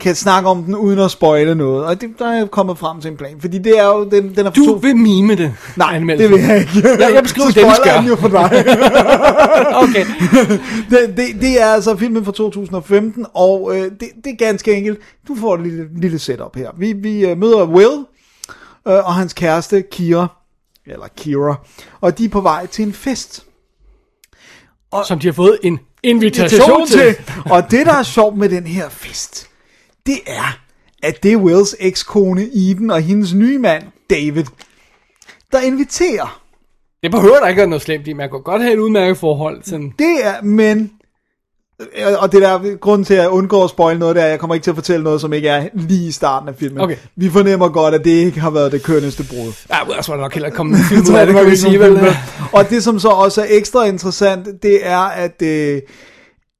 kan 0.00 0.14
snakke 0.14 0.48
om 0.48 0.62
den, 0.62 0.74
uden 0.76 0.98
at 0.98 1.10
spoile 1.10 1.54
noget. 1.54 1.84
Og 1.84 2.00
det, 2.00 2.10
der 2.18 2.26
er 2.28 2.36
jeg 2.36 2.50
kommet 2.50 2.78
frem 2.78 3.00
til 3.00 3.10
en 3.10 3.16
plan. 3.16 3.40
Fordi 3.40 3.58
det 3.58 3.78
er 3.78 3.84
jo... 3.86 4.04
Den, 4.10 4.36
den 4.36 4.46
er 4.46 4.50
Du 4.50 4.64
to... 4.66 4.72
vil 4.72 4.96
mime 4.96 5.34
det. 5.34 5.54
Nej, 5.76 5.98
det 5.98 6.30
vil 6.30 6.40
jeg 6.40 6.58
ikke. 6.60 6.88
Jeg- 6.98 7.14
jeg 7.14 7.22
beskriver, 7.22 7.50
så 7.50 7.60
Dennis 7.60 7.78
gør. 7.84 8.02
jo 8.08 8.16
for 8.16 8.28
dig. 8.28 8.50
Okay. 9.84 10.06
det, 10.90 11.16
det, 11.16 11.26
det 11.40 11.62
er 11.62 11.66
altså 11.66 11.96
filmen 11.96 12.24
fra 12.24 12.32
2015, 12.32 13.26
og 13.34 13.76
øh, 13.76 13.82
det, 13.82 14.00
det 14.24 14.32
er 14.32 14.36
ganske 14.36 14.72
enkelt. 14.74 14.98
Du 15.28 15.34
får 15.36 15.54
et 15.54 15.60
lille, 15.62 15.88
lille 16.00 16.18
setup 16.18 16.56
her. 16.56 16.70
Vi, 16.78 16.92
vi 16.92 17.26
øh, 17.26 17.38
møder 17.38 17.64
Will 17.66 17.90
øh, 18.88 19.06
og 19.06 19.14
hans 19.14 19.32
kæreste 19.32 19.82
Kira, 19.90 20.26
eller 20.86 21.06
Kira, 21.16 21.54
og 22.00 22.18
de 22.18 22.24
er 22.24 22.28
på 22.28 22.40
vej 22.40 22.66
til 22.66 22.86
en 22.86 22.92
fest. 22.92 23.44
Som 25.06 25.18
de 25.18 25.26
har 25.26 25.32
fået 25.32 25.58
en 25.62 25.78
invitation, 26.02 26.86
til. 26.86 27.16
Og 27.50 27.70
det, 27.70 27.86
der 27.86 27.92
er 27.94 28.02
sjovt 28.02 28.36
med 28.36 28.48
den 28.48 28.66
her 28.66 28.88
fest, 28.88 29.48
det 30.06 30.18
er, 30.26 30.58
at 31.02 31.22
det 31.22 31.32
er 31.32 31.36
Wills 31.36 31.76
ekskone 31.80 32.42
Eden 32.54 32.90
og 32.90 33.00
hendes 33.00 33.34
nye 33.34 33.58
mand, 33.58 33.82
David, 34.10 34.44
der 35.52 35.60
inviterer. 35.60 36.40
Det 37.02 37.10
behøver 37.10 37.38
der 37.40 37.48
ikke 37.48 37.58
være 37.58 37.66
noget 37.68 37.82
slemt 37.82 38.06
i. 38.06 38.12
Man 38.12 38.30
kan 38.30 38.42
godt 38.42 38.62
have 38.62 38.74
et 38.74 38.78
udmærket 38.78 39.16
forhold. 39.18 39.62
Sådan. 39.64 39.92
Det 39.98 40.16
er, 40.22 40.42
men... 40.42 40.90
øh, 41.80 42.06
Og 42.18 42.32
det 42.32 42.42
der 42.42 42.76
grund 42.76 43.04
til, 43.04 43.14
at 43.14 43.20
jeg 43.22 43.30
undgår 43.30 43.64
at 43.64 43.70
spoil 43.70 43.98
noget, 43.98 44.16
er, 44.16 44.24
at 44.24 44.30
jeg 44.30 44.38
kommer 44.38 44.54
ikke 44.54 44.64
til 44.64 44.70
at 44.70 44.74
fortælle 44.74 45.04
noget, 45.04 45.20
som 45.20 45.32
ikke 45.32 45.48
er 45.48 45.68
lige 45.74 46.08
i 46.08 46.12
starten 46.12 46.48
af 46.48 46.54
filmen. 46.54 46.80
Okay. 46.80 46.96
Vi 47.16 47.30
fornemmer 47.30 47.68
godt, 47.68 47.94
at 47.94 48.04
det 48.04 48.10
ikke 48.10 48.40
har 48.40 48.50
været 48.50 48.72
det 48.72 48.82
kønneste 48.82 49.24
brud. 49.30 49.52
Ja, 49.70 50.02
så 50.02 50.12
var 50.12 50.16
der 50.16 50.22
nok 50.24 50.34
heller 50.34 50.46
ikke 50.46 50.56
kommet 50.56 50.78
en 50.78 50.84
film 50.84 51.00
ud 51.14 51.18
af 51.18 51.26
det, 51.26 51.34
kan 51.34 51.46
vi 51.50 51.56
sige. 51.56 51.80
Vel? 51.80 51.98
Og 52.52 52.70
det, 52.70 52.84
som 52.84 52.98
så 52.98 53.08
også 53.08 53.42
er 53.42 53.46
ekstra 53.48 53.84
interessant, 53.84 54.62
det 54.62 54.86
er, 54.86 54.98
at, 54.98 55.42
øh, 55.42 55.82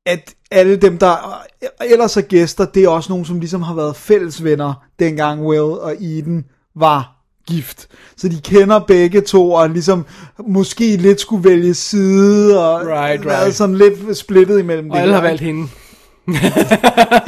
at 0.06 0.34
alle 0.50 0.76
dem, 0.76 0.98
der 0.98 1.42
ellers 1.90 2.16
er 2.16 2.20
gæster, 2.20 2.64
det 2.64 2.84
er 2.84 2.88
også 2.88 3.12
nogen, 3.12 3.24
som 3.24 3.40
ligesom 3.40 3.62
har 3.62 3.74
været 3.74 3.96
fællesvenner, 3.96 4.84
dengang 4.98 5.42
Will 5.46 5.60
og 5.60 5.94
Eden 6.00 6.44
var 6.76 7.10
gift. 7.46 7.88
Så 8.16 8.28
de 8.28 8.40
kender 8.40 8.78
begge 8.78 9.20
to, 9.20 9.52
og 9.52 9.70
ligesom 9.70 10.06
måske 10.46 10.96
lidt 10.96 11.20
skulle 11.20 11.44
vælge 11.44 11.74
side, 11.74 12.66
og 12.68 12.80
Right, 12.80 13.24
været 13.24 13.42
right. 13.42 13.54
sådan 13.54 13.74
lidt 13.74 14.16
splittet 14.16 14.58
imellem 14.58 14.90
Og 14.90 14.96
det. 14.96 15.02
alle 15.02 15.14
har 15.14 15.22
valgt 15.22 15.40
hende. 15.40 15.68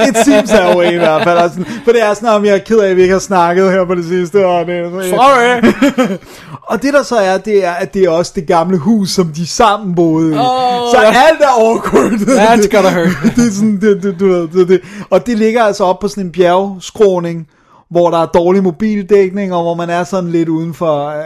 It 0.08 0.16
seems 0.24 0.50
that 0.50 0.76
way 0.76 0.92
i 0.92 0.96
hvert 0.96 1.24
fald. 1.24 1.38
Og 1.38 1.50
sådan, 1.50 1.66
for 1.84 1.92
det 1.92 2.02
er 2.02 2.14
sådan, 2.14 2.28
om 2.28 2.44
jeg 2.44 2.54
er 2.54 2.58
ked 2.58 2.78
af, 2.78 2.90
at 2.90 2.96
vi 2.96 3.02
ikke 3.02 3.12
har 3.12 3.18
snakket 3.20 3.70
her 3.72 3.84
på 3.84 3.94
det 3.94 4.04
sidste. 4.04 4.46
Og, 4.46 4.66
det, 4.66 4.92
Sorry. 5.10 5.72
og 6.70 6.82
det 6.82 6.94
der 6.94 7.02
så 7.02 7.16
er, 7.16 7.38
det 7.38 7.64
er, 7.64 7.70
at 7.70 7.94
det 7.94 8.04
er 8.04 8.10
også 8.10 8.32
det 8.34 8.46
gamle 8.46 8.78
hus, 8.78 9.10
som 9.10 9.26
de 9.28 9.46
sammen 9.46 9.94
boede 9.94 10.34
i. 10.34 10.38
Oh, 10.38 10.90
så 10.92 10.96
alt 10.96 11.40
er 11.40 11.68
awkward. 11.70 12.12
That's 12.12 12.76
gotta 12.76 12.90
hurt. 12.94 13.36
det 13.36 13.46
er 13.46 13.52
sådan, 13.52 13.80
det, 13.80 14.02
det, 14.02 14.16
du 14.20 14.28
ved, 14.28 14.48
det, 14.48 14.68
det. 14.68 14.80
Og 15.10 15.26
det 15.26 15.38
ligger 15.38 15.64
altså 15.64 15.84
op 15.84 15.98
på 15.98 16.08
sådan 16.08 16.24
en 16.24 16.32
bjergskråning, 16.32 17.48
hvor 17.90 18.10
der 18.10 18.18
er 18.18 18.26
dårlig 18.26 18.62
mobildækning, 18.62 19.54
og 19.54 19.62
hvor 19.62 19.74
man 19.74 19.90
er 19.90 20.04
sådan 20.04 20.30
lidt 20.30 20.48
uden 20.48 20.74
for, 20.74 21.06
øh, 21.08 21.24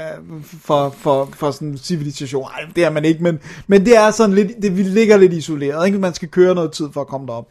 for, 0.64 0.94
for, 0.98 1.28
for 1.34 1.50
sådan 1.50 1.78
civilisation. 1.78 2.42
Ej, 2.44 2.64
det 2.76 2.84
er 2.84 2.90
man 2.90 3.04
ikke, 3.04 3.22
men, 3.22 3.38
men 3.66 3.84
det 3.86 3.96
er 3.96 4.10
sådan 4.10 4.34
lidt, 4.34 4.48
det 4.62 4.76
vi 4.76 4.82
ligger 4.82 5.16
lidt 5.16 5.32
isoleret, 5.32 5.86
ikke? 5.86 5.98
Man 5.98 6.14
skal 6.14 6.28
køre 6.28 6.54
noget 6.54 6.72
tid 6.72 6.86
for 6.92 7.00
at 7.00 7.06
komme 7.06 7.26
derop. 7.26 7.46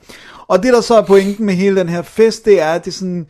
Og 0.48 0.64
det 0.64 0.73
der 0.73 0.81
så 0.81 0.98
er 0.98 1.02
pointen 1.06 1.45
med 1.45 1.53
hele 1.53 1.80
den 1.80 1.90
her 1.90 2.02
fest, 2.02 2.45
det 2.45 2.61
er, 2.61 2.72
at 2.72 2.86
det 2.86 2.91
er 2.91 2.95
sådan, 2.95 3.26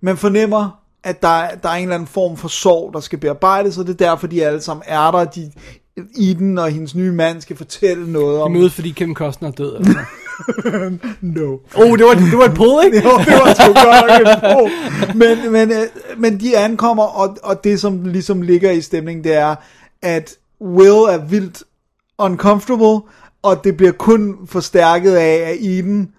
man 0.00 0.16
fornemmer, 0.16 0.78
at 1.04 1.22
der, 1.22 1.28
er- 1.28 1.54
der 1.56 1.68
er 1.68 1.74
en 1.74 1.82
eller 1.82 1.94
anden 1.94 2.08
form 2.08 2.36
for 2.36 2.48
sorg, 2.48 2.90
der 2.94 3.00
skal 3.00 3.18
bearbejdes, 3.18 3.78
og 3.78 3.86
det 3.86 3.92
er 4.00 4.06
derfor, 4.06 4.26
de 4.26 4.44
alle 4.46 4.60
sammen 4.60 4.82
er 4.86 5.10
der. 5.10 5.24
De, 5.24 5.52
Eden 6.18 6.58
og 6.58 6.70
hendes 6.70 6.94
nye 6.94 7.12
mand 7.12 7.40
skal 7.40 7.56
fortælle 7.56 8.12
noget 8.12 8.36
De 8.38 8.42
om... 8.42 8.50
mødes, 8.52 8.72
fordi 8.72 8.90
Kevin 8.90 9.14
Costner 9.14 9.48
er 9.48 9.52
død. 9.52 9.76
Altså. 9.76 9.98
No. 11.20 11.58
Oh, 11.74 11.98
det 11.98 12.06
var, 12.06 12.14
det 12.14 12.38
var 12.38 12.44
et 12.44 12.54
pull, 12.54 12.84
ikke? 12.84 13.02
Jo, 13.08 13.18
det 13.18 13.32
var 13.32 13.54
sgu 13.54 13.72
godt 13.72 14.42
nok. 14.42 15.14
Men, 15.14 15.52
men, 15.52 15.70
øh, 15.72 15.86
men 16.16 16.40
de 16.40 16.58
ankommer, 16.58 17.04
og, 17.04 17.36
og 17.42 17.64
det 17.64 17.80
som 17.80 18.04
ligesom 18.04 18.42
ligger 18.42 18.70
i 18.70 18.80
stemningen, 18.80 19.24
det 19.24 19.34
er, 19.34 19.54
at 20.02 20.34
Will 20.60 21.14
er 21.14 21.18
vildt 21.18 21.62
uncomfortable, 22.18 23.00
og 23.42 23.64
det 23.64 23.76
bliver 23.76 23.92
kun 23.92 24.36
forstærket 24.46 25.14
af, 25.14 25.50
at 25.50 25.56
Eden 25.60 26.12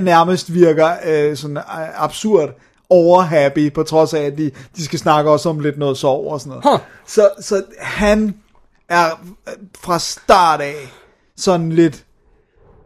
nærmest 0.00 0.54
virker 0.54 0.90
øh, 1.06 1.36
sådan 1.36 1.56
øh, 1.56 2.02
absurd 2.04 2.48
overhappy, 2.90 3.72
på 3.72 3.82
trods 3.82 4.14
af, 4.14 4.22
at 4.22 4.38
de, 4.38 4.50
de 4.76 4.84
skal 4.84 4.98
snakke 4.98 5.30
også 5.30 5.48
om 5.48 5.60
lidt 5.60 5.78
noget 5.78 5.98
sorg 5.98 6.32
og 6.32 6.40
sådan 6.40 6.50
noget. 6.50 6.64
Huh. 6.64 6.86
Så, 7.06 7.30
så 7.40 7.62
han 7.78 8.34
er 8.88 9.04
fra 9.80 9.98
start 9.98 10.60
af 10.60 10.92
sådan 11.36 11.72
lidt 11.72 12.04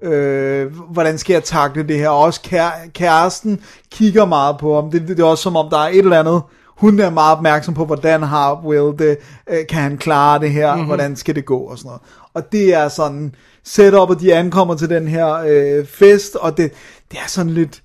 øh, 0.05 0.73
hvordan 0.91 1.19
skal 1.19 1.35
jeg 1.35 1.45
takle 1.45 1.83
det 1.83 1.99
her? 1.99 2.09
Og 2.09 2.19
også 2.19 2.41
kære, 2.41 2.73
kæresten 2.95 3.61
kigger 3.91 4.25
meget 4.25 4.59
på 4.59 4.75
ham. 4.75 4.91
Det, 4.91 5.01
det, 5.01 5.17
det 5.17 5.21
er 5.21 5.27
også 5.27 5.43
som 5.43 5.57
om, 5.57 5.71
der 5.71 5.79
er 5.79 5.89
et 5.89 5.99
eller 5.99 6.19
andet. 6.19 6.43
Hun 6.77 7.01
er 7.01 7.11
meget 7.11 7.37
opmærksom 7.37 7.75
på, 7.75 7.85
hvordan 7.85 8.23
har 8.23 8.61
Will 8.65 8.99
det, 8.99 9.19
øh, 9.51 9.67
kan 9.69 9.83
han 9.83 9.99
klare 9.99 10.41
det 10.41 10.51
her, 10.51 10.75
mm-hmm. 10.75 10.87
hvordan 10.87 11.17
skal 11.17 11.35
det 11.35 11.45
gå 11.45 11.59
og 11.59 11.79
sådan 11.79 11.89
noget. 11.89 12.03
Og 12.35 12.53
det 12.53 12.75
er 12.75 12.89
sådan 12.89 13.35
setup, 13.65 14.11
og 14.11 14.21
de 14.21 14.35
ankommer 14.35 14.75
til 14.75 14.89
den 14.89 15.09
her 15.09 15.35
øh, 15.35 15.87
fest, 15.87 16.37
og 16.37 16.57
det, 16.57 16.73
det 17.11 17.19
er 17.19 17.29
sådan 17.29 17.53
lidt, 17.53 17.83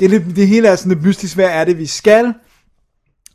det, 0.00 0.06
er 0.06 0.10
lidt, 0.10 0.36
det 0.36 0.48
hele 0.48 0.68
er 0.68 0.76
sådan 0.76 0.92
lidt 0.92 1.06
mystisk, 1.06 1.34
hvad 1.34 1.48
er 1.50 1.64
det, 1.64 1.78
vi 1.78 1.86
skal? 1.86 2.34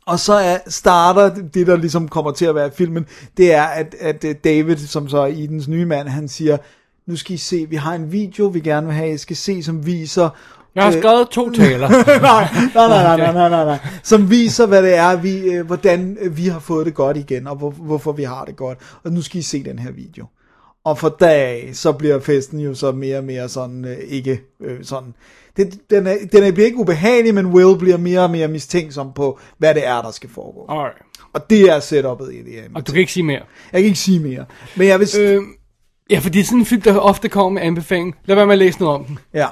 Og 0.06 0.18
så 0.18 0.32
er, 0.32 0.58
starter 0.66 1.34
det, 1.34 1.66
der 1.66 1.76
ligesom 1.76 2.08
kommer 2.08 2.30
til 2.30 2.44
at 2.44 2.54
være 2.54 2.70
filmen, 2.70 3.06
det 3.36 3.54
er, 3.54 3.64
at, 3.64 3.94
at 4.00 4.24
øh, 4.24 4.34
David, 4.44 4.76
som 4.76 5.08
så 5.08 5.18
er 5.18 5.26
Edens 5.26 5.68
nye 5.68 5.86
mand, 5.86 6.08
han 6.08 6.28
siger, 6.28 6.56
nu 7.06 7.16
skal 7.16 7.34
I 7.34 7.38
se, 7.38 7.66
vi 7.70 7.76
har 7.76 7.94
en 7.94 8.12
video, 8.12 8.46
vi 8.46 8.60
gerne 8.60 8.86
vil 8.86 8.94
have, 8.94 9.14
I 9.14 9.16
skal 9.16 9.36
se, 9.36 9.62
som 9.62 9.86
viser... 9.86 10.28
Jeg 10.74 10.84
har 10.84 10.92
øh, 10.92 10.98
skrevet 10.98 11.28
to 11.28 11.50
taler. 11.50 11.88
nej, 12.20 12.48
nej, 12.74 12.88
nej, 12.88 13.16
nej, 13.16 13.32
nej, 13.32 13.48
nej, 13.48 13.64
nej, 13.64 13.78
som 14.02 14.30
viser, 14.30 14.66
hvad 14.66 14.82
det 14.82 14.94
er, 14.94 15.16
vi, 15.16 15.38
øh, 15.38 15.66
hvordan 15.66 16.16
øh, 16.20 16.36
vi 16.36 16.46
har 16.46 16.58
fået 16.58 16.86
det 16.86 16.94
godt 16.94 17.16
igen, 17.16 17.46
og 17.46 17.56
hvor, 17.56 17.70
hvorfor 17.70 18.12
vi 18.12 18.22
har 18.22 18.44
det 18.44 18.56
godt. 18.56 18.78
Og 19.04 19.12
nu 19.12 19.22
skal 19.22 19.38
I 19.38 19.42
se 19.42 19.64
den 19.64 19.78
her 19.78 19.92
video. 19.92 20.26
Og 20.84 20.98
for 20.98 21.16
dag 21.20 21.70
så 21.72 21.92
bliver 21.92 22.20
festen 22.20 22.60
jo 22.60 22.74
så 22.74 22.92
mere 22.92 23.18
og 23.18 23.24
mere 23.24 23.48
sådan, 23.48 23.84
øh, 23.84 23.96
ikke 24.08 24.40
øh, 24.60 24.84
sådan, 24.84 25.14
det, 25.56 25.78
den, 25.90 26.06
er, 26.06 26.16
den 26.32 26.44
er, 26.44 26.52
bliver 26.52 26.66
ikke 26.66 26.78
ubehagelig, 26.78 27.34
men 27.34 27.46
Will 27.46 27.78
bliver 27.78 27.96
mere 27.96 28.20
og 28.20 28.30
mere 28.30 28.48
mistænksom 28.48 29.12
på, 29.12 29.38
hvad 29.58 29.74
det 29.74 29.86
er, 29.86 30.02
der 30.02 30.10
skal 30.10 30.30
foregå. 30.30 30.66
Alright. 30.68 30.98
Og 31.32 31.50
det 31.50 31.60
er 31.60 31.80
setupet 31.80 32.34
i 32.34 32.42
det. 32.42 32.64
Og 32.74 32.86
du 32.86 32.92
kan 32.92 33.00
ikke 33.00 33.12
sige 33.12 33.24
mere. 33.24 33.42
Jeg 33.72 33.80
kan 33.80 33.84
ikke 33.84 33.98
sige 33.98 34.20
mere. 34.20 34.44
Men 34.76 34.88
jeg 34.88 35.00
vil... 35.00 35.08
Øh, 35.18 35.42
ja, 36.10 36.18
fordi 36.18 36.42
sådan 36.42 36.58
en 36.58 36.66
film, 36.66 36.82
der 36.82 36.96
ofte 36.98 37.28
kommer 37.28 37.50
med 37.50 37.62
anbefaling. 37.62 38.14
Lad 38.24 38.36
være 38.36 38.46
med 38.46 38.54
at 38.54 38.58
læse 38.58 38.80
noget 38.80 38.94
om 38.94 39.04
den. 39.04 39.18
Ja. 39.34 39.46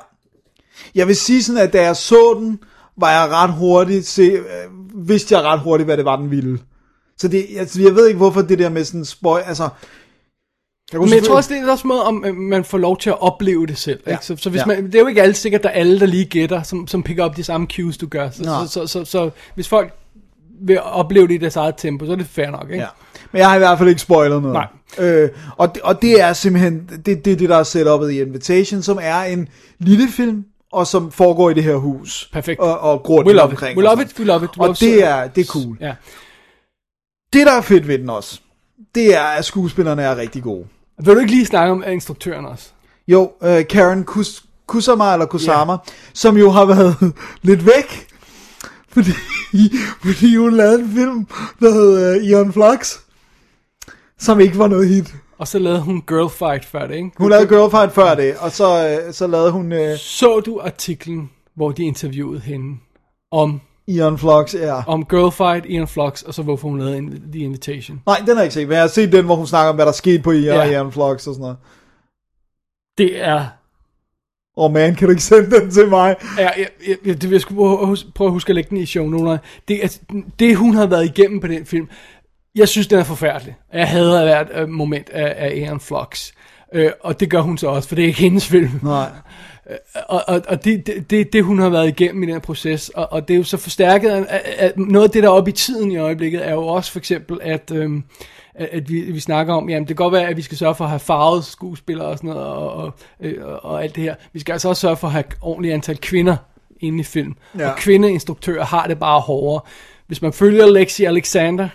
Jeg 0.95 1.07
vil 1.09 1.17
sige 1.17 1.43
sådan, 1.43 1.63
at 1.63 1.73
da 1.73 1.83
jeg 1.83 1.97
så 1.97 2.37
den, 2.39 2.59
var 2.97 3.11
jeg 3.11 3.31
ret 3.31 3.53
hurtigt, 3.53 4.07
se, 4.07 4.23
øh, 4.23 4.39
vidste 5.09 5.35
jeg 5.35 5.45
ret 5.45 5.61
hurtigt, 5.61 5.87
hvad 5.87 5.97
det 5.97 6.05
var, 6.05 6.17
den 6.17 6.31
ville. 6.31 6.59
Så 7.19 7.29
det, 7.29 7.47
altså, 7.57 7.83
jeg 7.83 7.95
ved 7.95 8.07
ikke, 8.07 8.17
hvorfor 8.19 8.43
det 8.43 8.59
der 8.59 8.69
med 8.69 8.85
sådan 8.85 9.05
spoil, 9.05 9.43
altså... 9.47 9.69
Jeg 10.93 11.01
Men 11.01 11.11
jeg 11.11 11.23
tror 11.25 11.37
også, 11.37 11.55
det 11.55 11.63
er 11.63 11.71
også 11.71 11.87
måde, 11.87 12.05
om 12.05 12.25
øh, 12.27 12.35
man 12.37 12.65
får 12.65 12.79
lov 12.79 12.99
til 12.99 13.11
at 13.11 13.23
opleve 13.23 13.67
det 13.67 13.79
selv. 13.79 14.01
Ja. 14.07 14.11
Ikke? 14.11 14.25
Så, 14.25 14.37
så 14.37 14.51
hvis 14.51 14.61
Ja. 14.61 14.67
man, 14.67 14.87
det 14.87 14.95
er 14.95 14.99
jo 14.99 15.07
ikke 15.07 15.23
alle 15.23 15.35
sikkert, 15.35 15.63
der 15.63 15.69
er 15.69 15.73
alle, 15.73 16.01
der 16.01 16.07
lige 16.07 16.25
gætter, 16.25 16.63
som, 16.63 16.87
som 16.87 17.03
picker 17.03 17.25
op 17.25 17.37
de 17.37 17.45
samme 17.45 17.67
cues, 17.77 17.99
du 17.99 18.07
gør. 18.07 18.31
Så, 18.31 18.43
Nej. 18.43 18.67
så, 18.67 18.73
så, 18.73 18.87
så, 18.87 19.05
så, 19.05 19.31
hvis 19.55 19.69
folk 19.69 19.93
vil 20.61 20.81
opleve 20.81 21.29
det 21.29 21.35
i 21.35 21.39
deres 21.39 21.57
eget 21.57 21.75
tempo, 21.79 22.07
så 22.07 22.13
er 22.13 22.17
det 22.17 22.27
fair 22.27 22.51
nok. 22.51 22.71
Ikke? 22.71 22.83
Ja. 22.83 22.87
Men 23.33 23.39
jeg 23.39 23.49
har 23.49 23.55
i 23.55 23.59
hvert 23.59 23.79
fald 23.79 23.89
ikke 23.89 24.01
spoilet 24.01 24.43
noget. 24.43 24.55
Nej. 24.99 25.07
Øh, 25.09 25.31
og, 25.57 25.75
det, 25.75 25.83
og 25.83 26.03
det 26.03 26.21
er 26.21 26.33
simpelthen, 26.33 26.91
det, 27.07 27.25
det 27.25 27.33
er 27.33 27.37
det, 27.37 27.49
der 27.49 27.57
er 27.57 27.63
setupet 27.63 28.11
i 28.11 28.21
Invitation, 28.21 28.83
som 28.83 28.99
er 29.03 29.21
en 29.23 29.49
lille 29.79 30.09
film, 30.09 30.45
og 30.73 30.87
som 30.87 31.13
foregår 31.13 31.51
i 31.51 31.55
det 31.55 31.63
her 31.63 31.77
hus. 31.77 32.31
Perfekt. 32.33 32.61
Og, 32.61 32.79
og 32.81 33.03
grund 33.03 33.27
We 33.27 33.33
love 33.33 33.51
omkring. 33.51 33.73
it. 33.73 33.79
We 33.79 33.85
love 33.85 34.03
it. 34.03 34.19
We 34.19 34.25
love 34.25 34.45
it. 34.45 34.51
We 34.59 34.69
Og 34.69 34.81
det 34.81 35.05
er, 35.05 35.27
det 35.27 35.41
er 35.41 35.47
cool. 35.47 35.77
Ja. 35.81 35.95
Det, 37.33 37.47
der 37.47 37.53
er 37.53 37.61
fedt 37.61 37.89
ved 37.89 37.99
den 37.99 38.11
også, 38.11 38.41
det 38.95 39.17
er, 39.17 39.23
at 39.23 39.45
skuespillerne 39.45 40.03
er 40.03 40.17
rigtig 40.17 40.43
gode. 40.43 40.67
Vil 41.05 41.15
du 41.15 41.21
ikke 41.21 41.33
lige 41.33 41.47
snakke 41.47 41.73
om 41.73 41.85
instruktøren 41.87 42.47
også? 42.47 42.69
Jo, 43.09 43.33
øh, 43.43 43.67
Karen 43.67 44.05
Kus, 44.05 44.43
Kusama, 44.67 45.13
eller 45.13 45.27
Kusama, 45.27 45.77
som 46.13 46.37
jo 46.37 46.51
har 46.51 46.65
været 46.65 46.97
lidt 47.43 47.67
væk, 47.67 48.07
fordi, 48.89 49.11
fordi 50.07 50.37
hun 50.37 50.57
lavede 50.57 50.81
en 50.81 50.93
film, 50.95 51.27
der 51.61 51.71
hed 51.73 52.17
uh, 52.21 52.27
Ion 52.27 52.53
Flux, 52.53 52.99
som 54.23 54.41
ikke 54.41 54.59
var 54.59 54.67
noget 54.69 54.89
hit. 54.89 55.15
Og 55.39 55.49
så 55.49 55.59
lavede 55.59 55.81
hun 55.81 56.03
Girl 56.09 56.31
Fight 56.31 56.65
før 56.65 56.87
det, 56.87 56.95
ikke? 56.95 57.11
Hun 57.19 57.31
lavede 57.31 57.49
Girlfight 57.49 57.93
før 57.93 58.15
det, 58.15 58.35
og 58.37 58.51
så, 58.51 58.89
øh, 59.07 59.13
så 59.13 59.27
lavede 59.27 59.51
hun 59.53 59.73
øh, 59.73 59.99
Så 59.99 60.41
du 60.41 60.61
artiklen, 60.65 61.31
hvor 61.55 61.71
de 61.73 61.85
interviewede 61.85 62.41
hende 62.41 62.77
om, 63.31 63.61
Ion 63.87 64.19
Flux, 64.19 64.55
ja. 64.55 64.83
om 64.87 65.05
Girl 65.05 65.33
Fight, 65.33 65.67
Ian 65.67 65.89
Flux, 65.89 66.23
og 66.23 66.35
så 66.35 66.43
hvorfor 66.43 66.69
hun 66.69 66.79
lavede 66.79 67.21
The 67.33 67.41
Invitation? 67.41 68.03
Nej, 68.07 68.17
den 68.19 68.29
har 68.29 68.35
jeg 68.35 68.45
ikke 68.45 68.55
set, 68.55 68.69
men 68.69 68.73
jeg 68.75 68.81
har 68.83 68.89
set 68.89 69.13
den, 69.13 69.25
hvor 69.25 69.35
hun 69.37 69.47
snakker 69.47 69.71
om, 69.71 69.75
hvad 69.75 69.87
der 69.87 69.93
skete 69.93 70.23
på 70.23 70.31
Ion, 70.33 70.45
Ja. 70.45 70.65
ja. 70.65 70.71
Ion 70.79 70.93
Flux 70.93 71.27
og 71.27 71.35
sådan 71.35 71.41
noget. 71.41 71.57
Det 72.99 73.25
er... 73.25 73.47
Åh 74.57 74.65
oh 74.65 74.73
man, 74.73 74.95
kan 74.95 75.07
du 75.07 75.11
ikke 75.11 75.23
sende 75.23 75.51
den 75.61 75.71
til 75.71 75.89
mig? 75.89 76.17
Ja, 76.39 76.49
jeg, 76.59 76.69
jeg, 76.89 76.97
det 77.05 77.23
vil 77.23 77.31
jeg 77.31 77.41
skulle 77.41 77.57
prøve 77.59 77.81
at 77.81 77.87
hus- 77.87 78.07
prøve 78.15 78.29
at 78.29 78.33
huske 78.33 78.51
at 78.51 78.55
lægge 78.55 78.71
den 78.71 78.77
i 78.79 78.87
show 78.87 79.09
noter. 79.09 79.39
Det, 79.69 79.85
er, 79.85 79.99
det, 80.39 80.57
hun 80.57 80.75
har 80.75 80.87
været 80.87 81.05
igennem 81.05 81.41
på 81.41 81.47
den 81.47 81.67
film, 81.67 81.89
jeg 82.55 82.69
synes, 82.69 82.87
den 82.87 82.99
er 82.99 83.05
forfærdelig. 83.05 83.57
Jeg 83.73 83.89
hader 83.89 84.25
hvert 84.25 84.49
øh, 84.55 84.69
moment 84.69 85.11
af, 85.11 85.35
af 85.37 85.65
Aaron 85.65 85.81
Flux. 85.81 86.33
Øh, 86.73 86.91
og 87.01 87.21
det 87.21 87.31
gør 87.31 87.41
hun 87.41 87.59
så 87.59 87.67
også, 87.67 87.89
for 87.89 87.95
det 87.95 88.03
er 88.03 88.07
ikke 88.07 88.21
hendes 88.21 88.47
film. 88.47 88.71
Nej. 88.83 89.09
Og, 90.09 90.23
og, 90.29 90.43
og 90.49 90.65
det, 90.65 90.87
det, 90.87 91.11
det, 91.11 91.33
det, 91.33 91.45
hun 91.45 91.59
har 91.59 91.69
været 91.69 91.89
igennem 91.89 92.23
i 92.23 92.27
den 92.27 92.35
her 92.35 92.41
proces, 92.41 92.89
og, 92.89 93.13
og 93.13 93.29
det 93.29 93.35
er 93.35 93.39
jo 93.39 93.45
så 93.45 93.57
forstærket, 93.57 94.11
at, 94.11 94.27
at 94.59 94.79
noget 94.79 95.05
af 95.05 95.11
det, 95.11 95.23
der 95.23 95.29
er 95.29 95.33
oppe 95.33 95.51
i 95.51 95.55
tiden 95.55 95.93
i 95.93 95.97
øjeblikket, 95.97 96.47
er 96.49 96.53
jo 96.53 96.67
også 96.67 96.93
for 96.93 96.99
eksempel, 96.99 97.39
at, 97.43 97.71
øhm, 97.75 98.05
at, 98.55 98.69
at 98.73 98.91
vi, 98.91 99.01
vi 99.01 99.21
snakker 99.21 99.55
om, 99.55 99.71
jamen 99.71 99.89
det 99.89 99.97
kan 99.97 100.05
godt 100.05 100.13
være, 100.13 100.29
at 100.29 100.37
vi 100.37 100.43
skal 100.43 100.59
sørge 100.59 100.75
for 100.75 100.85
at 100.85 100.91
have 100.91 101.01
farvet 101.01 101.45
skuespillere 101.45 102.07
og 102.07 102.19
sådan 102.19 102.31
noget, 102.31 102.47
og, 102.47 102.73
og, 102.73 102.95
øh, 103.21 103.45
og, 103.45 103.65
og 103.65 103.83
alt 103.83 103.97
det 103.97 104.03
her. 104.03 104.15
Vi 104.33 104.41
skal 104.41 104.53
altså 104.53 104.69
også 104.69 104.81
sørge 104.81 104.97
for 104.97 105.07
at 105.07 105.13
have 105.13 105.25
ordentligt 105.41 105.75
antal 105.75 105.99
kvinder 105.99 106.37
inde 106.81 107.01
i 107.01 107.03
film. 107.03 107.35
Ja. 107.59 107.71
Og 107.71 107.77
kvindeinstruktører 107.77 108.65
har 108.65 108.87
det 108.87 108.99
bare 108.99 109.21
hårdere. 109.21 109.61
Hvis 110.07 110.23
man 110.23 110.33
følger 110.33 110.67
Lexi 110.67 111.05
Alexander 111.05 111.69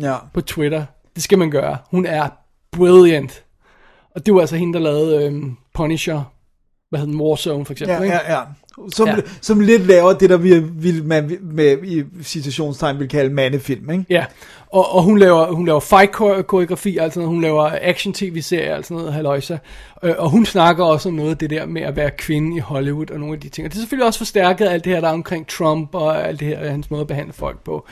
Ja. 0.00 0.16
på 0.34 0.40
Twitter, 0.40 0.84
det 1.14 1.22
skal 1.22 1.38
man 1.38 1.50
gøre. 1.50 1.76
Hun 1.90 2.06
er 2.06 2.28
brilliant. 2.72 3.44
Og 4.14 4.26
det 4.26 4.34
var 4.34 4.40
altså 4.40 4.56
hende, 4.56 4.72
der 4.74 4.80
lavede 4.80 5.24
øhm, 5.26 5.56
Punisher, 5.74 6.22
hvad 6.90 7.00
hedder 7.00 7.12
den, 7.12 7.20
Warzone 7.20 7.64
for 7.64 7.72
eksempel. 7.72 7.96
Ja, 7.96 8.02
ikke? 8.02 8.14
ja, 8.16 8.32
ja. 8.38 8.40
Som, 8.92 9.08
Ja. 9.08 9.16
som 9.40 9.60
lidt 9.60 9.86
laver 9.86 10.12
det, 10.12 10.30
der 10.30 10.36
vi, 10.36 10.58
vil, 10.58 11.04
man 11.04 11.38
med, 11.40 11.78
i 11.84 12.04
citationstegn 12.22 12.98
vil 12.98 13.08
kalde 13.08 13.34
mandefilm, 13.34 13.90
ikke? 13.90 14.04
Ja, 14.10 14.24
og, 14.66 14.94
og 14.94 15.02
hun 15.02 15.18
laver, 15.18 15.52
hun 15.52 15.66
laver 15.66 15.80
fight-koreografi, 15.80 16.96
altså 16.98 17.18
noget, 17.20 17.34
hun 17.34 17.42
laver 17.42 17.70
action-tv-serier, 17.82 18.74
altså 18.74 18.94
noget 18.94 19.12
haløjsa. 19.12 19.56
Øh, 20.02 20.14
og 20.18 20.30
hun 20.30 20.46
snakker 20.46 20.84
også 20.84 21.08
om 21.08 21.14
noget 21.14 21.30
af 21.30 21.38
det 21.38 21.50
der 21.50 21.66
med 21.66 21.82
at 21.82 21.96
være 21.96 22.10
kvinde 22.10 22.56
i 22.56 22.60
Hollywood 22.60 23.10
og 23.10 23.20
nogle 23.20 23.34
af 23.34 23.40
de 23.40 23.48
ting. 23.48 23.64
Og 23.66 23.70
det 23.72 23.76
er 23.76 23.80
selvfølgelig 23.80 24.06
også 24.06 24.18
forstærket 24.18 24.64
af 24.64 24.72
alt 24.72 24.84
det 24.84 24.92
her, 24.92 25.00
der 25.00 25.08
er 25.08 25.12
omkring 25.12 25.46
Trump 25.48 25.94
og 25.94 26.28
alt 26.28 26.40
det 26.40 26.48
her, 26.48 26.70
hans 26.70 26.90
måde 26.90 27.00
at 27.00 27.06
behandle 27.06 27.32
folk 27.32 27.64
på. 27.64 27.86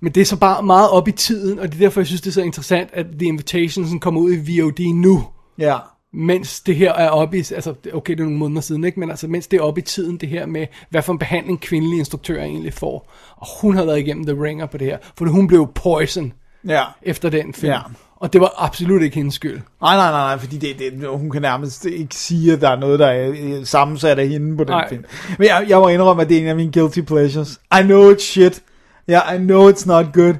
Men 0.00 0.12
det 0.12 0.20
er 0.20 0.24
så 0.24 0.36
bare 0.36 0.62
meget 0.62 0.90
op 0.90 1.08
i 1.08 1.12
tiden, 1.12 1.58
og 1.58 1.68
det 1.68 1.74
er 1.74 1.78
derfor, 1.78 2.00
jeg 2.00 2.06
synes, 2.06 2.20
det 2.20 2.28
er 2.30 2.32
så 2.32 2.42
interessant, 2.42 2.90
at 2.92 3.06
The 3.18 3.26
Invitation 3.28 3.84
sådan 3.84 4.00
kommer 4.00 4.20
ud 4.20 4.32
i 4.32 4.60
VOD 4.60 4.94
nu. 4.94 5.24
Ja. 5.58 5.76
Mens 6.12 6.60
det 6.60 6.76
her 6.76 6.92
er 6.92 7.08
oppe 7.08 7.38
i, 7.38 7.40
altså 7.54 7.74
okay, 7.92 8.12
det 8.12 8.20
er 8.20 8.24
nogle 8.24 8.38
måneder 8.38 8.60
siden, 8.60 8.84
ikke? 8.84 9.00
men 9.00 9.10
altså 9.10 9.28
mens 9.28 9.46
det 9.46 9.56
er 9.56 9.62
oppe 9.62 9.80
i 9.80 9.84
tiden, 9.84 10.16
det 10.16 10.28
her 10.28 10.46
med, 10.46 10.66
hvad 10.90 11.02
for 11.02 11.12
en 11.12 11.18
behandling 11.18 11.60
kvindelige 11.60 11.98
instruktører 11.98 12.44
egentlig 12.44 12.74
får. 12.74 13.12
Og 13.36 13.46
hun 13.60 13.76
har 13.76 13.84
været 13.84 13.98
igennem 13.98 14.26
The 14.26 14.42
Ringer 14.44 14.66
på 14.66 14.78
det 14.78 14.86
her, 14.86 14.98
for 15.18 15.24
hun 15.28 15.46
blev 15.46 15.68
poison 15.74 16.32
Ja. 16.68 16.82
efter 17.02 17.30
den 17.30 17.54
film. 17.54 17.72
Ja. 17.72 17.78
Og 18.16 18.32
det 18.32 18.40
var 18.40 18.54
absolut 18.58 19.02
ikke 19.02 19.16
hendes 19.16 19.34
skyld. 19.34 19.60
Nej, 19.82 19.96
nej, 19.96 20.10
nej, 20.10 20.10
nej, 20.10 20.38
fordi 20.38 20.58
det, 20.58 20.78
det, 20.78 21.08
hun 21.08 21.30
kan 21.30 21.42
nærmest 21.42 21.84
ikke 21.84 22.14
sige, 22.14 22.52
at 22.52 22.60
der 22.60 22.68
er 22.70 22.76
noget, 22.80 22.98
der 22.98 23.06
er 23.06 23.30
øh, 23.30 23.66
sammensat 23.66 24.18
af 24.18 24.28
hende 24.28 24.56
på 24.56 24.64
den 24.64 24.70
Nej. 24.70 24.88
film. 24.88 25.04
Men 25.38 25.48
jeg, 25.48 25.66
jeg 25.68 25.78
må 25.78 25.88
indrømme, 25.88 26.22
at 26.22 26.28
det 26.28 26.36
er 26.36 26.40
en 26.40 26.46
af 26.46 26.56
mine 26.56 26.72
guilty 26.72 27.00
pleasures. 27.00 27.60
I 27.80 27.82
know 27.82 28.12
it's 28.12 28.22
shit. 28.22 28.62
Yeah, 29.10 29.34
I 29.34 29.38
know 29.38 29.70
it's 29.70 29.86
not 29.86 30.06
good. 30.12 30.34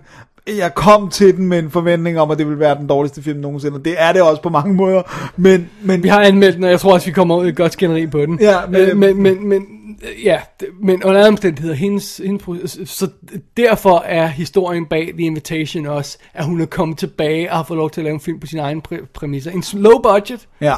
Jeg 0.59 0.75
kom 0.75 1.09
til 1.09 1.37
den 1.37 1.47
med 1.49 1.59
en 1.59 1.71
forventning 1.71 2.21
om, 2.21 2.31
at 2.31 2.39
det 2.39 2.47
ville 2.47 2.61
være 2.61 2.75
den 2.79 2.87
dårligste 2.87 3.23
film 3.23 3.39
nogensinde. 3.41 3.85
Det 3.85 3.95
er 3.99 4.13
det 4.13 4.23
også 4.23 4.43
på 4.43 4.49
mange 4.49 4.75
måder. 4.75 5.31
Men, 5.37 5.69
men 5.83 6.03
Vi 6.03 6.09
har 6.09 6.21
anmeldt 6.21 6.57
den, 6.57 6.65
og 6.65 6.71
jeg 6.71 6.81
tror 6.81 6.93
også, 6.93 7.07
vi 7.07 7.13
kommer 7.13 7.37
ud 7.37 7.47
i 7.47 7.49
et 7.49 7.57
godt 7.57 7.73
skænderi 7.73 8.07
på 8.07 8.19
den. 8.21 8.39
Ja, 8.41 8.57
men- 8.71 8.99
men, 8.99 8.99
men, 8.99 9.23
men, 9.23 9.49
men 9.49 9.63
øh, 10.03 10.25
ja, 10.25 10.41
men 10.83 11.03
under 11.05 11.19
alle 11.21 11.29
omstændigheder, 11.29 11.75
hendes, 11.75 12.21
hendes, 12.25 12.79
så 12.85 13.09
derfor 13.57 13.99
er 14.07 14.27
historien 14.27 14.87
bag 14.87 15.11
The 15.19 15.27
Invitation 15.27 15.87
også, 15.87 16.19
at 16.35 16.45
hun 16.45 16.61
er 16.61 16.67
kommet 16.67 16.99
tilbage 16.99 17.51
og 17.51 17.57
har 17.57 17.65
fået 17.65 17.77
lov 17.79 17.91
til 17.91 18.01
at 18.01 18.05
lave 18.05 18.15
en 18.15 18.21
film 18.21 18.41
på 18.41 18.47
sine 18.47 18.63
egne 18.63 18.81
præ- 18.93 19.07
præmisser. 19.15 19.51
En 19.51 19.65
low 19.73 19.99
budget, 20.03 20.49
Ja. 20.61 20.75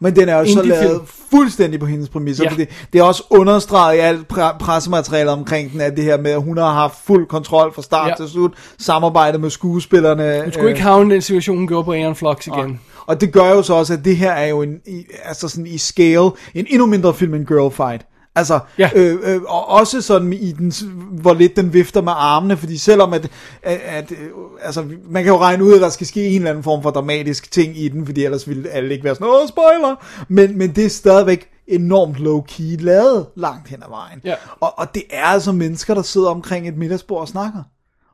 Men 0.00 0.16
den 0.16 0.28
er 0.28 0.38
jo 0.38 0.46
så 0.52 0.62
lavet 0.62 1.00
fuldstændig 1.30 1.80
på 1.80 1.86
hendes 1.86 2.08
præmisser, 2.08 2.44
Ja. 2.44 2.50
fordi 2.50 2.64
det 2.92 2.98
er 2.98 3.02
også 3.02 3.22
understreget 3.30 3.96
i 3.96 3.98
alt 3.98 4.26
pre- 4.32 4.58
pressematerialet 4.58 5.32
omkring 5.32 5.72
den, 5.72 5.80
at 5.80 5.96
det 5.96 6.04
her 6.04 6.18
med, 6.18 6.30
at 6.30 6.42
hun 6.42 6.56
har 6.58 6.72
haft 6.72 6.94
fuld 7.06 7.26
kontrol 7.26 7.74
fra 7.74 7.82
start 7.82 8.08
Ja. 8.08 8.14
til 8.24 8.28
slut, 8.32 8.52
samarbejdet 8.78 9.40
med 9.40 9.50
skuespillerne. 9.50 10.40
hun 10.44 10.52
skulle 10.52 10.68
ikke 10.70 10.82
havne 10.82 11.14
den 11.14 11.22
situation, 11.22 11.56
hun 11.56 11.66
gjorde 11.68 11.84
på 11.84 11.92
Aaron 11.92 12.16
Flux 12.16 12.46
igen. 12.46 12.66
Nej. 12.68 12.76
Og 13.06 13.20
det 13.20 13.32
gør 13.32 13.50
jo 13.50 13.62
så 13.62 13.74
også, 13.74 13.92
at 13.92 14.04
det 14.04 14.16
her 14.16 14.32
er 14.32 14.46
jo 14.46 14.62
en, 14.62 14.74
i, 14.86 15.04
altså 15.24 15.48
sådan 15.48 15.66
i 15.66 15.78
scale, 15.78 16.30
en 16.54 16.66
endnu 16.68 16.86
mindre 16.86 17.14
film 17.14 17.34
end 17.34 17.46
Girl 17.46 17.70
Fight. 17.72 18.02
Altså, 18.40 18.60
Ja. 18.78 18.90
øh, 18.94 19.18
øh, 19.24 19.42
og 19.42 19.68
også 19.68 20.00
sådan 20.02 20.32
i 20.32 20.52
den, 20.52 20.72
hvor 21.20 21.34
lidt 21.34 21.56
den 21.56 21.72
vifter 21.72 22.02
med 22.02 22.12
armene, 22.16 22.56
fordi 22.56 22.78
selvom 22.78 23.12
at, 23.12 23.28
at, 23.62 23.80
at 23.84 24.12
øh, 24.12 24.16
altså, 24.62 24.84
man 25.10 25.24
kan 25.24 25.32
jo 25.32 25.38
regne 25.38 25.64
ud, 25.64 25.74
at 25.74 25.80
der 25.80 25.88
skal 25.88 26.06
ske 26.06 26.26
en 26.28 26.36
eller 26.36 26.50
anden 26.50 26.64
form 26.64 26.82
for 26.82 26.90
dramatisk 26.90 27.50
ting 27.52 27.78
i 27.78 27.88
den, 27.88 28.06
fordi 28.06 28.24
ellers 28.24 28.48
ville 28.48 28.70
alle 28.70 28.92
ikke 28.92 29.04
være 29.04 29.14
sådan, 29.14 29.26
åh, 29.28 29.48
spoiler! 29.48 30.24
Men, 30.28 30.58
men 30.58 30.70
det 30.72 30.84
er 30.84 30.88
stadigvæk 30.90 31.48
enormt 31.66 32.16
low-key 32.16 32.84
lavet 32.84 33.26
langt 33.36 33.68
hen 33.68 33.82
ad 33.82 33.88
vejen. 33.88 34.20
Ja. 34.24 34.34
Og, 34.60 34.78
og 34.78 34.94
det 34.94 35.02
er 35.10 35.24
altså 35.24 35.52
mennesker, 35.52 35.94
der 35.94 36.02
sidder 36.02 36.28
omkring 36.28 36.68
et 36.68 36.76
middagsbord 36.76 37.20
og 37.20 37.28
snakker. 37.28 37.62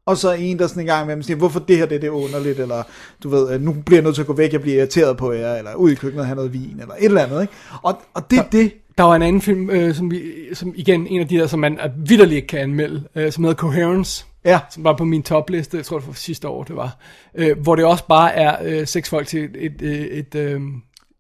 Og 0.07 0.17
så 0.17 0.33
en, 0.33 0.59
der 0.59 0.67
sådan 0.67 0.81
en 0.81 0.87
gang 0.87 1.07
med 1.07 1.23
siger, 1.23 1.37
hvorfor 1.37 1.61
det 1.61 1.77
her 1.77 1.87
det, 1.87 2.01
det 2.01 2.07
er 2.07 2.11
underligt, 2.11 2.61
eller 2.61 2.83
du 3.23 3.29
ved, 3.29 3.59
nu 3.59 3.73
bliver 3.87 3.99
jeg 3.99 4.05
nødt 4.05 4.15
til 4.15 4.23
at 4.23 4.27
gå 4.27 4.33
væk, 4.33 4.53
jeg 4.53 4.61
bliver 4.61 4.79
irriteret 4.79 5.17
på 5.17 5.33
jer, 5.33 5.55
eller 5.55 5.75
ud 5.75 5.91
i 5.91 5.95
køkkenet 5.95 6.21
og 6.21 6.27
have 6.27 6.37
noget 6.37 6.53
vin, 6.53 6.77
eller 6.81 6.95
et 6.95 7.05
eller 7.05 7.23
andet, 7.23 7.41
ikke? 7.43 7.53
Og, 7.83 7.99
og 8.15 8.31
det 8.31 8.39
er 8.39 8.43
det, 8.43 8.73
Der 8.99 9.05
var 9.05 9.17
en 9.17 9.23
anden 9.23 9.43
film, 9.43 9.71
øh, 9.71 9.95
som, 9.95 10.11
vi, 10.11 10.23
som 10.55 10.73
igen 10.77 11.07
en 11.07 11.21
af 11.21 11.29
de 11.29 11.37
der, 11.37 11.47
som 11.47 11.59
man 11.61 11.73
øh, 11.85 12.09
vidderligt 12.09 12.37
ikke 12.37 12.49
kan 12.49 12.61
anmelde, 12.61 13.03
øh, 13.15 13.33
som 13.33 13.45
hedder 13.45 13.57
Coherence. 13.57 14.25
Ja. 14.45 14.59
Som 14.71 14.85
var 14.85 14.97
på 14.97 15.05
min 15.05 15.23
topliste, 15.23 15.77
jeg 15.77 15.85
tror 15.85 15.99
det 15.99 16.09
var 16.09 16.15
sidste 16.15 16.49
år, 16.49 16.65
det 16.65 16.77
var. 16.77 16.97
Øh, 17.35 17.59
hvor 17.59 17.77
det 17.77 17.85
også 17.85 18.05
bare 18.09 18.35
er 18.35 18.57
øh, 18.65 18.87
seks 18.87 19.09
folk 19.11 19.27
til 19.27 19.45
et, 19.45 19.51
et, 19.55 19.83
et, 19.83 20.19
et, 20.19 20.35
øh, 20.35 20.61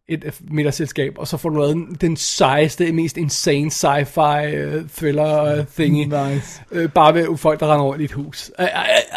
et 0.09 0.25
øh, 0.25 0.33
middagsselskab, 0.51 1.13
og 1.19 1.29
så 1.29 1.37
får 1.37 1.49
du 1.49 1.57
lavet 1.61 2.01
den 2.01 2.17
sejeste, 2.17 2.93
mest 2.93 3.17
insane 3.17 3.71
sci-fi 3.71 4.45
øh, 4.55 4.89
thriller 4.97 5.45
øh, 5.45 5.65
thingy. 5.75 6.05
Nice. 6.05 6.63
Øh, 6.73 6.89
bare 6.91 7.15
ved 7.15 7.37
folk, 7.37 7.61
der 7.61 7.67
render 7.73 7.85
rundt 7.85 8.01
i 8.01 8.05
et 8.05 8.13
hus. 8.13 8.51
I, 8.59 8.63
I, 8.63 8.67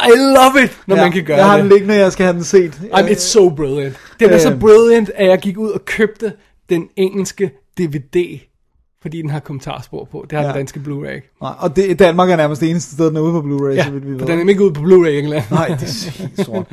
I 0.08 0.18
love 0.18 0.64
it, 0.64 0.78
når 0.88 0.96
ja, 0.96 1.02
man 1.02 1.12
kan 1.12 1.24
gøre 1.24 1.38
jeg 1.38 1.46
har 1.46 1.56
det. 1.58 1.64
den 1.64 1.72
liggende, 1.72 1.96
jeg 1.96 2.12
skal 2.12 2.24
have 2.26 2.34
den 2.36 2.44
set. 2.44 2.82
Jamen, 2.98 3.12
it's 3.12 3.20
so 3.20 3.50
brilliant. 3.50 3.96
Den 4.20 4.30
er 4.30 4.38
så 4.38 4.52
Øh. 4.52 4.60
brilliant, 4.60 5.12
at 5.16 5.28
jeg 5.28 5.40
gik 5.40 5.58
ud 5.58 5.70
og 5.70 5.86
købte 5.86 6.34
den 6.70 6.88
engelske 6.96 7.52
DVD, 7.78 8.40
fordi 9.02 9.22
den 9.22 9.30
har 9.30 9.40
kommentarspor 9.40 10.08
på. 10.12 10.26
Det 10.30 10.38
har 10.38 10.42
ja. 10.42 10.48
Den 10.48 10.56
danske 10.58 10.80
Blu-ray 10.80 11.10
ikke. 11.10 11.30
Nej, 11.42 11.54
og 11.60 11.76
det, 11.76 12.00
Danmark 12.00 12.30
er 12.30 12.36
nærmest 12.36 12.62
det 12.62 12.70
eneste 12.70 12.92
sted, 12.96 13.08
den 13.08 13.16
er 13.18 13.22
ude 13.22 13.32
på 13.32 13.40
Blu-ray, 13.42 13.76
Ja, 13.76 13.84
så 13.86 13.92
vidt 13.92 14.08
vi 14.08 14.12
ved. 14.20 14.28
den 14.28 14.40
er 14.46 14.50
ikke 14.50 14.64
ude 14.64 14.74
på 14.74 14.82
Blu-ray 14.82 15.08
i 15.08 15.20
England. 15.20 15.44
Nej, 15.52 15.68
det 15.68 15.84
er 15.84 16.12
helt 16.22 16.46
sort. 16.46 16.66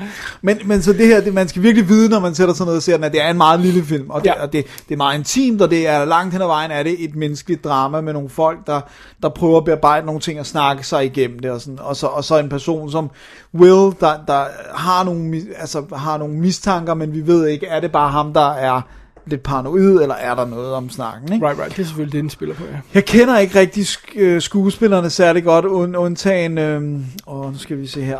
Men, 0.42 0.58
men 0.64 0.82
så 0.82 0.92
det 0.92 1.06
her, 1.06 1.20
det, 1.20 1.34
man 1.34 1.48
skal 1.48 1.62
virkelig 1.62 1.88
vide, 1.88 2.08
når 2.08 2.20
man 2.20 2.34
sætter 2.34 2.54
sådan 2.54 2.66
noget 2.66 2.76
og 2.76 2.82
ser 2.82 2.94
den, 2.96 3.04
at 3.04 3.12
det 3.12 3.22
er 3.22 3.30
en 3.30 3.36
meget 3.36 3.60
lille 3.60 3.82
film, 3.84 4.10
og 4.10 4.20
det, 4.20 4.26
Ja. 4.28 4.42
og 4.42 4.52
det, 4.52 4.64
det 4.88 4.94
er 4.94 4.96
meget 4.96 5.18
intimt, 5.18 5.62
og 5.62 5.70
det 5.70 5.88
er 5.88 6.04
langt 6.04 6.32
hen 6.32 6.42
ad 6.42 6.46
vejen, 6.46 6.70
er 6.70 6.82
det 6.82 7.04
et 7.04 7.16
menneskeligt 7.16 7.64
drama 7.64 8.00
med 8.00 8.12
nogle 8.12 8.28
folk, 8.28 8.66
der, 8.66 8.80
der 9.22 9.28
prøver 9.28 9.58
at 9.58 9.64
bearbejde 9.64 10.06
nogle 10.06 10.20
ting 10.20 10.40
og 10.40 10.46
snakke 10.46 10.86
sig 10.86 11.04
igennem 11.04 11.38
det, 11.38 11.50
og, 11.50 11.60
sådan, 11.60 11.78
og, 11.82 11.96
så, 11.96 12.06
og 12.06 12.24
så 12.24 12.38
en 12.38 12.48
person 12.48 12.90
som 12.90 13.10
Will, 13.54 13.94
der, 14.00 14.12
der 14.26 14.44
har, 14.74 15.04
nogle, 15.04 15.42
altså, 15.58 15.82
har 15.96 16.18
nogle 16.18 16.34
mistanker, 16.34 16.94
men 16.94 17.12
vi 17.14 17.26
ved 17.26 17.46
ikke, 17.46 17.66
er 17.66 17.80
det 17.80 17.92
bare 17.92 18.10
ham, 18.10 18.32
der 18.32 18.50
er 18.52 18.80
lidt 19.26 19.42
paranoid, 19.42 20.00
eller 20.02 20.14
er 20.14 20.34
der 20.34 20.46
noget 20.46 20.74
om 20.74 20.90
snakken, 20.90 21.32
ikke? 21.32 21.46
Right, 21.46 21.58
right. 21.60 21.76
Det 21.76 21.82
er 21.82 21.86
selvfølgelig 21.86 22.12
det, 22.12 22.22
den 22.22 22.30
spiller 22.30 22.54
på, 22.54 22.64
ja. 22.72 22.78
Jeg 22.94 23.04
kender 23.04 23.38
ikke 23.38 23.58
rigtig 23.60 23.82
sk- 23.84 24.18
øh, 24.20 24.40
skuespillerne 24.42 25.10
særlig 25.10 25.44
godt, 25.44 25.64
und- 25.64 25.96
undtagen, 25.96 26.58
øhm, 26.58 27.04
åh, 27.26 27.52
nu 27.52 27.58
skal 27.58 27.78
vi 27.78 27.86
se 27.86 28.02
her. 28.02 28.18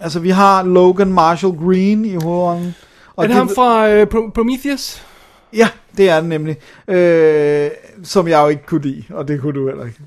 Altså, 0.00 0.20
vi 0.20 0.30
har 0.30 0.62
Logan 0.62 1.12
Marshall 1.12 1.54
Green 1.58 2.04
i 2.04 2.14
hovedånden. 2.14 2.74
Er 3.18 3.22
det 3.22 3.34
ham 3.36 3.48
fra 3.54 3.88
øh, 3.90 4.06
Pro- 4.14 4.30
Prometheus? 4.34 5.02
Ja, 5.52 5.68
det 5.96 6.10
er 6.10 6.20
det 6.20 6.28
nemlig. 6.28 6.56
Øh, 6.88 7.70
som 8.04 8.28
jeg 8.28 8.42
jo 8.42 8.48
ikke 8.48 8.66
kunne 8.66 8.82
lide, 8.82 9.04
og 9.10 9.28
det 9.28 9.40
kunne 9.40 9.52
du 9.60 9.66
heller 9.68 9.84
ikke. 9.84 9.98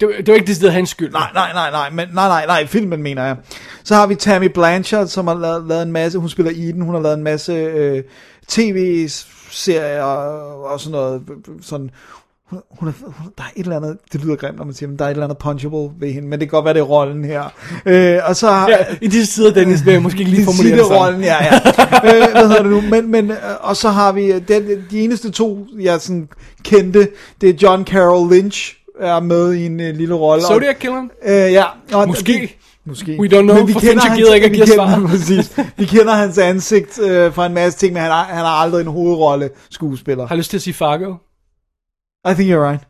Det, 0.00 0.08
var- 0.08 0.14
det 0.16 0.28
var 0.28 0.34
ikke 0.34 0.46
det 0.46 0.56
sted 0.56 0.70
hans 0.70 0.90
skyld. 0.90 1.12
Nej, 1.12 1.30
nej, 1.34 1.52
nej, 1.52 1.70
nej, 1.70 1.90
men, 1.90 2.08
nej, 2.14 2.28
nej, 2.28 2.46
nej, 2.46 2.66
filmen 2.66 3.02
mener 3.02 3.24
jeg. 3.24 3.36
Så 3.84 3.94
har 3.94 4.06
vi 4.06 4.14
Tammy 4.14 4.46
Blanchard, 4.54 5.06
som 5.06 5.26
har 5.26 5.34
lavet, 5.34 5.64
lavet 5.68 5.82
en 5.82 5.92
masse, 5.92 6.18
hun 6.18 6.28
spiller 6.28 6.52
Eden, 6.54 6.80
hun 6.82 6.94
har 6.94 7.02
lavet 7.02 7.16
en 7.16 7.24
masse 7.24 7.52
øh, 7.52 8.02
tv-serier 8.48 9.39
og, 10.02 10.64
og 10.64 10.80
sådan 10.80 10.92
noget, 10.92 11.22
sådan, 11.62 11.90
hun, 12.50 12.60
hun 12.70 12.88
er, 12.88 12.92
hun, 13.02 13.32
der 13.38 13.44
er 13.44 13.48
et 13.56 13.62
eller 13.64 13.76
andet, 13.76 13.98
det 14.12 14.24
lyder 14.24 14.36
grimt, 14.36 14.56
når 14.58 14.64
man 14.64 14.74
siger, 14.74 14.88
men 14.88 14.98
der 14.98 15.04
er 15.04 15.08
et 15.08 15.12
eller 15.12 15.24
andet 15.24 15.38
punchable 15.38 15.90
ved 16.00 16.12
hende, 16.12 16.28
men 16.28 16.40
det 16.40 16.48
kan 16.48 16.56
godt 16.56 16.64
være, 16.64 16.74
det 16.74 16.80
er 16.80 16.84
rollen 16.84 17.24
her. 17.24 17.42
Øh, 17.86 18.18
og 18.24 18.36
så 18.36 18.50
har, 18.50 18.68
Ja, 18.68 18.76
I 19.00 19.06
disse 19.08 19.34
tider, 19.34 19.52
Dennis, 19.54 19.84
vil 19.86 19.92
jeg 19.92 20.02
måske 20.02 20.18
ikke 20.18 20.30
lige 20.30 20.44
formulere 20.44 20.76
det 20.76 20.84
sådan. 20.86 20.98
rollen, 21.02 21.20
ja, 21.22 21.36
ja. 21.44 21.54
øh, 22.04 22.30
hvad 22.32 22.48
hedder 22.48 22.62
det 22.62 22.70
nu? 22.70 22.80
Men, 22.80 23.10
men, 23.10 23.30
øh, 23.30 23.36
og 23.60 23.76
så 23.76 23.88
har 23.88 24.12
vi, 24.12 24.32
øh, 24.32 24.40
den, 24.48 24.84
de 24.90 25.00
eneste 25.00 25.30
to, 25.30 25.66
jeg 25.80 26.00
sådan 26.00 26.28
kendte, 26.64 27.08
det 27.40 27.48
er 27.48 27.54
John 27.62 27.84
Carroll 27.84 28.34
Lynch, 28.34 28.76
er 29.00 29.20
med 29.20 29.52
i 29.54 29.66
en 29.66 29.80
øh, 29.80 29.96
lille 29.96 30.14
rolle. 30.14 30.44
Zodiac 30.44 30.76
Killeren? 30.78 31.10
Øh, 31.26 31.32
ja. 31.52 31.64
Og 31.92 32.08
Måske. 32.08 32.56
Måske. 32.86 33.16
We 33.20 33.28
don't 33.28 33.42
know, 33.42 33.66
for 33.66 33.80
Fincher 33.80 34.16
gider 34.16 34.34
ikke 34.34 34.44
at 34.46 34.52
vi 34.52 34.56
give 34.56 34.66
kender, 34.66 34.90
svar. 34.96 35.06
præcis. 35.10 35.56
Vi 35.76 35.84
kender 35.84 36.12
hans 36.12 36.38
ansigt 36.38 36.98
øh, 37.02 37.32
fra 37.34 37.46
en 37.46 37.54
masse 37.54 37.78
ting, 37.78 37.92
men 37.92 38.02
han 38.02 38.10
har, 38.10 38.24
han 38.24 38.38
har 38.38 38.44
aldrig 38.62 38.80
en 38.80 38.86
hovedrolle 38.86 39.50
skuespiller. 39.70 40.26
Har 40.26 40.36
lyst 40.36 40.50
til 40.50 40.56
at 40.58 40.62
sige 40.62 40.74
Fargo? 40.74 41.14
I 42.30 42.34
think 42.34 42.50
you're 42.50 42.68
right. 42.68 42.80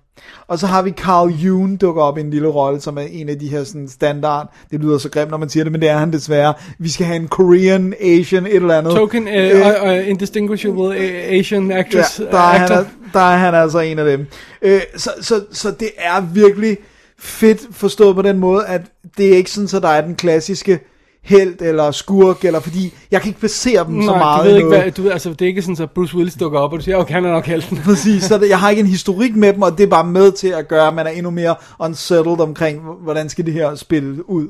Og 0.48 0.58
så 0.58 0.66
har 0.66 0.82
vi 0.82 0.90
Carl 0.90 1.28
June 1.30 1.76
dukker 1.76 2.02
op 2.02 2.18
i 2.18 2.20
en 2.20 2.30
lille 2.30 2.48
rolle, 2.48 2.80
som 2.80 2.98
er 2.98 3.02
en 3.02 3.28
af 3.28 3.38
de 3.38 3.48
her 3.48 3.64
sådan 3.64 3.88
standard, 3.88 4.54
det 4.70 4.80
lyder 4.80 4.98
så 4.98 5.08
grimt, 5.10 5.30
når 5.30 5.38
man 5.38 5.48
siger 5.48 5.64
det, 5.64 5.72
men 5.72 5.80
det 5.80 5.88
er 5.88 5.98
han 5.98 6.12
desværre. 6.12 6.54
Vi 6.78 6.88
skal 6.88 7.06
have 7.06 7.16
en 7.16 7.28
Korean, 7.28 7.94
Asian, 8.00 8.46
et 8.46 8.54
eller 8.56 8.78
andet. 8.78 8.92
Token 8.94 9.22
uh, 9.28 9.34
Øh, 9.34 9.66
uh, 9.84 9.88
uh, 9.90 10.08
indistinguishable 10.08 10.82
uh, 10.82 10.94
Asian 11.38 11.72
actress. 11.72 12.20
Ja, 12.20 12.24
der, 12.24 12.30
er 12.38 12.44
uh, 12.46 12.52
han, 12.52 12.62
actor. 12.62 12.74
er- 12.76 12.84
der 13.12 13.20
er 13.20 13.36
han 13.36 13.54
altså 13.54 13.78
en 13.78 13.98
af 13.98 14.04
dem. 14.04 14.26
Øh, 14.62 14.80
så, 14.96 15.10
så, 15.20 15.44
så 15.52 15.70
det 15.70 15.88
er 15.98 16.20
virkelig 16.20 16.76
fedt 17.20 17.60
forstået 17.72 18.14
på 18.14 18.22
den 18.22 18.38
måde, 18.38 18.66
at 18.66 18.82
det 19.18 19.32
er 19.32 19.36
ikke 19.36 19.50
sådan, 19.50 19.68
så 19.68 19.80
der 19.80 19.88
er 19.88 20.00
den 20.00 20.14
klassiske 20.14 20.80
held 21.22 21.60
eller 21.60 21.90
skurk, 21.90 22.44
eller 22.44 22.60
fordi 22.60 22.94
jeg 23.10 23.20
kan 23.20 23.28
ikke 23.28 23.40
basere 23.40 23.84
dem 23.84 24.02
så 24.02 24.10
Nej, 24.10 24.18
meget 24.18 24.44
du 24.44 24.48
ved 24.48 24.56
ikke, 24.56 24.68
hvad, 24.68 24.90
du 24.90 25.10
altså, 25.10 25.30
det 25.30 25.42
er 25.42 25.46
ikke 25.46 25.62
sådan, 25.62 25.82
at 25.82 25.90
Bruce 25.90 26.16
Willis 26.16 26.34
dukker 26.34 26.58
op, 26.58 26.72
og 26.72 26.78
du 26.78 26.84
siger, 26.84 26.96
okay, 26.96 27.14
han 27.14 27.24
er 27.24 27.32
nok 27.32 27.46
helten. 27.46 27.76
Præcis, 27.84 28.22
så 28.22 28.38
det, 28.38 28.48
jeg 28.48 28.58
har 28.58 28.70
ikke 28.70 28.80
en 28.80 28.86
historik 28.86 29.36
med 29.36 29.52
dem, 29.52 29.62
og 29.62 29.78
det 29.78 29.84
er 29.84 29.90
bare 29.90 30.04
med 30.04 30.32
til 30.32 30.48
at 30.48 30.68
gøre, 30.68 30.88
at 30.88 30.94
man 30.94 31.06
er 31.06 31.10
endnu 31.10 31.30
mere 31.30 31.54
unsettled 31.78 32.40
omkring, 32.40 32.80
hvordan 33.02 33.28
skal 33.28 33.46
det 33.46 33.54
her 33.54 33.74
spille 33.74 34.30
ud. 34.30 34.48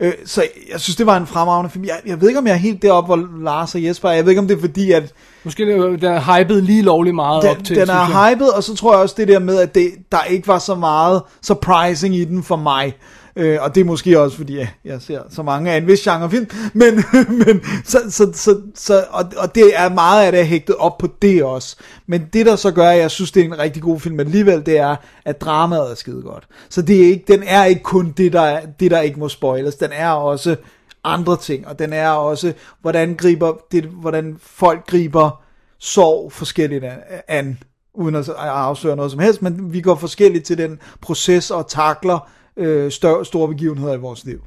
Øh, 0.00 0.12
så 0.24 0.46
jeg 0.72 0.80
synes, 0.80 0.96
det 0.96 1.06
var 1.06 1.16
en 1.16 1.26
fremragende 1.26 1.70
film. 1.70 1.84
Jeg, 1.84 2.00
jeg 2.06 2.20
ved 2.20 2.28
ikke, 2.28 2.38
om 2.38 2.46
jeg 2.46 2.52
er 2.52 2.58
helt 2.58 2.82
deroppe, 2.82 3.06
hvor 3.06 3.42
Lars 3.44 3.74
og 3.74 3.84
Jesper 3.84 4.08
er. 4.08 4.12
Jeg 4.12 4.24
ved 4.24 4.30
ikke, 4.30 4.40
om 4.40 4.48
det 4.48 4.56
er 4.56 4.60
fordi, 4.60 4.92
at 4.92 5.12
Måske 5.44 5.66
den 5.66 6.04
er 6.04 6.38
hypet 6.38 6.64
lige 6.64 6.82
lovligt 6.82 7.14
meget 7.14 7.42
den, 7.42 7.50
op 7.50 7.64
til. 7.64 7.76
den 7.76 7.88
er 7.88 8.30
hyped, 8.30 8.46
og 8.46 8.64
så 8.64 8.74
tror 8.76 8.92
jeg 8.92 9.00
også 9.02 9.14
det 9.18 9.28
der 9.28 9.38
med, 9.38 9.58
at 9.58 9.74
det, 9.74 9.90
der 10.12 10.22
ikke 10.22 10.48
var 10.48 10.58
så 10.58 10.74
meget 10.74 11.22
surprising 11.42 12.16
i 12.16 12.24
den 12.24 12.42
for 12.42 12.56
mig. 12.56 12.94
Øh, 13.38 13.58
og 13.60 13.74
det 13.74 13.80
er 13.80 13.84
måske 13.84 14.20
også 14.20 14.36
fordi, 14.36 14.56
jeg, 14.56 14.68
jeg 14.84 15.02
ser 15.02 15.22
så 15.30 15.42
mange 15.42 15.72
af 15.72 15.76
en 15.76 15.86
vis 15.86 16.00
genre 16.00 16.30
film, 16.30 16.46
men, 16.72 16.94
men 17.46 17.62
så, 17.84 17.98
så, 18.10 18.30
så, 18.34 18.60
så, 18.74 19.04
og, 19.10 19.24
og 19.36 19.54
det 19.54 19.72
er 19.76 19.88
meget 19.88 20.26
af 20.26 20.32
det 20.32 20.40
er 20.40 20.44
hægtet 20.44 20.76
op 20.76 20.98
på 20.98 21.08
det 21.22 21.44
også. 21.44 21.76
Men 22.06 22.28
det 22.32 22.46
der 22.46 22.56
så 22.56 22.70
gør, 22.70 22.88
at 22.88 22.98
jeg 22.98 23.10
synes, 23.10 23.32
det 23.32 23.40
er 23.40 23.44
en 23.44 23.58
rigtig 23.58 23.82
god 23.82 24.00
film 24.00 24.20
alligevel, 24.20 24.66
det 24.66 24.78
er, 24.78 24.96
at 25.24 25.40
dramaet 25.40 25.90
er 25.90 25.94
skide 25.94 26.22
godt. 26.22 26.48
Så 26.68 26.82
det 26.82 26.96
er 26.96 27.06
ikke, 27.06 27.24
den 27.28 27.42
er 27.42 27.64
ikke 27.64 27.82
kun 27.82 28.14
det 28.16 28.32
der, 28.32 28.60
det, 28.80 28.90
der 28.90 29.00
ikke 29.00 29.20
må 29.20 29.28
spoiles. 29.28 29.74
Den 29.74 29.90
er 29.92 30.10
også 30.10 30.56
andre 31.04 31.36
ting, 31.36 31.68
og 31.68 31.78
den 31.78 31.92
er 31.92 32.10
også, 32.10 32.52
hvordan, 32.80 33.14
griber, 33.14 33.52
det, 33.72 33.84
hvordan 33.84 34.36
folk 34.42 34.86
griber 34.86 35.42
sorg 35.78 36.32
forskelligt 36.32 36.84
an, 36.84 36.98
an 37.28 37.58
uden 37.94 38.14
at 38.14 38.28
afsløre 38.38 38.96
noget 38.96 39.10
som 39.10 39.20
helst, 39.20 39.42
men 39.42 39.72
vi 39.72 39.80
går 39.80 39.94
forskelligt 39.94 40.44
til 40.44 40.58
den 40.58 40.80
proces 41.00 41.50
og 41.50 41.68
takler 41.68 42.30
øh, 42.58 42.92
større, 42.92 43.24
store 43.24 43.48
begivenheder 43.48 43.94
i 43.94 43.98
vores 43.98 44.24
liv. 44.24 44.40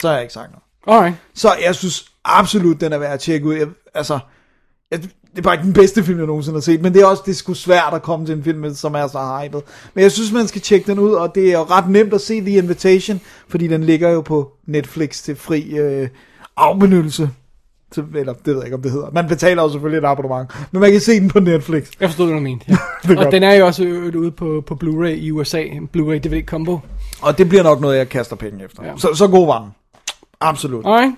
Så 0.00 0.08
har 0.08 0.14
jeg 0.14 0.22
ikke 0.22 0.34
sagt 0.34 0.50
noget. 0.50 0.62
Alright. 0.98 1.16
Så 1.34 1.48
jeg 1.64 1.74
synes 1.74 2.04
absolut, 2.24 2.80
den 2.80 2.92
er 2.92 2.98
værd 2.98 3.12
at 3.12 3.20
tjekke 3.20 3.46
ud. 3.46 3.54
Jeg, 3.54 3.68
altså, 3.94 4.18
jeg, 4.90 5.00
det 5.02 5.38
er 5.38 5.42
bare 5.42 5.54
ikke 5.54 5.64
den 5.64 5.72
bedste 5.72 6.04
film, 6.04 6.18
jeg 6.18 6.26
nogensinde 6.26 6.56
har 6.56 6.60
set, 6.60 6.82
men 6.82 6.94
det 6.94 7.02
er 7.02 7.06
også 7.06 7.22
det 7.26 7.32
er 7.32 7.36
sgu 7.36 7.54
svært 7.54 7.94
at 7.94 8.02
komme 8.02 8.26
til 8.26 8.34
en 8.34 8.44
film, 8.44 8.74
som 8.74 8.94
er 8.94 9.06
så 9.06 9.40
hyped. 9.42 9.60
Men 9.94 10.02
jeg 10.02 10.12
synes, 10.12 10.32
man 10.32 10.48
skal 10.48 10.60
tjekke 10.60 10.90
den 10.90 10.98
ud, 10.98 11.12
og 11.12 11.34
det 11.34 11.48
er 11.48 11.52
jo 11.52 11.62
ret 11.62 11.88
nemt 11.88 12.14
at 12.14 12.20
se 12.20 12.40
The 12.40 12.56
Invitation, 12.56 13.20
fordi 13.48 13.66
den 13.66 13.84
ligger 13.84 14.10
jo 14.10 14.20
på 14.20 14.52
Netflix 14.66 15.22
til 15.22 15.36
fri 15.36 15.78
øh, 15.78 16.08
afbenyttelse. 16.56 17.30
Til, 17.92 18.04
eller 18.14 18.32
det 18.32 18.46
ved 18.46 18.54
jeg 18.54 18.64
ikke, 18.64 18.76
om 18.76 18.82
det 18.82 18.92
hedder. 18.92 19.10
Man 19.12 19.28
betaler 19.28 19.62
jo 19.62 19.70
selvfølgelig 19.70 19.98
et 19.98 20.10
abonnement, 20.10 20.50
men 20.72 20.80
man 20.80 20.92
kan 20.92 21.00
se 21.00 21.20
den 21.20 21.28
på 21.28 21.40
Netflix. 21.40 21.88
Jeg 22.00 22.08
forstod, 22.08 22.26
hvad 22.26 22.34
du 22.34 22.40
mente. 22.40 22.66
Ja. 22.68 22.76
Og 23.10 23.16
godt. 23.16 23.32
den 23.32 23.42
er 23.42 23.54
jo 23.54 23.66
også 23.66 23.84
øvrigt 23.84 24.16
ude 24.16 24.30
på, 24.30 24.64
på 24.66 24.78
Blu-ray 24.84 25.06
i 25.06 25.30
USA. 25.30 25.62
En 25.62 25.88
Blu-ray 25.96 26.18
DVD 26.18 26.44
combo. 26.46 26.78
Og 27.22 27.38
det 27.38 27.48
bliver 27.48 27.62
nok 27.62 27.80
noget, 27.80 27.98
jeg 27.98 28.08
kaster 28.08 28.36
penge 28.36 28.64
efter. 28.64 28.84
Ja. 28.84 28.92
Så, 28.96 29.14
så 29.14 29.28
god 29.28 29.46
var 29.46 29.58
den. 29.60 29.70
Absolut. 30.40 30.86
Alright. 30.86 31.14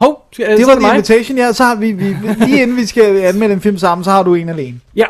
Hov, 0.00 0.28
skal 0.32 0.58
Det 0.58 0.66
var 0.66 0.72
er 0.76 0.80
mig. 0.80 0.90
Invitation, 0.94 1.38
ja. 1.38 1.52
Så 1.52 1.64
har 1.64 1.74
vi, 1.74 1.92
vi, 1.92 2.16
lige 2.46 2.62
inden 2.62 2.76
vi 2.76 2.86
skal 2.86 3.16
anmelde 3.16 3.54
en 3.54 3.60
film 3.60 3.78
sammen, 3.78 4.04
så 4.04 4.10
har 4.10 4.22
du 4.22 4.34
en 4.34 4.48
alene. 4.48 4.80
Ja. 4.96 5.06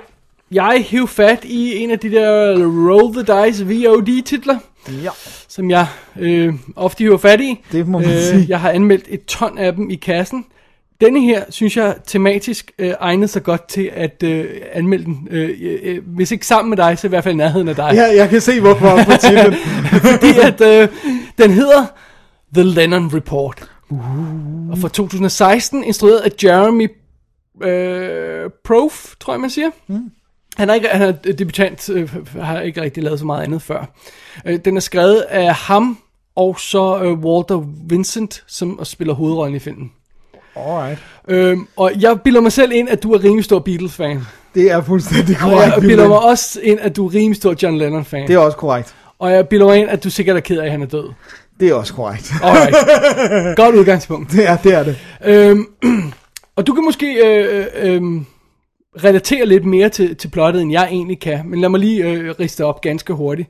Jeg 0.53 0.85
hæv 0.89 1.09
fat 1.09 1.45
i 1.45 1.77
en 1.77 1.91
af 1.91 1.99
de 1.99 2.11
der 2.11 2.53
Roll 2.91 3.15
the 3.25 3.47
Dice 3.47 3.65
VOD-titler, 3.67 4.59
Ja. 5.03 5.11
som 5.49 5.71
jeg 5.71 5.87
øh, 6.19 6.55
ofte 6.77 6.99
hiver 7.05 7.17
fat 7.19 7.41
i. 7.41 7.61
Det 7.73 7.89
må 7.89 7.99
man 7.99 8.23
sige. 8.23 8.47
Jeg 8.49 8.61
har 8.61 8.71
anmeldt 8.71 9.05
et 9.09 9.25
ton 9.25 9.59
af 9.59 9.73
dem 9.75 9.91
i 9.91 9.95
kassen. 9.95 10.45
Denne 11.01 11.21
her, 11.21 11.45
synes 11.49 11.77
jeg, 11.77 11.97
tematisk 12.07 12.73
øh, 12.79 12.95
egnede 13.01 13.29
sig 13.29 13.43
godt 13.43 13.69
til 13.69 13.91
at 13.93 14.23
øh, 14.23 14.45
anmelde 14.73 15.05
den. 15.05 15.29
Øh, 15.31 15.51
øh, 15.83 15.99
hvis 16.07 16.31
ikke 16.31 16.47
sammen 16.47 16.71
med 16.71 16.77
dig, 16.77 16.99
så 16.99 17.07
i 17.07 17.09
hvert 17.09 17.25
fald 17.25 17.35
nærheden 17.35 17.69
af 17.69 17.77
dig. 17.77 17.91
Ja, 17.95 18.17
jeg 18.17 18.29
kan 18.29 18.41
se, 18.41 18.61
hvorfor 18.61 18.97
på 19.05 19.13
titlen. 19.21 19.55
Fordi 20.11 20.39
at 20.43 20.61
øh, 20.61 20.89
den 21.39 21.51
hedder 21.51 21.87
The 22.55 22.63
Lennon 22.63 23.15
Report. 23.15 23.71
Uh. 23.91 24.71
Og 24.71 24.79
fra 24.79 24.89
2016, 24.89 25.85
instrueret 25.85 26.19
af 26.19 26.31
Jeremy 26.45 26.91
øh, 27.63 28.51
Prof, 28.65 29.15
tror 29.21 29.33
jeg 29.33 29.41
man 29.41 29.51
siger. 29.51 29.71
Mm. 29.87 30.11
Han 30.57 30.71
er, 30.71 30.75
ikke, 30.75 30.89
han 30.89 31.03
er 31.03 31.13
debutant, 31.13 31.91
øh, 31.91 32.27
har 32.41 32.61
ikke 32.61 32.83
rigtig 32.83 33.03
lavet 33.03 33.19
så 33.19 33.27
meget 33.27 33.45
andet 33.45 33.63
før. 33.63 33.95
Øh, 34.47 34.59
den 34.65 34.77
er 34.77 34.81
skrevet 34.81 35.21
af 35.21 35.55
ham, 35.55 35.99
og 36.37 36.61
så 36.61 37.03
øh, 37.03 37.19
Walter 37.19 37.67
Vincent, 37.89 38.45
som 38.47 38.85
spiller 38.85 39.15
hovedrollen 39.15 39.57
i 39.57 39.59
filmen. 39.59 39.93
Alright. 40.57 40.99
Øhm, 41.29 41.67
og 41.77 41.93
jeg 42.01 42.21
bilder 42.25 42.41
mig 42.41 42.53
selv 42.53 42.73
ind, 42.73 42.89
at 42.89 43.03
du 43.03 43.13
er 43.13 43.25
rimelig 43.25 43.45
stor 43.45 43.59
Beatles-fan. 43.59 44.21
Det 44.55 44.71
er 44.71 44.83
fuldstændig 44.83 45.37
Og 45.37 45.41
korrekt. 45.51 45.75
jeg 45.75 45.81
bilder 45.81 46.09
mig 46.09 46.19
også 46.19 46.61
ind, 46.63 46.79
at 46.81 46.97
du 46.97 47.07
er 47.07 47.15
rimelig 47.15 47.37
stor 47.37 47.55
John 47.63 47.79
Lennon-fan. 47.79 48.27
Det 48.29 48.35
er 48.35 48.39
også 48.39 48.57
korrekt. 48.59 48.95
Og 49.19 49.33
jeg 49.33 49.49
bilder 49.49 49.67
mig 49.67 49.79
ind, 49.79 49.89
at 49.91 50.05
du 50.05 50.11
sikkert 50.11 50.37
er 50.37 50.41
ked 50.41 50.59
af, 50.59 50.65
at 50.65 50.71
han 50.71 50.83
er 50.83 50.87
død. 50.87 51.05
Det 51.61 51.69
er 51.69 51.75
også 51.75 51.95
korrekt. 51.95 52.33
Alright. 52.43 52.77
Godt 53.63 53.75
udgangspunkt. 53.75 54.33
Det 54.33 54.49
er, 54.49 54.57
det 54.57 54.75
er 54.75 54.83
det. 54.83 54.97
Øhm, 55.25 55.67
og 56.57 56.67
du 56.67 56.75
kan 56.75 56.85
måske 56.85 57.07
øh, 57.27 57.67
øh, 57.83 58.03
relatere 59.05 59.47
lidt 59.47 59.65
mere 59.65 59.89
til, 59.89 60.17
til 60.17 60.29
plottet, 60.29 60.63
end 60.63 60.73
jeg 60.73 60.85
egentlig 60.91 61.21
kan. 61.21 61.41
Men 61.45 61.61
lad 61.61 61.69
mig 61.69 61.81
lige 61.81 62.05
øh, 62.05 62.35
riste 62.41 62.65
op 62.65 62.81
ganske 62.81 63.13
hurtigt. 63.13 63.49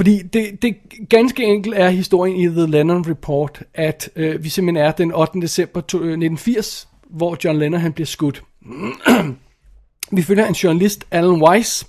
Fordi 0.00 0.22
det, 0.22 0.62
det 0.62 0.76
ganske 1.08 1.44
enkelt 1.44 1.74
er 1.74 1.88
historien 1.88 2.36
i 2.36 2.46
The 2.46 2.66
Lennon 2.66 3.10
Report, 3.10 3.62
at 3.74 4.10
øh, 4.16 4.44
vi 4.44 4.48
simpelthen 4.48 4.86
er 4.86 4.92
den 4.92 5.14
8. 5.14 5.40
december 5.40 5.80
1980, 5.80 6.88
øh, 6.90 7.16
hvor 7.16 7.36
John 7.44 7.58
Lennon 7.58 7.80
han 7.80 7.92
bliver 7.92 8.06
skudt. 8.06 8.42
Vi 10.12 10.22
følger 10.22 10.46
en 10.46 10.54
journalist, 10.54 11.06
Alan 11.10 11.42
Weiss, 11.42 11.86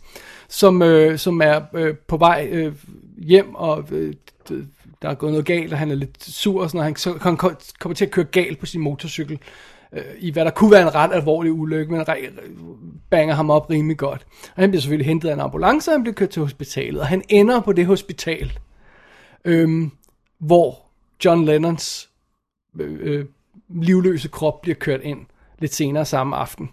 som, 0.50 0.82
øh, 0.82 1.20
som 1.20 1.42
er 1.42 1.62
øh, 1.74 1.96
på 2.08 2.18
vej 2.18 2.48
øh, 2.52 2.74
hjem, 3.18 3.56
og 3.56 3.86
øh, 3.92 4.14
der 5.02 5.10
er 5.10 5.14
gået 5.14 5.32
noget 5.32 5.46
galt, 5.46 5.74
og 5.74 5.80
han 5.80 5.92
er 5.92 5.96
lidt 5.96 6.24
sur, 6.24 6.62
og 6.62 6.70
sådan, 6.70 6.80
og 6.80 6.86
han, 6.86 6.96
så, 6.96 7.18
han 7.22 7.38
kommer 7.38 7.96
til 7.96 8.06
at 8.06 8.12
køre 8.12 8.26
galt 8.26 8.60
på 8.60 8.66
sin 8.66 8.82
motorcykel, 8.82 9.40
øh, 9.94 10.04
i 10.20 10.32
hvad 10.32 10.46
der 10.46 10.52
kunne 10.52 10.72
være 10.72 10.82
en 10.82 10.96
ret 10.96 11.14
alvorlig 11.14 11.52
ulykke, 11.52 11.92
men 11.92 12.02
re- 12.02 12.42
banger 13.10 13.36
ham 13.36 13.50
op 13.50 13.70
rimelig 13.70 13.98
godt. 13.98 14.26
Og 14.56 14.62
han 14.64 14.70
bliver 14.70 14.82
selvfølgelig 14.82 15.08
hentet 15.08 15.30
af 15.30 15.34
en 15.34 15.40
ambulance, 15.40 15.92
og 15.92 15.96
han 15.96 16.04
bliver 16.04 16.16
kørt 16.16 16.30
til 16.30 16.42
hospitalet, 16.42 17.02
og 17.02 17.08
han 17.08 17.24
ender 17.30 17.62
på 17.62 17.74
det 17.74 17.86
hospital, 17.86 18.60
øh, 19.46 19.88
hvor 20.40 20.86
John 21.26 21.46
Lennons 21.46 22.10
øh, 22.80 22.98
øh, 23.02 23.26
livløse 23.70 24.28
krop 24.28 24.62
bliver 24.62 24.76
kørt 24.76 25.02
ind 25.02 25.20
lidt 25.60 25.74
senere 25.74 26.06
samme 26.06 26.36
aften. 26.36 26.70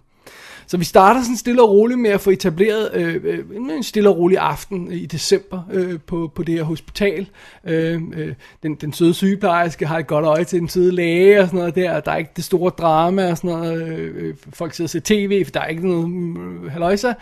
Så 0.69 0.77
vi 0.77 0.85
starter 0.85 1.23
sådan 1.23 1.37
stille 1.37 1.63
og 1.63 1.71
roligt 1.71 2.01
med 2.01 2.11
at 2.11 2.21
få 2.21 2.31
etableret 2.31 2.91
øh, 2.95 3.21
øh, 3.25 3.45
en 3.57 3.83
stille 3.83 4.09
og 4.09 4.19
rolig 4.19 4.39
aften 4.39 4.93
i 4.93 5.07
december 5.07 5.63
øh, 5.73 6.01
på, 6.07 6.33
på 6.35 6.43
det 6.43 6.55
her 6.55 6.63
hospital. 6.63 7.29
Øh, 7.65 8.03
øh, 8.17 8.35
den, 8.63 8.75
den 8.75 8.93
søde 8.93 9.15
sygeplejerske 9.15 9.87
har 9.87 9.99
et 9.99 10.07
godt 10.07 10.25
øje 10.25 10.45
til 10.45 10.61
den 10.61 10.69
søde 10.69 10.93
læge 10.93 11.41
og 11.41 11.47
sådan 11.47 11.59
noget 11.59 11.75
der. 11.75 12.01
Der 12.01 12.13
er 12.13 12.17
ikke 12.17 12.31
det 12.37 12.45
store 12.45 12.71
drama 12.79 13.31
og 13.31 13.37
sådan 13.37 13.51
noget. 13.51 13.89
Øh, 13.89 14.15
øh 14.17 14.35
folk 14.53 14.75
sidder 14.75 14.87
og 14.87 14.91
ser 14.91 15.01
tv, 15.05 15.45
for 15.45 15.51
der 15.51 15.61
er 15.61 15.67
ikke 15.67 15.89
noget 15.89 16.11
mm, 16.11 16.65
øh, 16.65 16.73
haløjsa. 16.73 17.13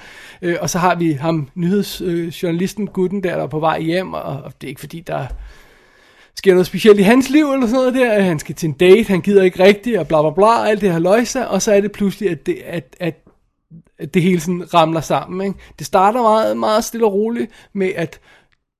Øh, 0.42 0.56
og 0.60 0.70
så 0.70 0.78
har 0.78 0.94
vi 0.94 1.12
ham, 1.12 1.48
nyhedsjournalisten, 1.54 2.84
øh, 2.84 2.92
gutten 2.92 3.22
der, 3.22 3.36
der 3.36 3.42
er 3.42 3.46
på 3.46 3.60
vej 3.60 3.80
hjem, 3.80 4.12
og, 4.12 4.22
og 4.22 4.52
det 4.60 4.66
er 4.66 4.68
ikke 4.68 4.80
fordi, 4.80 5.00
der 5.00 5.26
sker 6.34 6.52
noget 6.52 6.66
specielt 6.66 7.00
i 7.00 7.02
hans 7.02 7.30
liv 7.30 7.52
eller 7.52 7.66
sådan 7.66 7.80
noget 7.80 7.94
der. 7.94 8.22
Han 8.22 8.38
skal 8.38 8.54
til 8.54 8.66
en 8.66 8.72
date, 8.72 9.08
han 9.08 9.20
gider 9.20 9.42
ikke 9.42 9.64
rigtigt, 9.64 9.98
og 9.98 10.08
bla 10.08 10.22
bla 10.22 10.30
bla, 10.30 10.46
og 10.46 10.70
alt 10.70 10.80
det 10.80 10.92
her 10.92 10.98
løjse, 10.98 11.48
og 11.48 11.62
så 11.62 11.72
er 11.72 11.80
det 11.80 11.92
pludselig, 11.92 12.30
at 12.30 12.46
det, 12.46 12.58
at, 12.66 12.96
at 13.00 13.25
det 14.14 14.22
hele 14.22 14.40
sådan 14.40 14.74
ramler 14.74 15.00
sammen. 15.00 15.46
Ikke? 15.46 15.58
Det 15.78 15.86
starter 15.86 16.22
meget, 16.22 16.56
meget 16.56 16.84
stille 16.84 17.06
og 17.06 17.12
roligt 17.12 17.50
med, 17.72 17.92
at 17.96 18.20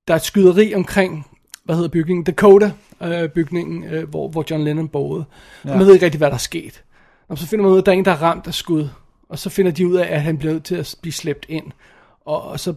der 0.09 0.15
er 0.15 0.19
et 0.19 0.25
skyderi 0.25 0.75
omkring, 0.75 1.27
hvad 1.65 1.75
hedder 1.75 1.89
bygningen, 1.89 2.25
Dakota 2.25 2.73
øh, 3.03 3.29
bygningen, 3.29 3.85
øh, 3.85 4.09
hvor, 4.09 4.29
hvor 4.29 4.45
John 4.51 4.65
Lennon 4.65 4.89
boede. 4.89 5.25
Ja. 5.65 5.77
Man 5.77 5.87
ved 5.87 5.93
ikke 5.93 6.05
rigtig, 6.05 6.19
hvad 6.19 6.29
der 6.29 6.35
er 6.35 6.39
sket. 6.39 6.83
Og 7.29 7.39
så 7.39 7.47
finder 7.47 7.63
man 7.63 7.73
ud 7.73 7.77
af, 7.77 7.81
at 7.81 7.87
der 7.87 7.93
er 7.93 7.97
en, 7.97 8.05
der 8.05 8.11
er 8.11 8.23
ramt 8.23 8.47
af 8.47 8.55
skud. 8.55 8.89
Og 9.29 9.39
så 9.39 9.51
finder 9.51 9.73
de 9.73 9.87
ud 9.87 9.95
af, 9.95 10.15
at 10.15 10.23
han 10.23 10.39
bliver 10.39 10.53
nødt 10.53 10.65
til 10.65 10.75
at 10.75 10.95
blive 11.03 11.13
slæbt 11.13 11.47
ind. 11.49 11.65
Og, 12.27 12.43
og 12.43 12.61
så 12.61 12.75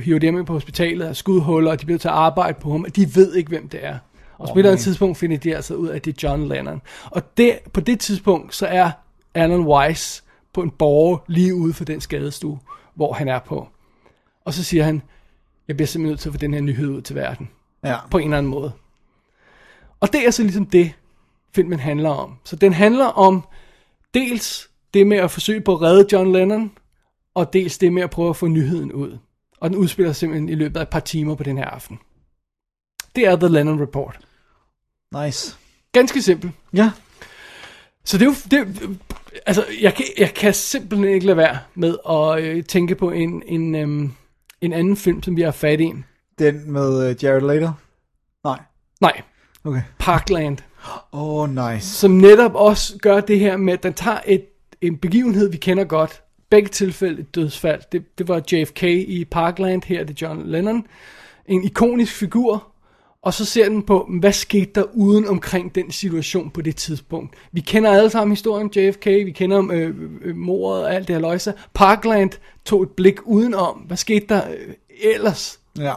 hiver 0.00 0.18
de 0.18 0.26
ham 0.26 0.38
ind 0.38 0.46
på 0.46 0.52
hospitalet 0.52 1.06
af 1.06 1.16
skudhuller, 1.16 1.70
og 1.70 1.80
de 1.80 1.86
bliver 1.86 1.98
til 1.98 2.08
at 2.08 2.14
arbejde 2.14 2.58
på 2.60 2.72
ham, 2.72 2.84
og 2.84 2.96
de 2.96 3.16
ved 3.16 3.34
ikke, 3.34 3.48
hvem 3.48 3.68
det 3.68 3.84
er. 3.84 3.98
Og 4.38 4.48
på 4.48 4.54
et 4.54 4.58
eller 4.58 4.70
andet 4.70 4.84
tidspunkt 4.84 5.18
finder 5.18 5.36
de 5.36 5.56
altså 5.56 5.74
ud 5.74 5.88
af, 5.88 5.96
at 5.96 6.04
det 6.04 6.24
er 6.24 6.28
John 6.28 6.48
Lennon. 6.48 6.82
Og 7.04 7.36
det, 7.36 7.58
på 7.72 7.80
det 7.80 8.00
tidspunkt, 8.00 8.54
så 8.54 8.66
er 8.66 8.90
Alan 9.34 9.60
Weiss 9.60 10.24
på 10.56 10.62
en 10.62 10.70
borger 10.70 11.18
lige 11.26 11.54
ude 11.54 11.74
for 11.74 11.84
den 11.84 12.00
skadestue, 12.00 12.58
hvor 12.94 13.12
han 13.12 13.28
er 13.28 13.38
på. 13.38 13.68
Og 14.44 14.54
så 14.54 14.64
siger 14.64 14.84
han, 14.84 15.02
jeg 15.68 15.76
bliver 15.76 15.86
simpelthen 15.86 16.10
nødt 16.10 16.20
til 16.20 16.28
at 16.28 16.32
få 16.32 16.38
den 16.38 16.54
her 16.54 16.60
nyhed 16.60 16.88
ud 16.88 17.02
til 17.02 17.16
verden. 17.16 17.50
Ja. 17.84 17.96
På 18.10 18.18
en 18.18 18.24
eller 18.24 18.38
anden 18.38 18.50
måde. 18.50 18.72
Og 20.00 20.12
det 20.12 20.26
er 20.26 20.30
så 20.30 20.42
ligesom 20.42 20.66
det, 20.66 20.92
filmen 21.54 21.78
handler 21.78 22.10
om. 22.10 22.34
Så 22.44 22.56
den 22.56 22.72
handler 22.72 23.04
om 23.06 23.48
dels 24.14 24.70
det 24.94 25.06
med 25.06 25.16
at 25.16 25.30
forsøge 25.30 25.60
på 25.60 25.72
at 25.72 25.82
redde 25.82 26.06
John 26.12 26.32
Lennon, 26.32 26.72
og 27.34 27.52
dels 27.52 27.78
det 27.78 27.92
med 27.92 28.02
at 28.02 28.10
prøve 28.10 28.30
at 28.30 28.36
få 28.36 28.46
nyheden 28.46 28.92
ud. 28.92 29.18
Og 29.60 29.70
den 29.70 29.78
udspiller 29.78 30.12
sig 30.12 30.16
simpelthen 30.16 30.48
i 30.48 30.54
løbet 30.54 30.76
af 30.76 30.82
et 30.82 30.88
par 30.88 31.00
timer 31.00 31.34
på 31.34 31.42
den 31.42 31.58
her 31.58 31.64
aften. 31.64 31.98
Det 33.16 33.26
er 33.26 33.36
The 33.36 33.48
Lennon 33.48 33.80
Report. 33.80 34.18
Nice. 35.24 35.56
Ganske 35.92 36.22
simpelt. 36.22 36.52
Ja. 36.74 36.90
Så 38.04 38.18
det 38.18 38.26
er 38.26 38.30
jo, 38.30 38.34
det, 38.50 38.98
altså, 39.46 39.64
jeg 39.80 39.94
kan, 39.94 40.04
jeg 40.18 40.34
kan 40.34 40.54
simpelthen 40.54 41.08
ikke 41.08 41.26
lade 41.26 41.36
være 41.36 41.58
med 41.74 41.96
at 42.10 42.44
øh, 42.44 42.64
tænke 42.64 42.94
på 42.94 43.10
en, 43.10 43.42
en, 43.46 43.74
øhm, 43.74 44.12
en 44.60 44.72
anden 44.72 44.96
film, 44.96 45.22
som 45.22 45.36
vi 45.36 45.42
har 45.42 45.50
fat 45.50 45.80
i. 45.80 45.92
Den 46.38 46.72
med 46.72 47.10
uh, 47.10 47.24
Jared 47.24 47.54
Leto? 47.54 47.70
Nej. 48.44 48.58
Nej, 49.00 49.22
Okay. 49.66 49.82
Parkland. 49.98 50.58
Oh, 51.12 51.50
nice. 51.54 51.88
Som 51.88 52.10
netop 52.10 52.54
også 52.54 52.98
gør 53.02 53.20
det 53.20 53.38
her 53.38 53.56
med, 53.56 53.72
at 53.72 53.82
den 53.82 53.94
tager 53.94 54.18
et, 54.26 54.44
en 54.80 54.96
begivenhed, 54.96 55.50
vi 55.50 55.56
kender 55.56 55.84
godt. 55.84 56.22
Begge 56.50 56.68
tilfælde 56.68 57.20
et 57.20 57.34
dødsfald. 57.34 57.82
Det, 57.92 58.18
det 58.18 58.28
var 58.28 58.42
JFK 58.52 58.82
i 58.82 59.24
Parkland, 59.30 59.82
her 59.86 60.00
er 60.00 60.04
det 60.04 60.22
John 60.22 60.46
Lennon. 60.46 60.86
En 61.46 61.64
ikonisk 61.64 62.12
figur. 62.12 62.66
Og 63.26 63.34
så 63.34 63.44
ser 63.44 63.68
den 63.68 63.82
på, 63.82 64.10
hvad 64.20 64.32
skete 64.32 64.70
der 64.74 64.84
uden 64.94 65.28
omkring 65.28 65.74
den 65.74 65.90
situation 65.90 66.50
på 66.50 66.62
det 66.62 66.76
tidspunkt. 66.76 67.34
Vi 67.52 67.60
kender 67.60 67.90
alle 67.92 68.10
sammen 68.10 68.32
historien 68.32 68.66
om 68.66 68.72
JFK, 68.76 69.06
vi 69.06 69.30
kender 69.30 69.56
om 69.56 69.70
øh, 69.70 69.94
øh, 70.22 70.36
mordet 70.36 70.84
og 70.84 70.94
alt 70.94 71.08
det 71.08 71.14
her 71.14 71.20
løjse. 71.20 71.54
Parkland 71.74 72.30
tog 72.64 72.82
et 72.82 72.90
blik 72.90 73.22
udenom. 73.24 73.76
Hvad 73.76 73.96
skete 73.96 74.26
der 74.28 74.42
øh, 74.50 74.74
ellers? 75.14 75.60
Ja. 75.78 75.92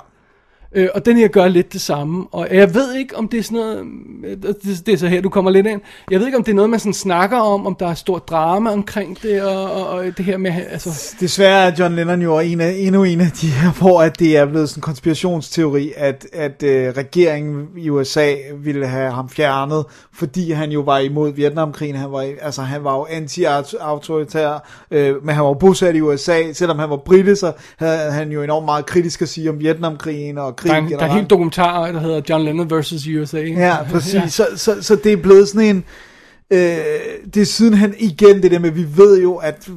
Øh, 0.75 0.87
og 0.95 1.05
den 1.05 1.17
her 1.17 1.27
gør 1.27 1.47
lidt 1.47 1.73
det 1.73 1.81
samme. 1.81 2.27
Og 2.31 2.47
jeg 2.51 2.73
ved 2.73 2.95
ikke, 2.95 3.17
om 3.17 3.27
det 3.27 3.39
er 3.39 3.43
sådan 3.43 3.57
noget... 3.57 3.85
Øh, 4.25 4.37
det, 4.37 4.85
det 4.85 4.93
er 4.93 4.97
så 4.97 5.07
her, 5.07 5.21
du 5.21 5.29
kommer 5.29 5.51
lidt 5.51 5.67
ind. 5.67 5.81
Jeg 6.11 6.19
ved 6.19 6.25
ikke, 6.25 6.37
om 6.37 6.43
det 6.43 6.51
er 6.51 6.55
noget, 6.55 6.69
man 6.69 6.79
sådan 6.79 6.93
snakker 6.93 7.37
om, 7.37 7.67
om 7.67 7.75
der 7.79 7.87
er 7.87 7.93
stort 7.93 8.29
drama 8.29 8.71
omkring 8.71 9.21
det, 9.21 9.41
og, 9.41 9.71
og, 9.71 9.87
og 9.87 10.03
det 10.17 10.25
her 10.25 10.37
med... 10.37 10.51
Altså, 10.69 11.15
Desværre 11.19 11.71
er 11.71 11.75
John 11.79 11.95
Lennon 11.95 12.21
jo 12.21 12.39
en 12.39 12.61
af, 12.61 12.75
endnu 12.77 13.03
en 13.03 13.21
af 13.21 13.31
de 13.31 13.47
her, 13.47 13.71
hvor 13.71 14.01
at 14.01 14.19
det 14.19 14.37
er 14.37 14.45
blevet 14.45 14.69
sådan 14.69 14.79
en 14.79 14.81
konspirationsteori, 14.81 15.93
at, 15.97 16.27
at 16.33 16.63
øh, 16.63 16.93
regeringen 16.97 17.67
i 17.77 17.89
USA 17.89 18.33
ville 18.63 18.87
have 18.87 19.11
ham 19.11 19.29
fjernet, 19.29 19.85
fordi 20.13 20.51
han 20.51 20.71
jo 20.71 20.81
var 20.81 20.99
imod 20.99 21.33
Vietnamkrigen. 21.33 21.95
Han 21.95 22.11
var, 22.11 22.25
altså, 22.41 22.61
han 22.61 22.83
var 22.83 22.95
jo 22.95 23.05
anti-autoritær, 23.09 24.67
øh, 24.91 25.25
men 25.25 25.35
han 25.35 25.43
var 25.43 25.53
bosat 25.53 25.95
i 25.95 26.01
USA. 26.01 26.53
Selvom 26.53 26.79
han 26.79 26.89
var 26.89 26.97
brite, 26.97 27.35
så 27.35 27.51
havde 27.77 28.11
han 28.11 28.31
jo 28.31 28.43
enormt 28.43 28.65
meget 28.65 28.85
kritisk 28.85 29.21
at 29.21 29.29
sige 29.29 29.49
om 29.49 29.59
Vietnamkrigen 29.59 30.37
og 30.37 30.55
der, 30.63 30.69
krigen 30.69 30.83
er, 30.85 30.87
en- 30.87 30.99
der 30.99 31.05
er 31.05 31.13
helt 31.13 31.29
dokumentar, 31.29 31.91
der 31.91 31.99
hedder 31.99 32.21
John 32.29 32.43
Lennon 32.43 32.69
vs. 32.79 33.07
USA. 33.07 33.39
Ja, 33.47 33.77
præcis. 33.91 34.13
Ja. 34.13 34.27
Så, 34.27 34.47
så, 34.55 34.83
så 34.83 34.95
det 34.95 35.13
er 35.13 35.17
blevet 35.17 35.47
sådan 35.47 35.75
en... 35.75 35.83
Øh, 36.51 36.59
det 37.33 37.37
er 37.41 37.45
siden 37.45 37.73
han 37.73 37.95
igen 37.97 38.43
det 38.43 38.51
der 38.51 38.59
med, 38.59 38.71
vi 38.71 38.85
ved 38.97 39.21
jo, 39.21 39.35
at 39.35 39.69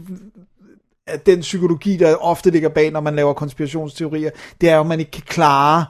at 1.06 1.26
den 1.26 1.40
psykologi, 1.40 1.96
der 1.96 2.14
ofte 2.14 2.50
ligger 2.50 2.68
bag, 2.68 2.90
når 2.90 3.00
man 3.00 3.16
laver 3.16 3.32
konspirationsteorier, 3.32 4.30
det 4.60 4.68
er 4.70 4.74
jo, 4.74 4.80
at 4.80 4.86
man 4.86 4.98
ikke 5.00 5.10
kan 5.10 5.22
klare... 5.26 5.84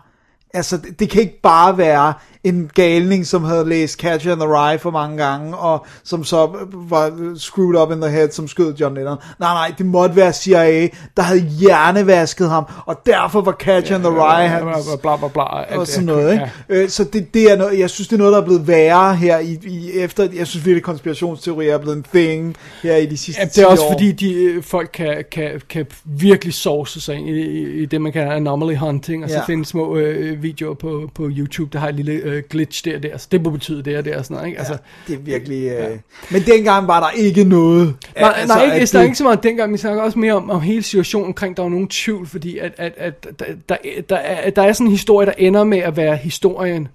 Altså, 0.55 0.77
det, 0.77 1.01
det 1.01 1.11
kan 1.11 1.21
ikke 1.23 1.41
bare 1.43 1.79
være 1.79 2.15
en 2.45 2.71
galning, 2.75 3.27
som 3.27 3.45
havde 3.45 3.69
læst 3.69 3.99
Catcher 4.01 4.33
in 4.33 4.39
the 4.39 4.49
Rye 4.49 4.79
for 4.79 4.91
mange 4.91 5.17
gange, 5.25 5.57
og 5.57 5.87
som 6.05 6.25
så 6.25 6.49
var 6.73 7.35
screwed 7.39 7.83
up 7.83 7.93
in 7.93 8.01
the 8.01 8.11
head, 8.11 8.31
som 8.31 8.49
skød 8.49 8.75
John 8.75 8.95
Lennon. 8.95 9.17
Nej, 9.41 9.55
nej, 9.55 9.73
det 9.79 9.87
måtte 9.87 10.17
være 10.17 10.33
CIA, 10.33 10.89
der 11.17 11.23
havde 11.23 11.41
hjernevasket 11.41 12.49
ham, 12.51 12.65
og 12.87 13.01
derfor 13.07 13.41
var 13.41 13.53
Catcher 13.53 13.97
in 13.97 14.03
the 14.03 14.11
Rye 14.13 14.49
hans 14.49 14.89
Bla, 15.03 15.17
bla, 15.17 15.29
bla, 15.29 15.63
alt 15.65 15.79
og 15.81 15.87
sådan 15.87 16.07
noget, 16.07 16.33
ikke? 16.33 16.51
Ja. 16.69 16.75
Øh, 16.75 16.89
Så 16.89 17.05
det, 17.05 17.35
det 17.35 17.53
er 17.53 17.57
noget, 17.57 17.79
jeg 17.79 17.91
synes, 17.91 18.09
det 18.09 18.15
er 18.15 18.19
noget, 18.19 18.33
der 18.33 18.41
er 18.41 18.45
blevet 18.45 18.69
værre 18.69 19.15
her 19.17 19.39
i, 19.39 19.59
i 19.65 19.91
efter, 19.93 20.29
jeg 20.35 20.47
synes 20.47 20.67
virkelig, 20.67 20.83
konspirationsteorier 20.83 21.75
er 21.75 21.79
blevet 21.79 21.97
en 21.97 22.05
thing 22.15 22.57
her 22.83 22.97
i 22.97 23.07
de 23.07 23.17
sidste 23.17 23.41
Ja, 23.41 23.47
det 23.47 23.59
er 23.59 23.63
10 23.69 23.71
også 23.71 23.85
år. 23.85 23.93
fordi, 23.93 24.13
de, 24.13 24.33
øh, 24.35 24.63
folk 24.63 24.91
kan, 24.95 25.25
kan, 25.33 25.61
kan 25.69 25.87
virkelig 26.05 26.55
sovse 26.55 27.01
sig 27.01 27.15
ind 27.17 27.29
i, 27.29 27.33
i, 27.33 27.83
i 27.83 27.87
det, 27.87 28.01
man 28.01 28.13
kalder 28.13 28.33
anomaly 28.33 28.77
hunting, 28.77 29.25
og 29.25 29.31
så 29.31 29.37
Ja. 29.37 29.45
finde 29.45 29.65
små 29.67 29.97
øh, 29.97 30.43
videoer 30.43 30.75
på, 30.75 31.11
på 31.15 31.29
YouTube, 31.37 31.71
der 31.73 31.79
har 31.79 31.89
et 31.89 31.95
lille 31.95 32.13
øh, 32.33 32.43
glitch 32.51 32.85
der 32.85 32.97
og 32.97 33.03
der, 33.03 33.17
så 33.17 33.29
det 33.33 33.43
må 33.43 33.51
betyde 33.51 33.83
det 33.83 33.99
og 33.99 34.05
det 34.05 34.17
og 34.17 34.25
sådan 34.25 34.35
noget, 34.35 34.47
ikke? 34.49 34.59
Altså, 34.59 34.77
det 35.07 35.15
er 35.15 35.19
virkelig... 35.19 35.69
Øh... 35.69 35.99
Men 36.31 36.43
dengang 36.43 36.87
var 36.89 37.01
der 37.01 37.11
ikke 37.11 37.45
noget. 37.45 37.95
Nej, 38.21 38.33
altså, 38.37 38.55
nej 38.55 38.65
ikke, 38.65 38.75
at 38.75 38.93
der 38.93 38.99
er 38.99 39.03
det- 39.03 39.07
ikke 39.07 39.19
så 39.19 39.25
meget 39.25 39.43
dengang, 39.43 39.73
vi 39.73 39.79
snakker 39.79 40.03
også 40.03 40.19
mere 40.19 40.33
om, 40.35 40.51
om 40.51 40.61
hele 40.61 40.83
situationen 40.83 41.27
omkring, 41.27 41.57
der 41.57 41.63
var 41.63 41.71
nogen 41.71 41.89
tvivl, 41.89 42.27
fordi 42.27 42.59
at, 42.59 42.73
at, 42.77 42.93
at, 42.97 43.25
der, 43.39 43.45
der, 43.69 43.77
der, 44.09 44.17
er, 44.17 44.51
der 44.51 44.63
er 44.63 44.73
sådan 44.73 44.87
en 44.87 44.91
historie, 44.91 45.27
der 45.27 45.33
ender 45.39 45.65
med 45.65 45.79
at 45.79 45.97
være 45.97 46.17
historien. 46.17 46.89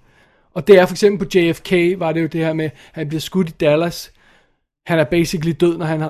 Og 0.54 0.68
det 0.68 0.78
er 0.80 0.86
for 0.86 0.94
eksempel 0.94 1.28
på 1.28 1.32
JFK, 1.38 2.00
var 2.00 2.12
det 2.12 2.22
jo 2.22 2.28
det 2.28 2.46
her 2.46 2.54
med, 2.54 2.66
at 2.66 2.72
han 2.92 3.08
bliver 3.08 3.22
skudt 3.22 3.50
i 3.50 3.52
Dallas. 3.52 4.12
Han 4.88 5.00
er 5.00 5.04
basically 5.04 5.54
død, 5.60 5.78
når 5.78 5.86
han 5.86 6.02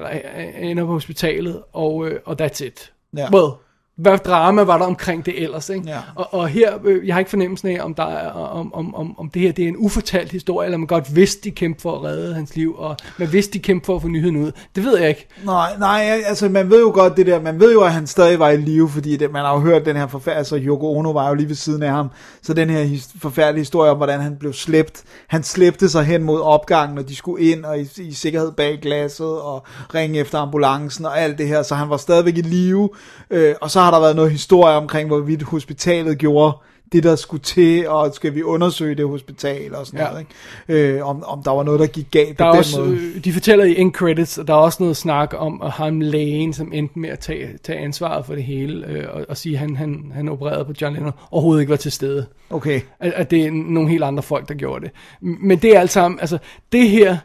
ender 0.60 0.86
på 0.86 0.92
hospitalet, 0.92 1.62
og, 1.74 2.08
øh, 2.08 2.20
og 2.26 2.42
that's 2.42 2.64
it. 2.66 2.92
Ja. 3.18 3.34
Well, 3.34 3.52
hvad 3.98 4.18
drama 4.18 4.64
var 4.64 4.78
der 4.78 4.86
omkring 4.86 5.26
det 5.26 5.44
ellers, 5.44 5.70
ikke? 5.70 5.88
Ja. 5.88 5.98
Og, 6.16 6.34
og 6.34 6.48
her, 6.48 6.74
øh, 6.86 7.08
jeg 7.08 7.16
har 7.16 7.20
ikke 7.20 7.30
fornemmelsen 7.30 7.70
af, 7.70 7.84
om, 7.84 7.94
der 7.94 8.06
er, 8.06 8.30
om, 8.30 8.74
om, 8.74 8.96
om, 8.96 9.20
om 9.20 9.30
det 9.30 9.42
her 9.42 9.52
det 9.52 9.64
er 9.64 9.68
en 9.68 9.78
ufortalt 9.78 10.32
historie, 10.32 10.66
eller 10.66 10.78
man 10.78 10.88
godt 10.88 11.16
vidste, 11.16 11.44
de 11.44 11.52
kæmpede 11.52 11.82
for 11.82 11.96
at 11.96 12.04
redde 12.04 12.34
hans 12.34 12.56
liv, 12.56 12.76
og 12.78 12.98
man 13.18 13.34
vidste, 13.34 13.54
de 13.54 13.60
kæmpede 13.60 13.86
for 13.86 13.96
at 13.96 14.02
få 14.02 14.08
nyheden 14.08 14.36
ud. 14.38 14.52
Det 14.76 14.84
ved 14.84 14.98
jeg 14.98 15.10
ikke. 15.10 15.28
Nej, 15.46 15.72
nej, 15.80 16.22
altså 16.26 16.50
man 16.50 16.70
ved 16.70 16.80
jo 16.80 16.92
godt 16.94 17.18
det 17.18 17.26
der, 17.26 17.42
man 17.42 17.60
ved 17.60 17.74
jo, 17.74 17.82
at 17.82 17.92
han 17.92 18.08
stadig 18.08 18.40
var 18.40 18.50
i 18.50 18.58
live, 18.58 18.90
fordi 18.90 19.18
det, 19.18 19.32
man 19.32 19.46
har 19.46 19.54
jo 19.54 19.60
hørt 19.60 19.86
den 19.86 19.96
her 19.96 20.08
forfærdelige, 20.08 20.38
altså 20.38 20.58
Yoko 20.58 20.98
Ono 20.98 21.12
var 21.12 21.30
jo 21.30 21.34
lige 21.34 21.48
ved 21.48 21.56
siden 21.56 21.84
af 21.84 21.92
ham, 21.92 22.10
så 22.42 22.54
den 22.54 22.70
her 22.70 22.84
his, 22.84 23.10
forfærdelige 23.22 23.62
historie 23.62 23.92
om, 23.92 23.98
hvordan 23.98 24.20
han 24.20 24.36
blev 24.40 24.54
slæbt, 24.54 25.04
han 25.28 25.44
slæbte 25.44 25.90
sig 25.90 26.04
hen 26.04 26.24
mod 26.24 26.42
opgangen, 26.42 26.98
og 26.98 27.10
de 27.10 27.16
skulle 27.16 27.52
ind 27.52 27.66
og 27.66 27.80
i, 27.80 27.88
i 27.98 28.14
sikkerhed 28.14 28.52
bag 28.52 28.80
glasset, 28.82 29.42
og 29.42 29.64
ringe 29.94 30.20
efter 30.20 30.40
ambulancen 30.40 31.06
og 31.06 31.20
alt 31.20 31.38
det 31.38 31.48
her, 31.48 31.64
så 31.64 31.76
han 31.76 31.90
var 31.90 31.98
stadigvæk 31.98 32.38
i 32.38 32.42
live, 32.42 32.90
øh, 33.30 33.56
og 33.62 33.72
så 33.72 33.87
har 33.88 33.92
der 33.92 34.00
været 34.00 34.16
noget 34.16 34.32
historie 34.32 34.76
omkring, 34.76 35.08
hvorvidt 35.08 35.44
hospitalet 35.44 36.18
gjorde 36.18 36.58
det, 36.92 37.04
der 37.04 37.16
skulle 37.16 37.44
til, 37.44 37.88
og 37.90 38.14
skal 38.14 38.36
vi 38.36 38.44
undersøge 38.44 38.96
det 38.96 39.08
hospital 39.08 39.76
og 39.76 39.86
sådan 39.86 40.00
Ja. 40.00 40.06
noget, 40.08 40.26
ikke? 40.70 40.96
Øh, 40.98 41.08
om, 41.08 41.24
om 41.24 41.44
der 41.44 41.52
var 41.52 41.64
noget, 41.64 41.80
der 41.80 41.88
gik 41.88 42.08
galt 42.12 42.38
på 42.38 42.44
Der 42.44 42.46
er 42.46 42.52
den 42.52 42.60
også, 42.60 42.80
måde. 42.80 42.92
øh, 43.16 43.24
de 43.24 43.34
fortæller 43.34 43.66
i 43.66 43.78
end 43.80 43.94
credits, 43.94 44.38
og 44.38 44.48
der 44.48 44.54
er 44.54 44.58
også 44.58 44.84
noget 44.84 44.98
snak 44.98 45.34
om 45.38 45.62
at 45.62 45.72
ham 45.72 46.00
lægen, 46.02 46.54
som 46.54 46.72
endte 46.74 47.00
med 47.00 47.10
at 47.10 47.20
tage, 47.20 47.50
tage 47.64 47.80
ansvaret 47.80 48.26
for 48.26 48.36
det 48.36 48.44
hele, 48.44 48.88
øh, 48.88 49.06
og, 49.14 49.26
og 49.30 49.38
sige, 49.38 49.54
at 49.54 49.60
han, 49.60 49.76
han, 49.76 50.12
han 50.16 50.30
opererede 50.30 50.66
på 50.66 50.74
John 50.82 50.94
Lennon, 50.96 51.12
overhovedet 51.32 51.62
ikke 51.62 51.70
var 51.70 51.76
til 51.78 51.92
stede. 51.92 52.26
Okay. 52.50 52.82
At, 53.00 53.14
at 53.16 53.32
det 53.32 53.46
er 53.46 53.52
nogle 53.52 53.90
helt 53.90 54.04
andre 54.04 54.24
folk, 54.24 54.48
der 54.48 54.54
gjorde 54.56 54.86
det. 54.86 54.92
Men 55.22 55.58
det 55.58 55.76
er 55.76 55.80
alt 55.80 55.92
sammen, 55.92 56.20
altså 56.20 56.38
det 56.72 56.90
her 56.90 57.18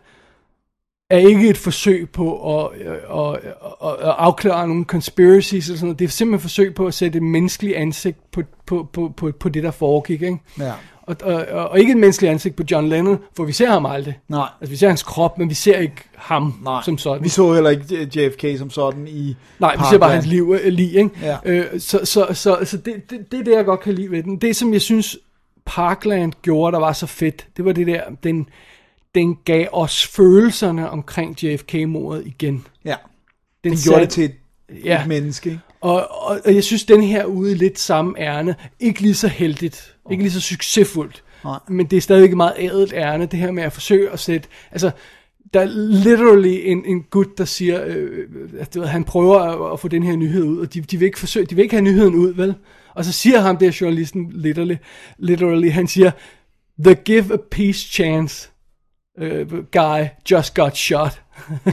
er 1.12 1.18
ikke 1.18 1.48
et 1.48 1.56
forsøg 1.58 2.10
på 2.10 2.58
at, 2.60 2.70
øh, 2.80 2.92
at, 2.92 3.34
at, 3.84 4.08
at 4.08 4.14
afklare 4.18 4.68
nogle 4.68 4.84
conspiracies 4.84 5.66
eller 5.66 5.78
sådan 5.78 5.86
noget. 5.86 5.98
Det 5.98 6.04
er 6.04 6.08
simpelthen 6.08 6.36
et 6.36 6.42
forsøg 6.42 6.74
på 6.74 6.86
at 6.86 6.94
sætte 6.94 7.16
et 7.16 7.22
menneskeligt 7.22 7.76
ansigt 7.76 8.18
på, 8.32 8.42
på, 8.66 8.88
på, 8.92 9.12
på, 9.16 9.30
på 9.40 9.48
det, 9.48 9.62
der 9.62 9.70
foregik. 9.70 10.22
Ikke? 10.22 10.38
Ja. 10.58 10.72
Og, 11.02 11.16
og, 11.22 11.34
og, 11.50 11.68
og 11.68 11.80
ikke 11.80 11.92
et 11.92 11.98
menneskeligt 11.98 12.30
ansigt 12.30 12.56
på 12.56 12.62
John 12.70 12.88
Lennon, 12.88 13.18
for 13.36 13.44
vi 13.44 13.52
ser 13.52 13.70
ham 13.70 13.86
aldrig. 13.86 14.18
Nej. 14.28 14.48
Altså 14.60 14.70
vi 14.70 14.76
ser 14.76 14.88
hans 14.88 15.02
krop, 15.02 15.38
men 15.38 15.48
vi 15.48 15.54
ser 15.54 15.78
ikke 15.78 15.96
ham 16.16 16.54
Nej. 16.64 16.82
som 16.84 16.98
sådan. 16.98 17.24
Vi 17.24 17.28
så 17.28 17.54
heller 17.54 17.70
ikke 17.70 18.08
JFK 18.16 18.58
som 18.58 18.70
sådan 18.70 19.08
i 19.08 19.36
Nej, 19.58 19.76
vi 19.76 19.82
ser 19.90 19.98
bare 19.98 19.98
Parkland. 19.98 20.12
hans 20.12 20.26
liv 20.26 20.56
øh, 20.64 20.72
lige, 20.72 20.92
ikke? 20.92 21.10
Ja. 21.22 21.36
Øh, 21.44 21.80
så 21.80 22.00
så, 22.04 22.26
så, 22.32 22.58
så 22.64 22.76
det, 22.76 23.10
det, 23.10 23.32
det 23.32 23.40
er 23.40 23.44
det, 23.44 23.52
jeg 23.52 23.64
godt 23.64 23.80
kan 23.80 23.94
lide 23.94 24.10
ved 24.10 24.22
den. 24.22 24.36
Det, 24.36 24.56
som 24.56 24.72
jeg 24.72 24.80
synes, 24.80 25.16
Parkland 25.66 26.32
gjorde, 26.42 26.72
der 26.72 26.78
var 26.78 26.92
så 26.92 27.06
fedt, 27.06 27.46
det 27.56 27.64
var 27.64 27.72
det 27.72 27.86
der, 27.86 28.00
den, 28.24 28.46
den 29.14 29.36
gav 29.44 29.66
os 29.72 30.06
følelserne 30.06 30.90
omkring 30.90 31.44
JFK-mordet 31.44 32.26
igen. 32.26 32.66
Ja. 32.84 32.94
Den 33.64 33.72
Den 33.72 33.78
gjorde 33.84 34.00
det 34.00 34.10
til 34.10 34.24
et, 34.24 34.34
Ja. 34.84 35.02
et 35.02 35.08
menneske. 35.08 35.50
ikke? 35.50 35.60
Og, 35.80 35.94
og, 36.10 36.40
og 36.44 36.54
jeg 36.54 36.64
synes, 36.64 36.84
den 36.84 37.02
her 37.02 37.20
er 37.20 37.24
ude 37.24 37.52
i 37.52 37.54
lidt 37.54 37.78
samme 37.78 38.18
ærne. 38.18 38.54
Ikke 38.80 39.00
lige 39.00 39.14
så 39.14 39.28
heldigt. 39.28 39.94
Ikke 40.10 40.22
lige 40.22 40.32
så 40.32 40.40
succesfuldt. 40.40 41.22
Nej. 41.44 41.58
Men 41.68 41.86
det 41.86 41.96
er 41.96 42.00
stadigvæk 42.00 42.30
et 42.30 42.36
meget 42.36 42.54
ædelt 42.58 42.92
ærne, 42.92 43.26
det 43.26 43.38
her 43.38 43.50
med 43.50 43.62
at 43.62 43.72
forsøge 43.72 44.10
at 44.10 44.20
sætte... 44.20 44.48
Altså, 44.70 44.90
der 45.54 45.60
er 45.60 45.64
literally 46.04 46.60
en, 46.64 46.84
en 46.84 47.02
gut, 47.02 47.38
der 47.38 47.44
siger, 47.44 47.84
øh, 47.86 48.28
at 48.58 48.74
du 48.74 48.80
ved, 48.80 48.88
han 48.88 49.04
prøver 49.04 49.38
at, 49.38 49.72
at 49.72 49.80
få 49.80 49.88
den 49.88 50.02
her 50.02 50.16
nyhed 50.16 50.44
ud, 50.44 50.58
og 50.58 50.74
de, 50.74 50.80
de, 50.80 50.96
vil 50.98 51.06
ikke 51.06 51.18
forsøge, 51.18 51.46
de 51.46 51.54
vil 51.54 51.62
ikke 51.62 51.74
have 51.74 51.84
nyheden 51.84 52.14
ud, 52.14 52.34
vel? 52.34 52.54
Og 52.94 53.04
så 53.04 53.12
siger 53.12 53.40
ham, 53.40 53.56
det 53.56 53.68
er 53.68 53.78
journalisten, 53.80 54.30
literally, 54.34 54.76
literally 55.18 55.70
han 55.70 55.88
siger, 55.88 56.10
the 56.84 56.94
give 56.94 57.34
a 57.34 57.36
peace 57.50 57.88
chance 57.92 58.48
uh, 59.20 59.64
guy 59.70 60.08
just 60.30 60.54
got 60.54 60.76
shot. 60.76 61.20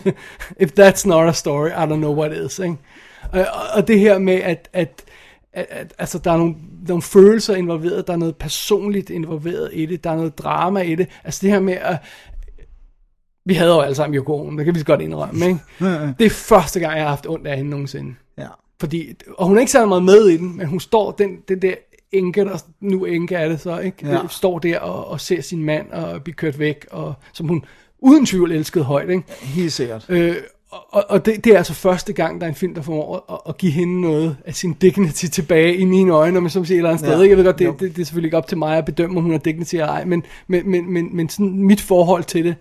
If 0.64 0.74
that's 0.74 1.06
not 1.06 1.28
a 1.28 1.34
story, 1.34 1.72
I 1.72 1.86
don't 1.86 2.00
know 2.00 2.14
what 2.14 2.32
is. 2.32 2.60
Ikke? 2.60 2.78
Og, 3.32 3.46
og, 3.74 3.88
det 3.88 4.00
her 4.00 4.20
med, 4.20 4.34
at, 4.34 4.70
at, 4.74 5.04
at, 5.54 5.66
at 5.70 5.94
altså, 6.00 6.18
der 6.18 6.32
er 6.32 6.38
nogle, 6.38 6.56
nogle 6.88 7.02
følelser 7.02 7.56
involveret, 7.56 8.08
der 8.08 8.14
er 8.14 8.18
noget 8.18 8.36
personligt 8.36 9.10
involveret 9.10 9.70
i 9.74 9.86
det, 9.86 10.04
der 10.04 10.10
er 10.10 10.16
noget 10.16 10.38
drama 10.38 10.82
i 10.82 10.96
det. 10.96 11.08
Altså 11.24 11.40
det 11.42 11.52
her 11.52 11.60
med, 11.60 11.74
at 11.74 11.98
vi 13.46 13.54
havde 13.54 13.72
jo 13.72 13.80
alle 13.80 13.96
sammen 13.96 14.16
Yoko 14.16 14.34
Ono, 14.34 14.58
det 14.58 14.66
kan 14.66 14.74
vi 14.74 14.80
så 14.80 14.86
godt 14.86 15.02
indrømme. 15.02 15.46
Ikke? 15.46 15.60
det 16.20 16.26
er 16.26 16.30
første 16.30 16.80
gang, 16.80 16.94
jeg 16.94 17.04
har 17.04 17.10
haft 17.10 17.28
ondt 17.28 17.48
af 17.48 17.58
hende 17.58 17.70
nogensinde. 17.70 18.16
Ja. 18.38 18.48
Fordi, 18.80 19.14
og 19.38 19.48
hun 19.48 19.58
er 19.58 19.60
ikke 19.60 19.72
særlig 19.72 19.90
meget 19.90 20.04
med 20.04 20.28
i 20.28 20.38
den, 20.38 20.58
men 20.58 20.68
hun 20.68 20.80
står, 20.80 21.12
den, 21.12 21.38
den 21.48 21.62
der 21.62 21.74
enke, 22.12 22.42
der 22.42 22.58
nu 22.82 23.06
enke 23.06 23.36
er 23.36 23.50
det 23.50 23.60
så, 23.62 23.80
ikke? 23.80 24.08
Ja. 24.08 24.20
Står 24.30 24.60
der 24.60 24.80
og, 24.80 25.08
og 25.08 25.22
ser 25.22 25.42
sin 25.42 25.64
mand 25.64 25.92
og 25.92 26.24
blive 26.24 26.36
kørt 26.36 26.60
væk, 26.60 26.86
og 26.92 27.14
som 27.34 27.48
hun 27.48 27.66
uden 28.00 28.26
tvivl 28.26 28.52
elskede 28.52 28.84
højt, 28.84 29.10
ikke? 29.10 29.24
Helt 29.42 29.74
sikkert. 29.74 30.06
Øh, 30.10 30.36
og 30.72 31.06
og 31.10 31.26
det, 31.26 31.44
det 31.44 31.54
er 31.54 31.58
altså 31.58 31.74
første 31.74 32.14
gang, 32.14 32.42
der 32.42 32.48
er 32.48 32.50
en 32.50 32.56
film, 32.56 32.74
der 32.76 32.82
formår 32.82 33.26
at, 33.34 33.40
at 33.50 33.58
give 33.58 33.72
hende 33.72 34.02
noget 34.02 34.38
af 34.46 34.56
sin 34.56 34.74
dignity 34.74 35.26
tilbage 35.26 35.76
i 35.78 35.86
mine 35.86 36.12
øjne, 36.14 36.38
om 36.38 36.44
jeg 36.44 36.52
så 36.52 36.60
må 36.60 36.66
sige 36.66 36.76
et 36.76 36.78
eller 36.80 36.90
andet 36.90 37.04
Ja. 37.08 37.12
sted. 37.12 37.22
Jeg 37.24 37.38
ved 37.38 37.46
godt, 37.46 37.62
Jo. 37.62 37.72
det, 37.72 37.80
det, 37.80 37.96
det 37.96 38.02
er 38.02 38.06
selvfølgelig 38.06 38.28
ikke 38.28 38.38
op 38.38 38.48
til 38.48 38.58
mig 38.58 38.78
at 38.78 38.86
bedømme, 38.86 39.18
om 39.18 39.24
hun 39.24 39.32
har 39.32 39.40
dignity 39.40 39.76
eller 39.76 39.88
ej, 39.88 40.06
men, 40.06 40.24
men, 40.48 40.70
men, 40.72 40.94
men, 40.94 41.16
men 41.16 41.30
sådan 41.30 41.64
mit 41.64 41.82
forhold 41.82 42.24
til 42.24 42.46
det, 42.46 42.56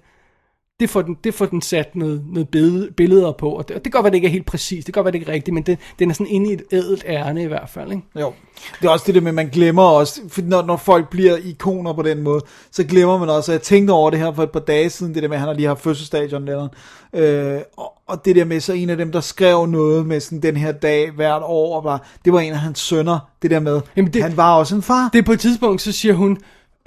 det 0.80 0.90
får 0.90 1.02
den, 1.02 1.16
det 1.24 1.34
får 1.34 1.46
den 1.46 1.62
sat 1.62 1.96
noget, 1.96 2.22
noget 2.32 2.48
billede, 2.48 2.88
billeder 2.96 3.32
på, 3.32 3.50
og 3.50 3.68
det, 3.68 3.76
og 3.76 3.84
det 3.84 3.92
kan 3.92 3.98
godt 3.98 4.04
være, 4.04 4.10
det 4.10 4.16
ikke 4.16 4.26
er 4.28 4.32
helt 4.32 4.46
præcist, 4.46 4.86
det 4.86 4.94
kan 4.94 5.00
godt 5.02 5.04
være, 5.04 5.12
det 5.12 5.18
ikke 5.18 5.30
er 5.30 5.34
rigtigt, 5.34 5.54
men 5.54 5.62
det, 5.62 5.78
den 5.98 6.10
er 6.10 6.14
sådan 6.14 6.26
inde 6.26 6.50
i 6.50 6.52
et 6.52 6.62
ædelt 6.72 7.04
ærne 7.06 7.42
i 7.42 7.46
hvert 7.46 7.68
fald, 7.68 7.90
ikke? 7.90 8.02
Jo. 8.20 8.32
Det 8.80 8.86
er 8.86 8.90
også 8.90 9.04
det 9.06 9.14
der 9.14 9.20
med, 9.20 9.28
at 9.28 9.34
man 9.34 9.48
glemmer 9.48 9.82
også, 9.82 10.20
for 10.28 10.42
når, 10.42 10.62
når 10.62 10.76
folk 10.76 11.08
bliver 11.10 11.36
ikoner 11.44 11.92
på 11.92 12.02
den 12.02 12.22
måde, 12.22 12.40
så 12.70 12.84
glemmer 12.84 13.18
man 13.18 13.28
også, 13.28 13.52
og 13.52 13.54
jeg 13.54 13.62
tænkte 13.62 13.92
over 13.92 14.10
det 14.10 14.18
her 14.18 14.32
for 14.32 14.42
et 14.42 14.50
par 14.50 14.60
dage 14.60 14.90
siden, 14.90 15.14
det 15.14 15.22
der 15.22 15.28
med, 15.28 15.36
at 15.36 15.40
han 15.40 15.48
har 15.48 15.54
lige 15.54 15.66
haft 15.68 15.82
fødselsdag, 15.82 16.32
John 16.32 16.44
Lennon, 16.44 16.68
øh, 17.12 17.60
og, 17.76 17.92
og 18.08 18.24
det 18.24 18.36
der 18.36 18.44
med, 18.44 18.60
så 18.60 18.72
en 18.72 18.90
af 18.90 18.96
dem, 18.96 19.12
der 19.12 19.20
skrev 19.20 19.66
noget 19.66 20.06
med 20.06 20.20
sådan 20.20 20.42
den 20.42 20.56
her 20.56 20.72
dag 20.72 21.10
hvert 21.10 21.42
år, 21.44 21.76
og 21.76 21.84
var, 21.84 22.06
det 22.24 22.32
var 22.32 22.40
en 22.40 22.52
af 22.52 22.58
hans 22.58 22.78
sønner, 22.78 23.18
det 23.42 23.50
der 23.50 23.60
med, 23.60 23.80
Jamen 23.96 24.12
det- 24.12 24.22
han 24.22 24.36
var 24.36 24.54
også 24.54 24.74
en 24.74 24.82
far. 24.82 25.10
Det 25.12 25.18
er 25.18 25.22
på 25.22 25.32
et 25.32 25.40
tidspunkt, 25.40 25.82
så 25.82 25.92
siger 25.92 26.14
hun, 26.14 26.38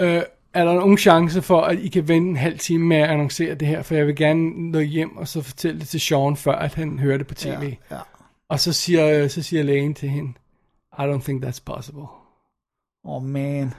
øh, 0.01 0.21
er 0.53 0.65
der 0.65 0.73
nogen 0.73 0.97
chance 0.97 1.41
for, 1.41 1.61
at 1.61 1.79
I 1.79 1.87
kan 1.87 2.07
vente 2.07 2.29
en 2.29 2.35
halv 2.35 2.59
time 2.59 2.85
med 2.85 2.97
at 2.97 3.09
annoncere 3.09 3.55
det 3.55 3.67
her, 3.67 3.81
for 3.81 3.95
jeg 3.95 4.07
vil 4.07 4.15
gerne 4.15 4.71
nå 4.71 4.79
hjem 4.79 5.17
og 5.17 5.27
så 5.27 5.41
fortælle 5.41 5.79
det 5.79 5.87
til 5.87 6.01
Sean, 6.01 6.35
før 6.35 6.51
at 6.51 6.73
han 6.73 6.99
hører 6.99 7.17
det 7.17 7.27
på 7.27 7.33
tv. 7.33 7.47
ja, 7.47 7.95
ja. 7.95 7.99
Og 8.49 8.59
så 8.59 8.73
siger, 8.73 9.27
så 9.27 9.43
siger 9.43 9.63
lægen 9.63 9.93
til 9.93 10.09
hende, 10.09 10.33
I 10.99 11.01
don't 11.01 11.23
think 11.23 11.45
that's 11.45 11.61
possible. 11.65 12.05
Oh 13.03 13.23
man. 13.23 13.73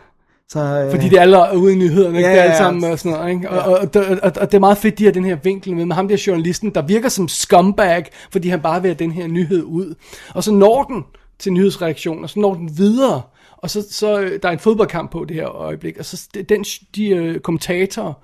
Så, 0.48 0.60
øh, 0.60 0.90
Fordi 0.90 1.08
det 1.08 1.16
er 1.16 1.20
alle 1.20 1.58
ude 1.58 1.72
i 1.72 1.76
nyhederne, 1.76 2.18
ikke? 2.18 2.28
Ja, 2.28 2.34
det 2.34 2.40
er 2.40 2.44
alt 2.44 2.52
ja, 2.52 2.58
sammen 2.58 2.92
og 2.92 2.98
sådan 2.98 3.18
noget, 3.18 3.34
ikke? 3.34 3.50
Og, 3.50 3.72
og, 3.72 3.78
og, 3.94 4.04
og, 4.22 4.32
og, 4.40 4.52
det 4.52 4.54
er 4.54 4.58
meget 4.58 4.78
fedt, 4.78 4.98
de 4.98 5.04
har 5.04 5.12
den 5.12 5.24
her 5.24 5.34
vinkel 5.34 5.76
med, 5.76 5.84
med 5.84 5.94
ham 5.94 6.08
der 6.08 6.24
journalisten, 6.26 6.74
der 6.74 6.82
virker 6.82 7.08
som 7.08 7.28
scumbag, 7.28 8.04
fordi 8.30 8.48
han 8.48 8.60
bare 8.60 8.82
vil 8.82 8.88
have 8.88 8.98
den 8.98 9.12
her 9.12 9.26
nyhed 9.26 9.62
ud. 9.62 9.94
Og 10.34 10.44
så 10.44 10.52
når 10.52 10.82
den 10.82 11.04
til 11.38 11.52
nyhedsreaktionen, 11.52 12.24
og 12.24 12.30
så 12.30 12.40
når 12.40 12.54
den 12.54 12.78
videre, 12.78 13.22
og 13.62 13.70
så, 13.70 13.92
så 13.92 14.20
øh, 14.20 14.42
der 14.42 14.48
er 14.48 14.52
en 14.52 14.58
fodboldkamp 14.58 15.10
på 15.10 15.24
det 15.24 15.36
her 15.36 15.48
øjeblik, 15.48 15.96
og 15.96 16.04
så 16.04 16.28
den, 16.48 16.64
de 16.94 17.08
øh, 17.08 17.40
kommentatorer, 17.40 18.14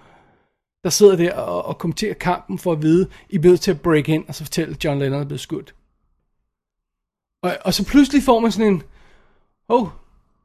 der 0.85 0.91
sidder 0.91 1.17
der 1.17 1.35
og, 1.35 1.65
og 1.65 1.79
kommenterer 1.79 2.15
kampen 2.15 2.59
for 2.59 2.73
at 2.73 2.83
vide, 2.83 3.09
I 3.31 3.37
er 3.37 3.57
til 3.57 3.71
at 3.71 3.81
break 3.81 4.09
ind, 4.09 4.29
og 4.29 4.35
så 4.35 4.45
fortælle, 4.45 4.75
at 4.75 4.85
John 4.85 4.99
Lennon 4.99 5.21
er 5.21 5.25
blevet 5.25 5.41
skudt. 5.41 5.75
Og, 7.43 7.57
og 7.65 7.75
så 7.75 7.85
pludselig 7.87 8.23
får 8.23 8.41
man 8.41 8.53
sådan 8.53 8.73
en, 8.73 8.83
oh, 9.69 9.89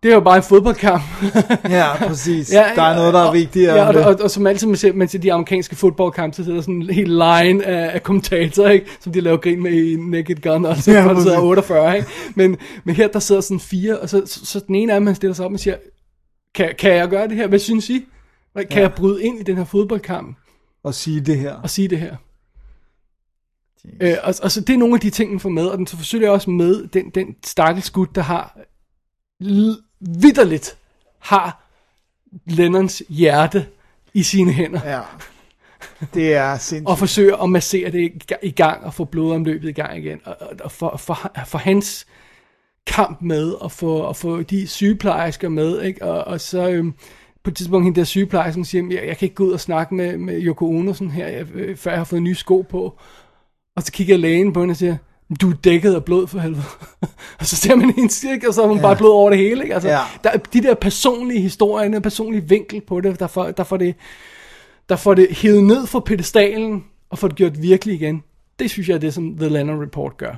det 0.03 0.09
er 0.09 0.13
jo 0.13 0.19
bare 0.19 0.37
en 0.37 0.43
fodboldkamp. 0.43 1.01
ja, 1.69 2.07
præcis. 2.07 2.47
der 2.49 2.61
er 2.81 2.95
noget, 2.95 3.13
der 3.13 3.19
er 3.19 3.23
og- 3.27 3.33
vigtigere. 3.33 3.75
Ja, 3.75 3.87
og, 3.87 3.93
det. 3.93 4.05
og, 4.05 4.15
og, 4.23 4.31
som 4.31 4.47
altid 4.47 4.67
man 4.67 4.75
ser, 4.75 4.93
man 4.93 5.07
ser 5.07 5.19
de 5.19 5.33
amerikanske 5.33 5.75
fodboldkampe, 5.75 6.35
så 6.35 6.43
sidder 6.43 6.57
der 6.57 6.61
sådan 6.61 6.75
en 6.81 6.89
hel 6.89 7.07
line 7.09 7.65
af, 7.65 7.93
af 7.95 8.03
kommentatorer, 8.03 8.69
ikke? 8.69 8.85
som 8.99 9.13
de 9.13 9.21
laver 9.21 9.37
grin 9.37 9.63
med 9.63 9.71
i 9.71 9.95
Naked 9.95 10.35
Gun, 10.41 10.65
og 10.65 10.77
så 10.77 10.91
Ja, 10.91 10.97
ja, 11.03 11.03
der 11.09 11.15
sidder 11.21 11.35
præcis. 11.37 11.47
48, 11.47 11.95
ikke? 11.97 12.07
Men, 12.35 12.57
men 12.83 12.95
her 12.95 13.07
der 13.07 13.19
sidder 13.19 13.41
sådan 13.41 13.59
fire, 13.59 13.99
og 13.99 14.09
så, 14.09 14.21
så, 14.25 14.45
så 14.45 14.59
den 14.67 14.75
ene 14.75 14.93
af 14.93 14.99
dem, 14.99 15.07
han 15.07 15.15
stiller 15.15 15.33
sig 15.33 15.45
op 15.45 15.53
og 15.53 15.59
siger, 15.59 15.75
kan, 16.55 16.73
kan 16.79 16.91
jeg 16.95 17.07
gøre 17.09 17.27
det 17.27 17.35
her? 17.37 17.47
Hvad 17.47 17.59
synes 17.59 17.89
I? 17.89 18.05
Kan 18.55 18.65
Ja. 18.71 18.79
jeg 18.79 18.93
bryde 18.93 19.23
ind 19.23 19.39
i 19.39 19.43
den 19.43 19.57
her 19.57 19.65
fodboldkamp 19.65 20.37
Og 20.83 20.93
sige 20.93 21.21
det 21.21 21.37
her. 21.39 21.53
og 21.55 21.69
sige 21.69 21.87
det 21.87 21.99
her? 21.99 22.15
Øh, 24.01 24.13
og, 24.23 24.33
og 24.43 24.51
så 24.51 24.61
det 24.61 24.73
er 24.73 24.77
nogle 24.77 24.93
af 24.93 24.99
de 24.99 25.09
ting, 25.09 25.31
den 25.31 25.39
får 25.39 25.49
med, 25.49 25.65
og 25.65 25.77
den 25.77 25.87
så 25.87 25.97
forsøger 25.97 26.29
også 26.29 26.49
med 26.49 26.87
den, 26.87 27.09
den 27.15 27.27
stakkels 27.45 27.89
gut, 27.89 28.15
der 28.15 28.21
har 28.21 28.57
vidderligt 30.07 30.77
har 31.19 31.63
Lennons 32.45 33.03
hjerte 33.09 33.65
i 34.13 34.23
sine 34.23 34.51
hænder, 34.51 34.79
Ja. 34.85 35.01
Det 36.13 36.33
er 36.33 36.57
sindssygt. 36.57 36.89
og 36.89 36.97
forsøger 36.99 37.35
at 37.37 37.49
massere 37.49 37.91
det 37.91 37.99
i 38.01 38.21
ga- 38.33 38.39
i 38.43 38.51
gang, 38.51 38.83
og 38.83 38.93
få 38.93 39.03
blodomløbet 39.05 39.69
i 39.69 39.71
gang 39.71 39.97
igen, 39.97 40.19
og, 40.25 40.37
og, 40.63 40.71
for, 40.71 40.97
for, 40.97 41.31
for 41.45 41.57
hans 41.57 42.07
kamp 42.87 43.21
med, 43.21 43.51
og 43.51 43.71
få, 43.71 43.97
og 43.97 44.15
få 44.15 44.41
de 44.41 44.67
sygeplejersker 44.67 45.49
med, 45.49 45.81
ikke? 45.81 46.05
Og, 46.05 46.23
og 46.23 46.41
så 46.41 46.69
øhm, 46.69 46.93
på 47.43 47.49
et 47.49 47.55
tidspunkt, 47.55 47.85
hende 47.85 47.99
der 47.99 48.05
sygeplejersken 48.05 48.65
siger, 48.65 48.83
jeg, 48.89 49.07
jeg 49.07 49.17
kan 49.17 49.25
ikke 49.25 49.35
gå 49.35 49.43
ud 49.43 49.51
og 49.51 49.59
snakke 49.59 49.95
med, 49.95 50.17
med 50.17 50.41
Yoko 50.41 50.69
Ono 50.69 50.93
sådan 50.93 51.11
her, 51.11 51.27
jeg, 51.27 51.45
øh, 51.53 51.77
før 51.77 51.91
jeg 51.91 51.99
har 51.99 52.05
fået 52.05 52.21
nye 52.21 52.35
sko 52.35 52.61
på. 52.69 52.99
Og 53.75 53.83
så 53.83 53.91
kigger 53.91 54.17
lægen 54.17 54.53
på 54.53 54.59
hende 54.59 54.71
og 54.71 54.75
siger, 54.77 54.97
du 55.41 55.49
er 55.49 55.53
dækket 55.53 55.93
af 55.95 56.03
blod 56.05 56.27
for 56.27 56.39
helvede. 56.39 56.63
og 57.39 57.45
så 57.45 57.55
ser 57.55 57.75
man 57.75 57.89
hende 57.89 58.09
cirka, 58.13 58.47
og 58.47 58.53
så 58.53 58.61
har 58.61 58.67
hun 58.67 58.77
ja. 58.77 58.81
bare 58.83 58.95
blod 58.95 59.11
over 59.11 59.29
det 59.29 59.39
hele. 59.39 59.63
Ikke? 59.63 59.73
Altså, 59.73 59.89
Ja. 59.89 59.99
der, 60.23 60.29
er 60.29 60.37
de 60.37 60.63
der 60.63 60.73
personlige 60.73 61.41
historier, 61.41 61.89
den 61.89 62.01
personlige 62.01 62.49
vinkel 62.49 62.81
på 62.87 63.01
det, 63.01 63.19
der 63.19 63.27
får, 63.27 63.51
der 63.51 63.63
får 63.63 63.77
det, 63.77 63.95
der 64.89 64.95
får 64.95 65.13
det 65.13 65.27
hævet 65.31 65.63
ned 65.63 65.87
fra 65.87 65.99
pedestalen, 65.99 66.83
og 67.09 67.17
får 67.19 67.27
det 67.27 67.37
gjort 67.37 67.61
virkelig 67.61 67.95
igen. 67.95 68.23
Det 68.59 68.69
synes 68.71 68.89
jeg 68.89 68.95
er 68.95 68.99
det, 68.99 69.13
som 69.13 69.37
The 69.37 69.49
Lennon 69.49 69.81
Report 69.81 70.17
gør. 70.17 70.35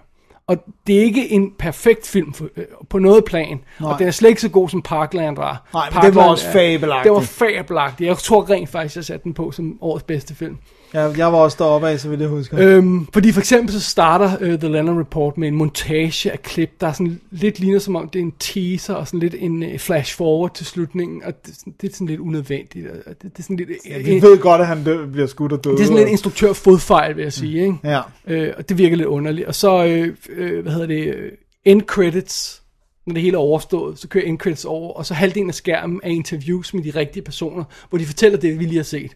Og 0.48 0.58
det 0.88 0.98
er 0.98 1.02
ikke 1.02 1.32
en 1.32 1.52
perfekt 1.60 2.08
film 2.08 2.34
for, 2.34 2.48
øh, 2.58 2.64
på 2.90 3.00
noget 3.00 3.26
plan. 3.26 3.60
Nej. 3.80 3.92
Og 3.92 4.00
den 4.00 4.08
er 4.08 4.12
slet 4.12 4.30
ikke 4.30 4.42
så 4.42 4.50
god, 4.50 4.70
som 4.70 4.82
Parkland 4.82 5.36
var. 5.36 5.70
Nej, 5.74 5.86
men 5.86 5.94
Parkland 5.94 6.14
det 6.14 6.22
var 6.22 6.30
også 6.30 6.48
er- 6.48 6.52
fabelagtigt. 6.52 7.04
Det 7.04 7.12
var 7.12 7.20
fabelagtigt. 7.20 8.08
Jeg 8.08 8.18
tror 8.18 8.50
rent 8.50 8.70
faktisk, 8.70 8.96
jeg 8.96 9.06
satte 9.06 9.24
den 9.24 9.34
på 9.34 9.52
som 9.52 9.78
årets 9.82 10.04
bedste 10.04 10.36
film. 10.36 10.58
Ja, 10.96 11.02
jeg 11.18 11.34
var 11.34 11.38
også 11.40 11.58
deroppe 11.60 11.88
af, 11.90 12.00
så 12.00 12.10
vil 12.10 12.20
jeg 12.20 12.30
huske. 12.30 12.58
Øhm, 12.58 13.08
fordi 13.14 13.32
for 13.32 13.40
eksempel 13.40 13.74
så 13.74 13.80
starter 13.82 14.38
uh, 14.54 14.60
The 14.60 14.68
Lennon 14.70 15.00
Report 15.00 15.38
med 15.38 15.48
en 15.48 15.56
montage 15.56 16.32
af 16.32 16.42
klip, 16.42 16.70
der 16.82 16.88
er 16.88 16.94
sådan 16.94 17.20
lidt 17.32 17.60
ligner 17.60 17.80
som 17.80 17.96
om 17.96 18.10
det 18.10 18.20
er 18.20 18.24
en 18.24 18.34
teaser 18.40 18.94
og 18.94 19.08
sådan 19.08 19.20
lidt 19.20 19.36
en 19.40 19.64
uh, 19.64 19.78
flash 19.78 20.16
forward 20.18 20.56
til 20.56 20.66
slutningen, 20.66 21.24
og 21.24 21.34
det, 21.46 21.52
er 21.52 21.56
sådan- 21.56 21.74
det 21.82 21.90
er 21.90 21.94
sådan 21.94 22.08
lidt 22.08 22.20
unødvendigt. 22.20 22.88
og 22.88 22.94
Det, 23.06 23.22
det 23.24 23.40
er 23.40 23.44
sådan 23.44 23.56
lidt, 23.56 23.70
Ja, 23.90 23.98
vi 23.98 24.22
ved 24.22 24.38
godt, 24.40 24.62
at 24.62 24.68
han 24.68 24.84
dø, 24.84 25.06
bliver 25.06 25.28
skudt 25.28 25.52
og 25.52 25.64
døde. 25.64 25.76
det 25.76 25.82
er 25.82 25.86
sådan 25.86 25.98
lidt 25.98 26.08
en 26.08 26.12
instruktør 26.12 26.54
fodfejl, 26.54 27.16
vil 27.16 27.24
jeg 27.24 27.34
sige, 27.34 27.62
ikke? 27.62 27.76
Ja. 27.84 28.02
Øh, 28.28 28.54
og 28.58 28.70
det 28.70 28.78
virker 28.78 28.96
lidt 28.98 29.08
underligt. 29.08 29.48
Og 29.48 29.56
så, 29.56 29.86
øh, 29.86 30.16
øh, 30.30 30.62
hvad 30.64 30.72
hedder 30.72 30.88
det, 30.88 31.16
øh, 31.16 31.32
end 31.66 31.82
credits, 31.82 32.62
når 33.08 33.14
det 33.14 33.22
hele 33.24 33.36
er 33.36 33.40
overstået, 33.42 34.00
så 34.00 34.08
kører 34.08 34.26
endcredits 34.26 34.66
over, 34.66 34.94
og 34.94 35.06
så 35.06 35.14
halvdelen 35.14 35.50
af 35.50 35.56
skærmen 35.56 36.00
er 36.04 36.10
interviews 36.10 36.74
med 36.74 36.84
de 36.84 36.90
rigtige 36.90 37.24
personer, 37.24 37.64
hvor 37.90 37.98
de 37.98 38.06
fortæller 38.06 38.38
det, 38.40 38.60
vi 38.60 38.64
lige 38.66 38.76
har 38.78 38.84
set. 38.84 39.12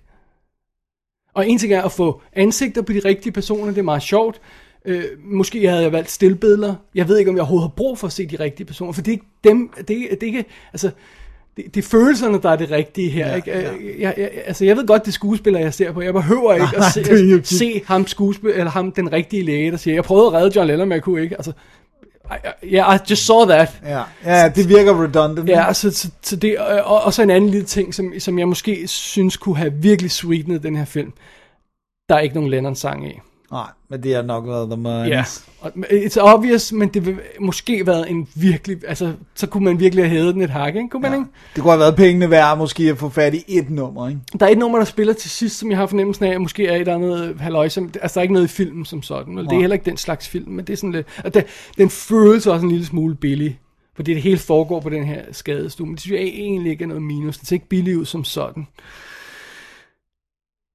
Og 1.40 1.50
en 1.50 1.58
ting 1.58 1.74
er 1.74 1.82
at 1.82 1.92
få 1.92 2.22
ansigter 2.34 2.82
på 2.82 2.94
de 2.94 3.02
rigtige 3.06 3.32
personer, 3.32 3.66
det 3.66 3.78
er 3.78 3.84
meget 3.84 4.02
sjovt. 4.02 4.42
Øh, 4.86 5.04
måske 5.24 5.68
havde 5.68 5.82
jeg 5.82 5.92
valgt 5.92 6.12
stillbilleder. 6.12 6.76
Jeg 6.96 7.08
ved 7.08 7.18
ikke, 7.18 7.30
om 7.30 7.36
jeg 7.36 7.42
overhovedet 7.42 7.70
har 7.70 7.76
brug 7.76 7.98
for 7.98 8.08
at 8.08 8.14
se 8.14 8.26
de 8.26 8.36
rigtige 8.36 8.68
personer, 8.68 8.92
for 8.92 9.02
det 9.02 9.12
er 9.12 9.14
ikke 9.14 9.26
dem, 9.44 9.70
det 9.88 9.98
er, 9.98 10.16
det 10.16 10.24
er 10.24 10.28
ikke, 10.28 10.46
altså, 10.74 10.92
det, 11.58 11.76
det 11.76 11.86
er 11.86 11.88
følelserne, 11.88 12.42
der 12.42 12.50
er 12.50 12.56
det 12.56 12.72
rigtige 12.72 13.10
her. 13.10 13.28
Ja, 13.28 13.36
ikke? 13.36 13.52
ja. 13.52 13.58
Jeg, 13.58 13.74
jeg, 14.00 14.14
jeg, 14.18 14.30
altså, 14.46 14.66
jeg 14.66 14.78
ved 14.78 14.88
godt, 14.88 15.02
det 15.02 15.08
er 15.08 15.14
skuespillere, 15.14 15.64
jeg 15.64 15.74
ser 15.74 15.92
på. 15.92 16.02
Jeg 16.02 16.14
behøver 16.14 16.54
ikke 16.54 16.66
Nej, 16.66 16.86
at 16.86 16.94
se, 16.94 17.34
at 17.38 17.48
se 17.48 17.82
ham, 17.86 18.08
skuespil, 18.08 18.50
eller 18.50 18.70
ham, 18.72 18.92
den 18.92 19.14
rigtige 19.14 19.44
læge, 19.44 19.72
der 19.72 19.78
siger, 19.78 19.96
jeg 19.96 20.04
prøvede 20.04 20.28
at 20.28 20.34
redde 20.34 20.52
John 20.56 20.68
Lennon, 20.68 20.88
men 20.88 20.96
jeg 20.96 21.04
kunne 21.04 21.22
ikke. 21.24 21.36
Altså, 21.36 21.52
ja, 22.72 22.96
I 22.96 23.00
just 23.10 23.26
saw 23.26 23.46
that. 23.46 23.70
Ja, 23.86 24.04
ja 24.26 24.50
det 24.50 24.70
virker 24.70 25.04
redundant. 25.04 25.50
Ja, 25.50 25.74
så, 25.74 25.92
så, 25.92 26.12
så 26.22 26.36
det, 26.36 26.60
og, 26.60 27.02
og 27.02 27.14
så 27.14 27.22
en 27.22 27.30
anden 27.30 27.50
lille 27.50 27.66
ting, 27.66 27.94
som, 27.94 28.14
som 28.20 28.40
jeg 28.40 28.48
måske 28.48 28.88
synes 28.88 29.38
kunne 29.38 29.58
have 29.58 29.74
virkelig 29.74 30.12
sweetenet 30.12 30.64
den 30.64 30.76
her 30.76 30.86
film. 30.86 31.14
Der 32.10 32.16
er 32.16 32.20
ikke 32.20 32.36
nogen 32.36 32.50
Lennon-sang 32.50 33.08
i. 33.08 33.20
Nej, 33.52 33.68
men 33.90 34.04
det 34.04 34.16
har 34.16 34.22
nok 34.22 34.48
været 34.48 34.70
The 34.70 34.82
Money. 34.82 35.10
Ja, 35.10 35.24
og 35.60 35.72
it's 35.78 36.18
obvious, 36.22 36.72
men 36.72 36.90
det 36.90 37.06
vil 37.06 37.20
måske 37.40 37.86
været 37.88 38.12
en 38.12 38.28
virkelig, 38.36 38.78
altså, 38.88 39.14
så 39.36 39.48
kunne 39.48 39.66
man 39.66 39.80
virkelig 39.80 40.04
have 40.06 40.18
hævet 40.18 40.34
den 40.34 40.42
et 40.42 40.50
hak, 40.50 40.76
ikke? 40.76 40.90
Kunne 40.90 41.02
man 41.02 41.12
Ja. 41.12 41.18
ikke? 41.18 41.30
Det 41.56 41.64
kunne 41.64 41.72
have 41.72 41.80
været 41.80 41.96
pengene 41.96 42.30
værd 42.30 42.58
måske 42.58 42.84
at 42.84 42.98
få 42.98 43.10
fat 43.10 43.34
i 43.34 43.44
et 43.48 43.70
nummer, 43.70 44.10
ikke? 44.10 44.22
Der 44.40 44.46
er 44.46 44.50
et 44.50 44.58
nummer, 44.58 44.78
der 44.78 44.86
spiller 44.86 45.14
til 45.14 45.30
sidst, 45.30 45.60
som 45.60 45.70
jeg 45.70 45.78
har 45.78 45.88
fornemmelsen 45.88 46.26
af, 46.26 46.34
at 46.34 46.42
måske 46.42 46.68
er 46.68 46.74
et 46.76 46.80
eller 46.80 46.96
andet 46.96 47.36
halløj, 47.40 47.70
som, 47.70 47.92
altså 48.02 48.14
der 48.16 48.20
er 48.20 48.24
ikke 48.24 48.34
noget 48.34 48.46
i 48.48 48.52
filmen 48.52 48.86
som 48.86 49.04
sådan, 49.04 49.36
vel? 49.36 49.46
det 49.46 49.54
er 49.54 49.60
heller 49.60 49.74
ikke 49.74 49.86
den 49.86 49.98
slags 49.98 50.28
film, 50.28 50.52
men 50.52 50.68
det 50.68 50.74
er 50.74 50.78
sådan 50.78 50.92
lidt, 50.92 51.08
og 51.24 51.34
det, 51.34 51.46
den 51.78 51.90
føles 51.90 52.48
også 52.48 52.66
en 52.66 52.72
lille 52.72 52.86
smule 52.86 53.16
billig, 53.16 53.60
fordi 53.96 54.14
det 54.14 54.22
hele 54.22 54.38
foregår 54.38 54.80
på 54.80 54.90
den 54.90 55.04
her 55.06 55.22
skadestue, 55.32 55.86
men 55.88 55.94
det 55.96 56.02
synes 56.02 56.20
jeg 56.20 56.28
egentlig 56.28 56.72
ikke 56.72 56.84
er 56.84 56.88
noget 56.88 57.04
minus, 57.04 57.38
det 57.38 57.48
ser 57.48 57.56
ikke 57.56 57.70
billigt 57.70 57.98
ud 57.98 58.06
som 58.06 58.24
sådan. 58.24 58.68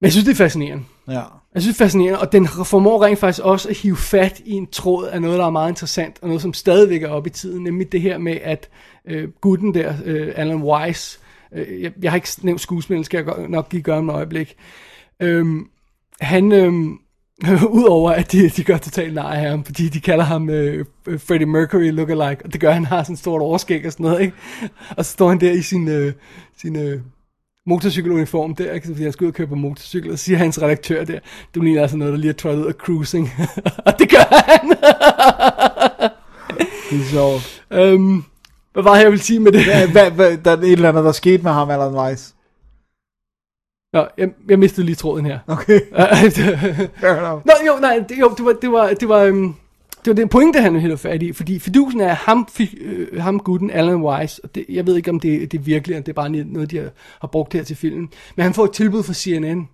Men 0.01 0.05
jeg 0.05 0.11
synes, 0.11 0.25
det 0.25 0.31
er 0.31 0.35
fascinerende. 0.35 0.83
Ja. 1.07 1.21
Jeg 1.55 1.61
synes, 1.61 1.77
det 1.77 1.81
er 1.81 1.85
fascinerende, 1.85 2.19
og 2.19 2.31
den 2.31 2.47
formår 2.47 3.03
rent 3.03 3.19
faktisk 3.19 3.45
også 3.45 3.69
at 3.69 3.77
hive 3.77 3.97
fat 3.97 4.41
i 4.45 4.51
en 4.51 4.67
tråd 4.67 5.07
af 5.07 5.21
noget, 5.21 5.39
der 5.39 5.45
er 5.45 5.49
meget 5.49 5.69
interessant, 5.69 6.17
og 6.21 6.27
noget, 6.27 6.41
som 6.41 6.53
stadigvæk 6.53 7.03
er 7.03 7.09
oppe 7.09 7.29
i 7.29 7.33
tiden, 7.33 7.63
nemlig 7.63 7.91
det 7.91 8.01
her 8.01 8.17
med, 8.17 8.37
at 8.43 8.69
øh, 9.07 9.29
gutten 9.41 9.73
der, 9.73 9.93
øh, 10.05 10.33
Alan 10.35 10.63
Weiss, 10.63 11.19
øh, 11.53 11.81
jeg, 11.81 11.91
jeg 12.01 12.11
har 12.11 12.15
ikke 12.15 12.29
nævnt 12.41 12.61
skuespillen, 12.61 13.03
skal 13.03 13.25
jeg 13.25 13.47
nok 13.49 13.67
lige 13.71 13.81
gøre 13.81 13.97
om 13.97 14.09
et 14.09 14.13
øjeblik, 14.13 14.55
øhm, 15.19 15.67
han, 16.21 16.51
øh, 16.51 16.73
udover 17.79 18.11
at 18.11 18.31
de, 18.31 18.49
de 18.49 18.63
gør 18.63 18.77
totalt 18.77 19.13
nej 19.13 19.35
af 19.35 19.49
ham, 19.49 19.63
fordi 19.63 19.89
de 19.89 20.01
kalder 20.01 20.23
ham 20.23 20.49
øh, 20.49 20.85
øh, 21.07 21.19
Freddie 21.19 21.47
Mercury 21.47 21.91
lookalike, 21.91 22.45
og 22.45 22.53
det 22.53 22.61
gør, 22.61 22.67
at 22.67 22.75
han 22.75 22.85
har 22.85 23.03
sådan 23.03 23.13
et 23.13 23.19
stort 23.19 23.41
overskæg 23.41 23.85
og 23.85 23.91
sådan 23.91 24.03
noget, 24.03 24.21
ikke? 24.21 24.33
Og 24.97 25.05
så 25.05 25.11
står 25.11 25.29
han 25.29 25.39
der 25.39 25.51
i 25.51 25.61
sin, 25.61 25.87
øh, 25.87 26.13
sin 26.57 26.75
øh, 26.75 27.01
motorcykeluniform 27.67 28.55
der, 28.55 28.73
ikke? 28.73 28.87
fordi 28.87 29.03
han 29.03 29.11
skal 29.11 29.25
ud 29.25 29.31
og 29.31 29.35
køre 29.35 29.47
på 29.47 29.55
motorcykel, 29.55 30.11
og 30.11 30.19
så 30.19 30.23
siger 30.25 30.37
hans 30.37 30.61
redaktør 30.61 31.03
der, 31.03 31.19
du 31.55 31.61
ligner 31.61 31.81
altså 31.81 31.97
noget, 31.97 32.13
der 32.13 32.19
lige 32.19 32.29
er 32.29 32.33
trådt 32.33 32.59
ud 32.59 32.65
af 32.65 32.73
cruising. 32.73 33.29
og 33.85 33.99
det 33.99 34.09
gør 34.09 34.35
han! 34.49 34.69
Det 36.89 36.99
er 36.99 37.05
sjovt. 37.11 37.63
øhm, 37.71 38.23
hvad 38.73 38.83
var 38.83 38.95
det, 38.95 39.03
jeg 39.03 39.11
vil 39.11 39.19
sige 39.19 39.39
med 39.39 39.51
det? 39.51 39.67
Ja, 39.67 39.91
hvad, 39.91 40.11
hvad, 40.11 40.37
der 40.37 40.51
er 40.51 40.57
et 40.57 40.71
eller 40.71 40.89
andet, 40.89 41.03
der 41.03 41.11
skete 41.11 41.43
med 41.43 41.51
ham, 41.51 41.95
Weiss. 41.95 42.35
Nå, 43.93 44.07
jeg, 44.17 44.29
jeg 44.49 44.59
mistede 44.59 44.85
lige 44.85 44.95
tråden 44.95 45.25
her. 45.25 45.39
Okay. 45.47 45.79
Fair 47.01 47.15
enough. 47.17 47.45
Nå, 47.45 47.53
jo, 47.67 47.79
nej, 47.81 48.03
det, 48.09 48.19
jo, 48.19 48.33
det 48.37 48.45
var, 48.45 48.53
det 48.53 48.71
var, 48.71 48.87
det 48.87 49.09
var, 49.09 49.19
øhm, 49.19 49.55
det 50.05 50.11
var 50.11 50.15
den 50.15 50.29
pointe, 50.29 50.61
han 50.61 50.73
ville 50.73 50.97
fat 50.97 51.23
i, 51.23 51.33
fordi 51.33 51.59
fidusen 51.59 52.01
er 52.01 52.13
ham, 52.13 52.47
fi, 52.51 52.77
øh, 52.81 53.21
ham 53.21 53.39
gutten, 53.39 53.71
Alan 53.71 54.01
Weiss, 54.01 54.39
og 54.39 54.55
det, 54.55 54.65
jeg 54.69 54.87
ved 54.87 54.95
ikke, 54.95 55.09
om 55.09 55.19
det, 55.19 55.51
det 55.51 55.57
er 55.57 55.61
virkelig, 55.61 55.97
om 55.97 56.03
det 56.03 56.11
er 56.11 56.13
bare 56.13 56.29
noget, 56.29 56.71
de 56.71 56.77
har, 56.77 56.89
har 57.21 57.27
brugt 57.27 57.53
her 57.53 57.63
til 57.63 57.75
filmen, 57.75 58.09
men 58.35 58.43
han 58.43 58.53
får 58.53 58.65
et 58.65 58.71
tilbud 58.71 59.03
fra 59.03 59.13
CNN, 59.13 59.67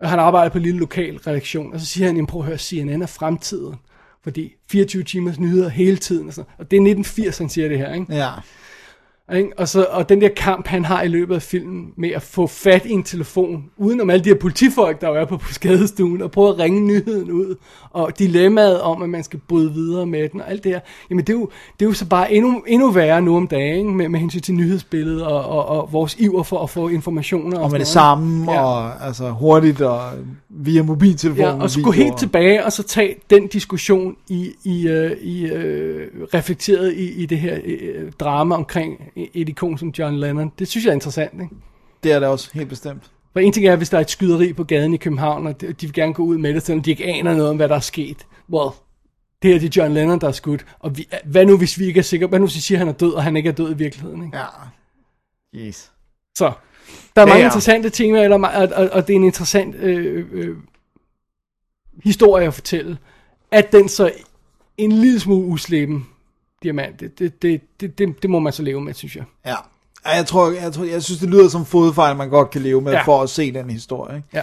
og 0.00 0.08
han 0.10 0.18
arbejder 0.18 0.50
på 0.50 0.58
en 0.58 0.64
lille 0.64 0.80
lokal 0.80 1.16
redaktion, 1.16 1.72
og 1.72 1.80
så 1.80 1.86
siger 1.86 2.06
han, 2.06 2.16
jamen 2.16 2.26
prøv 2.26 2.40
at 2.40 2.46
høre, 2.46 2.58
CNN 2.58 3.02
er 3.02 3.06
fremtiden, 3.06 3.74
fordi 4.22 4.52
24 4.70 5.02
timers 5.02 5.38
nyheder 5.38 5.68
hele 5.68 5.96
tiden, 5.96 6.28
og, 6.28 6.34
sådan. 6.34 6.50
og 6.58 6.70
det 6.70 6.76
er 6.76 6.80
1980, 6.80 7.38
han 7.38 7.48
siger 7.48 7.68
det 7.68 7.78
her, 7.78 7.94
ikke? 7.94 8.14
Ja. 8.14 8.30
Ikke? 9.34 9.50
Og, 9.58 9.68
så, 9.68 9.86
og 9.90 10.08
den 10.08 10.20
der 10.20 10.28
kamp, 10.28 10.66
han 10.66 10.84
har 10.84 11.02
i 11.02 11.08
løbet 11.08 11.34
af 11.34 11.42
filmen 11.42 11.92
med 11.96 12.10
at 12.10 12.22
få 12.22 12.46
fat 12.46 12.86
i 12.86 12.90
en 12.90 13.02
telefon, 13.02 13.64
uden 13.76 14.00
om 14.00 14.10
alle 14.10 14.24
de 14.24 14.28
her 14.28 14.36
politifolk, 14.36 15.00
der 15.00 15.08
jo 15.08 15.14
er 15.14 15.24
på, 15.24 15.38
skadestuen, 15.52 16.22
og 16.22 16.30
prøve 16.30 16.48
at 16.48 16.58
ringe 16.58 16.80
nyheden 16.80 17.30
ud, 17.30 17.56
og 17.90 18.18
dilemmaet 18.18 18.80
om, 18.80 19.02
at 19.02 19.08
man 19.08 19.24
skal 19.24 19.40
bryde 19.48 19.72
videre 19.72 20.06
med 20.06 20.28
den, 20.28 20.40
og 20.40 20.50
alt 20.50 20.64
det 20.64 20.72
her, 20.72 20.80
jamen 21.10 21.24
det 21.24 21.32
er 21.32 21.38
jo, 21.38 21.48
det 21.80 21.84
er 21.84 21.88
jo 21.88 21.94
så 21.94 22.06
bare 22.06 22.32
endnu, 22.32 22.62
endnu 22.66 22.90
værre 22.90 23.22
nu 23.22 23.36
om 23.36 23.46
dagen, 23.46 23.78
ikke? 23.78 23.90
med, 23.90 24.08
med 24.08 24.20
hensyn 24.20 24.40
til 24.40 24.54
nyhedsbilledet, 24.54 25.22
og, 25.22 25.44
og, 25.44 25.66
og 25.66 25.92
vores 25.92 26.16
iver 26.18 26.42
for 26.42 26.62
at 26.62 26.70
få 26.70 26.88
informationer. 26.88 27.58
Og 27.58 27.62
med 27.62 27.70
sådan 27.70 27.80
det 27.80 27.88
samme, 27.88 28.42
ikke? 28.42 28.60
og 28.60 29.06
altså 29.06 29.30
hurtigt, 29.30 29.80
og 29.80 30.00
via 30.48 30.82
mobiltelefon. 30.82 31.44
Ja, 31.44 31.62
og 31.62 31.70
så 31.70 31.82
gå 31.82 31.90
helt 31.90 32.18
tilbage, 32.18 32.64
og 32.64 32.72
så 32.72 32.82
tage 32.82 33.16
den 33.30 33.46
diskussion 33.46 34.16
i, 34.28 34.50
i, 34.64 34.88
øh, 34.88 35.16
i 35.22 35.46
øh, 35.46 36.08
reflekteret 36.34 36.92
i, 36.92 37.22
i 37.22 37.26
det 37.26 37.38
her 37.38 37.58
øh, 37.64 38.12
drama 38.20 38.54
omkring 38.54 39.00
et 39.34 39.48
ikon 39.48 39.78
som 39.78 39.92
John 39.98 40.16
Lennon. 40.20 40.52
Det 40.58 40.68
synes 40.68 40.84
jeg 40.84 40.90
er 40.90 40.94
interessant, 40.94 41.32
ikke? 41.42 41.54
Det 42.02 42.12
er 42.12 42.18
det 42.18 42.28
også, 42.28 42.50
helt 42.54 42.68
bestemt. 42.68 43.10
For 43.32 43.40
en 43.40 43.52
ting 43.52 43.66
er, 43.66 43.76
hvis 43.76 43.90
der 43.90 43.96
er 43.96 44.00
et 44.00 44.10
skyderi 44.10 44.52
på 44.52 44.64
gaden 44.64 44.94
i 44.94 44.96
København, 44.96 45.46
og 45.46 45.60
de 45.60 45.74
vil 45.80 45.92
gerne 45.92 46.14
gå 46.14 46.22
ud 46.22 46.38
med 46.38 46.54
det, 46.54 46.62
selvom 46.62 46.82
de 46.82 46.90
ikke 46.90 47.04
aner 47.04 47.34
noget 47.34 47.50
om, 47.50 47.56
hvad 47.56 47.68
der 47.68 47.76
er 47.76 47.80
sket. 47.80 48.26
Well, 48.52 48.70
det 49.42 49.52
her 49.52 49.58
det 49.58 49.76
er 49.76 49.82
John 49.82 49.94
Lennon, 49.94 50.20
der 50.20 50.28
er 50.28 50.32
skudt. 50.32 50.66
Og 50.78 50.96
vi, 50.98 51.08
hvad 51.24 51.46
nu, 51.46 51.58
hvis 51.58 51.78
vi 51.78 51.84
ikke 51.84 51.98
er 51.98 52.02
sikre? 52.02 52.26
Hvad 52.26 52.38
nu, 52.38 52.46
hvis 52.46 52.56
vi 52.56 52.60
siger, 52.60 52.78
at 52.78 52.78
han 52.78 52.88
er 52.88 52.92
død, 52.98 53.12
og 53.12 53.22
han 53.22 53.36
ikke 53.36 53.48
er 53.48 53.52
død 53.52 53.74
i 53.74 53.76
virkeligheden? 53.76 54.24
Ikke? 54.24 54.38
Ja. 54.38 54.46
Yes. 55.66 55.92
Så, 56.38 56.52
der 57.16 57.22
er 57.22 57.26
mange 57.26 57.38
Ja, 57.38 57.40
ja. 57.40 57.46
interessante 57.46 57.90
temaer, 57.90 58.22
eller, 58.22 58.48
og, 58.48 58.68
og, 58.76 58.90
og 58.92 59.06
det 59.06 59.12
er 59.12 59.16
en 59.16 59.24
interessant 59.24 59.74
øh, 59.74 60.26
øh, 60.32 60.56
historie 62.04 62.46
at 62.46 62.54
fortælle. 62.54 62.98
At 63.50 63.72
den 63.72 63.88
så 63.88 64.12
en 64.78 64.92
lille 64.92 65.20
smule 65.20 65.46
uslæben 65.46 66.06
diamant, 66.62 67.00
det, 67.00 67.18
det, 67.18 67.42
det, 67.42 67.60
det, 67.80 67.98
det, 67.98 68.22
det 68.22 68.30
må 68.30 68.38
man 68.38 68.52
så 68.52 68.62
leve 68.62 68.80
med, 68.80 68.94
synes 68.94 69.16
jeg. 69.16 69.24
Ja. 69.46 69.54
Ja, 70.06 70.10
Jeg 70.16 70.26
tror, 70.26 70.50
jeg, 70.62 70.72
tror, 70.72 70.84
jeg 70.84 71.02
synes, 71.02 71.20
det 71.20 71.28
lyder 71.30 71.48
som 71.48 71.64
fodfejl, 71.64 72.16
man 72.16 72.28
godt 72.28 72.50
kan 72.50 72.60
leve 72.62 72.80
med, 72.80 72.92
Ja. 72.92 73.02
for 73.02 73.22
at 73.22 73.30
se 73.30 73.52
den 73.52 73.70
historie. 73.70 74.16
Ikke? 74.16 74.28
Ja. 74.34 74.42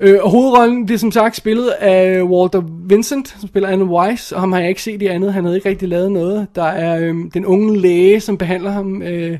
Øh, 0.00 0.18
og 0.24 0.30
hovedrollen 0.30 0.86
bliver 0.86 0.98
som 0.98 1.12
sagt 1.12 1.36
spillet 1.36 1.68
af 1.70 2.22
Walter 2.22 2.62
Vincent, 2.88 3.28
som 3.40 3.48
spiller 3.48 3.68
Alan 3.68 3.88
Weiss, 3.88 4.32
og 4.32 4.40
ham 4.40 4.52
har 4.52 4.60
jeg 4.60 4.68
ikke 4.68 4.82
set 4.82 5.02
i 5.02 5.06
andet, 5.06 5.32
han 5.32 5.44
havde 5.44 5.56
ikke 5.56 5.68
rigtig 5.68 5.88
lavet 5.88 6.12
noget. 6.12 6.46
Der 6.54 6.64
er 6.64 6.98
øh, 7.00 7.14
den 7.34 7.46
unge 7.46 7.80
læge, 7.80 8.20
som 8.20 8.38
behandler 8.38 8.70
ham, 8.70 9.02
øh, 9.02 9.38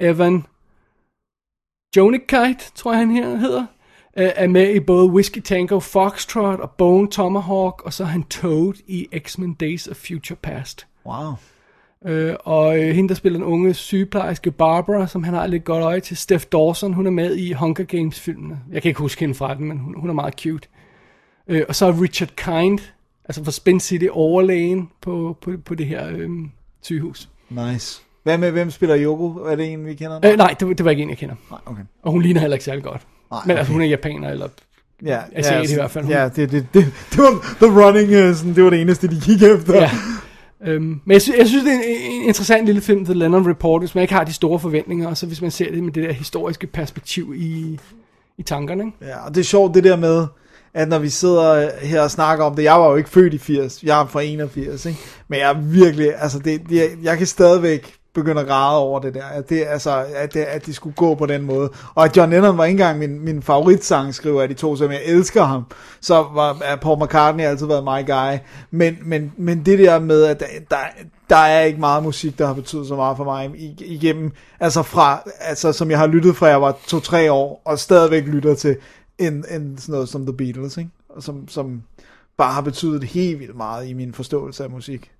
Evan 0.00 0.44
Jonikite, 1.96 2.72
tror 2.74 2.92
jeg 2.92 2.98
han 2.98 3.10
her 3.10 3.36
hedder, 3.36 3.66
øh, 4.18 4.30
er 4.36 4.48
med 4.48 4.74
i 4.74 4.80
både 4.80 5.06
Whiskey 5.10 5.40
Tango 5.40 5.78
Foxtrot 5.80 6.60
og 6.60 6.70
Bone 6.70 7.08
Tomahawk, 7.10 7.82
og 7.84 7.92
så 7.92 8.02
er 8.02 8.06
han 8.08 8.22
Toad 8.22 8.74
i 8.86 9.08
X-Men 9.18 9.54
Days 9.54 9.88
of 9.88 9.96
Future 9.96 10.36
Past. 10.42 10.86
Wow. 11.08 11.32
Øh, 12.12 12.34
og 12.44 12.78
øh, 12.78 12.94
hende, 12.94 13.08
der 13.08 13.14
spiller 13.14 13.38
den 13.38 13.46
unge 13.46 13.74
sygeplejerske 13.74 14.50
Barbara, 14.50 15.06
som 15.06 15.24
han 15.24 15.34
har 15.34 15.46
lidt 15.46 15.64
godt 15.64 15.82
øje 15.82 16.00
til, 16.00 16.16
Steph 16.16 16.44
Dawson, 16.52 16.92
hun 16.92 17.06
er 17.06 17.10
med 17.10 17.36
i 17.36 17.52
Hunger 17.52 17.84
Games-filmene. 17.84 18.58
Jeg 18.72 18.82
kan 18.82 18.88
ikke 18.88 19.00
huske 19.00 19.20
hende 19.20 19.34
fra 19.34 19.54
den, 19.54 19.68
men 19.68 19.78
hun, 19.78 19.94
hun 20.00 20.10
er 20.10 20.14
meget 20.14 20.34
cute. 20.40 20.68
Øh, 21.48 21.62
og 21.68 21.74
så 21.74 21.86
er 21.86 22.02
Richard 22.02 22.28
Kind, 22.36 22.78
altså 23.24 23.44
fra 23.44 23.50
Spin 23.50 23.80
City, 23.80 24.06
overlægen 24.10 24.90
på, 25.00 25.36
på, 25.40 25.52
på 25.64 25.74
det 25.74 25.86
her 25.86 26.08
øh, 26.10 26.28
sygehus. 26.82 27.28
Nice. 27.50 28.02
Hvad 28.22 28.38
med, 28.38 28.50
hvem 28.50 28.70
spiller 28.70 28.98
Yoko? 28.98 29.28
Er 29.28 29.56
det 29.56 29.72
en, 29.72 29.86
vi 29.86 29.94
kender? 29.94 30.20
Øh, 30.24 30.36
nej, 30.36 30.54
det, 30.60 30.68
var- 30.68 30.74
det 30.74 30.84
var 30.84 30.90
ikke 30.90 31.02
en, 31.02 31.08
jeg 31.10 31.18
kender. 31.18 31.34
Nej, 31.50 31.60
okay. 31.66 31.82
Og 32.02 32.12
hun 32.12 32.22
ligner 32.22 32.40
heller 32.40 32.54
ikke 32.56 32.64
særlig 32.64 32.84
godt. 32.84 33.06
Nej, 33.30 33.40
Men 33.46 33.50
altså, 33.56 33.62
okay. 33.70 33.72
hun 33.72 33.82
er 33.82 33.86
japaner, 33.86 34.30
eller... 34.30 34.48
Ja, 35.04 35.20
Asiat 35.32 35.70
i 35.70 35.74
hvert 35.74 35.90
fald. 35.90 36.06
Ja, 36.06 36.24
det, 36.36 36.36
det, 36.36 36.66
det, 36.74 36.84
det, 37.10 37.18
var 37.18 37.56
the 37.66 37.86
running, 37.86 38.28
uh, 38.28 38.34
sådan, 38.36 38.54
det 38.54 38.64
var 38.64 38.70
det 38.70 38.80
eneste, 38.80 39.08
de 39.08 39.20
gik 39.20 39.42
efter. 39.42 39.74
Ja. 39.74 39.90
Øhm, 40.66 40.82
men 41.04 41.12
jeg, 41.12 41.22
sy- 41.22 41.30
jeg 41.38 41.46
synes, 41.48 41.64
det 41.64 41.72
er 41.72 41.76
en, 41.78 42.12
en 42.12 42.22
interessant 42.22 42.66
lille 42.66 42.80
film, 42.80 43.04
The 43.04 43.14
Lennon 43.14 43.48
Report, 43.50 43.80
hvis 43.82 43.94
man 43.94 44.02
ikke 44.02 44.14
har 44.14 44.24
de 44.24 44.32
store 44.32 44.58
forventninger, 44.58 45.08
og 45.08 45.16
så 45.16 45.26
hvis 45.26 45.42
man 45.42 45.50
ser 45.50 45.70
det 45.70 45.82
med 45.82 45.92
det 45.92 46.02
der 46.04 46.12
historiske 46.12 46.66
perspektiv 46.66 47.34
i, 47.36 47.78
i 48.38 48.42
tankerne. 48.42 48.84
Ikke? 48.84 48.96
Ja, 49.12 49.26
og 49.26 49.34
det 49.34 49.40
er 49.40 49.44
sjovt 49.44 49.74
det 49.74 49.84
der 49.84 49.96
med, 49.96 50.26
at 50.74 50.88
når 50.88 50.98
vi 50.98 51.08
sidder 51.08 51.70
her 51.82 52.02
og 52.02 52.10
snakker 52.10 52.44
om 52.44 52.54
det, 52.56 52.62
jeg 52.62 52.74
var 52.74 52.90
jo 52.90 52.96
ikke 52.96 53.10
født 53.10 53.34
i 53.34 53.38
80, 53.38 53.82
jeg 53.82 54.00
er 54.00 54.06
fra 54.06 54.22
81, 54.22 54.86
ikke? 54.86 54.98
men 55.28 55.40
jeg 55.40 55.50
er 55.50 55.60
virkelig, 55.60 56.12
altså 56.18 56.38
det, 56.38 56.60
det, 56.68 56.90
jeg 57.02 57.18
kan 57.18 57.26
stadigvæk 57.26 57.94
begynde 58.18 58.40
at 58.40 58.46
græde 58.46 58.78
over 58.78 59.00
det 59.00 59.14
der, 59.14 59.24
at 59.24 59.48
det, 59.48 59.64
altså, 59.68 60.04
at, 60.14 60.34
det, 60.34 60.40
at 60.40 60.66
de 60.66 60.74
skulle 60.74 60.96
gå 60.96 61.14
på 61.14 61.26
den 61.26 61.42
måde, 61.42 61.70
og 61.94 62.04
at 62.04 62.16
John 62.16 62.30
Lennon 62.30 62.58
var 62.58 62.64
ikke 62.64 62.72
engang 62.72 62.98
min, 62.98 63.20
min 63.24 63.42
favoritsangskriver 63.42 64.42
af 64.42 64.48
de 64.48 64.54
to, 64.54 64.76
som 64.76 64.92
jeg 64.92 65.00
elsker 65.04 65.42
ham, 65.42 65.64
så 66.00 66.14
var 66.14 66.58
er 66.64 66.76
Paul 66.76 67.04
McCartney 67.04 67.44
altid 67.44 67.66
været 67.66 67.84
my 67.84 68.06
guy, 68.06 68.38
men, 68.70 68.98
men, 69.02 69.32
men 69.36 69.66
det 69.66 69.78
der 69.78 69.98
med, 69.98 70.24
at 70.24 70.40
der, 70.70 70.76
der, 71.30 71.36
er 71.36 71.64
ikke 71.64 71.80
meget 71.80 72.02
musik, 72.02 72.38
der 72.38 72.46
har 72.46 72.54
betydet 72.54 72.86
så 72.86 72.96
meget 72.96 73.16
for 73.16 73.24
mig 73.24 73.50
igennem, 73.78 74.32
altså 74.60 74.82
fra, 74.82 75.22
altså 75.40 75.72
som 75.72 75.90
jeg 75.90 75.98
har 75.98 76.06
lyttet 76.06 76.36
fra 76.36 76.46
jeg 76.46 76.62
var 76.62 76.72
2-3 76.72 77.30
år, 77.30 77.62
og 77.64 77.78
stadigvæk 77.78 78.24
lytter 78.24 78.54
til, 78.54 78.76
en, 79.18 79.32
en 79.32 79.78
sådan 79.78 79.92
noget 79.92 80.08
som 80.08 80.26
The 80.26 80.36
Beatles, 80.36 80.76
ikke? 80.76 80.90
Og 81.08 81.22
som, 81.22 81.48
som 81.48 81.82
bare 82.36 82.52
har 82.52 82.60
betydet 82.60 83.04
helt 83.04 83.40
vildt 83.40 83.56
meget 83.56 83.88
i 83.88 83.92
min 83.92 84.12
forståelse 84.12 84.64
af 84.64 84.70
musik. 84.70 85.10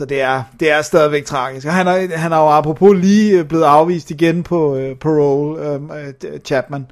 Så 0.00 0.06
det 0.06 0.20
er, 0.20 0.42
det 0.60 0.70
er 0.70 0.82
stadigvæk 0.82 1.24
tragisk. 1.24 1.66
Og 1.66 1.72
han 1.72 1.86
er, 1.88 2.16
han 2.16 2.32
er 2.32 2.36
jo 2.36 2.48
apropos 2.48 2.96
lige 2.96 3.38
øh, 3.38 3.44
blevet 3.44 3.64
afvist 3.64 4.10
igen 4.10 4.42
på 4.42 4.76
øh, 4.76 4.96
parole, 4.96 5.62
øh, 5.68 5.80
øh, 6.24 6.40
Chapman. 6.44 6.86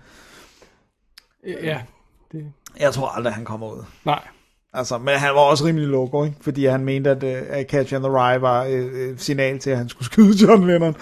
Ja, 1.62 1.78
det, 2.32 2.44
Jeg 2.80 2.92
tror 2.92 3.08
aldrig, 3.08 3.34
han 3.34 3.44
kommer 3.44 3.72
ud. 3.72 3.84
nej. 4.04 4.20
Altså, 4.72 4.98
men 4.98 5.14
han 5.14 5.34
var 5.34 5.40
også 5.40 5.64
rimelig 5.64 5.88
loco, 5.88 6.24
ikke? 6.24 6.36
Fordi 6.40 6.66
han 6.66 6.84
mente, 6.84 7.10
at, 7.10 7.22
uh, 7.22 7.30
at 7.48 7.66
Catch 7.70 7.94
and 7.94 8.02
the 8.04 8.12
Rye 8.12 8.42
var 8.42 8.64
et 8.64 9.10
uh, 9.12 9.18
signal 9.18 9.58
til, 9.58 9.70
at 9.70 9.76
han 9.76 9.88
skulle 9.88 10.06
skyde 10.06 10.46
John 10.46 10.66
Lennon. 10.66 10.94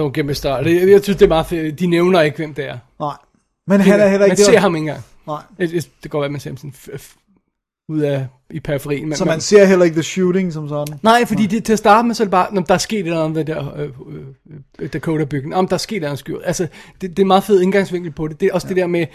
Don't 0.00 0.12
get 0.12 0.26
me 0.26 0.34
started. 0.34 0.72
Jeg, 0.72 0.88
jeg 0.90 1.02
synes, 1.02 1.16
det 1.18 1.24
er 1.24 1.28
meget 1.28 1.46
fedt. 1.46 1.78
De 1.80 1.86
nævner 1.86 2.20
ikke, 2.20 2.36
hvem 2.36 2.54
det 2.54 2.68
er. 2.68 2.78
Nej. 3.00 3.14
Men 3.66 3.80
han 3.80 4.00
er 4.00 4.08
heller 4.08 4.18
man 4.18 4.26
ikke... 4.30 4.36
det 4.36 4.46
ser 4.46 4.52
var- 4.52 4.60
ham 4.60 4.74
ikke 4.74 4.82
engang. 4.88 5.04
Nej. 5.26 5.42
Det, 5.58 5.70
det, 5.70 5.90
det 6.02 6.10
godt 6.10 6.22
være, 6.22 6.30
man 6.30 6.40
ser 6.40 6.50
ham 6.50 6.56
sådan 6.56 6.74
ud 7.92 8.00
af 8.00 8.26
i 8.50 8.60
periferien. 8.60 9.08
Men, 9.08 9.16
Så 9.16 9.24
man 9.24 9.40
ser 9.40 9.64
heller 9.64 9.84
ikke 9.84 9.94
the 9.94 10.02
shooting 10.02 10.52
som 10.52 10.68
sådan. 10.68 10.98
Nej, 11.02 11.24
fordi 11.26 11.46
det, 11.46 11.64
til 11.64 11.72
at 11.72 11.78
starte 11.78 12.06
med, 12.06 12.14
så 12.14 12.22
er 12.22 12.24
det 12.24 12.30
bare, 12.30 12.54
når 12.54 12.62
der 12.62 12.74
er 12.74 12.78
sket 12.78 13.00
et 13.00 13.06
eller 13.06 13.24
andet 13.24 13.36
ved 13.36 13.44
der 13.44 13.76
øh, 13.76 13.88
øh, 14.78 14.88
Dakota-byggen. 14.92 15.52
Om 15.52 15.68
der 15.68 15.74
er 15.74 15.78
sket 15.78 15.96
et 15.96 15.96
eller 15.96 16.08
andet. 16.08 16.42
Altså, 16.44 16.66
det, 17.00 17.10
det 17.10 17.18
er 17.18 17.22
en 17.22 17.26
meget 17.26 17.44
fed 17.44 17.60
indgangsvinkel 17.60 18.12
på 18.12 18.28
det. 18.28 18.40
Det 18.40 18.48
er 18.48 18.54
også 18.54 18.66
ja. 18.66 18.68
det 18.68 18.76
der 18.76 18.86
med, 18.86 19.06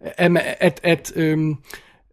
at, 0.00 0.32
at, 0.60 0.80
at 0.82 1.12
øhm, 1.16 1.56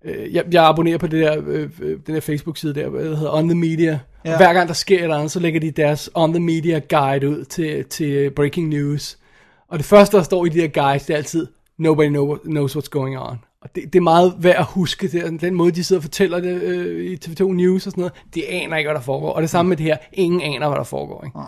øh, 0.05 0.33
jeg, 0.33 0.43
jeg 0.51 0.67
abonnerer 0.67 0.97
på 0.97 1.07
det 1.07 1.21
der, 1.21 1.41
øh, 1.47 1.69
øh, 1.81 1.97
den 2.07 2.15
der 2.15 2.21
Facebook-side 2.21 2.73
der, 2.73 2.89
det 2.89 3.17
hedder 3.17 3.33
On 3.33 3.49
The 3.49 3.57
Media. 3.57 3.99
Ja. 4.25 4.31
Ja. 4.31 4.37
Hver 4.37 4.53
gang 4.53 4.67
der 4.67 4.73
sker 4.73 4.97
et 4.97 5.03
eller 5.03 5.15
andet, 5.15 5.31
så 5.31 5.39
lægger 5.39 5.59
de 5.59 5.71
deres 5.71 6.09
On 6.13 6.33
The 6.33 6.43
Media 6.43 6.81
guide 6.89 7.29
ud 7.29 7.45
til, 7.45 7.85
til 7.85 8.31
breaking 8.31 8.69
news. 8.69 9.17
Og 9.67 9.77
det 9.77 9.85
første, 9.85 10.17
der 10.17 10.23
står 10.23 10.45
i 10.45 10.49
de 10.49 10.59
der 10.59 10.67
guides, 10.67 11.05
det 11.05 11.13
er 11.13 11.17
altid, 11.17 11.47
nobody 11.77 12.07
know, 12.07 12.37
knows 12.37 12.75
what's 12.75 12.89
going 12.89 13.17
on. 13.19 13.37
Og 13.61 13.75
det, 13.75 13.83
det 13.93 13.99
er 13.99 14.03
meget 14.03 14.35
værd 14.37 14.55
at 14.55 14.65
huske, 14.65 15.07
det, 15.07 15.25
er 15.25 15.29
den 15.29 15.53
måde, 15.53 15.71
de 15.71 15.83
sidder 15.83 15.99
og 15.99 16.03
fortæller 16.03 16.39
det 16.39 16.61
øh, 16.61 17.05
i 17.05 17.15
TV2 17.25 17.43
News 17.43 17.85
og 17.85 17.91
sådan 17.91 18.01
noget. 18.01 18.13
De 18.35 18.47
aner 18.47 18.77
ikke, 18.77 18.87
hvad 18.87 18.95
der 18.95 19.01
foregår. 19.01 19.33
Og 19.33 19.41
det 19.41 19.49
samme 19.49 19.69
med 19.69 19.77
det 19.77 19.85
her, 19.85 19.97
ingen 20.13 20.41
aner, 20.41 20.67
hvad 20.67 20.77
der 20.77 20.83
foregår. 20.83 21.23
Ikke? 21.25 21.39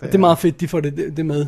Det, 0.00 0.06
det 0.06 0.14
er 0.14 0.18
meget 0.18 0.38
fedt, 0.38 0.60
de 0.60 0.68
får 0.68 0.80
det, 0.80 0.96
det, 0.96 1.16
det 1.16 1.26
med. 1.26 1.46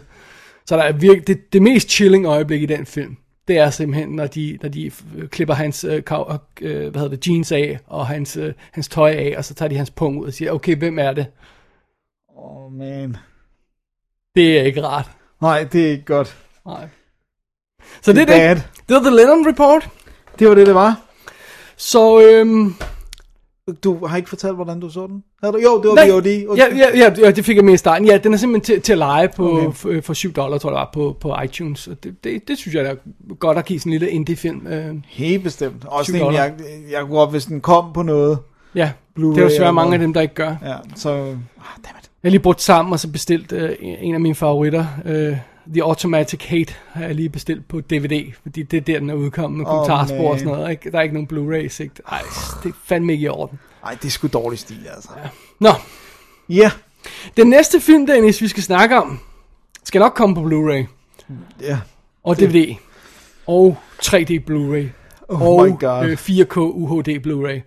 Så 0.67 0.77
der 0.77 0.83
er 0.83 0.93
virkelig, 0.93 1.27
det, 1.27 1.53
det 1.53 1.63
mest 1.63 1.91
chilling 1.91 2.27
øjeblik 2.27 2.63
i 2.63 2.67
den 2.67 2.87
film, 2.87 3.17
det 3.49 3.59
er 3.59 3.71
simpelthen, 3.71 4.09
når 4.09 4.27
de, 4.27 4.59
når 4.63 4.69
de 4.69 4.91
øh, 5.17 5.29
klipper 5.29 5.55
hans 5.55 5.85
øh, 5.85 6.05
kav, 6.05 6.41
øh, 6.61 6.89
hvad 6.91 7.01
hedder 7.01 7.17
det, 7.17 7.29
jeans 7.29 7.53
af, 7.53 7.79
og 7.87 8.07
hans, 8.07 8.37
øh, 8.37 8.55
hans 8.73 8.89
tøj 8.89 9.11
af, 9.11 9.35
og 9.37 9.45
så 9.45 9.55
tager 9.55 9.69
de 9.69 9.77
hans 9.77 9.91
pung 9.91 10.19
ud 10.19 10.27
og 10.27 10.33
siger, 10.33 10.53
okay, 10.53 10.77
hvem 10.77 10.99
er 10.99 11.13
det? 11.13 11.27
Åh, 12.37 12.65
oh, 12.65 12.73
man. 12.73 13.17
Det 14.35 14.59
er 14.59 14.63
ikke 14.63 14.83
rart. 14.83 15.11
Nej, 15.41 15.65
det 15.65 15.87
er 15.87 15.91
ikke 15.91 16.05
godt. 16.05 16.37
Nej. 16.67 16.89
Så 18.03 18.13
det 18.13 18.23
er 18.23 18.27
Bad. 18.27 18.55
det. 18.55 18.69
Det 18.89 18.95
var 18.95 19.01
The 19.01 19.17
Lennon 19.17 19.47
Report. 19.47 19.91
Det 20.39 20.49
var 20.49 20.55
det, 20.55 20.67
det 20.67 20.75
var. 20.75 21.01
Så, 21.77 22.21
øhm, 22.23 22.75
Du 23.85 24.07
har 24.07 24.17
ikke 24.17 24.29
fortalt, 24.29 24.55
hvordan 24.55 24.81
du 24.81 24.91
så 24.91 25.07
den? 25.07 25.25
Har 25.45 25.51
du? 25.51 25.59
Jo, 25.59 25.81
det 25.83 25.89
var 25.89 25.95
Nej, 25.95 26.11
VOD. 26.11 26.57
ja, 26.57 26.67
ja, 26.77 26.99
ja, 26.99 27.13
ja, 27.19 27.31
det 27.31 27.45
fik 27.45 27.57
jeg 27.57 27.65
med 27.65 27.75
i 27.75 27.77
starten. 27.77 28.07
Ja, 28.09 28.17
den 28.19 28.33
er 28.35 28.37
simpelthen 28.39 28.75
til, 28.77 28.83
til 28.83 28.93
at 28.93 28.99
lege 28.99 29.29
på, 29.37 29.51
Okay. 29.53 29.67
okay. 29.67 29.77
for, 29.77 30.01
for 30.03 30.15
7 30.15 30.33
dollar, 30.33 30.59
tror 30.59 30.71
jeg 30.71 30.75
det 30.75 30.79
var, 30.79 30.91
på, 31.11 31.17
på 31.21 31.43
iTunes. 31.45 31.87
Og 31.89 32.05
det, 32.05 32.25
det, 32.25 32.49
det 32.49 32.59
synes 32.59 32.75
jeg 32.75 32.85
er 32.87 32.95
godt 33.35 33.59
at 33.59 33.65
give 33.65 33.81
sådan 33.81 33.93
en 33.93 33.99
lille 33.99 34.11
indie-film. 34.13 34.67
Øh, 34.67 34.95
Helt 35.07 35.43
bestemt. 35.43 35.85
Også 35.87 36.17
en, 36.17 36.33
jeg, 36.35 36.53
jeg 36.91 37.01
kunne 37.01 37.17
godt, 37.19 37.31
hvis 37.31 37.45
den 37.45 37.61
kom 37.61 37.93
på 37.93 38.03
noget. 38.03 38.39
ja, 38.75 38.93
Blu-ray 39.19 39.23
det 39.23 39.39
er 39.39 39.43
jo 39.43 39.51
svært 39.59 39.75
mange 39.75 39.93
af 39.93 39.99
dem, 39.99 40.13
der 40.13 40.21
ikke 40.21 40.35
gør. 40.35 40.55
Ja, 40.65 40.75
så... 40.97 41.11
Ah, 41.11 41.25
dammit. 41.85 42.11
Jeg 42.23 42.29
har 42.29 42.31
lige 42.31 42.41
brugt 42.43 42.63
sammen 42.63 42.93
og 42.93 43.01
så 43.01 43.09
bestilt 43.09 43.53
øh, 43.53 43.71
en 43.81 44.15
af 44.15 44.21
mine 44.21 44.35
favoritter. 44.35 44.87
Øh, 45.05 45.37
The 45.75 45.83
Automatic 45.83 46.45
Hate 46.45 46.75
har 46.93 47.05
jeg 47.05 47.15
lige 47.15 47.29
bestilt 47.29 47.69
på 47.69 47.81
DVD, 47.81 48.33
fordi 48.43 48.63
det 48.63 48.77
er 48.77 48.81
der, 48.81 48.99
den 48.99 49.11
er 49.11 49.15
udkommet 49.15 49.59
med 49.59 49.67
Åh, 49.67 49.71
kommentarspor 49.73 50.31
og 50.33 50.39
sådan 50.39 50.53
noget. 50.53 50.71
Ikke? 50.71 50.91
Der 50.91 50.99
er 50.99 51.03
ikke 51.03 51.15
nogen 51.27 51.29
Blu-ray 51.33 51.69
sigt. 51.69 52.01
Ej, 52.13 52.21
det 52.63 52.69
er 52.69 52.75
fandme 52.85 53.13
ikke 53.13 53.25
i 53.25 53.29
orden. 53.29 53.59
Ej, 53.85 53.95
det 53.95 54.05
er 54.05 54.11
sgu 54.11 54.27
dårlig 54.33 54.59
stil, 54.59 54.87
altså. 54.95 55.09
Nå, 55.61 55.71
Ja. 56.49 56.71
den 57.37 57.47
næste 57.47 57.81
film, 57.81 58.07
Dennis, 58.07 58.43
vi 58.43 58.49
skal 58.49 58.63
snakke 58.63 58.97
om, 59.03 59.19
skal 59.85 59.99
nok 59.99 60.13
komme 60.15 60.35
på 60.35 60.41
Blu-ray 60.41 60.87
Ja. 61.61 61.79
og 62.25 62.37
DVD 62.41 62.75
og 63.47 63.77
3D 64.05 64.31
Blu-ray 64.51 64.87
Oh 65.29 65.43
og 65.43 65.67
my 65.67 65.79
god. 65.81 66.05
øh, 66.07 66.17
4K 66.19 66.57
UHD 66.57 67.09
Blu-ray. 67.27 67.61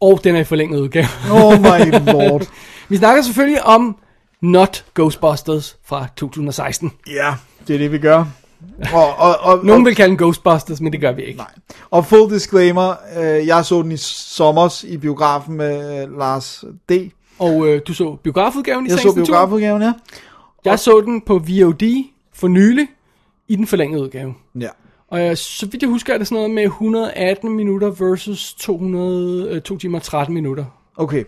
Og 0.00 0.20
den 0.24 0.36
er 0.36 0.40
i 0.40 0.44
forlænget 0.44 0.80
udgave. 0.80 1.06
Oh 1.32 1.60
my 1.60 2.10
lord. 2.12 2.46
Vi 2.88 2.96
snakker 2.96 3.22
selvfølgelig 3.22 3.62
om 3.64 3.98
Not 4.42 4.84
Ghostbusters 4.94 5.76
fra 5.84 6.06
2016. 6.16 6.92
ja, 7.06 7.34
det 7.68 7.74
er 7.74 7.78
det, 7.78 7.92
vi 7.92 7.98
gør. 7.98 8.24
Og, 8.94 9.16
og, 9.18 9.36
og, 9.40 9.64
Nogen 9.64 9.82
og, 9.82 9.86
vil 9.86 9.94
kalde 9.94 10.08
den 10.08 10.18
Ghostbusters, 10.18 10.80
men 10.80 10.92
det 10.92 11.00
gør 11.00 11.12
vi 11.12 11.22
ikke. 11.22 11.38
Nej. 11.38 11.50
og 11.90 12.06
full 12.06 12.34
disclaimer, 12.34 12.94
øh, 13.18 13.46
jeg 13.46 13.64
så 13.64 13.82
den 13.82 13.92
i 13.92 13.96
sommers 13.96 14.84
i 14.84 14.96
biografen 14.96 15.56
med 15.56 16.02
øh, 16.02 16.18
Lars 16.18 16.64
D. 16.88 16.92
Og 17.38 17.68
øh, 17.68 17.80
du 17.86 17.94
så 17.94 18.16
biografudgaven 18.22 18.86
i 18.86 18.90
Jeg 18.90 18.98
så 18.98 19.12
biografudgaven, 19.14 19.82
ja. 19.82 19.92
Jeg 20.64 20.78
så 20.78 21.00
den 21.00 21.20
på 21.20 21.38
VOD 21.38 22.04
for 22.34 22.48
nylig 22.48 22.88
i 23.48 23.56
den 23.56 23.66
forlængede 23.66 24.02
udgave. 24.02 24.34
Ja. 24.60 24.68
Og 25.08 25.20
øh, 25.20 25.36
så 25.36 25.66
vidt 25.66 25.82
jeg 25.82 25.90
husker, 25.90 26.14
er 26.14 26.18
det 26.18 26.26
sådan 26.26 26.36
noget 26.36 26.50
med 26.50 26.64
118 26.64 27.50
minutter 27.56 27.90
versus 27.90 28.54
200, 28.54 29.48
øh, 29.50 29.62
2 29.62 29.78
timer 29.78 29.98
og 29.98 30.02
13 30.02 30.34
minutter. 30.34 30.64
Okay. 30.96 31.24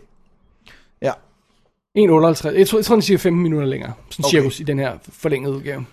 Ja. 1.96 2.00
1,58. 2.00 2.58
Jeg 2.58 2.68
tror, 2.68 2.78
jeg 2.78 2.84
tror, 2.84 2.94
den 2.94 3.02
siger 3.02 3.18
15 3.18 3.42
minutter 3.42 3.68
længere. 3.68 3.92
Sådan 4.10 4.24
Okay. 4.24 4.30
cirkus 4.38 4.60
i 4.60 4.62
den 4.62 4.78
her 4.78 4.92
forlængede 5.12 5.54
udgave. 5.54 5.84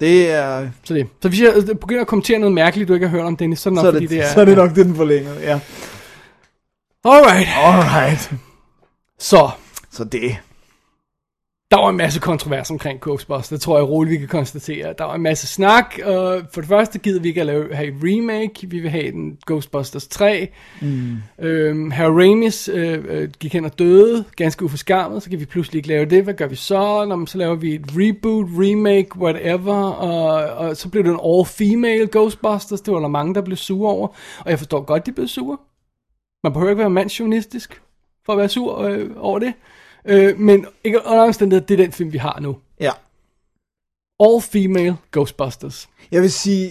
Det 0.00 0.30
er... 0.30 0.68
Så 0.84 0.94
det. 0.94 1.06
Så 1.22 1.28
hvis 1.28 1.40
jeg 1.40 1.52
øh, 1.56 1.74
begynder 1.76 2.00
at 2.00 2.06
kommentere 2.06 2.38
noget 2.38 2.54
mærkeligt, 2.54 2.88
du 2.88 2.94
ikke 2.94 3.08
har 3.08 3.16
hørt 3.16 3.26
om, 3.26 3.36
Dennis, 3.36 3.58
så 3.58 3.68
er 3.68 3.70
det 3.70 3.76
nok, 3.76 3.82
Så 3.82 3.88
er 3.88 3.92
fordi 3.92 4.06
det, 4.06 4.10
det 4.10 4.20
er... 4.20 4.32
så 4.32 4.40
er 4.40 4.44
det 4.44 4.56
nok 4.56 4.74
det, 4.74 4.86
den 4.86 4.94
forlængede, 4.96 5.40
ja. 5.40 5.60
Alright. 7.04 7.48
Alright. 7.56 8.32
Så, 9.18 9.50
Så 9.90 10.04
det. 10.04 10.36
Der 11.70 11.76
var 11.76 11.88
en 11.88 11.96
masse 11.96 12.20
kontrovers 12.20 12.70
omkring 12.70 13.00
Ghostbusters. 13.00 13.48
Det 13.48 13.60
tror 13.60 13.78
jeg 13.78 13.88
roligt, 13.88 14.12
vi 14.12 14.18
kan 14.18 14.28
konstatere. 14.28 14.94
Der 14.98 15.04
var 15.04 15.14
en 15.14 15.22
masse 15.22 15.46
snak, 15.46 15.94
og 16.04 16.40
for 16.52 16.60
det 16.60 16.68
første 16.68 16.98
gider 16.98 17.20
vi 17.20 17.28
ikke 17.28 17.40
at 17.40 17.46
lave, 17.46 17.74
have 17.74 17.88
en 17.88 18.00
remake. 18.02 18.66
Vi 18.70 18.80
vil 18.80 18.90
have 18.90 19.10
den 19.12 19.38
Ghostbusters 19.46 20.08
3. 20.08 20.48
Mm. 20.80 21.16
Øhm, 21.40 21.90
Harry 21.90 22.10
Ramis 22.10 22.68
øh, 22.68 23.04
øh, 23.08 23.28
gik 23.30 23.52
hen 23.52 23.64
og 23.64 23.78
døde, 23.78 24.24
ganske 24.36 24.64
uforskammet, 24.64 25.22
så 25.22 25.30
kan 25.30 25.40
vi 25.40 25.44
pludselig 25.44 25.78
ikke 25.78 25.88
lave 25.88 26.04
det. 26.04 26.24
Hvad 26.24 26.34
gør 26.34 26.46
vi 26.46 26.56
så? 26.56 27.04
Nå, 27.04 27.26
så 27.26 27.38
laver 27.38 27.54
vi 27.54 27.74
et 27.74 27.86
reboot, 27.88 28.46
remake, 28.52 29.16
whatever, 29.16 29.90
og, 29.90 30.56
og 30.56 30.76
så 30.76 30.88
blev 30.88 31.04
det 31.04 31.10
en 31.10 31.20
all-female 31.24 32.08
Ghostbusters. 32.12 32.80
Det 32.80 32.94
var 32.94 33.00
der 33.00 33.08
mange, 33.08 33.34
der 33.34 33.40
blev 33.40 33.56
sure 33.56 33.92
over, 33.92 34.08
og 34.44 34.50
jeg 34.50 34.58
forstår 34.58 34.80
godt, 34.80 35.06
de 35.06 35.12
blev 35.12 35.28
sure. 35.28 35.58
Man 36.44 36.52
behøver 36.52 36.70
ikke 36.70 36.80
være 36.80 36.90
mandsjournalistisk 36.90 37.82
for 38.26 38.32
at 38.32 38.38
være 38.38 38.48
sur 38.48 38.78
øh, 38.82 39.10
over 39.16 39.38
det. 39.38 39.54
Øh, 40.08 40.38
men 40.40 40.66
ikke 40.84 41.00
under 41.06 41.24
omstændighed, 41.24 41.66
det 41.66 41.80
er 41.80 41.84
den 41.84 41.92
film, 41.92 42.12
vi 42.12 42.18
har 42.18 42.38
nu. 42.40 42.56
Ja. 42.80 42.90
All 44.20 44.42
female 44.42 44.96
Ghostbusters. 45.12 45.88
Jeg 46.12 46.22
vil 46.22 46.32
sige, 46.32 46.70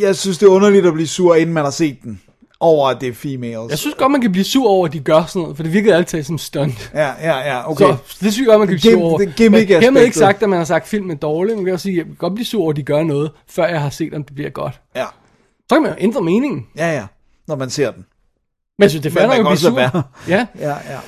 jeg 0.00 0.16
synes, 0.16 0.38
det 0.38 0.46
er 0.46 0.50
underligt 0.50 0.86
at 0.86 0.92
blive 0.92 1.06
sur, 1.06 1.34
inden 1.34 1.54
man 1.54 1.64
har 1.64 1.70
set 1.70 1.98
den. 2.02 2.20
Over, 2.60 2.88
at 2.88 3.00
det 3.00 3.08
er 3.08 3.12
females. 3.12 3.70
Jeg 3.70 3.78
synes 3.78 3.94
godt, 3.98 4.12
man 4.12 4.20
kan 4.20 4.32
blive 4.32 4.44
sur 4.44 4.68
over, 4.68 4.86
at 4.86 4.92
de 4.92 5.00
gør 5.00 5.24
sådan 5.24 5.42
noget, 5.42 5.56
for 5.56 5.62
det 5.62 5.72
virkede 5.72 5.94
altid 5.94 6.22
som 6.22 6.38
stunt. 6.38 6.90
Ja, 6.94 7.12
ja, 7.20 7.38
ja, 7.38 7.70
Okay. 7.70 7.84
Så 8.06 8.18
det 8.20 8.32
synes 8.32 8.38
jeg 8.38 8.46
godt, 8.46 8.58
man 8.58 8.68
kan 8.68 8.78
blive 8.82 8.92
sur 8.92 9.02
over. 9.02 9.18
det 9.18 9.36
gimmick 9.36 9.68
Men 9.70 9.82
Hermed 9.82 10.02
ikke 10.02 10.16
sagt, 10.18 10.42
at 10.42 10.48
man 10.48 10.56
har 10.58 10.64
sagt, 10.64 10.82
at 10.82 10.88
filmen 10.88 11.10
er 11.10 11.14
dårlig. 11.14 11.56
Man 11.56 11.64
kan 11.64 11.74
også 11.74 11.82
sige, 11.82 11.92
at 11.92 11.96
jeg 11.96 12.04
kan 12.06 12.14
godt 12.14 12.34
blive 12.34 12.46
sur 12.46 12.62
over, 12.62 12.70
at 12.70 12.76
de 12.76 12.82
gør 12.82 13.02
noget, 13.02 13.30
før 13.48 13.66
jeg 13.66 13.80
har 13.80 13.90
set, 13.90 14.14
om 14.14 14.24
det 14.24 14.34
bliver 14.34 14.50
godt. 14.50 14.80
Ja, 14.96 15.04
Så 15.68 15.74
kan 15.74 15.82
man 15.82 15.90
jo 15.90 15.96
ændre 16.00 16.22
meningen. 16.22 16.66
ja, 16.76 16.92
ja. 16.94 17.06
Når 17.48 17.56
man 17.56 17.70
ser 17.70 17.90
den. 17.90 18.04
Men 18.78 18.82
jeg 18.82 18.90
synes, 18.90 19.02
det 19.02 19.16
er 19.16 19.20
Men 19.20 19.22
nok 19.28 19.54
at 19.54 19.58
kan 19.70 19.72
blive 19.74 19.90
sur. 19.90 20.02
Ja. 20.28 20.46
Ja, 20.58 20.76
ja. 20.92 20.98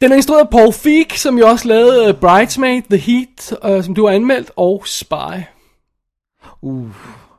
Den 0.00 0.12
er 0.12 0.16
instrueret 0.16 0.40
af 0.42 0.48
Paul 0.50 0.72
Feig, 0.72 1.06
som 1.16 1.38
jo 1.38 1.48
også 1.48 1.68
lavede 1.68 2.08
uh, 2.14 2.20
Bridesmaid, 2.20 2.82
The 2.90 2.96
Heat, 2.98 3.76
uh, 3.78 3.84
som 3.84 3.94
du 3.94 4.06
har 4.06 4.14
anmeldt, 4.14 4.50
og 4.56 4.82
Spy. 4.86 5.14
Uh, 6.62 6.86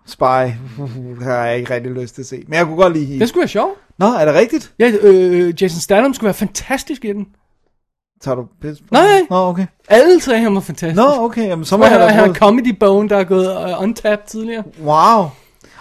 Spy. 0.07 0.21
Har 1.23 1.45
jeg 1.45 1.57
ikke 1.57 1.73
rigtig 1.73 1.91
lyst 1.91 2.15
til 2.15 2.21
at 2.21 2.25
se. 2.25 2.43
Men 2.47 2.53
jeg 2.53 2.65
kunne 2.65 2.75
godt 2.77 2.93
lide 2.93 3.05
Den 3.05 3.11
hende. 3.13 3.27
skulle 3.27 3.41
være 3.41 3.47
sjov. 3.47 3.69
Nå, 3.97 4.05
er 4.05 4.25
det 4.25 4.33
rigtigt? 4.33 4.71
Ja, 4.79 4.91
øh, 5.01 5.53
Jason 5.61 5.79
Statham 5.79 6.13
skulle 6.13 6.25
være 6.25 6.33
fantastisk 6.33 7.05
i 7.05 7.07
den. 7.13 7.27
Tager 8.21 8.35
du 8.35 8.45
pis 8.61 8.77
på? 8.79 8.85
Nej. 8.91 9.21
Nå, 9.29 9.35
okay. 9.47 9.65
Alle 9.89 10.19
tre 10.19 10.37
han 10.39 10.55
var 10.55 10.61
fantastisk. 10.61 10.95
Nå, 10.95 11.23
okay. 11.23 11.47
Jamen, 11.47 11.65
så 11.65 11.77
må 11.77 11.85
jeg 11.85 11.93
han, 11.99 12.09
han 12.09 12.23
prøve. 12.23 12.35
comedy 12.35 12.75
bone, 12.79 13.09
der 13.09 13.17
er 13.17 13.23
gået 13.23 13.73
uh, 13.75 13.83
untapped 13.83 14.27
tidligere. 14.27 14.63
Wow. 14.83 15.23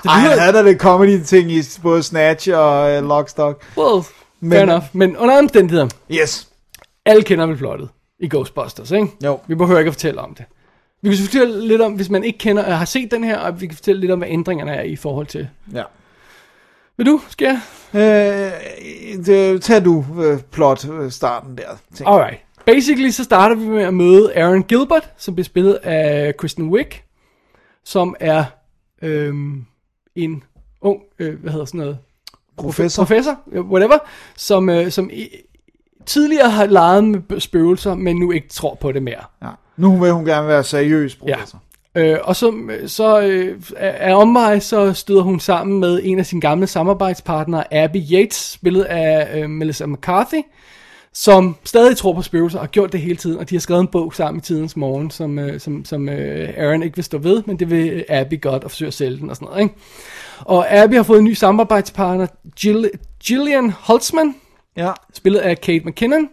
det 0.02 0.08
Ej, 0.08 0.14
han 0.14 0.30
lyder- 0.30 0.40
havde 0.40 0.52
da 0.52 0.62
lidt 0.62 0.78
comedy-ting 0.80 1.50
i 1.52 1.62
både 1.82 2.02
Snatch 2.02 2.48
og 2.54 2.98
uh, 2.98 3.08
Lockstock. 3.08 3.64
Well, 3.78 4.04
Men- 4.40 4.52
fair 4.52 4.62
enough. 4.62 4.84
Men 4.92 5.16
under 5.16 5.38
omstændigheder, 5.38 5.88
Yes. 6.10 6.48
Alle 7.04 7.22
kender 7.22 7.46
vel 7.46 7.56
plottet 7.56 7.88
i 8.18 8.28
Ghostbusters, 8.28 8.90
ikke? 8.90 9.08
Jo. 9.24 9.40
Vi 9.46 9.54
behøver 9.54 9.78
ikke 9.78 9.88
at 9.88 9.94
fortælle 9.94 10.20
om 10.20 10.34
det. 10.34 10.44
Vi 11.02 11.08
kan 11.08 11.24
fortælle 11.24 11.68
lidt 11.68 11.80
om, 11.82 11.92
hvis 11.92 12.10
man 12.10 12.24
ikke 12.24 12.38
kender, 12.38 12.62
har 12.62 12.84
set 12.84 13.10
den 13.10 13.24
her, 13.24 13.38
og 13.38 13.60
vi 13.60 13.66
kan 13.66 13.76
fortælle 13.76 14.00
lidt 14.00 14.12
om, 14.12 14.18
hvad 14.18 14.28
ændringerne 14.28 14.72
er 14.72 14.82
i 14.82 14.96
forhold 14.96 15.26
til. 15.26 15.48
Ja. 15.72 15.82
Vil 16.96 17.06
du, 17.06 17.20
skal 17.28 17.46
jeg? 17.46 17.60
Øh, 17.94 19.26
det, 19.26 19.62
tag 19.62 19.84
du 19.84 20.04
øh, 20.22 20.40
plot 20.40 20.88
øh, 20.88 21.10
starten 21.10 21.58
der. 21.58 21.68
Tænk. 21.94 22.10
Alright. 22.10 22.40
Basically 22.66 23.10
så 23.10 23.24
starter 23.24 23.56
vi 23.56 23.68
med 23.68 23.82
at 23.82 23.94
møde 23.94 24.34
Aaron 24.34 24.62
Gilbert, 24.62 25.10
som 25.16 25.34
bliver 25.34 25.44
spillet 25.44 25.74
af 25.74 26.36
Kristen 26.36 26.68
Wiig, 26.68 27.02
som 27.84 28.16
er 28.20 28.44
øhm, 29.02 29.64
en 30.14 30.42
ung, 30.80 31.02
øh, 31.18 31.40
hvad 31.40 31.52
hedder 31.52 31.66
sådan 31.66 31.80
noget? 31.80 31.98
Professor. 32.56 33.02
Professor, 33.02 33.40
øh, 33.52 33.70
whatever, 33.70 33.98
som, 34.36 34.68
øh, 34.68 34.90
som 34.90 35.10
tidligere 36.06 36.50
har 36.50 36.66
leget 36.66 37.04
med 37.04 37.40
spøgelser, 37.40 37.94
men 37.94 38.16
nu 38.16 38.32
ikke 38.32 38.48
tror 38.48 38.74
på 38.74 38.92
det 38.92 39.02
mere. 39.02 39.24
Ja. 39.42 39.48
Nu 39.76 39.96
vil 39.96 40.12
hun 40.12 40.24
gerne 40.24 40.48
være 40.48 40.64
seriøs, 40.64 41.16
professor. 41.16 41.62
Øh, 41.94 42.18
og 42.22 42.36
så, 42.36 42.54
så 42.86 43.20
øh, 43.20 43.58
af 43.76 44.14
omvej, 44.14 44.58
så 44.58 44.92
støder 44.92 45.22
hun 45.22 45.40
sammen 45.40 45.80
med 45.80 46.00
en 46.04 46.18
af 46.18 46.26
sine 46.26 46.40
gamle 46.40 46.66
samarbejdspartnere, 46.66 47.74
Abby 47.74 47.96
Yates, 48.12 48.36
spillet 48.36 48.82
af 48.82 49.40
øh, 49.40 49.50
Melissa 49.50 49.86
McCarthy, 49.86 50.42
som 51.12 51.56
stadig 51.64 51.96
tror 51.96 52.12
på 52.12 52.22
spøgelser 52.22 52.58
og 52.58 52.62
har 52.62 52.68
gjort 52.68 52.92
det 52.92 53.00
hele 53.00 53.16
tiden, 53.16 53.38
og 53.38 53.50
de 53.50 53.54
har 53.54 53.60
skrevet 53.60 53.80
en 53.80 53.86
bog 53.86 54.14
sammen 54.14 54.38
i 54.38 54.40
tidens 54.40 54.76
morgen, 54.76 55.10
som, 55.10 55.38
øh, 55.38 55.60
som, 55.60 55.84
som 55.84 56.08
øh, 56.08 56.48
Aaron 56.56 56.82
ikke 56.82 56.96
vil 56.96 57.04
stå 57.04 57.18
ved, 57.18 57.42
men 57.46 57.58
det 57.58 57.70
vil 57.70 58.04
Abby 58.08 58.40
godt 58.40 58.64
og 58.64 58.70
forsøge 58.70 58.86
at 58.86 58.94
sælge 58.94 59.18
den 59.18 59.30
og 59.30 59.36
sådan 59.36 59.48
noget. 59.48 59.62
Ikke? 59.62 59.74
Og 60.40 60.72
Abby 60.72 60.94
har 60.94 61.02
fået 61.02 61.18
en 61.18 61.24
ny 61.24 61.32
samarbejdspartner, 61.32 62.26
Jill, 62.64 62.90
Gillian 63.24 63.70
Holtzman, 63.70 64.34
Ja. 64.76 64.92
spillet 65.12 65.40
af 65.40 65.60
Kate 65.60 65.84
McKinnon, 65.84 66.28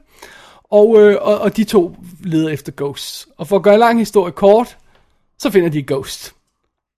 og, 0.64 1.02
øh, 1.02 1.18
og, 1.22 1.40
og 1.40 1.58
de 1.58 1.64
to 1.64 1.95
leder 2.24 2.50
efter 2.50 2.72
Ghosts. 2.78 3.28
Og 3.38 3.48
for 3.48 3.56
at 3.56 3.64
gøre 3.64 3.74
en 3.74 3.80
lang 3.80 4.00
historie 4.00 4.32
kort, 4.32 4.78
så 5.40 5.50
finder 5.50 5.70
de 5.70 5.84
Ghost. 5.88 6.34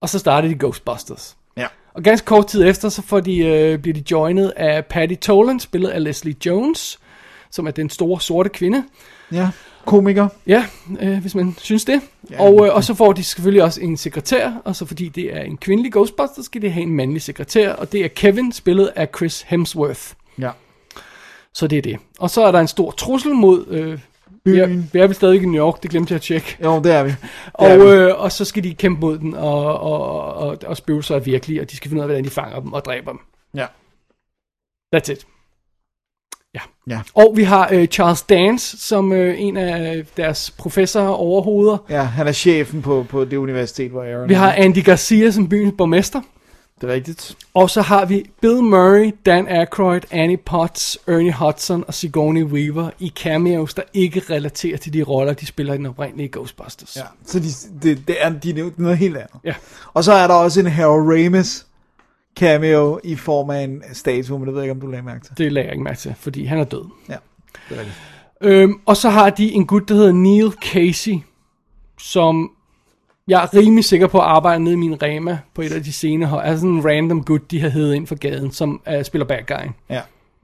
Og 0.01 0.09
så 0.09 0.19
starter 0.19 0.47
de 0.47 0.55
Ghostbusters. 0.55 1.37
Ja. 1.57 1.67
Og 1.93 2.03
ganske 2.03 2.25
kort 2.25 2.47
tid 2.47 2.67
efter, 2.67 2.89
så 2.89 3.01
får 3.01 3.19
de, 3.19 3.37
øh, 3.37 3.79
bliver 3.79 3.93
de 3.93 4.03
joinet 4.11 4.53
af 4.55 4.85
Patty 4.85 5.15
Tolan, 5.15 5.59
spillet 5.59 5.89
af 5.89 6.03
Leslie 6.03 6.35
Jones, 6.45 6.99
som 7.51 7.67
er 7.67 7.71
den 7.71 7.89
store 7.89 8.21
sorte 8.21 8.49
kvinde. 8.49 8.83
Ja. 9.31 9.49
Komiker. 9.85 10.27
Ja, 10.47 10.65
øh, 11.01 11.17
hvis 11.17 11.35
man 11.35 11.55
synes 11.57 11.85
det. 11.85 12.01
Ja. 12.31 12.41
Og, 12.41 12.65
øh, 12.65 12.75
og 12.75 12.83
så 12.83 12.93
får 12.93 13.13
de 13.13 13.23
selvfølgelig 13.23 13.63
også 13.63 13.81
en 13.81 13.97
sekretær, 13.97 14.51
og 14.65 14.75
så 14.75 14.85
fordi 14.85 15.09
det 15.09 15.35
er 15.37 15.41
en 15.41 15.57
kvindelig 15.57 15.91
Ghostbuster, 15.91 16.41
skal 16.41 16.61
de 16.61 16.69
have 16.69 16.83
en 16.83 16.95
mandlig 16.95 17.21
sekretær, 17.21 17.73
og 17.73 17.91
det 17.91 18.05
er 18.05 18.07
Kevin, 18.07 18.51
spillet 18.51 18.91
af 18.95 19.07
Chris 19.15 19.41
Hemsworth. 19.41 20.01
Ja. 20.39 20.49
Så 21.53 21.67
det 21.67 21.77
er 21.77 21.81
det. 21.81 21.97
Og 22.19 22.29
så 22.29 22.45
er 22.45 22.51
der 22.51 22.59
en 22.59 22.67
stor 22.67 22.91
trussel 22.91 23.33
mod... 23.33 23.67
Øh, 23.67 23.99
vi, 24.45 24.59
er, 24.59 24.67
vi 24.67 24.99
er 24.99 25.07
vel 25.07 25.15
stadig 25.15 25.41
i 25.43 25.45
New 25.45 25.65
York, 25.65 25.83
det 25.83 25.91
glemte 25.91 26.11
jeg 26.11 26.15
at 26.15 26.21
tjekke. 26.21 26.57
Jo, 26.63 26.81
det 26.83 26.91
er 26.91 27.03
vi. 27.03 27.09
Det 27.09 27.17
Og, 27.53 27.67
er 27.67 27.77
vi. 27.77 27.83
øh, 27.83 28.21
og 28.21 28.31
så 28.31 28.45
skal 28.45 28.63
de 28.63 28.73
kæmpe 28.73 29.01
mod 29.01 29.17
den, 29.19 29.33
og, 29.33 29.79
og, 29.79 30.33
og, 30.33 30.57
og 30.65 30.77
spøgelser 30.77 31.15
er 31.15 31.19
virkelige, 31.19 31.61
og 31.61 31.71
de 31.71 31.75
skal 31.77 31.89
finde 31.89 31.99
ud 31.99 32.03
af, 32.03 32.07
hvordan 32.07 32.23
de 32.23 32.29
fanger 32.29 32.59
dem 32.59 32.73
og 32.73 32.85
dræber 32.85 33.11
dem. 33.11 33.19
Ja. 33.55 33.65
That's 34.95 35.11
it. 35.11 35.25
Ja. 36.55 36.59
Ja. 36.89 37.01
Og 37.15 37.33
vi 37.35 37.43
har 37.43 37.69
øh, 37.71 37.87
Charles 37.87 38.21
Dance, 38.21 38.77
som 38.77 39.13
øh, 39.13 39.41
en 39.41 39.57
af 39.57 40.05
deres 40.17 40.51
professorer 40.51 41.07
overhoveder. 41.09 41.77
Ja, 41.89 42.03
han 42.03 42.27
er 42.27 42.31
chefen 42.31 42.81
på, 42.81 43.05
på 43.09 43.25
det 43.25 43.37
universitet, 43.37 43.91
hvor 43.91 44.03
Aaron 44.03 44.29
Vi 44.29 44.33
har 44.33 44.51
Andy 44.53 44.83
Garcia 44.85 45.31
som 45.31 45.49
byens 45.49 45.73
borgmester. 45.77 46.21
Det 46.81 46.89
er 46.89 46.93
rigtigt. 46.93 47.37
Og 47.53 47.69
så 47.69 47.81
har 47.81 48.05
vi 48.05 48.29
Bill 48.41 48.63
Murray, 48.63 49.11
Dan 49.25 49.47
Aykroyd, 49.47 50.01
Annie 50.11 50.37
Potts, 50.37 50.99
Ernie 51.07 51.33
Hudson 51.33 51.83
og 51.87 51.93
Sigourney 51.93 52.43
Weaver 52.43 52.89
i 52.99 53.13
cameos, 53.15 53.73
der 53.73 53.83
ikke 53.93 54.21
relaterer 54.29 54.77
til 54.77 54.93
de 54.93 55.03
roller, 55.03 55.33
de 55.33 55.45
spiller 55.45 55.73
i 55.73 55.77
den 55.77 55.85
oprindelige 55.85 56.29
Ghostbusters. 56.29 56.95
Ja. 56.95 57.01
Så 57.25 57.39
de, 57.39 57.45
det, 57.83 58.07
det 58.07 58.15
er 58.19 58.29
de, 58.29 58.49
er 58.49 58.69
noget 58.77 58.97
helt 58.97 59.17
andet. 59.17 59.35
Ja. 59.43 59.55
Og 59.93 60.03
så 60.03 60.13
er 60.13 60.27
der 60.27 60.33
også 60.33 60.59
en 60.59 60.67
Harold 60.67 61.25
Ramis 61.25 61.65
cameo 62.39 62.99
i 63.03 63.15
form 63.15 63.49
af 63.49 63.61
en 63.61 63.83
statue, 63.93 64.39
men 64.39 64.47
det 64.47 64.55
ved 64.55 64.61
jeg 64.61 64.65
ikke, 64.65 64.75
om 64.75 64.81
du 64.81 64.87
lagde 64.87 65.05
mærke 65.05 65.25
til. 65.25 65.37
Det 65.37 65.51
lagde 65.51 65.67
jeg 65.67 65.73
ikke 65.73 65.83
mærke 65.83 65.99
til, 65.99 66.15
fordi 66.19 66.45
han 66.45 66.59
er 66.59 66.63
død. 66.63 66.85
Ja, 67.09 67.15
det 67.69 67.77
er 67.77 67.79
rigtigt. 67.79 67.97
Øhm, 68.41 68.79
og 68.85 68.97
så 68.97 69.09
har 69.09 69.29
de 69.29 69.51
en 69.51 69.67
gut, 69.67 69.89
der 69.89 69.95
hedder 69.95 70.11
Neil 70.11 70.51
Casey, 70.51 71.19
som 71.99 72.51
jeg 73.27 73.43
er 73.43 73.57
rimelig 73.57 73.85
sikker 73.85 74.07
på 74.07 74.17
at 74.19 74.25
arbejde 74.25 74.63
nede 74.63 74.73
i 74.73 74.77
min 74.77 75.03
Rema 75.03 75.39
på 75.53 75.61
et 75.61 75.71
af 75.71 75.83
de 75.83 76.17
her. 76.17 76.37
Er 76.37 76.55
sådan 76.55 76.69
en 76.69 76.85
random 76.85 77.23
gut, 77.23 77.51
de 77.51 77.59
har 77.59 77.69
hævet 77.69 77.95
ind 77.95 78.07
fra 78.07 78.15
gaden, 78.15 78.51
som 78.51 78.81
uh, 78.97 79.03
spiller 79.03 79.25
bad 79.25 79.45
guy 79.47 79.69
Ja, 79.89 80.01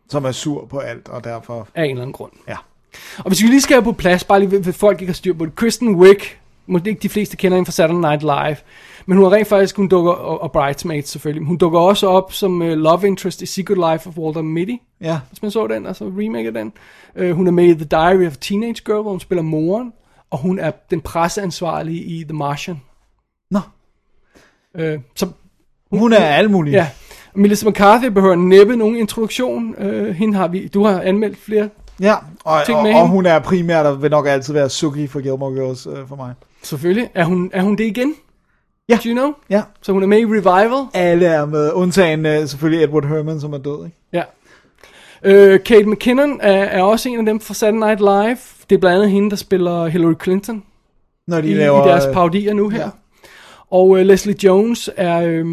som 0.09 0.25
er 0.25 0.31
sur 0.31 0.65
på 0.65 0.79
alt, 0.79 1.09
og 1.09 1.23
derfor... 1.23 1.67
af 1.75 1.83
en 1.83 1.89
eller 1.89 2.01
anden 2.01 2.13
grund. 2.13 2.31
Ja. 2.47 2.55
Og 3.17 3.27
hvis 3.27 3.43
vi 3.43 3.47
lige 3.47 3.61
skal 3.61 3.75
have 3.75 3.83
på 3.83 3.91
plads, 3.91 4.23
bare 4.23 4.39
lige 4.39 4.65
ved 4.65 4.73
folk 4.73 5.01
ikke 5.01 5.09
har 5.11 5.15
styr 5.15 5.33
på 5.33 5.45
det. 5.45 5.55
Kristen 5.55 5.95
Wiig, 5.95 6.19
måske 6.67 6.89
ikke 6.89 7.01
de 7.01 7.09
fleste 7.09 7.37
kender 7.37 7.57
hende 7.57 7.65
fra 7.65 7.71
Saturday 7.71 8.01
Night 8.01 8.21
Live, 8.21 8.57
men 9.05 9.17
hun 9.17 9.25
er 9.25 9.31
rent 9.31 9.47
faktisk, 9.47 9.75
hun 9.75 9.87
dukker, 9.87 10.11
og, 10.11 10.41
og 10.41 10.51
Bridesmaids 10.51 11.09
selvfølgelig, 11.09 11.47
hun 11.47 11.57
dukker 11.57 11.79
også 11.79 12.07
op 12.07 12.33
som 12.33 12.61
uh, 12.61 12.67
love 12.67 13.07
interest 13.07 13.41
i 13.41 13.45
Secret 13.45 13.77
Life 13.77 14.09
of 14.09 14.17
Walter 14.17 14.41
Mitty, 14.41 14.75
Ja, 15.01 15.19
hvis 15.29 15.41
man 15.41 15.51
så 15.51 15.67
den, 15.67 15.85
altså 15.85 16.05
remake 16.05 16.47
af 16.47 16.53
den. 16.53 16.73
Uh, 17.21 17.29
hun 17.29 17.47
er 17.47 17.51
med 17.51 17.65
i 17.65 17.73
The 17.73 17.85
Diary 17.85 18.27
of 18.27 18.33
a 18.33 18.37
Teenage 18.41 18.81
Girl, 18.85 19.01
hvor 19.01 19.11
hun 19.11 19.19
spiller 19.19 19.43
moren, 19.43 19.93
og 20.31 20.37
hun 20.37 20.59
er 20.59 20.71
den 20.91 21.01
presseansvarlige 21.01 22.03
i 22.03 22.23
The 22.23 22.33
Martian. 22.33 22.81
Nå. 23.51 23.59
Uh, 24.79 25.01
så 25.15 25.27
hun 25.91 26.13
er 26.13 26.17
alt 26.25 26.51
muligt. 26.51 26.73
Ja, 26.75 26.89
og 27.33 27.39
Melissa 27.39 27.69
McCarthy 27.69 28.05
behøver 28.05 28.35
næppe 28.35 28.75
nogen 28.75 28.95
introduktion. 28.95 29.75
Uh, 29.77 30.07
hende 30.07 30.37
har 30.37 30.47
vi, 30.47 30.67
du 30.67 30.83
har 30.83 31.01
anmeldt 31.01 31.37
flere, 31.37 31.69
ja. 32.01 32.15
Og, 32.43 32.61
Ting 32.65 32.77
og, 32.77 32.83
med 32.83 32.91
og 32.91 32.97
hende. 32.97 33.11
hun 33.11 33.25
er 33.25 33.39
primært 33.39 33.85
og 33.85 34.01
vil 34.01 34.11
nok 34.11 34.27
altid 34.27 34.53
være 34.53 34.69
Suki 34.69 35.07
for 35.07 35.19
Gilmore 35.21 35.53
Girls 35.53 35.87
øh, 35.87 36.07
for 36.07 36.15
mig. 36.15 36.33
selvfølgelig. 36.63 37.09
Er 37.13 37.23
hun, 37.25 37.51
er 37.53 37.61
hun 37.61 37.75
det 37.75 37.83
igen? 37.83 38.15
Ja. 38.89 38.95
Do 38.95 39.09
you 39.09 39.13
know? 39.13 39.33
Ja. 39.49 39.63
Så 39.81 39.91
hun 39.91 40.03
er 40.03 40.07
med 40.07 40.19
i 40.19 40.25
Revival. 40.25 40.85
Alle 40.93 41.25
er 41.25 41.45
med, 41.45 41.71
undtagen 41.71 42.25
øh, 42.25 42.47
selvfølgelig 42.47 42.83
Edward 42.83 43.05
Herman, 43.05 43.39
som 43.39 43.53
er 43.53 43.57
død, 43.57 43.85
ikke? 43.85 43.97
Ja. 44.13 44.23
Øh, 45.23 45.59
Kate 45.63 45.85
McKinnon 45.89 46.39
er, 46.41 46.51
er 46.63 46.83
også 46.83 47.09
en 47.09 47.19
af 47.19 47.25
dem 47.25 47.39
fra 47.39 47.53
Saturday 47.53 47.79
Night 47.85 47.99
Live. 47.99 48.37
Det 48.69 48.75
er 48.75 48.79
blandt 48.79 48.95
andet 48.97 49.11
hende, 49.11 49.29
der 49.29 49.35
spiller 49.35 49.85
Hillary 49.87 50.13
Clinton 50.23 50.63
Når 51.27 51.41
de 51.41 51.47
i, 51.49 51.53
laver... 51.53 51.85
i 51.85 51.89
deres 51.89 52.03
parodier 52.13 52.53
nu 52.53 52.69
her. 52.69 52.79
ja. 52.79 52.83
Ja. 52.85 52.89
Og 53.71 53.99
øh, 53.99 54.05
Leslie 54.05 54.35
Jones 54.43 54.89
er, 54.97 55.21
øh, 55.21 55.45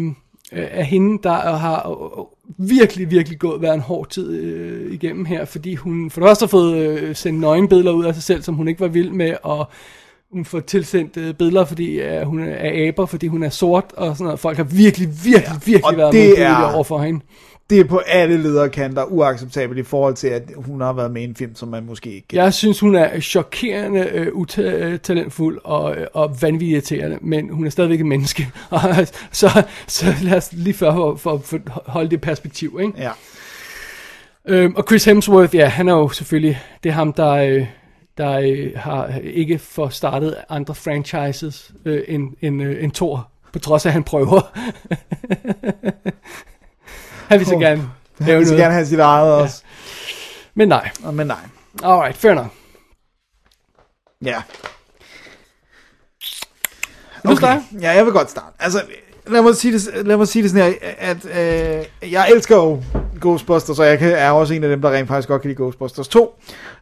er 0.51 0.83
hende, 0.83 1.19
der 1.23 1.55
har 1.57 1.89
øh, 1.89 2.23
virkelig, 2.69 3.11
virkelig 3.11 3.39
gået 3.39 3.61
været 3.61 3.73
en 3.73 3.81
hård 3.81 4.09
tid 4.09 4.31
øh, 4.37 4.93
igennem 4.93 5.25
her, 5.25 5.45
fordi 5.45 5.75
hun 5.75 6.09
for 6.11 6.21
det 6.21 6.27
første 6.29 6.43
har 6.43 6.47
fået 6.47 6.75
øh, 6.77 7.15
sendt 7.15 7.39
nøgenbilleder 7.39 7.91
ud 7.91 8.05
af 8.05 8.13
sig 8.13 8.23
selv, 8.23 8.41
som 8.43 8.55
hun 8.55 8.67
ikke 8.67 8.79
var 8.81 8.87
vild 8.87 9.09
med, 9.11 9.33
og 9.43 9.65
hun 10.31 10.45
får 10.45 10.59
tilsendt 10.59 11.17
øh, 11.17 11.33
billeder, 11.33 11.65
fordi 11.65 11.99
øh, 11.99 12.21
hun 12.21 12.39
er 12.43 12.87
aber, 12.87 13.05
fordi 13.05 13.27
hun 13.27 13.43
er 13.43 13.49
sort, 13.49 13.85
og 13.97 14.15
sådan 14.17 14.23
noget. 14.25 14.39
Folk 14.39 14.57
har 14.57 14.63
virkelig, 14.63 15.07
virkelig, 15.07 15.33
ja, 15.47 15.53
virkelig 15.65 15.85
og 15.85 15.97
været 15.97 16.13
det 16.13 16.41
er- 16.41 16.73
over 16.73 16.83
for 16.83 16.99
hende. 16.99 17.19
Det 17.69 17.79
er 17.79 17.83
på 17.83 17.97
alle 17.97 18.37
lederkanter 18.37 19.03
uacceptabelt 19.03 19.79
i 19.79 19.83
forhold 19.83 20.15
til, 20.15 20.27
at 20.27 20.43
hun 20.55 20.81
har 20.81 20.93
været 20.93 21.11
med 21.11 21.21
i 21.21 21.25
en 21.25 21.35
film, 21.35 21.55
som 21.55 21.69
man 21.69 21.85
måske 21.85 22.11
ikke... 22.11 22.27
Jeg 22.31 22.53
synes, 22.53 22.79
hun 22.79 22.95
er 22.95 23.19
chokerende 23.19 23.99
øh, 23.99 24.33
utalentfuld 24.33 25.59
og, 25.63 25.95
øh, 25.97 26.07
og 26.13 26.41
vanvittigt 26.41 26.91
irriterende, 26.91 27.17
men 27.21 27.49
hun 27.49 27.65
er 27.65 27.69
stadigvæk 27.69 27.99
et 27.99 28.05
menneske. 28.05 28.47
Så, 29.31 29.63
så 29.87 30.05
lad 30.21 30.37
os 30.37 30.53
lige 30.53 30.73
for, 30.73 31.15
for, 31.15 31.37
for, 31.37 31.59
for 31.67 31.83
holde 31.85 32.09
det 32.09 32.21
perspektiv. 32.21 32.79
Ikke? 32.81 32.93
Ja. 32.97 33.11
Øhm, 34.45 34.75
og 34.75 34.83
Chris 34.87 35.05
Hemsworth, 35.05 35.55
ja, 35.55 35.65
han 35.65 35.87
er 35.87 35.93
jo 35.93 36.09
selvfølgelig, 36.09 36.59
det 36.83 36.89
er 36.89 36.93
ham, 36.93 37.13
der, 37.13 37.31
øh, 37.31 37.65
der 38.17 38.39
øh, 38.39 38.71
har 38.75 39.13
ikke 39.23 39.59
får 39.59 39.89
startet 39.89 40.35
andre 40.49 40.75
franchises 40.75 41.71
øh, 41.85 42.03
end, 42.07 42.33
end, 42.41 42.63
øh, 42.63 42.83
end 42.83 42.91
Thor, 42.91 43.29
på 43.53 43.59
trods 43.59 43.85
af, 43.85 43.89
at 43.89 43.93
han 43.93 44.03
prøver. 44.03 44.41
han 47.29 47.39
vil 47.39 47.47
så 47.47 47.55
gerne 47.57 47.89
Han 48.17 48.27
lave 48.27 48.37
vil 48.37 48.47
så 48.47 48.53
noget. 48.53 48.63
gerne 48.63 48.73
have 48.73 48.85
sit 48.85 48.99
eget 48.99 49.33
også. 49.33 49.61
Men 50.55 50.67
nej. 50.67 50.89
Men 51.13 51.27
nej. 51.27 51.37
Alright, 51.83 52.17
fair 52.17 52.33
nok. 52.33 52.47
Ja. 54.25 54.41
Vil 57.23 57.31
du 57.31 57.35
starte? 57.37 57.61
Ja, 57.81 57.91
jeg 57.91 58.05
vil 58.05 58.13
godt 58.13 58.29
starte. 58.31 58.55
Altså, 58.59 58.81
lad 59.27 59.41
mig 59.41 59.55
sige 59.55 59.73
det, 59.73 60.07
lad 60.07 60.17
mig 60.17 60.27
sige 60.27 60.43
det 60.43 60.51
sådan 60.51 60.73
her, 60.81 60.91
at 60.97 61.25
øh, 61.25 62.11
jeg 62.11 62.29
elsker 62.31 62.55
jo 62.55 62.83
Ghostbusters, 63.21 63.79
og 63.79 63.85
jeg 63.85 63.97
er 64.01 64.31
også 64.31 64.53
en 64.53 64.63
af 64.63 64.69
dem, 64.69 64.81
der 64.81 64.91
rent 64.91 65.07
faktisk 65.07 65.27
godt 65.27 65.41
kan 65.41 65.49
lide 65.49 65.57
Ghostbusters 65.57 66.07
2, 66.07 66.35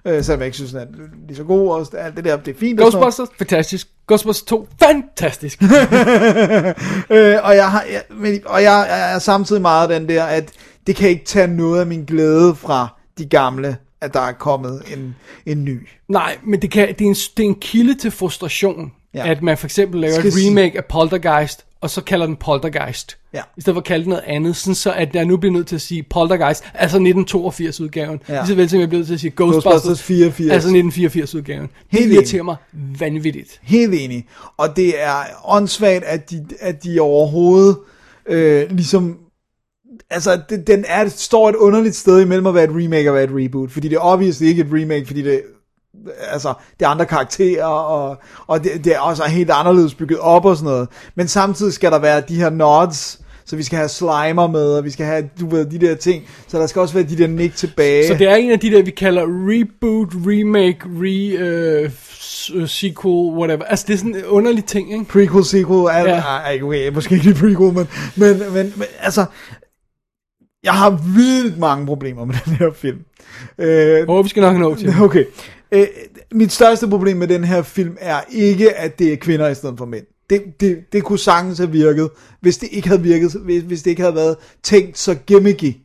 øh, 0.05 0.23
selvom 0.23 0.39
jeg 0.39 0.45
ikke 0.45 0.57
synes, 0.57 0.72
den 0.72 0.80
er 0.80 0.85
lige 1.27 1.38
så 1.38 1.43
god, 1.43 1.69
og 1.69 1.88
alt 1.97 2.15
det 2.15 2.25
der, 2.25 2.38
det 2.38 2.55
er 2.55 2.59
fint. 2.59 2.80
Ghostbusters, 2.80 3.30
fantastisk. 3.38 3.88
Ghostbusters 4.07 4.43
2, 4.43 4.67
fantastisk. 4.80 5.61
øh, 7.09 7.35
og 7.43 7.55
jeg, 7.55 7.72
har, 7.72 7.83
jeg, 7.91 8.01
men, 8.09 8.41
og 8.45 8.64
jeg, 8.64 8.85
jeg 8.89 9.14
er 9.15 9.19
samtidig 9.19 9.61
meget 9.61 9.89
den 9.89 10.09
der, 10.09 10.23
at 10.23 10.51
det 10.88 10.95
kan 10.95 11.09
ikke 11.09 11.25
tage 11.25 11.47
noget 11.47 11.80
af 11.80 11.88
min 11.88 12.05
glæde 12.05 12.55
fra 12.55 12.88
de 13.17 13.25
gamle, 13.25 13.77
at 14.01 14.14
der 14.14 14.22
er 14.22 14.31
kommet 14.31 14.81
en, 14.93 15.15
en 15.45 15.65
ny. 15.65 15.88
Nej, 16.09 16.38
men 16.43 16.61
det, 16.61 16.72
kan, 16.72 16.88
det, 16.88 17.01
er 17.01 17.09
en, 17.09 17.14
det 17.14 17.43
er 17.43 17.47
en 17.47 17.59
kilde 17.59 17.95
til 17.95 18.11
frustration, 18.11 18.91
Ja. 19.15 19.31
at 19.31 19.43
man 19.43 19.57
for 19.57 19.67
eksempel 19.67 20.01
laver 20.01 20.14
Skal 20.14 20.27
et 20.27 20.33
remake 20.47 20.77
af 20.77 20.85
Poltergeist, 20.85 21.65
og 21.85 21.89
så 21.89 22.01
kalder 22.01 22.25
den 22.25 22.35
Poltergeist. 22.35 23.17
Ja. 23.33 23.41
I 23.57 23.61
stedet 23.61 23.75
for 23.75 23.81
at 23.81 23.85
kalde 23.85 24.03
den 24.03 24.09
noget 24.09 24.23
andet, 24.27 24.55
sådan 24.55 24.75
så 24.75 24.93
at 24.93 25.15
jeg 25.15 25.25
nu 25.25 25.38
bliver 25.38 25.53
nødt 25.53 25.67
til 25.67 25.75
at 25.75 25.81
sige 25.81 26.03
Poltergeist, 26.03 26.64
altså 26.73 26.97
1982-udgaven. 26.97 28.19
Ja. 28.30 28.33
Lige 28.33 28.47
så 28.47 28.55
vel 28.55 28.69
som 28.69 28.80
jeg 28.80 28.89
bliver 28.89 28.99
nødt 28.99 29.07
til 29.07 29.14
at 29.14 29.19
sige 29.19 29.31
Ghostbusters 29.31 29.64
Ghostbusters, 29.64 30.03
84. 30.03 30.53
altså 30.53 30.69
1984-udgaven. 30.69 31.61
Det 31.61 31.99
Helt 31.99 32.14
irriterer 32.14 32.43
mig 32.43 32.55
vanvittigt. 32.99 33.59
Helt 33.64 33.93
enig. 33.93 34.25
Og 34.57 34.75
det 34.75 35.03
er 35.03 35.15
åndssvagt, 35.45 36.03
at 36.03 36.30
de, 36.30 36.45
at 36.59 36.83
de 36.83 36.99
overhovedet 36.99 37.77
øh, 38.30 38.72
ligesom... 38.72 39.17
Altså, 40.09 40.41
det, 40.49 40.67
den 40.67 40.85
er, 40.88 41.07
står 41.07 41.49
et 41.49 41.55
underligt 41.55 41.95
sted 41.95 42.22
imellem 42.22 42.47
at 42.47 42.53
være 42.55 42.64
et 42.64 42.69
remake 42.83 43.09
og 43.09 43.15
være 43.15 43.23
et 43.23 43.30
reboot. 43.33 43.72
Fordi 43.72 43.88
det 43.88 43.95
er 43.95 43.99
obviously 43.99 44.45
ikke 44.45 44.61
et 44.61 44.67
remake, 44.72 45.05
fordi 45.05 45.22
det, 45.22 45.41
altså, 46.32 46.53
det 46.80 46.85
er 46.85 46.90
andre 46.90 47.06
karakterer, 47.06 47.65
og, 47.65 48.17
og 48.48 48.64
det, 48.64 48.72
det 48.83 48.95
er 48.95 48.99
også 48.99 49.24
helt 49.24 49.49
anderledes 49.49 49.95
bygget 49.95 50.19
op 50.19 50.45
og 50.45 50.56
sådan 50.56 50.72
noget. 50.72 50.90
Men 51.15 51.27
samtidig 51.27 51.74
skal 51.74 51.91
der 51.91 51.99
være 51.99 52.22
de 52.30 52.35
her 52.35 52.49
nods, 52.49 53.19
så 53.45 53.56
vi 53.56 53.64
skal 53.64 53.77
have 53.77 53.90
Slimer 53.90 54.48
med, 54.48 54.65
og 54.74 54.85
vi 54.85 54.90
skal 54.90 55.06
have, 55.06 55.30
du 55.40 55.49
ved, 55.49 55.65
de 55.65 55.80
der 55.80 55.95
ting. 55.95 56.24
Så 56.48 56.59
der 56.59 56.67
skal 56.67 56.80
også 56.80 56.93
være 56.93 57.03
de 57.03 57.17
der 57.17 57.27
Nick 57.27 57.56
tilbage. 57.56 58.07
Så 58.07 58.14
det 58.14 58.27
er 58.27 58.35
en 58.35 58.51
af 58.51 58.59
de 58.59 58.72
der, 58.72 58.83
vi 58.83 58.91
kalder 58.91 59.22
reboot, 59.27 60.07
remake, 60.27 60.80
re, 60.85 61.38
øh, 61.38 61.91
øh, 62.61 62.67
sequel, 62.69 63.38
whatever. 63.38 63.64
Altså, 63.64 63.85
det 63.88 63.93
er 63.93 63.98
sådan 63.98 64.15
en 64.15 64.25
underlig 64.25 64.65
ting, 64.65 64.93
ikke? 64.93 65.06
prequel, 65.06 65.45
sequel, 65.45 65.95
al, 65.95 66.06
Ja. 66.07 66.19
ej, 66.19 66.59
okay, 66.64 66.90
måske 66.90 67.15
ikke 67.15 67.33
prequel, 67.33 67.74
men, 67.74 67.88
men, 68.15 68.53
men, 68.53 68.74
men 68.75 68.88
altså, 68.99 69.25
jeg 70.64 70.74
har 70.74 70.90
vildt 71.15 71.57
mange 71.57 71.85
problemer 71.85 72.25
med 72.25 72.35
den 72.45 72.53
her 72.53 72.72
film. 72.75 72.99
Øh, 73.57 74.09
Åh, 74.09 74.24
vi 74.24 74.30
skal 74.30 74.41
nok 74.41 74.57
nå 74.57 74.75
til. 74.75 74.93
Okay. 75.01 75.25
Øh, 75.76 75.88
mit 76.32 76.52
største 76.52 76.88
problem 76.88 77.18
med 77.18 77.28
den 77.28 77.44
her 77.44 77.62
film 77.62 77.98
er 78.00 78.22
ikke, 78.30 78.74
at 78.74 79.00
det 79.00 79.14
er 79.14 79.18
kvinder 79.18 79.48
i 79.48 79.56
stedet 79.56 79.78
for 79.78 79.86
mænd. 79.86 80.06
Det, 80.30 80.44
det, 80.60 80.78
det 80.94 81.04
kunne 81.04 81.20
sagtens 81.20 81.58
have 81.58 81.72
virket, 81.72 82.10
hvis 82.42 82.58
det 82.58 82.70
ikke 82.72 82.88
havde 82.88 83.02
virket, 83.02 83.32
hvis, 83.44 83.64
hvis 83.64 83.84
det 83.84 83.90
ikke 83.90 84.02
havde 84.02 84.16
været 84.16 84.38
tænkt 84.64 84.98
så 84.98 85.16
gimmicky. 85.16 85.76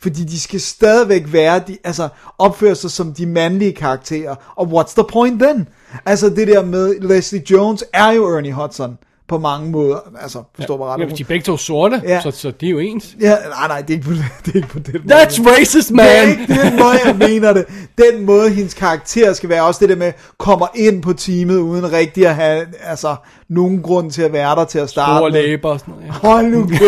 Fordi 0.00 0.24
de 0.24 0.40
skal 0.40 0.60
stadigvæk 0.60 1.32
være, 1.32 1.62
de, 1.66 1.78
altså 1.84 2.08
opføre 2.38 2.74
sig 2.74 2.90
som 2.90 3.14
de 3.14 3.26
mandlige 3.26 3.72
karakterer. 3.72 4.34
Og 4.56 4.66
what's 4.66 4.94
the 4.94 5.04
point 5.12 5.42
then? 5.42 5.68
Altså 6.06 6.30
det 6.30 6.48
der 6.48 6.64
med, 6.64 7.00
Leslie 7.00 7.42
Jones 7.50 7.84
er 7.92 8.10
jo 8.10 8.24
Ernie 8.24 8.52
Hudson 8.52 8.98
på 9.32 9.38
mange 9.38 9.70
måder. 9.70 9.96
Altså, 10.22 10.42
forstår 10.56 10.76
mig 10.78 10.86
ret. 10.86 11.00
Ja, 11.00 11.04
de 11.16 11.22
er 11.22 11.26
begge 11.26 11.42
to 11.44 11.56
sorte, 11.56 12.02
Ja. 12.04 12.20
så, 12.20 12.30
så 12.30 12.50
de 12.50 12.66
er 12.66 12.70
jo 12.70 12.78
ens. 12.78 13.16
Ja, 13.20 13.28
nej, 13.28 13.68
nej, 13.68 13.80
det 13.80 13.90
er 13.90 13.94
ikke 13.94 14.06
på, 14.06 14.12
det 14.44 14.52
er 14.52 14.56
ikke 14.56 14.68
på 14.68 14.78
den 14.78 15.00
måde. 15.04 15.14
That's 15.14 15.42
racist, 15.50 15.88
Det 15.88 16.00
er 16.00 16.26
man! 16.26 16.28
ikke 16.40 16.54
den 16.62 16.76
måde, 16.78 16.94
jeg 17.04 17.16
mener 17.16 17.52
det. 17.52 17.64
Den 17.98 18.26
måde, 18.26 18.50
hendes 18.50 18.74
karakter 18.74 19.32
skal 19.32 19.48
være, 19.48 19.62
også 19.62 19.78
det 19.80 19.88
der 19.88 19.96
med, 19.96 20.12
kommer 20.38 20.66
ind 20.74 21.02
på 21.02 21.12
teamet, 21.12 21.56
uden 21.58 21.92
rigtig 21.92 22.26
at 22.26 22.34
have, 22.34 22.66
altså, 22.82 23.14
nogen 23.54 23.82
grund 23.82 24.10
til 24.10 24.22
at 24.22 24.32
være 24.32 24.56
der 24.56 24.64
til 24.64 24.78
at 24.78 24.90
starte 24.90 25.18
Store 25.18 25.30
med. 25.30 25.42
læber 25.42 25.68
og 25.68 25.78
sådan 25.80 25.94
noget. 25.94 26.06
Ja. 26.06 26.12
Hold 26.28 26.46
nu 26.46 26.66
kæft. 26.68 26.82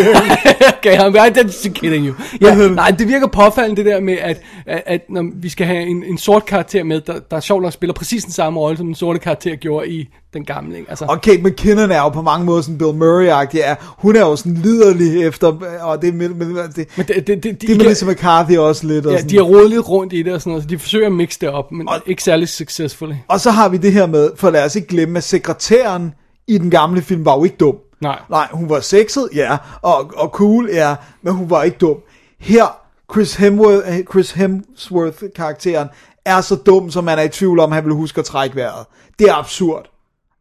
okay, 0.77 0.97
I'm 0.97 1.43
just 1.43 1.67
kidding 1.73 2.05
you. 2.07 2.13
Ja, 2.41 2.55
nej, 2.67 2.91
det 2.99 3.07
virker 3.07 3.27
påfaldende 3.27 3.83
det 3.83 3.91
der 3.91 3.99
med, 4.01 4.17
at, 4.21 4.41
at, 4.65 4.83
at 4.85 5.01
når 5.09 5.25
vi 5.35 5.49
skal 5.49 5.67
have 5.67 5.81
en, 5.81 6.03
en 6.03 6.17
sort 6.17 6.45
karakter 6.45 6.83
med, 6.83 7.01
der, 7.01 7.13
der 7.31 7.39
sjovt 7.39 7.61
nok 7.63 7.73
spiller 7.73 7.93
præcis 7.93 8.23
den 8.23 8.33
samme 8.33 8.59
rolle, 8.59 8.77
som 8.77 8.85
den 8.85 8.95
sorte 8.95 9.19
karakter 9.19 9.55
gjorde 9.55 9.89
i 9.89 10.07
den 10.33 10.45
gamle. 10.45 10.77
Ikke? 10.77 10.89
Altså, 10.89 11.05
Og 11.05 11.21
Kate 11.21 11.41
McKinnon 11.43 11.91
er 11.91 11.97
jo 11.97 12.09
på 12.09 12.21
mange 12.21 12.45
måder 12.45 12.61
sådan 12.61 12.77
Bill 12.77 12.89
Murray-agtig. 12.91 13.57
Ja, 13.57 13.75
hun 13.81 14.15
er 14.15 14.19
jo 14.19 14.35
sådan 14.35 14.53
liderlig 14.53 15.23
efter, 15.23 15.47
og 15.81 16.01
det 16.01 16.09
er 16.09 16.13
med, 16.13 16.29
med, 16.29 16.69
det, 16.75 16.87
men 16.97 17.05
det, 17.07 17.27
det, 17.27 17.27
det, 17.27 17.43
de, 17.43 17.67
det 17.67 17.69
er 17.69 17.77
Melissa 17.77 18.05
McCarthy 18.05 18.57
også 18.57 18.87
lidt. 18.87 19.05
Og, 19.05 19.11
ja, 19.11 19.17
sådan. 19.17 19.29
de 19.29 19.35
har 19.35 19.43
rodet 19.43 19.69
lidt 19.69 19.89
rundt 19.89 20.13
i 20.13 20.23
det 20.23 20.33
og 20.33 20.41
sådan 20.41 20.51
noget, 20.51 20.63
så 20.63 20.69
de 20.69 20.79
forsøger 20.79 21.05
at 21.05 21.11
mixe 21.13 21.39
det 21.41 21.49
op, 21.49 21.71
men 21.71 21.89
ikke 22.05 22.23
særlig 22.23 22.49
successfully. 22.49 23.13
og 23.27 23.39
så 23.39 23.51
har 23.51 23.69
vi 23.69 23.77
det 23.77 23.91
her 23.91 24.05
med, 24.07 24.29
for 24.35 24.49
lad 24.49 24.65
os 24.65 24.75
ikke 24.75 24.87
glemme, 24.87 25.17
at 25.17 25.23
sekretæren 25.23 26.13
i 26.47 26.57
den 26.57 26.69
gamle 26.69 27.01
film 27.01 27.25
var 27.25 27.37
jo 27.37 27.43
ikke 27.43 27.57
dum. 27.57 27.77
Nej. 28.01 28.19
Nej, 28.29 28.47
hun 28.51 28.69
var 28.69 28.79
sexet, 28.79 29.29
ja, 29.35 29.57
og, 29.81 30.11
og 30.15 30.29
cool, 30.29 30.69
ja, 30.69 30.95
men 31.21 31.33
hun 31.33 31.49
var 31.49 31.63
ikke 31.63 31.77
dum. 31.77 31.97
Her, 32.39 32.81
Chris 33.13 33.35
Hemsworth, 33.35 33.97
eh, 33.97 34.05
Chris 34.11 34.31
Hemsworth 34.31 35.23
karakteren 35.35 35.89
er 36.25 36.41
så 36.41 36.55
dum, 36.55 36.91
som 36.91 37.03
man 37.03 37.19
er 37.19 37.23
i 37.23 37.29
tvivl 37.29 37.59
om, 37.59 37.71
han 37.71 37.85
vil 37.85 37.93
huske 37.93 38.19
at 38.19 38.25
trække 38.25 38.55
vejret. 38.55 38.85
Det 39.19 39.29
er 39.29 39.33
absurd. 39.33 39.85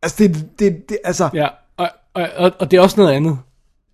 Altså, 0.03 0.17
det, 0.19 0.49
det, 0.59 0.89
det 0.89 0.99
altså, 1.05 1.29
ja. 1.35 1.41
Ja, 1.41 1.49
og, 1.77 1.89
og, 2.15 2.29
og, 2.37 2.53
og 2.59 2.71
det 2.71 2.77
er 2.77 2.81
også 2.81 3.01
noget 3.01 3.13
andet. 3.13 3.39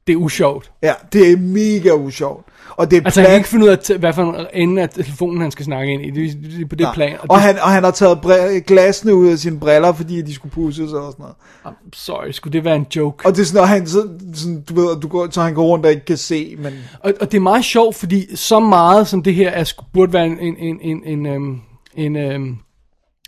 Det 0.07 0.13
er 0.13 0.17
usjovt. 0.17 0.71
ja, 0.83 0.93
det 1.13 1.33
er 1.33 1.37
mega 1.37 1.93
usjovt. 1.95 2.47
Og 2.77 2.91
det 2.91 2.97
er 2.97 3.05
Altså, 3.05 3.21
han 3.21 3.27
kan 3.27 3.31
plan- 3.31 3.39
ikke 3.39 3.49
finde 3.49 3.65
ud 3.65 3.71
af, 3.71 3.99
hvad 3.99 4.13
for 4.13 4.23
en 4.33 4.47
ende 4.55 4.83
af 4.83 4.89
telefonen, 4.89 5.41
han 5.41 5.51
skal 5.51 5.65
snakke 5.65 5.93
ind 5.93 6.03
i. 6.07 6.11
Det, 6.11 6.43
det, 6.43 6.53
det 6.53 6.63
er 6.63 6.67
på 6.69 6.75
det 6.77 6.85
Nej. 6.85 6.95
plan. 6.95 7.17
Og, 7.29 7.37
det, 7.37 7.43
han, 7.43 7.59
og 7.59 7.69
han 7.71 7.85
har 7.85 7.91
taget 7.91 8.19
bre- 8.19 8.59
glasene 8.59 9.15
ud 9.15 9.29
af 9.29 9.39
sine 9.39 9.61
briller, 9.61 9.93
fordi 9.93 10.23
de 10.23 10.35
skulle 10.35 10.53
pusses 10.53 10.93
og 10.93 11.13
sådan 11.13 11.23
noget. 11.65 11.77
Sorry, 11.95 12.31
skulle 12.31 12.53
det 12.53 12.65
være 12.65 12.77
en 12.77 12.87
joke? 12.97 13.27
Og 13.27 13.33
det 13.37 13.41
er 13.43 13.47
sådan, 13.47 13.61
og 13.63 13.69
han, 13.69 13.87
så, 13.87 14.09
sådan, 14.35 14.63
du 14.69 14.75
ved, 14.75 15.01
du 15.01 15.09
går, 15.09 15.29
så 15.31 15.43
han 15.43 15.55
går 15.55 15.65
rundt 15.67 15.87
og 15.87 15.91
ikke 15.93 16.05
kan 16.05 16.17
se, 16.17 16.57
men... 16.59 16.73
Og, 17.01 17.13
og 17.21 17.33
det 17.33 17.37
er 17.39 17.43
meget 17.43 17.65
sjovt, 17.65 17.97
fordi 17.97 18.37
så 18.37 18.61
meget 18.61 19.09
som 19.09 19.23
det 19.23 19.35
her 19.35 19.51
er, 19.51 19.73
burde 19.93 20.13
være 20.13 20.27
en, 20.27 20.39
en, 20.39 20.57
en, 20.59 20.79
en, 20.83 21.03
en, 21.07 21.27
øhm, 21.27 21.61
en 21.95 22.17
øhm, 22.17 22.57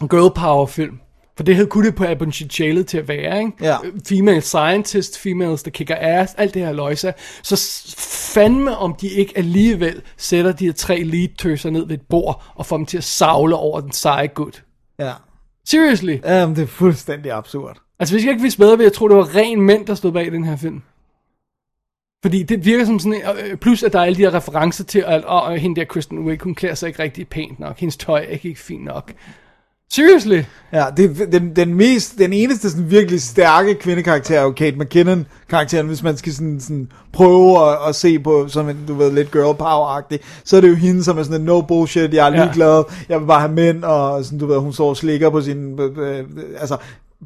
girl 0.01 0.35
power 0.41 0.67
film. 0.67 0.99
For 1.37 1.45
det 1.45 1.57
hed 1.57 1.67
kunne 1.67 1.87
det 1.87 1.95
på 1.95 2.05
potentialet 2.19 2.87
til 2.87 2.99
at 2.99 3.09
være, 3.09 3.39
ikke? 3.39 3.53
Ja. 3.61 3.77
Øh, 3.85 3.93
Female 4.09 4.41
scientist, 4.41 5.19
females 5.19 5.63
der 5.63 5.71
kicker 5.71 5.97
ass, 6.01 6.35
alt 6.35 6.55
det 6.55 6.63
her 6.63 6.73
løjse. 6.73 7.15
Så 7.43 7.57
fandme 8.35 8.77
om 8.77 8.95
de 9.01 9.09
ikke 9.09 9.33
alligevel 9.37 10.03
sætter 10.17 10.53
de 10.53 10.65
her 10.65 10.73
tre 10.73 11.03
lead 11.03 11.29
tøser 11.39 11.71
ned 11.71 11.87
ved 11.87 11.95
et 11.95 12.07
bord, 12.11 12.45
og 12.55 12.67
får 12.67 12.77
dem 12.77 12.87
til 12.87 12.99
at 12.99 13.05
savle 13.05 13.57
over 13.57 13.81
den 13.81 13.93
seje 13.93 14.27
gut. 14.27 14.65
Ja. 14.99 15.13
Seriously. 15.65 16.17
Jamen, 16.25 16.57
det 16.57 16.63
er 16.63 16.67
fuldstændig 16.67 17.33
absurd. 17.33 17.77
Altså 17.99 18.15
hvis 18.15 18.25
jeg 18.25 18.31
ikke 18.31 18.43
vidste 18.43 18.59
bedre, 18.59 18.79
ville 18.79 18.85
jeg 18.85 18.93
tro, 18.93 19.09
det 19.09 19.17
var 19.17 19.37
ren 19.37 19.61
mænd, 19.61 19.87
der 19.87 19.95
stod 19.95 20.13
bag 20.13 20.33
den 20.33 20.45
her 20.45 20.57
film. 20.57 20.83
Fordi 22.23 22.43
det 22.43 22.65
virker 22.65 22.85
som 22.85 22.99
sådan, 22.99 23.23
øh, 23.51 23.57
plus 23.57 23.83
at 23.83 23.93
der 23.93 23.99
er 23.99 24.05
alle 24.05 24.17
de 24.17 24.23
her 24.23 24.35
referencer 24.35 24.85
til, 24.85 25.05
at 25.07 25.25
åh, 25.29 25.53
hende 25.55 25.81
der 25.81 25.87
Kristen 25.87 26.19
Wiig, 26.19 26.41
hun 26.43 26.55
klæder 26.55 26.75
sig 26.75 26.87
ikke 26.87 27.03
rigtig 27.03 27.29
pænt 27.29 27.61
nok, 27.61 27.79
hendes 27.79 27.97
tøj 27.97 28.19
er 28.19 28.23
ikke, 28.23 28.49
ikke 28.49 28.61
fint 28.61 28.85
nok. 28.85 29.13
Seriously? 29.95 30.41
Ja, 30.73 30.85
det, 30.97 31.21
er 31.21 31.27
den, 31.27 31.57
den, 31.57 31.75
mest, 31.75 32.19
den 32.19 32.33
eneste 32.33 32.71
sådan 32.71 32.91
virkelig 32.91 33.23
stærke 33.23 33.75
kvindekarakter 33.75 34.39
er 34.39 34.43
jo 34.43 34.51
Kate 34.53 34.77
McKinnon 34.77 35.27
karakteren, 35.51 35.87
hvis 35.87 36.03
man 36.03 36.17
skal 36.17 36.33
sådan, 36.35 36.61
sådan 36.61 36.89
prøve 37.13 37.71
at, 37.71 37.79
at 37.89 37.95
se 37.95 38.19
på 38.19 38.45
som 38.49 38.69
en, 38.69 38.77
du 38.89 38.95
ved, 38.95 39.13
lidt 39.13 39.31
girl 39.33 39.55
power-agtig, 39.57 40.19
så 40.45 40.57
er 40.57 40.61
det 40.61 40.69
jo 40.69 40.75
hende, 40.75 41.05
som 41.05 41.19
er 41.19 41.23
sådan 41.23 41.41
en 41.41 41.47
no 41.47 41.61
bullshit, 41.61 42.15
jeg 42.15 42.29
er 42.29 42.35
Ja. 42.35 42.45
ligeglad, 42.45 42.85
jeg 43.09 43.21
vil 43.21 43.27
bare 43.27 43.41
have 43.41 43.53
mænd, 43.53 43.85
og 43.85 44.25
sådan, 44.25 44.39
du 44.39 44.47
ved, 44.47 44.59
hun 44.59 44.73
står 44.73 44.89
og 44.89 44.97
slikker 44.97 45.31
på 45.31 45.41
sin, 45.41 45.81
øh, 45.81 45.91
øh, 46.19 46.25
altså, 46.61 46.77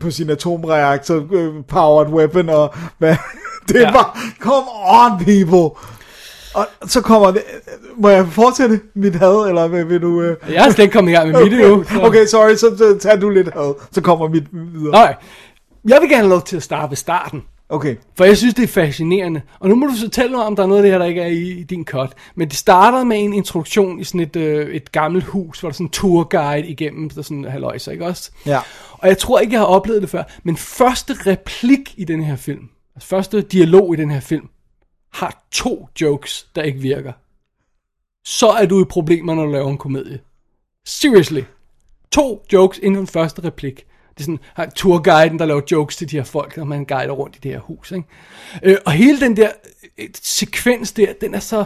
på 0.01 0.11
sin 0.11 0.31
atomreaktor 0.31 1.25
øh, 1.33 1.53
powered 1.69 2.13
weapon, 2.13 2.49
og 2.49 2.75
hvad, 2.99 3.17
det 3.69 3.77
er 3.77 3.81
Ja. 3.81 3.87
ja. 3.87 3.93
bare, 3.93 4.11
come 4.41 4.67
on 4.89 5.25
people! 5.25 5.81
Og 6.57 6.67
så 6.87 7.01
kommer 7.01 7.31
det, 7.31 7.43
må 7.97 8.09
jeg 8.09 8.27
fortsætte 8.29 8.81
mit 8.95 9.15
had, 9.15 9.49
eller 9.49 9.69
vil, 9.69 9.89
vil 9.89 10.03
du... 10.03 10.23
Øh... 10.23 10.37
Jeg 10.49 10.67
er 10.67 10.71
slet 10.71 10.85
ikke 10.85 10.93
kommet 10.93 11.11
i 11.11 11.15
gang 11.15 11.31
med 11.33 11.45
mit 11.45 11.53
endnu. 11.53 11.85
så- 11.85 12.01
Okay, 12.03 12.27
sorry, 12.27 12.55
så, 12.55 12.77
så 12.79 12.99
tager 13.01 13.17
du 13.17 13.31
lidt 13.31 13.49
had, 13.55 13.75
så 13.93 14.01
kommer 14.01 14.29
mit 14.29 14.45
videre. 14.53 14.93
Nej, 14.93 15.15
jeg 15.89 15.99
vil 16.01 16.09
gerne 16.09 16.23
have 16.23 16.31
lov 16.31 16.43
til 16.43 16.57
at 16.57 16.63
starte 16.63 16.91
ved 16.91 16.97
starten. 16.97 17.43
Okay. 17.69 17.97
For 18.17 18.25
jeg 18.25 18.37
synes, 18.37 18.55
det 18.55 18.63
er 18.63 18.67
fascinerende. 18.69 19.41
Og 19.61 19.69
nu 19.69 19.75
må 19.75 19.87
du 19.87 19.95
så 19.95 20.01
fortælle 20.03 20.37
mig, 20.37 20.45
om 20.45 20.57
der 20.57 20.63
er 20.63 20.67
noget 20.67 20.79
af 20.79 20.83
det 20.83 20.93
her, 20.93 20.99
der 20.99 21.05
ikke 21.07 21.21
er 21.21 21.27
i, 21.27 21.51
i 21.51 21.63
din 21.63 21.85
cut. 21.85 22.11
Men 22.35 22.49
det 22.49 22.57
starter 22.57 23.05
med 23.05 23.19
en 23.25 23.33
introduktion 23.33 24.01
i 24.01 24.05
sådan 24.05 24.21
et, 24.21 24.37
øh, 24.37 24.69
et 24.75 24.93
gammelt 24.93 25.25
hus, 25.25 25.61
hvor 25.61 25.69
der 25.69 25.73
er 25.73 25.75
sådan 25.75 25.87
en 25.87 25.91
tourguide 25.91 26.67
igennem, 26.69 27.11
der 27.11 27.19
er 27.19 27.23
sådan 27.23 27.45
halvøjser, 27.45 27.93
ikke 27.93 28.07
også? 28.07 28.31
Ja. 28.47 28.59
Og 28.93 29.09
jeg 29.09 29.19
tror 29.19 29.39
ikke, 29.39 29.53
jeg 29.53 29.61
har 29.61 29.67
oplevet 29.67 30.03
det 30.03 30.11
før. 30.11 30.23
Men 30.45 30.57
første 30.57 31.13
replik 31.27 31.95
i 31.97 32.05
den 32.05 32.23
her 32.23 32.37
film, 32.37 32.63
altså 32.97 33.09
første 33.09 33.41
dialog 33.41 33.95
i 33.95 33.97
den 33.97 34.11
her 34.11 34.21
film, 34.21 34.47
har 35.13 35.47
to 35.51 35.89
jokes, 36.01 36.49
der 36.57 36.63
ikke 36.63 36.79
virker. 36.79 37.13
Så 38.27 38.49
er 38.49 38.67
du 38.67 38.83
i 38.83 38.85
problemer, 38.85 39.35
når 39.35 39.45
du 39.45 39.53
laver 39.53 39.71
en 39.71 39.79
komedie. 39.79 40.21
Seriously. 40.85 41.43
To 42.13 42.45
jokes 42.53 42.79
inden 42.79 42.99
den 42.99 43.07
første 43.07 43.45
replik. 43.45 43.87
Det 44.11 44.21
er 44.21 44.25
sådan, 44.25 44.39
har 44.55 44.67
tourguiden, 44.67 45.39
der 45.39 45.47
laver 45.47 45.61
jokes 45.71 45.97
til 45.97 46.11
de 46.11 46.17
her 46.17 46.25
folk, 46.25 46.57
når 46.57 46.65
man 46.65 46.85
guider 46.85 47.13
rundt 47.13 47.37
i 47.37 47.39
det 47.43 47.51
her 47.51 47.61
hus. 47.61 47.93
Ikke? 47.93 48.09
Øh, 48.63 48.77
og 48.87 48.93
hele 48.93 49.21
den 49.21 49.37
der 49.37 49.51
øh, 49.99 50.09
sekvens 50.15 50.93
der, 50.93 51.13
den 51.21 51.35
er 51.35 51.41
så 51.41 51.65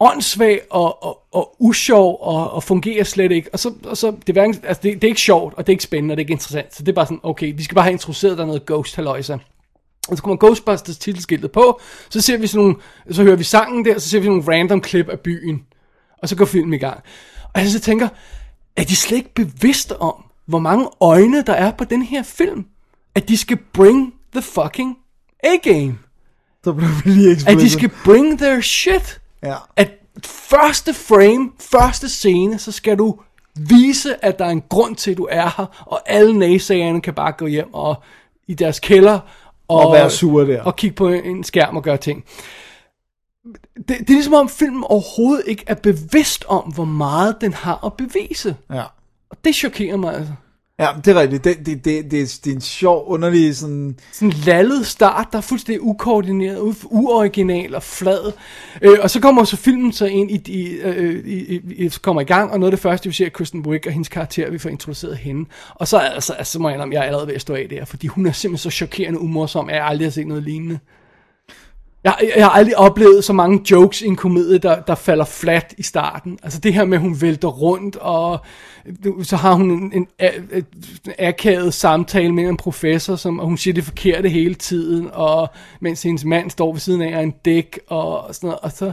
åndssvag 0.00 0.60
og, 0.70 1.02
og, 1.02 1.22
og 1.32 1.56
usjov 1.58 2.18
og, 2.20 2.50
og 2.50 2.62
fungerer 2.62 3.04
slet 3.04 3.32
ikke. 3.32 3.50
Og 3.52 3.58
så, 3.58 3.74
og 3.84 3.96
så 3.96 4.10
det, 4.10 4.28
er 4.28 4.32
hverken, 4.32 4.54
altså 4.64 4.80
det, 4.82 4.94
det 4.94 5.04
er 5.04 5.08
ikke 5.08 5.20
sjovt, 5.20 5.54
og 5.54 5.66
det 5.66 5.72
er 5.72 5.74
ikke 5.74 5.84
spændende, 5.84 6.12
og 6.12 6.16
det 6.16 6.20
er 6.20 6.24
ikke 6.24 6.32
interessant. 6.32 6.74
Så 6.74 6.82
det 6.82 6.88
er 6.88 6.94
bare 6.94 7.06
sådan, 7.06 7.20
okay, 7.22 7.52
vi 7.56 7.62
skal 7.62 7.74
bare 7.74 7.84
have 7.84 7.92
introduceret 7.92 8.38
der 8.38 8.46
noget 8.46 8.66
ghost 8.66 8.96
halløjsa. 8.96 9.36
Og 10.08 10.16
så 10.16 10.22
kommer 10.22 10.36
Ghostbusters 10.36 10.98
titelskiltet 10.98 11.52
på, 11.52 11.80
så 12.08 12.20
ser 12.20 12.36
vi 12.36 12.46
sådan 12.46 12.64
nogle, 12.64 12.76
så 13.10 13.22
hører 13.22 13.36
vi 13.36 13.44
sangen 13.44 13.84
der, 13.84 13.98
så 13.98 14.08
ser 14.08 14.18
vi 14.18 14.24
sådan 14.24 14.38
nogle 14.38 14.58
random 14.58 14.80
klip 14.80 15.08
af 15.08 15.20
byen. 15.20 15.62
Og 16.22 16.28
så 16.28 16.36
går 16.36 16.44
filmen 16.44 16.74
i 16.74 16.78
gang. 16.78 17.00
Og 17.54 17.60
jeg 17.60 17.70
så 17.70 17.80
tænker, 17.80 18.08
er 18.76 18.84
de 18.84 18.96
slet 18.96 19.16
ikke 19.16 19.34
bevidste 19.34 20.00
om, 20.00 20.24
hvor 20.46 20.58
mange 20.58 20.88
øjne 21.00 21.42
der 21.42 21.52
er 21.52 21.70
på 21.70 21.84
den 21.84 22.02
her 22.02 22.22
film? 22.22 22.66
At 23.14 23.28
de 23.28 23.36
skal 23.36 23.56
bring 23.72 24.14
the 24.32 24.42
fucking 24.42 24.96
A-game. 25.44 25.98
Så 26.64 26.72
blev 26.72 26.88
vi 27.04 27.10
lige 27.10 27.36
At 27.46 27.58
de 27.58 27.70
skal 27.70 27.90
bring 28.04 28.38
their 28.38 28.60
shit. 28.60 29.20
Ja. 29.42 29.54
At 29.76 29.90
første 30.24 30.94
frame, 30.94 31.50
første 31.60 32.08
scene, 32.08 32.58
så 32.58 32.72
skal 32.72 32.98
du 32.98 33.20
vise, 33.56 34.24
at 34.24 34.38
der 34.38 34.44
er 34.44 34.50
en 34.50 34.62
grund 34.68 34.96
til, 34.96 35.10
at 35.10 35.16
du 35.16 35.28
er 35.30 35.48
her, 35.56 35.84
og 35.86 36.00
alle 36.06 36.38
naysayerne 36.38 37.00
kan 37.00 37.14
bare 37.14 37.32
gå 37.32 37.46
hjem 37.46 37.74
og 37.74 38.02
i 38.46 38.54
deres 38.54 38.80
kælder 38.80 39.20
og, 39.68 39.86
Og 39.86 39.92
være 39.92 40.10
sure 40.10 40.46
der. 40.46 40.62
og 40.62 40.76
kigge 40.76 40.96
på 40.96 41.08
en 41.08 41.44
skærm 41.44 41.76
og 41.76 41.82
gøre 41.82 41.96
ting. 41.96 42.24
Det, 43.76 43.88
det 43.88 44.10
er 44.10 44.14
ligesom 44.14 44.34
om 44.34 44.48
filmen 44.48 44.84
overhovedet 44.84 45.42
ikke 45.46 45.64
er 45.66 45.74
bevidst 45.74 46.44
om, 46.48 46.62
hvor 46.74 46.84
meget 46.84 47.36
den 47.40 47.52
har 47.52 47.84
at 47.86 47.92
bevise. 47.92 48.56
Ja. 48.72 48.82
Og 49.30 49.36
det 49.44 49.54
chokerer 49.54 49.96
mig 49.96 50.14
altså. 50.14 50.32
Ja, 50.80 50.88
det 51.04 51.16
er 51.16 51.20
rigtigt. 51.20 51.44
Det, 51.44 51.58
det, 51.66 51.84
det, 51.84 52.10
det, 52.10 52.40
det 52.44 52.50
er 52.50 52.54
en 52.54 52.60
sjov, 52.60 53.04
underlig 53.06 53.56
sådan... 53.56 53.98
sådan 54.12 54.32
lallet 54.32 54.86
start, 54.86 55.28
der 55.32 55.38
er 55.38 55.42
fuldstændig 55.42 55.82
ukoordineret, 55.82 56.58
u- 56.58 56.86
uoriginal 56.90 57.74
og 57.74 57.82
flad. 57.82 58.32
Øh, 58.82 58.98
og 59.02 59.10
så 59.10 59.20
kommer 59.20 59.44
så 59.44 59.56
filmen 59.56 59.92
så 59.92 60.06
ind 60.06 60.30
i, 60.30 60.42
i, 60.46 60.68
øh, 60.68 61.24
i, 61.26 61.54
i, 61.54 61.60
i, 61.84 61.88
kommer 62.02 62.22
i 62.22 62.24
gang, 62.24 62.50
og 62.52 62.60
noget 62.60 62.72
af 62.72 62.76
det 62.76 62.82
første, 62.82 63.08
vi 63.08 63.14
ser, 63.14 63.26
er 63.26 63.30
Kristen 63.30 63.66
Wiig 63.66 63.86
og 63.86 63.92
hendes 63.92 64.08
karakter, 64.08 64.50
vi 64.50 64.58
får 64.58 64.70
introduceret 64.70 65.16
hende. 65.16 65.48
Og 65.74 65.88
så, 65.88 65.98
altså, 65.98 66.32
altså, 66.32 66.52
så 66.52 66.58
må 66.58 66.68
jeg 66.68 66.74
indrømme, 66.76 66.94
jeg 66.94 67.00
er 67.00 67.04
allerede 67.06 67.26
ved 67.26 67.34
at 67.34 67.40
stå 67.40 67.54
af 67.54 67.66
der, 67.70 67.84
fordi 67.84 68.06
hun 68.06 68.26
er 68.26 68.32
simpelthen 68.32 68.70
så 68.70 68.76
chokerende 68.76 69.20
umorsom, 69.20 69.68
at 69.68 69.76
jeg 69.76 69.84
aldrig 69.86 70.06
har 70.06 70.10
set 70.10 70.26
noget 70.26 70.42
lignende. 70.42 70.78
Jeg, 72.04 72.14
jeg 72.36 72.44
har 72.44 72.50
aldrig 72.50 72.78
oplevet 72.78 73.24
så 73.24 73.32
mange 73.32 73.60
jokes 73.70 74.02
i 74.02 74.06
en 74.06 74.16
komedie, 74.16 74.58
der, 74.58 74.80
der 74.80 74.94
falder 74.94 75.24
flat 75.24 75.74
i 75.78 75.82
starten. 75.82 76.38
Altså 76.42 76.58
det 76.60 76.74
her 76.74 76.84
med, 76.84 76.96
at 76.98 77.02
hun 77.02 77.20
vælter 77.20 77.48
rundt, 77.48 77.96
og 77.96 78.38
så 79.22 79.36
har 79.36 79.52
hun 79.54 79.70
en, 79.70 79.92
en, 79.92 80.08
en 80.52 80.64
akavet 81.18 81.74
samtale 81.74 82.32
med 82.32 82.48
en 82.48 82.56
professor, 82.56 83.16
som, 83.16 83.40
og 83.40 83.46
hun 83.46 83.56
siger 83.58 83.74
det 83.74 83.84
forkerte 83.84 84.28
hele 84.28 84.54
tiden, 84.54 85.08
og 85.12 85.48
mens 85.80 86.02
hendes 86.02 86.24
mand 86.24 86.50
står 86.50 86.72
ved 86.72 86.80
siden 86.80 87.02
af 87.02 87.06
og 87.06 87.12
er 87.12 87.20
en 87.20 87.34
dæk, 87.44 87.78
og 87.88 88.34
sådan 88.34 88.46
noget, 88.46 88.60
og 88.62 88.72
så, 88.72 88.92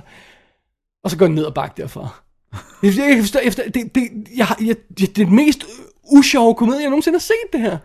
og 1.04 1.12
så 1.12 1.18
går 1.18 1.26
den 1.26 1.36
ned 1.36 1.44
og 1.44 1.54
bakke 1.54 1.82
derfra. 1.82 2.08
Jeg, 2.84 2.94
jeg 2.98 3.08
kan 3.16 3.20
forstå, 3.24 3.40
efter, 3.44 3.64
det, 3.70 3.96
det, 3.96 4.04
jeg, 4.38 4.46
har- 4.46 4.60
jeg, 4.66 4.76
det, 4.98 5.10
er 5.10 5.14
det 5.14 5.32
mest 5.32 5.66
usjove 6.12 6.56
komedie, 6.56 6.82
jeg 6.82 6.90
nogensinde 6.90 7.16
har 7.16 7.20
set 7.22 7.54
det 7.54 7.62
her. 7.62 7.78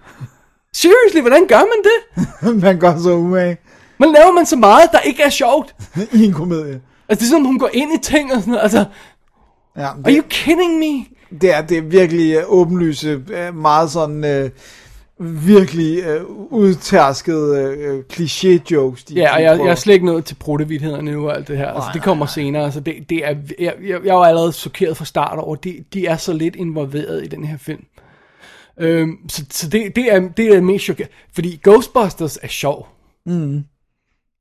Seriously, 0.73 1.21
hvordan 1.21 1.47
gør 1.47 1.59
man 1.59 1.83
det? 1.85 2.57
man 2.65 2.79
går 2.79 2.99
så 3.03 3.11
umage 3.13 3.57
man 4.01 4.13
laver 4.13 4.33
man 4.33 4.47
så 4.47 4.57
meget, 4.57 4.89
der 4.93 5.01
ikke 5.01 5.23
er 5.23 5.31
sjovt. 5.31 5.75
i 6.13 6.25
en 6.25 6.33
komedie. 6.33 6.81
Altså, 7.09 7.25
det 7.25 7.31
er 7.33 7.37
som, 7.37 7.45
hun 7.45 7.59
går 7.59 7.71
ind 7.73 7.95
i 7.95 7.99
ting 8.03 8.33
og 8.33 8.41
sådan 8.41 8.51
noget. 8.51 8.63
Altså, 8.63 8.85
Ja, 9.77 9.83
are 9.87 9.97
det, 10.05 10.17
you 10.17 10.25
kidding 10.29 10.79
me? 10.79 11.05
det, 11.41 11.55
er, 11.55 11.63
det 11.63 11.79
er 11.79 11.83
virkelig 11.83 12.37
øh, 12.37 12.43
åbenlyse, 12.47 13.23
øh, 13.31 13.57
meget 13.57 13.91
sådan, 13.91 14.25
øh, 14.25 14.51
virkelig 15.47 15.99
øh, 15.99 16.25
udtærskede 16.51 17.75
øh, 17.79 18.05
kliché-jokes. 18.13 19.05
De, 19.05 19.15
Ja, 19.15 19.35
og 19.35 19.43
jeg, 19.43 19.59
jeg 19.59 19.67
er 19.67 19.75
slet 19.75 19.95
ikke 19.95 20.07
nået 20.07 20.25
til 20.25 20.35
prottevidthederne 20.35 21.13
nu 21.13 21.29
og 21.29 21.37
alt 21.37 21.49
det 21.49 21.57
her. 21.59 21.69
Altså, 21.69 21.91
det 21.95 22.03
kommer 22.03 22.27
senere. 22.27 22.73
Så 22.73 22.81
det, 22.81 22.95
det 23.11 23.25
er, 23.25 23.35
jeg, 23.59 23.75
jeg, 23.83 24.01
jeg 24.05 24.15
var 24.17 24.25
allerede 24.25 24.53
chokeret 24.53 24.97
fra 24.97 25.05
start 25.05 25.39
over, 25.39 25.57
de, 25.57 25.85
de 25.95 26.07
er 26.07 26.17
så 26.17 26.33
lidt 26.33 26.57
involveret 26.57 27.25
i 27.25 27.29
den 27.29 27.45
her 27.45 27.59
film. 27.59 27.85
Øhm, 28.79 29.17
så 29.29 29.45
så 29.51 29.69
det, 29.69 29.97
det, 29.97 30.13
er, 30.15 30.29
det 30.37 30.47
er 30.57 30.61
mest 30.61 30.85
chokerende. 30.85 31.15
Fordi 31.35 31.61
Ghostbusters 31.63 32.39
er 32.43 32.49
sjov. 32.49 32.89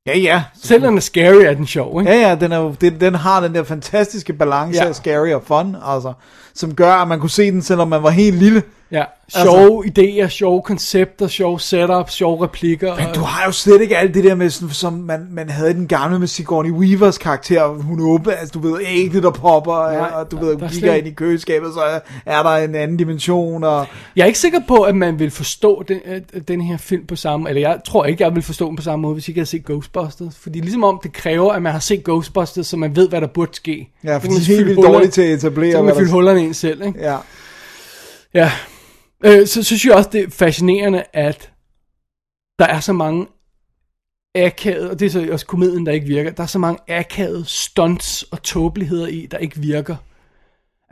Ja, 0.06 0.18
ja. 0.18 0.42
Selv 0.62 0.82
den 0.82 0.96
er 0.96 1.00
scary, 1.00 1.42
er 1.44 1.54
den 1.54 1.66
sjov, 1.66 2.00
ikke? 2.00 2.12
Ja, 2.12 2.28
ja, 2.28 2.34
den, 2.34 2.52
er 2.52 2.58
jo, 2.58 2.74
den, 2.80 3.00
den 3.00 3.14
har 3.14 3.40
den 3.40 3.54
der 3.54 3.64
fantastiske 3.64 4.32
balance 4.32 4.82
Ja. 4.82 4.88
af 4.88 4.94
scary 4.94 5.28
og 5.32 5.42
fun, 5.46 5.76
altså, 5.84 6.12
som 6.54 6.74
gør, 6.74 6.92
at 6.92 7.08
man 7.08 7.20
kunne 7.20 7.30
se 7.30 7.50
den, 7.50 7.62
selvom 7.62 7.88
man 7.88 8.02
var 8.02 8.10
helt 8.10 8.36
lille. 8.36 8.62
Ja, 8.92 9.04
sjove 9.28 9.84
altså, 9.86 10.00
idéer, 10.00 10.28
sjove 10.28 10.62
koncepter, 10.62 11.28
sjove 11.28 11.60
setups, 11.60 12.12
sjove 12.12 12.44
replikker. 12.44 12.96
Men 12.96 13.06
og- 13.06 13.14
du 13.14 13.20
har 13.20 13.46
jo 13.46 13.52
slet 13.52 13.80
ikke 13.80 13.96
alt 13.96 14.14
det 14.14 14.24
der 14.24 14.34
med, 14.34 14.50
sådan, 14.50 14.74
som 14.74 14.92
man, 14.92 15.26
man 15.30 15.48
havde 15.48 15.74
den 15.74 15.86
gamle 15.88 16.18
med 16.18 16.26
Sigourney 16.26 16.70
Weavers 16.70 17.18
karakter. 17.18 17.66
Hun 17.68 18.00
åbner, 18.00 18.32
altså 18.32 18.52
du 18.52 18.58
ved, 18.68 18.80
æggene 18.86 19.22
der 19.22 19.30
popper, 19.30 19.92
Nej, 19.92 20.10
og 20.14 20.30
du 20.30 20.36
der- 20.36 20.42
ved, 20.44 20.52
er 20.52 20.56
kigger 20.58 20.68
slet- 20.70 20.96
ind 20.98 21.06
i 21.06 21.10
køleskabet, 21.10 21.74
så 21.74 21.80
er, 21.80 21.98
er 22.26 22.42
der 22.42 22.50
en 22.50 22.74
anden 22.74 22.96
dimension, 22.96 23.64
og 23.64 23.86
Jeg 24.16 24.22
er 24.22 24.26
ikke 24.26 24.38
sikker 24.38 24.60
på, 24.68 24.76
at 24.82 24.96
man 24.96 25.18
vil 25.18 25.30
forstå 25.30 25.82
den, 25.88 25.98
øh, 26.06 26.20
den 26.48 26.60
her 26.60 26.76
film 26.76 27.06
på 27.06 27.16
samme 27.16 27.48
eller 27.48 27.60
jeg 27.60 27.78
tror 27.86 28.04
ikke, 28.04 28.24
jeg 28.24 28.34
vil 28.34 28.42
forstå 28.42 28.68
den 28.68 28.76
på 28.76 28.82
samme 28.82 29.02
måde, 29.02 29.14
hvis 29.14 29.28
ikke 29.28 29.38
jeg 29.38 29.42
havde 29.42 29.50
set 29.50 29.64
Ghostbusters. 29.64 30.34
Fordi 30.42 30.60
ligesom 30.60 30.84
om 30.84 31.00
det 31.02 31.12
kræver, 31.12 31.52
at 31.52 31.62
man 31.62 31.72
har 31.72 31.80
set 31.80 32.04
Ghostbusters, 32.04 32.66
så 32.66 32.76
man 32.76 32.96
ved, 32.96 33.08
hvad 33.08 33.20
der 33.20 33.26
burde 33.26 33.54
ske. 33.54 33.88
ja, 34.04 34.14
for 34.16 34.20
kan 34.20 34.30
de 34.30 34.34
man 34.34 34.40
er 34.42 34.46
helt 34.46 34.66
vildt 34.66 34.82
dårlige 34.86 35.10
til 35.10 35.22
at 35.22 35.30
etablere, 35.38 35.72
Så 35.72 35.82
man 35.82 35.96
fylde 35.96 36.10
hullerne 36.10 36.44
ind 36.44 36.54
selv, 36.54 36.82
ikke? 36.86 36.98
Ja, 37.00 37.16
Ja. 38.34 38.50
Øh, 39.24 39.46
så, 39.46 39.54
så 39.54 39.62
synes 39.62 39.84
jeg 39.84 39.94
også, 39.94 40.10
det 40.12 40.22
er 40.22 40.30
fascinerende, 40.30 41.04
at 41.12 41.52
der 42.58 42.64
er 42.66 42.80
så 42.80 42.92
mange 42.92 43.26
akavede, 44.34 44.90
og 44.90 45.00
det 45.00 45.06
er 45.06 45.10
så 45.10 45.28
også 45.32 45.46
komedien, 45.46 45.86
der 45.86 45.92
ikke 45.92 46.06
virker, 46.06 46.30
der 46.30 46.42
er 46.42 46.46
så 46.46 46.58
mange 46.58 46.80
akavede 46.88 47.44
stunts 47.44 48.22
og 48.22 48.42
tåbeligheder 48.42 49.06
i, 49.06 49.26
der 49.26 49.38
ikke 49.38 49.60
virker. 49.60 49.96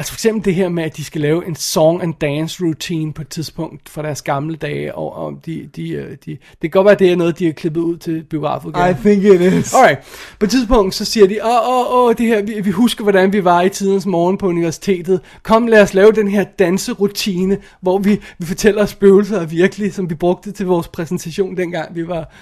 Altså 0.01 0.13
for 0.13 0.17
eksempel 0.17 0.45
det 0.45 0.55
her 0.55 0.69
med, 0.69 0.85
at 0.85 0.97
de 0.97 1.05
skal 1.05 1.21
lave 1.21 1.47
en 1.47 1.55
song 1.55 2.03
and 2.03 2.15
dance 2.21 2.65
routine 2.65 3.13
på 3.13 3.23
et 3.23 3.29
tidspunkt 3.29 3.89
fra 3.89 4.03
deres 4.03 4.23
gamle 4.23 4.57
dage, 4.57 4.95
og, 4.95 5.17
og 5.17 5.33
de, 5.47 5.71
de, 5.77 5.91
øh, 5.91 6.11
de, 6.11 6.17
det 6.27 6.39
kan 6.63 6.71
godt 6.71 6.85
være, 6.85 6.93
at 6.93 6.99
det 6.99 7.13
er 7.13 7.17
noget, 7.17 7.39
de 7.39 7.47
har 7.47 7.53
klippet 7.53 7.81
ud 7.81 7.97
til 7.97 8.25
biografudgaven. 8.25 8.97
I 8.97 9.01
think 9.01 9.25
it 9.25 9.41
is. 9.41 9.75
Alright. 9.75 9.99
På 10.39 10.47
et 10.47 10.51
tidspunkt, 10.51 10.95
så 10.95 11.05
siger 11.05 11.27
de, 11.27 11.39
åh, 11.45 11.69
åh, 11.69 12.05
åh, 12.05 12.15
det 12.19 12.27
her, 12.27 12.43
vi, 12.43 12.61
vi 12.61 12.71
husker, 12.71 13.03
hvordan 13.03 13.33
vi 13.33 13.45
var 13.45 13.63
i 13.63 13.69
tidens 13.69 14.07
morgen 14.07 14.39
på 14.39 14.47
universitetet. 14.47 15.21
Kom, 15.43 15.67
lad 15.67 15.83
os 15.83 15.95
lave 15.95 16.13
den 16.13 16.29
her 16.29 16.45
danserutine, 16.45 17.59
hvor 17.81 17.99
vi, 17.99 18.21
vi 18.39 18.47
fortæller 18.47 18.83
os 18.83 18.91
spøgelser 18.91 19.47
virkelig, 19.47 19.95
som 19.95 20.11
vi 20.11 20.15
brugte 20.15 20.53
til 20.53 20.67
vores 20.67 20.89
præsentation 20.89 21.57
dengang 21.57 21.95
vi 21.95 22.09
var... 22.09 22.33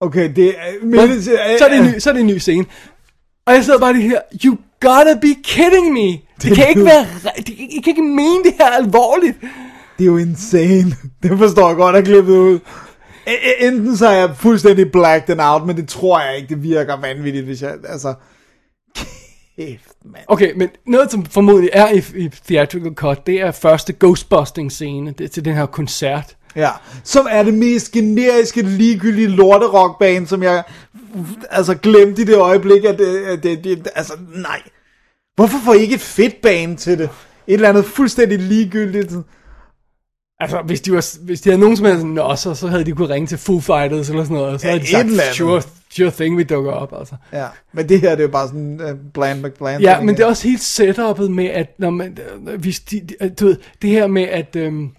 Okay, 0.00 0.32
det 0.36 0.48
er... 0.48 0.84
Men, 0.84 1.22
Så 1.22 1.64
er 1.64 1.68
det 1.68 1.78
en 1.78 1.84
ny, 1.84 1.98
så 1.98 2.10
er 2.10 2.14
det 2.14 2.20
en 2.20 2.26
ny 2.26 2.38
scene. 2.38 2.64
Og 3.46 3.54
jeg 3.54 3.64
sidder 3.64 3.78
bare 3.78 3.92
lige 3.92 4.08
her, 4.08 4.20
you 4.44 4.56
gotta 4.80 5.14
be 5.20 5.34
kidding 5.44 5.92
me. 5.92 6.18
Det, 6.42 6.50
det 6.50 6.56
kan 6.56 6.68
ikke 6.68 6.84
være, 6.84 7.02
re- 7.02 7.36
det, 7.42 7.48
I 7.48 7.80
kan 7.84 7.90
ikke 7.90 8.02
mene 8.02 8.44
det 8.44 8.54
her 8.58 8.70
alvorligt. 8.70 9.36
Det 9.98 10.04
er 10.04 10.06
jo 10.06 10.16
insane. 10.16 10.96
Det 11.22 11.38
forstår 11.38 11.68
jeg 11.68 11.76
godt 11.76 11.96
at 11.96 12.04
klippet 12.04 12.32
ud. 12.32 12.58
E- 13.26 13.30
e- 13.30 13.66
Enten 13.66 13.96
så 13.96 14.06
er 14.06 14.16
jeg 14.16 14.36
fuldstændig 14.36 14.92
blacked 14.92 15.36
out, 15.40 15.66
men 15.66 15.76
det 15.76 15.88
tror 15.88 16.20
jeg 16.20 16.36
ikke, 16.36 16.48
det 16.48 16.62
virker 16.62 17.00
vanvittigt, 17.00 17.44
hvis 17.44 17.62
jeg, 17.62 17.74
altså... 17.88 18.14
Kæft, 19.56 19.92
mand. 20.04 20.24
Okay, 20.26 20.52
men 20.56 20.68
noget, 20.86 21.10
som 21.10 21.24
formodentlig 21.26 21.70
er 21.72 21.88
i, 21.88 22.02
i 22.24 22.28
theatrical 22.48 22.94
cut, 22.94 23.26
det 23.26 23.40
er 23.40 23.50
første 23.50 23.92
ghostbusting 24.00 24.72
scene 24.72 25.14
det, 25.18 25.24
er 25.24 25.28
til 25.28 25.44
den 25.44 25.54
her 25.54 25.66
koncert. 25.66 26.36
Ja, 26.56 26.70
som 27.04 27.26
er 27.30 27.42
det 27.42 27.54
mest 27.54 27.92
generiske, 27.92 28.62
ligegyldige 28.62 29.26
lorterockband, 29.28 30.26
som 30.26 30.42
jeg 30.42 30.62
altså 31.50 31.74
glemte 31.74 32.22
i 32.22 32.24
det 32.24 32.36
øjeblik, 32.36 32.84
at 32.84 32.98
det, 32.98 33.24
at 33.24 33.42
det, 33.42 33.64
det 33.64 33.88
altså 33.94 34.12
nej. 34.34 34.62
Hvorfor 35.36 35.58
får 35.64 35.74
I 35.74 35.78
ikke 35.80 35.94
et 35.94 36.00
fedt 36.00 36.40
band 36.42 36.76
til 36.78 36.98
det? 36.98 37.08
Et 37.46 37.54
eller 37.54 37.68
andet 37.68 37.84
fuldstændig 37.84 38.38
ligegyldigt. 38.38 39.12
Altså, 40.40 40.62
hvis 40.66 40.80
de, 40.80 40.92
var, 40.92 41.24
hvis 41.24 41.40
de 41.40 41.50
havde 41.50 41.60
nogen 41.60 41.76
som 41.76 41.86
helst 41.86 42.04
nosser, 42.06 42.54
så 42.54 42.68
havde 42.68 42.84
de 42.84 42.92
kunne 42.92 43.08
ringe 43.14 43.26
til 43.26 43.38
Foo 43.38 43.60
Fighters 43.60 44.08
eller 44.10 44.22
sådan 44.24 44.36
noget, 44.36 44.52
og 44.54 44.60
så 44.60 44.66
Ja, 44.66 44.72
havde 44.72 44.84
de 44.84 45.16
sagt, 45.16 45.34
sure, 45.34 45.62
sure 45.96 46.10
thing, 46.10 46.38
vi 46.38 46.42
dukker 46.42 46.72
op, 46.72 46.94
altså. 46.98 47.14
Ja, 47.32 47.46
men 47.72 47.88
det 47.88 48.00
her 48.00 48.10
det 48.10 48.18
er 48.18 48.22
jo 48.22 48.28
bare 48.28 48.46
sådan 48.48 48.80
uh, 48.84 48.98
bland 49.14 49.44
McBland. 49.46 49.82
Ja, 49.82 50.00
men 50.00 50.16
det 50.16 50.22
er 50.22 50.26
også 50.26 50.48
helt 50.48 50.62
setupet 50.62 51.30
med, 51.30 51.44
at 51.46 51.74
når 51.78 51.90
man, 51.90 52.18
øh, 52.48 52.60
hvis 52.60 52.80
de- 52.80 53.06
du 53.40 53.46
ved, 53.46 53.56
det 53.82 53.90
her 53.90 54.06
med, 54.06 54.22
at 54.22 54.56
øhm, 54.56 54.90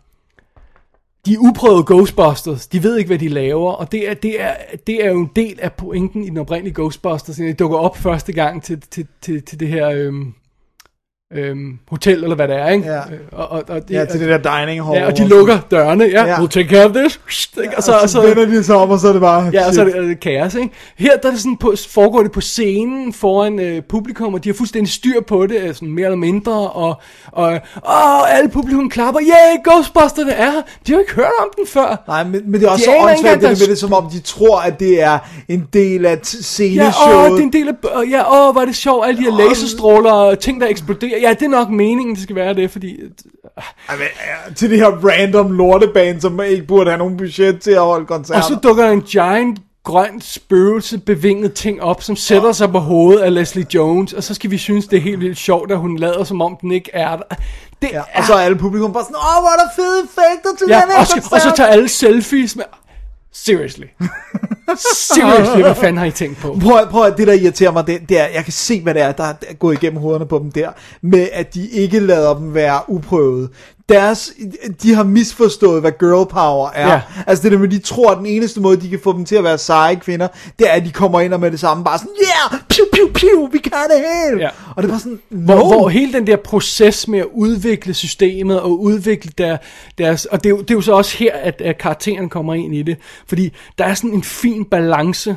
de 1.25 1.33
er 1.33 1.37
uprøvede 1.39 1.83
Ghostbusters, 1.83 2.67
de 2.67 2.83
ved 2.83 2.97
ikke, 2.97 3.07
hvad 3.07 3.19
de 3.19 3.27
laver, 3.27 3.71
og 3.71 3.91
det 3.91 4.09
er, 4.09 4.13
det 4.13 4.41
er, 4.41 4.55
det 4.87 5.05
er 5.05 5.11
jo 5.11 5.19
en 5.19 5.31
del 5.35 5.59
af 5.61 5.73
pointen 5.73 6.23
i 6.23 6.29
den 6.29 6.37
oprindelige 6.37 6.73
Ghostbusters, 6.75 7.39
når 7.39 7.47
de 7.47 7.53
dukker 7.53 7.77
op 7.77 7.97
første 7.97 8.33
gang 8.33 8.63
til, 8.63 8.81
til, 8.81 9.07
til, 9.21 9.43
til 9.43 9.59
det 9.59 9.67
her 9.67 9.89
øhm, 9.89 10.33
øhm, 11.33 11.79
hotel, 11.89 12.23
eller 12.23 12.35
hvad 12.35 12.47
det 12.47 12.55
er, 12.55 12.67
ikke? 12.69 12.87
Ja. 12.87 12.97
Øh, 12.97 13.03
Og, 13.31 13.51
og, 13.51 13.63
og 13.67 13.87
det, 13.87 13.95
Ja, 13.95 14.05
til 14.05 14.19
det 14.19 14.43
der 14.43 14.57
dining 14.59 14.85
hall. 14.85 14.97
Ja, 14.97 15.05
og 15.07 15.17
de 15.17 15.27
lukker 15.27 15.57
dørene, 15.71 16.03
ja, 16.03 16.09
Ja. 16.09 16.25
ja. 16.29 16.35
we'll 16.35 16.47
take 16.47 16.69
care 16.69 16.85
of 16.85 16.91
this, 16.91 17.19
ikke? 17.63 17.77
Og 17.77 17.83
så, 17.83 17.91
og 18.03 18.09
så, 18.09 18.21
vender 18.21 18.45
de 18.45 18.63
sig 18.63 18.75
om, 18.75 18.89
og 18.89 18.99
så 18.99 19.07
er 19.07 19.11
det 19.11 19.21
bare... 19.21 19.49
Ja, 19.53 19.67
og 19.67 19.73
så 19.73 19.81
er 19.81 19.85
shit. 19.85 19.95
det, 19.95 20.03
er 20.03 20.07
det 20.07 20.19
kaos, 20.19 20.55
ikke? 20.55 20.69
Her 20.97 21.17
der 21.17 21.27
er 21.27 21.31
det 21.31 21.39
sådan 21.41 21.57
på, 21.57 21.73
foregår 21.89 22.21
det 22.23 22.31
på 22.31 22.41
scenen 22.41 23.13
foran 23.13 23.59
øh, 23.59 23.81
publikum, 23.89 24.33
og 24.33 24.43
de 24.43 24.49
har 24.49 24.53
fuldstændig 24.53 24.91
styr 24.93 25.21
på 25.27 25.47
det, 25.47 25.55
øh, 25.61 25.73
sådan 25.73 25.89
mere 25.91 26.05
eller 26.05 26.17
mindre, 26.17 26.69
og, 26.69 26.95
og 27.31 27.51
åh, 27.89 28.37
alle 28.37 28.49
publikum 28.49 28.89
klapper, 28.89 29.21
yeah, 29.21 29.63
Ghostbusterne 29.63 30.31
er 30.31 30.51
her. 30.51 30.61
De 30.87 30.91
har 30.91 30.93
jo 30.93 30.99
ikke 30.99 31.13
hørt 31.15 31.31
om 31.39 31.47
den 31.57 31.67
før. 31.67 32.03
Nej, 32.07 32.23
men, 32.23 32.41
men 32.51 32.59
det 32.61 32.67
er 32.67 32.71
også 32.71 32.85
De 32.85 32.91
så 32.99 33.07
åndssvagt, 33.09 33.41
det 33.41 33.49
med 33.49 33.67
det, 33.67 33.77
som 33.77 33.93
om 33.93 34.09
de 34.11 34.19
tror, 34.19 34.59
at 34.59 34.79
det 34.79 35.01
er 35.01 35.17
en 35.47 35.67
del 35.73 36.05
af 36.05 36.15
t- 36.15 36.37
Ja, 36.37 36.41
sceneshowet. 36.41 37.31
åh, 37.31 37.31
det 37.31 37.39
er 37.39 37.43
en 37.43 37.53
del 37.53 37.67
af, 37.69 37.73
ja, 38.11 38.49
åh, 38.49 38.61
er 38.61 38.65
det 38.65 38.75
sjovt, 38.75 39.07
alle 39.07 39.17
de 39.19 39.23
her 39.31 39.37
laserstråler 39.49 40.11
og 40.11 40.39
ting, 40.39 40.61
der 40.61 40.67
eksploderer. 40.67 41.14
Ja, 41.21 41.29
det 41.29 41.41
er 41.41 41.49
nok 41.49 41.69
meningen, 41.69 42.15
det 42.15 42.23
skal 42.23 42.35
være 42.35 42.53
det, 42.53 42.71
fordi... 42.71 42.95
øh, 42.95 43.09
Ej, 43.89 43.95
men, 43.97 44.07
ja, 44.47 44.53
til 44.53 44.69
det 44.69 44.77
her 44.77 44.87
random 44.87 45.51
lorteband, 45.51 46.21
som 46.21 46.41
ikke 46.41 46.63
burde 46.63 46.89
have 46.89 46.97
nogen 46.97 47.17
budget 47.17 47.61
til 47.61 47.71
at 47.71 47.81
holde 47.81 48.05
koncerter. 48.05 48.41
Og 48.41 48.47
så 48.47 48.55
dukker 48.63 48.83
der 48.83 48.91
en 48.91 49.01
giant 49.01 49.59
grøn 49.83 50.21
spøgelse 50.21 50.97
bevinget 50.97 51.53
ting 51.53 51.81
op, 51.81 52.01
som 52.01 52.15
sætter 52.15 52.51
sig 52.51 52.71
på 52.71 52.79
hovedet 52.79 53.21
af 53.21 53.33
Leslie 53.33 53.65
Jones, 53.73 54.13
og 54.13 54.23
så 54.23 54.33
skal 54.33 54.51
vi 54.51 54.57
synes, 54.57 54.87
det 54.87 54.97
er 54.97 55.01
helt 55.01 55.19
vildt 55.19 55.37
sjovt, 55.37 55.71
at 55.71 55.77
hun 55.77 55.97
lader, 55.97 56.23
som 56.23 56.41
om 56.41 56.57
den 56.61 56.71
ikke 56.71 56.89
er 56.93 57.15
der. 57.15 57.35
Det 57.81 57.89
ja, 57.91 57.97
er 57.97 58.19
og 58.19 58.23
så 58.23 58.33
er 58.33 58.37
alle 58.37 58.57
publikum 58.57 58.93
bare 58.93 59.03
sådan, 59.03 59.15
åh, 59.15 59.41
hvor 59.41 59.49
er 59.49 59.57
der 59.63 59.69
fede 59.75 60.03
effekter 60.03 60.49
til 60.57 60.67
Ja, 60.69 60.81
den 60.81 60.91
her 60.91 60.99
og, 60.99 61.31
og 61.31 61.41
så 61.41 61.53
tager 61.55 61.69
alle 61.69 61.89
selfies 61.89 62.55
med... 62.55 62.65
Seriously. 63.33 63.85
Seriously, 64.93 65.61
hvad 65.61 65.75
fanden 65.75 65.97
har 65.97 66.05
I 66.05 66.11
tænkt 66.11 66.37
på? 66.37 66.57
Prøv, 66.61 66.87
prøv 66.89 67.05
at 67.05 67.17
det 67.17 67.27
der 67.27 67.33
irriterer 67.33 67.71
mig, 67.71 67.87
det, 67.87 68.09
det 68.09 68.19
er, 68.19 68.27
jeg 68.27 68.43
kan 68.43 68.53
se, 68.53 68.81
hvad 68.81 68.93
det 68.93 69.01
er, 69.01 69.11
der 69.11 69.23
er 69.23 69.53
gået 69.59 69.73
igennem 69.73 69.99
hovederne 69.99 70.25
på 70.25 70.39
dem 70.39 70.51
der, 70.51 70.69
med 71.01 71.27
at 71.33 71.53
de 71.53 71.67
ikke 71.67 71.99
lader 71.99 72.37
dem 72.37 72.53
være 72.53 72.79
uprøvede. 72.87 73.49
Deres, 73.89 74.33
de 74.83 74.93
har 74.93 75.03
misforstået, 75.03 75.81
hvad 75.81 75.91
girl 75.99 76.29
power 76.29 76.69
er. 76.69 76.91
Ja. 76.91 77.01
Altså 77.27 77.43
det 77.43 77.51
der 77.51 77.57
med, 77.57 77.67
de 77.67 77.79
tror, 77.79 78.11
at 78.11 78.17
den 78.17 78.25
eneste 78.25 78.61
måde, 78.61 78.81
de 78.81 78.89
kan 78.89 78.99
få 79.03 79.13
dem 79.13 79.25
til 79.25 79.35
at 79.35 79.43
være 79.43 79.57
seje 79.57 79.95
kvinder, 79.95 80.27
det 80.59 80.69
er, 80.69 80.71
at 80.71 80.85
de 80.85 80.91
kommer 80.91 81.21
ind 81.21 81.33
og 81.33 81.39
med 81.39 81.51
det 81.51 81.59
samme 81.59 81.83
bare 81.83 81.97
sådan, 81.97 82.13
yeah, 82.21 82.61
piu, 82.69 82.85
piu, 82.93 83.07
piu, 83.13 83.49
vi 83.51 83.57
kan 83.57 83.71
det 83.71 83.97
hele. 83.97 84.41
Ja. 84.41 84.49
Og 84.75 84.83
det 84.83 84.89
bare 84.91 84.99
sådan, 84.99 85.19
Hvor, 85.29 85.55
no. 85.55 85.67
hvor 85.67 85.89
hele 85.89 86.13
den 86.13 86.27
der 86.27 86.35
proces 86.35 87.07
med 87.07 87.19
at 87.19 87.27
udvikle 87.33 87.93
systemet 87.93 88.61
og 88.61 88.81
udvikle 88.81 89.31
der, 89.37 89.57
deres... 89.97 90.25
Og 90.25 90.43
det 90.43 90.49
er, 90.49 90.55
jo, 90.55 90.61
det 90.61 90.71
er 90.71 90.75
jo 90.75 90.81
så 90.81 90.93
også 90.93 91.17
her, 91.17 91.33
at, 91.33 91.61
at 91.61 91.77
karakteren 91.77 92.29
kommer 92.29 92.53
ind 92.53 92.75
i 92.75 92.81
det. 92.81 92.97
Fordi 93.27 93.53
der 93.77 93.85
er 93.85 93.93
sådan 93.93 94.13
en 94.13 94.23
fin 94.23 94.54
balance 94.63 95.35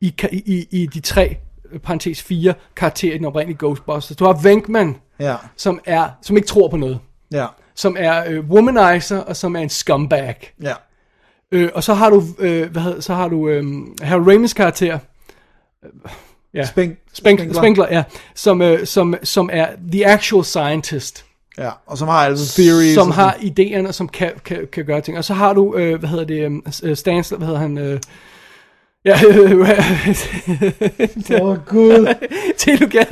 i, 0.00 0.14
i, 0.32 0.66
i 0.70 0.86
de 0.86 1.00
tre, 1.00 1.36
øh, 1.72 1.78
parentes 1.80 2.22
fire, 2.22 2.54
karakterer 2.76 3.14
i 3.14 3.18
den 3.18 3.26
oprindelige 3.26 3.58
Ghostbusters. 3.58 4.16
Du 4.16 4.24
har 4.24 4.32
Venkman, 4.42 4.96
Ja, 5.20 5.36
som, 5.56 5.80
er, 5.84 6.08
som 6.22 6.36
ikke 6.36 6.48
tror 6.48 6.68
på 6.68 6.76
noget. 6.76 6.98
ja, 7.32 7.46
Som 7.74 7.96
er 7.98 8.24
øh, 8.28 8.50
womanizer, 8.50 9.18
og 9.18 9.36
som 9.36 9.56
er 9.56 9.60
en 9.60 9.68
scumbag. 9.68 10.52
ja. 10.62 10.72
Øh, 11.52 11.70
og 11.74 11.84
så 11.84 11.94
har 11.94 12.10
du, 12.10 12.24
øh, 12.38 12.70
hvad 12.70 12.82
hedder, 12.82 13.00
så 13.00 13.14
har 13.14 13.28
du 13.28 13.48
øh, 13.48 13.64
Harold 14.02 14.32
Ramis 14.32 14.52
karakter, 14.52 14.98
ja, 16.54 16.66
Spink, 16.66 16.98
Spenkler, 17.12 17.54
Spenkler, 17.54 17.86
ja, 17.90 18.02
som, 18.34 18.62
øh, 18.62 18.86
som, 18.86 19.14
som 19.22 19.50
er 19.52 19.66
the 19.92 20.06
actual 20.06 20.44
scientist, 20.44 21.24
Ja, 21.58 21.70
og 21.86 21.98
som 21.98 22.08
har 22.08 22.14
altså 22.14 22.62
theories. 22.62 22.94
som 22.94 23.10
har 23.10 23.32
idéerne, 23.32 23.92
som 23.92 24.08
kan, 24.08 24.32
kan, 24.44 24.68
kan 24.72 24.84
gøre 24.84 25.00
ting. 25.00 25.18
Og 25.18 25.24
så 25.24 25.34
har 25.34 25.52
du, 25.52 25.74
øh, 25.76 25.98
hvad 25.98 26.08
hedder 26.08 26.24
det, 26.24 26.62
øh, 26.82 26.96
Stansler, 26.96 27.38
hvad 27.38 27.46
hedder 27.46 27.60
han, 27.60 27.78
øh, 27.78 28.00
ja, 29.04 29.14
Åh, 31.40 31.48
oh, 31.48 31.56
gud. 31.66 32.14
til 32.58 32.80
du 32.80 32.86
kan, 32.88 33.06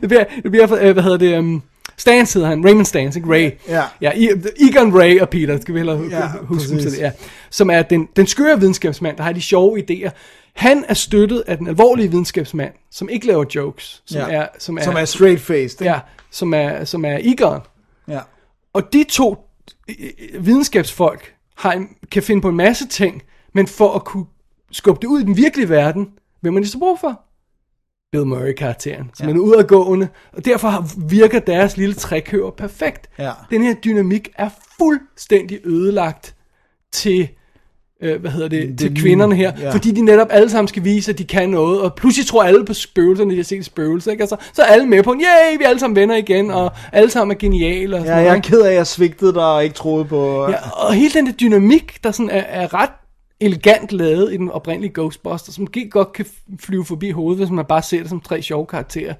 det 0.00 0.08
bliver, 0.08 0.24
det 0.42 0.50
bliver, 0.50 0.74
øh, 0.80 0.92
hvad 0.92 1.02
hedder 1.02 1.16
det, 1.18 1.38
um, 1.38 1.62
Stans 1.96 2.32
hedder 2.32 2.48
han, 2.48 2.64
Raymond 2.64 2.86
Stans, 2.86 3.16
ikke? 3.16 3.28
Ray. 3.30 3.50
Ja. 3.68 3.82
Ja, 4.00 4.12
Egon 4.60 5.00
Ray 5.00 5.20
og 5.20 5.28
Peter, 5.28 5.60
skal 5.60 5.74
vi 5.74 5.78
hellere 5.78 5.96
hu- 5.96 6.08
Ja, 6.10 6.28
huske 6.42 6.68
til 6.80 6.90
det, 6.92 6.98
ja. 6.98 7.12
Som 7.50 7.70
er 7.70 7.82
den, 7.82 8.08
den 8.16 8.26
skøre 8.26 8.60
videnskabsmand, 8.60 9.16
der 9.16 9.22
har 9.22 9.32
de 9.32 9.40
sjove 9.42 9.78
idéer. 9.90 10.10
Han 10.54 10.84
er 10.88 10.94
støttet 10.94 11.42
af 11.46 11.58
den 11.58 11.68
alvorlige 11.68 12.10
videnskabsmand, 12.10 12.72
som 12.90 13.08
ikke 13.08 13.26
laver 13.26 13.44
jokes, 13.54 14.02
som 14.06 14.20
Ja. 14.20 14.36
er, 14.36 14.46
som 14.58 14.78
er, 14.78 14.82
Som 14.82 14.94
er 14.96 15.04
straight-faced. 15.04 15.84
ja, 15.84 15.98
som 16.30 16.54
er, 16.54 16.84
som 16.84 17.04
er 17.04 17.18
Egon. 17.22 17.60
ja. 18.08 18.18
Og 18.72 18.92
de 18.92 19.04
to 19.08 19.36
øh, 19.88 19.94
øh, 20.34 20.46
videnskabsfolk 20.46 21.32
har 21.56 21.84
kan 22.10 22.22
finde 22.22 22.42
på 22.42 22.48
en 22.48 22.56
masse 22.56 22.88
ting, 22.88 23.22
men 23.54 23.66
for 23.66 23.92
at 23.94 24.04
kunne 24.04 24.24
skubbe 24.72 25.00
det 25.02 25.06
ud 25.06 25.20
i 25.20 25.24
den 25.24 25.36
virkelige 25.36 25.68
verden, 25.68 26.08
hvem 26.40 26.54
man 26.54 26.66
så 26.66 26.78
brug 26.78 26.98
for? 26.98 27.20
Bill 28.12 28.26
Murray-karakteren, 28.26 29.10
som 29.14 29.28
ja. 29.28 29.34
er 29.34 29.38
udadgående, 29.38 30.08
og 30.32 30.44
derfor 30.44 30.86
virker 31.08 31.38
deres 31.38 31.76
lille 31.76 31.94
trækøver 31.94 32.50
perfekt. 32.50 33.08
Ja. 33.18 33.30
Den 33.50 33.62
her 33.62 33.74
dynamik 33.74 34.28
er 34.34 34.48
fuldstændig 34.78 35.60
ødelagt 35.64 36.34
til, 36.92 37.28
øh, 38.02 38.20
hvad 38.20 38.30
hedder 38.30 38.48
det, 38.48 38.78
til 38.78 38.96
kvinderne 38.96 39.34
her, 39.34 39.52
ja. 39.58 39.64
ja. 39.64 39.74
fordi 39.74 39.90
de 39.90 40.02
netop 40.02 40.26
alle 40.30 40.50
sammen 40.50 40.68
skal 40.68 40.84
vise, 40.84 41.12
at 41.12 41.18
de 41.18 41.24
kan 41.24 41.50
noget, 41.50 41.80
og 41.80 41.94
pludselig 41.94 42.26
tror 42.26 42.42
alle 42.42 42.64
på 42.64 42.74
spøgelserne, 42.74 43.30
de 43.30 43.36
har 43.36 43.44
set 43.44 43.64
spøgelser, 43.64 44.10
ikke? 44.10 44.22
Altså, 44.22 44.36
så 44.52 44.62
er 44.62 44.66
alle 44.66 44.86
med 44.86 45.02
på, 45.02 45.14
yay, 45.14 45.58
vi 45.58 45.64
er 45.64 45.68
alle 45.68 45.80
sammen 45.80 45.96
venner 45.96 46.16
igen, 46.16 46.50
og 46.50 46.72
alle 46.92 47.10
sammen 47.10 47.34
er 47.34 47.38
geniale. 47.38 47.96
Og 47.96 48.00
Ja, 48.00 48.06
sådan 48.06 48.24
jeg 48.24 48.24
noget, 48.24 48.44
er 48.46 48.48
ked 48.48 48.60
af, 48.60 48.70
at 48.70 48.76
jeg 48.76 48.86
svigtede 48.86 49.34
dig 49.34 49.46
og 49.46 49.64
ikke 49.64 49.74
troede 49.74 50.04
på... 50.04 50.48
Ja, 50.50 50.70
og 50.70 50.92
hele 50.92 51.14
den 51.14 51.26
der 51.26 51.32
dynamik, 51.32 52.04
der 52.04 52.10
sådan 52.10 52.30
er, 52.30 52.42
er 52.42 52.74
ret 52.74 52.90
elegant 53.42 53.92
lavet 53.92 54.32
i 54.32 54.36
den 54.36 54.50
oprindelige 54.50 54.92
Ghostbusters, 54.94 55.54
som 55.54 55.66
godt 55.90 56.12
kan 56.12 56.26
flyve 56.60 56.84
forbi 56.84 57.10
hovedet, 57.10 57.38
hvis 57.38 57.50
man 57.50 57.64
bare 57.64 57.82
ser 57.82 58.00
det 58.00 58.08
som 58.08 58.20
tre 58.20 58.42
sjove 58.42 58.66
karakterer. 58.66 59.14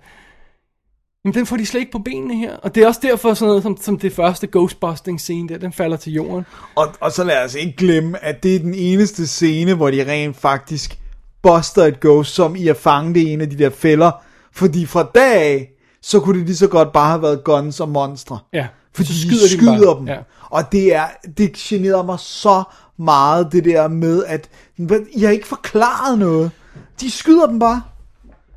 Men 1.25 1.35
den 1.35 1.47
får 1.47 1.57
de 1.57 1.67
slet 1.67 1.81
ikke 1.81 1.93
på 1.93 1.99
benene 1.99 2.37
her. 2.37 2.57
Og 2.57 2.75
det 2.75 2.83
er 2.83 2.87
også 2.87 3.01
derfor 3.03 3.35
sådan 3.35 3.49
noget 3.49 3.63
som, 3.63 3.77
som 3.77 3.99
det 3.99 4.13
første 4.13 4.47
Ghostbusting 4.47 5.21
scene 5.21 5.49
der, 5.49 5.59
den 5.59 5.73
falder 5.73 5.97
til 5.97 6.13
jorden. 6.13 6.47
Og, 6.75 6.89
og 7.01 7.13
så 7.13 7.25
lad 7.25 7.45
os 7.45 7.55
ikke 7.55 7.77
glemme, 7.77 8.25
at 8.25 8.43
det 8.43 8.55
er 8.55 8.59
den 8.59 8.75
eneste 8.75 9.27
scene, 9.27 9.75
hvor 9.75 9.91
de 9.91 10.11
rent 10.13 10.37
faktisk 10.37 10.99
buster 11.43 11.83
et 11.83 12.01
ghost, 12.01 12.35
som 12.35 12.57
i 12.57 12.69
at 12.69 12.77
fange 12.77 13.15
det 13.15 13.21
i 13.21 13.33
en 13.33 13.41
af 13.41 13.51
de 13.51 13.59
der 13.59 13.71
fælder. 13.71 14.11
Fordi 14.53 14.87
fra 14.87 15.11
dag 15.15 15.43
af, 15.43 15.71
så 16.03 16.21
kunne 16.21 16.39
det 16.39 16.47
lige 16.47 16.57
så 16.57 16.69
godt 16.69 16.93
bare 16.93 17.11
have 17.11 17.23
været 17.23 17.45
guns 17.45 17.81
og 17.81 17.89
monstre. 17.89 18.39
Ja, 18.53 18.67
Fordi 18.95 19.09
så 19.09 19.13
de 19.13 19.21
skyder 19.21 19.47
de 19.47 19.51
dem 19.53 19.59
skyder 19.61 19.87
bare. 19.95 19.99
dem. 20.01 20.09
Ja. 20.09 20.19
Og 20.51 20.73
det 20.73 20.95
er, 20.95 21.05
det 21.39 21.53
generer 21.53 22.03
mig 22.03 22.19
så 22.21 22.63
meget, 22.99 23.49
det 23.53 23.65
der 23.65 23.89
med, 23.89 24.25
at 24.25 24.49
I 25.13 25.23
har 25.23 25.31
ikke 25.31 25.47
forklaret 25.49 26.19
noget. 26.19 26.51
De 27.01 27.11
skyder 27.11 27.47
dem 27.47 27.59
bare. 27.59 27.83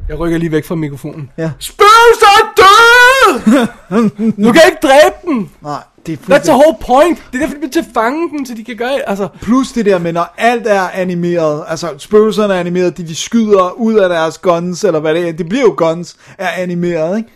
Jeg 0.09 0.19
rykker 0.19 0.38
lige 0.38 0.51
væk 0.51 0.65
fra 0.65 0.75
mikrofonen. 0.75 1.31
Ja. 1.38 1.51
Spøgelser 1.59 2.27
er 2.39 2.53
døde! 2.61 3.67
du 4.47 4.51
kan 4.53 4.61
ikke 4.65 4.77
dræbe 4.83 5.15
dem! 5.25 5.49
Nej, 5.61 5.83
det 6.05 6.14
er 6.14 6.17
That's 6.17 6.23
the 6.23 6.25
fuldstændig... 6.25 6.53
whole 6.53 6.77
point. 6.81 7.23
Det 7.31 7.35
er 7.35 7.39
derfor, 7.39 7.53
de 7.53 7.59
bliver 7.59 7.72
til 7.72 7.80
at 7.80 7.85
fange 7.93 8.30
dem, 8.30 8.45
så 8.45 8.53
de 8.53 8.64
kan 8.64 8.75
gøre 8.77 9.09
altså, 9.09 9.27
Plus 9.41 9.72
det 9.72 9.85
der 9.85 9.99
med, 9.99 10.14
når 10.14 10.33
alt 10.38 10.67
er 10.67 10.81
animeret, 10.89 11.64
altså 11.67 11.93
spøgelserne 11.97 12.53
er 12.53 12.59
animeret, 12.59 12.97
de, 12.97 13.07
de 13.07 13.15
skyder 13.15 13.72
ud 13.72 13.93
af 13.95 14.09
deres 14.09 14.38
guns, 14.38 14.83
eller 14.83 14.99
hvad 14.99 15.15
det 15.15 15.27
er, 15.30 15.33
det 15.33 15.49
bliver 15.49 15.64
jo 15.64 15.73
guns, 15.77 16.17
er 16.38 16.47
animeret, 16.49 17.17
ikke? 17.17 17.30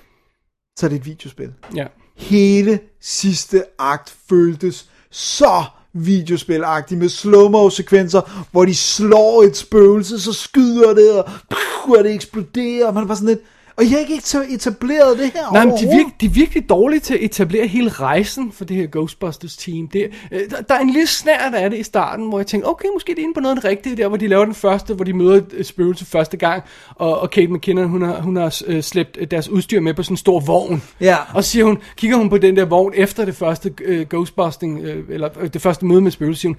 Så 0.80 0.86
er 0.86 0.90
det 0.90 0.96
et 0.98 1.06
videospil. 1.06 1.54
ja. 1.76 1.86
Hele 2.20 2.80
sidste 3.02 3.64
akt 3.80 4.16
føltes 4.30 4.86
så 5.12 5.64
videospilagtig 5.94 6.98
med 6.98 7.10
slow 7.10 7.70
sekvenser, 7.70 8.46
hvor 8.52 8.66
de 8.66 8.76
slår 8.76 9.44
et 9.44 9.58
spøgelse, 9.58 10.20
så 10.20 10.34
skyder 10.34 10.94
det, 10.94 11.12
og, 11.12 11.26
pff, 11.26 11.90
og 11.98 12.04
det 12.04 12.14
eksploderer, 12.14 12.88
og 12.88 12.94
man 12.94 13.04
er 13.04 13.08
bare 13.08 13.18
sådan 13.18 13.28
lidt, 13.28 13.42
og 13.80 13.86
jeg 13.86 13.92
har 13.92 13.98
ikke 13.98 14.14
eta- 14.14 14.54
etableret 14.54 15.18
det 15.20 15.32
her 15.34 15.52
Nej, 15.54 15.66
men 15.66 15.78
de 15.78 15.86
er, 15.86 15.96
virke, 15.98 16.10
de 16.22 16.26
er 16.26 16.30
virkelig 16.30 16.70
dårlige 16.70 17.00
til 17.00 17.14
at 17.14 17.20
etablere 17.24 17.68
hele 17.68 17.90
rejsen 17.90 18.52
for 18.52 18.66
det 18.66 18.78
her 18.78 18.88
Ghostbusters 18.92 19.58
team. 19.58 19.88
Det, 19.88 20.10
øh, 20.32 20.40
der, 20.50 20.62
der 20.62 20.76
er 20.76 20.80
en 20.80 20.90
lille 20.90 21.08
snært 21.08 21.54
af 21.54 21.70
det 21.70 21.80
i 21.80 21.84
starten, 21.84 22.30
hvor 22.30 22.40
jeg 22.40 22.48
tænkte, 22.48 22.68
okay, 22.68 22.88
måske 22.94 23.12
det 23.12 23.20
er 23.20 23.24
inde 23.24 23.34
på 23.34 23.40
noget 23.40 23.64
rigtige, 23.66 23.98
der 23.98 24.08
hvor 24.08 24.18
de 24.18 24.28
laver 24.28 24.46
den 24.46 24.56
første, 24.56 24.94
hvor 24.94 25.06
de 25.06 25.14
møder 25.14 25.36
et 25.36 25.46
øh, 25.54 25.66
spøgelse 25.66 26.06
første 26.06 26.38
gang, 26.38 26.64
og, 26.96 27.20
og 27.20 27.30
Kate 27.30 27.48
McKinnon, 27.48 27.90
hun 27.90 28.02
har, 28.02 28.22
hun 28.22 28.36
har 28.36 28.62
øh, 28.68 28.84
slæbt 28.84 29.18
øh, 29.22 29.28
deres 29.32 29.50
udstyr 29.50 29.80
med 29.80 29.94
på 29.94 30.04
sådan 30.04 30.14
en 30.14 30.18
stor 30.18 30.40
vogn. 30.40 30.84
Ja. 31.02 31.16
Og 31.34 31.44
siger 31.44 31.66
hun, 31.66 31.78
kigger 31.98 32.18
hun 32.18 32.30
på 32.30 32.38
den 32.38 32.56
der 32.56 32.66
vogn 32.66 32.94
efter 32.96 33.26
det 33.26 33.36
første 33.36 33.74
øh, 33.86 34.06
Ghostbusting, 34.10 34.80
øh, 34.84 35.04
eller 35.10 35.30
øh, 35.42 35.54
det 35.54 35.62
første 35.62 35.86
møde 35.86 36.02
med 36.02 36.12
spøgelse, 36.12 36.42
siger 36.42 36.50
hun, 36.50 36.58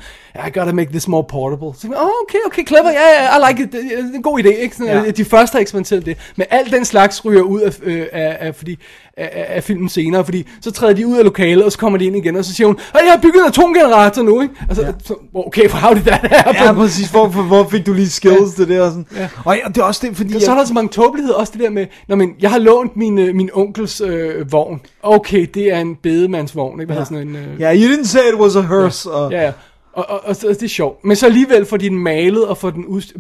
I 0.49 0.59
gotta 0.59 0.73
make 0.73 0.91
this 0.91 1.09
more 1.09 1.25
portable. 1.25 1.81
Så 1.81 1.87
oh, 1.87 2.09
okay, 2.23 2.39
okay, 2.47 2.67
clever, 2.67 2.91
ja, 2.91 3.23
ja, 3.23 3.37
I 3.37 3.53
like 3.53 3.63
it, 3.65 3.73
det 3.73 3.81
er 3.99 4.15
en 4.15 4.23
god 4.23 4.39
idé, 4.41 4.49
ikke? 4.63 4.77
Sådan, 4.77 4.93
Ja. 4.93 5.03
ja. 5.03 5.11
De 5.11 5.25
første 5.25 5.55
har 5.55 5.61
eksperimenteret 5.61 6.07
det. 6.07 6.19
Men 6.37 6.47
alt 6.51 6.73
den 6.73 6.85
slags 6.85 7.10
ryger 7.25 7.43
ud 7.43 7.61
af, 7.61 7.79
øh, 7.83 8.07
af, 8.13 8.37
af, 8.41 8.55
fordi, 8.55 8.79
af, 9.17 9.47
af- 9.49 9.65
filmen 9.65 9.89
senere, 9.89 10.25
fordi 10.25 10.47
så 10.61 10.71
træder 10.71 10.93
de 10.93 11.07
ud 11.07 11.17
af 11.19 11.25
lokalet, 11.25 11.65
og 11.65 11.73
så 11.73 11.79
kommer 11.79 11.99
de 11.99 12.05
ind 12.05 12.17
igen, 12.17 12.37
og 12.37 12.45
så 12.45 12.55
siger 12.55 12.67
hun, 12.67 12.77
at 12.95 13.01
jeg 13.05 13.13
har 13.13 13.21
bygget 13.23 13.41
en 13.43 13.49
atomgenerator 13.49 14.23
nu, 14.23 14.41
ikke? 14.43 14.55
Altså, 14.69 14.83
ja. 14.85 14.93
så, 15.05 15.15
okay, 15.35 15.69
how 15.69 15.95
did 15.95 16.03
that 16.03 16.21
happen? 16.33 16.55
Ja, 16.65 16.73
præcis. 16.73 17.11
Hvor, 17.11 17.27
hvor, 17.27 17.43
hvor 17.43 17.69
fik 17.69 17.87
du 17.87 17.93
lige 17.93 18.11
skills 18.11 18.59
ja. 18.59 18.65
til 18.65 18.69
det? 18.69 18.81
Og, 18.81 18.91
sådan. 18.91 19.07
Ja. 19.17 19.29
og 19.45 19.57
ja, 19.57 19.69
det 19.69 19.79
er 19.79 19.83
også 19.83 20.07
det, 20.07 20.17
fordi... 20.17 20.35
Og 20.35 20.41
så 20.43 20.51
er 20.53 20.57
der 20.57 20.65
så 20.65 20.75
mange 20.75 20.89
tåbeligheder, 20.89 21.35
også 21.37 21.53
det 21.53 21.61
der 21.63 21.71
med, 21.71 21.87
når 22.09 22.17
men, 22.17 22.31
jeg 22.41 22.51
har 22.51 22.59
lånt 22.59 22.97
min, 22.97 23.19
øh, 23.19 23.35
min 23.35 23.51
onkels 23.53 24.01
øh, 24.01 24.53
vogn. 24.53 24.81
Okay, 25.03 25.47
det 25.55 25.73
er 25.73 25.79
en 25.81 25.97
bedemandsvogn, 26.03 26.81
ikke? 26.81 26.93
Hvad 26.93 26.97
ja. 27.03 27.05
sådan 27.05 27.29
en, 27.29 27.37
øh, 27.37 27.61
Ja, 27.61 27.75
you 27.75 27.93
didn't 27.95 28.07
say 28.07 28.21
it 28.35 28.41
was 28.41 28.57
a 28.57 28.61
hearse. 28.61 29.11
Og, 29.11 29.33
Ja, 29.33 29.43
ja. 29.45 29.53
Og, 29.93 30.07
og, 30.11 30.21
og, 30.25 30.37
så- 30.37 30.49
det 30.49 30.63
er 30.63 30.69
sjovt. 30.69 31.05
Men 31.05 31.17
så 31.17 31.27
alligevel 31.27 31.67
får 31.67 31.77
de 31.77 31.89
den 31.89 31.99
malet 31.99 32.47
og 32.47 32.57
får 32.59 32.71
den 32.71 32.87
udst... 32.87 33.13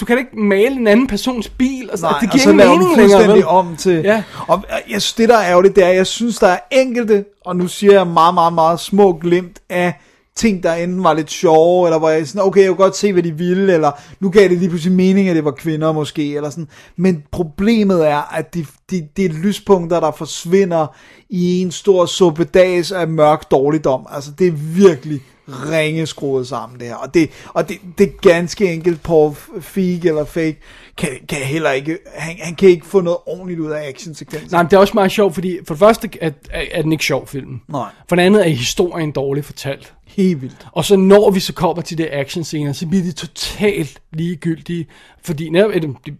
Du 0.00 0.04
kan 0.04 0.16
da 0.16 0.20
ikke 0.20 0.38
male 0.40 0.76
en 0.76 0.86
anden 0.86 1.06
persons 1.06 1.48
bil. 1.48 1.88
Og 1.92 1.98
så, 1.98 2.06
Nej, 2.06 2.18
det 2.20 2.28
og 2.28 2.32
giver 2.32 2.42
så 2.44 2.50
ingen 2.50 2.68
mening 2.68 2.96
længere, 2.96 3.28
vel? 3.34 3.46
om 3.46 3.76
til... 3.76 3.92
Ja. 4.04 4.22
Og 4.48 4.62
øh, 4.86 4.92
jeg 4.92 5.02
synes, 5.02 5.12
det 5.12 5.28
der 5.28 5.36
er 5.36 5.50
ærgerligt, 5.50 5.76
det 5.76 5.84
er, 5.84 5.88
jeg 5.88 6.06
synes, 6.06 6.38
der 6.38 6.46
er 6.46 6.58
enkelte, 6.72 7.24
og 7.44 7.56
nu 7.56 7.68
siger 7.68 7.92
jeg 7.92 8.06
meget, 8.06 8.34
meget, 8.34 8.52
meget 8.52 8.80
små 8.80 9.12
glimt 9.12 9.60
af 9.70 9.94
ting, 10.36 10.62
der 10.62 10.74
enten 10.74 11.04
var 11.04 11.12
lidt 11.12 11.30
sjove, 11.30 11.86
eller 11.86 11.98
hvor 11.98 12.08
jeg 12.08 12.26
sådan, 12.28 12.42
okay, 12.42 12.60
jeg 12.60 12.68
kunne 12.68 12.76
godt 12.76 12.96
se, 12.96 13.12
hvad 13.12 13.22
de 13.22 13.32
ville, 13.32 13.74
eller 13.74 13.90
nu 14.20 14.30
gav 14.30 14.48
det 14.48 14.58
lige 14.58 14.68
pludselig 14.68 14.96
mening, 14.96 15.28
at 15.28 15.36
det 15.36 15.44
var 15.44 15.50
kvinder 15.50 15.92
måske, 15.92 16.36
eller 16.36 16.50
sådan. 16.50 16.68
Men 16.96 17.22
problemet 17.32 18.08
er, 18.08 18.34
at 18.34 18.54
de, 18.54 18.66
de, 18.90 19.08
det 19.16 19.24
er 19.24 19.28
lyspunkter, 19.28 20.00
der 20.00 20.10
forsvinder 20.10 20.86
i 21.30 21.62
en 21.62 21.70
stor 21.70 22.06
suppedags 22.06 22.92
af 22.92 23.08
mørk 23.08 23.50
dårligdom. 23.50 24.06
Altså, 24.10 24.30
det 24.38 24.46
er 24.46 24.52
virkelig 24.56 25.20
ringe 25.48 26.06
skruet 26.06 26.48
sammen 26.48 26.80
det 26.80 26.88
her. 26.88 26.94
Og 26.94 27.14
det, 27.14 27.30
og 27.48 27.68
det, 27.68 27.78
det 27.98 28.06
er 28.06 28.30
ganske 28.30 28.72
enkelt, 28.72 29.02
Paul 29.02 29.34
Feig 29.60 30.06
eller 30.06 30.24
Fake, 30.24 30.60
kan, 30.96 31.08
kan 31.28 31.38
heller 31.38 31.70
ikke, 31.70 31.98
han, 32.14 32.36
han 32.40 32.54
kan 32.54 32.68
ikke 32.68 32.86
få 32.86 33.00
noget 33.00 33.18
ordentligt 33.26 33.60
ud 33.60 33.70
af 33.70 33.88
actionsekvensen. 33.88 34.50
Nej, 34.50 34.62
men 34.62 34.70
det 34.70 34.76
er 34.76 34.80
også 34.80 34.94
meget 34.94 35.12
sjovt, 35.12 35.34
fordi 35.34 35.58
for 35.66 35.74
det 35.74 35.78
første 35.78 36.08
er, 36.20 36.30
er, 36.50 36.64
er 36.72 36.82
den 36.82 36.92
ikke 36.92 37.04
sjov, 37.04 37.26
filmen. 37.26 37.62
Nej. 37.68 37.88
For 38.08 38.16
det 38.16 38.22
andet 38.22 38.46
er 38.46 38.50
historien 38.50 39.12
dårligt 39.12 39.46
fortalt. 39.46 39.92
Helt 40.06 40.42
vildt. 40.42 40.66
Og 40.72 40.84
så 40.84 40.96
når 40.96 41.30
vi 41.30 41.40
så 41.40 41.52
kommer 41.52 41.82
til 41.82 41.98
det 41.98 42.08
action 42.12 42.44
scener, 42.44 42.72
så 42.72 42.86
bliver 42.86 43.04
de 43.04 43.12
totalt 43.12 44.00
ligegyldige. 44.12 44.86
Fordi 45.22 45.48
netop, 45.48 45.70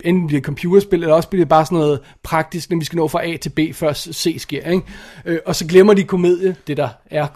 enten 0.05 0.26
bliver 0.26 0.40
det 0.40 0.46
computerspil, 0.46 1.02
eller 1.02 1.14
også 1.14 1.28
bliver 1.28 1.44
det 1.44 1.48
bare 1.48 1.66
sådan 1.66 1.78
noget 1.78 2.00
praktisk, 2.22 2.70
når 2.70 2.78
vi 2.78 2.84
skal 2.84 2.96
nå 2.96 3.08
fra 3.08 3.26
A 3.26 3.36
til 3.36 3.50
B, 3.50 3.58
før 3.72 3.92
C 3.92 4.36
sker. 4.38 4.70
Ikke? 4.70 4.82
Øh, 5.24 5.38
og 5.46 5.56
så 5.56 5.66
glemmer 5.66 5.94
de 5.94 6.05
komedie, 6.05 6.56
det 6.66 6.76
der 6.76 6.88
er 7.10 7.26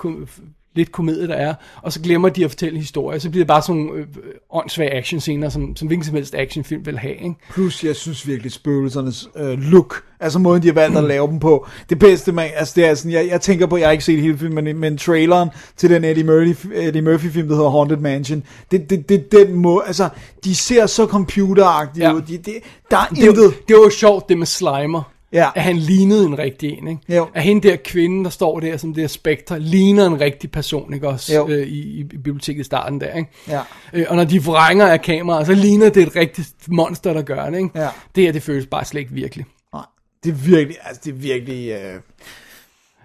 lidt 0.74 0.92
komedie, 0.92 1.28
der 1.28 1.34
er, 1.34 1.54
og 1.82 1.92
så 1.92 2.00
glemmer 2.00 2.28
de 2.28 2.44
at 2.44 2.50
fortælle 2.50 2.74
en 2.74 2.80
historie. 2.80 3.20
Så 3.20 3.30
bliver 3.30 3.42
det 3.42 3.48
bare 3.48 3.62
sådan 3.62 3.82
nogle 3.82 4.00
øh, 4.00 4.06
åndssvage 4.50 4.90
action 4.94 5.20
scener, 5.20 5.48
som, 5.48 5.76
som 5.76 5.86
hvilken 5.88 6.04
som 6.04 6.14
helst 6.14 6.34
actionfilm 6.34 6.86
vil 6.86 6.98
have. 6.98 7.14
Ikke? 7.14 7.34
Plus, 7.52 7.84
jeg 7.84 7.96
synes 7.96 8.26
virkelig 8.26 8.52
spøgelsernes 8.52 9.28
øh, 9.36 9.58
look, 9.58 10.02
altså 10.20 10.38
måden, 10.38 10.62
de 10.62 10.66
har 10.66 10.74
valgt 10.74 10.98
at 10.98 11.04
lave 11.04 11.26
dem 11.28 11.38
på. 11.38 11.66
Det 11.90 11.98
bedste, 11.98 12.32
man, 12.32 12.50
altså 12.56 12.72
det 12.76 12.86
er 12.86 12.94
sådan, 12.94 13.12
jeg, 13.12 13.28
jeg 13.28 13.40
tænker 13.40 13.66
på, 13.66 13.76
jeg 13.76 13.86
har 13.86 13.92
ikke 13.92 14.04
set 14.04 14.20
hele 14.20 14.38
filmen, 14.38 14.64
men, 14.64 14.78
men 14.78 14.98
traileren 14.98 15.48
til 15.76 15.90
den 15.90 16.04
Eddie 16.04 16.24
Murphy, 16.24 16.66
Eddie 16.74 17.02
Murphy 17.02 17.26
film, 17.30 17.48
der 17.48 17.54
hedder 17.56 17.70
Haunted 17.70 17.96
Mansion, 17.96 18.42
det, 18.70 18.90
det, 18.90 19.08
det 19.08 19.32
den 19.32 19.54
måde, 19.54 19.82
altså, 19.86 20.08
de 20.44 20.54
ser 20.54 20.86
så 20.86 21.06
computeragtige 21.06 22.06
Ja. 22.06 22.12
ud. 22.14 22.20
De, 22.22 22.38
de, 22.38 22.52
der 22.90 22.96
er 22.96 23.06
Det, 23.10 23.18
intet. 23.18 23.54
det 23.68 23.76
var 23.76 23.82
jo 23.82 23.90
sjovt, 23.90 24.28
det 24.28 24.38
med 24.38 24.46
Slimer. 24.46 25.02
Ja. 25.32 25.50
At 25.54 25.62
han 25.62 25.76
lignede 25.76 26.24
en 26.26 26.38
rigtig 26.38 26.78
en, 26.78 26.88
ikke? 26.88 27.16
Jo. 27.16 27.28
At 27.34 27.42
hende 27.42 27.68
der 27.68 27.76
kvinde, 27.76 28.24
der 28.24 28.30
står 28.30 28.60
der 28.60 28.76
som 28.76 28.94
det 28.94 29.02
her 29.02 29.08
spektre, 29.08 29.60
ligner 29.60 30.06
en 30.06 30.20
rigtig 30.20 30.50
person, 30.50 30.94
ikke 30.94 31.08
også? 31.08 31.34
Jo. 31.34 31.48
Øh, 31.48 31.66
i, 31.66 31.98
I 32.00 32.04
biblioteket 32.04 32.60
i 32.60 32.64
starten 32.64 33.00
der, 33.00 33.14
ikke? 33.14 33.30
Ja. 33.48 33.60
Øh, 33.92 34.06
og 34.08 34.16
når 34.16 34.24
de 34.24 34.44
vrænger 34.44 34.86
af 34.86 35.02
kameraet, 35.02 35.46
så 35.46 35.54
ligner 35.54 35.88
det 35.88 36.02
et 36.02 36.16
rigtigt 36.16 36.54
monster, 36.68 37.12
der 37.12 37.22
gør 37.22 37.50
det, 37.50 37.58
ikke? 37.58 37.80
Ja. 37.80 37.88
Det 38.14 38.24
her, 38.24 38.32
det 38.32 38.42
føles 38.42 38.66
bare 38.66 38.84
slet 38.84 39.00
ikke 39.00 39.12
virkelig. 39.12 39.46
Nej, 39.72 39.84
det 40.24 40.30
er 40.30 40.34
virkelig, 40.34 40.76
altså 40.84 41.00
det 41.04 41.10
er 41.10 41.16
virkelig, 41.16 41.70
øh, 41.70 42.00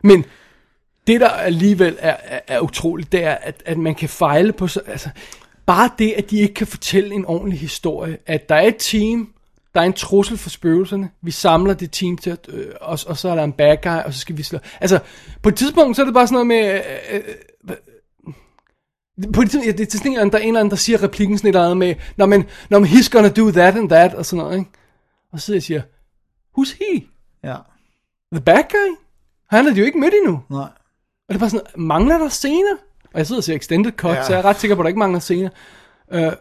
Men 0.03 0.25
det, 1.07 1.21
der 1.21 1.29
alligevel 1.29 1.97
er, 1.99 2.15
er, 2.23 2.39
er 2.47 2.59
utroligt, 2.59 3.11
det 3.11 3.23
er, 3.23 3.35
at, 3.41 3.63
at 3.65 3.77
man 3.77 3.95
kan 3.95 4.09
fejle 4.09 4.53
på 4.53 4.67
så... 4.67 4.81
Altså, 4.87 5.09
bare 5.65 5.89
det, 5.99 6.13
at 6.17 6.31
de 6.31 6.37
ikke 6.37 6.53
kan 6.53 6.67
fortælle 6.67 7.15
en 7.15 7.25
ordentlig 7.25 7.59
historie. 7.59 8.17
At 8.25 8.49
der 8.49 8.55
er 8.55 8.67
et 8.67 8.75
team, 8.79 9.29
der 9.75 9.81
er 9.81 9.85
en 9.85 9.93
trussel 9.93 10.37
for 10.37 10.49
spøgelserne, 10.49 11.09
vi 11.21 11.31
samler 11.31 11.73
det 11.73 11.91
team 11.91 12.17
til, 12.17 12.29
at, 12.29 12.49
øh, 12.49 12.67
og, 12.81 12.99
og 13.07 13.17
så 13.17 13.29
er 13.29 13.35
der 13.35 13.43
en 13.43 13.53
bad 13.53 13.77
guy, 13.83 14.03
og 14.05 14.13
så 14.13 14.19
skal 14.19 14.37
vi 14.37 14.43
slå... 14.43 14.59
Altså, 14.81 14.99
på 15.43 15.49
et 15.49 15.55
tidspunkt, 15.55 15.95
så 15.95 16.01
er 16.01 16.05
det 16.05 16.13
bare 16.13 16.27
sådan 16.27 16.33
noget 16.33 16.47
med... 16.47 16.81
Øh, 17.11 17.15
øh, 17.15 17.23
på 19.33 19.41
et 19.41 19.49
tidspunkt, 19.49 19.67
ja, 19.67 19.71
det 19.71 19.93
er 19.93 19.97
sådan 19.97 20.11
en, 20.11 20.31
der 20.31 20.37
er 20.37 20.41
en 20.41 20.47
eller 20.47 20.59
anden, 20.59 20.69
der 20.69 20.75
siger 20.77 21.03
replikken 21.03 21.37
sådan 21.37 21.49
et 21.49 21.55
eller 21.55 21.63
andet 21.63 21.77
med, 21.77 21.95
Nå, 22.17 22.25
men, 22.25 22.45
Nå, 22.69 22.79
men 22.79 22.89
he's 22.89 23.09
gonna 23.09 23.29
do 23.29 23.51
that 23.51 23.75
and 23.75 23.89
that, 23.89 24.13
og 24.13 24.25
sådan 24.25 24.43
noget, 24.43 24.57
ikke? 24.59 24.71
Og 25.31 25.39
så 25.39 25.45
sidder 25.45 25.57
jeg 25.57 25.59
og 25.59 25.63
siger, 25.63 25.81
who's 26.57 26.77
he? 26.79 27.07
Ja. 27.43 27.55
The 28.33 28.41
bad 28.41 28.63
guy? 28.69 28.95
Han 29.49 29.67
er 29.67 29.73
jo 29.73 29.85
ikke 29.85 29.99
mødt 29.99 30.13
endnu. 30.13 30.41
Nej. 30.49 30.59
Og 30.59 31.29
det 31.29 31.35
er 31.35 31.39
bare 31.39 31.49
sådan, 31.49 31.65
mangler 31.75 32.17
der 32.17 32.29
scener? 32.29 32.75
Og 33.13 33.17
jeg 33.19 33.27
sidder 33.27 33.39
og 33.39 33.43
ser 33.43 33.55
extended 33.55 33.91
cut, 33.91 34.15
Ja. 34.15 34.23
så 34.23 34.33
jeg 34.33 34.39
er 34.39 34.45
ret 34.45 34.59
sikker 34.59 34.75
på, 34.75 34.81
at 34.81 34.83
der 34.83 34.87
ikke 34.87 34.99
mangler 34.99 35.19
scener. 35.19 35.49
Uh, 36.15 36.33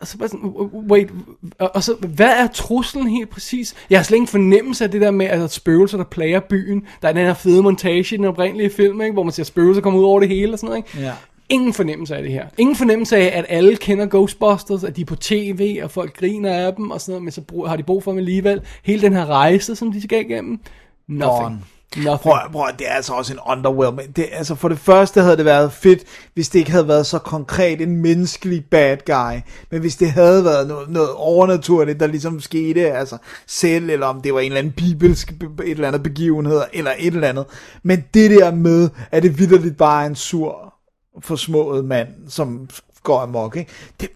og 0.00 0.06
så 0.06 0.18
bare 0.18 0.28
sådan, 0.28 0.48
wait, 0.90 1.10
og, 1.58 1.70
og 1.74 1.82
så, 1.82 1.94
hvad 1.94 2.30
er 2.30 2.46
truslen 2.46 3.08
helt 3.08 3.30
præcis? 3.30 3.74
Jeg 3.90 3.98
har 3.98 4.04
slet 4.04 4.16
ingen 4.16 4.28
fornemmelse 4.28 4.84
af 4.84 4.90
det 4.90 5.00
der 5.00 5.10
med, 5.10 5.26
at 5.26 5.38
der 5.38 5.44
er 5.44 5.48
spøgelser, 5.48 5.96
der 5.96 6.04
plager 6.04 6.40
byen. 6.40 6.86
Der 7.02 7.08
er 7.08 7.12
den 7.12 7.26
her 7.26 7.34
fede 7.34 7.62
montage 7.62 8.14
i 8.14 8.16
den 8.16 8.24
oprindelige 8.24 8.70
film, 8.70 9.00
ikke? 9.00 9.12
hvor 9.12 9.22
man 9.22 9.32
ser 9.32 9.44
spøgelser 9.44 9.82
komme 9.82 9.98
ud 9.98 10.04
over 10.04 10.20
det 10.20 10.28
hele 10.28 10.52
og 10.52 10.58
sådan 10.58 10.68
noget. 10.68 10.84
Ikke? 10.94 11.06
Ja. 11.06 11.12
Ingen 11.48 11.72
fornemmelse 11.72 12.16
af 12.16 12.22
det 12.22 12.32
her. 12.32 12.46
Ingen 12.58 12.76
fornemmelse 12.76 13.16
af, 13.16 13.38
at 13.38 13.44
alle 13.48 13.76
kender 13.76 14.06
Ghostbusters, 14.06 14.84
at 14.84 14.96
de 14.96 15.00
er 15.00 15.04
på 15.04 15.16
tv, 15.16 15.80
og 15.82 15.90
folk 15.90 16.16
griner 16.16 16.52
af 16.52 16.74
dem, 16.74 16.90
og 16.90 17.00
sådan 17.00 17.12
noget, 17.12 17.22
men 17.24 17.32
så 17.32 17.64
har 17.66 17.76
de 17.76 17.82
brug 17.82 18.02
for 18.02 18.10
dem 18.10 18.18
alligevel. 18.18 18.60
Hele 18.84 19.02
den 19.02 19.12
her 19.12 19.26
rejse, 19.26 19.76
som 19.76 19.92
de 19.92 20.02
skal 20.02 20.20
igennem. 20.20 20.60
Nothing. 21.08 21.42
Gone. 21.42 21.58
Nothing. 21.96 22.18
Prøv, 22.18 22.52
prøv, 22.52 22.66
det 22.78 22.88
er 22.88 22.92
altså 22.92 23.12
også 23.12 23.32
en 23.32 23.38
underwhelming. 23.46 24.16
Det, 24.16 24.28
altså 24.32 24.54
for 24.54 24.68
det 24.68 24.78
første 24.78 25.20
havde 25.20 25.36
det 25.36 25.44
været 25.44 25.72
fedt, 25.72 26.04
hvis 26.34 26.48
det 26.48 26.58
ikke 26.58 26.70
havde 26.70 26.88
været 26.88 27.06
så 27.06 27.18
konkret 27.18 27.80
en 27.80 27.96
menneskelig 27.96 28.64
bad 28.64 28.96
guy. 29.06 29.40
Men 29.70 29.80
hvis 29.80 29.96
det 29.96 30.10
havde 30.10 30.44
været 30.44 30.68
noget, 30.68 30.88
noget 30.88 31.10
overnaturligt, 31.10 32.00
der 32.00 32.06
ligesom 32.06 32.40
skete, 32.40 32.92
altså 32.92 33.16
selv, 33.46 33.90
eller 33.90 34.06
om 34.06 34.20
det 34.20 34.34
var 34.34 34.40
en 34.40 34.46
eller 34.46 34.58
anden 34.58 34.72
bibelsk 34.72 35.32
et 35.32 35.70
eller 35.70 35.88
andet 35.88 36.02
begivenhed, 36.02 36.62
eller 36.72 36.92
et 36.98 37.14
eller 37.14 37.28
andet. 37.28 37.46
Men 37.82 38.04
det 38.14 38.30
der 38.30 38.54
med, 38.54 38.90
at 39.10 39.22
det 39.22 39.38
vidderligt 39.38 39.76
bare 39.76 40.02
er 40.02 40.06
en 40.06 40.16
sur, 40.16 40.74
forsmået 41.20 41.84
mand, 41.84 42.08
som 42.28 42.68
går 43.02 43.20
amok, 43.20 43.56
ikke? 43.56 43.70
Det, 44.00 44.08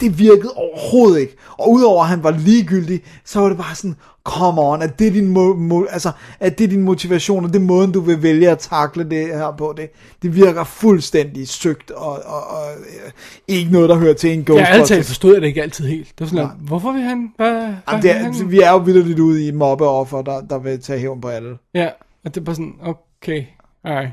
det 0.00 0.18
virkede 0.18 0.52
overhovedet 0.56 1.20
ikke. 1.20 1.36
Og 1.58 1.70
udover 1.72 2.02
at 2.02 2.08
han 2.08 2.22
var 2.22 2.30
ligegyldig, 2.30 3.00
så 3.24 3.40
var 3.40 3.48
det 3.48 3.56
bare 3.58 3.74
sådan, 3.74 3.96
come 4.24 4.60
on, 4.62 4.82
at 4.82 4.98
det 4.98 5.06
er 5.06 5.10
din, 5.10 5.36
mo- 5.36 5.72
mo- 5.72 5.92
altså, 5.92 6.10
at 6.40 6.58
det 6.58 6.64
er 6.64 6.68
din 6.68 6.82
motivation, 6.82 7.44
og 7.44 7.52
det 7.52 7.56
er 7.58 7.64
måden, 7.64 7.92
du 7.92 8.00
vil 8.00 8.22
vælge 8.22 8.50
at 8.50 8.58
takle 8.58 9.10
det 9.10 9.26
her 9.26 9.54
på. 9.58 9.74
Det, 9.76 9.90
det 10.22 10.34
virker 10.36 10.64
fuldstændig 10.64 11.48
søgt, 11.48 11.90
og, 11.90 12.12
og, 12.24 12.46
og 12.50 12.66
øh, 12.78 13.10
ikke 13.48 13.72
noget, 13.72 13.88
der 13.88 13.96
hører 13.96 14.14
til 14.14 14.30
en 14.32 14.38
Ja, 14.38 14.44
Ghostbusters. 14.44 14.90
altid 14.90 15.04
forstod 15.04 15.32
jeg 15.32 15.42
det 15.42 15.48
ikke 15.48 15.62
altid 15.62 15.86
helt. 15.86 16.08
Det 16.08 16.20
var 16.20 16.26
sådan, 16.26 16.44
noget, 16.44 16.58
hvorfor 16.60 16.92
vil 16.92 17.02
han? 17.02 17.32
Hvad, 17.36 17.50
hvad 17.52 17.74
Jamen, 17.88 18.02
det 18.02 18.10
er, 18.10 18.14
han? 18.14 18.50
vi 18.50 18.60
er 18.60 18.70
jo 18.70 18.76
vildt 18.78 19.06
lidt 19.08 19.18
ude 19.18 19.46
i 19.46 19.50
mobbeoffer, 19.50 20.22
der, 20.22 20.40
der 20.40 20.58
vil 20.58 20.80
tage 20.82 20.98
hævn 20.98 21.20
på 21.20 21.28
alle. 21.28 21.58
Ja, 21.74 21.88
og 22.24 22.34
det 22.34 22.40
er 22.40 22.44
bare 22.44 22.54
sådan, 22.54 22.74
okay, 22.82 23.44
alright. 23.84 24.10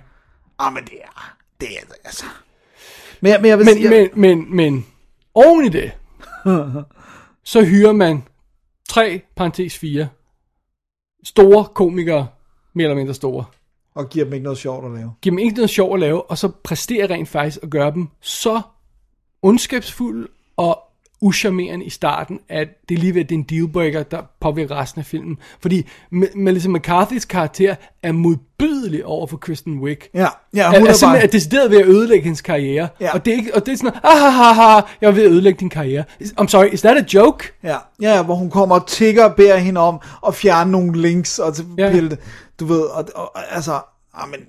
Ah, 0.60 0.74
men 0.74 0.84
det 0.84 0.94
er, 1.04 1.34
det 1.62 1.68
er 1.72 1.94
altså... 2.06 2.26
Men, 3.22 3.34
men 3.42 3.50
jeg 3.50 3.58
vil 3.58 3.66
Men, 3.66 3.76
sige, 3.76 3.90
men, 3.90 4.10
men, 4.16 4.56
men, 4.56 4.86
oven 5.38 5.66
i 5.66 5.70
det, 5.70 5.92
så 7.52 7.66
hyrer 7.66 7.92
man 7.92 8.24
tre, 8.90 9.22
parentes 9.36 9.78
fire, 9.78 10.08
store 11.24 11.66
komikere, 11.66 12.28
mere 12.74 12.86
eller 12.86 12.96
mindre 12.96 13.14
store. 13.14 13.46
og 13.96 14.10
giver 14.10 14.26
dem 14.26 14.34
ikke 14.34 14.44
noget 14.44 14.58
sjovt 14.58 14.86
at 14.86 14.92
lave. 14.92 15.14
Giv 15.22 15.32
dem 15.32 15.40
ikke 15.40 15.56
noget 15.56 15.70
sjov 15.70 15.94
at 15.94 16.00
lave, 16.00 16.32
og 16.32 16.38
så 16.38 16.52
præsterer 16.64 17.10
rent 17.10 17.30
faktisk 17.30 17.64
at 17.64 17.70
gøre 17.70 17.92
dem 17.92 18.08
så 18.22 18.62
ondskabsfulde 19.42 20.28
og 20.58 20.84
uscharmerende 21.22 21.86
i 21.86 21.90
starten, 21.90 22.40
at 22.50 22.68
det 22.90 22.96
er 22.96 23.00
lige 23.00 23.14
ved, 23.14 23.22
at 23.22 23.30
det 23.30 23.36
er 23.36 23.40
en 23.40 23.44
dealbreaker, 23.44 24.04
der 24.04 24.22
påvirker 24.42 24.76
resten 24.76 25.00
af 25.00 25.06
filmen. 25.06 25.38
Fordi 25.62 25.88
Melissa 26.36 26.70
McCarthy's 26.70 27.26
karakter 27.28 27.76
er 28.04 28.12
modbydelig 28.12 29.06
over 29.06 29.28
for 29.28 29.38
Kristen 29.38 29.80
Wiig. 29.80 29.98
Ja, 30.14 30.28
ja 30.56 30.66
hun 30.66 30.76
er, 30.76 30.90
er, 30.90 30.94
simpelthen 30.94 31.10
bare... 31.10 31.24
er 31.24 31.28
decideret 31.28 31.72
ved 31.72 31.78
at 31.78 31.88
ødelægge 31.88 32.24
hendes 32.24 32.42
karriere. 32.42 32.88
Ja. 33.02 33.14
Og, 33.14 33.26
det 33.26 33.34
er 33.34 33.38
ikke, 33.38 33.56
og 33.56 33.66
det 33.66 33.72
er 33.72 33.78
sådan, 33.78 33.94
ah, 34.04 34.20
ha, 34.20 34.30
ha, 34.30 34.54
ha, 34.54 34.82
jeg 35.02 35.08
er 35.08 35.12
ved 35.12 35.24
at 35.24 35.32
ødelægge 35.32 35.60
din 35.60 35.70
karriere. 35.70 36.04
I'm 36.22 36.48
sorry, 36.48 36.68
is 36.72 36.82
that 36.82 36.98
a 36.98 37.06
joke? 37.14 37.54
Ja, 37.64 37.78
ja, 38.02 38.24
hvor 38.24 38.36
hun 38.36 38.50
kommer 38.50 38.76
og 38.80 38.88
tigger 38.88 39.26
og 39.26 39.36
beder 39.36 39.58
hende 39.58 39.82
om 39.82 40.00
at 40.28 40.36
fjerne 40.36 40.72
nogle 40.72 41.02
links 41.02 41.40
og 41.40 41.56
til 41.56 41.66
Ja. 41.78 41.92
pille 41.92 42.10
det. 42.10 42.20
Du 42.60 42.66
ved, 42.66 42.82
og, 42.82 43.06
og 43.16 43.32
altså, 43.56 43.80
amen, 44.14 44.40
Øh, 44.40 44.46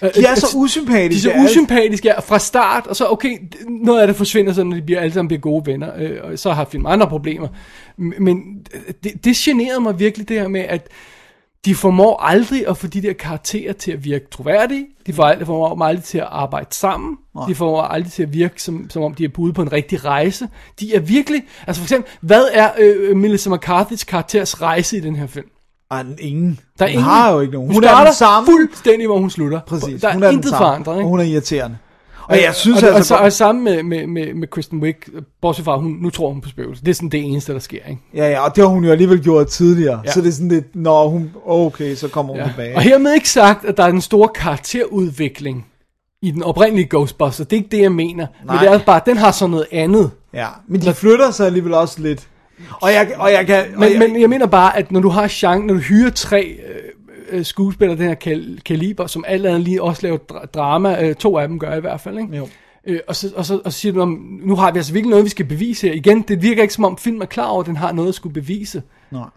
de 0.00 0.06
er 0.06 0.30
øh, 0.30 0.36
så 0.36 0.46
De 0.52 0.58
usympatiske. 0.58 1.30
er 1.30 1.38
så 1.38 1.44
usympatiske 1.44 2.08
ja, 2.08 2.20
fra 2.20 2.38
start, 2.38 2.86
og 2.86 2.96
så 2.96 3.08
okay, 3.08 3.38
noget 3.68 4.00
af 4.00 4.06
det 4.06 4.16
forsvinder 4.16 4.52
så, 4.52 4.64
når 4.64 4.76
de 4.76 4.82
bliver, 4.82 5.00
alle 5.00 5.12
sammen 5.12 5.28
bliver 5.28 5.40
gode 5.40 5.66
venner, 5.66 5.90
øh, 5.98 6.18
og 6.22 6.38
så 6.38 6.52
har 6.52 6.64
filmen 6.64 6.92
andre 6.92 7.06
problemer. 7.08 7.48
Men 7.96 8.66
det, 9.04 9.24
det 9.24 9.36
generede 9.36 9.80
mig 9.80 9.98
virkelig 9.98 10.28
det 10.28 10.40
her 10.40 10.48
med, 10.48 10.60
at 10.60 10.88
de 11.64 11.74
formår 11.74 12.22
aldrig 12.22 12.68
at 12.68 12.76
få 12.76 12.86
de 12.86 13.02
der 13.02 13.12
karakterer 13.12 13.72
til 13.72 13.92
at 13.92 14.04
virke 14.04 14.26
troværdige, 14.30 14.86
de 15.06 15.12
formår 15.12 15.84
aldrig 15.84 16.04
til 16.04 16.18
at 16.18 16.26
arbejde 16.30 16.74
sammen, 16.74 17.16
de 17.48 17.54
formår 17.54 17.82
aldrig 17.82 18.12
til 18.12 18.22
at 18.22 18.32
virke, 18.32 18.62
som, 18.62 18.90
som 18.90 19.02
om 19.02 19.14
de 19.14 19.24
er 19.24 19.28
ude 19.38 19.52
på 19.52 19.62
en 19.62 19.72
rigtig 19.72 20.04
rejse. 20.04 20.48
De 20.80 20.94
er 20.94 21.00
virkelig, 21.00 21.42
altså 21.66 21.82
for 21.82 21.84
eksempel, 21.84 22.12
hvad 22.20 22.44
er 22.52 22.70
øh, 22.78 23.16
Melissa 23.16 23.50
McCarthy's 23.50 24.04
karakters 24.04 24.62
rejse 24.62 24.96
i 24.96 25.00
den 25.00 25.16
her 25.16 25.26
film? 25.26 25.46
Ej, 25.90 26.04
ingen. 26.18 26.60
Der 26.78 26.84
er 26.84 26.88
hun 26.88 26.92
ingen, 26.92 27.04
har 27.04 27.32
jo 27.32 27.40
ikke 27.40 27.52
nogen. 27.52 27.66
Hun, 27.68 27.74
Hun, 27.74 27.84
hun 27.84 27.84
er 27.84 27.88
den 27.88 27.96
starter 27.96 28.12
samme. 28.12 28.46
fuldstændig, 28.46 29.06
hvor 29.06 29.18
hun 29.18 29.30
slutter. 29.30 29.60
Præcis, 29.66 30.00
Der 30.00 30.12
hun 30.12 30.22
er, 30.22 30.26
er 30.26 30.30
den 30.30 30.38
intet 30.38 30.54
forandret, 30.56 30.94
ikke? 30.94 31.04
Og 31.04 31.08
hun 31.08 31.20
er 31.20 31.24
irriterende. 31.24 31.76
Og 32.28 32.36
jeg 32.42 32.54
synes 32.54 32.82
og, 32.82 32.88
altså... 32.88 33.14
og, 33.14 33.20
og, 33.20 33.24
og 33.26 33.32
sammen 33.32 33.64
med, 33.64 33.82
med, 33.82 34.06
med, 34.06 34.34
med 34.34 34.48
Kristen 34.48 34.82
Wiig, 34.82 34.94
bortset 35.42 35.64
fra, 35.64 35.78
hun, 35.78 35.98
nu 36.02 36.10
tror 36.10 36.32
hun 36.32 36.40
på 36.40 36.48
spøgelser. 36.48 36.84
Det 36.84 36.90
er 36.90 36.94
sådan 36.94 37.08
det 37.08 37.20
eneste, 37.20 37.52
der 37.52 37.58
sker, 37.58 37.78
ikke? 37.88 38.02
Ja, 38.14 38.30
ja, 38.30 38.40
og 38.40 38.56
det 38.56 38.64
har 38.64 38.68
hun 38.68 38.84
jo 38.84 38.90
alligevel 38.90 39.22
gjort 39.22 39.46
tidligere. 39.46 40.00
Ja. 40.04 40.10
Så 40.12 40.20
det 40.20 40.28
er 40.28 40.32
sådan 40.32 40.48
lidt, 40.48 40.76
når 40.76 41.08
hun... 41.08 41.30
Okay, 41.46 41.94
så 41.94 42.08
kommer 42.08 42.32
hun 42.32 42.40
Ja. 42.42 42.48
tilbage. 42.48 42.76
Og 42.76 42.82
hermed 42.82 43.14
ikke 43.14 43.30
sagt, 43.30 43.64
at 43.64 43.76
der 43.76 43.82
er 43.82 43.88
en 43.88 44.00
stor 44.00 44.26
karakterudvikling 44.34 45.66
i 46.22 46.30
den 46.30 46.42
oprindelige 46.42 46.88
Ghostbuster. 46.90 47.44
Det 47.44 47.52
er 47.52 47.56
ikke 47.60 47.76
det, 47.76 47.82
jeg 47.82 47.92
mener. 47.92 48.26
Nej. 48.44 48.54
Men 48.56 48.64
det 48.64 48.72
er 48.74 48.84
bare, 48.84 48.96
at 48.96 49.06
den 49.06 49.16
har 49.16 49.30
sådan 49.30 49.50
noget 49.50 49.66
andet. 49.72 50.10
Ja, 50.34 50.46
men 50.68 50.80
de 50.80 50.94
flytter 50.94 51.30
sig 51.30 51.46
alligevel 51.46 51.74
også 51.74 52.00
lidt. 52.02 52.26
Og 52.82 52.92
jeg, 52.92 53.12
og 53.16 53.32
jeg 53.32 53.46
kan... 53.46 53.64
og 53.74 53.80
Men, 53.80 53.92
jeg, 53.92 53.98
men 53.98 54.20
jeg 54.20 54.28
mener 54.30 54.46
bare, 54.46 54.76
at 54.76 54.92
når 54.92 55.00
du 55.00 55.08
har 55.08 55.28
chance, 55.28 55.66
når 55.66 55.74
du 55.74 55.80
hyrer 55.80 56.10
tre 56.10 56.58
øh, 56.68 57.38
øh, 57.38 57.44
skuespillere 57.44 57.98
den 57.98 58.06
her 58.06 58.14
kal- 58.14 58.60
kaliber, 58.64 59.06
som 59.06 59.24
alt 59.28 59.46
andet 59.46 59.60
lige 59.60 59.82
også 59.82 60.02
laver 60.02 60.18
dra- 60.32 60.46
drama, 60.46 61.04
øh, 61.04 61.14
to 61.14 61.38
af 61.38 61.48
dem 61.48 61.58
gør 61.58 61.74
i 61.74 61.80
hvert 61.80 62.00
fald, 62.00 62.18
ikke? 62.18 62.36
Jo. 62.36 62.48
Øh, 62.86 63.00
og, 63.08 63.16
så, 63.16 63.32
og, 63.36 63.46
så, 63.46 63.60
og 63.64 63.72
så 63.72 63.78
siger 63.78 63.92
du, 63.92 64.04
nu 64.42 64.56
har 64.56 64.72
vi 64.72 64.78
altså 64.78 64.92
virkelig 64.92 65.10
noget, 65.10 65.24
vi 65.24 65.30
skal 65.30 65.46
bevise 65.46 65.86
her. 65.88 65.94
Igen, 65.94 66.22
det 66.22 66.42
virker 66.42 66.62
ikke 66.62 66.74
som 66.74 66.84
om 66.84 66.98
film 66.98 67.20
er 67.20 67.26
klar 67.26 67.46
over, 67.46 67.60
at 67.60 67.66
den 67.66 67.76
har 67.76 67.92
noget 67.92 68.08
at 68.08 68.14
skulle 68.14 68.34
bevise. 68.34 68.82
Nej. 69.10 69.28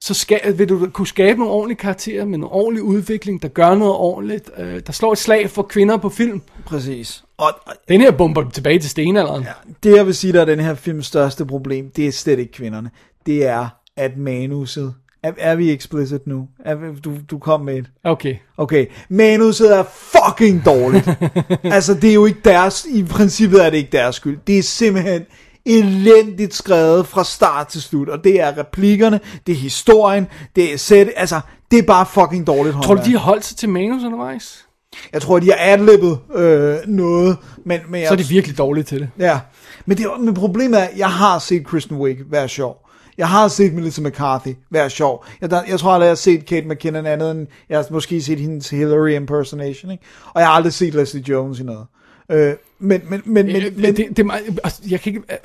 Så 0.00 0.14
skal, 0.14 0.58
vil 0.58 0.68
du 0.68 0.88
kunne 0.92 1.06
skabe 1.06 1.38
nogle 1.38 1.52
ordentlige 1.54 1.78
karakterer 1.78 2.24
med 2.24 2.34
en 2.34 2.44
ordentlig 2.44 2.82
udvikling, 2.82 3.42
der 3.42 3.48
gør 3.48 3.74
noget 3.74 3.94
ordentligt, 3.94 4.50
øh, 4.58 4.80
der 4.86 4.92
slår 4.92 5.12
et 5.12 5.18
slag 5.18 5.50
for 5.50 5.62
kvinder 5.62 5.96
på 5.96 6.08
film. 6.08 6.42
Præcis. 6.66 7.24
Og, 7.38 7.52
og 7.66 7.72
Den 7.88 8.00
her 8.00 8.10
bomber 8.10 8.50
tilbage 8.50 8.78
til 8.78 8.90
stenalderen. 8.90 9.42
Ja. 9.42 9.52
det 9.82 9.96
jeg 9.96 10.06
vil 10.06 10.14
sige, 10.14 10.32
der 10.32 10.40
er 10.40 10.44
den 10.44 10.60
her 10.60 10.74
films 10.74 11.06
største 11.06 11.46
problem, 11.46 11.90
det 11.96 12.06
er 12.06 12.12
slet 12.12 12.38
ikke 12.38 12.52
kvinderne. 12.52 12.90
Det 13.26 13.46
er, 13.46 13.68
at 13.96 14.16
manuset... 14.16 14.94
Er, 15.22 15.32
er 15.38 15.54
vi 15.54 15.72
explicit 15.72 16.26
nu? 16.26 16.48
Er, 16.64 16.76
du, 17.04 17.14
du 17.30 17.38
kom 17.38 17.60
med 17.60 17.76
et. 17.78 17.86
Okay. 18.04 18.36
Okay, 18.56 18.86
manuset 19.08 19.76
er 19.76 19.84
fucking 19.92 20.64
dårligt. 20.64 21.08
altså, 21.76 21.94
det 21.94 22.10
er 22.10 22.14
jo 22.14 22.26
ikke 22.26 22.40
deres, 22.44 22.86
i 22.90 23.04
princippet 23.04 23.64
er 23.66 23.70
det 23.70 23.76
ikke 23.76 23.92
deres 23.92 24.16
skyld. 24.16 24.38
Det 24.46 24.58
er 24.58 24.62
simpelthen 24.62 25.22
elendigt 25.66 26.54
skrevet 26.54 27.06
fra 27.06 27.24
start 27.24 27.66
til 27.68 27.82
slut, 27.82 28.08
og 28.08 28.24
det 28.24 28.40
er 28.40 28.58
replikkerne, 28.58 29.20
det 29.46 29.52
er 29.52 29.56
historien, 29.56 30.26
det 30.56 30.72
er 30.72 30.76
sæt, 30.78 31.08
altså, 31.16 31.40
det 31.70 31.78
er 31.78 31.82
bare 31.82 32.06
fucking 32.06 32.46
dårligt 32.46 32.72
Tror 32.74 32.80
du, 32.82 32.86
håndværk. 32.86 33.06
de 33.06 33.12
har 33.12 33.18
holdt 33.18 33.44
sig 33.44 33.56
til 33.56 33.68
manus 33.68 34.04
undervejs? 34.04 34.65
Jeg 35.12 35.22
tror, 35.22 35.38
de 35.38 35.46
har 35.46 35.58
adlibbet 35.60 36.18
øh, 36.34 36.76
noget, 36.86 37.36
men, 37.64 37.80
men 37.88 38.00
jeg, 38.00 38.08
Så 38.08 38.14
er 38.14 38.18
de 38.18 38.28
virkelig 38.28 38.58
dårlige 38.58 38.84
til 38.84 39.00
det. 39.00 39.10
Ja, 39.18 39.40
men, 39.86 39.96
det, 39.96 40.06
men 40.20 40.34
problemet 40.34 40.82
er, 40.82 40.88
jeg 40.96 41.10
har 41.10 41.38
set 41.38 41.66
Kristen 41.66 41.96
Wiig 41.96 42.18
være 42.30 42.48
sjov. 42.48 42.82
Jeg 43.18 43.28
har 43.28 43.48
set 43.48 43.74
Melissa 43.74 44.02
McCarthy 44.02 44.54
være 44.70 44.90
sjov. 44.90 45.24
Jeg, 45.40 45.50
der, 45.50 45.62
jeg 45.68 45.78
tror 45.78 45.92
aldrig, 45.92 46.06
jeg 46.06 46.10
har 46.10 46.14
set 46.14 46.46
Kate 46.46 46.68
McKinnon 46.68 47.06
andet 47.06 47.30
end, 47.30 47.46
jeg 47.68 47.78
har 47.78 47.86
måske 47.90 48.22
set 48.22 48.40
hendes 48.40 48.70
Hillary 48.70 49.10
impersonation, 49.10 49.90
ikke? 49.90 50.04
Og 50.34 50.40
jeg 50.40 50.48
har 50.48 50.54
aldrig 50.54 50.72
set 50.72 50.94
Leslie 50.94 51.24
Jones 51.28 51.60
i 51.60 51.62
noget. 51.62 51.86
Øh, 52.30 52.54
men, 52.78 53.02
men, 53.08 53.22
men, 53.24 53.46
men, 53.46 53.46
Men, 53.46 53.80
men 53.80 53.96
det, 53.96 54.08
det 54.08 54.18
er 54.18 54.24
meget, 54.24 54.60
altså, 54.64 54.82
jeg 54.90 55.00
kan 55.00 55.14
ikke... 55.14 55.40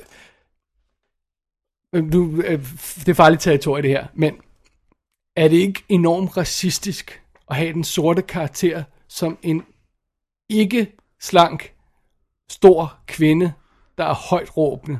Øh, 1.94 2.04
nu, 2.04 2.42
øh, 2.44 2.60
det 2.98 3.08
er 3.08 3.14
farligt 3.14 3.42
territorie 3.42 3.82
det 3.82 3.90
her, 3.90 4.06
men 4.14 4.34
er 5.36 5.48
det 5.48 5.56
ikke 5.56 5.84
enormt 5.88 6.36
racistisk 6.36 7.20
at 7.50 7.56
have 7.56 7.72
den 7.72 7.84
sorte 7.84 8.22
karakter 8.22 8.82
som 9.14 9.38
en 9.42 9.62
ikke 10.50 10.86
slank, 11.20 11.72
stor 12.50 12.94
kvinde, 13.06 13.52
der 13.98 14.04
er 14.04 14.14
højt 14.14 14.56
råbende, 14.56 14.98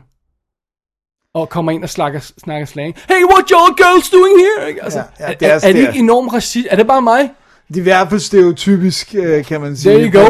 og 1.34 1.48
kommer 1.48 1.72
ind 1.72 1.82
og 1.82 1.90
snakker, 1.90 2.20
snakker 2.20 2.66
slang. 2.66 2.94
Hey, 3.08 3.24
what 3.24 3.44
y'all 3.52 3.74
girls 3.76 4.10
doing 4.10 4.38
here? 4.40 4.68
Ikke? 4.68 4.84
Altså, 4.84 4.98
Ja, 5.20 5.28
ja, 5.28 5.34
det 5.34 5.48
er- 5.48 5.52
er, 5.52 5.54
er, 5.54 5.58
det 5.60 5.74
det 5.74 5.80
ikke 5.86 5.98
enormt 5.98 6.32
racist? 6.32 6.66
Er 6.70 6.76
det 6.76 6.86
bare 6.86 7.02
mig? 7.02 7.30
Det 7.68 7.76
er 7.76 7.80
i 7.80 7.82
hvert 7.82 8.08
fald 8.08 8.20
stereotypisk, 8.20 9.14
øh, 9.14 9.44
kan 9.44 9.60
man 9.60 9.76
sige. 9.76 9.94
There 9.94 10.10
you 10.12 10.20
go. 10.20 10.26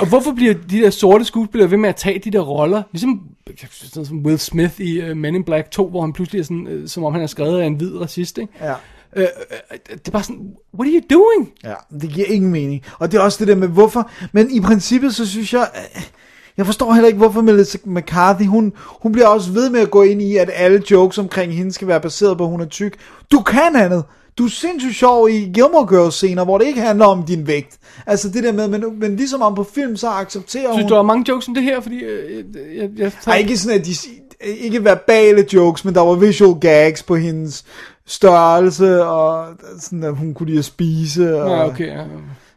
Og 0.00 0.06
hvorfor 0.08 0.32
bliver 0.32 0.54
de 0.54 0.78
der 0.80 0.90
sorte 0.90 1.24
skuespillere 1.24 1.70
ved 1.70 1.78
med 1.78 1.88
at 1.88 1.96
tage 1.96 2.18
de 2.18 2.30
der 2.30 2.40
roller? 2.40 2.82
Ligesom 2.92 3.28
sådan 3.70 4.04
som 4.06 4.18
Will 4.26 4.38
Smith 4.38 4.80
i 4.80 5.10
uh, 5.10 5.16
Men 5.16 5.34
in 5.34 5.44
Black 5.44 5.70
2, 5.70 5.88
hvor 5.88 6.00
han 6.00 6.12
pludselig 6.12 6.38
er 6.40 6.42
sådan, 6.44 6.66
uh, 6.82 6.88
som 6.88 7.04
om 7.04 7.12
han 7.12 7.22
er 7.22 7.26
skrevet 7.26 7.60
af 7.60 7.66
en 7.66 7.74
hvid 7.74 8.00
racist, 8.00 8.38
ikke? 8.38 8.52
Ja. 8.60 8.74
Uh, 9.16 9.22
uh, 9.22 9.26
det 9.84 10.06
er 10.06 10.10
bare 10.10 10.22
sådan, 10.22 10.52
what 10.78 10.88
are 10.88 10.94
you 10.94 11.18
doing? 11.18 11.50
Ja, 11.64 11.74
det 12.00 12.10
giver 12.10 12.26
ingen 12.26 12.52
mening. 12.52 12.82
Og 12.98 13.12
det 13.12 13.18
er 13.18 13.22
også 13.22 13.38
det 13.38 13.48
der 13.48 13.54
med 13.54 13.68
hvorfor. 13.68 14.10
Men 14.32 14.50
i 14.50 14.60
princippet, 14.60 15.14
så 15.14 15.26
synes 15.26 15.52
jeg... 15.52 15.68
øh, 15.96 16.02
Jeg 16.56 16.66
forstår 16.66 16.92
heller 16.92 17.06
ikke, 17.08 17.18
hvorfor 17.18 17.40
Melissa 17.40 17.78
McCarthy, 17.84 18.46
hun, 18.46 18.72
hun 19.02 19.12
bliver 19.12 19.26
også 19.26 19.52
ved 19.52 19.70
med 19.70 19.80
at 19.80 19.90
gå 19.90 20.02
ind 20.02 20.22
i, 20.22 20.36
at 20.36 20.50
alle 20.54 20.82
jokes 20.90 21.18
omkring 21.18 21.54
hende 21.54 21.72
skal 21.72 21.88
være 21.88 22.00
baseret 22.00 22.38
på, 22.38 22.44
at 22.44 22.50
hun 22.50 22.60
er 22.60 22.66
tyk. 22.66 22.96
Du 23.32 23.40
kan 23.40 23.76
andet. 23.76 24.04
Du 24.38 24.44
er 24.44 24.48
sindssygt 24.50 24.96
sjov 24.96 25.28
i 25.30 25.50
Gilmore 25.54 25.86
Girls 25.88 26.14
scener, 26.14 26.44
hvor 26.44 26.58
det 26.58 26.66
ikke 26.66 26.80
handler 26.80 27.06
om 27.06 27.22
din 27.22 27.46
vægt. 27.46 27.78
Altså 28.06 28.28
det 28.28 28.44
der 28.44 28.52
med, 28.52 28.68
men, 28.68 28.84
men 28.98 29.16
ligesom 29.16 29.42
om 29.42 29.54
på 29.54 29.64
film, 29.74 29.96
så 29.96 30.08
accepterer 30.08 30.72
Synes 30.72 30.82
hun... 30.82 30.88
du, 30.88 30.94
der 30.94 30.98
er 30.98 31.04
mange 31.04 31.24
jokes 31.28 31.48
om 31.48 31.54
det 31.54 31.62
her? 31.62 31.80
Fordi 31.80 31.96
uh, 31.96 32.76
jeg, 32.76 32.90
jeg, 32.96 33.12
Ej, 33.26 33.36
ikke 33.36 33.56
sådan, 33.56 33.80
at 33.80 33.86
de, 33.86 33.92
ikke 34.44 34.84
verbale 34.84 35.46
jokes, 35.52 35.84
men 35.84 35.94
der 35.94 36.00
var 36.00 36.14
visual 36.14 36.60
gags 36.60 37.02
på 37.02 37.16
hendes 37.16 37.64
størrelse, 38.10 39.04
og 39.04 39.46
sådan, 39.78 40.02
at 40.04 40.16
hun 40.16 40.34
kunne 40.34 40.46
lide 40.46 40.58
at 40.58 40.64
spise. 40.64 41.42
Og, 41.42 41.50
Ja, 41.50 41.66
okay, 41.66 41.86
ja. 41.86 42.04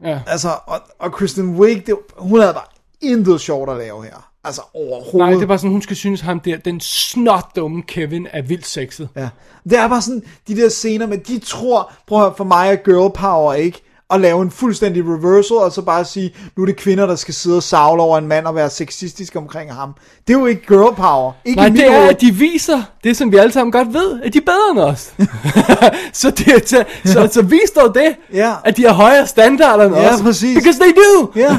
ja. 0.03 0.19
Altså, 0.27 0.49
og, 0.65 0.79
og 0.99 1.11
Kristen 1.11 1.49
Wiig, 1.59 1.87
det, 1.87 1.95
hun 2.17 2.39
havde 2.39 2.53
bare 2.53 2.63
intet 3.01 3.41
sjovt 3.41 3.69
at 3.69 3.77
lave 3.77 4.03
her. 4.03 4.29
Altså 4.43 4.61
overhovedet. 4.73 5.31
Nej, 5.33 5.39
det 5.39 5.47
bare 5.47 5.57
sådan, 5.57 5.71
hun 5.71 5.81
skal 5.81 5.95
synes 5.95 6.21
ham 6.21 6.39
der, 6.39 6.57
den 6.57 6.79
snot 6.79 7.55
dumme 7.55 7.83
Kevin 7.83 8.27
er 8.31 8.41
vildt 8.41 8.67
sexet. 8.67 9.09
Ja. 9.15 9.29
Det 9.63 9.77
er 9.77 9.87
bare 9.87 10.01
sådan, 10.01 10.23
de 10.47 10.55
der 10.55 10.69
scener 10.69 11.05
med, 11.07 11.17
de 11.17 11.39
tror, 11.39 11.93
prøv 12.07 12.17
at 12.17 12.23
høre, 12.23 12.33
for 12.37 12.43
mig 12.43 12.71
er 12.71 12.75
girl 12.75 13.13
power 13.13 13.53
ikke, 13.53 13.81
at 14.09 14.21
lave 14.21 14.41
en 14.41 14.51
fuldstændig 14.51 15.03
reversal, 15.03 15.57
og 15.57 15.71
så 15.71 15.81
bare 15.81 16.05
sige, 16.05 16.35
nu 16.57 16.63
er 16.63 16.67
det 16.67 16.75
kvinder, 16.75 17.05
der 17.05 17.15
skal 17.15 17.33
sidde 17.33 17.57
og 17.57 17.63
savle 17.63 18.01
over 18.01 18.17
en 18.17 18.27
mand 18.27 18.45
og 18.45 18.55
være 18.55 18.69
sexistisk 18.69 19.35
omkring 19.35 19.73
ham. 19.73 19.93
Det 20.27 20.35
er 20.35 20.39
jo 20.39 20.45
ikke 20.45 20.61
girl 20.67 20.95
power. 20.95 21.31
Ikke 21.45 21.55
Nej, 21.61 21.69
det 21.69 21.87
er, 21.87 21.91
hoved. 21.97 22.09
at 22.09 22.21
de 22.21 22.31
viser 22.33 22.81
det, 23.03 23.17
som 23.17 23.31
vi 23.31 23.37
alle 23.37 23.51
sammen 23.53 23.71
godt 23.71 23.93
ved, 23.93 24.21
at 24.21 24.33
de 24.33 24.37
er 24.37 24.41
bedre 24.41 24.71
end 24.71 24.79
os. 24.79 25.13
så, 26.21 26.29
det, 26.31 26.69
så, 26.69 26.83
så, 27.05 27.29
så 27.31 27.41
vis 27.41 27.71
dog 27.75 27.95
det, 27.95 28.15
Ja. 28.33 28.53
at 28.65 28.77
de 28.77 28.83
har 28.85 28.93
højere 28.93 29.27
standarder 29.27 29.85
end 29.85 29.95
Ja, 29.95 30.13
os. 30.13 30.21
præcis. 30.21 30.57
Because 30.57 30.79
they 30.79 30.91
do. 30.95 31.31
Ja, 31.35 31.49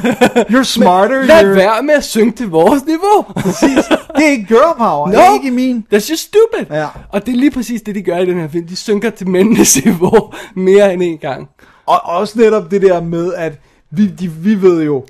you're 0.48 0.64
smarter. 0.78 1.22
Lad 1.22 1.40
you're... 1.42 1.46
være 1.46 1.82
med 1.82 1.94
at 1.94 2.04
synge 2.04 2.32
til 2.32 2.48
vores 2.48 2.84
niveau. 2.86 3.22
Præcis. 3.36 3.84
Det 4.16 4.24
er 4.26 4.30
ikke 4.30 4.46
girl 4.46 4.78
power. 4.78 5.06
Det 5.06 5.14
No, 5.14 5.20
er 5.20 5.34
ikke 5.34 5.50
min. 5.50 5.84
that's 5.94 6.10
just 6.10 6.22
stupid. 6.22 6.76
Ja. 6.76 6.86
Og 7.12 7.26
det 7.26 7.32
er 7.32 7.36
lige 7.36 7.50
præcis 7.50 7.82
det, 7.82 7.94
de 7.94 8.02
gør 8.02 8.18
i 8.18 8.26
den 8.26 8.40
her 8.40 8.48
film. 8.48 8.66
De 8.66 8.76
synker 8.76 9.10
til 9.10 9.28
mændenes 9.28 9.84
niveau 9.84 10.32
mere 10.56 10.92
end 10.94 11.02
en 11.02 11.18
gang. 11.18 11.48
Og 11.86 12.00
også 12.04 12.38
netop 12.38 12.70
det 12.70 12.82
der 12.82 13.00
med, 13.00 13.34
at 13.34 13.60
vi, 13.90 14.06
de, 14.06 14.28
vi 14.28 14.62
ved 14.62 14.82
jo, 14.82 15.06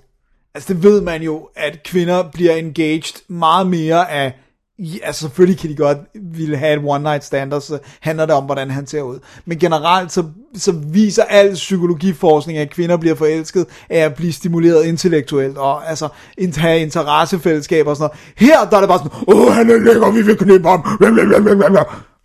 altså 0.55 0.75
det 0.75 0.83
ved 0.83 1.01
man 1.01 1.23
jo, 1.23 1.49
at 1.57 1.83
kvinder 1.83 2.23
bliver 2.33 2.53
engaged 2.53 3.15
meget 3.29 3.67
mere 3.67 4.11
af, 4.11 4.33
ja, 4.79 4.99
altså 5.03 5.21
selvfølgelig 5.21 5.61
kan 5.61 5.71
de 5.71 5.77
godt 5.77 5.99
ville 6.15 6.57
have 6.57 6.79
et 6.79 6.85
one 6.85 7.03
night 7.03 7.25
stand, 7.25 7.53
og 7.53 7.63
så 7.63 7.79
handler 8.01 8.27
det 8.27 8.35
om, 8.35 8.45
hvordan 8.45 8.71
han 8.71 8.87
ser 8.87 9.03
ud. 9.03 9.19
Men 9.45 9.59
generelt 9.59 10.13
så, 10.13 10.25
så 10.55 10.73
viser 10.73 11.25
al 11.25 11.55
psykologiforskning, 11.55 12.59
at 12.59 12.71
kvinder 12.71 12.97
bliver 12.97 13.15
forelsket 13.15 13.67
af 13.91 13.99
at 13.99 14.15
blive 14.15 14.33
stimuleret 14.33 14.85
intellektuelt, 14.85 15.59
og 15.59 15.89
altså 15.89 16.09
have 16.57 16.81
interessefællesskaber 16.81 17.91
og 17.91 17.97
sådan 17.97 18.11
noget. 18.37 18.51
Her 18.51 18.71
der 18.71 18.77
er 18.77 18.81
det 18.81 18.89
bare 18.89 18.99
sådan, 18.99 19.37
åh 19.37 19.53
han 19.53 19.71
er 19.71 19.79
lækker, 19.79 20.11
vi 20.11 20.23
vil 20.23 20.37
knippe 20.37 20.69
ham. 20.69 20.83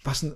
Bare 0.06 0.16
sådan, 0.16 0.36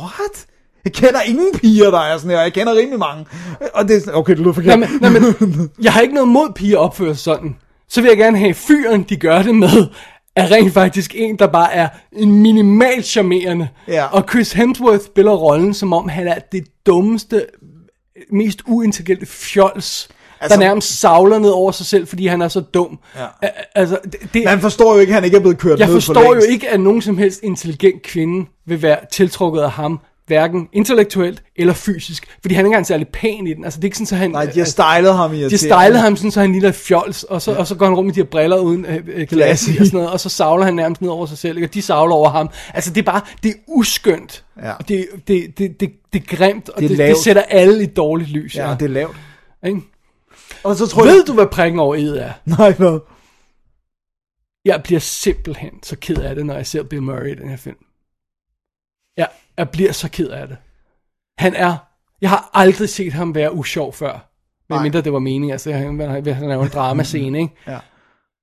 what? 0.00 0.46
Jeg 0.84 0.92
kender 0.92 1.20
ingen 1.20 1.48
piger, 1.54 1.90
der 1.90 1.98
er 1.98 2.18
sådan 2.18 2.30
her, 2.30 2.40
jeg 2.40 2.52
kender 2.52 2.74
rimelig 2.74 2.98
mange. 2.98 3.26
Og 3.74 3.88
det 3.88 3.96
er 3.96 4.00
sådan, 4.00 4.14
okay, 4.14 4.32
det 4.32 4.40
lyder 4.40 4.52
forkert. 4.52 4.78
Nej, 4.78 4.88
men, 4.88 5.22
nej, 5.22 5.38
men, 5.40 5.70
jeg 5.84 5.92
har 5.92 6.00
ikke 6.00 6.14
noget 6.14 6.28
mod 6.28 6.52
piger 6.54 6.78
opfører 6.78 7.14
sådan. 7.14 7.56
Så 7.88 8.00
vil 8.00 8.08
jeg 8.08 8.16
gerne 8.16 8.38
have 8.38 8.54
fyren, 8.54 9.02
de 9.02 9.16
gør 9.16 9.42
det 9.42 9.54
med, 9.54 9.86
er 10.36 10.50
rent 10.50 10.72
faktisk 10.72 11.14
en, 11.14 11.38
der 11.38 11.46
bare 11.46 11.72
er 11.72 11.88
en 12.12 12.32
minimalt 12.32 13.06
charmerende. 13.06 13.68
Ja. 13.88 14.04
Og 14.04 14.24
Chris 14.30 14.52
Hemsworth 14.52 15.04
spiller 15.04 15.32
rollen, 15.32 15.74
som 15.74 15.92
om 15.92 16.08
han 16.08 16.28
er 16.28 16.38
det 16.52 16.66
dummeste, 16.86 17.46
mest 18.32 18.62
uintelligente 18.66 19.26
fjols, 19.26 20.08
altså, 20.40 20.56
der 20.56 20.64
nærmest 20.64 21.00
savler 21.00 21.38
ned 21.38 21.50
over 21.50 21.72
sig 21.72 21.86
selv, 21.86 22.06
fordi 22.06 22.26
han 22.26 22.42
er 22.42 22.48
så 22.48 22.60
dum. 22.60 22.98
Ja. 23.16 23.48
Altså, 23.74 23.98
det, 24.04 24.34
det, 24.34 24.44
Man 24.44 24.60
forstår 24.60 24.94
jo 24.94 25.00
ikke, 25.00 25.10
at 25.10 25.14
han 25.14 25.24
ikke 25.24 25.36
er 25.36 25.40
blevet 25.40 25.58
kørt 25.58 25.78
jeg 25.78 25.86
ned 25.86 25.94
forstår 25.94 26.14
for 26.14 26.34
jo 26.34 26.40
ikke, 26.40 26.68
at 26.68 26.80
nogen 26.80 27.02
som 27.02 27.18
helst 27.18 27.40
intelligent 27.42 28.02
kvinde 28.02 28.46
vil 28.66 28.82
være 28.82 28.98
tiltrukket 29.12 29.60
af 29.60 29.70
ham, 29.70 30.00
hverken 30.26 30.68
intellektuelt 30.72 31.42
eller 31.56 31.74
fysisk, 31.74 32.38
fordi 32.40 32.54
han 32.54 32.64
er 32.64 32.66
ikke 32.66 32.72
engang 32.72 32.86
særlig 32.86 33.08
pæn 33.08 33.46
i 33.46 33.54
den. 33.54 33.64
Altså, 33.64 33.78
det 33.78 33.84
er 33.84 33.86
ikke 33.86 33.96
sådan, 33.96 34.06
så 34.06 34.16
han... 34.16 34.30
Nej, 34.30 34.44
de 34.46 34.58
har 34.58 34.66
stylet 34.66 35.14
ham 35.14 35.34
i 35.34 35.44
de 35.44 35.58
stylede 35.58 35.98
ham 35.98 36.16
sådan, 36.16 36.30
så 36.30 36.40
han 36.40 36.52
ligner 36.52 36.72
fjols, 36.72 37.24
og 37.24 37.42
så, 37.42 37.52
ja. 37.52 37.58
og 37.58 37.66
så 37.66 37.74
går 37.74 37.86
han 37.86 37.94
rundt 37.94 38.06
med 38.06 38.14
de 38.14 38.20
her 38.20 38.24
briller 38.24 38.58
uden 38.58 38.86
øh, 38.86 39.00
øh, 39.06 39.26
glas 39.28 39.68
i 39.68 39.78
og 39.78 39.86
sådan 39.86 39.96
noget, 39.96 40.10
og 40.10 40.20
så 40.20 40.28
savler 40.28 40.64
han 40.64 40.74
nærmest 40.74 41.02
ned 41.02 41.10
over 41.10 41.26
sig 41.26 41.38
selv, 41.38 41.56
ikke? 41.56 41.68
og 41.68 41.74
de 41.74 41.82
savler 41.82 42.14
over 42.14 42.30
ham. 42.30 42.50
Altså, 42.74 42.90
det 42.92 43.00
er 43.00 43.04
bare, 43.04 43.20
det 43.42 43.50
er 43.50 43.54
uskyndt. 43.66 44.44
Ja. 44.62 44.72
Og 44.72 44.88
det, 44.88 45.06
det, 45.28 45.58
det, 45.58 45.80
det, 45.80 45.92
det 46.12 46.22
er 46.22 46.36
grimt, 46.36 46.68
og 46.68 46.80
Det 46.80 46.90
det, 46.90 46.98
det, 46.98 47.16
sætter 47.16 47.42
alle 47.42 47.82
i 47.82 47.86
dårligt 47.86 48.30
lys. 48.30 48.56
Ja, 48.56 48.76
det 48.80 48.84
er 48.84 48.88
lavt. 48.88 49.16
Ikke? 49.66 49.80
Og 50.64 50.76
så 50.76 50.86
tror 50.86 51.04
Ved 51.04 51.14
jeg... 51.14 51.26
du, 51.26 51.32
hvad 51.32 51.46
prikken 51.46 51.80
over 51.80 51.94
i 51.94 52.06
er? 52.06 52.32
Nej, 52.58 52.72
hvad? 52.72 52.98
Jeg 54.64 54.82
bliver 54.82 55.00
simpelthen 55.00 55.82
så 55.82 55.96
ked 56.00 56.16
af 56.16 56.34
det, 56.34 56.46
når 56.46 56.54
jeg 56.54 56.66
ser 56.66 56.82
Bill 56.82 57.02
Murray 57.02 57.30
i 57.30 57.34
den 57.34 57.48
her 57.48 57.56
film. 57.56 57.76
Ja, 59.18 59.26
jeg 59.58 59.68
bliver 59.70 59.92
så 59.92 60.08
ked 60.10 60.28
af 60.28 60.48
det. 60.48 60.56
Han 61.38 61.54
er... 61.54 61.76
Jeg 62.20 62.30
har 62.30 62.50
aldrig 62.54 62.88
set 62.88 63.12
ham 63.12 63.34
være 63.34 63.54
usjov 63.54 63.92
før. 63.92 64.30
Men 64.68 64.76
Nej. 64.76 64.82
mindre 64.82 65.00
det 65.00 65.12
var 65.12 65.18
meningen, 65.18 65.50
altså 65.50 65.72
han, 65.72 66.00
han, 66.00 66.26
han 66.34 66.48
laver 66.48 66.64
en 66.64 66.70
dramascene, 66.74 67.40
ikke? 67.40 67.54
Ja. 67.66 67.78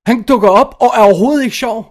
Han 0.06 0.22
dukker 0.22 0.48
op 0.48 0.74
og 0.80 0.86
er 0.96 1.02
overhovedet 1.04 1.44
ikke 1.44 1.56
sjov. 1.56 1.86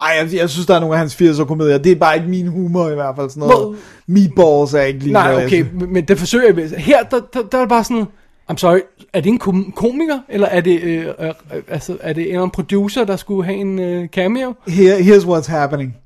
Ej, 0.00 0.08
jeg, 0.22 0.34
jeg 0.34 0.50
synes, 0.50 0.66
der 0.66 0.74
er 0.74 0.80
nogle 0.80 0.94
af 0.94 0.98
hans 0.98 1.22
80'er 1.22 1.44
komedier. 1.44 1.78
Det 1.78 1.92
er 1.92 1.96
bare 1.96 2.16
ikke 2.16 2.28
min 2.28 2.46
humor 2.46 2.88
i 2.88 2.94
hvert 2.94 3.16
fald. 3.16 3.30
Sådan 3.30 3.48
noget. 3.48 3.66
Hvor- 3.66 3.76
Meatballs 4.06 4.74
er 4.74 4.82
ikke 4.82 5.00
lige 5.00 5.12
Nej, 5.12 5.30
noget, 5.32 5.46
okay, 5.46 5.66
men 5.72 6.04
det 6.04 6.18
forsøger 6.18 6.54
jeg. 6.60 6.70
Her, 6.80 7.02
der, 7.02 7.20
der, 7.32 7.42
der 7.42 7.58
er 7.58 7.66
bare 7.66 7.84
sådan, 7.84 8.04
I'm 8.52 8.56
sorry, 8.56 8.78
er 9.12 9.20
det 9.20 9.30
en 9.30 9.38
kom- 9.38 9.72
komiker, 9.76 10.18
eller 10.28 10.46
er 10.46 10.60
det, 10.60 10.80
øh, 10.82 11.06
øh, 11.18 11.26
øh, 11.28 11.62
altså, 11.68 11.98
er 12.00 12.12
det 12.12 12.34
en 12.34 12.50
producer, 12.50 13.04
der 13.04 13.16
skulle 13.16 13.44
have 13.44 13.56
en 13.56 13.78
øh, 13.78 14.08
cameo? 14.08 14.54
Here, 14.68 14.98
here's 14.98 15.24
what's 15.24 15.50
happening. 15.50 15.96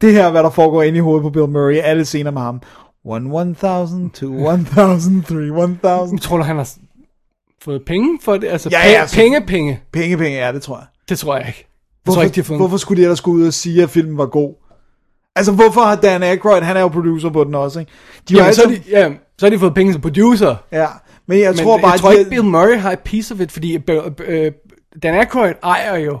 Det 0.00 0.12
her 0.12 0.24
er, 0.26 0.30
hvad 0.30 0.42
der 0.42 0.50
foregår 0.50 0.82
inde 0.82 0.96
i 0.98 1.00
hovedet 1.00 1.22
på 1.22 1.30
Bill 1.30 1.48
Murray. 1.48 1.76
Alle 1.82 2.04
scener 2.04 2.30
med 2.30 2.42
ham. 2.42 2.62
One 3.04 3.50
1000, 3.50 4.10
two 4.10 4.50
1000, 4.50 5.24
three 5.24 5.46
1000. 5.64 5.80
Jeg 6.12 6.20
tror 6.20 6.36
du, 6.36 6.42
han 6.42 6.56
har 6.56 6.70
fået 7.64 7.82
penge 7.86 8.18
for 8.22 8.36
det? 8.36 8.48
Altså, 8.48 8.68
Ja, 8.72 8.78
ja, 8.78 8.90
ja, 8.90 8.98
ja, 9.00 9.06
så- 9.06 9.16
penge, 9.16 9.40
penge. 9.46 9.80
Penge, 9.92 10.16
penge 10.16 10.38
er 10.38 10.52
det, 10.52 10.62
tror 10.62 10.76
jeg. 10.76 10.86
Det 11.08 11.18
tror 11.18 11.36
jeg 11.36 11.46
ikke. 11.48 11.58
Jeg 11.66 11.66
Hvorfor, 12.04 12.14
tror 12.16 12.22
ikke, 12.24 12.42
de 12.42 12.46
har 12.48 12.56
hvorfor 12.56 12.76
skulle 12.76 12.98
de 12.98 13.02
ellers 13.04 13.20
gå 13.20 13.30
ud 13.30 13.46
og 13.46 13.52
sige, 13.52 13.82
at 13.82 13.90
filmen 13.90 14.18
var 14.18 14.26
god? 14.26 14.54
Altså, 15.36 15.52
hvorfor 15.52 15.80
har 15.80 15.96
Dan 15.96 16.22
Aykroyd, 16.22 16.60
han 16.62 16.76
er 16.76 16.80
jo 16.80 16.88
producer 16.88 17.30
på 17.30 17.44
den 17.44 17.54
også, 17.54 17.80
ikke? 17.80 17.92
De 18.28 18.34
Jamen, 18.34 18.44
har 18.44 18.52
så, 18.52 18.62
har 18.62 18.68
altid- 18.70 18.84
de, 18.84 18.90
ja, 18.98 19.10
så 19.38 19.46
har 19.46 19.50
de 19.50 19.58
fået 19.58 19.74
penge 19.74 19.92
som 19.92 20.02
producer. 20.02 20.56
Ja, 20.72 20.86
men 21.26 21.38
jeg 21.40 21.50
Men 21.50 21.64
tror 21.64 21.78
bare, 21.78 21.90
jeg 21.90 22.00
tror 22.00 22.10
de 22.10 22.18
ikke, 22.18 22.30
Bill 22.30 22.44
Murray 22.44 22.76
har 22.78 22.92
et 22.92 22.98
piece 23.00 23.34
of 23.34 23.40
it, 23.40 23.52
fordi 23.52 23.78
øh, 23.90 23.96
øh, 24.26 24.52
Dan 25.02 25.14
Aykroyd 25.14 25.52
ejer 25.62 25.96
jo, 25.96 26.18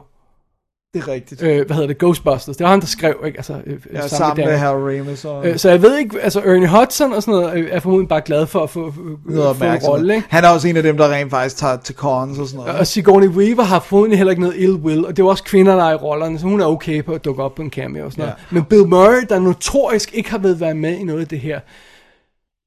det 0.94 1.02
er 1.02 1.08
rigtigt. 1.08 1.42
øh, 1.42 1.66
hvad 1.66 1.76
hedder 1.76 1.86
det, 1.86 1.98
Ghostbusters. 1.98 2.56
Det 2.56 2.64
var 2.64 2.70
han, 2.70 2.80
der 2.80 2.86
skrev, 2.86 3.22
ikke? 3.26 3.38
Altså, 3.38 3.52
øh, 3.66 3.78
ja, 3.92 4.00
med 4.00 4.08
sammen 4.08 4.46
med 4.46 4.56
Hal 4.56 4.68
Ramis 4.74 5.24
og 5.24 5.46
Øh, 5.46 5.58
Så 5.58 5.70
jeg 5.70 5.82
ved 5.82 5.98
ikke, 5.98 6.20
altså 6.20 6.40
Ernie 6.40 6.68
Hudson 6.68 7.12
og 7.12 7.22
sådan 7.22 7.40
noget, 7.40 7.58
øh, 7.58 7.68
er 7.70 7.80
formodentlig 7.80 8.08
bare 8.08 8.20
glad 8.20 8.46
for 8.46 8.62
at 8.62 8.70
få, 8.70 8.92
noget 9.24 9.56
få 9.56 9.64
en 9.64 9.78
rolle, 9.88 10.14
ikke? 10.14 10.26
Han 10.30 10.44
er 10.44 10.48
også 10.48 10.68
en 10.68 10.76
af 10.76 10.82
dem, 10.82 10.96
der 10.96 11.12
rent 11.12 11.30
faktisk 11.30 11.56
tager 11.56 11.76
til 11.76 11.94
cons 11.94 12.38
og 12.38 12.46
sådan 12.46 12.64
noget. 12.64 12.78
Og 12.80 12.86
Sigourney 12.86 13.28
Weaver 13.28 13.62
har 13.62 13.80
formodentlig 13.80 14.18
heller 14.18 14.30
ikke 14.30 14.42
noget 14.42 14.56
ill 14.56 14.72
will, 14.74 15.06
og 15.06 15.16
det 15.16 15.22
er 15.22 15.24
jo 15.24 15.28
også 15.30 15.44
kvinder, 15.44 15.76
der 15.76 15.84
er 15.84 15.92
i 15.92 15.96
rollerne, 15.96 16.38
så 16.38 16.46
hun 16.46 16.60
er 16.60 16.66
okay 16.66 17.04
på 17.04 17.12
at 17.12 17.24
dukke 17.24 17.42
op 17.42 17.54
på 17.54 17.62
en 17.62 17.70
cameo 17.70 18.04
og 18.04 18.12
sådan 18.12 18.22
noget. 18.22 18.36
Men 18.50 18.64
Bill 18.64 18.86
Murray, 18.88 19.26
der 19.28 19.38
notorisk 19.38 20.14
ikke 20.14 20.30
har 20.30 20.38
været 20.38 20.60
være 20.60 20.74
med 20.74 20.98
i 20.98 21.02
noget 21.04 21.20
af 21.20 21.28
det 21.28 21.40
her, 21.40 21.60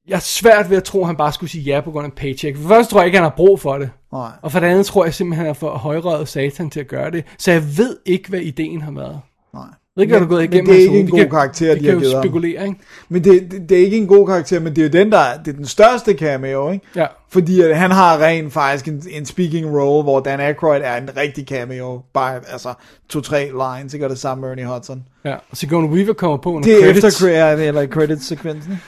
jeg 0.08 0.16
er 0.16 0.20
svært 0.20 0.70
ved 0.70 0.76
at 0.76 0.84
tro, 0.84 1.00
at 1.00 1.06
han 1.06 1.16
bare 1.16 1.32
skulle 1.32 1.50
sige 1.50 1.62
ja 1.62 1.80
på 1.80 1.90
grund 1.90 2.06
af 2.06 2.12
paycheck. 2.12 2.56
For 2.56 2.68
først 2.68 2.90
tror 2.90 3.00
jeg 3.00 3.06
ikke, 3.06 3.18
han 3.18 3.22
har 3.24 3.34
brug 3.36 3.60
for 3.60 3.78
det. 3.78 3.90
Nej. 4.14 4.30
Og 4.42 4.52
for 4.52 4.60
det 4.60 4.66
andet 4.66 4.86
tror 4.86 5.04
jeg 5.04 5.14
simpelthen, 5.14 5.46
han 5.46 5.50
er 5.50 5.54
for 5.54 5.70
højrøget 5.70 6.28
satan 6.28 6.70
til 6.70 6.80
at 6.80 6.88
gøre 6.88 7.10
det. 7.10 7.24
Så 7.38 7.52
jeg 7.52 7.62
ved 7.78 7.96
ikke, 8.06 8.28
hvad 8.28 8.40
ideen 8.40 8.82
har 8.82 8.92
været. 8.92 9.20
Nej. 9.54 9.62
Jeg 9.96 10.00
ved 10.00 10.02
ikke, 10.02 10.12
hvad 10.12 10.20
der 10.20 10.26
er 10.26 10.28
gået 10.36 10.44
igennem 10.44 10.66
men 10.66 10.74
det 10.76 10.84
er 10.84 10.90
hans 10.90 10.96
ikke 10.96 11.18
en 11.18 11.24
god 11.24 11.30
karakter, 11.30 11.74
de 11.74 11.80
de 11.80 11.84
har 11.84 11.92
kan 11.92 12.00
givet 12.00 12.12
jo 12.12 12.16
ham. 12.16 12.24
spekulere, 12.24 12.66
ikke? 12.66 12.80
Men 13.08 13.24
det, 13.24 13.50
det, 13.50 13.68
det, 13.68 13.78
er 13.78 13.84
ikke 13.84 13.96
en 13.96 14.06
god 14.06 14.26
karakter, 14.26 14.60
men 14.60 14.76
det 14.76 14.82
er 14.82 14.86
jo 14.98 15.04
den, 15.04 15.12
der 15.12 15.18
er, 15.18 15.38
det 15.42 15.52
er 15.52 15.56
den 15.56 15.66
største 15.66 16.14
cameo, 16.14 16.70
ikke? 16.70 16.86
Ja. 16.96 17.06
Fordi 17.30 17.60
at 17.60 17.76
han 17.76 17.90
har 17.90 18.18
rent 18.22 18.52
faktisk 18.52 18.88
en, 18.88 19.02
en 19.10 19.26
speaking 19.26 19.66
role, 19.80 20.02
hvor 20.02 20.20
Dan 20.20 20.40
Aykroyd 20.40 20.80
er 20.84 20.96
en 20.96 21.10
rigtig 21.16 21.46
cameo. 21.46 22.02
Bare, 22.14 22.40
altså, 22.52 22.74
to-tre 23.08 23.44
lines, 23.44 23.94
ikke? 23.94 24.06
Og 24.06 24.10
det 24.10 24.18
samme 24.18 24.40
med 24.40 24.50
Ernie 24.50 24.66
Hudson. 24.66 25.02
Ja, 25.24 25.34
og 25.34 25.56
Sigourney 25.56 25.88
Weaver 25.90 26.12
kommer 26.12 26.36
på 26.36 26.50
nogle 26.50 26.64
Det 26.64 26.74
er 26.74 26.80
credits. 26.82 27.04
efter 27.06 27.20
credit, 27.26 27.66
eller 27.68 27.86
credits-sekvensen. 27.86 28.80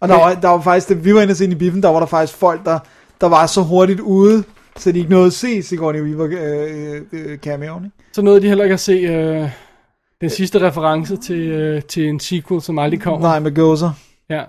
Og 0.00 0.08
der 0.08 0.14
var, 0.14 0.34
der 0.34 0.48
var 0.48 0.60
faktisk, 0.60 0.88
da 0.88 0.94
vi 0.94 1.14
var 1.14 1.20
inde 1.22 1.32
og 1.32 1.36
se 1.36 1.44
i 1.44 1.54
biffen, 1.54 1.82
der 1.82 1.88
var 1.88 1.98
der 1.98 2.06
faktisk 2.06 2.38
folk, 2.38 2.64
der, 2.64 2.78
der 3.20 3.26
var 3.26 3.46
så 3.46 3.62
hurtigt 3.62 4.00
ude, 4.00 4.44
så 4.76 4.92
de 4.92 4.98
ikke 4.98 5.10
nåede 5.10 5.26
at 5.26 5.32
se 5.32 5.62
Sigourney 5.62 6.02
Weaver 6.02 6.28
øh, 6.30 7.02
øh, 7.12 7.38
cameoen, 7.38 7.84
ikke? 7.84 7.96
Så 8.12 8.22
nåede 8.22 8.40
de 8.40 8.48
heller 8.48 8.64
ikke 8.64 8.74
at 8.74 8.80
se 8.80 8.92
øh, 8.92 9.50
den 10.20 10.30
sidste 10.30 10.60
reference 10.60 11.16
til, 11.16 11.40
øh, 11.40 11.82
til 11.82 12.08
en 12.08 12.20
sequel, 12.20 12.62
som 12.62 12.78
aldrig 12.78 13.00
kommer. 13.00 13.28
Nej, 13.28 13.38
med 13.38 13.54
Gozer. 13.54 13.90
Ja. 14.30 14.44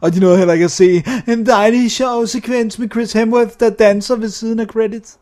Og 0.00 0.14
de 0.14 0.20
nåede 0.20 0.38
heller 0.38 0.54
ikke 0.54 0.64
at 0.64 0.70
se 0.70 1.02
en 1.28 1.46
dejlig 1.46 1.90
sjov 1.90 2.26
sekvens 2.26 2.78
med 2.78 2.90
Chris 2.90 3.12
Hemsworth, 3.12 3.50
der 3.60 3.70
danser 3.70 4.16
ved 4.16 4.28
siden 4.28 4.60
af 4.60 4.66
credits. 4.66 5.18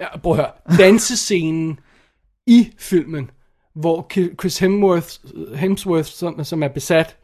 Ja, 0.00 0.18
prøv 0.18 0.32
at 0.32 0.36
høre. 0.36 0.78
Dansescenen 0.78 1.78
i 2.46 2.72
filmen, 2.78 3.30
hvor 3.74 4.06
Chris 4.40 4.58
Hemsworth, 4.58 5.08
Hemsworth 5.54 6.08
som, 6.08 6.44
som 6.44 6.62
er 6.62 6.68
besat, 6.68 7.16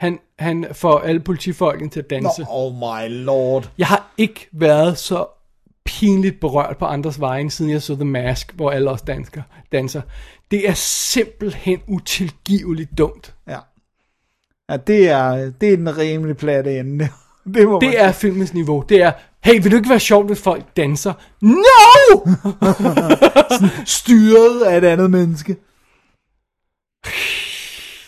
han, 0.00 0.18
han 0.38 0.66
får 0.72 0.98
alle 0.98 1.20
politifolkene 1.20 1.90
til 1.90 2.00
at 2.00 2.10
danse. 2.10 2.42
Nå, 2.42 2.46
oh 2.48 2.74
my 2.74 3.24
lord. 3.24 3.70
Jeg 3.78 3.86
har 3.86 4.12
ikke 4.18 4.48
været 4.52 4.98
så 4.98 5.26
pinligt 5.84 6.40
berørt 6.40 6.76
på 6.76 6.84
andres 6.84 7.20
vegne, 7.20 7.50
siden 7.50 7.70
jeg 7.70 7.82
så 7.82 7.94
The 7.94 8.04
Mask, 8.04 8.52
hvor 8.54 8.70
alle 8.70 8.90
også 8.90 9.04
dansker, 9.06 9.42
danser. 9.72 10.02
Det 10.50 10.68
er 10.68 10.74
simpelthen 10.74 11.80
utilgiveligt 11.88 12.98
dumt. 12.98 13.34
Ja. 13.48 13.58
Ja, 14.70 14.76
det 14.76 15.08
er, 15.08 15.50
det 15.60 15.72
er 15.72 15.76
den 15.76 15.98
rimelig 15.98 16.36
platte 16.36 16.78
ende. 16.78 17.08
Det, 17.54 17.68
må 17.68 17.80
Det 17.80 18.00
er 18.00 18.12
filmens 18.12 18.54
niveau. 18.54 18.84
Det 18.88 19.02
er, 19.02 19.12
hey, 19.44 19.62
vil 19.62 19.70
du 19.70 19.76
ikke 19.76 19.88
være 19.88 20.00
sjovt, 20.00 20.26
hvis 20.26 20.42
folk 20.42 20.76
danser? 20.76 21.12
No! 21.40 22.34
styret 24.00 24.62
af 24.62 24.76
et 24.76 24.84
andet 24.84 25.10
menneske. 25.10 25.56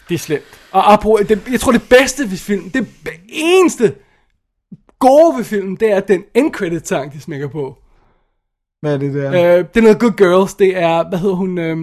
Det 0.09 0.15
er 0.15 0.19
slemt. 0.19 0.61
Og 0.73 0.92
apropos, 0.92 1.26
det, 1.28 1.49
jeg 1.52 1.60
tror 1.60 1.73
det 1.73 1.83
bedste 1.91 2.31
ved 2.31 2.36
filmen, 2.36 2.68
det 2.68 2.86
eneste 3.28 3.94
gode 4.99 5.36
ved 5.36 5.44
filmen, 5.44 5.76
det 5.76 5.92
er 5.92 6.01
den 6.01 6.25
end 6.34 6.52
credit 6.52 6.89
sang, 6.89 7.12
de 7.12 7.20
smækker 7.20 7.49
på. 7.49 7.78
Hvad 8.81 8.94
er 8.94 8.99
det 8.99 9.15
der? 9.15 9.28
Øh, 9.31 9.65
det 9.65 9.76
er 9.76 9.81
noget 9.81 9.99
Good 9.99 10.17
Girls, 10.17 10.55
det 10.55 10.76
er, 10.76 11.09
hvad 11.09 11.18
hedder 11.18 11.34
hun, 11.34 11.59
øh, 11.59 11.76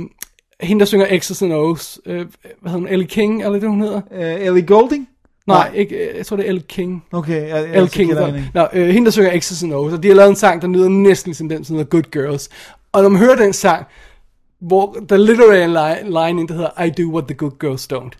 hende 0.61 0.79
der 0.79 0.85
synger 0.85 1.05
X's 1.05 1.43
and 1.43 1.53
O's, 1.53 1.99
øh, 2.05 2.15
hvad 2.61 2.71
hedder 2.71 2.79
hun, 2.79 2.87
Ellie 2.87 3.07
King, 3.07 3.43
eller 3.43 3.59
det 3.59 3.69
hun 3.69 3.81
hedder? 3.81 4.01
Uh, 4.11 4.45
Ellie 4.47 4.65
Golding? 4.65 5.09
Nej, 5.47 5.71
ikke, 5.73 5.95
øh, 5.95 6.17
jeg 6.17 6.25
tror 6.25 6.37
det 6.37 6.45
er 6.45 6.49
Ellie 6.49 6.63
King. 6.67 7.05
Okay, 7.11 7.41
jeg, 7.41 7.49
jeg, 7.49 7.75
Elle 7.75 7.89
King. 7.89 8.17
King. 8.17 8.45
Nå, 8.53 8.67
øh, 8.73 8.87
hende 8.87 9.05
der 9.05 9.11
synger 9.11 9.31
X's 9.31 9.65
and 9.65 9.73
O's, 9.73 9.93
og 9.93 10.03
de 10.03 10.07
har 10.07 10.15
lavet 10.15 10.29
en 10.29 10.35
sang, 10.35 10.61
der 10.61 10.67
lyder 10.67 10.89
næsten 10.89 11.33
som 11.33 11.49
den, 11.49 11.63
som 11.63 11.75
hedder 11.75 11.89
Good 11.89 12.11
Girls. 12.11 12.49
Og 12.91 13.01
når 13.01 13.09
man 13.09 13.19
hører 13.19 13.35
den 13.35 13.53
sang, 13.53 13.85
hvor 14.61 14.97
der 15.09 15.17
literally 15.17 15.59
er 15.59 15.63
en 15.63 15.69
line, 15.69 16.25
line 16.27 16.47
der 16.47 16.53
hedder 16.53 16.83
I 16.83 16.89
do 16.89 17.13
what 17.13 17.25
the 17.27 17.35
good 17.35 17.59
girls 17.59 17.87
don't. 17.93 18.11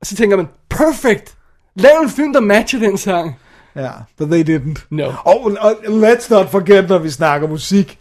Og 0.00 0.06
så 0.06 0.16
tænker 0.16 0.36
man, 0.36 0.48
perfect! 0.68 1.36
Lav 1.74 2.00
en 2.02 2.10
film, 2.10 2.32
der 2.32 2.40
matcher 2.40 2.78
den 2.78 2.98
sang. 2.98 3.36
Ja, 3.76 3.90
but 4.18 4.28
they 4.28 4.56
didn't. 4.56 4.86
No. 4.90 5.12
Og, 5.24 5.56
og 5.60 5.72
let's 5.86 6.30
not 6.30 6.50
forget, 6.50 6.88
når 6.88 6.98
vi 6.98 7.10
snakker 7.10 7.48
musik, 7.48 7.98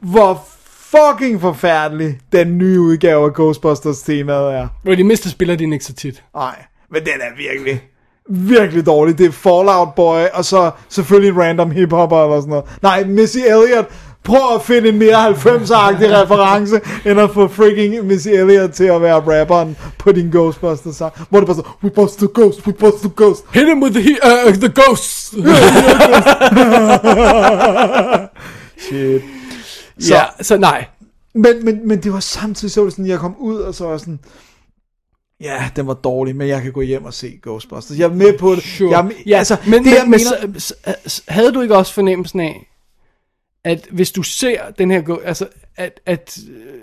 hvor 0.00 0.46
fucking 0.94 1.40
forfærdelig 1.40 2.20
den 2.32 2.58
nye 2.58 2.80
udgave 2.80 3.24
af 3.24 3.34
Ghostbusters 3.34 4.02
temaet 4.02 4.54
er. 4.54 4.68
Hvor 4.82 4.94
de 4.94 5.04
mister 5.04 5.30
spiller 5.30 5.56
den 5.56 5.72
ikke 5.72 5.84
så 5.84 5.92
tit. 5.92 6.24
Nej, 6.34 6.64
men 6.90 7.00
den 7.00 7.12
er 7.20 7.36
virkelig, 7.36 7.82
virkelig 8.28 8.86
dårlig. 8.86 9.18
Det 9.18 9.26
er 9.26 9.32
Fallout 9.32 9.94
Boy, 9.94 10.22
og 10.32 10.44
så 10.44 10.70
selvfølgelig 10.88 11.30
en 11.30 11.42
random 11.42 11.70
hiphopper 11.70 12.24
eller 12.24 12.40
sådan 12.40 12.50
noget. 12.50 12.64
Nej, 12.82 13.04
Missy 13.04 13.38
Elliott, 13.38 13.88
prøv 14.24 14.54
at 14.54 14.62
finde 14.62 14.88
en 14.88 14.98
mere 14.98 15.28
90'er-agtig 15.30 16.06
reference, 16.22 16.80
end 17.06 17.20
at 17.20 17.30
få 17.30 17.48
freaking 17.48 18.06
Missy 18.06 18.28
Elliott 18.28 18.72
til 18.74 18.84
at 18.84 19.02
være 19.02 19.40
rapperen 19.40 19.76
på 19.98 20.12
din 20.12 20.30
Ghostbusters 20.30 20.96
sang. 20.96 21.12
Hvor 21.30 21.38
det 21.40 21.46
bare 21.46 21.56
så, 21.56 21.62
we 21.84 21.90
bust 21.90 22.18
the 22.18 22.28
ghost, 22.34 22.66
we 22.66 22.72
bust 22.72 22.98
the 23.00 23.10
ghost. 23.16 23.44
Hit 23.54 23.66
him 23.68 23.82
with 23.82 23.94
the, 24.00 24.02
he- 24.10 24.48
uh, 24.48 24.54
the 24.54 24.72
ghosts! 24.82 25.34
Shit. 28.78 29.22
så, 29.98 30.14
ja, 30.14 30.22
så 30.42 30.56
nej. 30.56 30.84
Men, 31.34 31.64
men, 31.64 31.88
men 31.88 32.02
det 32.02 32.12
var 32.12 32.20
samtidig 32.20 32.72
så 32.72 32.80
var 32.80 32.84
det 32.84 32.92
sådan, 32.92 33.06
jeg 33.06 33.18
kom 33.18 33.36
ud, 33.38 33.56
og 33.56 33.74
så 33.74 33.84
var 33.86 33.98
sådan, 33.98 34.18
ja, 35.40 35.68
den 35.76 35.86
var 35.86 35.94
dårlig, 35.94 36.36
men 36.36 36.48
jeg 36.48 36.62
kan 36.62 36.72
gå 36.72 36.80
hjem 36.80 37.04
og 37.04 37.14
se 37.14 37.38
Ghostbusters. 37.42 37.98
Jeg 37.98 38.04
er 38.04 38.14
med 38.14 38.38
på 38.38 38.54
det. 38.54 38.62
Sure. 38.62 38.90
Jeg, 38.90 38.98
er 38.98 39.02
med- 39.02 39.12
ja, 39.26 39.38
altså, 39.38 39.56
men, 39.66 39.72
det, 39.72 39.82
men, 39.84 39.92
jeg 39.94 40.02
men 40.02 40.10
mener, 40.10 40.58
så, 40.58 40.74
havde 41.28 41.52
du 41.52 41.60
ikke 41.60 41.76
også 41.76 41.94
fornemmelsen 41.94 42.40
af, 42.40 42.66
at 43.64 43.86
hvis 43.90 44.12
du 44.12 44.22
ser 44.22 44.70
den 44.78 44.90
her, 44.90 45.16
altså, 45.24 45.48
at, 45.76 46.00
at 46.06 46.38
øh, 46.50 46.80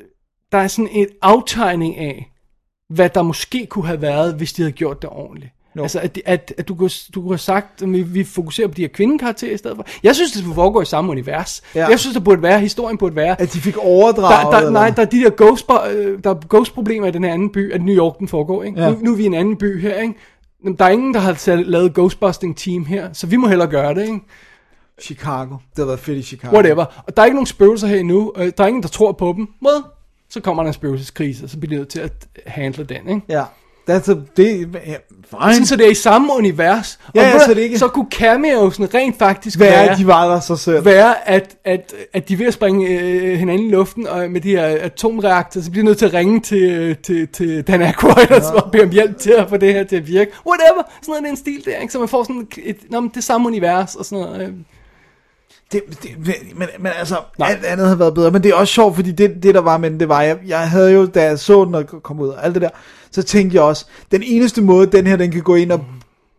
der 0.52 0.58
er 0.58 0.68
sådan 0.68 0.90
en 0.92 1.08
aftegning 1.22 1.98
af, 1.98 2.32
hvad 2.90 3.10
der 3.10 3.22
måske 3.22 3.66
kunne 3.66 3.88
have 3.88 4.02
været, 4.02 4.34
hvis 4.34 4.54
de 4.54 4.62
havde 4.62 4.72
gjort 4.72 5.02
det 5.02 5.10
ordentligt. 5.10 5.52
Jo. 5.78 5.82
Altså, 5.82 6.00
at, 6.00 6.20
at, 6.26 6.54
at 6.58 6.68
du, 6.68 6.76
kunne, 6.76 6.90
du 7.16 7.22
kunne 7.22 7.32
have 7.32 7.38
sagt, 7.38 7.82
at 7.82 7.94
vi, 7.94 8.02
vi 8.02 8.24
fokuserer 8.24 8.68
på 8.68 8.74
de 8.74 8.82
her 8.82 8.90
kvindekarakterer 8.90 9.54
i 9.54 9.58
stedet 9.58 9.76
for. 9.78 9.86
Jeg 10.04 10.16
synes, 10.16 10.32
det 10.32 10.42
skulle 10.42 10.56
foregå 10.56 10.82
i 10.82 10.86
samme 10.86 11.12
univers. 11.12 11.62
Ja. 11.76 11.88
Jeg 11.88 12.00
synes, 12.00 12.14
der 12.14 12.20
burde 12.22 12.42
være, 12.42 12.60
historien 12.60 12.98
burde 12.98 13.16
være, 13.16 13.42
at 13.42 13.54
de 13.54 13.60
fik 13.60 13.78
overdraget. 13.78 14.54
der, 14.54 14.60
der, 14.60 14.70
nej, 14.70 14.90
der 14.90 15.02
er 15.02 15.06
de 15.06 15.20
der 15.20 15.30
ghost, 15.30 15.66
øh, 15.92 16.24
der 16.24 16.30
er 16.30 16.36
ghost-problemer 16.50 17.08
i 17.08 17.12
den 17.12 17.24
her 17.24 17.34
anden 17.34 17.52
by, 17.52 17.74
at 17.74 17.82
New 17.82 17.96
York 17.96 18.20
den 18.20 18.28
foregår, 18.28 18.64
ikke? 18.64 18.82
Ja. 18.82 18.90
Nu, 18.90 18.98
nu 19.02 19.12
er 19.12 19.16
vi 19.16 19.24
i 19.24 19.26
en 19.26 19.34
anden 19.34 19.58
by 19.58 19.82
her, 19.82 20.02
ikke? 20.02 20.14
Der 20.78 20.86
er 20.86 20.90
ingen, 20.90 21.14
der 21.14 21.20
har 21.20 21.56
lavet 21.56 21.94
ghostbusting 21.94 22.58
team 22.58 22.86
her, 22.86 23.14
så 23.14 23.28
vi 23.28 23.36
må 23.36 23.48
hellere 23.48 23.68
gøre 23.68 23.94
det, 23.94 24.02
ikke? 24.02 24.20
Chicago. 25.02 25.54
Det 25.54 25.60
havde 25.76 25.88
været 25.88 26.00
fedt 26.00 26.18
i 26.18 26.24
Chicago. 26.24 26.54
Whatever. 26.56 26.86
Og 27.08 27.16
der 27.18 27.22
er 27.22 27.26
ikke 27.26 27.36
nogen 27.36 27.46
spøgelser 27.48 27.88
her 27.88 27.98
endnu, 28.00 28.32
og 28.36 28.46
der 28.58 28.64
er 28.64 28.68
ingen, 28.68 28.84
der 28.84 28.90
tror 28.90 29.12
på 29.12 29.34
dem. 29.38 29.48
Hvad? 29.62 29.84
Så 30.30 30.40
kommer 30.42 30.64
der 30.64 30.68
en 30.68 30.74
spøgelseskrise, 30.74 31.44
og 31.44 31.50
så 31.50 31.58
bliver 31.58 31.70
de 31.70 31.76
nødt 31.78 31.90
til 31.90 32.00
at 32.00 32.12
handle 32.48 32.84
den, 32.84 33.10
ikke? 33.10 33.22
Ja. 33.30 33.44
That's 33.90 34.12
a, 34.12 34.16
det, 34.38 34.70
ja, 34.86 34.96
fine. 35.30 35.54
Sådan, 35.54 35.66
så 35.66 35.76
det 35.76 35.86
er 35.86 35.92
i 35.92 35.94
samme 35.94 36.34
univers. 36.38 37.00
Ja, 37.16 37.20
og 37.22 37.40
ja, 37.40 37.40
så 37.46 37.54
det 37.54 37.62
ikke- 37.62 37.80
så 37.80 37.88
kunne 37.88 38.08
cameosen 38.12 38.94
rent 38.94 39.18
faktisk 39.18 39.58
Hvad 39.58 39.68
være, 39.68 39.86
er, 39.86 39.96
de 39.96 40.08
var 40.08 40.34
der 40.34 40.40
så 40.40 40.56
selv? 40.56 40.86
være 40.86 41.30
at, 41.30 41.56
at, 41.66 41.94
at 42.14 42.28
de 42.30 42.34
er 42.34 42.38
ved 42.38 42.46
at 42.46 42.54
springe 42.54 42.88
øh, 43.00 43.38
hinanden 43.40 43.68
i 43.68 43.72
luften 43.72 44.08
og 44.08 44.32
med 44.32 44.42
de 44.42 44.50
her 44.50 44.66
atomreaktorer, 44.66 45.64
så 45.64 45.72
bliver 45.72 45.84
de 45.84 45.86
nødt 45.86 45.98
til 45.98 46.06
at 46.06 46.14
ringe 46.14 46.40
til, 46.40 46.96
til, 47.04 47.28
til 47.28 47.62
Dan 47.68 47.82
Aykroyd 47.82 48.32
og 48.32 48.42
så 48.42 48.70
bede 48.72 48.84
om 48.84 48.90
hjælp 48.90 49.18
til 49.20 49.32
at 49.32 49.50
få 49.50 49.58
det 49.58 49.74
her 49.74 49.84
til 49.84 49.96
at 49.96 50.08
virke. 50.08 50.32
Whatever. 50.48 50.84
Sådan 51.02 51.04
noget, 51.08 51.22
det 51.22 51.28
er 51.28 51.32
en 51.32 51.38
stil 51.38 51.66
der, 51.66 51.78
ikke? 51.78 51.94
Så 51.94 52.00
man 52.00 52.08
får 52.08 52.24
sådan 52.24 52.48
et, 52.64 52.78
nå, 52.90 53.00
men 53.00 53.12
det 53.16 53.24
samme 53.24 53.48
univers 53.48 53.96
og 53.96 54.06
sådan 54.06 54.26
noget. 54.26 54.42
øh. 54.48 54.54
Det, 55.72 55.82
det, 56.04 56.12
men, 56.56 56.68
men 56.80 56.92
altså, 57.00 57.16
Nej. 57.40 57.50
alt 57.50 57.66
andet 57.66 57.86
havde 57.86 58.00
været 58.00 58.14
bedre. 58.14 58.32
Men 58.32 58.44
det 58.44 58.52
er 58.52 58.56
også 58.56 58.74
sjovt, 58.74 58.96
fordi 58.96 59.12
det, 59.12 59.44
det 59.44 59.56
der 59.56 59.62
var 59.62 59.78
med 59.78 59.92
den, 59.92 60.00
det 60.00 60.10
var, 60.10 60.22
jeg, 60.22 60.38
jeg 60.48 60.70
havde 60.70 60.92
jo, 60.92 61.06
da 61.06 61.24
jeg 61.24 61.40
så 61.40 61.66
den 61.66 61.76
og 61.76 61.88
kom 61.88 62.20
ud 62.20 62.28
og 62.28 62.46
alt 62.46 62.54
det 62.54 62.62
der, 62.62 62.70
så 63.12 63.24
tænkte 63.24 63.56
jeg 63.56 63.64
også, 63.64 63.86
den 64.12 64.24
eneste 64.26 64.62
måde, 64.62 64.88
den 64.88 65.08
her, 65.08 65.16
den 65.16 65.32
kan 65.32 65.42
gå 65.42 65.56
ind 65.56 65.72
og 65.72 65.86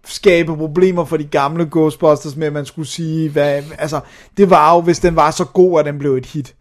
skabe 0.06 0.56
problemer 0.56 1.04
for 1.04 1.16
de 1.16 1.24
gamle 1.24 1.68
Ghostbusters 1.70 2.36
med, 2.36 2.46
at 2.46 2.52
man 2.52 2.64
skulle 2.64 2.88
sige, 2.88 3.30
hvad, 3.30 3.62
altså, 3.78 4.00
det 4.36 4.50
var 4.50 4.74
jo, 4.74 4.80
hvis 4.80 4.98
den 4.98 5.16
var 5.16 5.30
så 5.30 5.44
god, 5.44 5.80
at 5.80 5.86
den 5.86 5.98
blev 5.98 6.16
et 6.16 6.26
hit. 6.26 6.54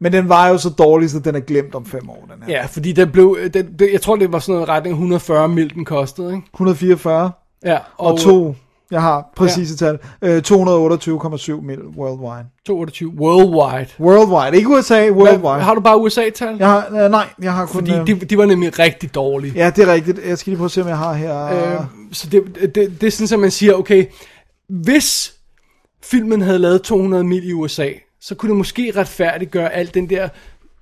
Men 0.00 0.12
den 0.12 0.28
var 0.28 0.48
jo 0.48 0.58
så 0.58 0.70
dårlig, 0.70 1.10
så 1.10 1.18
den 1.18 1.34
er 1.34 1.40
glemt 1.40 1.74
om 1.74 1.86
fem 1.86 2.10
år, 2.10 2.28
den 2.34 2.42
her. 2.42 2.54
Ja, 2.60 2.66
fordi 2.66 2.92
det 2.92 3.12
blev, 3.12 3.38
det, 3.54 3.66
det, 3.78 3.92
jeg 3.92 4.00
tror 4.00 4.16
det 4.16 4.32
var 4.32 4.38
sådan 4.38 4.54
noget 4.54 4.68
retning 4.68 4.92
140 4.92 5.48
mil 5.48 5.74
den 5.74 5.84
kostede, 5.84 6.34
ikke? 6.34 6.46
144 6.54 7.30
Ja, 7.64 7.78
og, 7.98 8.12
og 8.12 8.18
to, 8.18 8.54
jeg 8.90 9.02
har 9.02 9.32
præcise 9.36 9.84
ja. 9.84 9.86
tal, 9.86 9.98
øh, 10.22 10.42
228,7 10.46 11.60
mil 11.60 11.78
worldwide. 11.96 12.46
22 12.66 13.10
worldwide. 13.18 13.88
Worldwide, 14.00 14.56
ikke 14.56 14.68
USA, 14.68 15.10
worldwide. 15.10 15.38
Hvad, 15.38 15.62
har 15.62 15.74
du 15.74 15.80
bare 15.80 16.00
USA-tal? 16.00 16.56
Jeg 16.58 16.68
har, 16.68 17.04
øh, 17.04 17.10
nej, 17.10 17.26
jeg 17.42 17.52
har 17.52 17.66
kun... 17.66 17.74
Fordi 17.74 17.92
øh, 17.92 18.06
de, 18.06 18.14
de 18.14 18.38
var 18.38 18.46
nemlig 18.46 18.78
rigtig 18.78 19.14
dårlige. 19.14 19.52
Ja, 19.56 19.70
det 19.76 19.88
er 19.88 19.92
rigtigt. 19.92 20.20
Jeg 20.26 20.38
skal 20.38 20.50
lige 20.50 20.56
prøve 20.56 20.64
at 20.64 20.70
se, 20.70 20.82
om 20.82 20.88
jeg 20.88 20.98
har 20.98 21.14
her... 21.14 21.44
Øh, 21.44 21.84
så 22.12 22.28
det, 22.28 22.42
det, 22.74 23.00
det 23.00 23.06
er 23.06 23.10
sådan, 23.10 23.34
at 23.34 23.40
man 23.40 23.50
siger, 23.50 23.74
okay, 23.74 24.06
hvis 24.68 25.34
filmen 26.02 26.40
havde 26.40 26.58
lavet 26.58 26.82
200 26.82 27.24
mil 27.24 27.48
i 27.48 27.52
USA, 27.52 27.88
så 28.20 28.34
kunne 28.34 28.48
det 28.48 28.56
måske 28.56 28.92
retfærdiggøre 28.96 29.72
alt 29.72 29.94
den 29.94 30.10
der... 30.10 30.28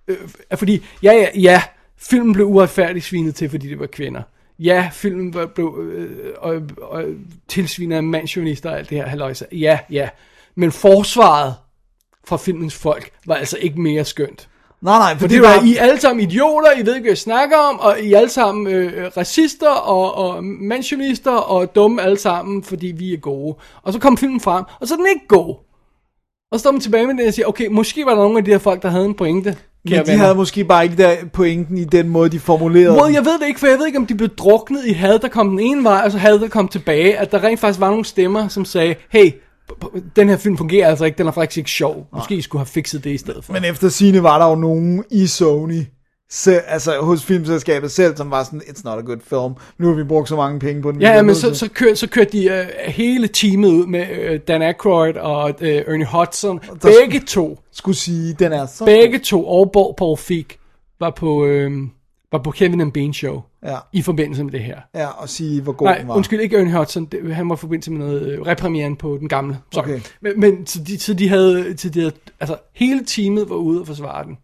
Øh, 0.09 0.17
fordi, 0.55 0.85
ja, 1.03 1.13
ja, 1.13 1.27
ja, 1.41 1.63
filmen 1.99 2.33
blev 2.33 2.47
uretfærdigt 2.47 3.05
svinet 3.05 3.35
til, 3.35 3.51
fordi 3.51 3.69
det 3.69 3.79
var 3.79 3.87
kvinder. 3.87 4.23
Ja, 4.59 4.91
filmen 4.93 5.35
var- 5.35 5.47
blev 5.47 5.79
øh, 5.93 6.35
og, 6.39 6.63
og, 6.83 7.05
tilsvinet 7.49 7.97
af 7.97 8.03
mandsjonister 8.03 8.71
og 8.71 8.79
alt 8.79 8.91
det 8.91 8.99
her 8.99 9.07
halløjse. 9.07 9.47
Ja, 9.53 9.79
ja. 9.91 10.09
Men 10.55 10.73
forsvaret 10.73 11.55
fra 12.27 12.37
filmens 12.37 12.75
folk 12.75 13.11
var 13.27 13.35
altså 13.35 13.59
ikke 13.61 13.81
mere 13.81 14.05
skønt. 14.05 14.49
nej, 14.81 14.99
nej, 14.99 15.13
for 15.15 15.21
For 15.21 15.29
det 15.29 15.43
var, 15.43 15.63
I 15.65 15.77
alle 15.77 16.01
sammen 16.01 16.23
idioter, 16.31 16.73
I 16.73 16.87
ved 16.87 16.95
ikke, 16.95 17.03
hvad 17.05 17.11
jeg 17.11 17.19
snakker 17.19 17.57
om, 17.57 17.79
og 17.81 18.01
I 18.01 18.13
alle 18.13 18.29
sammen 18.29 18.67
øh, 18.67 19.11
racister 19.17 19.71
og, 19.71 20.15
og 20.15 20.45
mansionister 20.45 21.33
og 21.33 21.75
dumme 21.75 22.03
alle 22.03 22.19
sammen, 22.19 22.63
fordi 22.63 22.87
vi 22.87 23.13
er 23.13 23.17
gode. 23.19 23.57
Og 23.83 23.93
så 23.93 23.99
kom 23.99 24.17
filmen 24.17 24.41
frem, 24.41 24.65
og 24.81 24.89
så 24.89 24.95
er 24.95 24.99
den 24.99 25.07
ikke 25.15 25.27
god. 25.29 25.55
Og 26.53 26.59
så 26.59 26.63
står 26.63 26.71
man 26.71 26.81
tilbage 26.81 27.07
med 27.07 27.15
det 27.17 27.27
og 27.29 27.35
siger, 27.35 27.47
okay, 27.47 27.67
måske 27.67 28.05
var 28.07 28.11
der 28.15 28.23
nogle 28.23 28.39
af 28.39 28.45
de 28.45 28.51
her 28.51 28.59
folk, 28.59 28.83
der 28.83 28.89
havde 28.89 29.05
en 29.05 29.15
pointe. 29.15 29.57
Men 29.91 30.01
de 30.01 30.07
venner. 30.07 30.25
havde 30.25 30.35
måske 30.35 30.65
bare 30.65 30.85
ikke 30.85 30.97
der 30.97 31.15
pointen 31.33 31.79
i 31.79 31.85
den 31.85 32.09
måde, 32.09 32.31
de 32.31 32.41
formulerede 32.41 33.03
Well, 33.03 33.15
jeg 33.15 33.25
ved 33.25 33.39
det 33.39 33.47
ikke, 33.47 33.61
for 33.61 33.67
jeg 33.67 33.79
ved 33.79 33.87
ikke, 33.87 33.99
om 33.99 34.07
de 34.07 34.15
blev 34.15 34.29
druknet 34.29 34.87
i 34.87 34.93
had, 34.93 35.19
der 35.19 35.29
kom 35.29 35.51
den 35.51 35.61
ene 35.61 35.85
vej, 35.85 36.03
og 36.05 36.13
så 36.13 36.19
had, 36.19 36.39
der 36.39 36.49
kom 36.49 36.69
tilbage. 36.69 37.19
At 37.19 37.33
der 37.33 37.45
rent 37.45 37.61
faktisk 37.61 37.81
var 37.81 37.91
nogle 37.91 38.05
stemmer, 38.05 38.49
som 38.49 38.65
sagde, 38.65 38.95
hey, 39.11 39.31
den 40.17 40.29
her 40.29 40.37
film 40.37 40.57
fungerer 40.57 40.89
altså 40.89 41.05
ikke, 41.05 41.19
den 41.19 41.27
er 41.27 41.33
faktisk 41.33 41.59
ikke 41.59 41.71
sjov. 41.71 42.07
Måske 42.15 42.35
I 42.35 42.43
skulle 42.43 42.61
have 42.61 42.67
fikset 42.67 43.05
det 43.05 43.11
i 43.11 43.19
stedet 43.19 43.45
for. 43.45 43.53
Men 43.53 43.65
efter 43.65 43.89
sine 43.89 44.23
var 44.23 44.39
der 44.39 44.49
jo 44.49 44.55
nogen 44.55 45.05
i 45.11 45.27
Sony, 45.27 45.83
selv, 46.31 46.61
altså 46.67 47.01
hos 47.01 47.25
filmselskabet 47.25 47.91
selv, 47.91 48.17
som 48.17 48.31
var 48.31 48.45
sådan, 48.45 48.61
it's 48.61 48.81
not 48.85 48.99
a 48.99 49.03
good 49.03 49.19
film. 49.21 49.55
Nu 49.79 49.87
har 49.89 49.95
vi 49.95 50.05
brugt 50.05 50.29
så 50.29 50.37
mange 50.37 50.61
penge 50.61 50.83
på 50.83 50.93
den. 50.93 51.01
Ja, 51.01 51.23
men 51.23 51.35
så, 51.35 51.55
så, 51.55 51.69
kør, 51.75 51.95
så 51.95 52.09
kørte 52.09 52.33
de 52.33 52.51
øh, 52.51 52.67
hele 52.93 53.29
teamet 53.29 53.69
ud 53.69 53.87
med 53.87 54.07
øh, 54.11 54.41
Dan 54.49 54.63
Aykroyd 54.63 55.15
og 55.15 55.55
øh, 55.61 55.83
Ernie 55.87 56.07
Hudson. 56.07 56.59
der 56.83 56.91
Begge 57.03 57.21
to, 57.27 57.59
skulle 57.73 57.97
sige, 57.97 58.37
den 58.39 58.53
er 58.53 58.67
så... 58.67 58.85
begge 58.85 59.19
to, 59.19 59.47
og 59.49 59.73
Paul- 59.77 59.95
Paul 59.99 60.17
Feig, 60.19 60.47
var 61.01 61.11
på, 61.11 61.45
øh, 61.45 61.73
var 62.33 62.39
på 62.39 62.51
Kevin 62.51 62.81
and 62.81 62.93
Bean 62.93 63.13
show. 63.15 63.43
Ja, 63.65 63.77
i 63.93 64.03
forbindelse 64.03 64.45
med 64.45 64.53
det 64.53 64.61
her. 64.61 64.77
ja, 64.95 65.07
og 65.07 65.29
sige, 65.29 65.63
hvor 65.63 65.73
god 65.73 65.87
Nej, 65.87 65.99
den 65.99 66.09
var. 66.09 66.15
undskyld, 66.17 66.41
ikke 66.41 66.57
Ernie 66.57 66.79
Hudson. 66.79 67.05
Det, 67.05 67.35
han 67.35 67.49
var 67.49 67.55
i 67.55 67.59
forbindelse 67.59 67.91
med 67.93 67.99
noget 68.07 68.23
øh, 68.29 68.41
repremieren 68.43 68.97
på 68.97 69.17
den 69.21 69.29
gamle. 69.29 69.59
Sorry. 69.73 69.85
Okay. 69.85 70.01
Men, 70.21 70.41
men 70.41 70.67
så, 70.67 70.83
de, 70.83 70.99
så 71.01 71.15
de 71.15 71.29
havde, 71.29 71.75
så 71.79 71.89
de 71.89 72.01
havde, 72.01 72.13
altså 72.41 72.57
hele 72.75 73.05
teamet 73.07 73.51
var 73.51 73.57
ude 73.57 73.81
og 73.81 73.87
forsvare 73.87 74.25
den. 74.25 74.39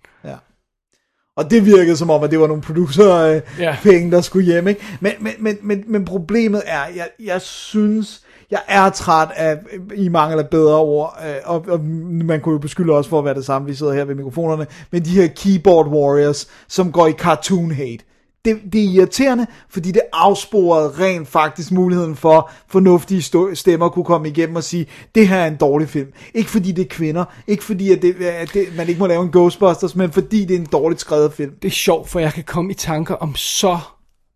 Og 1.37 1.51
det 1.51 1.67
virkede 1.67 1.97
som 1.97 2.11
om, 2.11 2.23
at 2.23 2.31
det 2.31 2.41
var 2.41 2.47
nogle 2.47 2.63
producer 2.63 3.15
øh, 3.15 3.41
Ja. 3.59 3.77
penge, 3.83 4.11
der 4.11 4.21
skulle 4.21 4.47
hjem, 4.47 4.69
ikke? 4.69 4.81
Men, 5.01 5.13
men, 5.21 5.33
men, 5.39 5.59
men, 5.63 5.85
men 5.87 6.05
problemet 6.05 6.63
er, 6.67 6.81
jeg, 6.97 7.09
jeg 7.25 7.41
synes, 7.41 8.21
jeg 8.51 8.61
er 8.69 8.91
træt 8.91 9.29
af, 9.37 9.59
i 9.95 10.09
mangel 10.09 10.39
af 10.39 10.49
bedre 10.49 10.79
ord, 10.79 11.19
øh, 11.27 11.35
og, 11.45 11.65
og 11.69 11.81
man 12.25 12.41
kunne 12.41 12.53
jo 12.53 12.59
beskylde 12.59 12.93
os 12.93 13.09
for 13.09 13.19
at 13.19 13.25
være 13.25 13.35
det 13.35 13.45
samme, 13.45 13.69
vi 13.69 13.75
sidder 13.75 13.93
her 13.93 14.05
ved 14.05 14.15
mikrofonerne, 14.15 14.67
men 14.91 15.05
de 15.05 15.11
her 15.11 15.27
keyboard 15.37 15.87
warriors, 15.87 16.49
som 16.69 16.93
går 16.93 17.07
i 17.07 17.13
cartoon 17.13 17.71
hate. 17.71 18.05
Det, 18.45 18.61
det 18.73 18.85
er 18.85 18.89
irriterende, 18.89 19.47
fordi 19.69 19.93
det 19.93 20.03
afsporede 20.13 20.89
rent 20.99 21.29
faktisk 21.29 21.73
muligheden 21.73 22.17
for 22.17 22.51
fornuftige 22.69 23.23
stemmer 23.55 23.89
kunne 23.89 24.05
komme 24.05 24.29
igennem 24.29 24.57
og 24.57 24.65
sige, 24.65 24.87
det 25.15 25.29
her 25.29 25.37
er 25.37 25.47
en 25.47 25.57
dårlig 25.57 25.89
film. 25.89 26.13
Ikke 26.35 26.51
fordi 26.51 26.73
det 26.73 26.83
er 26.85 26.89
kvinder, 26.89 27.25
ikke 27.47 27.65
fordi 27.65 27.93
at 27.93 28.03
det, 28.03 28.15
at 28.23 28.55
det, 28.55 28.67
man 28.77 28.89
ikke 28.89 28.99
må 28.99 29.07
lave 29.07 29.23
en 29.23 29.31
Ghostbusters, 29.33 29.97
men 29.97 30.13
fordi 30.13 30.45
det 30.45 30.57
er 30.57 30.61
en 30.61 30.67
dårligt 30.67 31.01
skrevet 31.01 31.33
film. 31.33 31.55
Det 31.63 31.69
er 31.69 31.73
sjovt, 31.73 32.09
for 32.09 32.21
jeg 32.21 32.33
kan 32.33 32.45
komme 32.45 32.71
i 32.71 32.75
tanker 32.75 33.15
om 33.15 33.35
så 33.35 33.79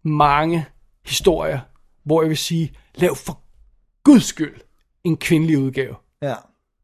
mange 0.05 0.67
historier, 1.07 1.59
hvor 2.05 2.23
jeg 2.23 2.29
vil 2.29 2.37
sige, 2.37 2.73
lav 2.95 3.17
for 3.17 3.41
guds 4.05 4.25
skyld 4.25 4.55
en 5.05 5.17
kvindelig 5.17 5.59
udgave. 5.59 5.95
Ja. 6.23 6.35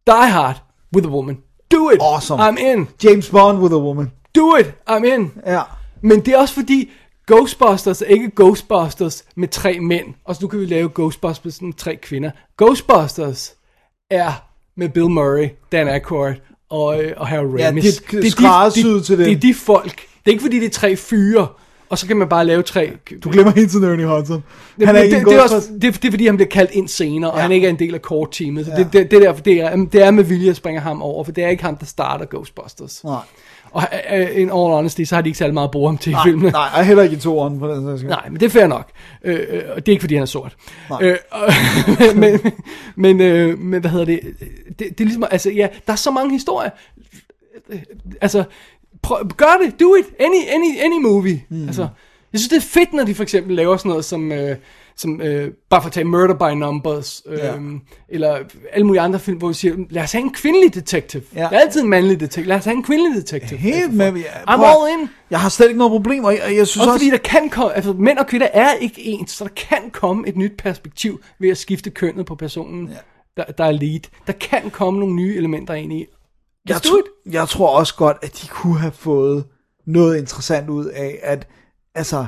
Die 0.07 0.31
Hard 0.31 0.63
with 0.97 1.09
a 1.09 1.11
woman. 1.11 1.39
Do 1.73 1.91
it. 1.91 1.99
Awesome. 2.01 2.43
I'm 2.43 2.57
in. 2.57 2.89
James 3.05 3.31
Bond 3.31 3.59
with 3.59 3.75
a 3.75 3.79
woman. 3.79 4.13
Do 4.35 4.57
it. 4.57 4.75
I'm 4.91 5.05
in. 5.05 5.33
Ja. 5.47 5.63
Men 6.01 6.21
det 6.21 6.35
er 6.35 6.39
også 6.39 6.55
fordi, 6.55 6.91
Ghostbusters 7.27 8.03
er 8.03 8.07
ikke 8.07 8.31
Ghostbusters 8.37 9.25
med 9.37 9.49
tre 9.49 9.81
mænd, 9.81 10.07
og 10.25 10.35
så 10.35 10.43
nu 10.43 10.49
kan 10.49 10.61
vi 10.61 10.67
lave 10.67 10.89
Ghostbusters 10.95 11.63
med 11.63 11.73
tre 11.73 11.97
kvinder. 11.97 12.31
Ghostbusters 12.59 13.55
er 14.11 14.33
med 14.77 14.89
Bill 14.89 15.09
Murray, 15.11 15.49
Dan 15.73 15.89
Aykroyd 15.89 16.35
og, 16.71 17.05
øh, 17.05 17.13
og 17.17 17.27
Harold 17.27 17.59
Ja, 17.61 17.67
Ramis. 17.69 18.03
det 18.11 18.25
er 18.27 18.31
skræddersyet 18.31 19.05
til 19.05 19.19
dem. 19.19 19.25
Det 19.25 19.33
er 19.37 19.41
de 19.41 19.55
folk. 19.55 19.95
Det 19.97 20.27
er 20.27 20.31
ikke 20.31 20.43
fordi, 20.43 20.59
det 20.61 20.67
er 20.67 20.71
tre 20.71 20.97
fyre, 20.97 21.47
og 21.89 21.99
så 21.99 22.07
kan 22.07 22.17
man 22.17 22.29
bare 22.29 22.45
lave 22.47 22.63
tre... 22.63 22.93
Du 23.25 23.31
glemmer 23.31 23.53
hele 23.53 23.69
tiden 23.69 23.85
Ernie 23.85 24.07
Hudson. 24.07 24.45
Det, 24.79 24.87
Han 24.87 24.97
er 24.97 25.01
det, 25.01 25.07
ikke 25.07 25.19
det, 25.19 25.27
det, 25.27 25.35
er 25.37 25.43
også, 25.43 25.69
det, 25.83 25.83
det 26.03 26.05
er 26.07 26.11
fordi, 26.11 26.27
han 26.27 26.37
bliver 26.37 26.49
kaldt 26.49 26.71
ind 26.71 26.89
senere, 26.89 27.31
og 27.31 27.37
Ja. 27.37 27.43
han 27.43 27.53
ikke 27.53 27.67
er 27.67 27.71
en 27.71 27.79
del 27.79 27.95
af 27.95 28.01
core-teamet. 28.01 28.67
Så 28.67 28.73
Ja. 28.73 28.79
det, 28.79 28.93
det, 28.93 29.11
det, 29.11 29.17
er 29.17 29.21
derfor, 29.21 29.43
det, 29.43 29.61
er, 29.61 29.77
det 29.77 30.03
er 30.03 30.11
med 30.11 30.25
vilje 30.25 30.51
at 30.51 30.57
springe 30.57 30.81
ham 30.81 31.03
over, 31.03 31.25
for 31.25 31.33
det 31.33 31.45
er 31.45 31.49
ikke 31.49 31.63
ham, 31.63 31.77
der 31.77 31.87
starter 31.87 32.25
Ghostbusters. 32.31 33.05
Nej. 33.05 33.21
Og 33.73 33.83
uh, 34.13 34.19
in 34.41 34.49
all 34.51 34.53
honesty, 34.53 35.03
så 35.03 35.15
har 35.15 35.23
de 35.23 35.29
ikke 35.29 35.39
særlig 35.39 35.55
meget 35.55 35.67
at 35.69 35.71
bruge 35.71 35.89
ham 35.89 35.99
til 35.99 36.11
i 36.11 36.13
Nej, 36.13 36.23
filmene. 36.25 36.51
nej, 36.51 36.69
og 36.77 36.85
heller 36.85 37.03
ikke 37.03 37.17
i 37.17 37.19
toeren 37.19 37.59
på 37.59 37.69
den 37.69 37.85
sags 37.87 38.01
skyld. 38.01 38.11
Nej, 38.11 38.29
men 38.29 38.41
det 38.41 38.47
er 38.47 38.51
fair 38.51 38.67
nok. 38.67 38.91
Øh, 39.25 39.41
øh, 39.49 39.63
og 39.77 39.87
det 39.87 39.89
er 39.89 39.93
ikke, 39.93 40.01
fordi 40.01 40.15
han 40.15 40.23
er 40.23 40.27
sort. 40.27 40.57
Nej. 40.91 40.99
Øh, 41.03 41.17
og, 41.31 41.53
men, 42.17 42.41
men, 42.97 43.21
øh, 43.21 43.59
men 43.59 43.81
hvad 43.81 43.91
hedder 43.91 44.05
det? 44.07 44.21
det? 44.69 44.79
Det 44.79 45.01
er 45.01 45.05
ligesom, 45.05 45.25
altså 45.31 45.51
ja, 45.51 45.69
der 45.87 45.93
er 45.93 45.97
så 45.97 46.11
mange 46.11 46.31
historier. 46.33 46.71
Øh, 47.71 47.79
Altså, 48.21 48.45
prøv, 49.03 49.29
gør 49.37 49.59
det, 49.65 49.81
do 49.81 49.95
it, 49.95 50.05
any, 50.21 50.37
any, 50.55 50.79
any 50.85 51.03
movie. 51.03 51.43
Mm. 51.49 51.67
Altså, 51.67 51.89
jeg 52.33 52.41
synes, 52.41 52.49
det 52.49 52.57
er 52.57 52.61
fedt, 52.81 52.93
når 52.93 53.05
de 53.05 53.15
for 53.15 53.23
eksempel 53.23 53.57
laver 53.57 53.77
sådan 53.77 53.89
noget 53.89 54.05
som... 54.05 54.33
Øh, 54.33 54.57
som 54.97 55.21
øh, 55.21 55.51
bare 55.71 55.83
for 55.83 55.87
at 55.87 55.93
tage 55.93 56.05
Murder 56.05 56.35
by 56.35 56.57
Numbers, 56.59 57.23
øh, 57.27 57.39
Ja. 57.39 57.53
eller 58.09 58.39
alle 58.73 58.87
mulige 58.87 59.01
andre 59.01 59.19
film, 59.19 59.39
hvor 59.39 59.49
vi 59.49 59.55
siger, 59.55 59.75
lad 59.91 60.03
os 60.03 60.13
have 60.13 60.23
en 60.23 60.33
kvindelig 60.33 60.75
detektiv. 60.75 61.21
Ja. 61.35 61.41
Der 61.41 61.49
er 61.49 61.59
altid 61.61 61.81
en 61.83 61.89
mandlig 61.89 62.21
detektiv. 62.21 62.45
Lad 62.45 62.57
os 62.57 62.65
have 62.65 62.75
en 62.77 62.83
kvindelig 62.83 63.17
detektiv. 63.23 63.59
Helt 63.59 63.95
med. 63.95 64.05
Jeg, 64.07 64.43
I'm 64.49 64.57
prøv- 64.57 64.87
all 64.89 65.01
in. 65.03 65.09
Jeg 65.31 65.41
har 65.41 65.49
slet 65.49 65.67
ikke 65.69 65.79
noget 65.79 65.91
problem, 65.91 66.25
og 66.25 66.33
jeg, 66.33 66.41
jeg 66.57 66.67
synes 66.67 66.77
Også 66.77 66.91
også... 66.91 66.99
fordi 67.05 67.11
der 67.11 67.17
kan 67.41 67.51
komme, 67.51 67.75
altså 67.75 67.93
mænd 67.93 68.19
og 68.19 68.27
kvinder 68.27 68.49
er 68.53 68.75
ikke 68.75 69.01
ens, 69.03 69.31
så 69.31 69.45
der 69.45 69.51
kan 69.51 69.91
komme 69.93 70.29
et 70.29 70.37
nyt 70.37 70.53
perspektiv 70.59 71.21
ved 71.39 71.51
at 71.51 71.59
skifte 71.59 71.91
kønnet 71.91 72.27
på 72.27 72.35
personen, 72.35 72.89
ja. 72.89 72.95
der, 73.37 73.45
der 73.53 73.65
er 73.65 73.71
lead. 73.73 74.01
Der 74.27 74.33
kan 74.33 74.71
komme 74.71 75.01
nogle 75.01 75.15
nye 75.15 75.37
elementer 75.37 75.75
ind 75.75 75.93
i. 75.93 76.07
jeg, 76.69 76.83
tro, 76.83 76.97
jeg 77.31 77.49
tror 77.49 77.69
også 77.79 77.95
godt, 77.95 78.17
at 78.23 78.39
de 78.43 78.49
kunne 78.49 78.79
have 78.79 78.93
fået 78.93 79.45
noget 79.87 80.19
interessant 80.19 80.69
ud 80.71 80.87
af, 80.87 81.19
at 81.23 81.47
altså 81.95 82.27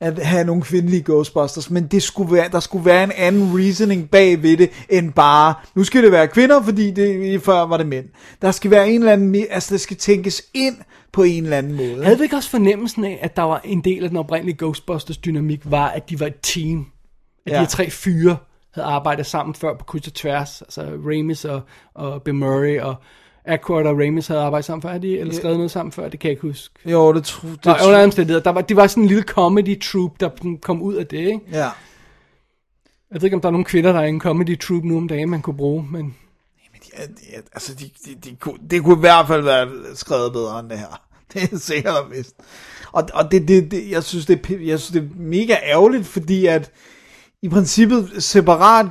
at 0.00 0.18
have 0.18 0.44
nogle 0.44 0.62
kvindelige 0.62 1.02
Ghostbusters, 1.02 1.70
men 1.70 1.86
det 1.86 2.02
skulle 2.02 2.32
være, 2.32 2.48
der 2.48 2.60
skulle 2.60 2.84
være 2.84 3.04
en 3.04 3.12
anden 3.16 3.58
reasoning 3.58 4.10
bag 4.10 4.42
ved 4.42 4.56
det, 4.56 4.70
end 4.88 5.12
bare, 5.12 5.54
nu 5.74 5.84
skal 5.84 6.02
det 6.02 6.12
være 6.12 6.28
kvinder, 6.28 6.62
fordi 6.62 6.90
det, 6.90 7.42
før 7.42 7.66
var 7.66 7.76
det 7.76 7.86
mænd. 7.86 8.06
Der 8.42 8.50
skal 8.50 8.70
være 8.70 8.90
en 8.90 9.00
eller 9.00 9.12
anden, 9.12 9.46
altså 9.50 9.74
det 9.74 9.80
skal 9.80 9.96
tænkes 9.96 10.42
ind 10.54 10.76
på 11.12 11.22
en 11.22 11.44
eller 11.44 11.58
anden 11.58 11.74
måde. 11.74 12.04
Havde 12.04 12.18
du 12.18 12.22
ikke 12.22 12.36
også 12.36 12.50
fornemmelsen 12.50 13.04
af, 13.04 13.18
at 13.22 13.36
der 13.36 13.42
var 13.42 13.60
en 13.64 13.80
del 13.80 14.04
af 14.04 14.10
den 14.10 14.18
oprindelige 14.18 14.56
Ghostbusters 14.58 15.18
dynamik, 15.18 15.60
var, 15.64 15.88
at 15.88 16.10
de 16.10 16.20
var 16.20 16.26
et 16.26 16.40
team? 16.42 16.86
At 17.46 17.52
ja. 17.52 17.52
Ja. 17.52 17.56
de 17.56 17.60
her 17.60 17.68
tre 17.68 17.90
fyre 17.90 18.36
havde 18.74 18.88
arbejdet 18.88 19.26
sammen 19.26 19.54
før 19.54 19.74
på 19.74 19.84
kryds 19.84 20.06
og 20.06 20.14
tværs. 20.14 20.62
Altså 20.62 20.82
Ramis 20.82 21.44
og, 21.44 21.60
og 21.94 22.22
Bill 22.22 22.34
Murray 22.34 22.80
og 22.80 22.94
Aykroyd 23.48 23.86
og 23.86 23.98
Ramis 23.98 24.26
havde 24.26 24.40
arbejdet 24.40 24.64
sammen 24.64 24.82
før. 24.82 24.98
De 24.98 25.18
eller 25.18 25.34
skrevet 25.34 25.56
noget 25.56 25.70
sammen 25.70 25.92
før? 25.92 26.08
Det 26.08 26.20
kan 26.20 26.28
jeg 26.28 26.32
ikke 26.32 26.42
huske. 26.42 26.74
Jo, 26.90 27.12
det 27.12 27.24
tror 27.24 27.48
det, 27.48 27.64
Nå, 27.64 27.74
under 27.86 28.04
omstændigheder, 28.04 28.42
der 28.42 28.50
var, 28.50 28.60
det 28.60 28.76
var 28.76 28.86
sådan 28.86 29.02
en 29.02 29.08
lille 29.08 29.22
comedy 29.22 29.80
troupe, 29.80 30.16
der 30.20 30.56
kom 30.62 30.82
ud 30.82 30.94
af 30.94 31.06
det, 31.06 31.18
ikke? 31.18 31.40
Ja. 31.52 31.68
Jeg 33.10 33.20
ved 33.20 33.24
ikke, 33.24 33.34
om 33.34 33.40
der 33.40 33.48
er 33.48 33.52
nogle 33.52 33.64
kvinder, 33.64 33.92
der 33.92 34.00
er 34.00 34.04
i 34.04 34.08
en 34.08 34.20
comedy 34.20 34.58
troupe 34.58 34.88
nu 34.88 34.96
om 34.96 35.08
dagen, 35.08 35.30
man 35.30 35.42
kunne 35.42 35.56
bruge, 35.56 35.86
men... 35.90 36.16
Ja, 36.98 37.02
det, 37.06 37.44
altså, 37.52 37.74
de, 37.74 37.90
de, 38.06 38.14
de, 38.24 38.36
kunne, 38.36 38.58
det 38.70 38.84
kunne 38.84 38.96
i 38.96 39.00
hvert 39.00 39.26
fald 39.26 39.42
være 39.42 39.68
skrevet 39.94 40.32
bedre 40.32 40.60
end 40.60 40.70
det 40.70 40.78
her. 40.78 41.02
Det 41.32 41.52
er 41.52 41.56
sikkert 41.58 41.94
vist. 42.10 42.36
Og, 42.92 43.08
og 43.14 43.30
det, 43.32 43.48
det, 43.48 43.70
det, 43.70 43.90
jeg, 43.90 44.04
synes, 44.04 44.26
det, 44.26 44.50
jeg 44.50 44.80
synes, 44.80 44.88
det 44.88 45.02
er 45.02 45.20
mega 45.20 45.56
ærgerligt, 45.62 46.06
fordi 46.06 46.46
at 46.46 46.70
i 47.42 47.48
princippet 47.48 48.10
separat, 48.18 48.86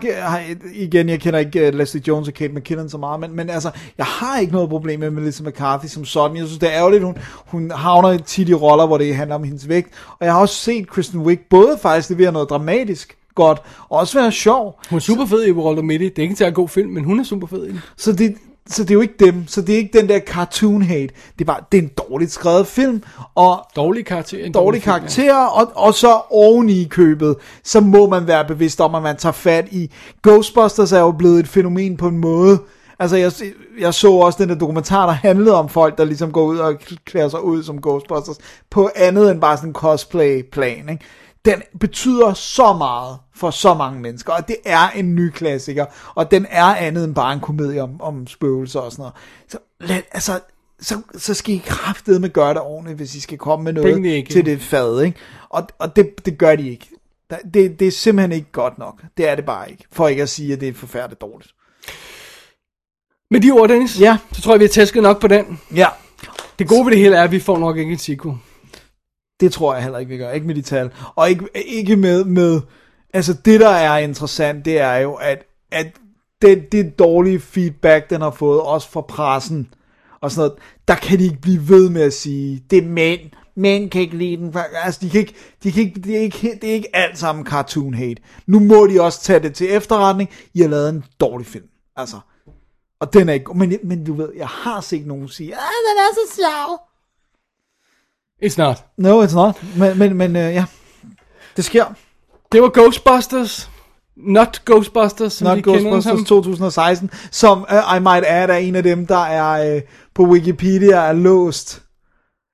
igen, 0.74 1.10
jeg 1.10 1.20
kender 1.20 1.40
ikke 1.40 1.68
uh, 1.68 1.74
Leslie 1.74 2.04
Jones 2.08 2.28
og 2.28 2.34
Kate 2.34 2.54
McKinnon 2.54 2.90
så 2.90 2.98
meget, 2.98 3.20
men, 3.20 3.36
men 3.36 3.50
altså, 3.50 3.72
jeg 3.98 4.06
har 4.06 4.40
ikke 4.40 4.54
noget 4.54 4.70
problem 4.70 5.00
med 5.00 5.12
Melissa 5.12 5.44
McCarthy 5.44 5.88
som 5.88 6.06
sådan. 6.06 6.38
Jeg 6.38 6.46
synes, 6.46 6.60
det 6.60 6.70
er 6.70 6.78
ærgerligt, 6.78 7.04
hun, 7.04 7.18
hun 7.46 7.72
havner 7.72 8.18
tit 8.18 8.50
i 8.50 8.54
roller, 8.54 8.88
hvor 8.88 8.98
det 8.98 9.16
handler 9.16 9.36
om 9.36 9.44
hendes 9.44 9.70
vægt. 9.70 9.90
Og 10.20 10.26
jeg 10.26 10.34
har 10.34 10.42
også 10.42 10.56
set 10.56 10.90
Kristen 10.90 11.20
Wiig 11.20 11.40
både 11.50 11.78
faktisk 11.82 12.10
levere 12.10 12.32
noget 12.32 12.50
dramatisk 12.50 13.18
godt, 13.36 13.62
og 13.90 14.00
også 14.00 14.20
være 14.20 14.32
sjov. 14.32 14.80
Hun 14.90 14.98
er 14.98 15.02
super 15.02 15.26
fed 15.26 15.46
i 15.46 15.52
Walter 15.52 15.84
Mitty. 15.84 16.06
Det 16.06 16.20
er 16.20 16.24
ikke 16.24 16.36
til 16.36 16.44
at 16.44 16.54
god 16.54 16.70
film, 16.70 16.90
men 16.90 17.04
hun 17.04 17.20
er 17.20 17.24
super 17.24 17.48
fed 17.48 17.66
i 17.66 17.70
den. 17.72 17.82
Så 17.98 18.12
det, 18.12 18.36
så 18.70 18.84
det 18.84 18.90
er 18.90 18.94
jo 18.94 19.02
ikke 19.02 19.14
dem. 19.20 19.48
Så 19.48 19.62
det 19.62 19.74
er 19.74 19.78
ikke 19.78 20.00
den 20.00 20.10
der 20.10 20.20
cartoon 20.20 20.82
hate. 20.82 21.08
Det 21.08 21.42
er 21.42 21.46
bare, 21.46 21.60
det 21.72 21.78
er 21.78 21.82
en 21.82 21.92
dårligt 22.10 22.32
skrevet 22.32 22.68
film, 22.68 23.04
og 23.36 23.66
Dårlig 23.76 24.06
karakter. 24.06 24.46
En 24.46 24.52
dårlige 24.52 24.82
film, 24.82 24.94
ja. 24.94 24.98
karakterer, 24.98 25.46
og, 25.46 25.72
og 25.76 25.94
så 25.94 26.22
oven 26.30 26.70
i 26.70 26.84
købet, 26.84 27.36
så 27.64 27.80
må 27.80 28.10
man 28.10 28.28
være 28.28 28.46
bevidst 28.46 28.82
om, 28.82 28.96
at 28.96 29.04
man 29.04 29.18
tager 29.18 29.34
fat 29.34 29.68
i. 29.72 29.92
Ghostbusters 30.24 30.92
er 30.92 31.00
jo 31.00 31.12
blevet 31.12 31.40
et 31.40 31.48
fænomen 31.48 31.98
på 31.98 32.08
en 32.08 32.18
måde. 32.18 32.60
Altså, 33.00 33.18
jeg, 33.18 33.32
jeg 33.80 33.94
så 33.94 34.12
også 34.12 34.44
den 34.44 34.50
der 34.50 34.56
dokumentar, 34.56 35.06
der 35.06 35.14
handlede 35.14 35.56
om 35.56 35.70
folk, 35.70 35.98
der 35.98 36.06
ligesom 36.06 36.32
går 36.32 36.44
ud 36.44 36.58
og 36.58 36.76
klæder 37.06 37.30
sig 37.30 37.44
ud 37.44 37.64
som 37.64 37.82
Ghostbusters, 37.82 38.38
på 38.70 38.90
andet 38.96 39.32
end 39.32 39.42
bare 39.42 39.58
sådan 39.58 39.70
en 39.70 39.74
cosplay-plan, 39.74 40.90
ikke? 40.90 41.06
Den 41.46 41.62
betyder 41.80 42.34
så 42.34 42.74
meget 42.74 43.18
for 43.36 43.52
så 43.52 43.74
mange 43.74 44.00
mennesker, 44.02 44.34
og 44.34 44.48
det 44.48 44.56
er 44.66 44.90
en 44.90 45.16
ny 45.16 45.30
klassiker, 45.30 45.86
og 46.16 46.32
den 46.32 46.46
er 46.50 46.64
andet 46.64 47.04
end 47.04 47.16
bare 47.16 47.34
en 47.34 47.40
komedie 47.40 47.82
om, 47.84 48.02
om 48.02 48.28
spøgelser 48.28 48.80
og 48.80 48.92
sådan 48.92 49.02
noget. 49.02 49.14
Så, 49.48 49.58
lad, 49.80 50.02
altså, 50.12 50.40
så, 50.82 51.02
så 51.18 51.34
skal 51.34 51.56
I 51.56 51.62
kraftedeme 51.66 52.30
gøre 52.30 52.54
det 52.54 52.62
ordentligt, 52.62 52.98
hvis 52.98 53.16
I 53.16 53.20
skal 53.20 53.38
komme 53.38 53.64
med 53.64 53.74
noget 53.74 54.06
ikke. 54.06 54.34
til 54.34 54.46
det 54.46 54.62
fad, 54.62 55.02
ikke? 55.02 55.18
Og, 55.50 55.68
og 55.80 55.96
det, 55.96 56.26
det 56.26 56.38
gør 56.38 56.56
de 56.56 56.70
ikke. 56.70 56.90
Det, 57.54 57.80
det 57.80 57.88
er 57.88 57.92
simpelthen 57.92 58.32
ikke 58.32 58.52
godt 58.52 58.78
nok. 58.78 59.02
Det 59.18 59.28
er 59.30 59.36
det 59.36 59.46
bare 59.46 59.72
ikke. 59.72 59.84
For 59.92 60.08
ikke 60.08 60.22
at 60.22 60.30
sige, 60.30 60.54
at 60.54 60.60
det 60.62 60.68
er 60.70 60.74
forfærdeligt 60.74 61.22
dårligt. 61.22 61.52
Med 63.32 63.42
de 63.42 63.52
ord, 63.52 63.70
Dennis, 63.70 64.00
Ja. 64.00 64.18
så 64.32 64.42
tror 64.42 64.54
jeg, 64.54 64.60
vi 64.60 64.66
har 64.66 64.70
tæsket 64.70 65.04
nok 65.04 65.22
på 65.22 65.28
den. 65.28 65.60
Ja, 65.76 65.88
Det 66.60 66.68
gode 66.68 66.86
ved 66.86 66.92
det 66.92 67.00
hele 67.00 67.16
er, 67.16 67.24
at 67.24 67.32
vi 67.32 67.40
får 67.40 67.58
nok 67.58 67.78
ikke 67.78 67.92
en 67.92 67.98
sequel 67.98 68.36
det 69.40 69.54
tror 69.54 69.74
jeg 69.74 69.84
heller 69.84 70.00
ikke, 70.00 70.10
vi 70.10 70.18
gør. 70.18 70.32
Ikke 70.32 70.48
med 70.48 70.56
de 70.56 70.62
tal. 70.62 70.92
Og 71.16 71.30
ikke, 71.30 71.46
ikke 71.56 71.96
med, 71.96 72.26
med... 72.26 72.62
Altså, 73.14 73.34
det 73.34 73.60
der 73.60 73.70
er 73.70 73.98
interessant, 73.98 74.66
det 74.66 74.80
er 74.80 74.96
jo, 74.96 75.14
at, 75.14 75.44
at 75.72 75.88
det, 76.42 76.72
det 76.72 77.00
dårlige 77.00 77.40
feedback, 77.40 78.10
den 78.10 78.22
har 78.22 78.32
fået, 78.32 78.62
også 78.62 78.90
fra 78.90 79.02
pressen, 79.02 79.74
og 80.22 80.32
sådan 80.32 80.48
noget, 80.48 80.60
der 80.88 80.96
kan 80.96 81.20
de 81.20 81.24
ikke 81.24 81.42
blive 81.42 81.70
ved 81.70 81.90
med 81.90 82.02
at 82.02 82.14
sige, 82.14 82.64
det 82.70 82.78
er 82.78 82.88
mænd, 82.88 83.20
mænd 83.56 83.90
kan 83.90 84.02
ikke 84.02 84.18
lide 84.18 84.38
den. 84.38 84.56
Altså, 84.84 85.00
de 85.04 85.10
kan 85.10 85.20
ikke, 85.20 85.36
de 85.64 85.72
kan 85.72 85.84
ikke, 85.84 86.02
det, 86.02 86.18
er 86.18 86.22
ikke, 86.22 86.60
det 86.62 86.70
er 86.70 86.74
ikke 86.74 86.96
alt 86.96 87.18
sammen 87.18 87.46
cartoon 87.46 87.94
hate. 87.94 88.22
Nu 88.48 88.60
må 88.60 88.88
de 88.88 89.02
også 89.02 89.22
tage 89.22 89.40
det 89.40 89.56
til 89.56 89.72
efterretning. 89.72 90.30
I 90.54 90.62
har 90.62 90.68
lavet 90.68 90.90
en 90.90 91.04
dårlig 91.20 91.48
film. 91.48 91.68
Altså, 91.96 92.20
og 93.00 93.14
den 93.14 93.30
er 93.30 93.34
ikke, 93.34 93.54
men, 93.54 93.78
men 93.84 94.06
du 94.06 94.14
ved, 94.14 94.30
jeg 94.38 94.48
har 94.48 94.82
set 94.82 95.08
nogen 95.08 95.28
sige, 95.28 95.54
ah, 95.54 95.60
den 95.60 95.98
er 95.98 96.14
så 96.14 96.36
sjov. 96.36 96.87
It's 98.46 98.58
not. 98.58 98.84
No, 98.98 99.24
it's 99.24 99.36
not. 99.36 99.64
Men, 99.78 99.98
men, 99.98 100.18
men 100.18 100.36
uh, 100.36 100.42
ja, 100.42 100.66
det 101.56 101.66
sker. 101.66 101.86
Det 102.52 102.62
var 102.62 102.70
Ghostbusters. 102.70 103.70
Not 104.18 104.62
Ghostbusters, 104.66 105.34
som 105.34 105.48
Not 105.48 105.58
vi 105.58 105.62
kender 105.62 105.80
Ghostbusters 105.80 106.20
som. 106.20 106.26
2016, 106.26 107.10
som 107.32 107.58
uh, 107.60 107.98
I 107.98 108.00
might 108.00 108.26
add 108.28 108.50
er 108.50 108.56
en 108.56 108.76
af 108.76 108.84
dem, 108.84 109.08
der 109.08 109.26
er 109.26 109.76
uh, 109.76 109.82
på 110.16 110.24
Wikipedia 110.24 110.96
er 110.96 111.14
låst 111.14 111.84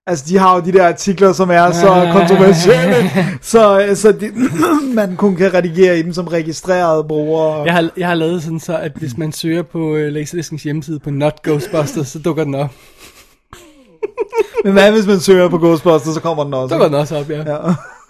Altså, 0.08 0.26
de 0.28 0.38
har 0.38 0.56
jo 0.56 0.62
de 0.62 0.72
der 0.72 0.88
artikler, 0.88 1.34
som 1.34 1.50
er 1.50 1.72
så 1.72 2.10
kontroversielle, 2.14 3.10
så, 3.42 3.92
så 3.96 4.12
de, 4.12 4.32
man 4.96 5.16
kun 5.16 5.36
kan 5.36 5.54
redigere 5.54 6.00
i 6.00 6.02
dem 6.02 6.14
som 6.14 6.28
registrerede 6.28 7.04
brugere. 7.04 7.64
Jeg 7.64 7.74
har, 7.74 7.90
jeg 7.98 8.08
har 8.08 8.16
lavet 8.16 8.44
sådan 8.44 8.60
så, 8.60 8.78
at 8.78 8.92
hvis 8.96 9.18
man 9.18 9.32
søger 9.32 9.62
på 9.62 9.80
uh, 9.80 10.00
Laserdiscens 10.00 10.64
hjemmeside 10.64 11.00
på 11.00 11.10
Not 11.10 11.42
Ghostbusters, 11.44 12.08
så 12.08 12.20
dukker 12.20 12.44
den 12.44 12.56
op. 12.56 12.70
Men 14.64 14.74
hvad 14.74 14.92
hvis 14.92 15.08
man 15.08 15.20
søger 15.20 15.50
på 15.50 15.58
Ghostbusters, 15.58 16.14
så 16.14 16.22
kommer 16.22 16.44
den 16.44 16.54
også? 16.54 16.76
Så 16.76 16.80
går 16.80 16.86
den 16.86 16.96
også 16.96 17.18
op, 17.18 17.30
ja. 17.30 17.38
Ja. 17.38 17.58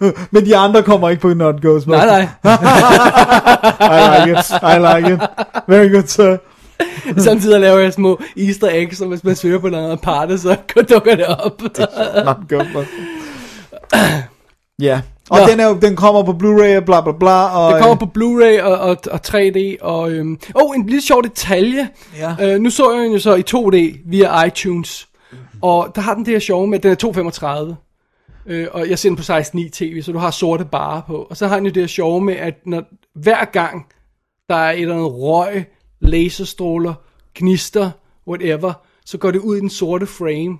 Men 0.32 0.46
de 0.46 0.56
andre 0.56 0.82
kommer 0.82 1.08
ikke 1.08 1.22
på 1.22 1.34
Not 1.34 1.60
Ghostbusters. 1.60 2.06
Nej, 2.06 2.26
nej. 2.44 2.54
I 3.94 4.26
like 4.26 4.38
it. 4.38 4.50
I 4.62 4.78
like 4.78 5.14
it. 5.14 5.20
Very 5.68 5.92
good, 5.92 6.06
sir. 6.06 6.36
Samtidig 7.18 7.60
laver 7.60 7.78
jeg 7.78 7.92
små 7.92 8.20
easter 8.36 8.68
eggs, 8.70 8.98
så 8.98 9.06
hvis 9.06 9.24
man 9.24 9.36
søger 9.36 9.58
på 9.58 9.68
noget 9.68 9.92
aparte, 9.92 10.38
så 10.38 10.56
dukker 10.90 11.14
det 11.16 11.26
op. 11.26 11.62
Not 12.24 12.36
Ghostbusters. 12.48 12.88
Ja. 14.78 15.00
Og 15.30 15.40
Nå. 15.40 15.46
den, 15.46 15.60
er 15.60 15.74
den 15.74 15.96
kommer 15.96 16.22
på 16.22 16.32
Blu-ray 16.32 16.76
og 16.76 16.84
bla 16.84 17.00
bla 17.00 17.12
bla. 17.12 17.58
Og, 17.58 17.72
Det 17.72 17.82
kommer 17.82 18.06
på 18.06 18.10
Blu-ray 18.18 18.62
og, 18.62 18.78
og, 18.78 18.96
og 19.10 19.20
3D, 19.26 19.76
og... 19.80 20.12
Øhm, 20.12 20.38
oh, 20.54 20.76
en 20.76 20.86
lille 20.86 21.02
sjov 21.02 21.22
detalje. 21.22 21.88
Ja. 22.18 22.54
Øh, 22.54 22.60
nu 22.60 22.70
så 22.70 22.92
jeg 22.92 23.02
den 23.02 23.12
jo 23.12 23.18
så 23.18 23.34
i 23.34 23.42
2D 23.50 23.98
via 24.10 24.44
iTunes, 24.44 25.08
og 25.64 25.94
der 25.94 26.00
har 26.00 26.14
den 26.14 26.24
det 26.24 26.32
her 26.32 26.38
sjove 26.38 26.66
med, 26.66 26.78
at 26.78 26.82
den 26.82 26.90
er 26.90 27.72
2,35. 27.72 27.74
Øh, 28.46 28.68
og 28.72 28.90
jeg 28.90 28.98
ser 28.98 29.08
den 29.08 29.16
på 29.16 29.22
16.9 29.22 29.68
tv, 29.68 30.02
så 30.02 30.12
du 30.12 30.18
har 30.18 30.30
sorte 30.30 30.64
bare 30.64 31.02
på. 31.06 31.26
Og 31.30 31.36
så 31.36 31.46
har 31.46 31.56
den 31.56 31.66
jo 31.66 31.72
det 31.72 31.82
her 31.82 31.86
sjove 31.86 32.20
med, 32.20 32.34
at 32.34 32.54
når, 32.66 32.82
hver 33.14 33.44
gang 33.44 33.86
der 34.48 34.54
er 34.54 34.72
et 34.72 34.80
eller 34.80 34.94
andet 34.94 35.12
røg, 35.12 35.64
laserstråler, 36.00 36.94
gnister, 37.34 37.90
whatever, 38.28 38.72
så 39.04 39.18
går 39.18 39.30
det 39.30 39.38
ud 39.38 39.56
i 39.56 39.60
den 39.60 39.70
sorte 39.70 40.06
frame. 40.06 40.58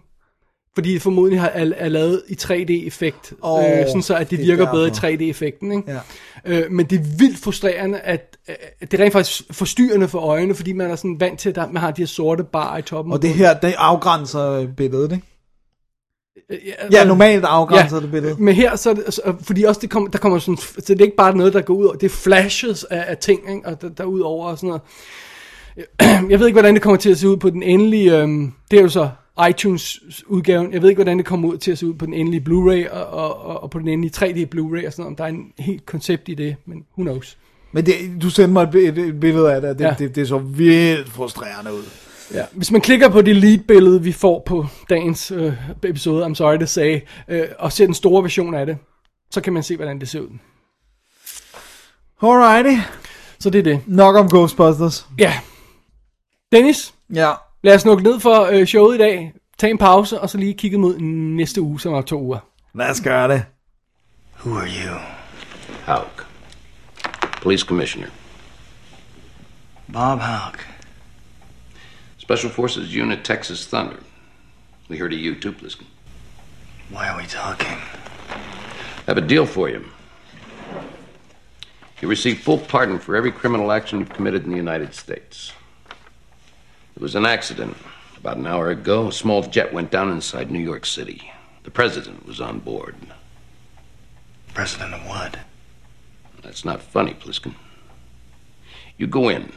Fordi 0.74 0.94
det 0.94 1.02
formodentlig 1.02 1.40
har, 1.40 1.48
er, 1.48 1.72
er 1.76 1.88
lavet 1.88 2.22
i 2.28 2.34
3D-effekt, 2.42 3.32
Åh, 3.42 3.52
oh, 3.52 3.64
øh, 3.64 3.86
sådan 3.86 4.02
så 4.02 4.14
at 4.14 4.30
det 4.30 4.38
det 4.38 4.44
er 4.44 4.56
virker 4.56 4.72
bedre 4.72 4.86
i 4.86 4.90
derfor. 4.90 5.06
3D-effekten. 5.06 5.72
Ikke? 5.72 5.92
Ja. 5.92 6.00
Øh, 6.44 6.72
men 6.72 6.86
det 6.86 6.98
er 6.98 7.04
vildt 7.18 7.38
frustrerende, 7.38 7.98
at, 7.98 8.36
at 8.80 8.90
det 8.90 9.00
er 9.00 9.04
rent 9.04 9.12
faktisk 9.12 9.42
forstyrrende 9.50 10.08
for 10.08 10.18
øjnene, 10.18 10.54
fordi 10.54 10.72
man 10.72 10.90
er 10.90 10.96
sådan 10.96 11.20
vant 11.20 11.38
til, 11.40 11.48
at 11.48 11.72
man 11.72 11.76
har 11.76 11.90
de 11.90 12.02
her 12.02 12.06
sorte 12.06 12.44
bar 12.44 12.78
i 12.78 12.82
toppen. 12.82 13.12
Og 13.12 13.22
det 13.22 13.30
her, 13.30 13.54
det 13.54 13.74
afgrænser 13.78 14.66
billedet, 14.76 15.12
ikke? 15.12 15.26
ja, 16.50 16.72
Ja, 16.92 17.04
normalt 17.04 17.44
afgrænser 17.44 18.00
det 18.00 18.10
billedet. 18.10 18.40
Men 18.40 18.54
her, 18.54 18.76
så 18.76 18.94
det, 18.94 19.02
altså, 19.04 19.34
fordi 19.40 19.62
også 19.62 19.80
det 19.80 19.90
kommer, 19.90 20.10
der 20.10 20.18
kommer 20.18 20.38
sådan, 20.38 20.56
så 20.56 20.82
det 20.88 21.00
er 21.00 21.04
ikke 21.04 21.16
bare 21.16 21.36
noget, 21.36 21.52
der 21.52 21.60
går 21.60 21.74
ud 21.74 21.84
over, 21.84 21.94
det 21.94 22.06
er 22.06 22.10
flashes 22.10 22.84
af, 22.84 23.04
af 23.08 23.16
ting, 23.16 23.40
ikke? 23.54 23.68
og 23.68 23.82
der, 23.82 23.88
der 23.88 24.04
ud 24.04 24.20
over 24.20 24.48
og 24.48 24.58
sådan 24.58 24.66
noget. 24.68 24.82
Jeg 26.30 26.40
ved 26.40 26.46
ikke, 26.46 26.54
hvordan 26.54 26.74
det 26.74 26.82
kommer 26.82 26.96
til 26.96 27.10
at 27.10 27.18
se 27.18 27.28
ud 27.28 27.36
på 27.36 27.50
den 27.50 27.62
endelige, 27.62 28.18
øhm, 28.18 28.52
det 28.70 28.78
er 28.78 28.82
jo 28.82 28.88
så 28.88 29.08
iTunes 29.50 30.00
udgaven, 30.26 30.72
jeg 30.72 30.82
ved 30.82 30.88
ikke, 30.88 30.98
hvordan 30.98 31.18
det 31.18 31.26
kommer 31.26 31.48
ud 31.48 31.58
til 31.58 31.72
at 31.72 31.78
se 31.78 31.86
ud 31.86 31.94
på 31.94 32.06
den 32.06 32.14
endelige 32.14 32.44
Blu-ray, 32.48 32.92
og, 32.92 33.06
og, 33.06 33.62
og, 33.62 33.70
på 33.70 33.78
den 33.78 33.88
endelige 33.88 34.12
3D 34.16 34.46
Blu-ray 34.54 34.86
og 34.86 34.92
sådan 34.92 35.02
noget, 35.02 35.06
om 35.06 35.16
der 35.16 35.24
er 35.24 35.28
en 35.28 35.52
helt 35.58 35.86
koncept 35.86 36.28
i 36.28 36.34
det, 36.34 36.56
men 36.66 36.84
who 36.98 37.02
knows. 37.02 37.38
Men 37.72 37.86
det, 37.86 37.94
du 38.22 38.30
sendte 38.30 38.52
mig 38.52 38.62
et, 38.74 38.98
et, 38.98 39.20
billede 39.20 39.54
af 39.54 39.60
det, 39.60 39.78
det, 39.78 39.84
ja. 39.84 39.94
det, 39.98 40.16
det 40.16 40.28
så 40.28 40.38
vildt 40.38 41.10
frustrerende 41.10 41.74
ud. 41.74 41.82
Ja. 42.34 42.44
Hvis 42.52 42.70
man 42.70 42.80
klikker 42.80 43.08
på 43.08 43.22
det 43.22 43.36
lead-billede, 43.36 44.02
vi 44.02 44.12
får 44.12 44.42
på 44.46 44.66
dagens 44.90 45.30
øh, 45.30 45.52
episode, 45.84 46.26
I'm 46.26 46.34
sorry 46.34 46.58
to 46.58 46.66
say, 46.66 47.00
øh, 47.28 47.48
og 47.58 47.72
ser 47.72 47.84
den 47.84 47.94
store 47.94 48.22
version 48.22 48.54
af 48.54 48.66
det, 48.66 48.76
så 49.30 49.40
kan 49.40 49.52
man 49.52 49.62
se, 49.62 49.76
hvordan 49.76 50.00
det 50.00 50.08
ser 50.08 50.20
ud. 50.20 50.28
Alrighty. 52.22 52.80
Så 53.38 53.50
det 53.50 53.58
er 53.58 53.62
det. 53.62 53.80
Nok 53.86 54.16
om 54.16 54.28
Ghostbusters. 54.28 55.06
Ja. 55.18 55.32
Dennis, 56.52 56.94
Ja. 57.14 57.32
Lad 57.64 57.74
os 57.74 57.84
nukke 57.84 58.02
ned 58.02 58.20
for 58.20 58.44
øh, 58.52 58.66
showet 58.66 58.94
i 58.94 58.98
dag. 58.98 59.32
Tag 59.58 59.70
en 59.70 59.78
pause, 59.78 60.20
og 60.20 60.30
så 60.30 60.38
lige 60.38 60.54
kigge 60.54 60.78
mod 60.78 60.98
næste 60.98 61.60
uge, 61.60 61.80
som 61.80 61.94
er 61.94 62.02
to 62.02 62.20
uger. 62.20 62.38
Lad 62.74 62.90
os 62.90 63.00
gøre 63.00 63.28
det. 63.28 63.44
Who 64.44 64.58
are 64.58 64.66
you? 64.66 64.98
Hauk. 65.84 66.26
Police 67.42 67.66
Commissioner. 67.66 68.08
Bob 69.92 70.18
Hauk. 70.18 70.68
Special 72.18 72.52
Forces 72.52 72.96
Unit 72.96 73.18
Texas 73.24 73.66
Thunder. 73.66 73.96
We 74.90 74.96
heard 74.96 75.12
of 75.12 75.18
you 75.18 75.40
too, 75.40 75.52
Pliskin. 75.52 75.86
Why 76.90 77.08
are 77.08 77.16
we 77.16 77.26
talking? 77.26 77.78
I 78.98 79.06
have 79.06 79.24
a 79.24 79.28
deal 79.28 79.46
for 79.46 79.68
you. 79.68 79.80
You 82.02 82.10
receive 82.10 82.38
full 82.38 82.58
pardon 82.58 82.98
for 82.98 83.16
every 83.16 83.32
criminal 83.32 83.72
action 83.72 83.98
you've 83.98 84.16
committed 84.16 84.44
in 84.44 84.50
the 84.50 84.56
United 84.56 84.94
States. 84.94 85.52
It 86.96 87.02
was 87.02 87.14
an 87.14 87.26
accident. 87.26 87.76
About 88.16 88.36
an 88.36 88.46
hour 88.46 88.70
ago, 88.70 89.08
a 89.08 89.12
small 89.12 89.42
jet 89.42 89.72
went 89.72 89.90
down 89.90 90.10
inside 90.10 90.50
New 90.50 90.60
York 90.60 90.86
City. 90.86 91.30
The 91.64 91.70
president 91.70 92.26
was 92.26 92.40
on 92.40 92.60
board. 92.60 92.94
President 94.54 94.94
of 94.94 95.06
what? 95.06 95.38
That's 96.42 96.64
not 96.64 96.82
funny, 96.82 97.14
Pliskin. 97.14 97.54
You 98.96 99.06
go 99.08 99.28
in, 99.28 99.52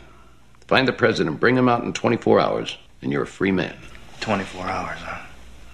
find 0.67 0.87
the 0.87 0.93
president, 0.93 1.39
bring 1.39 1.55
him 1.55 1.69
out 1.69 1.83
in 1.83 1.93
24 1.93 2.39
hours, 2.39 2.77
and 3.01 3.11
you're 3.11 3.23
a 3.23 3.27
free 3.27 3.51
man. 3.51 3.77
24 4.21 4.65
hours, 4.65 4.99
huh? 4.99 5.25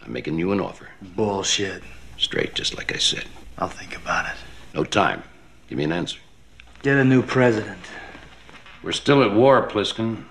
I'm 0.06 0.12
making 0.12 0.38
you 0.38 0.52
an 0.52 0.60
offer. 0.60 0.90
Bullshit. 1.02 1.82
Straight, 2.18 2.54
just 2.56 2.76
like 2.76 2.94
I 2.94 2.98
said. 2.98 3.26
I'll 3.58 3.70
think 3.70 3.96
about 3.96 4.26
it. 4.26 4.36
No 4.74 4.84
time. 4.84 5.24
Give 5.68 5.78
me 5.78 5.86
an 5.86 5.94
answer. 5.94 6.20
Get 6.82 6.98
a 6.98 7.04
new 7.04 7.22
president. 7.24 7.80
We're 8.84 8.92
still 8.92 9.24
at 9.24 9.34
war, 9.34 9.68
Pliskin. 9.68 10.26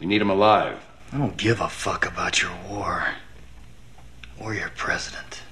We 0.00 0.06
need 0.06 0.20
him 0.20 0.30
alive. 0.30 0.76
I 1.12 1.16
don't 1.16 1.36
give 1.38 1.56
a 1.60 1.68
fuck 1.68 2.06
about 2.16 2.36
your 2.42 2.52
war. 2.70 3.02
Or 4.40 4.52
your 4.52 4.70
president. 4.78 5.42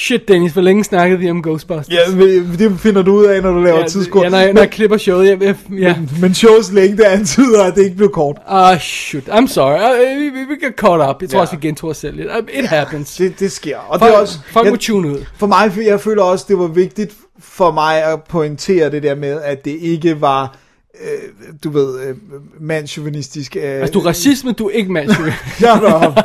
Shit, 0.00 0.28
Dennis, 0.28 0.52
hvor 0.52 0.62
længe 0.62 0.84
snakkede 0.84 1.18
vi 1.20 1.30
om 1.30 1.42
Ghostbusters? 1.42 1.88
Ja, 1.94 2.14
men 2.16 2.58
det 2.58 2.80
finder 2.80 3.02
du 3.02 3.12
ud 3.14 3.24
af, 3.24 3.42
når 3.42 3.50
du 3.52 3.60
laver 3.62 3.78
ja, 3.78 3.86
tidskort. 3.86 4.24
ja, 4.24 4.28
når, 4.28 4.38
jeg, 4.38 4.52
når 4.52 4.60
jeg 4.60 4.70
klipper 4.70 4.96
showet. 4.96 5.28
Jeg, 5.28 5.42
jeg, 5.42 5.56
ja. 5.78 5.96
men, 5.96 6.10
men 6.20 6.34
shows 6.34 6.72
længde 6.72 7.06
antyder, 7.06 7.64
at 7.64 7.74
det 7.74 7.84
ikke 7.84 7.96
blev 7.96 8.10
kort. 8.10 8.36
Ah, 8.46 8.80
shoot. 8.80 9.22
I'm 9.28 9.46
sorry. 9.46 9.78
Uh, 10.14 10.20
vi, 10.20 10.28
vi, 10.28 10.44
vi 10.44 10.66
get 10.66 10.74
caught 10.76 11.10
up. 11.10 11.22
Jeg 11.22 11.30
tror 11.30 11.38
Ja. 11.38 11.40
også, 11.40 11.56
vi 11.56 11.66
gentog 11.66 11.90
os 11.90 11.96
selv 11.96 12.16
lidt. 12.16 12.28
Uh, 12.28 12.58
It 12.58 12.66
happens. 12.68 13.16
Det, 13.16 13.40
det 13.40 13.52
sker. 13.52 13.78
Og 13.78 13.98
Folk, 14.00 14.10
det 14.10 14.16
er 14.16 14.20
også, 14.20 14.38
folk 14.46 14.64
jeg, 14.64 14.72
må 14.72 14.76
tune 14.76 15.08
ud. 15.08 15.24
for 15.36 15.46
mig, 15.46 15.72
jeg 15.86 16.00
føler 16.00 16.22
også, 16.22 16.44
det 16.48 16.58
var 16.58 16.66
vigtigt 16.66 17.14
for 17.38 17.70
mig 17.70 18.02
at 18.04 18.22
pointere 18.24 18.90
det 18.90 19.02
der 19.02 19.14
med, 19.14 19.40
at 19.42 19.64
det 19.64 19.76
ikke 19.80 20.20
var, 20.20 20.56
øh, 21.00 21.54
du 21.64 21.70
ved, 21.70 22.00
øh, 22.00 22.16
mandsjuvenistisk. 22.60 23.56
Øh, 23.56 23.62
Altså, 23.62 23.92
du 23.92 23.98
er 23.98 24.06
racist, 24.06 24.44
men 24.44 24.54
du 24.54 24.66
er 24.66 24.70
ikke 24.70 24.92
mandsjø. 24.92 25.24
Shut 25.58 25.82
up. 25.82 26.18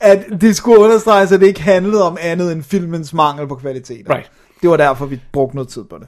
at 0.00 0.24
det 0.40 0.56
skulle 0.56 0.78
understreges, 0.78 1.32
at 1.32 1.40
det 1.40 1.46
ikke 1.46 1.62
handlede 1.62 2.06
om 2.06 2.16
andet 2.20 2.52
end 2.52 2.62
filmens 2.62 3.14
mangel 3.14 3.48
på 3.48 3.54
kvalitet. 3.54 4.06
Right. 4.10 4.30
Det 4.62 4.70
var 4.70 4.76
derfor, 4.76 5.06
vi 5.06 5.20
brugte 5.32 5.56
noget 5.56 5.68
tid 5.68 5.84
på 5.84 5.98
det. 5.98 6.06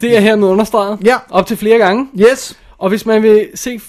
Det 0.00 0.16
er 0.16 0.20
hermed 0.20 0.48
understreget. 0.48 0.98
Ja. 1.04 1.16
Op 1.30 1.46
til 1.46 1.56
flere 1.56 1.78
gange. 1.78 2.08
Yes. 2.18 2.58
Og 2.78 2.88
hvis 2.88 3.06
man 3.06 3.22
vil 3.22 3.48
se... 3.54 3.80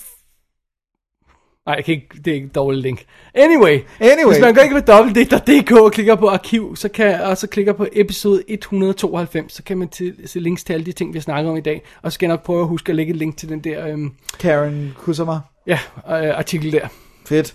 Nej, 1.66 1.76
jeg 1.76 1.86
kan 1.86 1.94
ikke, 1.94 2.08
det 2.26 2.28
er 2.32 2.36
ikke 2.36 2.46
et 2.46 2.56
dårligt 2.56 2.82
link. 2.84 3.06
Anyway, 3.34 3.80
Anyway. 4.00 4.34
hvis 4.34 4.42
man 4.42 4.54
går 4.54 4.62
ikke 4.62 4.82
på 4.82 4.92
www.dk 4.92 5.72
og 5.72 5.92
klikker 5.92 6.16
på 6.16 6.30
arkiv, 6.30 6.76
så 6.76 6.90
kan, 6.90 7.22
og 7.22 7.38
så 7.38 7.48
klikker 7.48 7.74
på 7.74 7.88
episode 7.94 8.44
192, 8.48 9.54
så 9.54 9.64
kan 9.64 9.78
man 9.78 9.88
til, 9.88 10.16
se 10.26 10.40
links 10.40 10.64
til 10.64 10.74
alle 10.74 10.86
de 10.86 10.92
ting, 10.92 11.14
vi 11.14 11.18
har 11.18 11.22
snakket 11.22 11.52
om 11.52 11.58
i 11.58 11.62
dag. 11.62 11.82
Og 12.02 12.12
så 12.12 12.16
skal 12.16 12.26
jeg 12.28 12.34
nok 12.34 12.44
prøve 12.44 12.62
at 12.62 12.68
huske 12.68 12.90
at 12.90 12.96
lægge 12.96 13.10
et 13.12 13.18
link 13.18 13.38
til 13.38 13.50
den 13.50 13.60
der 13.60 13.88
øhm, 13.88 14.12
Karen 14.40 14.94
Kusama. 14.98 15.40
ja, 15.68 15.80
øh, 16.10 16.38
artikel 16.38 16.72
der. 16.72 16.88
Fedt. 17.28 17.54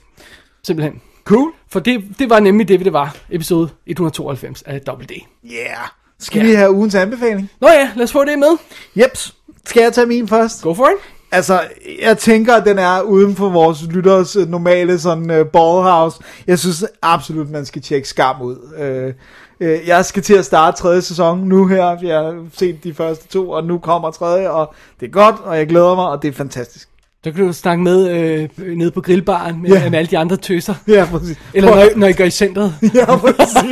Simpelthen. 0.62 1.00
Cool. 1.24 1.52
For 1.68 1.80
det, 1.80 2.04
det 2.18 2.30
var 2.30 2.40
nemlig 2.40 2.68
det, 2.68 2.80
det 2.84 2.92
var. 2.92 3.16
Episode 3.30 3.68
192 3.86 4.62
af 4.62 4.80
WD. 4.88 5.10
Yeah. 5.44 5.88
Skal 6.18 6.44
vi 6.46 6.50
have 6.54 6.70
ugens 6.70 6.94
anbefaling? 6.94 7.50
Nå 7.60 7.68
ja, 7.68 7.90
lad 7.96 8.04
os 8.04 8.12
få 8.12 8.24
det 8.24 8.38
med. 8.38 8.58
Jeps. 8.96 9.34
Skal 9.66 9.82
jeg 9.82 9.92
tage 9.92 10.06
min 10.06 10.28
først? 10.28 10.62
Go 10.62 10.74
for 10.74 10.86
it. 10.86 11.19
Altså, 11.32 11.60
jeg 12.02 12.18
tænker, 12.18 12.54
at 12.54 12.66
den 12.66 12.78
er 12.78 13.00
uden 13.00 13.36
for 13.36 13.48
vores 13.48 13.82
lytteres 13.90 14.36
øh, 14.36 14.48
normale 14.48 14.98
sådan 14.98 15.30
uh, 15.30 15.46
ballhouse. 15.46 16.18
Jeg 16.46 16.58
synes 16.58 16.84
absolut, 17.02 17.50
man 17.50 17.66
skal 17.66 17.82
tjekke 17.82 18.08
Skam 18.08 18.42
ud. 18.42 18.56
Uh, 18.56 19.66
uh, 19.68 19.88
jeg 19.88 20.04
skal 20.04 20.22
til 20.22 20.34
at 20.34 20.44
starte 20.44 20.76
tredje 20.76 21.02
sæson 21.02 21.38
nu 21.38 21.66
her. 21.66 21.96
Jeg 22.02 22.18
har 22.18 22.44
set 22.54 22.84
de 22.84 22.94
første 22.94 23.28
to, 23.28 23.50
og 23.50 23.64
nu 23.64 23.78
kommer 23.78 24.10
tredje, 24.10 24.50
og 24.50 24.74
det 25.00 25.06
er 25.06 25.10
godt, 25.10 25.36
og 25.44 25.58
jeg 25.58 25.66
glæder 25.66 25.94
mig, 25.94 26.04
og 26.08 26.22
det 26.22 26.28
er 26.28 26.32
fantastisk. 26.32 26.88
Så 27.24 27.32
kan 27.32 27.46
du 27.46 27.52
snakke 27.52 27.82
med 27.82 28.10
øh, 28.10 28.48
nede 28.76 28.90
på 28.90 29.00
grillbaren 29.00 29.62
med, 29.62 29.70
yeah. 29.70 29.90
med 29.90 29.98
alle 29.98 30.10
de 30.10 30.18
andre 30.18 30.36
tøser. 30.36 30.74
Ja, 30.88 31.06
præcis. 31.10 31.38
Eller 31.54 31.70
når, 31.74 31.96
når 31.96 32.06
I 32.06 32.12
går 32.12 32.24
i 32.24 32.30
centret. 32.30 32.74
Ja, 32.94 33.16
præcis. 33.16 33.62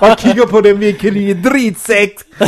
og 0.00 0.16
kigger 0.18 0.46
på 0.46 0.60
dem, 0.60 0.80
vi 0.80 0.86
ikke 0.86 0.98
kan 0.98 1.12
lide. 1.12 1.42
Dritsægt. 1.42 2.24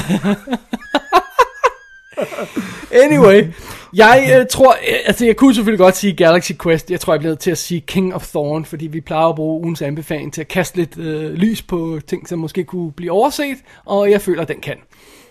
Anyway, 3.04 3.52
jeg 3.94 4.36
øh, 4.40 4.46
tror, 4.50 4.70
øh, 4.72 4.94
altså 5.06 5.26
jeg 5.26 5.36
kunne 5.36 5.54
selvfølgelig 5.54 5.78
godt 5.78 5.96
sige 5.96 6.12
Galaxy 6.16 6.52
Quest. 6.62 6.90
Jeg 6.90 7.00
tror, 7.00 7.12
jeg 7.12 7.20
bliver 7.20 7.34
til 7.34 7.50
at 7.50 7.58
sige 7.58 7.80
King 7.80 8.14
of 8.14 8.26
Thorn, 8.28 8.64
fordi 8.64 8.86
vi 8.86 9.00
plejer 9.00 9.26
at 9.26 9.34
bruge 9.36 9.60
ugens 9.62 9.82
anbefaling 9.82 10.32
til 10.32 10.40
at 10.40 10.48
kaste 10.48 10.76
lidt 10.76 10.98
øh, 10.98 11.32
lys 11.32 11.62
på 11.62 11.98
ting, 12.06 12.28
som 12.28 12.38
måske 12.38 12.64
kunne 12.64 12.92
blive 12.92 13.12
overset, 13.12 13.56
og 13.84 14.10
jeg 14.10 14.20
føler, 14.20 14.42
at 14.42 14.48
den 14.48 14.60
kan. 14.60 14.76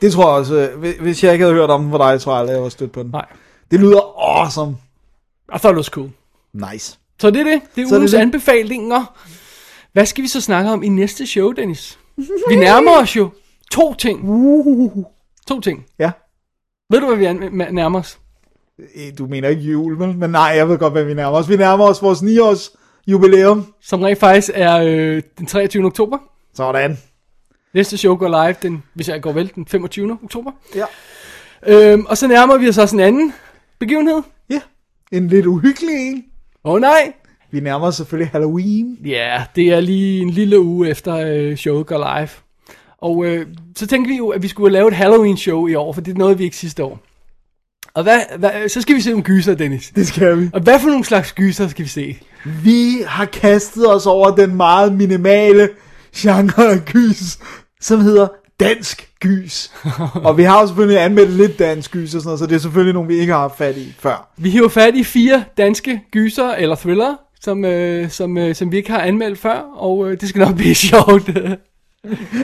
Det 0.02 0.12
tror 0.12 0.24
jeg 0.24 0.40
også. 0.40 0.56
øh, 0.56 1.02
hvis- 1.02 1.24
jeg 1.24 1.34
ikke 1.34 1.46
havde 1.46 1.56
hørt 1.56 1.70
om 1.70 1.82
den 1.84 1.92
fra 1.92 2.12
dig, 2.12 2.22
tror 2.22 2.32
jeg 2.34 2.40
aldrig, 2.40 2.54
jeg 2.54 2.64
var 2.64 2.70
stødt 2.70 2.92
på 2.92 3.04
den. 3.04 3.12
Nej. 3.12 3.26
Det 3.72 3.80
lyder 3.80 4.30
awesome. 4.40 4.78
I 5.56 5.58
thought 5.58 5.76
it 5.76 5.78
was 5.78 5.86
cool. 5.86 6.10
Nice. 6.72 6.98
Så 7.22 7.30
det 7.32 7.40
er 7.40 7.44
det. 7.44 7.62
Det 7.76 7.82
er 7.84 7.88
Så 7.88 7.94
det 7.96 8.00
ugens 8.00 8.12
det. 8.12 8.18
anbefalinger. 8.18 9.18
Hvad 9.94 10.06
skal 10.06 10.24
vi 10.24 10.28
så 10.28 10.42
snakke 10.42 10.72
om 10.72 10.84
i 10.84 10.88
næste 10.90 11.28
show, 11.28 11.52
Dennis? 11.52 12.00
Vi 12.50 12.56
nærmer 12.56 12.92
os 12.92 13.16
jo 13.16 13.30
to 13.72 13.94
ting. 13.94 14.22
To 15.48 15.60
ting. 15.62 15.86
Ja. 16.00 16.12
Ved 16.92 17.00
du, 17.00 17.16
hvad 17.16 17.18
vi 17.18 17.50
nærmer 17.72 18.00
os? 18.00 18.20
Eh, 18.80 19.12
Du 19.18 19.26
mener 19.28 19.50
ikke 19.50 19.62
jul, 19.62 20.00
vel? 20.00 20.18
Men 20.18 20.30
nej, 20.30 20.42
jeg 20.56 20.70
ved 20.70 20.78
godt, 20.78 20.94
hvad 20.94 21.04
vi 21.04 21.14
nærmer 21.14 21.38
os. 21.38 21.50
Vi 21.50 21.56
nærmer 21.58 21.86
os 21.86 22.02
vores 22.02 22.20
9-års 22.20 22.72
jubilæum. 23.08 23.74
Som 23.82 24.02
rent 24.02 24.20
faktisk 24.20 24.52
er 24.54 24.78
øh, 24.78 25.22
den 25.38 25.46
23. 25.46 25.86
oktober. 25.86 26.18
Sådan. 26.54 26.98
Næste 27.74 27.98
show 27.98 28.16
går 28.16 28.28
live, 28.28 28.56
den, 28.62 28.84
hvis 28.94 29.10
jeg 29.10 29.22
går 29.22 29.32
vel, 29.32 29.52
den 29.56 29.68
25. 29.68 30.18
oktober. 30.24 30.52
Ja. 30.76 30.86
Øhm, 31.68 32.06
og 32.06 32.18
så 32.18 32.28
nærmer 32.28 32.58
vi 32.58 32.70
os 32.70 32.78
også 32.78 32.96
en 32.96 33.00
anden 33.00 33.34
begivenhed. 33.80 34.22
Ja. 34.50 34.62
En 35.12 35.28
lidt 35.28 35.46
uhyggelig 35.46 35.96
en. 36.08 36.26
Åh 36.64 36.74
oh, 36.74 36.82
nej! 36.82 37.14
Vi 37.52 37.60
nærmer 37.60 37.88
os 37.88 37.96
selvfølgelig 37.96 38.32
Halloween. 38.32 38.98
Ja, 39.06 39.10
yeah, 39.10 39.42
det 39.56 39.68
er 39.68 39.80
lige 39.80 40.22
en 40.22 40.30
lille 40.30 40.60
uge 40.60 40.90
efter 40.90 41.16
øh, 41.16 41.56
showet 41.56 41.86
går 41.88 41.98
live. 42.20 42.30
Og 42.98 43.26
øh, 43.26 43.48
så 43.76 43.88
tænkte 43.88 44.10
vi 44.10 44.18
jo, 44.18 44.30
at 44.30 44.44
vi 44.44 44.48
skulle 44.48 44.74
lave 44.74 44.88
et 44.88 44.94
Halloween-show 44.94 45.68
i 45.68 45.76
år, 45.76 45.94
for 45.94 46.02
det 46.02 46.18
nåede 46.18 46.38
vi 46.38 46.44
ikke 46.44 46.58
sidste 46.58 46.84
år. 46.84 47.00
Og 47.98 48.04
hvad, 48.04 48.20
hvad, 48.38 48.70
så 48.70 48.82
skal 48.82 48.96
vi 48.96 49.02
se 49.02 49.14
om 49.14 49.24
gyser, 49.24 49.56
Dennis. 49.56 49.92
Det 49.96 50.08
skal 50.08 50.40
vi. 50.40 50.50
Og 50.54 50.62
hvad 50.62 50.80
for 50.80 50.88
nogle 50.88 51.06
slags 51.06 51.34
gyser 51.34 51.68
skal 51.68 51.86
vi 51.86 51.90
se? 51.90 52.18
Vi 52.64 53.04
har 53.08 53.26
kastet 53.26 53.94
os 53.94 54.06
over 54.06 54.36
den 54.36 54.56
meget 54.56 54.94
minimale 54.94 55.70
genre 56.16 56.72
af 56.72 56.86
gys, 56.86 57.40
som 57.82 58.02
hedder 58.02 58.28
dansk 58.60 59.10
gys. 59.20 59.72
og 60.14 60.38
vi 60.38 60.44
har 60.44 60.62
jo 60.62 60.68
selvfølgelig 60.68 61.02
anmeldt 61.02 61.32
lidt 61.32 61.60
dansk 61.60 61.92
gys 61.92 62.16
og 62.16 62.22
sådan 62.22 62.28
noget, 62.28 62.40
så 62.40 62.46
det 62.46 62.56
er 62.56 62.60
selvfølgelig 62.60 62.94
nogle, 62.94 63.08
vi 63.08 63.20
ikke 63.20 63.34
har 63.34 63.40
haft 63.40 63.58
fat 63.58 63.78
i 63.78 63.94
før. 64.00 64.34
Vi 64.38 64.50
hiver 64.50 64.70
fat 64.70 64.96
i 64.96 65.04
fire 65.04 65.44
danske 65.58 66.02
gyser 66.12 66.50
eller 66.50 66.76
thriller, 66.76 67.16
som, 67.42 67.66
øh, 67.66 68.10
som, 68.10 68.38
øh, 68.38 68.56
som 68.56 68.72
vi 68.72 68.78
ikke 68.78 68.92
har 68.92 69.02
anmeldt 69.02 69.40
før, 69.40 69.60
og 69.76 70.12
øh, 70.12 70.22
det 70.22 70.30
skal 70.30 70.40
nok 70.40 70.56
blive 70.56 70.76
sjovt. 70.92 71.30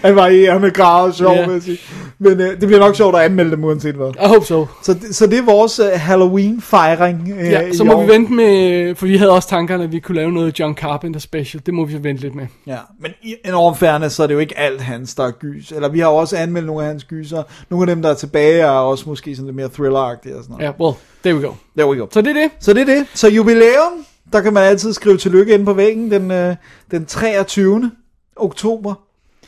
Han 0.03 0.15
varierende 0.15 0.71
grad 0.71 1.13
sjov, 1.13 1.31
Ja. 1.31 1.37
yeah. 1.37 1.47
vil 1.47 1.53
jeg 1.53 1.63
sige. 1.63 1.77
Men 2.19 2.41
øh, 2.41 2.49
det 2.51 2.59
bliver 2.59 2.79
nok 2.79 2.95
sjovt 2.95 3.15
at 3.15 3.21
anmelde 3.21 3.51
dem 3.51 3.63
uanset 3.63 3.95
hvad. 3.95 4.07
I 4.23 4.27
hope 4.27 4.45
so. 4.45 4.65
Så, 4.83 4.93
det- 4.93 5.15
så 5.15 5.27
det 5.27 5.37
er 5.39 5.43
vores 5.43 5.79
øh, 5.79 5.85
Halloween-fejring 5.95 7.29
øh, 7.39 7.51
Ja, 7.51 7.73
så 7.73 7.83
i 7.83 7.87
må 7.87 7.93
år. 7.93 8.01
vi 8.03 8.11
vente 8.11 8.33
med, 8.33 8.95
for 8.95 9.05
vi 9.05 9.17
havde 9.17 9.31
også 9.31 9.49
tankerne, 9.49 9.83
at 9.83 9.91
vi 9.91 9.99
kunne 9.99 10.15
lave 10.15 10.31
noget 10.31 10.59
John 10.59 10.75
Carpenter 10.75 11.19
special. 11.19 11.61
Det 11.65 11.73
må 11.73 11.85
vi 11.85 11.93
vente 12.03 12.21
lidt 12.21 12.35
med. 12.35 12.47
Ja, 12.67 12.77
men 12.99 13.11
i 13.23 13.35
en 13.45 13.53
overfærende, 13.53 14.09
så 14.09 14.23
er 14.23 14.27
det 14.27 14.33
jo 14.33 14.39
ikke 14.39 14.57
alt 14.59 14.81
hans, 14.81 15.15
der 15.15 15.23
er 15.27 15.31
gys. 15.31 15.71
Eller 15.71 15.89
vi 15.89 15.99
har 15.99 16.07
også 16.07 16.37
anmeldt 16.37 16.67
nogle 16.67 16.81
af 16.81 16.87
hans 16.87 17.03
gyser. 17.03 17.43
Nogle 17.69 17.91
af 17.91 17.95
dem, 17.95 18.01
der 18.01 18.09
er 18.09 18.13
tilbage, 18.13 18.59
er 18.59 18.69
også 18.69 19.03
måske 19.09 19.35
sådan 19.35 19.45
lidt 19.45 19.55
mere 19.55 19.67
thriller-agtige 19.67 20.37
og 20.37 20.43
sådan 20.43 20.55
noget. 20.59 20.63
Ja, 20.65 20.71
well, 20.83 20.95
there 21.23 21.35
we 21.35 21.41
go. 21.47 21.53
There 21.77 21.89
we 21.89 21.97
go. 21.97 22.07
Så 22.11 22.21
det 22.21 22.29
er 22.29 22.33
det. 22.41 22.49
Så 22.59 22.73
det 22.73 22.81
er 22.81 22.85
det. 22.95 23.05
Så 23.13 23.27
jubilæum, 23.29 24.05
der 24.33 24.41
kan 24.41 24.53
man 24.53 24.63
altid 24.63 24.93
skrive 24.93 25.17
tillykke 25.17 25.53
inde 25.53 25.65
på 25.65 25.73
væggen 25.73 26.11
den, 26.11 26.31
øh, 26.31 26.55
den 26.91 27.05
23. 27.05 27.91
oktober. 28.35 28.93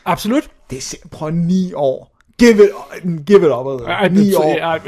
Absolut. 0.06 0.44
Det 0.70 0.78
er 0.78 1.08
prøv 1.12 1.30
ni 1.32 1.74
år. 1.74 2.12
Give 2.40 2.52
it, 2.54 2.70
give 3.26 3.40
it 3.46 3.52
up. 3.52 3.82
Ej, 3.88 4.08
ni 4.10 4.26
det- 4.28 4.36
år. 4.36 4.58
ej, 4.62 4.80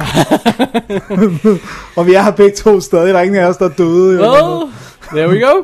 Og 1.96 2.06
vi 2.06 2.14
er 2.14 2.22
her 2.22 2.30
begge 2.30 2.56
to 2.56 2.80
stadig. 2.80 3.14
Der 3.14 3.18
er 3.20 3.22
ingen 3.22 3.40
af 3.40 3.46
os, 3.46 3.56
der 3.56 3.64
er 3.64 3.68
døde. 3.78 4.20
Well, 4.20 4.70
there 5.12 5.28
we 5.28 5.40
go. 5.40 5.62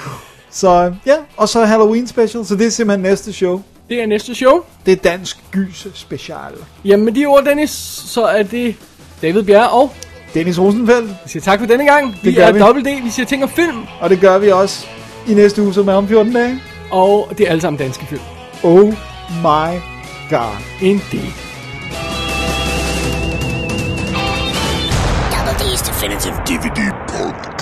Så 0.50 0.92
ja, 1.06 1.16
og 1.36 1.48
så 1.48 1.64
Halloween 1.64 2.06
special. 2.06 2.44
Så 2.44 2.56
det 2.56 2.66
er 2.66 2.70
simpelthen 2.70 3.02
næste 3.10 3.32
show. 3.32 3.62
Det 3.88 4.02
er 4.02 4.06
næste 4.06 4.34
show. 4.34 4.60
Det 4.86 4.92
er 4.92 4.96
dansk 4.96 5.38
gys 5.52 5.86
special. 5.94 6.52
Jamen 6.84 7.04
med 7.04 7.12
de 7.12 7.26
ord, 7.26 7.44
Dennis, 7.44 7.70
så 8.06 8.24
er 8.24 8.42
det 8.42 8.74
David 9.22 9.42
Bjerre 9.42 9.68
og 9.70 9.92
Dennis 10.34 10.60
Rosenfeldt. 10.60 11.08
vi 11.08 11.14
siger 11.30 11.42
tak 11.42 11.58
for 11.60 11.66
denne 11.66 11.84
gang. 11.84 12.14
Vi 12.22 12.32
gør 12.32 12.46
er 12.46 12.52
vi. 12.52 12.58
Double 12.60 12.82
D, 12.84 13.02
vi 13.04 13.10
siger 13.10 13.26
ting 13.26 13.42
om 13.42 13.48
film, 13.48 13.84
Og 14.00 14.10
det 14.10 14.20
gør 14.20 14.38
vi 14.38 14.48
også 14.50 14.86
i 15.28 15.34
næste 15.34 15.62
uge, 15.62 15.74
som 15.74 15.88
er 15.88 15.92
om 15.92 16.08
14 16.08 16.32
dage. 16.32 16.60
Og 16.90 17.28
det 17.38 17.46
er 17.46 17.50
alle 17.50 17.60
sammen 17.60 17.78
danske 17.78 18.06
film. 18.06 18.22
Oh 18.62 18.88
my 19.42 19.80
god. 20.30 20.56
Indeed. 20.82 21.32
Double 25.32 25.54
D's 25.60 25.82
Definitive 25.88 26.34
DVD 26.46 26.80
podcast. 27.08 27.55